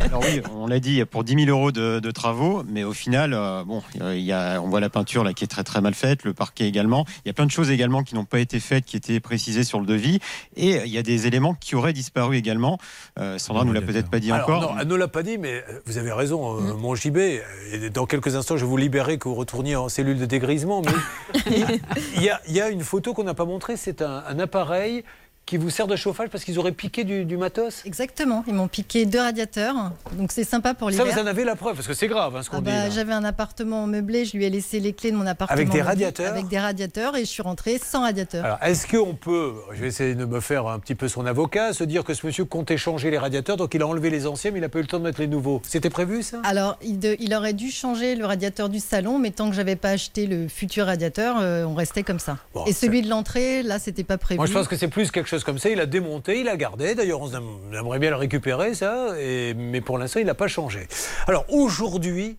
Alors 0.00 0.20
oui, 0.22 0.40
on 0.54 0.66
l'a 0.66 0.80
dit, 0.80 1.04
pour 1.04 1.24
10 1.24 1.44
000 1.46 1.56
euros 1.56 1.72
de, 1.72 1.98
de 2.00 2.10
travaux, 2.10 2.62
mais 2.68 2.84
au 2.84 2.92
final, 2.92 3.32
euh, 3.34 3.64
bon, 3.64 3.82
euh, 4.00 4.14
il 4.16 4.22
y 4.24 4.32
a, 4.32 4.60
on 4.60 4.68
voit 4.68 4.80
la 4.80 4.90
peinture 4.90 5.24
là 5.24 5.32
qui 5.32 5.44
est 5.44 5.48
très 5.48 5.64
très 5.64 5.80
mal 5.80 5.94
faite, 5.94 6.24
le 6.24 6.32
parquet 6.34 6.66
également. 6.68 7.04
Il 7.24 7.28
y 7.28 7.30
a 7.30 7.34
plein 7.34 7.46
de 7.46 7.50
choses 7.50 7.70
également 7.70 8.02
qui 8.02 8.14
n'ont 8.14 8.24
pas 8.24 8.38
été 8.40 8.60
faites, 8.60 8.84
qui 8.84 8.96
étaient 8.96 9.20
précisées 9.20 9.64
sur 9.64 9.80
le 9.80 9.86
devis, 9.86 10.20
et 10.56 10.80
il 10.84 10.92
y 10.92 10.98
a 10.98 11.02
des 11.02 11.26
éléments 11.26 11.54
qui 11.54 11.71
auraient 11.74 11.92
disparu 11.92 12.36
également. 12.36 12.78
Euh, 13.18 13.38
Sandra 13.38 13.64
nous 13.64 13.72
l'a 13.72 13.80
peut-être 13.82 14.10
pas 14.10 14.18
dit 14.20 14.30
Alors, 14.32 14.48
encore. 14.48 14.72
non, 14.74 14.78
elle 14.80 14.88
ne 14.88 14.94
l'a 14.94 15.08
pas 15.08 15.22
dit, 15.22 15.38
mais 15.38 15.64
euh, 15.68 15.80
vous 15.86 15.98
avez 15.98 16.12
raison, 16.12 16.58
euh, 16.58 16.74
mon 16.74 16.94
JB. 16.94 17.16
Et 17.18 17.90
dans 17.92 18.06
quelques 18.06 18.34
instants, 18.36 18.56
je 18.56 18.64
vais 18.64 18.70
vous 18.70 18.76
libérer, 18.76 19.18
que 19.18 19.28
vous 19.28 19.34
retourniez 19.34 19.76
en 19.76 19.88
cellule 19.88 20.18
de 20.18 20.26
dégrisement. 20.26 20.82
Mais 20.82 21.40
il 22.16 22.22
y, 22.22 22.30
a- 22.30 22.40
il 22.48 22.52
y 22.54 22.60
a 22.60 22.68
une 22.70 22.82
photo 22.82 23.14
qu'on 23.14 23.24
n'a 23.24 23.34
pas 23.34 23.44
montrée, 23.44 23.76
c'est 23.76 24.02
un, 24.02 24.22
un 24.26 24.38
appareil 24.38 25.04
qui 25.44 25.56
vous 25.56 25.70
sert 25.70 25.86
de 25.86 25.96
chauffage 25.96 26.28
parce 26.30 26.44
qu'ils 26.44 26.58
auraient 26.58 26.72
piqué 26.72 27.04
du, 27.04 27.24
du 27.24 27.36
matos 27.36 27.82
Exactement, 27.84 28.44
ils 28.46 28.54
m'ont 28.54 28.68
piqué 28.68 29.06
deux 29.06 29.18
radiateurs, 29.20 29.74
donc 30.12 30.30
c'est 30.32 30.44
sympa 30.44 30.72
pour 30.72 30.90
Ça, 30.92 30.98
l'hiver. 31.02 31.14
vous 31.14 31.20
en 31.22 31.26
avez 31.26 31.44
la 31.44 31.56
preuve, 31.56 31.74
parce 31.74 31.86
que 31.88 31.94
c'est 31.94 32.06
grave 32.06 32.36
hein, 32.36 32.42
ce 32.42 32.48
qu'on 32.50 32.58
Ah 32.58 32.60
dit. 32.60 32.66
bah. 32.66 32.90
J'avais 32.90 33.12
un 33.12 33.24
appartement 33.24 33.86
meublé, 33.86 34.24
je 34.24 34.36
lui 34.36 34.44
ai 34.44 34.50
laissé 34.50 34.78
les 34.80 34.92
clés 34.92 35.10
de 35.10 35.16
mon 35.16 35.26
appartement. 35.26 35.54
Avec 35.54 35.68
des 35.68 35.78
meublé, 35.78 35.88
radiateurs 35.88 36.30
Avec 36.32 36.46
des 36.48 36.58
radiateurs 36.60 37.16
et 37.16 37.20
je 37.20 37.26
suis 37.30 37.42
rentrée 37.42 37.78
sans 37.84 38.02
radiateur. 38.02 38.44
Alors, 38.44 38.58
est-ce 38.62 38.86
qu'on 38.86 39.14
peut, 39.14 39.52
je 39.72 39.80
vais 39.80 39.88
essayer 39.88 40.14
de 40.14 40.24
me 40.24 40.40
faire 40.40 40.68
un 40.68 40.78
petit 40.78 40.94
peu 40.94 41.08
son 41.08 41.26
avocat, 41.26 41.72
se 41.72 41.82
dire 41.84 42.04
que 42.04 42.14
ce 42.14 42.24
monsieur 42.24 42.44
comptait 42.44 42.76
changer 42.76 43.10
les 43.10 43.18
radiateurs, 43.18 43.56
donc 43.56 43.74
il 43.74 43.82
a 43.82 43.86
enlevé 43.86 44.10
les 44.10 44.26
anciens, 44.28 44.52
mais 44.52 44.58
il 44.58 44.62
n'a 44.62 44.68
pas 44.68 44.78
eu 44.78 44.82
le 44.82 44.88
temps 44.88 45.00
de 45.00 45.04
mettre 45.04 45.20
les 45.20 45.26
nouveaux 45.26 45.60
C'était 45.66 45.90
prévu 45.90 46.22
ça? 46.22 46.38
Alors, 46.44 46.78
il, 46.82 46.98
de- 47.00 47.16
il 47.18 47.34
aurait 47.34 47.52
dû 47.52 47.70
changer 47.72 48.14
le 48.14 48.24
radiateur 48.26 48.68
du 48.68 48.78
salon, 48.78 49.18
mais 49.18 49.30
tant 49.32 49.50
que 49.50 49.56
j'avais 49.56 49.76
pas 49.76 49.90
acheté 49.90 50.26
le 50.26 50.46
futur 50.46 50.86
radiateur, 50.86 51.38
euh, 51.40 51.64
on 51.64 51.74
restait 51.74 52.04
comme 52.04 52.20
ça. 52.20 52.38
Bon, 52.54 52.64
et 52.66 52.72
celui 52.72 53.02
de 53.02 53.08
l'entrée, 53.10 53.62
là, 53.64 53.78
c'était 53.80 54.04
pas 54.04 54.18
prévu. 54.18 54.38
Moi, 54.38 54.46
je 54.46 54.52
pense 54.52 54.68
que 54.68 54.76
c'est 54.76 54.88
plus 54.88 55.10
quelque 55.10 55.28
chose 55.28 55.31
comme 55.40 55.58
ça. 55.58 55.68
Il 55.70 55.80
a 55.80 55.86
démonté, 55.86 56.40
il 56.40 56.48
a 56.48 56.56
gardé. 56.56 56.94
D'ailleurs, 56.94 57.20
on 57.22 57.28
aim- 57.34 57.42
on 57.70 57.74
aimerait 57.76 57.98
bien 57.98 58.10
le 58.10 58.16
récupérer, 58.16 58.74
ça. 58.74 59.18
Et, 59.18 59.54
mais 59.54 59.80
pour 59.80 59.98
l'instant, 59.98 60.20
il 60.20 60.26
n'a 60.26 60.34
pas 60.34 60.48
changé. 60.48 60.86
Alors, 61.26 61.44
aujourd'hui, 61.48 62.36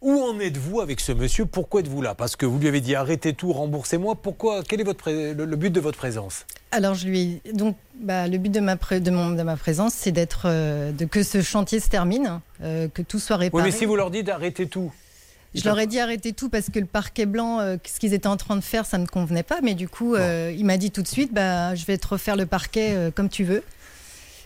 où 0.00 0.20
en 0.22 0.38
êtes-vous 0.38 0.80
avec 0.80 1.00
ce 1.00 1.10
monsieur? 1.10 1.44
Pourquoi 1.44 1.80
êtes-vous 1.80 2.00
là? 2.02 2.14
Parce 2.14 2.36
que 2.36 2.46
vous 2.46 2.58
lui 2.58 2.68
avez 2.68 2.80
dit 2.80 2.94
arrêtez 2.94 3.32
tout, 3.34 3.52
remboursez-moi. 3.52 4.14
Pourquoi? 4.14 4.62
Quel 4.62 4.80
est 4.80 4.84
votre 4.84 5.10
le, 5.10 5.32
le 5.44 5.56
but 5.56 5.70
de 5.70 5.80
votre 5.80 5.98
présence? 5.98 6.46
Alors, 6.70 6.94
je 6.94 7.08
lui 7.08 7.40
donc 7.54 7.76
bah, 7.98 8.28
le 8.28 8.38
but 8.38 8.50
de 8.52 8.60
ma, 8.60 8.76
pré- 8.76 9.00
de 9.00 9.10
mon- 9.10 9.30
de 9.30 9.42
ma 9.42 9.56
présence, 9.56 9.94
c'est 9.94 10.12
d'être, 10.12 10.42
euh, 10.44 10.92
de 10.92 11.04
que 11.04 11.22
ce 11.24 11.42
chantier 11.42 11.80
se 11.80 11.88
termine, 11.88 12.40
euh, 12.62 12.86
que 12.92 13.02
tout 13.02 13.18
soit 13.18 13.36
Oui, 13.38 13.44
réparé. 13.46 13.64
mais 13.64 13.70
si 13.72 13.86
vous 13.86 13.96
leur 13.96 14.10
dites 14.10 14.28
arrêtez 14.28 14.68
tout. 14.68 14.92
Je 15.54 15.64
leur 15.64 15.78
ai 15.78 15.86
dit 15.86 15.98
arrêtez 15.98 16.32
tout 16.32 16.48
parce 16.48 16.68
que 16.70 16.78
le 16.78 16.86
parquet 16.86 17.26
blanc, 17.26 17.60
euh, 17.60 17.76
ce 17.84 17.98
qu'ils 17.98 18.14
étaient 18.14 18.26
en 18.26 18.36
train 18.36 18.56
de 18.56 18.60
faire, 18.62 18.86
ça 18.86 18.98
ne 18.98 19.04
me 19.04 19.08
convenait 19.08 19.42
pas. 19.42 19.60
Mais 19.62 19.74
du 19.74 19.88
coup, 19.88 20.14
euh, 20.14 20.54
il 20.56 20.64
m'a 20.64 20.76
dit 20.76 20.90
tout 20.90 21.02
de 21.02 21.08
suite, 21.08 21.32
bah, 21.32 21.74
je 21.74 21.84
vais 21.86 21.98
te 21.98 22.06
refaire 22.06 22.36
le 22.36 22.46
parquet 22.46 22.94
euh, 22.94 23.10
comme 23.10 23.28
tu 23.28 23.44
veux. 23.44 23.62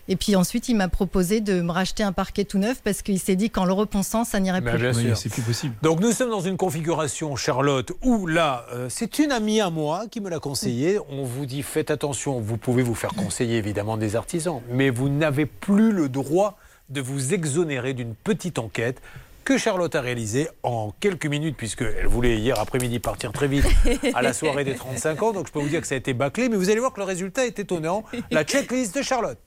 Et 0.09 0.17
puis 0.17 0.35
ensuite, 0.35 0.67
il 0.67 0.75
m'a 0.75 0.89
proposé 0.89 1.39
de 1.39 1.61
me 1.61 1.71
racheter 1.71 2.03
un 2.03 2.11
parquet 2.11 2.43
tout 2.43 2.57
neuf 2.57 2.81
parce 2.83 3.01
qu'il 3.01 3.19
s'est 3.19 3.37
dit 3.37 3.49
qu'en 3.49 3.63
le 3.63 3.71
repensant, 3.71 4.25
ça 4.25 4.39
n'irait 4.39 4.61
plus. 4.61 4.77
bien 4.77 5.15
sûr. 5.15 5.31
plus 5.31 5.41
possible. 5.41 5.75
Donc 5.81 6.01
nous 6.01 6.11
sommes 6.11 6.29
dans 6.29 6.41
une 6.41 6.57
configuration, 6.57 7.35
Charlotte, 7.37 7.93
où 8.01 8.27
là, 8.27 8.65
euh, 8.73 8.87
c'est 8.89 9.19
une 9.19 9.31
amie 9.31 9.61
à 9.61 9.69
moi 9.69 10.05
qui 10.11 10.19
me 10.19 10.29
l'a 10.29 10.39
conseillé. 10.39 10.99
On 11.09 11.23
vous 11.23 11.45
dit 11.45 11.63
faites 11.63 11.89
attention, 11.89 12.39
vous 12.41 12.57
pouvez 12.57 12.83
vous 12.83 12.95
faire 12.95 13.13
conseiller 13.13 13.57
évidemment 13.57 13.95
des 13.95 14.17
artisans, 14.17 14.61
mais 14.69 14.89
vous 14.89 15.07
n'avez 15.07 15.45
plus 15.45 15.93
le 15.93 16.09
droit 16.09 16.57
de 16.89 16.99
vous 16.99 17.33
exonérer 17.33 17.93
d'une 17.93 18.13
petite 18.13 18.59
enquête 18.59 19.01
que 19.43 19.57
Charlotte 19.57 19.93
a 19.95 20.01
réalisée 20.01 20.47
en 20.63 20.93
quelques 20.99 21.25
minutes, 21.25 21.57
puisqu'elle 21.57 22.07
voulait 22.07 22.37
hier 22.37 22.59
après-midi 22.59 22.99
partir 22.99 23.31
très 23.31 23.47
vite 23.47 23.65
à 24.13 24.21
la 24.21 24.33
soirée 24.33 24.63
des 24.63 24.75
35 24.75 25.23
ans. 25.23 25.31
Donc 25.33 25.47
je 25.47 25.51
peux 25.51 25.59
vous 25.59 25.69
dire 25.69 25.81
que 25.81 25.87
ça 25.87 25.95
a 25.95 25.97
été 25.97 26.13
bâclé, 26.13 26.49
mais 26.49 26.55
vous 26.55 26.69
allez 26.69 26.79
voir 26.79 26.93
que 26.93 26.99
le 26.99 27.05
résultat 27.05 27.45
est 27.45 27.59
étonnant. 27.59 28.03
La 28.31 28.43
checklist 28.43 28.95
de 28.95 29.01
Charlotte. 29.01 29.37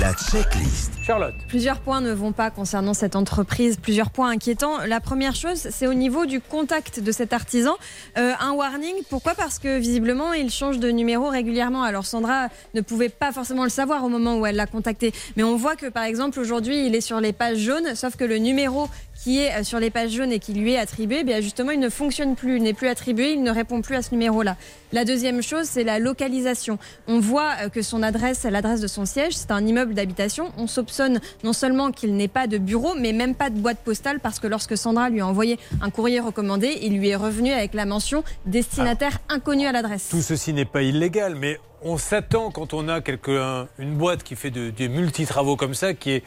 La 0.00 0.12
checklist. 0.14 0.92
Charlotte. 1.02 1.34
Plusieurs 1.48 1.80
points 1.80 2.00
ne 2.00 2.12
vont 2.12 2.32
pas 2.32 2.50
concernant 2.50 2.94
cette 2.94 3.16
entreprise, 3.16 3.76
plusieurs 3.76 4.10
points 4.10 4.30
inquiétants. 4.30 4.84
La 4.86 5.00
première 5.00 5.34
chose, 5.34 5.68
c'est 5.70 5.86
au 5.86 5.94
niveau 5.94 6.26
du 6.26 6.40
contact 6.40 7.00
de 7.00 7.12
cet 7.12 7.32
artisan. 7.32 7.76
Euh, 8.18 8.32
un 8.40 8.52
warning, 8.52 8.94
pourquoi? 9.08 9.34
Parce 9.34 9.58
que 9.58 9.78
visiblement, 9.78 10.32
il 10.32 10.50
change 10.50 10.78
de 10.78 10.90
numéro 10.90 11.28
régulièrement. 11.28 11.82
Alors 11.82 12.06
Sandra 12.06 12.48
ne 12.74 12.80
pouvait 12.80 13.08
pas 13.08 13.32
forcément 13.32 13.64
le 13.64 13.70
savoir 13.70 14.04
au 14.04 14.08
moment 14.08 14.38
où 14.38 14.46
elle 14.46 14.56
l'a 14.56 14.66
contacté. 14.66 15.12
Mais 15.36 15.42
on 15.42 15.56
voit 15.56 15.76
que 15.76 15.86
par 15.86 16.04
exemple, 16.04 16.40
aujourd'hui, 16.40 16.86
il 16.86 16.94
est 16.94 17.00
sur 17.00 17.20
les 17.20 17.32
pages 17.32 17.58
jaunes, 17.58 17.94
sauf 17.94 18.16
que 18.16 18.24
le 18.24 18.38
numéro 18.38 18.88
qui 19.26 19.40
est 19.40 19.52
euh, 19.58 19.64
sur 19.64 19.80
les 19.80 19.90
pages 19.90 20.12
jaunes 20.12 20.30
et 20.30 20.38
qui 20.38 20.52
lui 20.52 20.74
est 20.74 20.78
attribué, 20.78 21.18
eh 21.22 21.24
bien 21.24 21.40
justement, 21.40 21.72
il 21.72 21.80
ne 21.80 21.88
fonctionne 21.88 22.36
plus, 22.36 22.58
il 22.58 22.62
n'est 22.62 22.74
plus 22.74 22.86
attribué, 22.86 23.32
il 23.32 23.42
ne 23.42 23.50
répond 23.50 23.82
plus 23.82 23.96
à 23.96 24.02
ce 24.02 24.12
numéro-là. 24.12 24.54
La 24.92 25.04
deuxième 25.04 25.42
chose, 25.42 25.64
c'est 25.66 25.82
la 25.82 25.98
localisation. 25.98 26.78
On 27.08 27.18
voit 27.18 27.50
euh, 27.62 27.68
que 27.68 27.82
son 27.82 28.04
adresse, 28.04 28.44
l'adresse 28.44 28.80
de 28.80 28.86
son 28.86 29.04
siège, 29.04 29.32
c'est 29.34 29.50
un 29.50 29.66
immeuble 29.66 29.94
d'habitation. 29.94 30.52
On 30.58 30.68
soupçonne 30.68 31.18
non 31.42 31.52
seulement 31.52 31.90
qu'il 31.90 32.14
n'ait 32.14 32.28
pas 32.28 32.46
de 32.46 32.56
bureau, 32.56 32.94
mais 32.96 33.12
même 33.12 33.34
pas 33.34 33.50
de 33.50 33.58
boîte 33.58 33.78
postale, 33.78 34.20
parce 34.20 34.38
que 34.38 34.46
lorsque 34.46 34.76
Sandra 34.78 35.10
lui 35.10 35.20
a 35.20 35.26
envoyé 35.26 35.58
un 35.82 35.90
courrier 35.90 36.20
recommandé, 36.20 36.78
il 36.82 36.96
lui 36.96 37.08
est 37.08 37.16
revenu 37.16 37.50
avec 37.50 37.74
la 37.74 37.84
mention 37.84 38.22
destinataire 38.46 39.18
inconnu 39.28 39.66
à 39.66 39.72
l'adresse. 39.72 40.06
Tout 40.08 40.22
ceci 40.22 40.52
n'est 40.52 40.64
pas 40.64 40.82
illégal, 40.82 41.34
mais 41.34 41.58
on 41.82 41.98
s'attend 41.98 42.52
quand 42.52 42.74
on 42.74 42.88
a 42.88 43.00
quelqu'un, 43.00 43.66
une 43.80 43.96
boîte 43.96 44.22
qui 44.22 44.36
fait 44.36 44.50
de- 44.50 44.70
des 44.70 44.88
multi-travaux 44.88 45.56
comme 45.56 45.74
ça, 45.74 45.94
qui 45.94 46.12
est 46.12 46.22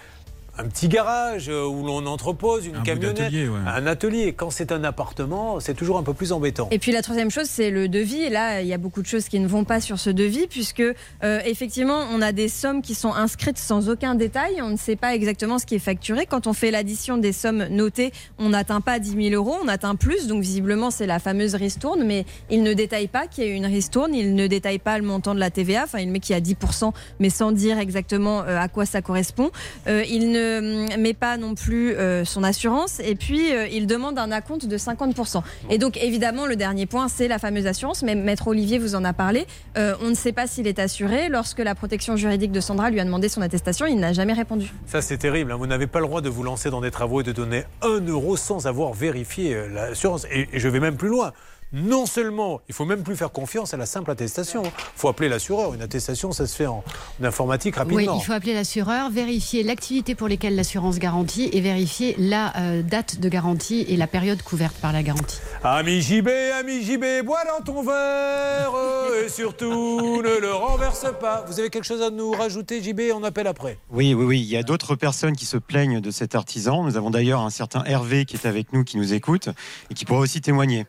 un 0.59 0.67
petit 0.67 0.89
garage 0.89 1.47
euh, 1.47 1.65
où 1.65 1.85
l'on 1.85 2.05
entrepose 2.05 2.65
une 2.65 2.75
Un 2.75 2.81
camionnette, 2.81 3.17
d'atelier, 3.17 3.47
ouais. 3.47 3.59
un 3.65 3.87
atelier. 3.87 4.33
Quand 4.33 4.49
c'est 4.49 4.73
un 4.73 4.83
appartement, 4.83 5.61
c'est 5.61 5.73
toujours 5.73 5.97
un 5.97 6.03
peu 6.03 6.13
plus 6.13 6.33
embêtant. 6.33 6.67
Et 6.71 6.79
puis 6.79 6.91
la 6.91 7.01
troisième 7.01 7.31
chose, 7.31 7.45
c'est 7.45 7.69
le 7.69 7.87
devis. 7.87 8.23
Et 8.23 8.29
là, 8.29 8.61
il 8.61 8.67
y 8.67 8.73
a 8.73 8.77
beaucoup 8.77 9.01
de 9.01 9.07
choses 9.07 9.29
qui 9.29 9.39
ne 9.39 9.47
vont 9.47 9.63
pas 9.63 9.79
sur 9.79 9.99
ce 9.99 10.09
devis, 10.09 10.47
puisque 10.47 10.81
euh, 10.81 11.39
effectivement, 11.45 12.03
on 12.13 12.21
a 12.21 12.33
des 12.33 12.49
sommes 12.49 12.81
qui 12.81 12.93
sont 12.93 13.13
inscrites 13.13 13.57
sans 13.57 13.89
aucun 13.89 14.15
détail. 14.15 14.61
On 14.61 14.69
ne 14.69 14.77
sait 14.77 14.97
pas 14.97 15.15
exactement 15.15 15.59
ce 15.59 15.65
qui 15.65 15.75
est 15.75 15.79
facturé. 15.79 16.25
Quand 16.25 16.45
on 16.45 16.53
fait 16.53 16.71
l'addition 16.71 17.17
des 17.17 17.31
sommes 17.31 17.65
notées, 17.69 18.11
on 18.37 18.49
n'atteint 18.49 18.81
pas 18.81 18.99
10 18.99 19.29
000 19.29 19.41
euros, 19.41 19.57
on 19.63 19.67
atteint 19.69 19.95
plus. 19.95 20.27
Donc 20.27 20.41
visiblement, 20.41 20.91
c'est 20.91 21.07
la 21.07 21.19
fameuse 21.19 21.55
ristourne, 21.55 22.03
mais 22.03 22.25
il 22.49 22.63
ne 22.63 22.73
détaille 22.73 23.07
pas 23.07 23.27
qu'il 23.27 23.45
y 23.45 23.47
a 23.47 23.49
eu 23.51 23.55
une 23.55 23.65
ristourne. 23.65 24.13
Il 24.13 24.35
ne 24.35 24.47
détaille 24.47 24.79
pas 24.79 24.97
le 24.97 25.05
montant 25.05 25.33
de 25.33 25.39
la 25.39 25.51
TVA. 25.51 25.83
Enfin, 25.85 25.99
il 25.99 26.09
met 26.09 26.19
qu'il 26.19 26.35
y 26.35 26.37
a 26.37 26.41
10%, 26.41 26.91
mais 27.19 27.29
sans 27.29 27.53
dire 27.53 27.79
exactement 27.79 28.41
euh, 28.41 28.59
à 28.59 28.67
quoi 28.67 28.85
ça 28.85 29.01
correspond. 29.01 29.51
Euh, 29.87 30.03
il 30.09 30.31
ne 30.31 30.48
hum, 30.57 31.01
met 31.01 31.13
pas 31.13 31.37
non 31.37 31.55
plus 31.55 31.93
euh, 31.93 32.25
son 32.25 32.43
assurance. 32.43 32.99
Et 32.99 33.15
puis, 33.15 33.53
euh, 33.53 33.67
il 33.67 33.85
demande 33.87 34.17
un 34.17 34.31
acompte 34.31 34.65
de 34.65 34.77
50%. 34.77 35.41
Et 35.69 35.77
donc, 35.77 35.97
évidemment, 35.97 36.45
le 36.45 36.55
dernier 36.55 36.85
point, 36.85 37.07
c'est 37.07 37.27
la 37.27 37.39
fameuse 37.39 37.67
assurance. 37.67 38.03
Mais 38.03 38.15
Maître 38.15 38.47
Olivier 38.47 38.79
vous 38.79 38.95
en 38.95 39.03
a 39.05 39.13
parlé. 39.13 39.45
Euh, 39.77 39.93
on 40.01 40.09
ne 40.09 40.15
sait 40.15 40.31
pas 40.31 40.47
s'il 40.47 40.67
est 40.67 40.79
assuré. 40.79 41.29
Lorsque 41.29 41.59
la 41.59 41.75
protection 41.75 42.15
juridique 42.15 42.51
de 42.51 42.59
Sandra 42.59 42.89
lui 42.89 42.99
a 42.99 43.05
demandé 43.05 43.29
son 43.29 43.41
attestation, 43.41 43.85
il 43.85 43.99
n'a 43.99 44.13
jamais 44.13 44.33
répondu. 44.33 44.71
Ça, 44.87 45.01
c'est 45.01 45.17
terrible. 45.17 45.51
hein. 45.51 45.57
Vous 45.57 45.67
n'avez 45.67 45.87
pas 45.87 45.99
le 45.99 46.05
droit 46.07 46.21
de 46.21 46.29
vous 46.29 46.43
lancer 46.43 46.69
dans 46.69 46.81
des 46.81 46.91
travaux 46.91 47.21
et 47.21 47.23
de 47.23 47.31
donner 47.31 47.63
un 47.81 47.99
euro 48.05 48.37
sans 48.37 48.65
avoir 48.67 48.93
vérifié 48.93 49.53
euh, 49.55 49.67
l'assurance. 49.67 50.25
Et 50.31 50.47
je 50.53 50.67
vais 50.69 50.79
même 50.79 50.97
plus 50.97 51.09
loin. 51.09 51.31
Non 51.71 52.07
seulement, 52.07 52.61
il 52.67 52.73
faut 52.73 52.85
même 52.85 53.03
plus 53.03 53.15
faire 53.15 53.31
confiance 53.31 53.75
à 53.75 53.77
la 53.77 53.85
simple 53.85 54.09
attestation. 54.09 54.63
Il 54.63 54.71
faut 54.95 55.07
appeler 55.07 55.29
l'assureur. 55.29 55.75
Une 55.75 55.83
attestation, 55.83 56.31
ça 56.31 56.47
se 56.47 56.55
fait 56.55 56.65
en, 56.65 56.83
en 57.21 57.23
informatique 57.23 57.75
Oui, 57.75 57.79
rapidement. 57.79 58.17
il 58.19 58.25
faut 58.25 58.33
appeler 58.33 58.55
l'assureur, 58.55 59.11
vérifier 59.11 59.61
l'activité 59.61 60.15
pour 60.15 60.27
laquelle 60.27 60.55
l'assurance 60.55 60.97
garantit 60.97 61.49
et 61.53 61.61
vérifier 61.61 62.15
la 62.17 62.57
euh, 62.57 62.81
date 62.81 63.19
de 63.19 63.29
garantie 63.29 63.85
et 63.87 63.97
la 63.97 64.07
période 64.07 64.41
couverte 64.41 64.75
par 64.77 64.93
la 64.93 65.03
garantie. 65.03 65.37
Ami 65.63 66.01
JB, 66.01 66.27
ami 66.59 66.81
JB, 66.83 67.23
bois 67.23 67.43
dans 67.45 67.63
ton 67.63 67.83
verre 67.83 68.71
euh, 68.75 69.25
et 69.25 69.29
surtout 69.29 70.21
ne 70.23 70.39
le 70.39 70.51
renverse 70.51 71.05
pas. 71.21 71.45
Vous 71.47 71.59
avez 71.59 71.69
quelque 71.69 71.85
chose 71.85 72.01
à 72.01 72.09
nous 72.09 72.31
rajouter, 72.31 72.81
JB 72.81 73.01
On 73.13 73.23
appelle 73.23 73.45
après. 73.47 73.77
Oui, 73.91 74.15
oui, 74.15 74.25
oui. 74.25 74.39
Il 74.39 74.47
y 74.47 74.57
a 74.57 74.63
d'autres 74.63 74.95
personnes 74.95 75.35
qui 75.35 75.45
se 75.45 75.57
plaignent 75.57 75.99
de 76.01 76.09
cet 76.09 76.33
artisan. 76.33 76.83
Nous 76.83 76.97
avons 76.97 77.11
d'ailleurs 77.11 77.41
un 77.41 77.51
certain 77.51 77.83
Hervé 77.83 78.25
qui 78.25 78.37
est 78.37 78.47
avec 78.47 78.73
nous, 78.73 78.83
qui 78.83 78.97
nous 78.97 79.13
écoute 79.13 79.49
et 79.91 79.93
qui 79.93 80.05
pourra 80.05 80.21
aussi 80.21 80.41
témoigner. 80.41 80.87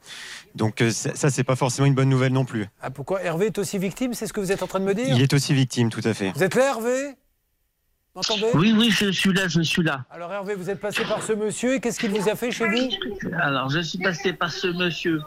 Donc 0.55 0.70
euh, 0.81 0.91
ça, 0.91 1.31
c'est 1.31 1.45
pas 1.45 1.57
forcément 1.57 1.87
une 1.87 1.95
bonne 1.95 2.09
nouvelle 2.09 2.33
non 2.33 2.45
plus. 2.45 2.67
Ah, 2.81 2.91
pourquoi 2.91 3.23
Hervé 3.23 3.47
est 3.47 3.59
aussi 3.59 3.79
victime, 3.79 4.15
c'est 4.15 4.27
ce 4.27 4.33
que 4.33 4.41
vous 4.41 4.53
êtes 4.53 4.63
en 4.63 4.67
train 4.67 4.81
de 4.81 4.85
me 4.85 4.95
dire? 4.95 5.15
Il 5.15 5.23
est 5.23 5.33
aussi 5.33 5.55
victime, 5.55 5.91
tout 5.91 6.03
à 6.05 6.15
fait. 6.15 6.33
Vous 6.35 6.43
êtes 6.43 6.55
là, 6.55 6.69
Hervé? 6.69 7.15
M'entendez? 8.15 8.51
Oui, 8.55 8.75
oui, 8.77 8.91
je 8.91 9.11
suis 9.11 9.33
là, 9.33 9.47
je 9.47 9.61
suis 9.61 9.83
là. 9.83 10.05
Alors 10.11 10.33
Hervé, 10.33 10.55
vous 10.55 10.69
êtes 10.69 10.81
passé 10.81 11.05
par 11.05 11.23
ce 11.23 11.33
monsieur 11.33 11.75
et 11.75 11.81
qu'est-ce 11.81 12.01
qu'il 12.01 12.11
vous 12.11 12.29
a 12.29 12.35
fait 12.35 12.51
chez 12.51 12.67
vous? 12.69 12.89
Alors, 13.41 13.71
je 13.71 13.81
suis 13.81 13.99
passé 13.99 14.33
par 14.33 14.51
ce 14.51 14.67
monsieur 14.67 15.21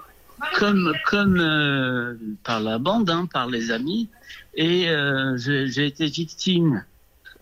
comme, 0.56 0.94
comme 1.06 1.40
euh, 1.40 2.16
par 2.44 2.60
la 2.60 2.78
bande, 2.80 3.10
hein, 3.10 3.28
par 3.32 3.48
les 3.48 3.72
amis, 3.72 4.10
et 4.56 4.90
euh, 4.90 5.38
j'ai 5.38 5.86
été 5.86 6.08
victime 6.08 6.84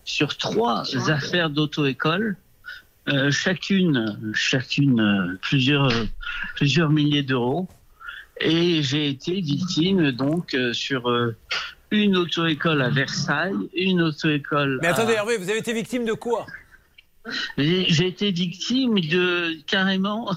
sur 0.04 0.36
trois 0.36 0.84
affaires 1.10 1.50
d'auto-école, 1.50 2.36
euh, 3.08 3.32
chacune, 3.32 4.16
chacune 4.34 5.00
euh, 5.00 5.38
plusieurs, 5.42 5.90
plusieurs 6.54 6.90
milliers 6.90 7.24
d'euros, 7.24 7.66
et 8.42 8.82
j'ai 8.82 9.08
été 9.08 9.40
victime 9.40 10.10
donc 10.12 10.54
euh, 10.54 10.72
sur 10.72 11.08
euh, 11.10 11.36
une 11.90 12.16
auto-école 12.16 12.82
à 12.82 12.90
Versailles, 12.90 13.54
une 13.74 14.02
auto-école. 14.02 14.78
Mais 14.82 14.88
à- 14.88 14.92
attendez, 14.92 15.12
Hervé, 15.14 15.36
vous 15.36 15.48
avez 15.48 15.58
été 15.58 15.72
victime 15.72 16.04
de 16.04 16.12
quoi? 16.12 16.46
J'ai 17.56 18.06
été 18.08 18.30
victime 18.32 18.98
de 19.00 19.56
carrément. 19.66 20.34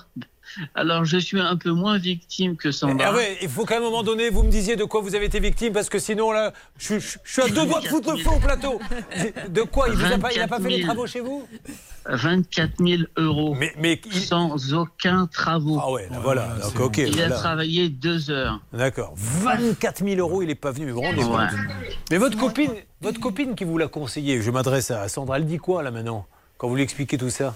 Alors 0.75 1.05
je 1.05 1.17
suis 1.17 1.39
un 1.39 1.55
peu 1.57 1.71
moins 1.71 1.97
victime 1.97 2.55
que 2.55 2.71
Sandra. 2.71 3.07
Hervé, 3.07 3.37
il 3.41 3.49
faut 3.49 3.65
qu'à 3.65 3.77
un 3.77 3.81
moment 3.81 4.03
donné, 4.03 4.29
vous 4.29 4.43
me 4.43 4.49
disiez 4.49 4.75
de 4.75 4.83
quoi 4.83 5.01
vous 5.01 5.15
avez 5.15 5.25
été 5.25 5.39
victime, 5.39 5.73
parce 5.73 5.89
que 5.89 5.99
sinon, 5.99 6.31
là, 6.31 6.53
je, 6.77 6.99
je- 6.99 7.17
je 7.23 7.31
suis 7.31 7.41
à 7.41 7.47
deux 7.47 7.65
doigts 7.65 7.81
de 7.81 7.87
foutre 7.87 8.11
le 8.13 8.17
feu 8.23 8.29
au 8.29 8.39
plateau. 8.39 8.79
De 9.49 9.61
quoi 9.63 9.87
Il 9.89 9.97
n'a 9.99 10.17
pas, 10.17 10.31
il 10.33 10.41
a 10.41 10.47
pas 10.47 10.59
fait 10.59 10.69
les 10.69 10.81
24 10.81 10.83
000. 10.83 10.85
travaux 10.87 11.07
chez 11.07 11.19
vous? 11.21 11.47
24 12.07 12.71
000 12.79 13.01
euros. 13.17 13.55
Mais, 13.79 13.99
sans 14.11 14.73
aucun 14.73 15.27
travaux. 15.27 15.79
Ah 15.81 15.91
ouais, 15.91 16.07
là, 16.11 16.19
voilà. 16.21 16.47
Donc, 16.63 16.79
ok. 16.79 16.97
Il 16.99 17.21
a 17.21 17.29
travaillé 17.31 17.89
deux 17.89 18.29
heures. 18.29 18.59
D'accord. 18.73 19.13
24 19.15 20.03
000 20.05 20.19
euros, 20.19 20.41
il 20.41 20.47
n'est 20.47 20.55
pas 20.55 20.71
venu. 20.71 20.85
Mais, 20.87 20.91
rendez 21.07 21.23
compte 21.23 21.39
mais 22.11 22.17
votre 22.17 22.37
copine, 22.37 22.71
votre 23.01 23.19
copine 23.19 23.55
qui 23.55 23.63
vous 23.63 23.77
l'a 23.77 23.87
conseillé, 23.87 24.41
je 24.41 24.51
m'adresse 24.51 24.91
à 24.91 25.07
Sandra, 25.09 25.37
elle 25.37 25.45
dit 25.45 25.57
quoi 25.57 25.81
là 25.83 25.91
maintenant 25.91 26.27
Quand 26.57 26.67
vous 26.67 26.75
lui 26.75 26.83
expliquez 26.83 27.17
tout 27.17 27.29
ça? 27.31 27.55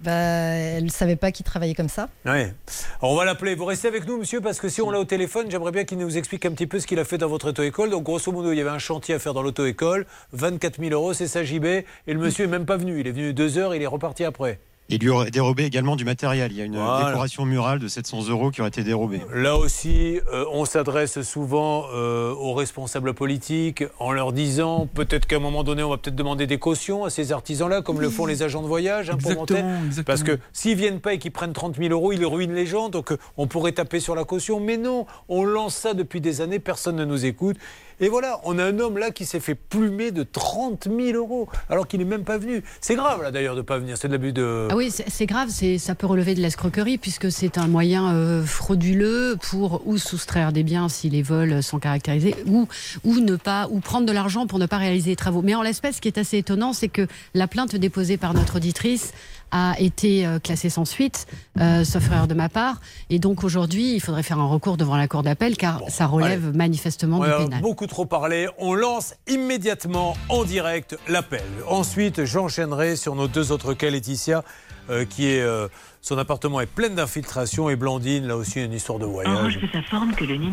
Bah, 0.00 0.12
elle 0.12 0.84
ne 0.84 0.90
savait 0.90 1.16
pas 1.16 1.32
qu'il 1.32 1.44
travaillait 1.46 1.74
comme 1.74 1.88
ça. 1.88 2.08
Ouais. 2.26 2.52
Alors, 3.00 3.12
on 3.12 3.16
va 3.16 3.24
l'appeler. 3.24 3.54
Vous 3.54 3.64
restez 3.64 3.88
avec 3.88 4.06
nous, 4.06 4.18
monsieur, 4.18 4.40
parce 4.40 4.60
que 4.60 4.68
si 4.68 4.82
on 4.82 4.90
l'a 4.90 5.00
au 5.00 5.04
téléphone, 5.04 5.50
j'aimerais 5.50 5.72
bien 5.72 5.84
qu'il 5.84 5.98
nous 5.98 6.18
explique 6.18 6.44
un 6.46 6.52
petit 6.52 6.66
peu 6.66 6.80
ce 6.80 6.86
qu'il 6.86 6.98
a 6.98 7.04
fait 7.04 7.18
dans 7.18 7.28
votre 7.28 7.50
auto-école. 7.50 7.90
Donc, 7.90 8.02
grosso 8.02 8.30
modo, 8.32 8.52
il 8.52 8.58
y 8.58 8.60
avait 8.60 8.70
un 8.70 8.78
chantier 8.78 9.14
à 9.14 9.18
faire 9.18 9.34
dans 9.34 9.42
l'auto-école. 9.42 10.06
24 10.32 10.80
000 10.80 10.92
euros, 10.92 11.14
c'est 11.14 11.28
sa 11.28 11.44
JB. 11.44 11.64
Et 11.64 11.84
le 12.08 12.18
monsieur 12.18 12.44
est 12.44 12.48
même 12.48 12.66
pas 12.66 12.76
venu. 12.76 13.00
Il 13.00 13.06
est 13.06 13.12
venu 13.12 13.32
deux 13.32 13.56
heures, 13.56 13.74
il 13.74 13.82
est 13.82 13.86
reparti 13.86 14.24
après. 14.24 14.58
Il 14.90 15.00
lui 15.00 15.08
aurait 15.08 15.30
dérobé 15.30 15.64
également 15.64 15.96
du 15.96 16.04
matériel. 16.04 16.52
Il 16.52 16.58
y 16.58 16.60
a 16.60 16.64
une 16.66 16.76
Voilà. 16.76 17.06
décoration 17.06 17.46
murale 17.46 17.78
de 17.78 17.88
700 17.88 18.28
euros 18.28 18.50
qui 18.50 18.60
aurait 18.60 18.68
été 18.68 18.82
dérobée. 18.82 19.22
Là 19.34 19.56
aussi, 19.56 20.20
euh, 20.30 20.44
on 20.52 20.66
s'adresse 20.66 21.22
souvent 21.22 21.86
euh, 21.94 22.34
aux 22.34 22.52
responsables 22.52 23.14
politiques 23.14 23.82
en 23.98 24.12
leur 24.12 24.32
disant 24.34 24.86
peut-être 24.92 25.26
qu'à 25.26 25.36
un 25.36 25.40
moment 25.40 25.64
donné, 25.64 25.82
on 25.82 25.88
va 25.88 25.96
peut-être 25.96 26.14
demander 26.14 26.46
des 26.46 26.58
cautions 26.58 27.04
à 27.04 27.10
ces 27.10 27.32
artisans-là, 27.32 27.80
comme 27.80 28.00
le 28.02 28.10
font 28.10 28.26
les 28.26 28.42
agents 28.42 28.60
de 28.60 28.66
voyage 28.66 29.08
hein, 29.08 29.16
pour 29.16 29.32
monter. 29.32 29.54
Exactement, 29.54 29.84
exactement. 29.86 30.04
Parce 30.04 30.22
que 30.22 30.38
s'ils 30.52 30.76
viennent 30.76 31.00
pas 31.00 31.14
et 31.14 31.18
qu'ils 31.18 31.32
prennent 31.32 31.54
30 31.54 31.76
000 31.78 31.88
euros, 31.90 32.12
ils 32.12 32.24
ruinent 32.26 32.54
les 32.54 32.66
gens. 32.66 32.90
Donc 32.90 33.10
euh, 33.10 33.16
on 33.38 33.46
pourrait 33.46 33.72
taper 33.72 34.00
sur 34.00 34.14
la 34.14 34.24
caution. 34.24 34.60
Mais 34.60 34.76
non, 34.76 35.06
on 35.30 35.44
lance 35.44 35.74
ça 35.76 35.94
depuis 35.94 36.20
des 36.20 36.42
années, 36.42 36.58
personne 36.58 36.96
ne 36.96 37.06
nous 37.06 37.24
écoute. 37.24 37.56
Et 38.00 38.08
voilà, 38.08 38.40
on 38.44 38.58
a 38.58 38.64
un 38.64 38.78
homme 38.78 38.98
là 38.98 39.10
qui 39.10 39.24
s'est 39.24 39.40
fait 39.40 39.54
plumer 39.54 40.10
de 40.10 40.22
30 40.22 40.88
000 40.90 41.16
euros, 41.16 41.48
alors 41.68 41.86
qu'il 41.86 42.00
n'est 42.00 42.04
même 42.04 42.24
pas 42.24 42.38
venu. 42.38 42.62
C'est 42.80 42.96
grave 42.96 43.22
là 43.22 43.30
d'ailleurs 43.30 43.56
de 43.56 43.62
pas 43.62 43.78
venir, 43.78 43.96
c'est 43.96 44.08
de 44.08 44.12
l'abus 44.12 44.32
de. 44.32 44.68
Ah 44.70 44.76
oui, 44.76 44.90
c'est 44.90 45.26
grave, 45.26 45.48
ça 45.50 45.94
peut 45.94 46.06
relever 46.06 46.34
de 46.34 46.40
l'escroquerie 46.40 46.98
puisque 46.98 47.30
c'est 47.30 47.58
un 47.58 47.66
moyen 47.66 48.14
euh, 48.14 48.44
frauduleux 48.44 49.36
pour 49.50 49.86
ou 49.86 49.98
soustraire 49.98 50.52
des 50.52 50.62
biens 50.62 50.88
si 50.88 51.10
les 51.10 51.22
vols 51.22 51.62
sont 51.62 51.78
caractérisés 51.78 52.34
ou, 52.46 52.66
ou 53.04 53.20
ne 53.20 53.36
pas 53.36 53.68
ou 53.70 53.80
prendre 53.80 54.06
de 54.06 54.12
l'argent 54.12 54.46
pour 54.46 54.58
ne 54.58 54.66
pas 54.66 54.78
réaliser 54.78 55.10
les 55.10 55.16
travaux. 55.16 55.42
Mais 55.42 55.54
en 55.54 55.62
l'espèce, 55.62 55.96
ce 55.96 56.00
qui 56.00 56.08
est 56.08 56.18
assez 56.18 56.38
étonnant, 56.38 56.72
c'est 56.72 56.88
que 56.88 57.06
la 57.34 57.46
plainte 57.46 57.76
déposée 57.76 58.16
par 58.16 58.34
notre 58.34 58.56
auditrice 58.56 59.12
a 59.56 59.76
été 59.78 60.26
euh, 60.26 60.40
classée 60.40 60.68
sans 60.68 60.84
suite, 60.84 61.26
euh, 61.60 61.84
sauf 61.84 62.06
erreur 62.10 62.26
de 62.26 62.34
ma 62.34 62.48
part. 62.48 62.80
Et 63.08 63.20
donc 63.20 63.44
aujourd'hui, 63.44 63.94
il 63.94 64.00
faudrait 64.00 64.24
faire 64.24 64.40
un 64.40 64.48
recours 64.48 64.76
devant 64.76 64.96
la 64.96 65.06
cour 65.06 65.22
d'appel 65.22 65.56
car 65.56 65.80
ça 65.88 66.06
relève 66.06 66.54
manifestement 66.56 67.18
On 67.20 67.24
du 67.24 67.30
a 67.30 67.38
pénal. 67.38 67.62
beaucoup 67.62 67.86
trop 67.86 68.04
parlé. 68.04 68.48
On 68.58 68.74
lance 68.74 69.14
immédiatement 69.28 70.16
en 70.28 70.42
direct 70.44 70.98
l'appel. 71.08 71.44
Ensuite, 71.68 72.24
j'enchaînerai 72.24 72.96
sur 72.96 73.14
nos 73.14 73.28
deux 73.28 73.52
autres 73.52 73.74
cas, 73.74 73.88
Laetitia, 73.90 74.42
euh, 74.90 75.04
qui 75.04 75.28
est. 75.28 75.40
euh, 75.40 75.68
son 76.00 76.18
appartement 76.18 76.60
est 76.60 76.66
plein 76.66 76.90
d'infiltrations 76.90 77.70
et 77.70 77.76
Blandine, 77.76 78.26
là 78.26 78.36
aussi, 78.36 78.62
une 78.62 78.74
histoire 78.74 78.98
de 78.98 79.06
voyage. 79.06 79.58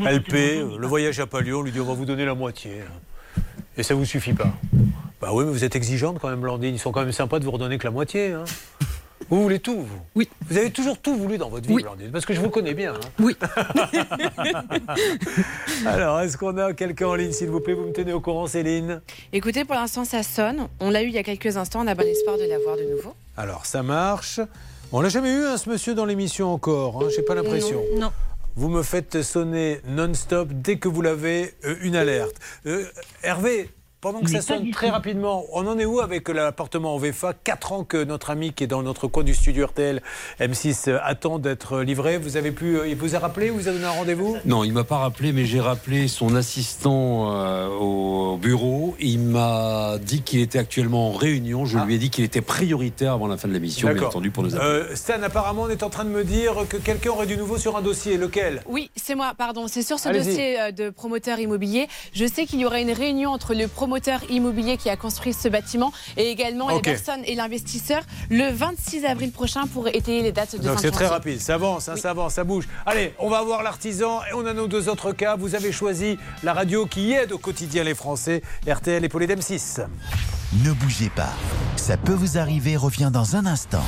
Elle 0.06 0.24
paie, 0.24 0.64
le 0.80 0.88
voyage 0.88 1.20
n'a 1.20 1.26
pas 1.28 1.42
lieu, 1.42 1.58
on 1.58 1.62
lui 1.62 1.74
dit 1.74 1.80
on 1.82 1.86
va 1.86 1.94
vous 1.94 2.06
donner 2.06 2.24
la 2.24 2.36
moitié. 2.36 2.84
Et 3.78 3.84
ça 3.84 3.94
vous 3.96 4.06
suffit 4.06 4.34
pas. 4.34 4.52
Bah 5.22 5.30
oui, 5.34 5.46
mais 5.46 5.52
vous 5.52 5.64
êtes 5.64 5.76
exigeante 5.76 6.18
quand 6.20 6.30
même, 6.30 6.42
Blandine. 6.42 6.76
Ils 6.76 6.80
sont 6.80 6.92
quand 6.92 7.02
même 7.02 7.12
sympas 7.12 7.40
de 7.40 7.46
vous 7.46 7.52
redonner 7.52 7.78
que 7.78 7.86
la 7.86 7.92
moitié. 7.92 8.32
hein. 8.32 8.44
Vous 9.30 9.44
voulez 9.44 9.60
tout, 9.60 9.84
vous 9.84 10.00
Oui. 10.16 10.28
Vous 10.50 10.58
avez 10.58 10.72
toujours 10.72 10.98
tout 10.98 11.16
voulu 11.16 11.38
dans 11.38 11.48
votre 11.48 11.66
vie, 11.66 11.76
Blandine, 11.76 12.10
parce 12.12 12.26
que 12.26 12.34
je 12.34 12.42
vous 12.42 12.50
connais 12.50 12.74
bien. 12.74 12.96
hein. 12.96 13.00
Oui. 13.20 13.38
Alors, 15.86 16.20
est-ce 16.22 16.38
qu'on 16.38 16.58
a 16.58 16.74
quelqu'un 16.74 17.08
en 17.08 17.16
ligne, 17.16 17.32
s'il 17.32 17.50
vous 17.50 17.60
plaît? 17.62 17.76
Vous 17.76 17.86
me 17.86 17.94
tenez 17.94 18.12
au 18.14 18.20
courant, 18.20 18.48
Céline? 18.48 19.02
Écoutez, 19.32 19.64
pour 19.64 19.76
l'instant, 19.76 20.04
ça 20.06 20.24
sonne. 20.24 20.68
On 20.80 20.90
l'a 20.90 21.04
eu 21.04 21.08
il 21.08 21.14
y 21.14 21.18
a 21.18 21.24
quelques 21.24 21.56
instants. 21.56 21.82
On 21.84 21.88
a 21.88 21.96
bon 21.96 22.06
espoir 22.08 22.38
de 22.38 22.44
l'avoir 22.44 22.76
de 22.78 22.84
nouveau. 22.84 23.14
Alors, 23.38 23.66
ça 23.66 23.84
marche. 23.84 24.40
On 24.92 25.00
l'a 25.02 25.10
jamais 25.10 25.32
eu, 25.32 25.46
hein, 25.46 25.58
ce 25.58 25.70
monsieur, 25.70 25.94
dans 25.96 26.06
l'émission 26.06 26.52
encore. 26.52 27.02
Hein, 27.02 27.08
J'ai 27.16 27.22
pas 27.22 27.36
l'impression. 27.36 27.82
Non. 27.98 28.12
Vous 28.56 28.68
me 28.68 28.84
faites 28.84 29.22
sonner 29.22 29.80
non-stop 29.88 30.50
dès 30.52 30.78
que 30.78 30.90
vous 30.90 31.02
l'avez 31.02 31.54
euh, 31.64 31.76
une 31.82 31.96
alerte. 31.96 32.36
Euh, 32.66 32.86
Hervé, 33.24 33.70
pendant 34.02 34.20
que 34.20 34.26
Mais 34.32 34.42
ça 34.42 34.56
sonne 34.56 34.72
très 34.72 34.88
tout. 34.88 34.94
rapidement, 34.94 35.46
on 35.54 35.68
en 35.68 35.78
est 35.78 35.86
où 35.86 36.00
avec 36.00 36.28
l'appartement 36.28 36.96
en 36.96 36.98
VFA 36.98 37.34
4 37.44 37.72
ans 37.72 37.84
que 37.84 38.04
notre 38.04 38.32
ami 38.32 38.52
qui 38.52 38.64
est 38.64 38.68
dans 38.68 38.82
notre 38.82 39.08
coin 39.08 39.24
du 39.24 39.36
studio 39.36 39.68
RTL 39.68 40.02
M6 40.40 40.90
euh, 40.90 40.98
attend 41.04 41.38
d'être 41.38 41.82
livré. 41.82 42.18
Vous 42.18 42.36
avez 42.36 42.52
pu, 42.52 42.78
euh, 42.80 42.88
il 42.88 42.96
vous 42.96 43.16
a 43.16 43.20
rappelé, 43.20 43.52
vous 43.52 43.70
a 43.70 43.72
donné 43.72 43.86
un 43.86 43.92
rendez-vous? 43.92 44.38
Non, 44.46 44.64
il 44.64 44.74
m'a 44.74 44.84
pas 44.84 44.98
rappelé, 44.98 45.34
mais 45.34 45.46
j'ai 45.46 45.60
rappelé 45.60 46.08
son 46.08 46.36
assistant 46.36 47.32
euh, 47.32 47.68
au 47.68 48.38
bureau. 48.38 48.96
Il 49.00 49.20
m'a 49.20 49.98
dit 50.02 50.24
qu'il 50.24 50.40
était 50.40 50.58
actuellement 50.58 51.10
en 51.10 51.12
réunion. 51.12 51.66
Je 51.66 51.78
lui 51.78 51.96
ai 51.96 51.98
dit 52.00 52.10
qu'il 52.10 52.24
était 52.24 52.42
prioritaire 52.42 53.14
avant 53.14 53.28
la 53.28 53.38
fin 53.38 53.48
de 53.48 53.54
l'émission, 53.54 53.88
bien 53.88 53.94
D'accord. 53.94 54.10
entendu, 54.10 54.32
pour 54.32 54.42
nous 54.44 54.56
appeler. 54.56 54.68
Euh, 54.68 54.96
Stan, 54.96 55.22
apparemment, 55.22 55.64
on 55.64 55.70
est 55.70 55.84
en 55.84 55.90
train 55.92 56.06
de 56.06 56.10
me 56.10 56.24
dire 56.24 56.66
que 56.68 56.78
quelqu'un 56.78 57.12
aurait 57.12 57.28
du 57.28 57.38
nouveau 57.38 57.60
sur 57.60 57.78
un 57.78 57.82
dossier. 57.82 58.18
Lequel? 58.18 58.64
Oui, 58.68 58.90
c'est 58.96 59.14
moi, 59.14 59.34
pardon. 59.38 59.68
C'est 59.68 59.84
sur 59.84 60.00
ce 60.00 60.10
dossier 60.10 60.60
euh, 60.60 60.72
de 60.72 60.90
promoteur 60.90 61.40
immobilier. 61.40 61.88
Je 62.14 62.26
sais 62.26 62.48
qu'il 62.48 62.60
y 62.60 62.66
aura 62.66 62.80
une 62.80 62.92
réunion 62.92 63.30
entre 63.30 63.54
le 63.54 63.68
promoteur 63.68 63.91
immobilier 64.30 64.78
qui 64.78 64.90
a 64.90 64.96
construit 64.98 65.34
ce 65.34 65.48
bâtiment 65.48 65.92
et 66.18 66.30
également 66.30 66.66
Ok. 66.68 66.74
les 66.74 66.82
personnes 66.82 67.22
et 67.26 67.36
l'investisseur 67.36 68.02
le 68.30 68.52
26 68.52 69.06
avril 69.06 69.32
prochain 69.32 69.68
pour 69.68 69.88
étayer 69.88 70.22
les 70.22 70.32
dates 70.32 70.60
de 70.60 70.66
Donc 70.68 70.80
c'est 70.80 70.92
très 70.92 71.08
rapide, 71.08 71.40
ça 71.40 71.56
avance, 71.56 71.90
hein, 71.90 71.96
ça 71.96 72.12
avance, 72.12 72.34
ça 72.34 72.44
bouge. 72.44 72.68
Allez, 72.86 73.14
on 73.20 73.30
va 73.30 73.42
voir 73.42 73.64
l'artisan 73.64 74.22
et 74.30 74.34
on 74.34 74.46
a 74.46 74.54
nos 74.54 74.68
deux 74.68 74.90
autres 74.90 75.12
cas. 75.12 75.36
Vous 75.36 75.56
avez 75.56 75.72
choisi 75.72 76.18
la 76.44 76.54
radio 76.54 76.86
qui 76.86 77.12
aide 77.14 77.32
au 77.32 77.38
quotidien 77.38 77.84
les 77.84 77.96
Français, 77.96 78.42
RTL 78.68 79.04
et 79.04 79.10
Polydem 79.10 79.42
6. 79.42 79.82
Ne 80.64 80.72
bougez 80.74 81.10
pas. 81.10 81.30
Ça 81.78 81.98
peut 81.98 82.14
vous 82.14 82.38
arriver 82.38 82.76
revient 82.76 83.10
dans 83.12 83.36
un 83.36 83.46
instant. 83.46 83.84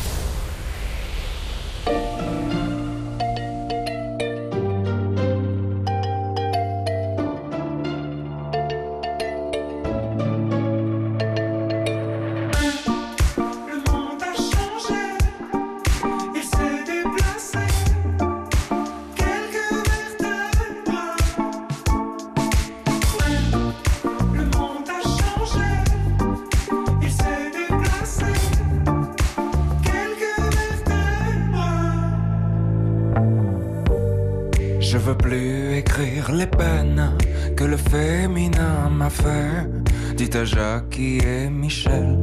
Jackie 40.94 41.18
et 41.26 41.50
Michel 41.50 42.20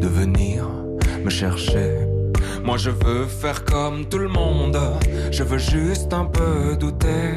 de 0.00 0.06
venir 0.06 0.66
me 1.22 1.28
chercher. 1.28 1.90
Moi 2.64 2.78
je 2.78 2.88
veux 2.88 3.26
faire 3.26 3.66
comme 3.66 4.06
tout 4.06 4.18
le 4.18 4.28
monde, 4.28 4.78
je 5.30 5.42
veux 5.42 5.58
juste 5.58 6.14
un 6.14 6.24
peu 6.24 6.74
douter. 6.76 7.34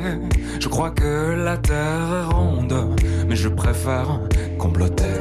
Je 0.61 0.67
crois 0.69 0.91
que 0.91 1.35
la 1.35 1.57
terre 1.57 2.07
est 2.21 2.33
ronde, 2.33 2.95
mais 3.27 3.35
je 3.35 3.49
préfère 3.49 4.21
comploter. 4.57 5.19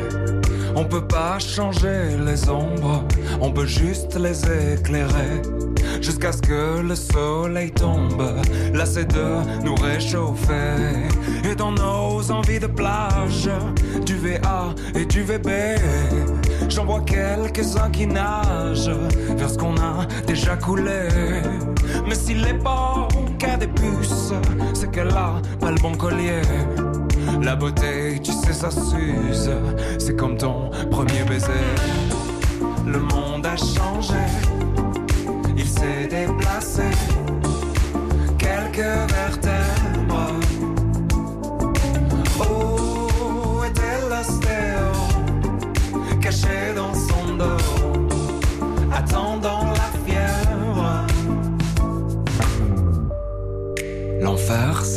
On 0.77 0.85
peut 0.85 1.07
pas 1.07 1.41
changer 1.41 2.17
les 2.25 2.49
ombres, 2.49 3.05
on 3.41 3.51
peut 3.51 3.67
juste 3.67 4.17
les 4.21 4.39
éclairer. 4.75 5.43
jusqu'à 6.01 6.33
ce 6.33 6.43
que 6.43 6.81
le 6.81 6.95
soleil 6.95 7.71
tombe. 7.71 8.23
Là, 8.73 8.85
de 8.85 9.65
nous 9.65 9.75
réchauffer. 9.75 11.09
Dans 11.61 11.73
nos 11.73 12.31
envies 12.31 12.59
de 12.59 12.67
plage, 12.67 13.51
du 14.07 14.17
VA 14.17 14.75
et 14.95 15.05
du 15.05 15.23
VB, 15.23 15.51
j'en 16.71 16.87
vois 16.87 17.03
quelques-uns 17.03 17.91
qui 17.91 18.07
nagent 18.07 18.89
vers 19.37 19.51
ce 19.51 19.59
qu'on 19.59 19.77
a 19.77 20.07
déjà 20.27 20.57
coulé. 20.57 21.09
Mais 22.09 22.15
si 22.15 22.33
l'époque 22.33 23.45
a 23.47 23.59
des 23.59 23.67
puces, 23.67 24.33
c'est 24.73 24.91
qu'elle 24.91 25.11
a 25.11 25.35
pas 25.61 25.71
le 25.71 25.79
bon 25.83 25.95
collier. 25.95 26.41
La 27.43 27.57
beauté, 27.57 28.19
tu 28.23 28.33
sais, 28.33 28.55
ça 28.55 28.71
s'use. 28.71 29.51
C'est 29.99 30.17
comme 30.17 30.39
ton 30.39 30.71
premier 30.91 31.25
baiser. 31.29 31.67
Le 32.87 33.01
monde 33.01 33.45
a 33.45 33.57
changé. 33.59 34.15
Il 35.59 35.69
s'est 35.69 36.09
déplacé. 36.09 36.85
Quelques 38.39 39.13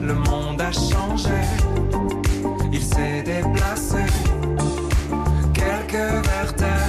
Le 0.00 0.14
monde 0.14 0.60
a 0.60 0.72
changé, 0.72 1.40
il 2.70 2.82
s'est 2.82 3.22
déplacé. 3.22 4.04
Quelques 5.54 6.26
vertèbres. 6.26 6.81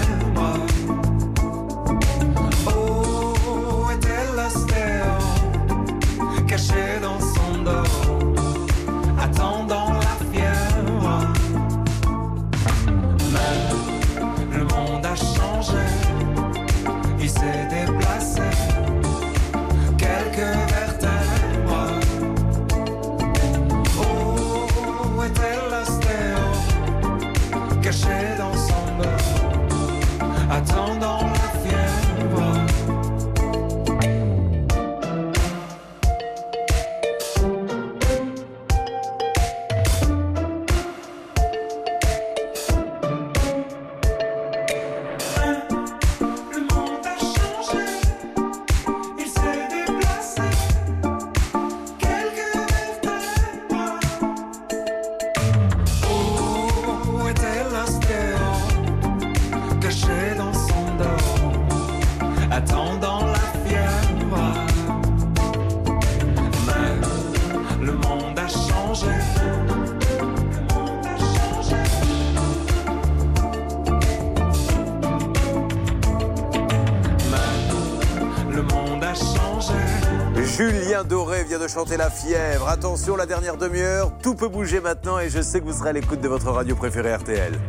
Chanter 81.68 81.98
La 81.98 82.10
Fièvre. 82.10 82.68
Attention, 82.68 83.16
la 83.16 83.26
dernière 83.26 83.58
demi-heure, 83.58 84.12
tout 84.22 84.36
peut 84.36 84.48
bouger 84.48 84.80
maintenant 84.80 85.20
et 85.20 85.30
je 85.30 85.42
sais 85.42 85.60
que 85.60 85.66
vous 85.66 85.74
serez 85.74 85.90
à 85.90 85.94
l'écoute 85.94 86.22
de 86.22 86.28
votre 86.28 86.50
radio 86.52 86.76
préférée 86.76 87.14
RTL. 87.16 87.60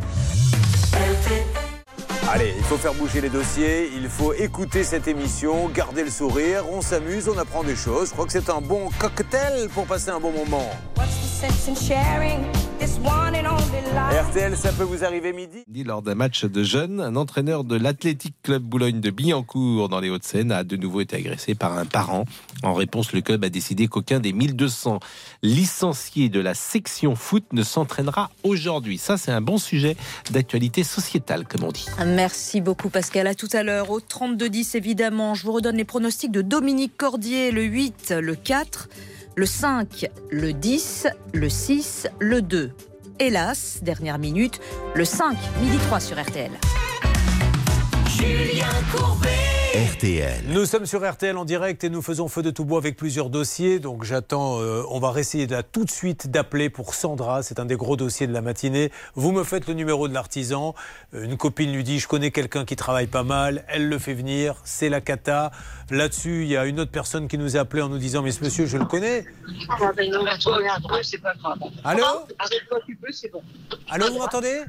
Allez, 2.31 2.55
il 2.57 2.65
faut 2.65 2.77
faire 2.77 2.95
bouger 2.95 3.21
les 3.21 3.29
dossiers, 3.29 3.91
il 3.95 4.09
faut 4.09 4.33
écouter 4.33 4.83
cette 4.83 5.07
émission, 5.07 5.69
garder 5.69 6.03
le 6.03 6.11
sourire, 6.11 6.65
on 6.73 6.81
s'amuse, 6.81 7.29
on 7.29 7.39
apprend 7.39 7.63
des 7.63 7.77
choses. 7.77 8.09
Je 8.09 8.13
crois 8.13 8.27
que 8.27 8.33
c'est 8.33 8.51
un 8.51 8.61
bon 8.61 8.89
cocktail 8.99 9.69
pour 9.69 9.87
passer 9.87 10.11
un 10.11 10.21
bon 10.21 10.33
moment. 10.33 10.71
RTL, 14.11 14.57
ça 14.57 14.71
peut 14.73 14.85
vous 14.85 15.03
arriver 15.03 15.33
midi 15.33 15.65
Dit 15.67 15.83
Lors 15.83 16.03
d'un 16.03 16.15
match 16.15 16.45
de 16.45 16.63
jeunes, 16.63 17.01
un 17.01 17.17
entraîneur 17.17 17.65
de 17.65 17.77
l'Athletic 17.77 18.35
Club 18.43 18.63
Boulogne 18.63 19.01
de 19.01 19.11
Billancourt 19.11 19.89
dans 19.89 19.99
les 19.99 20.11
Hauts-de-Seine 20.11 20.53
a 20.53 20.63
de 20.63 20.77
nouveau 20.77 21.01
été 21.01 21.17
agressé 21.17 21.55
par 21.55 21.77
un 21.79 21.87
parent. 21.87 22.25
En 22.63 22.75
réponse, 22.75 23.13
le 23.13 23.23
club 23.23 23.43
a 23.45 23.49
décidé 23.49 23.89
qu'aucun 23.89 24.21
des 24.21 24.33
1200 24.33 25.01
licenciés 25.43 26.29
de 26.29 26.39
la 26.39 26.55
section 26.55 27.17
foot 27.17 27.45
ne 27.53 27.63
s'entraînera 27.63 28.31
aujourd'hui. 28.43 28.99
Ça, 28.99 29.17
c'est 29.17 29.33
un 29.33 29.41
bon 29.41 29.59
sujet 29.59 29.97
d'actualité 30.31 30.85
sociétale, 30.85 31.47
comme 31.47 31.65
on 31.65 31.73
dit. 31.73 31.87
Merci 32.07 32.61
beaucoup 32.61 32.91
Pascal. 32.91 33.27
À 33.27 33.35
tout 33.35 33.49
à 33.53 33.63
l'heure 33.63 33.91
au 33.91 34.01
32-10 34.01 34.77
évidemment. 34.77 35.35
Je 35.35 35.45
vous 35.45 35.53
redonne 35.53 35.77
les 35.77 35.85
pronostics 35.85 36.31
de 36.31 36.43
Dominique 36.43 36.97
Cordier, 36.97 37.51
le 37.51 37.63
8, 37.63 38.15
le 38.21 38.35
4, 38.37 38.89
le 39.35 39.47
5, 39.47 40.07
le 40.31 40.53
10, 40.53 41.09
le 41.33 41.49
6, 41.49 42.09
le 42.21 42.43
2. 42.43 42.71
Hélas, 43.21 43.79
dernière 43.83 44.19
minute, 44.19 44.61
le 44.95 45.05
5, 45.05 45.37
midi 45.63 45.79
3 45.87 46.01
sur 46.01 46.21
RTL. 46.21 46.51
Julien 48.09 48.67
Courbet. 48.93 49.54
RTL. 49.75 50.45
Nous 50.51 50.67
sommes 50.67 50.87
sur 50.87 51.03
RTL 51.05 51.37
en 51.37 51.45
direct 51.45 51.83
et 51.83 51.89
nous 51.91 52.01
faisons 52.01 52.29
feu 52.29 52.43
de 52.43 52.53
tout 52.53 52.65
bois 52.65 52.79
avec 52.79 52.97
plusieurs 52.97 53.29
dossiers. 53.29 53.81
Donc 53.81 54.05
j'attends, 54.05 54.61
euh, 54.61 54.85
on 54.89 55.01
va 55.01 55.13
essayer 55.19 55.49
là 55.49 55.65
tout 55.65 55.85
de 55.85 55.91
suite 55.91 56.29
d'appeler 56.31 56.71
pour 56.71 56.95
Sandra. 56.95 57.43
C'est 57.43 57.59
un 57.59 57.65
des 57.65 57.75
gros 57.75 57.97
dossiers 57.97 58.29
de 58.29 58.33
la 58.33 58.41
matinée. 58.41 58.93
Vous 59.17 59.33
me 59.33 59.43
faites 59.43 59.67
le 59.67 59.75
numéro 59.75 60.07
de 60.07 60.15
l'artisan. 60.15 60.77
Euh, 61.13 61.25
Une 61.25 61.37
copine 61.37 61.73
lui 61.73 61.83
dit 61.83 61.99
Je 61.99 62.07
connais 62.07 62.31
quelqu'un 62.31 62.65
qui 62.65 62.77
travaille 62.77 63.09
pas 63.09 63.25
mal. 63.25 63.65
Elle 63.67 63.89
le 63.89 63.99
fait 63.99 64.15
venir. 64.15 64.55
C'est 64.63 64.89
la 64.89 65.01
cata. 65.01 65.51
Là-dessus, 65.91 66.43
il 66.45 66.49
y 66.49 66.57
a 66.57 66.67
une 66.67 66.79
autre 66.79 66.93
personne 66.93 67.27
qui 67.27 67.37
nous 67.37 67.57
a 67.57 67.61
appelé 67.61 67.83
en 67.83 67.89
nous 67.89 67.99
disant 67.99 68.23
Mais 68.23 68.31
ce 68.31 68.45
monsieur, 68.45 68.67
je 68.67 68.79
le 68.79 68.85
connais. 68.85 69.25
Allô? 71.83 72.05
Arrête-toi, 72.39 72.79
tu 72.87 72.95
peux, 72.95 73.11
c'est 73.11 73.33
bon. 73.33 73.43
Allô, 73.91 74.07
vous 74.13 74.19
m'entendez? 74.19 74.63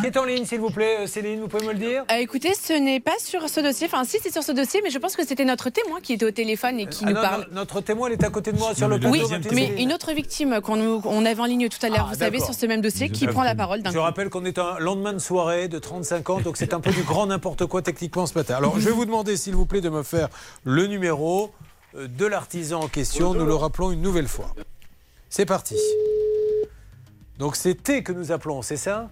Qui 0.00 0.06
est 0.06 0.16
en 0.16 0.24
ligne, 0.24 0.44
s'il 0.44 0.58
vous 0.58 0.70
plaît? 0.70 0.96
Euh, 1.02 1.06
Céline, 1.06 1.40
vous 1.40 1.48
pouvez 1.48 1.64
me 1.64 1.72
le 1.72 1.78
dire? 1.78 2.04
Euh, 2.10 2.16
écoutez, 2.16 2.54
ce 2.54 2.72
n'est 2.72 2.98
pas 3.00 3.18
sur 3.20 3.48
ce 3.48 3.60
dossier. 3.60 3.86
Enfin, 3.86 4.02
si, 4.04 4.18
c'est 4.20 4.32
sur 4.32 4.42
ce 4.48 4.52
dossier, 4.52 4.80
mais 4.82 4.90
je 4.90 4.98
pense 4.98 5.14
que 5.16 5.26
c'était 5.26 5.44
notre 5.44 5.70
témoin 5.70 6.00
qui 6.00 6.12
était 6.14 6.24
au 6.26 6.30
téléphone 6.30 6.80
et 6.80 6.86
qui 6.86 7.04
Ah 7.04 7.08
nous 7.10 7.14
non, 7.14 7.20
parle. 7.22 7.40
non, 7.50 7.54
Notre 7.60 7.80
témoin, 7.80 8.08
elle 8.08 8.14
est 8.14 8.24
à 8.24 8.30
côté 8.30 8.52
de 8.52 8.58
moi 8.58 8.74
sur 8.74 8.88
le 8.88 8.96
Oui, 8.96 9.20
plateau. 9.20 9.28
petite 9.42 9.52
mais 9.52 9.82
une 9.82 9.92
autre 9.92 10.12
victime 10.12 10.60
qu'on 10.62 10.80
on 11.04 11.24
avait 11.24 11.40
en 11.40 11.44
ligne 11.44 11.68
tout 11.68 11.84
à 11.84 11.88
l'heure, 11.88 12.06
Ah, 12.10 12.12
vous 12.14 12.18
savez, 12.20 12.40
sur 12.40 12.54
ce 12.54 12.66
même 12.66 12.80
dossier, 12.80 13.10
qui 13.10 13.26
prend 13.26 13.42
la 13.44 13.54
parole 13.54 13.82
d'un 13.82 13.90
Je 13.90 13.96
coup. 13.96 14.02
rappelle 14.02 14.30
qu'on 14.30 14.44
est 14.44 14.58
un 14.58 14.78
lendemain 14.78 15.12
de 15.12 15.18
soirée 15.18 15.68
de 15.68 15.78
35 15.78 16.30
ans, 16.30 16.40
donc 16.40 16.56
c'est 16.56 16.72
un 16.74 16.80
peu 16.80 16.90
du 16.90 17.02
grand 17.02 17.26
n'importe 17.26 17.66
quoi 17.66 17.82
techniquement 17.82 18.26
ce 18.26 18.34
matin. 18.34 18.56
Alors 18.56 18.78
je 18.80 18.84
vais 18.86 18.92
vous 18.92 19.04
demander, 19.04 19.36
s'il 19.36 19.54
vous 19.54 19.66
plaît, 19.66 19.80
de 19.80 19.90
me 19.90 20.02
faire 20.02 20.28
le 20.64 20.86
numéro 20.86 21.52
euh, 21.96 22.06
de 22.08 22.26
l'artisan 22.26 22.80
en 22.80 22.88
question. 22.88 23.34
Nous 23.34 23.46
le 23.46 23.54
rappelons 23.54 23.90
une 23.92 24.02
nouvelle 24.02 24.28
fois. 24.28 24.54
C'est 25.30 25.46
parti. 25.46 25.76
Donc 27.38 27.54
c'est 27.56 27.74
T 27.74 28.02
que 28.02 28.12
nous 28.12 28.32
appelons, 28.32 28.62
c'est 28.62 28.76
ça? 28.76 29.08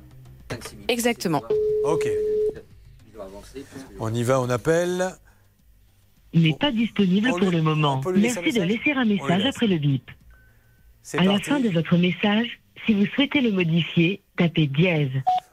Exactement. 0.88 1.42
Ok. 1.84 2.08
On 4.00 4.12
y 4.14 4.22
va, 4.22 4.40
on 4.40 4.50
appelle. 4.50 5.14
N'est 6.34 6.56
pas 6.58 6.72
disponible 6.72 7.30
On 7.32 7.38
pour 7.38 7.50
le 7.50 7.62
moment. 7.62 8.00
Merci 8.14 8.52
de 8.52 8.62
laisser 8.62 8.92
un 8.92 9.04
message 9.04 9.46
après 9.46 9.66
le 9.66 9.78
bip. 9.78 10.10
À 11.16 11.24
la 11.24 11.38
fin 11.38 11.60
de 11.60 11.68
votre 11.68 11.96
message, 11.96 12.60
si 12.84 12.94
vous 12.94 13.06
souhaitez 13.06 13.40
le 13.40 13.52
modifier, 13.52 14.22
tapez 14.36 14.66
dièse. 14.66 15.10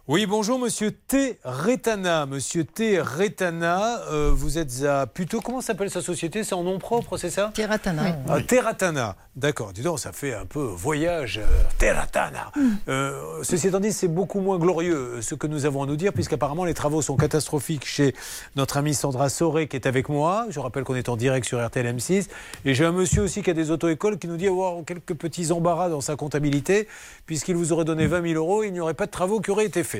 Oui, 0.09 0.25
bonjour 0.25 0.59
Monsieur 0.59 0.91
T. 0.91 1.39
Retana. 1.45 2.25
Monsieur 2.25 2.65
T. 2.65 2.99
Retana, 2.99 4.01
euh, 4.11 4.31
vous 4.35 4.57
êtes 4.57 4.84
à 4.84 5.07
plutôt 5.07 5.39
comment 5.39 5.61
s'appelle 5.61 5.89
sa 5.89 6.01
société? 6.01 6.43
C'est 6.43 6.55
en 6.55 6.63
nom 6.63 6.77
propre, 6.77 7.15
c'est 7.15 7.30
ça? 7.30 7.51
Terratana. 7.53 8.17
Ah, 8.27 8.41
Terratana. 8.41 9.15
D'accord. 9.38 9.71
Dis 9.71 9.81
donc, 9.81 9.99
ça 9.99 10.11
fait 10.11 10.34
un 10.34 10.45
peu 10.45 10.59
voyage. 10.61 11.38
euh, 11.39 11.63
Terratana. 11.77 12.51
Euh, 12.89 13.41
ceci 13.43 13.69
étant 13.69 13.80
dit, 13.80 13.93
c'est 13.93 14.09
beaucoup 14.09 14.41
moins 14.41 14.57
glorieux 14.59 14.93
euh, 15.15 15.21
ce 15.21 15.35
que 15.35 15.47
nous 15.47 15.65
avons 15.65 15.84
à 15.84 15.85
nous 15.85 15.95
dire, 15.95 16.11
puisqu'apparemment 16.11 16.65
les 16.65 16.73
travaux 16.73 17.01
sont 17.01 17.15
catastrophiques 17.15 17.85
chez 17.85 18.13
notre 18.57 18.75
amie 18.75 18.93
Sandra 18.95 19.30
Soré 19.30 19.69
qui 19.69 19.77
est 19.77 19.88
avec 19.88 20.09
moi. 20.09 20.47
Je 20.49 20.59
rappelle 20.59 20.84
qu'on 20.84 20.95
est 20.95 21.07
en 21.07 21.15
direct 21.15 21.47
sur 21.47 21.65
RTL 21.65 21.95
M6. 21.95 22.27
Et 22.65 22.73
j'ai 22.73 22.84
un 22.84 22.91
monsieur 22.91 23.21
aussi 23.23 23.41
qui 23.41 23.49
a 23.49 23.53
des 23.53 23.71
auto-écoles 23.71 24.19
qui 24.19 24.27
nous 24.27 24.35
dit 24.38 24.47
avoir 24.49 24.84
quelques 24.85 25.13
petits 25.15 25.53
embarras 25.53 25.88
dans 25.88 26.01
sa 26.01 26.17
comptabilité, 26.17 26.89
puisqu'il 27.25 27.55
vous 27.55 27.71
aurait 27.71 27.85
donné 27.85 28.05
20 28.05 28.21
000 28.21 28.34
euros, 28.35 28.63
il 28.65 28.73
n'y 28.73 28.81
aurait 28.81 28.93
pas 28.93 29.05
de 29.05 29.11
travaux 29.11 29.39
qui 29.39 29.49
auraient 29.49 29.65
été 29.65 29.81
faits. 29.85 29.93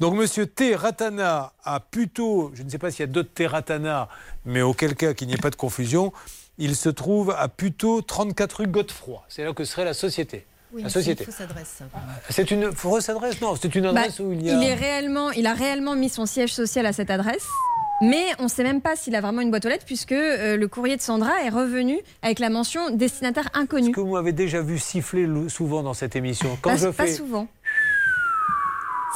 Donc 0.00 0.14
monsieur 0.14 0.46
T. 0.46 0.74
Ratana 0.74 1.52
a 1.64 1.80
plutôt, 1.80 2.50
je 2.54 2.62
ne 2.62 2.70
sais 2.70 2.78
pas 2.78 2.90
s'il 2.90 3.00
y 3.00 3.08
a 3.08 3.12
d'autres 3.12 3.30
T. 3.34 3.46
Ratana, 3.46 4.08
mais 4.44 4.62
auquel 4.62 4.94
cas 4.94 5.14
qu'il 5.14 5.28
n'y 5.28 5.34
ait 5.34 5.38
pas 5.38 5.50
de 5.50 5.56
confusion, 5.56 6.12
il 6.58 6.76
se 6.76 6.88
trouve 6.88 7.34
à 7.36 7.48
plutôt 7.48 8.00
34 8.00 8.60
rue 8.60 8.66
Godefroy. 8.68 9.22
C'est 9.28 9.44
là 9.44 9.52
que 9.52 9.64
serait 9.64 9.84
la 9.84 9.94
société. 9.94 10.46
Oui, 10.72 10.82
la 10.82 10.86
mais 10.86 10.90
c'est 10.90 10.98
une 11.00 11.04
société. 11.04 11.24
fausse 11.24 11.40
adresse. 11.40 11.74
ça. 11.78 11.84
C'est 12.30 12.50
une 12.50 12.72
fausse 12.72 13.08
adresse 13.08 13.40
Non, 13.40 13.54
c'est 13.60 13.74
une 13.74 13.84
Bah, 13.84 14.00
adresse 14.00 14.18
où 14.20 14.32
il 14.32 14.44
y 14.44 14.50
a. 14.50 14.60
est 14.62 14.74
réellement, 14.74 15.30
il 15.32 15.46
a 15.46 15.54
réellement 15.54 15.94
mis 15.94 16.08
son 16.08 16.26
siège 16.26 16.52
social 16.52 16.84
à 16.86 16.92
cette 16.92 17.10
adresse. 17.10 17.44
Mais 18.02 18.24
on 18.40 18.44
ne 18.44 18.48
sait 18.48 18.64
même 18.64 18.80
pas 18.80 18.96
s'il 18.96 19.14
a 19.14 19.20
vraiment 19.20 19.40
une 19.40 19.50
boîte 19.50 19.64
aux 19.66 19.68
lettres 19.68 19.84
puisque 19.86 20.10
euh, 20.10 20.56
le 20.56 20.66
courrier 20.66 20.96
de 20.96 21.00
Sandra 21.00 21.44
est 21.44 21.48
revenu 21.48 22.00
avec 22.22 22.40
la 22.40 22.50
mention 22.50 22.90
destinataire 22.90 23.48
inconnu. 23.54 23.92
que 23.92 24.00
vous 24.00 24.14
m'avez 24.14 24.32
déjà 24.32 24.60
vu 24.62 24.80
siffler 24.80 25.28
souvent 25.48 25.84
dans 25.84 25.94
cette 25.94 26.16
émission? 26.16 26.58
Quand 26.60 26.70
pas, 26.70 26.76
je 26.76 26.88
pas 26.88 27.06
fais. 27.06 27.12
souvent. 27.12 27.46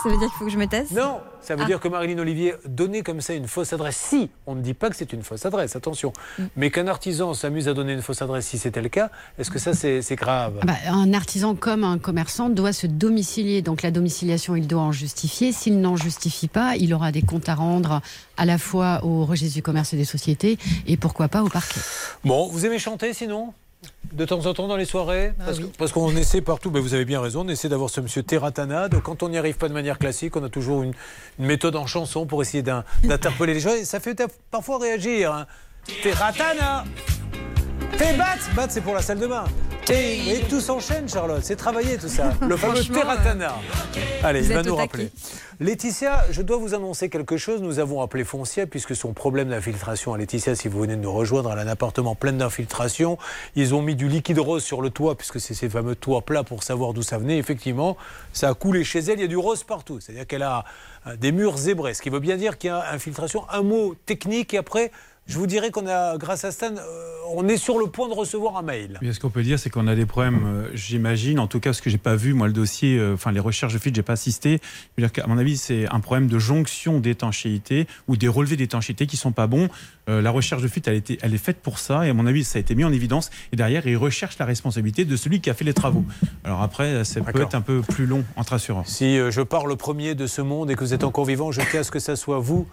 Ça 0.03 0.09
veut 0.09 0.17
dire 0.17 0.29
qu'il 0.29 0.37
faut 0.39 0.45
que 0.45 0.51
je 0.51 0.59
me 0.59 0.95
Non, 0.95 1.21
ça 1.41 1.57
veut 1.57 1.63
Ah. 1.65 1.67
dire 1.67 1.81
que 1.81 1.89
Marilyn 1.89 2.19
Olivier 2.19 2.55
donnait 2.67 3.03
comme 3.03 3.21
ça 3.21 3.35
une 3.35 3.49
fausse 3.49 3.73
adresse. 3.73 3.97
Si, 3.97 4.31
on 4.47 4.55
ne 4.55 4.61
dit 4.63 4.75
pas 4.75 4.91
que 4.91 4.97
c'est 4.97 5.13
une 5.13 5.23
fausse 5.23 5.45
adresse, 5.45 5.75
attention. 5.77 6.13
Mm. 6.39 6.43
Mais 6.57 6.71
qu'un 6.71 6.87
artisan 6.87 7.35
s'amuse 7.35 7.69
à 7.69 7.75
donner 7.75 7.95
une 7.95 8.03
fausse 8.03 8.23
adresse, 8.23 8.47
si 8.47 8.59
c'était 8.59 8.83
le 8.83 8.89
cas, 8.89 9.11
est-ce 9.39 9.51
que 9.51 9.59
ça 9.59 9.73
c'est 9.75 10.03
c'est 10.03 10.15
grave? 10.17 10.61
Bah, 10.65 10.75
un 10.89 11.13
artisan 11.15 11.55
comme 11.57 11.83
un 11.85 11.99
commerçant 11.99 12.49
doit 12.49 12.73
se 12.73 12.87
domicilier. 12.87 13.63
Donc 13.63 13.83
la 13.83 13.91
domiciliation, 13.91 14.55
il 14.57 14.67
doit 14.69 14.83
en 14.83 14.93
justifier. 14.93 15.53
S'il 15.53 15.81
n'en 15.81 15.97
justifie 15.97 16.49
pas, 16.49 16.77
il 16.77 16.95
aura 16.95 17.11
des 17.11 17.23
comptes 17.23 17.49
à 17.49 17.55
rendre 17.55 18.01
à 18.37 18.45
la 18.45 18.59
fois 18.59 19.01
au 19.05 19.25
registre 19.25 19.55
du 19.57 19.63
commerce 19.63 19.93
et 19.95 19.97
des 19.97 20.05
sociétés 20.05 20.59
et 20.87 20.97
pourquoi 20.97 21.29
pas 21.29 21.43
au 21.43 21.49
parquet. 21.49 21.81
Bon, 22.25 22.49
vous 22.49 22.65
aimez 22.67 22.79
chanter 22.79 23.13
sinon? 23.15 23.53
De 24.13 24.25
temps 24.25 24.45
en 24.47 24.55
temps 24.55 24.67
dans 24.69 24.77
les 24.77 24.85
soirées 24.87 25.33
Ah 25.39 25.45
Parce 25.47 25.59
oui. 25.59 25.71
que- 25.71 25.77
parce 25.77 25.93
qu'on 25.93 26.17
essaie 26.17 26.41
partout, 26.41 26.71
ben 26.71 26.81
vous 26.81 26.95
avez 26.95 27.05
bien 27.05 27.21
raison, 27.21 27.45
on 27.45 27.49
essaie 27.49 27.69
d'avoir 27.69 27.91
ce 27.91 28.01
monsieur 28.01 28.23
Terratana. 28.23 28.89
Donc 28.89 29.03
quand 29.05 29.23
on 29.23 29.29
n'y 29.29 29.39
arrive 29.39 29.57
pas 29.57 29.69
de 29.69 29.75
manière 29.75 29.99
classique, 29.99 30.35
on 30.37 30.43
a 30.45 30.49
toujours 30.49 30.83
une, 30.83 30.93
une 31.39 31.47
méthode 31.47 31.77
en 31.77 31.87
chanson 31.87 32.27
pour 32.27 32.43
essayer 32.43 32.63
d'interpeller 32.63 33.55
les 33.55 33.61
gens. 33.61 33.75
Et 33.75 33.85
ça 33.85 34.01
fait 34.01 34.21
parfois 34.51 34.79
réagir. 34.79 35.33
Hein. 35.33 35.47
Terratana 36.03 36.85
T'es 37.97 38.13
bat 38.15 38.37
Bat, 38.55 38.67
c'est 38.69 38.81
pour 38.81 38.95
la 38.95 39.03
salle 39.03 39.19
de 39.19 39.27
bain. 39.27 39.45
Et, 39.91 40.43
tout 40.51 40.61
s'enchaîne, 40.61 41.09
Charlotte. 41.09 41.41
C'est 41.43 41.57
travaillé 41.57 41.97
tout 41.97 42.09
ça. 42.09 42.33
Le 42.47 42.57
fameux 42.57 42.85
Terratana. 42.85 43.55
Allez, 44.23 44.43
vous 44.43 44.51
il 44.51 44.55
va 44.55 44.63
nous 44.63 44.77
rappeler. 44.77 45.11
Laetitia, 45.61 46.27
je 46.31 46.43
dois 46.43 46.59
vous 46.59 46.75
annoncer 46.75 47.09
quelque 47.09 47.37
chose. 47.39 47.63
Nous 47.63 47.79
avons 47.79 48.03
appelé 48.03 48.25
Foncia 48.25 48.67
puisque 48.67 48.95
son 48.95 49.15
problème 49.15 49.49
d'infiltration 49.49 50.13
à 50.13 50.19
Laetitia, 50.19 50.55
si 50.55 50.69
vous 50.69 50.81
venez 50.81 50.97
de 50.97 51.01
nous 51.01 51.13
rejoindre, 51.13 51.51
elle 51.53 51.59
a 51.59 51.63
un 51.63 51.69
appartement 51.69 52.15
plein 52.15 52.33
d'infiltration. 52.33 53.17
Ils 53.57 53.75
ont 53.75 53.81
mis 53.81 53.97
du 53.97 54.09
liquide 54.09 54.39
rose 54.39 54.63
sur 54.63 54.83
le 54.83 54.91
toit 54.91 55.17
puisque 55.17 55.41
c'est 55.41 55.55
ces 55.55 55.71
fameux 55.71 55.95
toits 55.95 56.23
plats 56.23 56.45
pour 56.45 56.63
savoir 56.63 56.93
d'où 56.93 57.03
ça 57.03 57.17
venait. 57.17 57.39
Effectivement, 57.39 57.97
ça 58.33 58.51
a 58.51 58.55
coulé 58.55 58.85
chez 58.85 58.99
elle. 58.99 59.19
Il 59.19 59.23
y 59.23 59.25
a 59.25 59.29
du 59.29 59.39
rose 59.39 59.65
partout. 59.65 60.01
C'est-à-dire 60.01 60.27
qu'elle 60.27 60.43
a 60.43 60.65
euh, 61.07 61.17
des 61.17 61.33
murs 61.33 61.57
zébrés, 61.57 61.95
ce 61.95 62.03
qui 62.03 62.11
veut 62.11 62.21
bien 62.21 62.37
dire 62.37 62.59
qu'il 62.59 62.69
y 62.69 62.73
a 62.73 62.93
infiltration. 62.93 63.45
Un 63.51 63.63
mot 63.63 63.95
technique 64.05 64.53
et 64.53 64.59
après. 64.59 64.93
Je 65.29 65.39
vous 65.39 65.47
dirais 65.47 65.71
qu'on 65.71 65.87
a, 65.87 66.17
grâce 66.17 66.45
à 66.45 66.51
Stan, 66.51 66.75
euh, 66.75 67.19
on 67.35 67.49
est 67.49 67.57
sur 67.57 67.79
le 67.79 67.87
point 67.87 68.09
de 68.09 68.15
recevoir 68.15 68.57
un 68.57 68.63
mail. 68.63 68.99
Mais 69.03 69.13
ce 69.13 69.21
qu'on 69.21 69.31
peut 69.31 69.43
dire, 69.43 69.59
c'est 69.59 69.71
qu'on 69.71 69.87
a 69.87 69.95
des 69.95 70.07
problèmes, 70.07 70.41
euh, 70.47 70.71
j'imagine, 70.75 71.39
en 71.39 71.47
tout 71.47 71.61
cas, 71.61 71.71
parce 71.71 71.81
que 71.81 71.91
j'ai 71.91 71.99
pas 71.99 72.17
vu, 72.17 72.33
moi, 72.33 72.47
le 72.47 72.53
dossier, 72.53 72.99
euh, 72.99 73.15
enfin, 73.15 73.33
les 73.33 73.41
recherches 73.41 73.75
de 73.75 73.79
fuite, 73.79 73.95
j'ai 73.95 74.03
pas 74.03 74.15
assisté. 74.15 74.61
Je 74.97 75.03
veux 75.03 75.07
dire 75.07 75.13
qu'à 75.13 75.27
mon 75.27 75.39
avis, 75.39 75.57
c'est 75.57 75.87
un 75.89 76.01
problème 76.01 76.29
de 76.29 76.39
jonction 76.39 77.01
d'étanchéité 77.01 77.87
ou 78.07 78.17
des 78.17 78.29
relevés 78.29 78.57
d'étanchéité 78.57 79.07
qui 79.07 79.17
sont 79.17 79.33
pas 79.33 79.47
bons. 79.47 79.69
Euh, 80.09 80.23
la 80.23 80.31
recherche 80.31 80.63
de 80.63 80.69
fuite, 80.69 80.89
elle, 80.89 81.35
est 81.35 81.39
faite 81.39 81.59
pour 81.59 81.79
ça, 81.79 82.07
et 82.07 82.11
à 82.11 82.15
mon 82.15 82.27
avis, 82.27 82.45
ça 82.45 82.59
a 82.59 82.61
été 82.61 82.75
mis 82.75 82.85
en 82.85 82.93
évidence. 82.93 83.31
Et 83.53 83.57
derrière, 83.57 83.87
ils 83.87 83.97
recherchent 83.97 84.39
la 84.39 84.47
responsabilité 84.47 85.05
de 85.05 85.17
celui 85.17 85.41
qui 85.41 85.51
a 85.51 85.55
fait 85.55 85.65
les 85.65 85.75
travaux. 85.75 86.05
Alors 86.45 86.63
après, 86.63 87.05
ça 87.05 87.21
peut 87.21 87.43
être 87.43 87.55
un 87.55 87.61
peu 87.61 87.83
plus 87.83 88.07
long 88.07 88.25
entre 88.37 88.55
assureurs. 88.55 88.87
Si 88.87 89.19
je 89.31 89.43
pars 89.43 89.67
le 89.67 89.77
premier 89.77 90.15
de 90.15 90.27
ce 90.27 90.41
monde 90.41 90.71
et 90.71 90.75
que 90.75 90.81
vous 90.81 90.95
êtes 90.95 91.05
encore 91.05 91.27
vivant, 91.27 91.53
je 91.53 91.61
tiens 91.71 91.81
à 91.81 91.85
ce 91.85 91.91
que 91.91 91.99
ça 91.99 92.17
soit 92.17 92.39
vous 92.39 92.67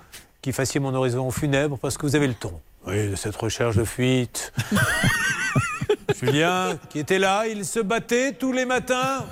qui 0.45 0.51
fassiez 0.53 0.79
mon 0.79 0.93
horizon 0.93 1.31
funèbre 1.31 1.79
parce 1.79 1.97
que 1.97 2.05
vous 2.05 2.15
avez 2.15 2.27
le 2.27 2.35
ton. 2.35 2.61
Oui, 2.85 3.09
de 3.09 3.15
cette 3.15 3.35
recherche 3.35 3.75
de 3.77 3.83
fuite. 3.83 4.53
Julien, 6.21 6.77
qui 6.91 6.99
était 6.99 7.17
là, 7.17 7.47
il 7.47 7.65
se 7.65 7.79
battait 7.79 8.31
tous 8.33 8.51
les 8.51 8.65
matins. 8.65 9.25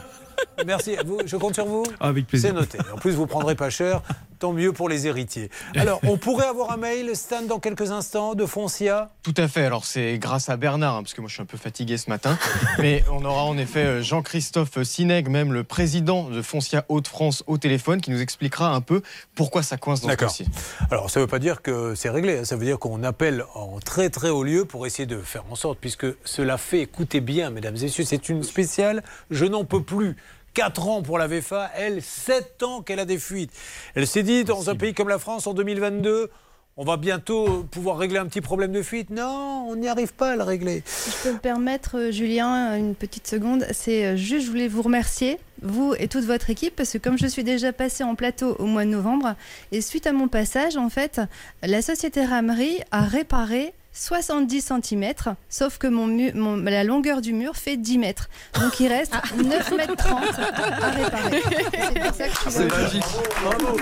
Merci. 0.66 0.96
Vous- 1.06 1.20
je 1.24 1.38
compte 1.38 1.54
sur 1.54 1.66
vous 1.68 1.84
Avec 2.00 2.26
plaisir. 2.26 2.50
C'est 2.50 2.56
noté. 2.56 2.80
En 2.92 2.98
plus, 2.98 3.12
vous 3.12 3.28
prendrez 3.28 3.54
pas 3.54 3.70
cher. 3.70 4.02
Tant 4.44 4.52
mieux 4.52 4.74
pour 4.74 4.90
les 4.90 5.08
héritiers. 5.08 5.50
Alors, 5.78 6.02
on 6.04 6.18
pourrait 6.18 6.48
avoir 6.48 6.72
un 6.74 6.76
mail, 6.76 7.16
Stan, 7.16 7.44
dans 7.44 7.60
quelques 7.60 7.92
instants, 7.92 8.36
de 8.36 8.46
Foncia? 8.46 9.10
Tout 9.24 9.34
à 9.38 9.48
fait. 9.48 9.64
Alors 9.64 9.86
c'est 9.86 10.18
grâce 10.18 10.50
à 10.50 10.58
Bernard, 10.58 10.98
hein, 10.98 11.02
parce 11.04 11.14
que 11.14 11.22
moi 11.22 11.30
je 11.30 11.36
suis 11.36 11.42
un 11.42 11.46
peu 11.46 11.56
fatigué 11.58 11.96
ce 11.96 12.10
matin. 12.10 12.38
Mais 12.80 13.06
on 13.10 13.24
aura 13.24 13.44
en 13.46 13.58
effet 13.58 13.86
euh, 13.86 14.02
Jean-Christophe 14.02 14.84
Sineg, 14.84 15.30
même 15.30 15.54
le 15.54 15.64
président 15.64 16.30
de 16.30 16.42
Foncia 16.42 16.84
Hauts-de-France, 16.90 17.46
au 17.48 17.58
téléphone, 17.58 18.02
qui 18.02 18.12
nous 18.12 18.20
expliquera 18.20 18.76
un 18.76 18.82
peu 18.82 19.02
pourquoi 19.34 19.64
ça 19.64 19.78
coince 19.78 20.02
dans 20.02 20.08
ce 20.10 20.12
D'accord. 20.12 20.28
dossier. 20.28 20.48
Alors, 20.92 21.10
ça 21.10 21.22
ne 21.22 21.24
veut 21.24 21.30
pas 21.30 21.40
dire 21.40 21.62
que 21.62 21.96
c'est 21.96 22.10
réglé. 22.10 22.40
hein. 22.40 22.44
Ça 22.44 22.58
veut 22.58 22.66
dire 22.66 22.80
qu'on 22.80 23.02
appelle 23.04 23.46
en 23.56 23.80
très 23.80 24.10
très 24.10 24.30
haut 24.30 24.44
lieu 24.44 24.66
pour 24.66 24.86
essayer 24.86 25.06
de 25.06 25.20
faire 25.20 25.46
en 25.50 25.56
sorte, 25.56 25.78
puisque 25.80 26.08
cela 26.26 26.58
fait, 26.58 26.82
écoutez 26.82 27.22
bien, 27.22 27.50
mesdames 27.50 27.78
et 27.78 27.84
messieurs, 27.84 28.04
c'est 28.04 28.28
une 28.28 28.44
spéciale. 28.44 29.04
Je 29.32 29.46
n'en 29.46 29.64
peux 29.64 29.82
plus. 29.84 30.18
4 30.54 30.88
ans 30.88 31.02
pour 31.02 31.18
la 31.18 31.28
VFA, 31.28 31.72
elle, 31.76 32.02
7 32.02 32.64
ans 32.64 32.82
qu'elle 32.82 33.00
a 33.00 33.06
des 33.06 33.18
fuites. 33.18 33.52
Elle 33.96 34.08
s'est 34.08 34.24
dit, 34.24 34.44
dans 34.44 34.70
un 34.70 34.76
pays 34.76 34.94
comme 34.94 35.10
la 35.10 35.20
France, 35.20 35.48
en 35.48 35.54
2022, 35.54 36.30
on 36.76 36.86
va 36.86 36.98
bientôt 36.98 37.66
pouvoir 37.70 37.98
régler 37.98 38.18
un 38.18 38.26
petit 38.26 38.42
problème 38.42 38.72
de 38.72 38.82
fuite. 38.82 39.12
Non, 39.12 39.68
on 39.70 39.76
n'y 39.76 39.88
arrive 39.88 40.14
pas 40.14 40.32
à 40.32 40.36
le 40.36 40.44
régler. 40.44 40.84
Je 40.88 41.24
peux 41.24 41.34
me 41.34 41.40
permettre, 41.40 42.00
euh, 42.00 42.12
Julien, 42.12 42.76
une 42.78 42.96
petite 42.96 43.28
seconde. 43.28 43.66
C'est 43.72 44.06
euh, 44.06 44.16
juste, 44.16 44.48
je 44.48 44.52
voulais 44.52 44.68
vous 44.68 44.82
remercier, 44.82 45.38
vous 45.62 45.94
et 46.00 46.08
toute 46.08 46.26
votre 46.26 46.50
équipe, 46.50 46.76
parce 46.76 46.92
que 46.92 46.98
comme 46.98 47.18
je 47.18 47.28
suis 47.28 47.44
déjà 47.44 47.74
passée 47.74 48.04
en 48.04 48.16
plateau 48.16 48.56
au 48.58 48.66
mois 48.66 48.86
de 48.86 48.90
novembre, 48.90 49.36
et 49.72 49.82
suite 49.82 50.08
à 50.08 50.14
mon 50.14 50.28
passage, 50.28 50.76
en 50.76 50.90
fait, 50.90 51.22
la 51.62 51.84
société 51.84 52.26
Ramery 52.26 52.80
a 52.90 53.02
réparé 53.02 53.74
70 53.94 54.62
cm, 54.82 55.14
sauf 55.50 55.78
que 55.78 55.88
mon 55.88 56.08
mu- 56.08 56.34
mon- 56.34 56.58
la 56.58 56.84
longueur 56.84 57.22
du 57.22 57.34
mur 57.34 57.56
fait 57.56 57.78
10 57.78 57.98
mètres. 58.00 58.28
Donc 58.60 58.80
il 58.80 58.88
reste 58.88 59.14
9 59.38 59.72
mètres 59.78 59.96
30 59.96 60.24
à 60.40 60.90
réparer. 60.90 61.42
C'est 61.82 62.00
pour 62.00 62.14
ça 62.16 62.28
que 62.28 62.50
je 62.50 62.50
suis 62.50 62.70
là. 62.70 62.78
magique. 62.78 63.04
Bravo. 63.44 63.78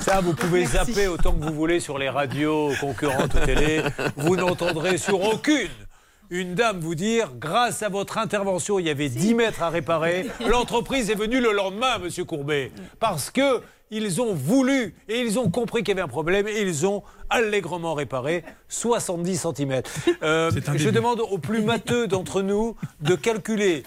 Ça, 0.00 0.20
vous 0.20 0.34
pouvez 0.34 0.64
zapper 0.66 1.06
autant 1.06 1.32
que 1.32 1.44
vous 1.44 1.52
voulez 1.54 1.80
sur 1.80 1.98
les 1.98 2.08
radios 2.08 2.72
concurrentes 2.80 3.34
ou 3.34 3.44
télé. 3.44 3.82
Vous 4.16 4.36
n'entendrez 4.36 4.96
sur 4.98 5.20
aucune 5.22 5.68
une 6.30 6.54
dame 6.54 6.80
vous 6.80 6.94
dire 6.94 7.32
grâce 7.38 7.82
à 7.82 7.88
votre 7.88 8.18
intervention, 8.18 8.78
il 8.78 8.86
y 8.86 8.90
avait 8.90 9.08
10 9.08 9.34
mètres 9.34 9.62
à 9.62 9.70
réparer. 9.70 10.26
L'entreprise 10.46 11.10
est 11.10 11.14
venue 11.14 11.40
le 11.40 11.52
lendemain, 11.52 11.98
monsieur 11.98 12.24
Courbet, 12.24 12.70
parce 13.00 13.30
que 13.30 13.62
ils 13.90 14.20
ont 14.20 14.34
voulu 14.34 14.94
et 15.08 15.20
ils 15.20 15.38
ont 15.38 15.50
compris 15.50 15.82
qu'il 15.82 15.88
y 15.88 15.92
avait 15.92 16.02
un 16.02 16.08
problème 16.08 16.46
et 16.46 16.60
ils 16.60 16.86
ont 16.86 17.02
allègrement 17.30 17.94
réparé 17.94 18.44
70 18.68 19.46
cm. 19.56 19.82
un 20.22 20.50
je 20.76 20.90
demande 20.90 21.20
aux 21.20 21.38
plus 21.38 21.62
matheux 21.62 22.06
d'entre 22.06 22.42
nous 22.42 22.76
de 23.00 23.14
calculer, 23.14 23.82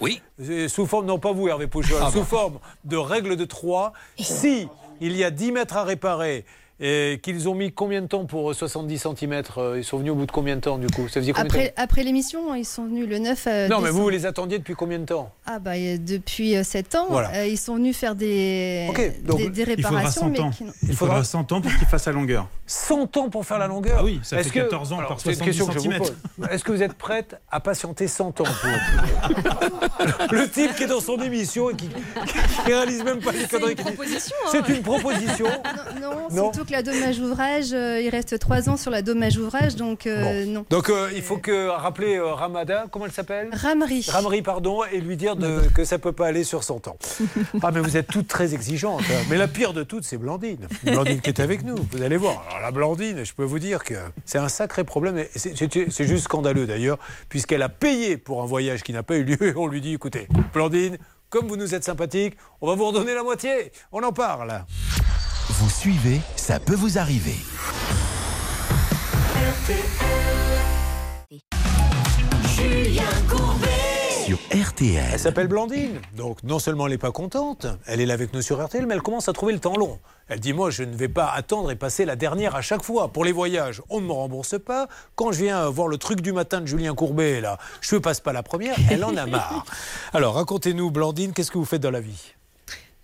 sous 0.66 0.86
forme, 0.86 1.06
non 1.06 1.20
pas 1.20 1.30
vous 1.30 1.46
Hervé 1.48 1.68
Pouchol, 1.68 1.98
Ah 2.02 2.10
sous 2.10 2.18
bon. 2.18 2.24
forme 2.24 2.58
de 2.84 2.96
règle 2.96 3.36
de 3.36 3.44
3, 3.44 3.92
si 4.18 4.66
il 5.00 5.16
y 5.16 5.22
a 5.22 5.30
10 5.30 5.52
mètres 5.52 5.76
à 5.76 5.84
réparer 5.84 6.44
et 6.84 7.20
qu'ils 7.22 7.48
ont 7.48 7.54
mis 7.54 7.70
combien 7.72 8.02
de 8.02 8.08
temps 8.08 8.24
pour 8.26 8.52
70 8.52 8.98
cm 9.16 9.42
Ils 9.76 9.84
sont 9.84 9.98
venus 9.98 10.10
au 10.12 10.16
bout 10.16 10.26
de 10.26 10.32
combien 10.32 10.56
de 10.56 10.60
temps 10.60 10.78
du 10.78 10.88
coup? 10.88 11.06
Ça 11.08 11.20
faisait 11.20 11.32
Après, 11.36 11.68
temps? 11.68 11.74
après 11.82 12.02
l'émission, 12.02 12.54
ils 12.56 12.64
sont 12.64 12.84
venus 12.86 13.08
le 13.08 13.18
9 13.20 13.44
euh, 13.46 13.68
Non, 13.68 13.80
mais 13.80 13.90
vous, 13.90 14.02
vous 14.02 14.08
les 14.08 14.26
attendiez 14.26 14.58
depuis 14.58 14.74
combien 14.74 14.98
de 14.98 15.04
temps? 15.04 15.30
Ah 15.46 15.60
bah 15.60 15.72
euh, 15.76 15.96
depuis 15.98 16.56
7 16.64 16.94
ans, 16.96 17.06
Voilà. 17.08 17.30
euh, 17.36 17.46
ils 17.46 17.56
sont 17.58 17.76
venus 17.76 17.96
faire 17.96 18.16
des, 18.16 18.88
Ok, 18.90 19.22
donc 19.24 19.38
des, 19.38 19.48
des 19.50 19.62
Il 19.62 19.66
faudra 19.82 19.90
réparations. 20.00 20.20
100 20.22 20.28
mais 20.30 20.40
ans. 20.40 20.50
Il 20.82 20.96
faudra 20.96 21.22
100 21.24 21.52
ans 21.52 21.60
pour 21.60 21.70
qu'il 21.70 21.86
fasse 21.86 22.06
la 22.06 22.12
longueur. 22.12 22.48
100 22.66 23.16
ans 23.16 23.28
pour 23.30 23.46
faire 23.46 23.58
la 23.58 23.68
longueur? 23.68 23.98
Ah 24.00 24.04
oui, 24.04 24.18
ça 24.24 24.38
fait 24.42 24.50
que- 24.50 24.54
14 24.60 24.92
ans 24.92 24.98
alors, 24.98 25.10
par 25.10 25.20
c'est 25.20 25.30
une 25.30 25.36
70 25.36 25.46
question 25.50 25.66
que 25.66 25.72
je 25.74 25.78
vous 25.78 25.84
centimètres. 25.92 26.14
pose. 26.36 26.48
Est-ce 26.50 26.64
que 26.64 26.72
vous 26.72 26.82
êtes 26.82 26.94
prête 26.94 27.40
à 27.50 27.60
patienter 27.60 28.08
100 28.08 28.40
ans 28.40 28.44
pour 28.44 28.46
le 30.32 30.48
type 30.48 30.74
qui 30.74 30.84
est 30.84 30.86
dans 30.88 31.00
son 31.00 31.16
émission 31.20 31.70
et 31.70 31.74
qui, 31.76 31.88
qui 31.88 32.60
réalise 32.66 33.04
même 33.04 33.20
pas 33.20 33.32
les 33.32 33.40
C'est 33.40 33.48
conneries 33.50 33.72
une 33.72 33.76
qu'il 33.76 33.84
dit? 33.86 33.92
proposition, 33.92 34.36
hein. 34.44 34.48
C'est 34.50 34.68
une 34.68 34.82
proposition. 34.82 35.46
Non, 36.00 36.10
Non. 36.30 36.52
surtout 36.52 36.64
que 36.64 36.71
la 36.72 36.82
dommage 36.82 37.18
ouvrage, 37.20 37.72
euh, 37.72 38.00
il 38.00 38.08
reste 38.08 38.38
trois 38.38 38.68
ans 38.68 38.76
sur 38.76 38.90
la 38.90 39.02
dommage 39.02 39.36
ouvrage, 39.38 39.76
donc 39.76 40.06
euh, 40.06 40.44
non. 40.46 40.64
Donc 40.70 40.90
euh, 40.90 41.10
il 41.14 41.22
faut 41.22 41.36
que 41.36 41.68
rappeler 41.68 42.16
euh, 42.16 42.32
Ramada, 42.34 42.86
comment 42.90 43.04
elle 43.06 43.12
s'appelle? 43.12 43.50
Ramerie. 43.52 44.06
Ramerie, 44.08 44.42
pardon, 44.42 44.80
et 44.90 45.00
lui 45.00 45.16
dire 45.16 45.36
de- 45.36 45.60
que 45.74 45.84
ça 45.84 45.98
peut 45.98 46.12
pas 46.12 46.26
aller 46.26 46.42
sur 46.44 46.64
100 46.64 46.88
ans. 46.88 46.96
Ah 47.62 47.70
mais 47.72 47.80
vous 47.80 47.96
êtes 47.96 48.08
toutes 48.08 48.26
très 48.28 48.54
exigeantes. 48.54 49.02
hein. 49.10 49.22
Mais 49.30 49.36
la 49.36 49.48
pire 49.48 49.72
de 49.74 49.82
toutes, 49.82 50.04
c'est 50.04 50.16
Blandine. 50.16 50.66
Blandine 50.82 51.20
qui 51.20 51.28
est 51.30 51.40
avec 51.40 51.62
nous, 51.64 51.76
vous 51.92 52.02
allez 52.02 52.16
voir. 52.16 52.42
Alors 52.48 52.60
la 52.62 52.70
Blandine, 52.72 53.24
je 53.24 53.32
peux 53.34 53.44
vous 53.44 53.58
dire 53.58 53.84
que 53.84 53.94
c'est 54.24 54.38
un 54.38 54.48
sacré 54.48 54.82
problème. 54.84 55.18
et 55.18 55.28
C'est 55.36 55.56
c'est- 55.56 55.90
c'est 55.90 56.06
juste 56.06 56.24
scandaleux 56.24 56.66
d'ailleurs, 56.66 56.98
puisqu'elle 57.28 57.62
a 57.62 57.68
payé 57.68 58.16
pour 58.16 58.42
un 58.42 58.46
voyage 58.46 58.82
qui 58.82 58.92
n'a 58.92 59.02
pas 59.02 59.16
eu 59.16 59.24
lieu. 59.24 59.36
Et 59.42 59.54
on 59.56 59.66
lui 59.66 59.80
dit, 59.80 59.92
écoutez, 59.94 60.26
Blandine, 60.54 60.96
comme 61.28 61.46
vous 61.48 61.56
nous 61.56 61.74
êtes 61.74 61.84
sympathique, 61.84 62.34
on 62.60 62.66
va 62.66 62.74
vous 62.74 62.86
redonner 62.86 63.14
la 63.14 63.22
moitié. 63.22 63.72
On 63.92 64.02
en 64.02 64.12
parle. 64.12 64.64
Vous 65.48 65.68
suivez, 65.68 66.20
ça 66.36 66.60
peut 66.60 66.74
vous 66.74 66.98
arriver. 66.98 67.36
Julien 72.54 73.02
Courbet. 73.28 73.68
Sur 74.24 74.38
RTL. 74.52 75.04
Elle 75.12 75.18
s'appelle 75.18 75.48
Blandine. 75.48 76.00
Donc 76.16 76.44
non 76.44 76.60
seulement 76.60 76.86
elle 76.86 76.92
n'est 76.92 76.98
pas 76.98 77.10
contente, 77.10 77.66
elle 77.86 78.00
est 78.00 78.06
là 78.06 78.14
avec 78.14 78.32
nous 78.32 78.40
sur 78.40 78.64
RTL, 78.64 78.86
mais 78.86 78.94
elle 78.94 79.02
commence 79.02 79.28
à 79.28 79.32
trouver 79.32 79.52
le 79.52 79.58
temps 79.58 79.76
long. 79.76 79.98
Elle 80.28 80.38
dit 80.38 80.52
moi 80.52 80.70
je 80.70 80.84
ne 80.84 80.94
vais 80.94 81.08
pas 81.08 81.26
attendre 81.26 81.72
et 81.72 81.76
passer 81.76 82.04
la 82.04 82.14
dernière 82.14 82.54
à 82.54 82.62
chaque 82.62 82.84
fois. 82.84 83.08
Pour 83.08 83.24
les 83.24 83.32
voyages, 83.32 83.82
on 83.90 84.00
ne 84.00 84.06
me 84.06 84.12
rembourse 84.12 84.58
pas. 84.64 84.86
Quand 85.16 85.32
je 85.32 85.42
viens 85.42 85.68
voir 85.70 85.88
le 85.88 85.98
truc 85.98 86.20
du 86.20 86.32
matin 86.32 86.60
de 86.60 86.66
Julien 86.66 86.94
Courbet, 86.94 87.40
là, 87.40 87.58
je 87.80 87.96
ne 87.96 88.00
passe 88.00 88.20
pas 88.20 88.32
la 88.32 88.44
première. 88.44 88.76
Elle 88.90 89.04
en 89.04 89.16
a 89.16 89.26
marre. 89.26 89.64
Alors 90.12 90.34
racontez-nous 90.36 90.92
Blandine, 90.92 91.32
qu'est-ce 91.32 91.50
que 91.50 91.58
vous 91.58 91.64
faites 91.64 91.82
dans 91.82 91.90
la 91.90 92.00
vie? 92.00 92.34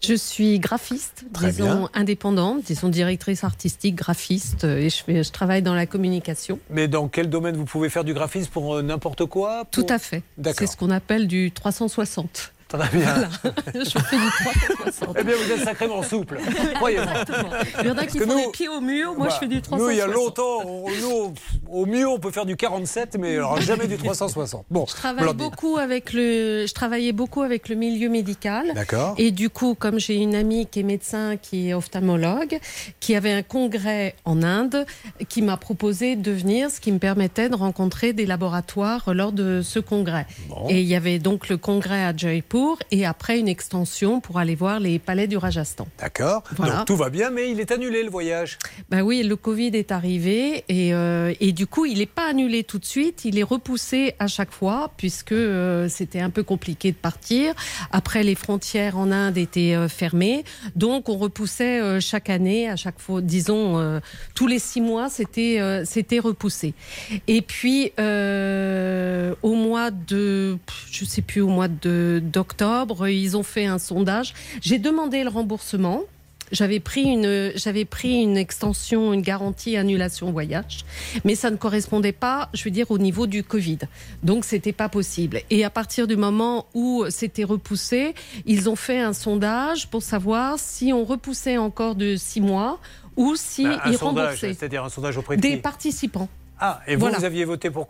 Je 0.01 0.15
suis 0.15 0.59
graphiste, 0.61 1.25
Très 1.33 1.49
disons 1.51 1.65
bien. 1.65 1.91
indépendante, 1.93 2.62
disons 2.65 2.89
directrice 2.89 3.43
artistique, 3.43 3.97
graphiste, 3.97 4.62
euh, 4.65 4.79
et 4.79 4.91
je, 4.91 5.03
fais, 5.03 5.25
je 5.25 5.33
travaille 5.33 5.61
dans 5.62 5.75
la 5.75 5.87
communication. 5.87 6.61
Mais 6.70 6.87
dans 6.87 7.09
quel 7.09 7.29
domaine 7.29 7.57
vous 7.57 7.65
pouvez 7.65 7.89
faire 7.89 8.05
du 8.05 8.15
graphisme 8.15 8.51
pour 8.51 8.77
euh, 8.77 8.83
n'importe 8.83 9.27
quoi 9.27 9.65
Tout 9.73 9.87
à 9.89 9.99
fait. 9.99 10.23
C'est 10.57 10.66
ce 10.69 10.77
qu'on 10.77 10.91
appelle 10.91 11.27
du 11.27 11.51
360. 11.51 12.53
Très 12.69 12.78
bien. 12.99 13.07
Voilà. 13.15 13.28
je 13.74 13.99
fais 13.99 14.16
du 14.16 14.31
360. 14.77 15.16
Eh 15.19 15.24
bien, 15.24 15.35
vous 15.36 15.53
êtes 15.53 15.65
sacrément 15.65 16.03
souple. 16.03 16.39
Croyez-moi. 16.74 17.07
Il 17.81 17.86
y 17.86 17.90
en 17.90 17.97
a 17.97 18.07
qui 18.07 18.19
font 18.19 18.27
nous- 18.27 18.36
les 18.36 18.51
pieds 18.53 18.69
au 18.69 18.81
mur, 18.82 19.15
moi 19.15 19.15
je 19.15 19.16
Voilà. 19.31 19.39
fais 19.40 19.47
du 19.47 19.62
360. 19.62 19.81
Nous, 19.81 19.90
il 19.90 19.97
y 19.97 20.01
a 20.03 20.07
longtemps, 20.07 20.61
on- 20.66 20.85
nous, 21.01 21.35
au 21.70 21.86
mieux, 21.86 22.07
on 22.07 22.19
peut 22.19 22.31
faire 22.31 22.45
du 22.45 22.57
47, 22.57 23.16
mais 23.19 23.36
alors 23.36 23.59
jamais 23.62 23.86
du 23.86 23.97
360. 23.97 24.66
Bon, 24.70 24.85
Je 24.86 24.93
travaille 24.95 25.24
Blandine. 25.24 25.49
beaucoup 25.49 25.78
avec 25.78 26.12
le, 26.12 26.66
je 26.66 26.74
travaillais 26.74 27.12
beaucoup 27.12 27.40
avec 27.43 27.70
le 27.70 27.74
milieu 27.74 28.11
médical. 28.11 28.73
D'accord. 28.74 29.15
Et 29.16 29.31
du 29.31 29.49
coup, 29.49 29.74
comme 29.74 29.99
j'ai 29.99 30.16
une 30.16 30.35
amie 30.35 30.66
qui 30.66 30.81
est 30.81 30.85
médecin, 30.85 31.36
qui 31.40 31.70
est 31.70 31.74
ophtalmologue, 31.74 32.59
qui 33.01 33.15
avait 33.16 33.32
un 33.32 33.43
congrès 33.43 34.15
en 34.27 34.43
Inde, 34.43 34.85
qui 35.31 35.40
m'a 35.40 35.57
proposé 35.57 36.16
de 36.16 36.32
venir, 36.32 36.70
ce 36.70 36.81
qui 36.81 36.93
me 36.93 36.99
permettait 36.99 37.49
de 37.49 37.55
rencontrer 37.57 38.12
des 38.12 38.27
laboratoires 38.27 39.15
lors 39.15 39.32
de 39.32 39.62
ce 39.62 39.78
congrès. 39.78 40.27
Et 40.69 40.81
il 40.82 40.86
y 40.86 40.95
avait 40.95 41.19
donc 41.19 41.49
le 41.49 41.57
congrès 41.57 42.05
à 42.05 42.15
Jaipur 42.15 42.58
et 42.91 43.07
après 43.07 43.39
une 43.39 43.49
extension 43.49 44.21
pour 44.21 44.39
aller 44.39 44.55
voir 44.55 44.81
les 44.81 44.99
palais 44.99 45.27
du 45.27 45.37
Rajasthan. 45.37 45.87
D'accord. 45.99 46.43
Voilà. 46.57 46.79
Donc 46.79 46.87
tout 46.87 46.97
va 46.97 47.11
bien, 47.11 47.31
mais 47.31 47.51
il 47.51 47.61
est 47.61 47.71
annulé 47.71 48.03
le 48.03 48.11
voyage. 48.11 48.59
Ben 48.91 49.03
oui, 49.03 49.23
le 49.23 49.37
Covid 49.37 49.71
est 49.75 49.93
arrivé 49.93 50.65
et, 50.69 50.95
euh, 50.95 51.35
et 51.41 51.53
du 51.53 51.67
coup, 51.67 51.87
il 51.87 51.99
n'est 51.99 52.07
pas 52.07 52.29
annulé 52.29 52.65
tout 52.65 52.79
de 52.79 52.85
suite, 52.85 53.25
il 53.25 53.39
est 53.39 53.43
repoussé 53.43 54.15
à 54.19 54.27
chaque 54.27 54.53
fois 54.53 54.93
puisque 54.97 55.33
euh, 55.33 55.89
c'était 55.89 56.21
un 56.21 56.31
peu 56.31 56.43
compliqué 56.43 56.91
de 56.93 56.97
partir. 56.97 57.55
Après, 57.93 58.23
les 58.23 58.35
frontières 58.35 58.97
en 58.99 59.11
Inde 59.11 59.39
étaient 59.39 59.75
euh, 59.75 59.89
fermées, 59.89 60.45
donc 60.77 61.09
on 61.09 61.17
repoussait 61.17 62.01
chaque 62.01 62.31
année, 62.31 62.69
à 62.69 62.77
chaque 62.77 62.99
fois, 62.99 63.21
disons 63.21 64.01
tous 64.35 64.47
les 64.47 64.59
six 64.59 64.81
mois, 64.81 65.09
c'était 65.09 65.61
c'était 65.85 66.19
repoussé. 66.19 66.75
Et 67.27 67.43
puis 67.43 67.93
au 67.99 69.55
mois 69.55 69.91
de, 69.91 70.59
je 70.91 71.05
sais 71.05 71.23
plus, 71.23 71.41
au 71.41 71.49
mois 71.49 71.69
de 71.69 72.21
d'octobre, 72.23 72.48
ils 73.09 73.37
ont 73.37 73.43
fait 73.43 73.66
un 73.66 73.79
sondage. 73.79 74.35
J'ai 74.61 74.79
demandé 74.79 75.23
le 75.25 75.31
remboursement. 75.31 76.03
J'avais 76.51 76.81
pris 76.81 77.03
une, 77.03 77.53
j'avais 77.57 77.85
pris 77.85 78.23
une 78.23 78.39
extension, 78.39 79.12
une 79.12 79.20
garantie 79.20 79.77
annulation 79.77 80.33
voyage, 80.33 80.87
mais 81.27 81.35
ça 81.35 81.51
ne 81.51 81.57
correspondait 81.57 82.12
pas, 82.12 82.49
je 82.55 82.65
veux 82.65 82.70
dire, 82.70 82.91
au 82.91 82.97
niveau 82.97 83.27
du 83.27 83.45
Covid. 83.45 83.81
Donc 84.23 84.47
c'était 84.47 84.73
pas 84.73 84.89
possible. 84.89 85.43
Et 85.51 85.62
à 85.62 85.69
partir 85.69 86.07
du 86.07 86.16
moment 86.16 86.65
où 86.73 87.05
c'était 87.11 87.45
repoussé, 87.45 88.15
ils 88.47 88.70
ont 88.70 88.77
fait 88.77 88.99
un 88.99 89.12
sondage 89.12 89.89
pour 89.91 90.03
savoir 90.03 90.59
si 90.59 90.91
on 90.95 91.05
repoussait 91.05 91.59
encore 91.59 91.95
de 91.97 92.16
six 92.16 92.41
mois 92.41 92.79
ou 93.16 93.37
si 93.37 93.65
Bah, 93.65 93.83
ils 93.85 93.99
sondage, 93.99 94.25
remboursaient 94.29 94.55
c'est-à-dire 94.55 94.85
un 94.85 94.89
sondage 94.89 95.19
auprès 95.19 95.37
de 95.37 95.43
des 95.43 95.57
qui? 95.57 95.57
participants. 95.59 96.31
Ah, 96.59 96.81
et 96.87 96.95
vous, 96.95 97.01
Voilà. 97.01 97.19
vous 97.19 97.25
aviez 97.27 97.45
voté 97.45 97.70
pour 97.70 97.87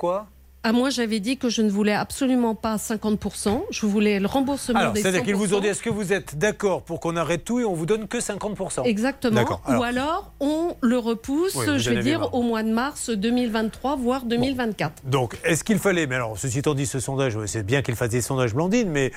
moi, 0.73 0.91
j'avais 0.91 1.21
dit 1.21 1.37
que 1.39 1.49
je 1.49 1.63
ne 1.63 1.71
voulais 1.71 1.93
absolument 1.95 2.55
pas 2.55 2.77
50%. 2.77 3.63
Je 3.71 3.87
voulais 3.87 4.19
le 4.21 4.27
remboursement 4.27 4.79
Alors, 4.79 4.93
des 4.93 5.01
c'est-à-dire 5.03 5.23
qu'ils 5.23 5.35
vous 5.37 5.55
ont 5.55 5.59
100%. 5.59 5.63
dit 5.63 5.67
est-ce 5.69 5.83
que 5.83 5.91
vous 5.91 6.13
êtes 6.13 6.37
d'accord 6.39 6.83
pour 6.83 7.01
qu'on 7.01 7.17
arrête 7.17 7.45
tout 7.45 7.61
et 7.61 7.65
on 7.65 7.75
vous 7.75 7.87
donne 7.87 8.09
que 8.09 8.19
50% 8.19 8.85
Exactement. 8.85 9.45
Ou 9.69 9.83
alors, 9.83 10.33
on 10.41 10.77
le 10.81 10.99
repousse, 10.99 11.55
Oui, 11.57 11.65
je 11.79 11.91
vais 11.91 12.03
dire, 12.03 12.21
marre. 12.21 12.35
au 12.35 12.43
mois 12.43 12.63
de 12.63 12.71
mars 12.71 13.11
2023, 13.11 13.97
voire 13.97 14.25
2024. 14.25 14.93
Donc, 15.05 15.37
est-ce 15.45 15.65
qu'il 15.65 15.79
fallait, 15.79 16.07
mais 16.07 16.17
alors, 16.17 16.39
ceci 16.39 16.59
étant 16.61 16.75
dit, 16.75 16.87
ce 16.87 17.01
sondage, 17.01 17.39
c'est 17.47 17.65
bien 17.65 17.83
qu'il 17.83 17.95
fasse 17.97 18.11
des 18.11 18.21
sondages 18.21 18.55
Blandine, 18.55 18.89
mais 18.91 19.13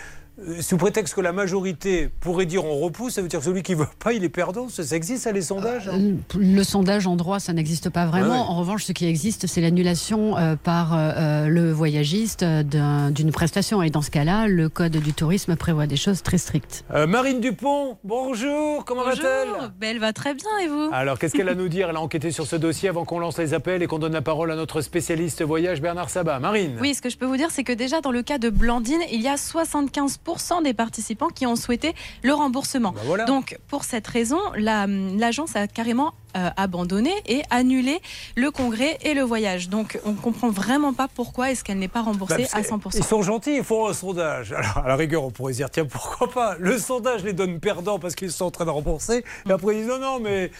sous 0.61 0.77
prétexte 0.77 1.13
que 1.13 1.21
la 1.21 1.33
majorité 1.33 2.09
pourrait 2.19 2.45
dire 2.45 2.65
on 2.65 2.79
repousse, 2.79 3.13
ça 3.13 3.21
veut 3.21 3.27
dire 3.27 3.39
que 3.39 3.45
celui 3.45 3.61
qui 3.63 3.73
veut 3.75 3.85
pas, 3.99 4.13
il 4.13 4.23
est 4.23 4.29
perdant. 4.29 4.69
Ça, 4.69 4.83
ça 4.83 4.95
existe, 4.95 5.23
ça, 5.23 5.31
les 5.31 5.41
sondages 5.41 5.87
hein 5.87 6.13
Le 6.35 6.63
sondage 6.63 7.05
en 7.05 7.15
droit, 7.15 7.39
ça 7.39 7.53
n'existe 7.53 7.89
pas 7.89 8.05
vraiment. 8.05 8.27
Ouais, 8.27 8.31
ouais. 8.33 8.45
En 8.47 8.57
revanche, 8.59 8.85
ce 8.85 8.91
qui 8.91 9.05
existe, 9.05 9.45
c'est 9.47 9.61
l'annulation 9.61 10.37
euh, 10.37 10.55
par 10.55 10.93
euh, 10.93 11.11
euh, 11.15 11.47
le 11.47 11.71
voyagiste 11.71 12.43
euh, 12.43 12.63
d'un- 12.63 13.11
d'une 13.11 13.31
prestation. 13.31 13.81
Et 13.83 13.89
dans 13.89 14.01
ce 14.01 14.09
cas-là, 14.09 14.47
le 14.47 14.69
Code 14.69 14.93
du 14.97 15.13
tourisme 15.13 15.55
prévoit 15.55 15.85
des 15.85 15.97
choses 15.97 16.23
très 16.23 16.37
strictes. 16.37 16.85
Euh, 16.93 17.05
Marine 17.07 17.39
Dupont, 17.39 17.97
bonjour, 18.03 18.83
comment 18.85 19.03
va-t-elle? 19.03 19.71
Ben, 19.79 19.89
elle 19.91 19.99
va 19.99 20.13
très 20.13 20.33
bien 20.33 20.49
et 20.63 20.67
vous? 20.67 20.89
Alors, 20.93 21.19
qu'est-ce 21.19 21.33
qu'elle 21.35 21.49
a 21.49 21.51
à 21.51 21.55
nous 21.55 21.69
dire? 21.69 21.89
Elle 21.89 21.97
a 21.97 22.01
enquêté 22.01 22.31
sur 22.31 22.47
ce 22.47 22.55
dossier 22.55 22.89
avant 22.89 23.05
qu'on 23.05 23.19
lance 23.19 23.37
les 23.37 23.53
appels 23.53 23.83
et 23.83 23.87
qu'on 23.87 23.99
donne 23.99 24.13
la 24.13 24.21
parole 24.21 24.51
à 24.51 24.55
notre 24.55 24.81
spécialiste 24.81 25.43
voyage, 25.43 25.81
Bernard 25.81 26.09
Sabat. 26.09 26.39
Marine? 26.39 26.77
Oui, 26.79 26.95
ce 26.95 27.01
que 27.01 27.09
je 27.09 27.17
peux 27.17 27.25
vous 27.25 27.37
dire, 27.37 27.49
c'est 27.51 27.63
que 27.63 27.73
déjà 27.73 28.01
dans 28.01 28.11
le 28.11 28.21
cas 28.23 28.37
de 28.37 28.49
Blandine, 28.49 29.01
il 29.11 29.21
y 29.21 29.27
a 29.27 29.35
75% 29.35 30.20
des 30.63 30.73
participants 30.73 31.27
qui 31.29 31.45
ont 31.45 31.55
souhaité 31.55 31.93
le 32.23 32.33
remboursement. 32.33 32.93
voilà. 33.05 33.25
Donc, 33.25 33.57
pour 33.67 33.83
cette 33.83 34.07
raison, 34.07 34.39
la- 34.55 34.87
l'agence 34.87 35.55
a 35.55 35.67
carrément 35.67 36.13
euh, 36.37 36.49
abandonné 36.55 37.11
et 37.25 37.41
annulé 37.49 37.99
le 38.37 38.51
congrès 38.51 38.97
et 39.01 39.13
le 39.13 39.21
voyage. 39.21 39.67
Donc, 39.67 39.99
on 40.05 40.13
comprend 40.13 40.49
vraiment 40.49 40.93
pas 40.93 41.09
pourquoi 41.13 41.51
est-ce 41.51 41.63
qu'elle 41.63 41.79
n'est 41.79 41.89
pas 41.89 42.01
remboursée 42.03 42.43
Bah, 42.43 42.49
à 42.53 42.61
parce 42.63 42.67
que 42.67 42.73
100%. 42.73 42.97
Ils 42.97 43.03
sont 43.03 43.21
gentils, 43.21 43.55
ils 43.57 43.63
font 43.63 43.87
un 43.87 43.93
sondage. 43.93 44.53
Alors, 44.57 44.77
à 44.85 44.87
la 44.87 44.95
rigueur, 44.95 45.23
on 45.25 45.31
pourrait 45.31 45.51
se 45.53 45.57
dire, 45.57 45.69
tiens, 45.69 45.85
pourquoi 45.85 46.31
pas? 46.31 46.55
Le 46.59 46.77
sondage 46.77 47.23
les 47.25 47.33
donne 47.33 47.59
perdants 47.59 47.99
parce 47.99 48.15
qu'ils 48.15 48.31
sont 48.31 48.45
en 48.45 48.51
train 48.51 48.63
de 48.65 48.69
rembourser. 48.69 49.25
Et 49.47 49.51
après, 49.51 49.75
ils 49.75 49.79
disent, 49.81 49.89
non, 49.89 49.99
non, 49.99 50.19
mais 50.21 50.51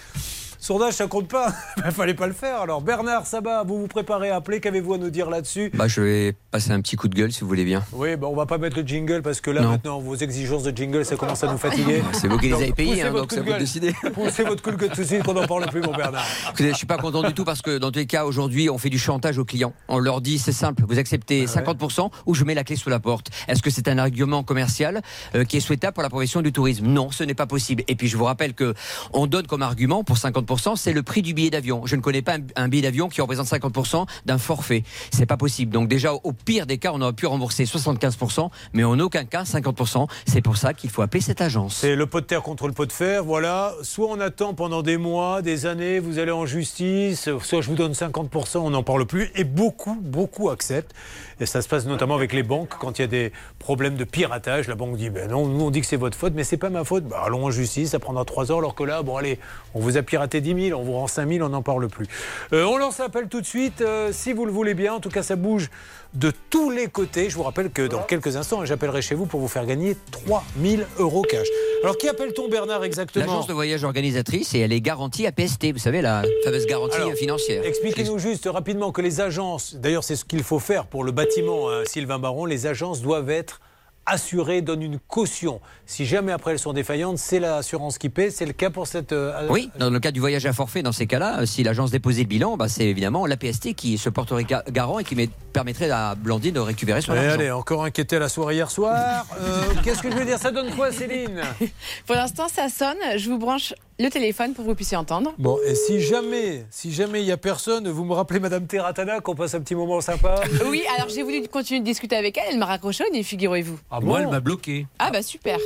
sondage, 0.61 0.93
ça 0.93 1.07
compte 1.07 1.27
pas. 1.27 1.53
Il 1.85 1.91
fallait 1.91 2.13
pas 2.13 2.27
le 2.27 2.33
faire. 2.33 2.61
Alors, 2.61 2.81
Bernard 2.81 3.25
Sabat, 3.25 3.63
vous 3.63 3.81
vous 3.81 3.87
préparez 3.87 4.29
à 4.29 4.35
appeler. 4.37 4.59
Qu'avez-vous 4.61 4.93
à 4.93 4.97
nous 4.97 5.09
dire 5.09 5.29
là-dessus 5.29 5.71
Bah, 5.73 5.87
je 5.87 6.01
vais 6.01 6.35
passer 6.51 6.71
un 6.71 6.79
petit 6.81 6.95
coup 6.95 7.07
de 7.07 7.15
gueule 7.15 7.31
si 7.31 7.41
vous 7.41 7.47
voulez 7.47 7.65
bien. 7.65 7.83
Oui, 7.91 8.15
bah, 8.15 8.27
on 8.29 8.35
va 8.35 8.45
pas 8.45 8.57
mettre 8.57 8.77
le 8.77 8.87
jingle 8.87 9.21
parce 9.21 9.41
que 9.41 9.51
là, 9.51 9.61
Non. 9.61 9.69
maintenant, 9.71 9.99
vos 9.99 10.15
exigences 10.15 10.63
de 10.63 10.75
jingle, 10.75 11.03
ça 11.03 11.15
commence 11.15 11.43
à 11.43 11.51
nous 11.51 11.57
fatiguer. 11.57 12.03
C'est 12.13 12.27
vous 12.27 12.37
qui 12.37 12.47
les 12.49 12.53
avez 12.53 12.71
payés, 12.73 13.01
hein, 13.01 13.11
donc 13.11 13.33
à 13.33 13.41
vous 13.41 13.53
décider. 13.53 13.93
Poussez 14.13 14.43
votre 14.43 14.61
coup 14.61 14.71
de 14.71 14.75
gueule 14.75 14.91
tout 14.91 15.01
de 15.01 15.05
suite 15.05 15.23
qu'on 15.23 15.33
n'en 15.33 15.47
parle 15.47 15.65
plus, 15.67 15.81
mon 15.81 15.93
Bernard. 15.93 16.25
Je 16.57 16.71
suis 16.73 16.85
pas 16.87 16.97
content 16.97 17.23
du 17.23 17.33
tout 17.33 17.43
parce 17.43 17.61
que 17.61 17.77
dans 17.79 17.91
tous 17.91 17.99
les 17.99 18.05
cas, 18.05 18.25
aujourd'hui, 18.25 18.69
on 18.69 18.77
fait 18.77 18.89
du 18.89 18.99
chantage 18.99 19.37
aux 19.39 19.45
clients. 19.45 19.73
On 19.87 19.97
leur 19.97 20.21
dit, 20.21 20.37
c'est 20.37 20.51
simple, 20.51 20.83
vous 20.87 20.99
acceptez 20.99 21.45
50% 21.47 22.09
ou 22.27 22.35
je 22.35 22.43
mets 22.43 22.53
la 22.53 22.63
clé 22.63 22.75
sous 22.75 22.89
la 22.89 22.99
porte. 22.99 23.29
Est-ce 23.47 23.61
que 23.61 23.69
c'est 23.71 23.87
un 23.87 23.97
argument 23.97 24.43
commercial 24.43 25.01
euh, 25.35 25.43
qui 25.43 25.57
est 25.57 25.61
souhaitable 25.61 25.93
pour 25.95 26.03
la 26.03 26.09
profession 26.09 26.41
du 26.41 26.51
tourisme? 26.51 26.85
Non, 26.85 27.09
ce 27.11 27.23
n'est 27.23 27.33
pas 27.33 27.47
possible. 27.47 27.83
Et 27.87 27.95
puis, 27.95 28.07
je 28.07 28.15
vous 28.17 28.25
rappelle 28.25 28.53
que 28.53 28.73
on 29.13 29.25
donne 29.27 29.47
comme 29.47 29.63
argument 29.63 30.03
pour 30.03 30.17
50%, 30.17 30.50
c'est 30.75 30.93
le 30.93 31.03
prix 31.03 31.21
du 31.21 31.33
billet 31.33 31.49
d'avion. 31.49 31.83
Je 31.85 31.95
ne 31.95 32.01
connais 32.01 32.21
pas 32.21 32.37
un, 32.55 32.67
billet 32.67 32.83
d'avion 32.83 33.09
qui 33.09 33.21
représente 33.21 33.47
50% 33.47 34.05
d'un 34.25 34.37
forfait. 34.37 34.83
C'est 35.11 35.25
pas 35.25 35.37
possible. 35.37 35.71
Donc 35.71 35.87
déjà, 35.87 36.13
au 36.13 36.33
pire 36.33 36.65
des 36.65 36.77
cas, 36.77 36.91
on 36.93 37.01
aurait 37.01 37.13
pu 37.13 37.25
rembourser 37.25 37.63
75%, 37.63 38.49
mais 38.73 38.83
en 38.83 38.99
aucun 38.99 39.25
cas 39.25 39.43
50%. 39.43 40.07
C'est 40.25 40.41
pour 40.41 40.57
ça 40.57 40.73
qu'il 40.73 40.89
faut 40.89 41.01
appeler 41.01 41.21
cette 41.21 41.41
agence. 41.41 41.75
C'est 41.75 41.95
le 41.95 42.05
pot 42.05 42.21
de 42.21 42.25
terre 42.25 42.43
contre 42.43 42.67
le 42.67 42.73
pot 42.73 42.85
de 42.85 42.91
fer, 42.91 43.23
voilà. 43.23 43.73
Soit 43.81 44.07
on 44.09 44.19
attend 44.19 44.53
pendant 44.53 44.81
des 44.81 44.97
mois, 44.97 45.41
des 45.41 45.65
années, 45.65 45.99
vous 45.99 46.19
allez 46.19 46.31
en 46.31 46.45
justice, 46.45 47.29
soit 47.41 47.61
je 47.61 47.69
vous 47.69 47.75
donne 47.75 47.93
50%, 47.93 48.57
on 48.57 48.71
n'en 48.71 48.83
parle 48.83 49.05
plus. 49.05 49.31
Et 49.35 49.43
beaucoup, 49.43 49.97
beaucoup 50.01 50.49
acceptent. 50.49 50.93
Et 51.39 51.45
ça 51.45 51.61
se 51.61 51.67
passe 51.67 51.85
notamment 51.85 52.15
avec 52.15 52.33
les 52.33 52.43
banques 52.43 52.73
quand 52.79 52.99
il 52.99 53.01
y 53.01 53.05
a 53.05 53.07
des 53.07 53.31
problèmes 53.57 53.95
de 53.95 54.03
piratage. 54.03 54.67
La 54.67 54.75
banque 54.75 54.97
dit, 54.97 55.09
ben 55.09 55.29
non, 55.29 55.47
nous 55.47 55.65
on 55.65 55.71
dit 55.71 55.81
que 55.81 55.87
c'est 55.87 55.97
votre 55.97 56.17
faute, 56.17 56.33
mais 56.35 56.43
c'est 56.43 56.57
pas 56.57 56.69
ma 56.69 56.83
faute. 56.83 57.05
Bah, 57.05 57.23
allons 57.25 57.45
en 57.45 57.51
justice, 57.51 57.91
ça 57.91 57.99
prendra 57.99 58.25
trois 58.25 58.51
heures, 58.51 58.59
alors 58.59 58.75
que 58.75 58.83
là, 58.83 59.01
bon 59.01 59.17
allez, 59.17 59.39
on 59.73 59.79
vous 59.79 59.97
a 59.97 60.01
piraté 60.03 60.40
coûté 60.41 60.53
10 60.53 60.69
000, 60.69 60.79
on 60.79 60.83
vous 60.83 60.93
rend 60.93 61.07
5 61.07 61.29
000, 61.29 61.45
on 61.45 61.49
n'en 61.49 61.61
parle 61.61 61.87
plus. 61.87 62.07
Euh, 62.53 62.65
on 62.65 62.77
lance 62.77 62.99
l'appel 62.99 63.27
tout 63.27 63.41
de 63.41 63.45
suite, 63.45 63.81
euh, 63.81 64.09
si 64.11 64.33
vous 64.33 64.45
le 64.45 64.51
voulez 64.51 64.73
bien. 64.73 64.93
En 64.93 64.99
tout 64.99 65.09
cas, 65.09 65.23
ça 65.23 65.35
bouge 65.35 65.69
de 66.13 66.31
tous 66.49 66.69
les 66.69 66.87
côtés. 66.87 67.29
Je 67.29 67.35
vous 67.35 67.43
rappelle 67.43 67.69
que 67.69 67.87
dans 67.87 68.03
quelques 68.03 68.35
instants, 68.35 68.65
j'appellerai 68.65 69.01
chez 69.01 69.15
vous 69.15 69.25
pour 69.25 69.39
vous 69.39 69.47
faire 69.47 69.65
gagner 69.65 69.95
3 70.11 70.43
000 70.61 70.81
euros 70.99 71.21
cash. 71.21 71.47
Alors, 71.83 71.97
qui 71.97 72.09
appelle-t-on, 72.09 72.49
Bernard, 72.49 72.83
exactement 72.83 73.25
L'agence 73.25 73.47
de 73.47 73.53
voyage 73.53 73.83
organisatrice 73.83 74.53
et 74.53 74.59
elle 74.59 74.73
est 74.73 74.81
garantie 74.81 75.25
à 75.25 75.31
PST, 75.31 75.71
vous 75.71 75.79
savez, 75.79 76.01
la 76.01 76.23
fameuse 76.43 76.65
garantie 76.65 76.97
Alors, 76.97 77.13
financière. 77.13 77.65
Expliquez-nous 77.65 78.19
juste 78.19 78.47
rapidement 78.51 78.91
que 78.91 79.01
les 79.01 79.21
agences, 79.21 79.75
d'ailleurs 79.75 80.03
c'est 80.03 80.15
ce 80.15 80.25
qu'il 80.25 80.43
faut 80.43 80.59
faire 80.59 80.85
pour 80.85 81.03
le 81.03 81.11
bâtiment 81.11 81.69
hein, 81.69 81.83
Sylvain 81.85 82.19
Baron, 82.19 82.45
les 82.45 82.67
agences 82.67 83.01
doivent 83.01 83.29
être 83.29 83.61
assurées, 84.05 84.61
donnent 84.61 84.81
une 84.81 84.99
caution. 84.99 85.61
Si 85.91 86.05
jamais 86.05 86.31
après 86.31 86.51
elles 86.53 86.59
sont 86.59 86.71
défaillantes, 86.71 87.17
c'est 87.17 87.41
l'assurance 87.41 87.97
qui 87.97 88.07
paie. 88.07 88.31
C'est 88.31 88.45
le 88.45 88.53
cas 88.53 88.69
pour 88.69 88.87
cette... 88.87 89.11
euh, 89.11 89.45
Oui, 89.49 89.69
dans 89.77 89.89
le 89.89 89.99
cas 89.99 90.11
du 90.11 90.21
voyage 90.21 90.45
à 90.45 90.53
forfait, 90.53 90.81
dans 90.83 90.93
ces 90.93 91.05
cas-là, 91.05 91.39
euh, 91.41 91.45
si 91.45 91.63
l'agence 91.63 91.91
déposait 91.91 92.21
le 92.21 92.27
bilan, 92.29 92.55
bah, 92.55 92.69
c'est 92.69 92.85
évidemment 92.85 93.25
la 93.25 93.35
PST 93.35 93.73
qui 93.73 93.97
se 93.97 94.07
porterait 94.07 94.45
ga- 94.45 94.63
garant 94.71 94.99
et 94.99 95.03
qui 95.03 95.15
met- 95.15 95.29
permettrait 95.51 95.89
à 95.91 96.15
Blandine 96.15 96.53
de 96.53 96.61
récupérer 96.61 97.01
son 97.01 97.11
Allez, 97.11 97.25
argent. 97.27 97.39
allez, 97.41 97.51
encore 97.51 97.83
inquiété 97.83 98.15
à 98.15 98.19
la 98.19 98.29
soirée 98.29 98.55
hier 98.55 98.71
soir. 98.71 99.25
Euh, 99.41 99.63
Qu'est-ce 99.83 100.01
que 100.01 100.09
je 100.09 100.15
veux 100.15 100.23
dire? 100.23 100.39
Ça 100.39 100.51
donne 100.51 100.73
quoi, 100.75 100.93
Céline? 100.93 101.41
Pour 102.07 102.15
l'instant, 102.15 102.47
ça 102.47 102.69
sonne. 102.69 102.95
Je 103.17 103.29
vous 103.29 103.37
branche 103.37 103.73
le 103.99 104.09
téléphone 104.09 104.53
pour 104.53 104.63
que 104.63 104.69
vous 104.69 104.75
puissiez 104.75 104.97
entendre. 104.97 105.33
Bon, 105.37 105.59
et 105.67 105.75
si 105.75 105.99
jamais, 106.01 106.65
si 106.71 106.91
jamais 106.91 107.21
il 107.21 107.27
y 107.27 107.31
a 107.31 107.37
personne, 107.37 107.87
vous 107.89 108.03
me 108.05 108.13
rappelez 108.13 108.39
Madame 108.39 108.65
Terratana 108.65 109.19
qu'on 109.19 109.35
passe 109.35 109.53
un 109.55 109.59
petit 109.59 109.75
moment 109.75 109.99
sympa? 110.01 110.41
Oui, 110.65 110.83
alors 110.95 111.09
j'ai 111.09 111.21
voulu 111.21 111.45
continuer 111.49 111.81
de 111.81 111.85
discuter 111.85 112.15
avec 112.15 112.37
elle. 112.37 112.45
Elle 112.53 112.57
m'a 112.59 112.65
raccroché 112.65 113.03
au 113.07 113.13
nez, 113.13 113.21
figurez-vous. 113.23 113.77
Ah 113.91 113.99
bon? 113.99 114.07
Moi, 114.07 114.21
elle 114.21 114.29
m'a 114.29 114.39
bloqué. 114.39 114.87
Ah 114.97 115.11
bah 115.11 115.21
super. 115.21 115.57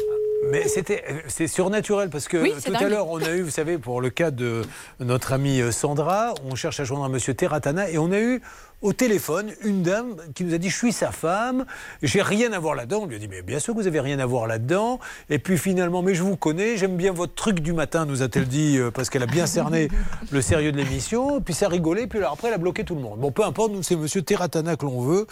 Mais 0.51 0.67
c'était, 0.67 1.03
c'est 1.27 1.47
surnaturel 1.47 2.09
parce 2.09 2.27
que 2.27 2.37
Oui, 2.37 2.53
tout 2.63 2.73
à 2.73 2.87
l'heure, 2.87 3.09
on 3.09 3.21
a 3.21 3.31
eu, 3.31 3.41
vous 3.41 3.49
savez, 3.49 3.77
pour 3.77 4.01
le 4.01 4.09
cas 4.09 4.31
de 4.31 4.61
notre 4.99 5.33
amie 5.33 5.61
euh, 5.61 5.71
Sandra, 5.71 6.33
on 6.49 6.55
cherche 6.55 6.79
à 6.79 6.83
joindre 6.83 7.05
un 7.05 7.09
monsieur 7.09 7.33
Terratana 7.33 7.89
et 7.89 7.97
on 7.97 8.11
a 8.11 8.19
eu 8.19 8.41
au 8.85 8.93
téléphone 8.93 9.51
une 9.63 9.81
dame 9.81 10.15
qui 10.35 10.43
nous 10.43 10.53
a 10.53 10.59
dit 10.59 10.69
Je 10.69 10.77
suis 10.77 10.93
sa 10.93 11.11
femme, 11.11 11.65
j'ai 12.03 12.21
rien 12.21 12.53
à 12.53 12.59
voir 12.59 12.75
là-dedans. 12.75 12.99
On 13.01 13.05
lui 13.07 13.15
a 13.15 13.19
dit 13.19 13.27
Mais 13.27 13.41
bien 13.41 13.57
sûr 13.57 13.73
que 13.73 13.79
vous 13.79 13.87
avez 13.87 13.99
rien 13.99 14.19
à 14.19 14.27
voir 14.27 14.45
là-dedans. 14.45 14.99
Et 15.31 15.39
puis 15.39 15.57
finalement, 15.57 16.03
mais 16.03 16.13
je 16.13 16.21
vous 16.21 16.37
connais, 16.37 16.77
j'aime 16.77 16.95
bien 16.95 17.11
votre 17.11 17.33
truc 17.33 17.61
du 17.61 17.73
matin, 17.73 18.05
nous 18.05 18.21
a-t-elle 18.21 18.47
dit, 18.47 18.77
euh, 18.77 18.91
parce 18.91 19.09
qu'elle 19.09 19.23
a 19.23 19.27
bien 19.27 19.47
cerné 19.47 19.89
le 20.31 20.41
sérieux 20.41 20.71
de 20.71 20.77
l'émission. 20.77 21.41
Puis 21.41 21.55
ça 21.55 21.65
a 21.65 21.69
rigolé, 21.69 22.05
puis 22.05 22.19
alors 22.19 22.33
après, 22.33 22.49
elle 22.49 22.53
a 22.53 22.59
bloqué 22.59 22.83
tout 22.83 22.93
le 22.93 23.01
monde. 23.01 23.19
Bon, 23.19 23.31
peu 23.31 23.43
importe, 23.43 23.71
nous, 23.71 23.81
c'est 23.81 23.95
monsieur 23.95 24.21
Terratana 24.21 24.75
que 24.75 24.85
l'on 24.85 25.01
veut. 25.01 25.25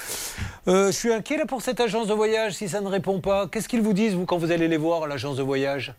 Euh, 0.68 0.88
je 0.88 0.98
suis 0.98 1.14
inquiet 1.14 1.38
là 1.38 1.46
pour 1.46 1.62
cette 1.62 1.80
agence 1.80 2.08
de 2.08 2.14
voyage 2.14 2.54
si 2.54 2.68
ça 2.68 2.82
ne 2.82 2.88
répond 2.88 3.20
pas. 3.20 3.48
Qu'est-ce 3.48 3.70
qu'ils 3.70 3.82
vous 3.82 3.94
disent, 3.94 4.16
vous, 4.16 4.26
quand 4.26 4.40
vous 4.40 4.52
allez 4.52 4.68
les 4.68 4.78
voir 4.78 5.04
à 5.04 5.08
l'agence 5.08 5.38
de 5.38 5.44
voyage? 5.44 5.94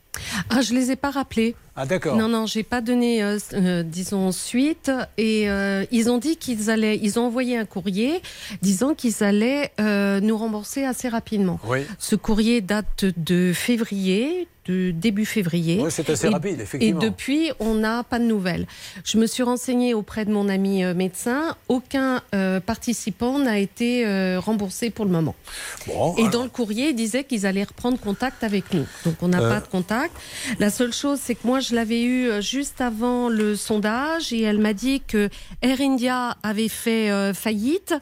Ah, 0.51 0.61
je 0.61 0.75
les 0.75 0.91
ai 0.91 0.97
pas 0.97 1.11
rappelés. 1.11 1.55
Ah, 1.77 1.87
d'accord. 1.87 2.17
Non, 2.17 2.29
non, 2.29 2.47
j'ai 2.47 2.63
pas 2.63 2.81
donné, 2.81 3.23
euh, 3.23 3.39
euh, 3.53 3.83
disons, 3.83 4.31
suite. 4.31 4.93
Et 5.19 5.51
euh, 5.51 5.85
ils 5.91 6.09
ont 6.09 6.19
dit 6.19 6.37
qu'ils 6.37 6.71
allaient, 6.71 6.99
ils 7.03 7.19
ont 7.19 7.27
envoyé 7.27 7.59
un 7.59 7.65
courrier 7.65 8.23
disant 8.63 8.95
qu'ils 8.95 9.25
allaient 9.25 9.73
euh, 9.81 10.21
nous 10.21 10.37
rembourser 10.37 10.85
assez 10.85 11.09
rapidement. 11.09 11.59
Oui. 11.67 11.81
Ce 11.99 12.15
courrier 12.15 12.61
date 12.61 13.07
de 13.17 13.53
février, 13.53 14.47
de 14.67 14.91
début 14.93 15.27
février. 15.27 15.81
Oui, 15.83 15.91
c'est 15.91 16.09
assez 16.11 16.27
Et- 16.27 16.31
rapide, 16.31 16.61
effectivement. 16.61 17.01
Et 17.01 17.05
depuis, 17.05 17.51
on 17.61 17.75
n'a 17.75 18.03
pas 18.03 18.19
de 18.19 18.25
nouvelles. 18.25 18.67
Je 19.05 19.19
me 19.19 19.27
suis 19.27 19.43
renseignée 19.43 19.93
auprès 19.95 20.25
de 20.25 20.33
mon 20.33 20.49
ami 20.49 20.85
euh, 20.85 20.95
médecin. 20.95 21.57
Aucun 21.69 22.23
euh, 22.35 22.61
participant 22.61 23.39
n'a 23.39 23.59
été 23.59 24.07
euh, 24.07 24.41
remboursé 24.41 24.91
pour 24.91 25.05
le 25.05 25.11
moment. 25.11 25.35
Bon, 25.87 26.15
Et 26.17 26.21
alors- 26.21 26.31
dans 26.33 26.43
le 26.45 26.49
courrier, 26.49 26.89
ils 26.91 26.95
disaient 26.95 27.25
qu'ils 27.25 27.45
allaient 27.47 27.65
reprendre 27.65 27.99
contact 27.99 28.43
avec 28.45 28.73
nous. 28.73 28.87
Donc 29.05 29.17
on 29.23 29.29
n'a 29.29 29.43
Euh. 29.43 29.49
pas 29.51 29.61
de 29.61 29.69
contact. 29.69 30.13
La 30.59 30.71
seule 30.71 30.93
chose, 30.93 31.19
c'est 31.23 31.35
que 31.35 31.47
moi, 31.47 31.61
je 31.61 31.75
l'avais 31.75 32.03
eu 32.03 32.31
juste 32.41 32.81
avant 32.81 33.29
le 33.29 33.57
sondage 33.57 34.33
et 34.33 34.43
elle 34.43 34.59
m'a 34.59 34.73
dit 34.73 35.03
que 35.07 35.29
Air 35.63 35.81
India 35.81 36.37
avait 36.43 36.69
fait 36.69 37.33
faillite 37.35 37.95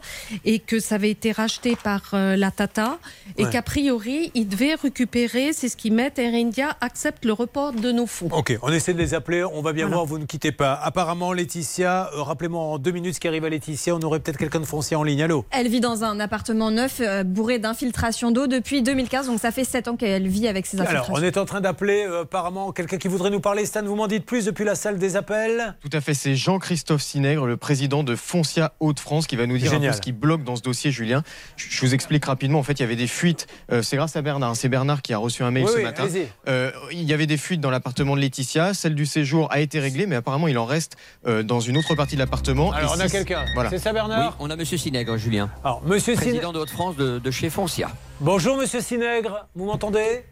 et 0.44 0.58
que 0.58 0.78
ça 0.78 0.94
avait 0.96 1.10
été 1.10 1.32
racheté 1.32 1.76
par 1.82 2.10
la 2.12 2.50
Tata 2.50 2.98
et 3.38 3.44
Ouais. 3.44 3.50
qu'a 3.50 3.62
priori, 3.62 4.30
ils 4.34 4.46
devaient 4.46 4.74
récupérer, 4.74 5.52
c'est 5.52 5.68
ce 5.68 5.76
qu'ils 5.76 5.92
mettent, 5.94 6.18
Air 6.18 6.34
India 6.34 6.51
accepte 6.80 7.24
le 7.24 7.32
report 7.32 7.72
de 7.72 7.92
nos 7.92 8.06
fonds. 8.06 8.28
Ok, 8.32 8.56
on 8.62 8.72
essaie 8.72 8.92
de 8.94 8.98
les 8.98 9.14
appeler, 9.14 9.44
on 9.44 9.62
va 9.62 9.72
bien 9.72 9.84
Voilà. 9.84 9.96
voir, 9.96 10.06
vous 10.06 10.18
ne 10.18 10.24
quittez 10.24 10.52
pas. 10.52 10.74
Apparemment, 10.74 11.32
Laetitia, 11.32 12.10
euh, 12.14 12.22
rappelez-moi 12.22 12.60
en 12.62 12.78
deux 12.78 12.90
minutes 12.92 13.14
ce 13.14 13.20
qui 13.20 13.28
arrive 13.28 13.44
à 13.44 13.48
Laetitia, 13.48 13.94
on 13.94 14.00
aurait 14.02 14.20
peut-être 14.20 14.36
quelqu'un 14.38 14.60
de 14.60 14.64
foncier 14.66 14.96
en 14.96 15.02
ligne. 15.02 15.22
Allô 15.22 15.44
Elle 15.50 15.68
vit 15.68 15.80
dans 15.80 16.04
un 16.04 16.20
appartement 16.20 16.70
neuf 16.70 17.00
euh, 17.00 17.24
bourré 17.24 17.58
d'infiltration 17.58 18.30
d'eau 18.30 18.46
depuis 18.46 18.82
2015, 18.82 19.26
donc 19.26 19.40
ça 19.40 19.50
fait 19.50 19.64
7 19.64 19.88
ans 19.88 19.96
qu'elle 19.96 20.28
vit 20.28 20.48
avec 20.48 20.66
ces 20.66 20.76
Alors, 20.78 20.88
infiltrations. 20.88 21.14
on 21.14 21.22
est 21.22 21.36
en 21.38 21.44
train 21.44 21.60
d'appeler 21.60 22.04
euh, 22.06 22.22
apparemment 22.22 22.72
quelqu'un 22.72 22.98
qui 22.98 23.08
voudrait 23.08 23.30
nous 23.30 23.40
parler. 23.40 23.64
Stan, 23.66 23.82
vous 23.84 23.96
m'en 23.96 24.06
dites 24.06 24.26
plus 24.26 24.44
depuis 24.44 24.64
la 24.64 24.74
salle 24.74 24.98
des 24.98 25.16
appels 25.16 25.76
Tout 25.80 25.90
à 25.96 26.00
fait, 26.00 26.14
c'est 26.14 26.34
Jean-Christophe 26.36 27.02
Sinègre, 27.02 27.46
le 27.46 27.56
président 27.56 28.02
de 28.02 28.14
Foncia 28.16 28.72
Hauts-de-France, 28.80 29.26
qui 29.26 29.36
va 29.36 29.46
nous 29.46 29.58
dire 29.58 29.72
un 29.72 29.80
peu 29.80 29.92
ce 29.92 30.00
qui 30.00 30.12
bloque 30.12 30.44
dans 30.44 30.56
ce 30.56 30.62
dossier, 30.62 30.90
Julien. 30.90 31.22
Je 31.56 31.80
vous 31.80 31.94
explique 31.94 32.24
rapidement, 32.24 32.58
en 32.58 32.62
fait, 32.62 32.72
il 32.74 32.80
y 32.80 32.84
avait 32.84 32.96
des 32.96 33.06
fuites, 33.06 33.46
euh, 33.70 33.82
c'est 33.82 33.96
grâce 33.96 34.16
à 34.16 34.22
Bernard, 34.22 34.50
hein. 34.50 34.54
c'est 34.54 34.68
Bernard 34.68 35.02
qui 35.02 35.12
a 35.12 35.18
reçu 35.18 35.42
un 35.42 35.50
mail 35.50 35.64
Oui, 35.64 35.70
ce 35.72 35.76
oui, 35.78 35.82
matin. 35.84 36.04
Euh, 36.48 36.72
il 36.90 37.02
y 37.02 37.12
avait 37.12 37.26
des 37.26 37.36
fuites 37.36 37.60
dans 37.60 37.70
l'appartement 37.70 38.16
de 38.16 38.20
Laetitia, 38.20 38.74
celle 38.74 38.94
du 38.94 39.06
séjour 39.06 39.50
a 39.52 39.60
été 39.60 39.78
réglée, 39.78 40.06
mais 40.06 40.16
apparemment 40.16 40.48
il 40.48 40.58
en 40.58 40.64
reste 40.64 40.96
euh, 41.26 41.42
dans 41.42 41.60
une 41.60 41.76
autre 41.76 41.94
partie 41.94 42.14
de 42.16 42.20
l'appartement. 42.20 42.72
Alors, 42.72 42.94
Et 42.94 42.98
on 42.98 43.00
a 43.00 43.08
quelqu'un. 43.08 43.44
Voilà. 43.54 43.70
C'est 43.70 43.78
ça, 43.78 43.92
Bernard 43.92 44.36
Oui, 44.40 44.46
on 44.46 44.50
a 44.50 44.56
Monsieur 44.56 44.76
Sinègre, 44.76 45.16
Julien. 45.16 45.50
Alors, 45.62 45.82
Monsieur 45.84 46.14
Sinègre. 46.14 46.30
Président 46.30 46.52
de 46.52 46.58
Haute-France 46.58 46.96
de, 46.96 47.18
de 47.18 47.30
chez 47.30 47.48
Foncia. 47.50 47.90
Bonjour, 48.20 48.56
monsieur 48.56 48.80
Sinègre, 48.80 49.46
vous 49.54 49.66
m'entendez? 49.66 50.24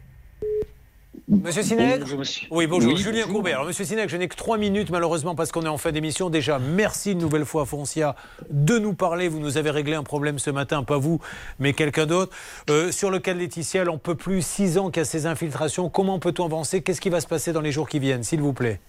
Monsieur 1.31 1.63
Bonjour, 1.97 2.19
monsieur. 2.19 2.47
Oui, 2.51 2.67
bonjour. 2.67 2.91
Oui, 2.91 2.97
Julien 2.97 3.21
bonjour. 3.21 3.35
Courbet. 3.35 3.53
Alors, 3.53 3.65
monsieur 3.65 3.85
Sinègre, 3.85 4.09
je 4.09 4.17
n'ai 4.17 4.27
que 4.27 4.35
trois 4.35 4.57
minutes, 4.57 4.89
malheureusement, 4.89 5.33
parce 5.33 5.53
qu'on 5.53 5.61
est 5.61 5.69
en 5.69 5.77
fin 5.77 5.93
d'émission. 5.93 6.29
Déjà, 6.29 6.59
merci 6.59 7.13
une 7.13 7.19
nouvelle 7.19 7.45
fois 7.45 7.61
à 7.61 7.65
Foncia 7.65 8.17
de 8.49 8.77
nous 8.77 8.93
parler. 8.93 9.29
Vous 9.29 9.39
nous 9.39 9.55
avez 9.57 9.69
réglé 9.69 9.93
un 9.93 10.03
problème 10.03 10.39
ce 10.39 10.49
matin, 10.49 10.83
pas 10.83 10.97
vous, 10.97 11.21
mais 11.57 11.71
quelqu'un 11.71 12.05
d'autre. 12.05 12.35
Euh, 12.69 12.91
sur 12.91 13.09
le 13.09 13.19
cas 13.19 13.33
de 13.33 13.39
Laetitia, 13.39 13.83
elle 13.83 13.89
en 13.89 13.97
peut 13.97 14.15
plus. 14.15 14.45
Six 14.45 14.77
ans 14.77 14.91
qu'il 14.91 14.99
y 14.99 15.03
a 15.03 15.05
ces 15.05 15.25
infiltrations. 15.25 15.89
Comment 15.89 16.19
peut-on 16.19 16.43
avancer? 16.43 16.81
Qu'est-ce 16.81 16.99
qui 16.99 17.09
va 17.09 17.21
se 17.21 17.27
passer 17.27 17.53
dans 17.53 17.61
les 17.61 17.71
jours 17.71 17.87
qui 17.87 17.99
viennent, 17.99 18.23
s'il 18.23 18.41
vous 18.41 18.51
plaît? 18.51 18.81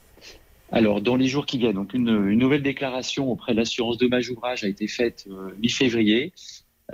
Alors, 0.72 1.00
dans 1.00 1.14
les 1.14 1.28
jours 1.28 1.46
qui 1.46 1.58
viennent, 1.58 1.74
donc 1.74 1.94
une, 1.94 2.08
une 2.08 2.38
nouvelle 2.40 2.62
déclaration 2.62 3.30
auprès 3.30 3.52
de 3.52 3.58
l'assurance 3.58 3.98
dommage 3.98 4.30
ouvrage 4.30 4.64
a 4.64 4.68
été 4.68 4.88
faite 4.88 5.26
euh, 5.30 5.54
mi-février. 5.60 6.32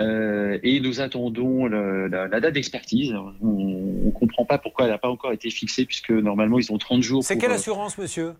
Euh, 0.01 0.59
et 0.63 0.81
nous 0.81 1.01
attendons 1.01 1.67
le- 1.67 2.07
la, 2.07 2.29
la 2.29 2.41
date 2.41 2.55
d'expertise. 2.55 3.13
On 3.43 4.05
ne 4.07 4.11
comprend 4.11 4.45
pas 4.45 4.59
pourquoi 4.59 4.85
elle 4.85 4.93
n'a 4.93 4.99
pas 4.99 5.09
encore 5.09 5.33
été 5.33 5.51
fixée, 5.51 5.85
puisque 5.85 6.11
normalement, 6.11 6.59
ils 6.59 6.71
ont 6.73 6.79
30 6.79 7.03
jours. 7.03 7.25
C'est 7.25 7.37
quelle 7.39 7.51
euh, 7.51 7.55
assurance, 7.55 7.99
monsieur? 7.99 8.35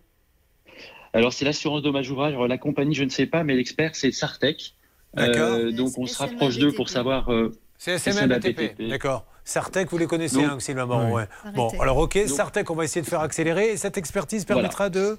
Alors, 1.13 1.33
c'est 1.33 1.45
l'assurance 1.45 1.81
dommage 1.81 2.09
ouvrage. 2.11 2.33
Alors, 2.33 2.47
la 2.47 2.57
compagnie, 2.57 2.95
je 2.95 3.03
ne 3.03 3.09
sais 3.09 3.25
pas, 3.25 3.43
mais 3.43 3.55
l'expert, 3.55 3.95
c'est 3.95 4.11
Sartec. 4.11 4.73
D'accord. 5.15 5.53
Euh, 5.53 5.71
donc, 5.71 5.97
on 5.97 6.05
se 6.05 6.17
rapproche 6.17 6.57
d'eux 6.59 6.71
pour 6.71 6.87
savoir. 6.89 7.29
euh, 7.33 7.51
C'est 7.77 7.93
SML 7.97 8.31
SML-BTP. 8.31 8.89
D'accord. 8.89 9.25
Sartec, 9.43 9.89
vous 9.89 9.97
les 9.97 10.05
connaissez, 10.05 10.43
hein, 10.43 10.59
Sylvain. 10.59 10.85
Bon, 10.85 11.69
alors, 11.79 11.97
ok, 11.97 12.15
Donc- 12.19 12.27
Sartec, 12.27 12.69
on 12.69 12.75
va 12.75 12.83
essayer 12.83 13.01
de 13.01 13.07
faire 13.07 13.21
accélérer. 13.21 13.71
Et 13.71 13.77
cette 13.77 13.97
expertise 13.97 14.45
Voilà. 14.45 14.61
permettra 14.61 14.89
de. 14.89 15.17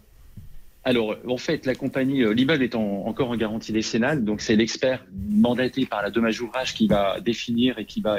Alors, 0.82 1.16
en 1.28 1.36
fait, 1.36 1.66
la 1.66 1.74
compagnie, 1.74 2.22
euh, 2.22 2.32
l'immeuble 2.32 2.62
est 2.62 2.74
en- 2.74 3.06
encore 3.06 3.30
en 3.30 3.36
garantie 3.36 3.72
décennale, 3.72 4.24
donc 4.24 4.40
c'est 4.40 4.56
l'expert 4.56 5.04
mandaté 5.28 5.84
par 5.84 6.02
la 6.02 6.10
dommage 6.10 6.40
ouvrage 6.40 6.74
qui 6.74 6.88
va 6.88 7.20
définir 7.20 7.78
et 7.78 7.84
qui 7.84 8.00
va 8.00 8.18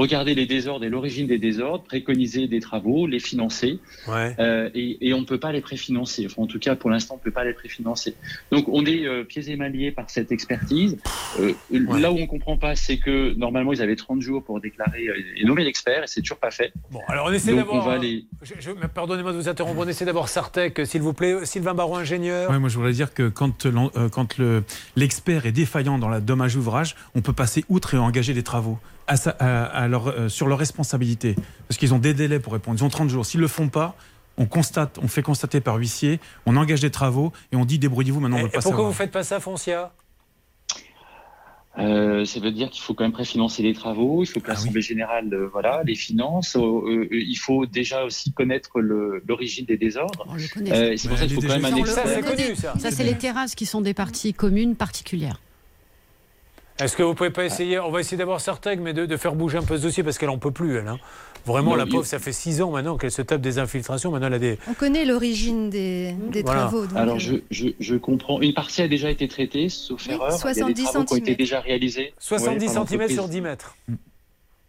regarder 0.00 0.34
les 0.34 0.46
désordres 0.46 0.84
et 0.84 0.88
l'origine 0.88 1.26
des 1.26 1.38
désordres, 1.38 1.84
préconiser 1.84 2.48
des 2.48 2.60
travaux, 2.60 3.06
les 3.06 3.20
financer, 3.20 3.78
Ouais. 4.08 4.34
euh, 4.38 4.70
et, 4.74 5.08
et 5.08 5.14
on 5.14 5.20
ne 5.20 5.24
peut 5.26 5.38
pas 5.38 5.52
les 5.52 5.60
préfinancer. 5.60 6.24
Enfin, 6.26 6.42
en 6.42 6.46
tout 6.46 6.58
cas, 6.58 6.74
pour 6.74 6.88
l'instant, 6.90 7.14
on 7.14 7.18
ne 7.18 7.22
peut 7.22 7.30
pas 7.30 7.44
les 7.44 7.52
préfinancer. 7.52 8.14
Donc, 8.50 8.64
on 8.68 8.84
est 8.86 9.06
euh, 9.06 9.24
pieds 9.24 9.48
et 9.50 9.56
mains 9.56 9.68
liés 9.68 9.92
par 9.92 10.08
cette 10.08 10.32
expertise. 10.32 10.96
Euh, 11.38 11.52
Là 11.70 12.10
où 12.12 12.16
on 12.16 12.20
ne 12.20 12.26
comprend 12.26 12.56
pas, 12.56 12.74
c'est 12.76 12.98
que 12.98 13.34
normalement, 13.34 13.72
ils 13.72 13.82
avaient 13.82 13.96
30 13.96 14.20
jours 14.22 14.42
pour 14.42 14.60
déclarer 14.60 15.06
euh, 15.08 15.14
et 15.36 15.44
nommer 15.44 15.64
l'expert, 15.64 16.02
et 16.02 16.06
c'est 16.06 16.22
toujours 16.22 16.38
pas 16.38 16.50
fait. 16.50 16.72
Bon, 16.90 17.00
alors 17.08 17.26
on 17.28 17.32
essaie 17.32 17.50
Donc, 17.50 17.60
d'avoir. 17.60 17.84
on 17.84 17.88
va 17.90 17.96
euh, 17.96 17.98
les... 17.98 18.24
je- 18.42 18.54
je- 18.58 18.70
mais 18.70 18.88
Pardonnez-moi 18.92 19.32
de 19.32 19.36
vous 19.38 19.48
interrompre. 19.48 19.80
On 19.80 19.88
essaie 19.88 20.04
d'avoir 20.06 20.28
Sartec, 20.28 20.80
s'il 20.84 21.02
vous 21.02 21.12
plaît. 21.12 21.44
Sylvain 21.44 21.74
Baron, 21.74 21.96
ingénieur. 21.96 22.50
Ouais, 22.50 22.58
moi, 22.58 22.68
je 22.70 22.76
voudrais 22.76 22.92
dire 22.92 23.12
que 23.12 23.28
quand, 23.28 23.66
quand 24.12 24.38
le- 24.38 24.64
l'expert 24.96 25.44
est 25.46 25.52
défaillant 25.52 25.98
dans 25.98 26.08
la 26.08 26.20
dommage 26.20 26.56
ouvrage, 26.56 26.96
on 27.14 27.20
peut 27.20 27.32
passer 27.32 27.64
outre 27.68 27.94
et 27.94 27.98
engager 27.98 28.32
des 28.34 28.42
travaux 28.42 28.78
à 29.10 29.16
sa- 29.16 29.30
à- 29.38 29.64
à 29.64 29.88
leur, 29.88 30.06
euh, 30.08 30.28
sur 30.28 30.46
leur 30.46 30.58
responsabilité. 30.58 31.34
Parce 31.68 31.78
qu'ils 31.78 31.92
ont 31.94 31.98
des 31.98 32.14
délais 32.14 32.38
pour 32.40 32.52
répondre. 32.52 32.78
Ils 32.80 32.84
ont 32.84 32.88
30 32.88 33.10
jours. 33.10 33.26
S'ils 33.26 33.38
ne 33.40 33.42
le 33.44 33.48
font 33.48 33.68
pas, 33.68 33.94
on 34.38 34.46
constate, 34.46 34.98
on 35.02 35.08
fait 35.08 35.22
constater 35.22 35.60
par 35.60 35.76
huissier, 35.76 36.20
on 36.46 36.56
engage 36.56 36.80
des 36.80 36.90
travaux 36.90 37.32
et 37.52 37.56
on 37.56 37.64
dit 37.64 37.78
débrouillez-vous, 37.78 38.20
maintenant 38.20 38.36
on 38.36 38.40
ne 38.40 38.44
veut 38.44 38.48
Et 38.48 38.52
pas 38.52 38.58
pourquoi 38.62 38.70
savoir. 38.78 38.90
vous 38.92 38.96
faites 38.96 39.10
pas 39.10 39.24
ça, 39.24 39.40
Foncia? 39.40 39.92
Euh, 41.78 42.24
ça 42.24 42.40
veut 42.40 42.50
dire 42.50 42.68
qu'il 42.68 42.82
faut 42.82 42.94
quand 42.94 43.04
même 43.04 43.12
préfinancer 43.12 43.62
les 43.62 43.72
travaux, 43.74 44.22
il 44.24 44.26
faut 44.26 44.40
que 44.40 44.46
Ah 44.48 44.54
l'Assemblée 44.54 44.82
générale 44.82 45.32
euh, 45.32 45.48
voilà, 45.52 45.82
les 45.84 45.94
finance. 45.94 46.56
Euh, 46.56 46.60
euh, 46.60 47.08
il 47.12 47.36
faut 47.36 47.64
déjà 47.64 48.04
aussi 48.04 48.32
connaître 48.32 48.80
l'origine 48.80 49.66
des 49.66 49.76
désordres. 49.76 50.26
Euh, 50.28 50.92
et 50.92 50.96
c'est 50.96 51.08
pour 51.08 51.16
ça 51.16 51.26
qu'il 51.26 51.34
faut 51.36 51.40
quand 51.42 51.48
même 51.60 51.64
un 51.64 51.76
expert. 51.76 52.74
Ça, 52.78 52.90
c'est 52.90 53.04
les 53.04 53.16
terrasses 53.16 53.54
qui 53.54 53.66
sont 53.66 53.80
des 53.80 53.94
parties 53.94 54.34
communes 54.34 54.74
particulières. 54.74 55.40
Est-ce 56.80 56.96
que 56.96 57.02
vous 57.02 57.14
pouvez 57.14 57.30
pas 57.30 57.44
essayer 57.44 57.78
On 57.78 57.90
va 57.90 58.00
essayer 58.00 58.16
d'avoir 58.16 58.40
Sartec, 58.40 58.80
mais 58.80 58.92
de, 58.92 59.06
de 59.06 59.16
faire 59.16 59.34
bouger 59.34 59.58
un 59.58 59.62
peu 59.62 59.76
ce 59.76 59.82
dossier 59.82 60.02
parce 60.02 60.18
qu'elle 60.18 60.30
en 60.30 60.38
peut 60.38 60.50
plus, 60.50 60.76
elle. 60.78 60.88
hein. 60.88 60.98
Vraiment, 61.46 61.70
Non, 61.70 61.76
la 61.76 61.84
il- 61.84 61.90
pauvre, 61.90 62.04
ça 62.04 62.18
fait 62.18 62.32
6 62.32 62.60
ans 62.60 62.70
maintenant 62.70 62.98
qu'elle 62.98 63.10
se 63.10 63.22
tape 63.22 63.40
des 63.40 63.58
infiltrations. 63.58 64.10
Maintenant, 64.10 64.26
elle 64.26 64.34
a 64.34 64.38
des. 64.38 64.58
On 64.68 64.74
connaît 64.74 65.04
l'origine 65.06 65.70
des, 65.70 66.12
des 66.30 66.42
Voilà. 66.42 66.60
travaux. 66.62 66.86
donc, 66.86 66.96
Alors, 66.98 67.16
euh, 67.16 67.18
je, 67.18 67.34
je, 67.50 67.68
je 67.80 67.94
comprends. 67.96 68.40
Une 68.42 68.52
partie 68.52 68.82
a 68.82 68.88
déjà 68.88 69.10
été 69.10 69.26
traitée, 69.26 69.68
sauf 69.70 70.04
Oui, 70.06 70.12
erreur. 70.14 70.28
Il 70.28 70.32
y 70.32 70.34
a 70.34 70.38
70 70.38 70.74
des 70.74 70.82
travaux 70.84 71.04
qui 71.06 71.14
ont 71.14 71.16
été 71.16 71.34
déjà 71.36 71.60
réalisés. 71.60 72.12
70 72.18 72.52
Ouais, 72.52 72.58
cm 72.58 72.68
sur 72.74 72.80
l'entreprise. 72.98 73.30
10 73.30 73.40
mètres. 73.40 73.76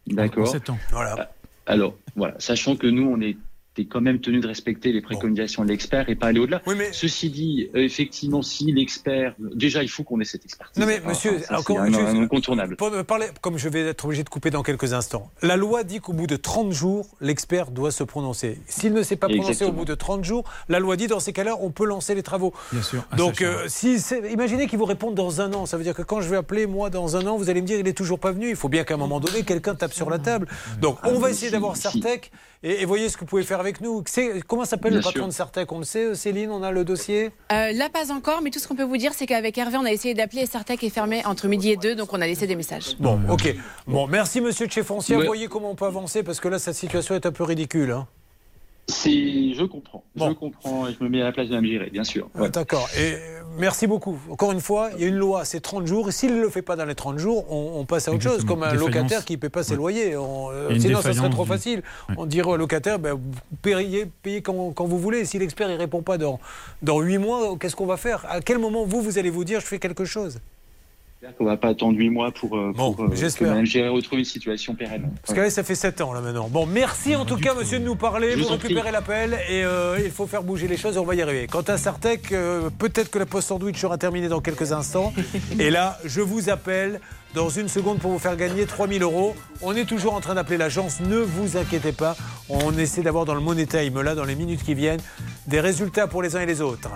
D'accord. 0.08 0.48
En 0.48 0.52
sept 0.52 0.70
ans. 0.70 0.78
Voilà. 0.92 1.32
Alors, 1.66 1.94
voilà, 2.16 2.36
sachant 2.40 2.76
que 2.76 2.88
nous, 2.88 3.08
on 3.10 3.20
est 3.22 3.36
est 3.82 3.86
quand 3.86 4.02
même 4.02 4.20
tenu 4.20 4.40
de 4.40 4.48
respecter 4.48 4.92
les 4.92 5.02
préconisations 5.02 5.64
de 5.64 5.70
l'expert 5.70 6.10
et 6.10 6.16
pas 6.16 6.28
aller 6.28 6.40
au-delà. 6.40 6.62
Ceci 6.92 7.30
dit, 7.30 7.70
effectivement, 7.74 8.42
si 8.42 8.72
l'expert, 8.72 9.36
déjà, 9.40 9.84
il 9.84 9.90
faut 9.90 10.04
qu'on 10.04 10.20
ait 10.20 10.26
cette 10.26 10.46
expertise. 10.46 10.80
Non 10.80 10.88
mais 10.88 11.00
Enfin, 11.00 11.10
monsieur, 11.10 11.40
ça, 11.40 11.60
encore 11.60 11.78
c'est 11.78 11.82
un, 11.82 11.86
une 11.88 11.94
chose- 11.94 12.04
un 12.06 12.22
incontournable. 12.24 12.76
Pour 12.76 12.92
me 12.92 13.04
parler, 13.04 13.28
comme 13.42 13.58
je 13.58 13.70
vais 13.70 13.82
être 13.82 14.06
obligé 14.06 14.24
de 14.24 14.30
couper 14.30 14.50
dans 14.50 14.64
quelques 14.64 14.94
instants, 14.94 15.30
la 15.42 15.56
loi 15.58 15.84
dit 15.84 16.00
qu'au 16.00 16.14
bout 16.14 16.28
de 16.28 16.36
30 16.36 16.72
jours, 16.72 17.08
l'expert 17.22 17.72
doit 17.72 17.92
se 17.92 18.04
prononcer. 18.04 18.60
S'il 18.68 18.94
ne 18.94 19.04
s'est 19.04 19.16
pas 19.16 19.28
prononcé 19.28 19.50
Exactement. 19.50 19.70
au 19.72 19.74
bout 19.80 19.86
de 19.86 19.96
30 19.96 20.24
jours, 20.24 20.44
la 20.70 20.80
loi 20.80 20.96
dit 20.96 21.08
dans 21.08 21.20
ces 21.20 21.34
cas-là, 21.34 21.58
on 21.62 21.72
peut 21.72 21.86
lancer 21.86 22.16
les 22.16 22.24
travaux. 22.24 22.54
Bien 22.72 22.82
sûr. 22.82 23.04
Ah, 23.12 23.16
Donc, 23.16 23.38
ça, 23.40 23.46
euh, 23.46 23.66
si 23.68 24.00
c'est- 24.00 24.32
imaginez 24.32 24.68
qu'il 24.68 24.78
vous 24.80 24.86
réponde 24.86 25.16
dans 25.16 25.42
un 25.42 25.54
an. 25.54 25.66
Ça 25.66 25.78
veut 25.78 25.84
dire 25.84 25.94
que 25.96 26.02
quand 26.04 26.22
je 26.22 26.30
vais 26.30 26.38
appeler, 26.38 26.68
moi, 26.68 26.90
dans 26.90 27.16
un 27.18 27.26
an, 27.28 27.38
vous 27.38 27.50
allez 27.50 27.62
me 27.62 27.68
dire 27.68 27.80
il 27.80 27.88
est 27.88 27.94
toujours 27.98 28.20
pas 28.20 28.32
venu. 28.32 28.50
Il 28.50 28.56
faut 28.56 28.70
bien 28.70 28.84
qu'à 28.84 28.94
un 28.94 28.98
moment 28.98 29.20
donné, 29.20 29.44
quelqu'un 29.44 29.76
tape 29.76 29.94
sur 29.94 30.10
la 30.10 30.20
table. 30.20 30.48
Donc, 30.80 30.98
Ah, 31.02 31.10
on 31.10 31.20
va 31.20 31.28
mais 31.28 31.32
essayer 31.34 31.48
si, 31.48 31.52
d'avoir 31.54 31.76
si. 31.76 31.84
Sartec. 31.84 32.32
Et, 32.64 32.82
et 32.82 32.86
voyez 32.86 33.10
ce 33.10 33.16
que 33.16 33.22
vous 33.22 33.26
pouvez 33.26 33.44
faire 33.44 33.60
avec 33.60 33.82
nous. 33.82 34.04
Comment 34.48 34.66
s'appelle 34.66 34.94
le 34.94 35.00
patron 35.00 35.12
sûr. 35.22 35.28
de 35.28 35.32
Sartec? 35.34 35.72
On 35.72 35.80
le 35.80 35.84
sait, 35.84 36.06
euh, 36.06 36.14
Céline 36.14 36.52
On 36.52 36.62
a 36.62 36.72
le 36.72 36.84
dossier? 36.84 37.32
Euh, 37.52 37.72
là, 37.72 37.90
pas 37.90 38.12
encore, 38.12 38.42
mais 38.44 38.52
tout 38.52 38.60
ce 38.60 38.68
qu'on 38.68 38.76
peut 38.76 38.84
vous 38.84 38.98
dire, 38.98 39.14
c'est 39.16 39.26
qu'avec 39.26 39.58
Hervé, 39.58 39.78
on 39.78 39.86
a 39.86 39.92
essayé 39.92 40.14
d'appeler 40.14 40.44
et 40.44 40.46
Sartec 40.46 40.84
est 40.84 40.90
fermé 40.90 41.26
entre 41.26 41.48
midi 41.48 41.72
et 41.72 41.78
deux, 41.78 41.96
donc 41.96 42.14
on 42.14 42.22
a 42.22 42.28
laissé 42.28 42.46
des 42.46 42.56
messages. 42.56 42.96
Bon, 43.00 43.20
ok. 43.30 43.56
Bon, 43.88 44.06
merci 44.08 44.42
Monsieur 44.42 44.68
Tchefoncia. 44.68 45.18
Ouais. 45.18 45.26
Voyez 45.26 45.48
comment 45.48 45.72
on 45.72 45.76
peut 45.76 45.86
avancer 45.86 46.22
parce 46.22 46.40
que 46.40 46.48
là, 46.50 46.60
cette 46.60 46.76
situation 46.76 47.16
est 47.16 47.26
un 47.26 47.32
peu 47.32 47.44
ridicule. 47.44 47.92
hein. 47.92 48.08
C'est, 48.88 49.54
je 49.54 49.64
comprends, 49.64 50.04
je 50.18 50.32
comprends, 50.34 50.88
et 50.88 50.94
je 50.98 51.04
me 51.04 51.10
mets 51.10 51.22
à 51.22 51.26
la 51.26 51.32
place 51.32 51.48
de 51.48 51.56
Mme 51.58 51.90
bien 51.92 52.04
sûr. 52.04 52.30
Ouais. 52.36 52.50
D'accord. 52.50 52.90
Et 52.98 53.14
euh, 53.14 53.42
merci 53.58 53.88
beaucoup. 53.88 54.20
Encore 54.30 54.52
une 54.52 54.60
fois, 54.60 54.90
il 54.96 55.02
y 55.02 55.06
a 55.06 55.08
une 55.08 55.16
loi, 55.16 55.46
c'est 55.46 55.62
30 55.62 55.88
jours. 55.88 56.10
Et 56.10 56.12
s'il 56.12 56.36
ne 56.36 56.42
le 56.42 56.50
fait 56.50 56.62
pas 56.62 56.76
dans 56.76 56.84
les 56.86 56.96
30 56.96 57.18
jours, 57.18 57.46
on, 57.50 57.80
on 57.80 57.86
passe 57.86 58.10
à 58.10 58.12
autre 58.12 58.24
chose, 58.24 58.44
comme 58.44 58.64
un 58.64 58.72
Défaillance. 58.74 58.94
locataire 58.96 59.24
qui 59.26 59.34
ne 59.34 59.38
paie 59.38 59.50
pas 59.50 59.64
ses 59.64 59.72
Ouais. 59.72 59.78
loyers. 59.78 60.18
On, 60.18 60.52
euh, 60.52 60.78
sinon, 60.78 61.02
ça 61.02 61.14
serait 61.14 61.30
trop 61.30 61.44
du- 61.44 61.50
facile. 61.50 61.84
On 62.18 62.26
dirait 62.26 62.50
au 62.50 62.58
locataire, 62.58 63.00
ben, 63.00 63.14
vous 63.14 63.22
payez, 63.62 64.08
payez 64.24 64.42
quand, 64.42 64.72
quand 64.72 64.86
vous 64.86 65.00
voulez. 65.00 65.24
Si 65.24 65.40
l'expert 65.40 65.70
ne 65.70 65.78
répond 65.78 66.02
pas 66.02 66.18
dans, 66.18 66.40
dans 66.82 67.00
8 67.00 67.18
mois, 67.18 67.56
qu'est-ce 67.60 67.76
qu'on 67.78 67.86
va 67.86 67.98
faire? 67.98 68.26
À 68.30 68.42
quel 68.42 68.58
moment, 68.58 68.84
vous, 68.86 69.02
vous 69.02 69.18
allez 69.18 69.30
vous 69.30 69.46
dire, 69.46 69.62
je 69.62 69.68
fais 69.68 69.80
quelque 69.80 70.04
chose? 70.06 70.40
J'espère 71.22 71.38
qu'on 71.38 71.46
va 71.46 71.58
pas 71.58 71.68
attendre 71.68 72.00
8 72.00 72.10
mois 72.10 72.32
pour, 72.32 72.58
euh, 72.58 72.74
pour 72.74 73.00
euh, 73.00 73.10
que. 73.10 73.44
Mme 73.44 73.94
retrouve 73.94 74.18
une 74.18 74.26
situation 74.26 74.74
pérenne. 74.74 75.12
Parce 75.22 75.36
que 75.36 75.42
là, 75.42 75.52
ça 75.52 75.62
fait 75.64 75.76
7 75.76 76.02
ans 76.02 76.14
là 76.14 76.20
maintenant. 76.20 76.50
Bon, 76.50 76.66
merci 76.66 77.16
en 77.16 77.26
tout 77.26 77.38
cas, 77.38 77.54
monsieur, 77.54 77.78
de 77.78 77.86
nous 77.86 77.96
parler. 77.96 78.34
Vous 78.34 78.48
récupérez 78.48 78.92
l'appel 78.92 79.38
et 79.48 79.64
euh, 79.64 80.00
il 80.04 80.10
faut 80.10 80.26
faire 80.26 80.42
bouger 80.42 80.68
les 80.68 80.78
choses 80.78 80.96
et 80.96 81.00
on 81.00 81.06
va 81.06 81.14
y 81.14 81.22
arriver. 81.22 81.46
Quant 81.46 81.62
à 81.62 81.78
Sartec, 81.78 82.32
euh, 82.32 82.72
peut-être 82.76 83.12
que 83.12 83.20
la 83.20 83.28
post 83.28 83.50
sandwich 83.50 83.78
sera 83.78 84.00
terminée 84.00 84.30
dans 84.30 84.42
quelques 84.42 84.72
instants. 84.72 85.14
Et 85.60 85.70
là, 85.70 86.00
je 86.06 86.22
vous 86.22 86.50
appelle 86.50 87.00
dans 87.36 87.50
une 87.50 87.68
seconde 87.68 88.00
pour 88.00 88.10
vous 88.10 88.20
faire 88.20 88.36
gagner 88.36 88.66
3000 88.66 89.04
euros. 89.04 89.36
On 89.62 89.76
est 89.76 89.86
toujours 89.86 90.16
en 90.16 90.22
train 90.22 90.34
d'appeler 90.34 90.58
l'agence, 90.58 91.02
ne 91.02 91.18
vous 91.18 91.56
inquiétez 91.56 91.92
pas. 91.92 92.16
On 92.50 92.76
essaie 92.80 93.04
d'avoir 93.04 93.26
dans 93.26 93.36
le 93.36 93.42
Money 93.42 93.68
Time, 93.68 94.02
là, 94.02 94.16
dans 94.16 94.26
les 94.26 94.36
minutes 94.36 94.64
qui 94.64 94.74
viennent, 94.74 95.02
des 95.46 95.60
résultats 95.60 96.08
pour 96.08 96.24
les 96.24 96.36
uns 96.36 96.42
et 96.42 96.48
les 96.48 96.62
autres. 96.62 96.90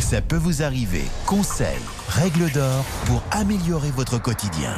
Ça 0.00 0.20
peut 0.20 0.36
vous 0.36 0.62
arriver. 0.62 1.04
Conseils, 1.24 1.68
règles 2.08 2.50
d'or 2.50 2.84
pour 3.06 3.22
améliorer 3.30 3.90
votre 3.92 4.20
quotidien. 4.20 4.74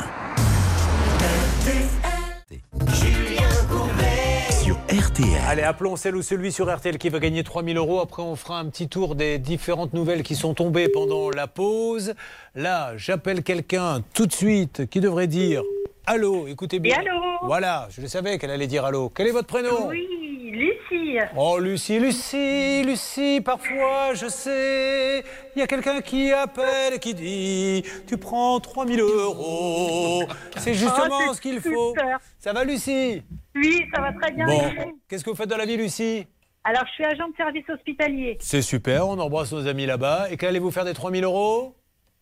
Sur 4.62 4.76
RTL. 4.88 5.40
Allez, 5.48 5.62
appelons 5.62 5.96
celle 5.96 6.16
ou 6.16 6.22
celui 6.22 6.52
sur 6.52 6.72
RTL 6.74 6.98
qui 6.98 7.08
va 7.08 7.18
gagner 7.18 7.42
3000 7.44 7.76
euros. 7.76 8.00
Après, 8.00 8.22
on 8.22 8.36
fera 8.36 8.58
un 8.58 8.66
petit 8.66 8.88
tour 8.88 9.14
des 9.14 9.38
différentes 9.38 9.94
nouvelles 9.94 10.22
qui 10.22 10.36
sont 10.36 10.54
tombées 10.54 10.88
pendant 10.88 11.30
la 11.30 11.46
pause. 11.46 12.14
Là, 12.54 12.92
j'appelle 12.96 13.42
quelqu'un 13.42 14.02
tout 14.12 14.26
de 14.26 14.32
suite 14.32 14.88
qui 14.90 15.00
devrait 15.00 15.28
dire 15.28 15.62
Allô, 16.06 16.46
écoutez 16.48 16.80
bien. 16.80 16.96
Et 16.96 16.98
allô 17.08 17.20
Voilà, 17.42 17.86
je 17.90 18.00
le 18.00 18.08
savais 18.08 18.38
qu'elle 18.38 18.50
allait 18.50 18.66
dire 18.66 18.84
allô. 18.84 19.08
Quel 19.08 19.28
est 19.28 19.32
votre 19.32 19.46
prénom? 19.46 19.86
Oui, 19.88 20.04
Lucie. 20.50 21.16
Oh, 21.36 21.58
Lucie, 21.60 22.00
Lucie, 22.00 22.82
Lucie, 22.84 23.40
parfois, 23.40 24.12
je 24.14 24.26
sais, 24.26 25.22
il 25.54 25.60
y 25.60 25.62
a 25.62 25.66
quelqu'un 25.68 26.00
qui 26.00 26.32
appelle 26.32 26.94
et 26.94 26.98
qui 26.98 27.14
dit 27.14 27.84
Tu 28.06 28.16
prends 28.18 28.58
3000 28.58 29.00
euros. 29.00 30.24
C'est 30.56 30.74
justement 30.74 31.18
Oh, 31.28 31.34
ce 31.34 31.40
qu'il 31.40 31.60
faut. 31.60 31.94
Ça 32.38 32.52
va, 32.52 32.64
Lucie? 32.64 33.22
Oui, 33.54 33.84
ça 33.94 34.00
va 34.02 34.12
très 34.12 34.32
bien. 34.32 34.46
Bon, 34.46 34.60
qu'est-ce 35.08 35.24
que 35.24 35.30
vous 35.30 35.36
faites 35.36 35.48
dans 35.48 35.56
la 35.56 35.66
vie, 35.66 35.76
Lucie? 35.76 36.26
Alors, 36.64 36.82
je 36.86 36.92
suis 36.92 37.04
agent 37.04 37.28
de 37.28 37.36
service 37.36 37.68
hospitalier. 37.68 38.38
C'est 38.40 38.62
super, 38.62 39.08
on 39.08 39.18
embrasse 39.18 39.52
nos 39.52 39.66
amis 39.66 39.86
là-bas. 39.86 40.30
Et 40.30 40.36
qu'allez-vous 40.36 40.70
faire 40.72 40.84
des 40.84 40.94
3000 40.94 41.24
euros? 41.24 41.74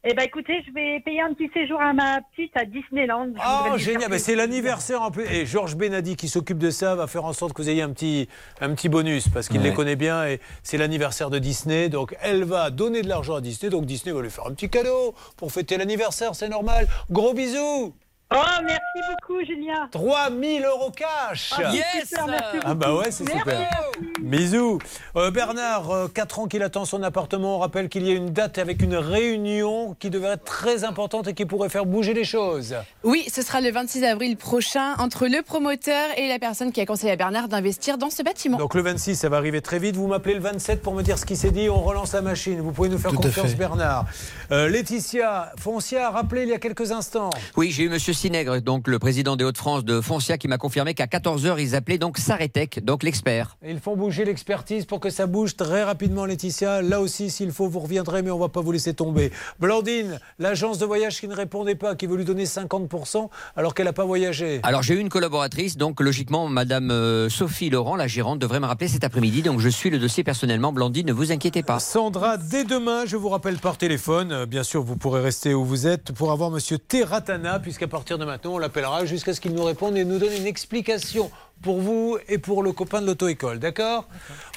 Eh 0.02 0.14
ben, 0.14 0.22
écoutez, 0.22 0.62
je 0.66 0.72
vais 0.72 0.98
payer 1.04 1.20
un 1.20 1.34
petit 1.34 1.50
séjour 1.52 1.78
à 1.78 1.92
ma 1.92 2.20
petite 2.34 2.56
à 2.56 2.64
Disneyland. 2.64 3.32
Oh, 3.36 3.76
génial, 3.76 4.08
Ben, 4.10 4.18
c'est 4.18 4.34
l'anniversaire 4.34 5.02
en 5.02 5.10
plus. 5.10 5.24
Et 5.30 5.44
Georges 5.44 5.76
Benadi 5.76 6.16
qui 6.16 6.26
s'occupe 6.28 6.56
de 6.56 6.70
ça 6.70 6.94
va 6.94 7.06
faire 7.06 7.26
en 7.26 7.34
sorte 7.34 7.52
que 7.52 7.60
vous 7.60 7.68
ayez 7.68 7.82
un 7.82 7.90
petit, 7.90 8.26
un 8.62 8.74
petit 8.74 8.88
bonus 8.88 9.28
parce 9.28 9.48
qu'il 9.48 9.60
Ouais. 9.60 9.68
les 9.68 9.74
connaît 9.74 9.96
bien 9.96 10.24
et 10.26 10.40
c'est 10.62 10.78
l'anniversaire 10.78 11.28
de 11.28 11.38
Disney. 11.38 11.90
Donc 11.90 12.16
elle 12.22 12.44
va 12.44 12.70
donner 12.70 13.02
de 13.02 13.08
l'argent 13.08 13.34
à 13.34 13.40
Disney. 13.42 13.68
Donc 13.68 13.84
Disney 13.84 14.14
va 14.14 14.22
lui 14.22 14.30
faire 14.30 14.46
un 14.46 14.54
petit 14.54 14.70
cadeau 14.70 15.14
pour 15.36 15.52
fêter 15.52 15.76
l'anniversaire, 15.76 16.34
c'est 16.34 16.48
normal. 16.48 16.88
Gros 17.10 17.34
bisous 17.34 17.92
Oh, 18.32 18.36
merci 18.64 19.10
beaucoup, 19.10 19.44
Julien. 19.44 19.88
3000 19.90 20.64
euros 20.64 20.92
cash 20.92 21.52
Ah, 21.56 21.72
c'est 21.72 22.06
super, 22.06 22.26
merci 22.28 22.58
Ah 22.64 22.74
bah 22.74 22.94
ouais, 22.94 23.10
c'est 23.10 23.24
super. 23.28 23.44
merci. 23.44 24.12
Bisous. 24.20 24.78
Euh, 25.16 25.32
Bernard, 25.32 26.08
4 26.14 26.38
ans 26.38 26.46
qu'il 26.46 26.62
attend 26.62 26.84
son 26.84 27.02
appartement. 27.02 27.56
On 27.56 27.58
rappelle 27.58 27.88
qu'il 27.88 28.06
y 28.06 28.10
a 28.12 28.14
une 28.14 28.30
date 28.30 28.58
avec 28.58 28.82
une 28.82 28.94
réunion 28.94 29.96
qui 29.98 30.10
devrait 30.10 30.34
être 30.34 30.44
très 30.44 30.84
importante 30.84 31.26
et 31.26 31.34
qui 31.34 31.44
pourrait 31.44 31.68
faire 31.70 31.86
bouger 31.86 32.14
les 32.14 32.22
choses. 32.22 32.76
Oui, 33.02 33.24
ce 33.34 33.42
sera 33.42 33.60
le 33.60 33.72
26 33.72 34.04
avril 34.04 34.36
prochain 34.36 34.94
entre 34.98 35.26
le 35.26 35.42
promoteur 35.42 36.06
et 36.16 36.28
la 36.28 36.38
personne 36.38 36.70
qui 36.70 36.80
a 36.80 36.86
conseillé 36.86 37.10
à 37.12 37.16
Bernard 37.16 37.48
d'investir 37.48 37.98
dans 37.98 38.10
ce 38.10 38.22
bâtiment. 38.22 38.58
Donc 38.58 38.74
le 38.74 38.82
26, 38.82 39.16
ça 39.16 39.28
va 39.28 39.38
arriver 39.38 39.60
très 39.60 39.80
vite. 39.80 39.96
Vous 39.96 40.06
m'appelez 40.06 40.34
le 40.34 40.40
27 40.40 40.82
pour 40.82 40.94
me 40.94 41.02
dire 41.02 41.18
ce 41.18 41.26
qui 41.26 41.34
s'est 41.34 41.50
dit. 41.50 41.68
On 41.68 41.82
relance 41.82 42.12
la 42.12 42.22
machine. 42.22 42.60
Vous 42.60 42.70
pouvez 42.70 42.90
nous 42.90 42.98
faire 42.98 43.10
Tout 43.10 43.16
confiance. 43.16 43.56
Bernard. 43.56 44.04
Euh, 44.52 44.68
Laetitia, 44.68 45.50
Foncia 45.58 46.06
a 46.06 46.10
rappelé 46.10 46.42
il 46.44 46.48
y 46.50 46.54
a 46.54 46.58
quelques 46.60 46.92
instants. 46.92 47.30
Oui, 47.56 47.72
j'ai 47.72 47.82
eu 47.84 47.88
Monsieur 47.88 48.12
Sinègre, 48.20 48.60
donc 48.60 48.86
le 48.86 48.98
président 48.98 49.34
des 49.34 49.44
Hauts-de-France 49.44 49.82
de 49.82 50.02
Foncia, 50.02 50.36
qui 50.36 50.46
m'a 50.46 50.58
confirmé 50.58 50.92
qu'à 50.92 51.06
14h, 51.06 51.58
ils 51.58 51.74
appelaient 51.74 51.96
donc 51.96 52.18
Saretec, 52.18 52.84
donc 52.84 53.02
l'expert. 53.02 53.56
Ils 53.66 53.80
font 53.80 53.96
bouger 53.96 54.26
l'expertise 54.26 54.84
pour 54.84 55.00
que 55.00 55.08
ça 55.08 55.26
bouge 55.26 55.56
très 55.56 55.84
rapidement, 55.84 56.26
Laetitia. 56.26 56.82
Là 56.82 57.00
aussi, 57.00 57.30
s'il 57.30 57.50
faut, 57.50 57.66
vous 57.66 57.80
reviendrez, 57.80 58.20
mais 58.20 58.30
on 58.30 58.38
va 58.38 58.50
pas 58.50 58.60
vous 58.60 58.72
laisser 58.72 58.92
tomber. 58.92 59.32
Blandine, 59.58 60.20
l'agence 60.38 60.76
de 60.76 60.84
voyage 60.84 61.18
qui 61.18 61.28
ne 61.28 61.34
répondait 61.34 61.76
pas, 61.76 61.94
qui 61.94 62.06
veut 62.06 62.18
lui 62.18 62.26
donner 62.26 62.44
50% 62.44 63.30
alors 63.56 63.72
qu'elle 63.72 63.86
n'a 63.86 63.94
pas 63.94 64.04
voyagé. 64.04 64.60
Alors 64.64 64.82
j'ai 64.82 64.96
eu 64.96 64.98
une 64.98 65.08
collaboratrice, 65.08 65.78
donc 65.78 65.98
logiquement, 66.02 66.46
Madame 66.46 66.90
euh, 66.90 67.30
Sophie 67.30 67.70
Laurent, 67.70 67.96
la 67.96 68.06
gérante, 68.06 68.38
devrait 68.38 68.60
me 68.60 68.66
rappeler 68.66 68.88
cet 68.88 69.02
après-midi. 69.02 69.40
Donc 69.40 69.60
je 69.60 69.68
suis 69.70 69.88
le 69.88 69.98
dossier 69.98 70.24
personnellement. 70.24 70.74
Blandine, 70.74 71.06
ne 71.06 71.14
vous 71.14 71.32
inquiétez 71.32 71.62
pas. 71.62 71.78
Sandra, 71.78 72.36
dès 72.36 72.64
demain, 72.64 73.06
je 73.06 73.16
vous 73.16 73.30
rappelle 73.30 73.56
par 73.56 73.78
téléphone. 73.78 74.30
Euh, 74.30 74.44
Bien 74.44 74.62
sûr, 74.62 74.82
vous 74.82 74.98
pourrez 74.98 75.22
rester 75.22 75.54
où 75.54 75.64
vous 75.64 75.86
êtes 75.86 76.12
pour 76.12 76.32
avoir 76.32 76.50
Monsieur 76.50 76.76
Terratana, 76.76 77.60
puisqu'à 77.60 77.88
partir 77.88 78.09
de 78.18 78.24
maintenant, 78.24 78.54
on 78.54 78.58
l'appellera 78.58 79.04
jusqu'à 79.04 79.34
ce 79.34 79.40
qu'il 79.40 79.52
nous 79.54 79.64
réponde 79.64 79.96
et 79.96 80.04
nous 80.04 80.18
donne 80.18 80.32
une 80.32 80.46
explication 80.46 81.30
pour 81.62 81.80
vous 81.80 82.18
et 82.28 82.38
pour 82.38 82.62
le 82.62 82.72
copain 82.72 83.00
de 83.00 83.06
l'auto-école. 83.06 83.58
D'accord 83.58 84.06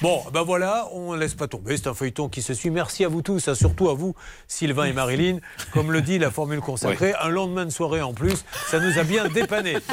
Bon, 0.02 0.22
ben 0.32 0.42
voilà, 0.42 0.88
on 0.92 1.14
ne 1.14 1.18
laisse 1.18 1.34
pas 1.34 1.48
tomber. 1.48 1.76
C'est 1.76 1.88
un 1.88 1.94
feuilleton 1.94 2.28
qui 2.28 2.42
se 2.42 2.54
suit. 2.54 2.70
Merci 2.70 3.04
à 3.04 3.08
vous 3.08 3.22
tous, 3.22 3.48
hein, 3.48 3.54
surtout 3.54 3.88
à 3.88 3.94
vous, 3.94 4.14
Sylvain 4.48 4.84
et 4.84 4.92
Marilyn. 4.92 5.38
Comme 5.72 5.92
le 5.92 6.02
dit 6.02 6.18
la 6.18 6.30
formule 6.30 6.60
consacrée, 6.60 7.14
un 7.20 7.28
lendemain 7.28 7.64
de 7.64 7.70
soirée 7.70 8.02
en 8.02 8.12
plus, 8.14 8.44
ça 8.68 8.80
nous 8.80 8.98
a 8.98 9.04
bien 9.04 9.28
dépanné. 9.28 9.76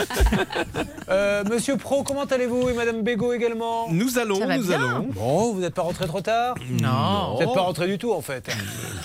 Euh, 1.10 1.44
Monsieur 1.44 1.76
Pro, 1.76 2.04
comment 2.04 2.24
allez-vous 2.24 2.70
Et 2.70 2.74
Madame 2.74 3.02
Bégaud 3.02 3.34
également? 3.34 3.88
Nous 3.92 4.18
allons, 4.18 4.40
nous 4.40 4.68
bien. 4.68 4.76
allons. 4.76 5.08
Bon, 5.12 5.54
vous 5.54 5.60
n'êtes 5.60 5.74
pas 5.74 5.82
rentré 5.82 6.08
trop 6.08 6.22
tard? 6.22 6.56
Non. 6.82 7.34
Vous 7.34 7.40
n'êtes 7.40 7.54
pas 7.54 7.62
rentré 7.62 7.88
du 7.88 7.98
tout 7.98 8.14
en 8.14 8.22
fait. 8.22 8.50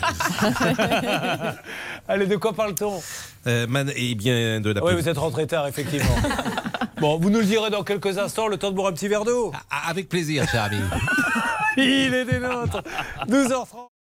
Allez, 2.08 2.26
de 2.26 2.36
quoi 2.36 2.52
parle-t-on? 2.52 3.00
Euh, 3.46 3.66
eh 3.96 4.14
bien, 4.14 4.60
de 4.60 4.72
la 4.72 4.84
Oui, 4.84 4.94
vous 4.94 5.08
êtes 5.08 5.18
rentré 5.18 5.46
tard, 5.46 5.66
effectivement. 5.66 6.14
bon, 7.00 7.18
vous 7.18 7.30
nous 7.30 7.40
le 7.40 7.44
direz 7.44 7.70
dans 7.70 7.84
quelques 7.84 8.18
instants, 8.18 8.48
le 8.48 8.56
temps 8.56 8.70
de 8.70 8.76
boire 8.76 8.88
un 8.88 8.92
petit 8.92 9.08
verre 9.08 9.24
d'eau. 9.24 9.52
Avec 9.88 10.08
plaisir, 10.08 10.48
cher 10.48 10.64
ami. 10.64 10.78
Il 11.76 12.14
est 12.14 12.24
des 12.24 12.38
nôtres. 12.38 12.82
12h30. 13.28 13.95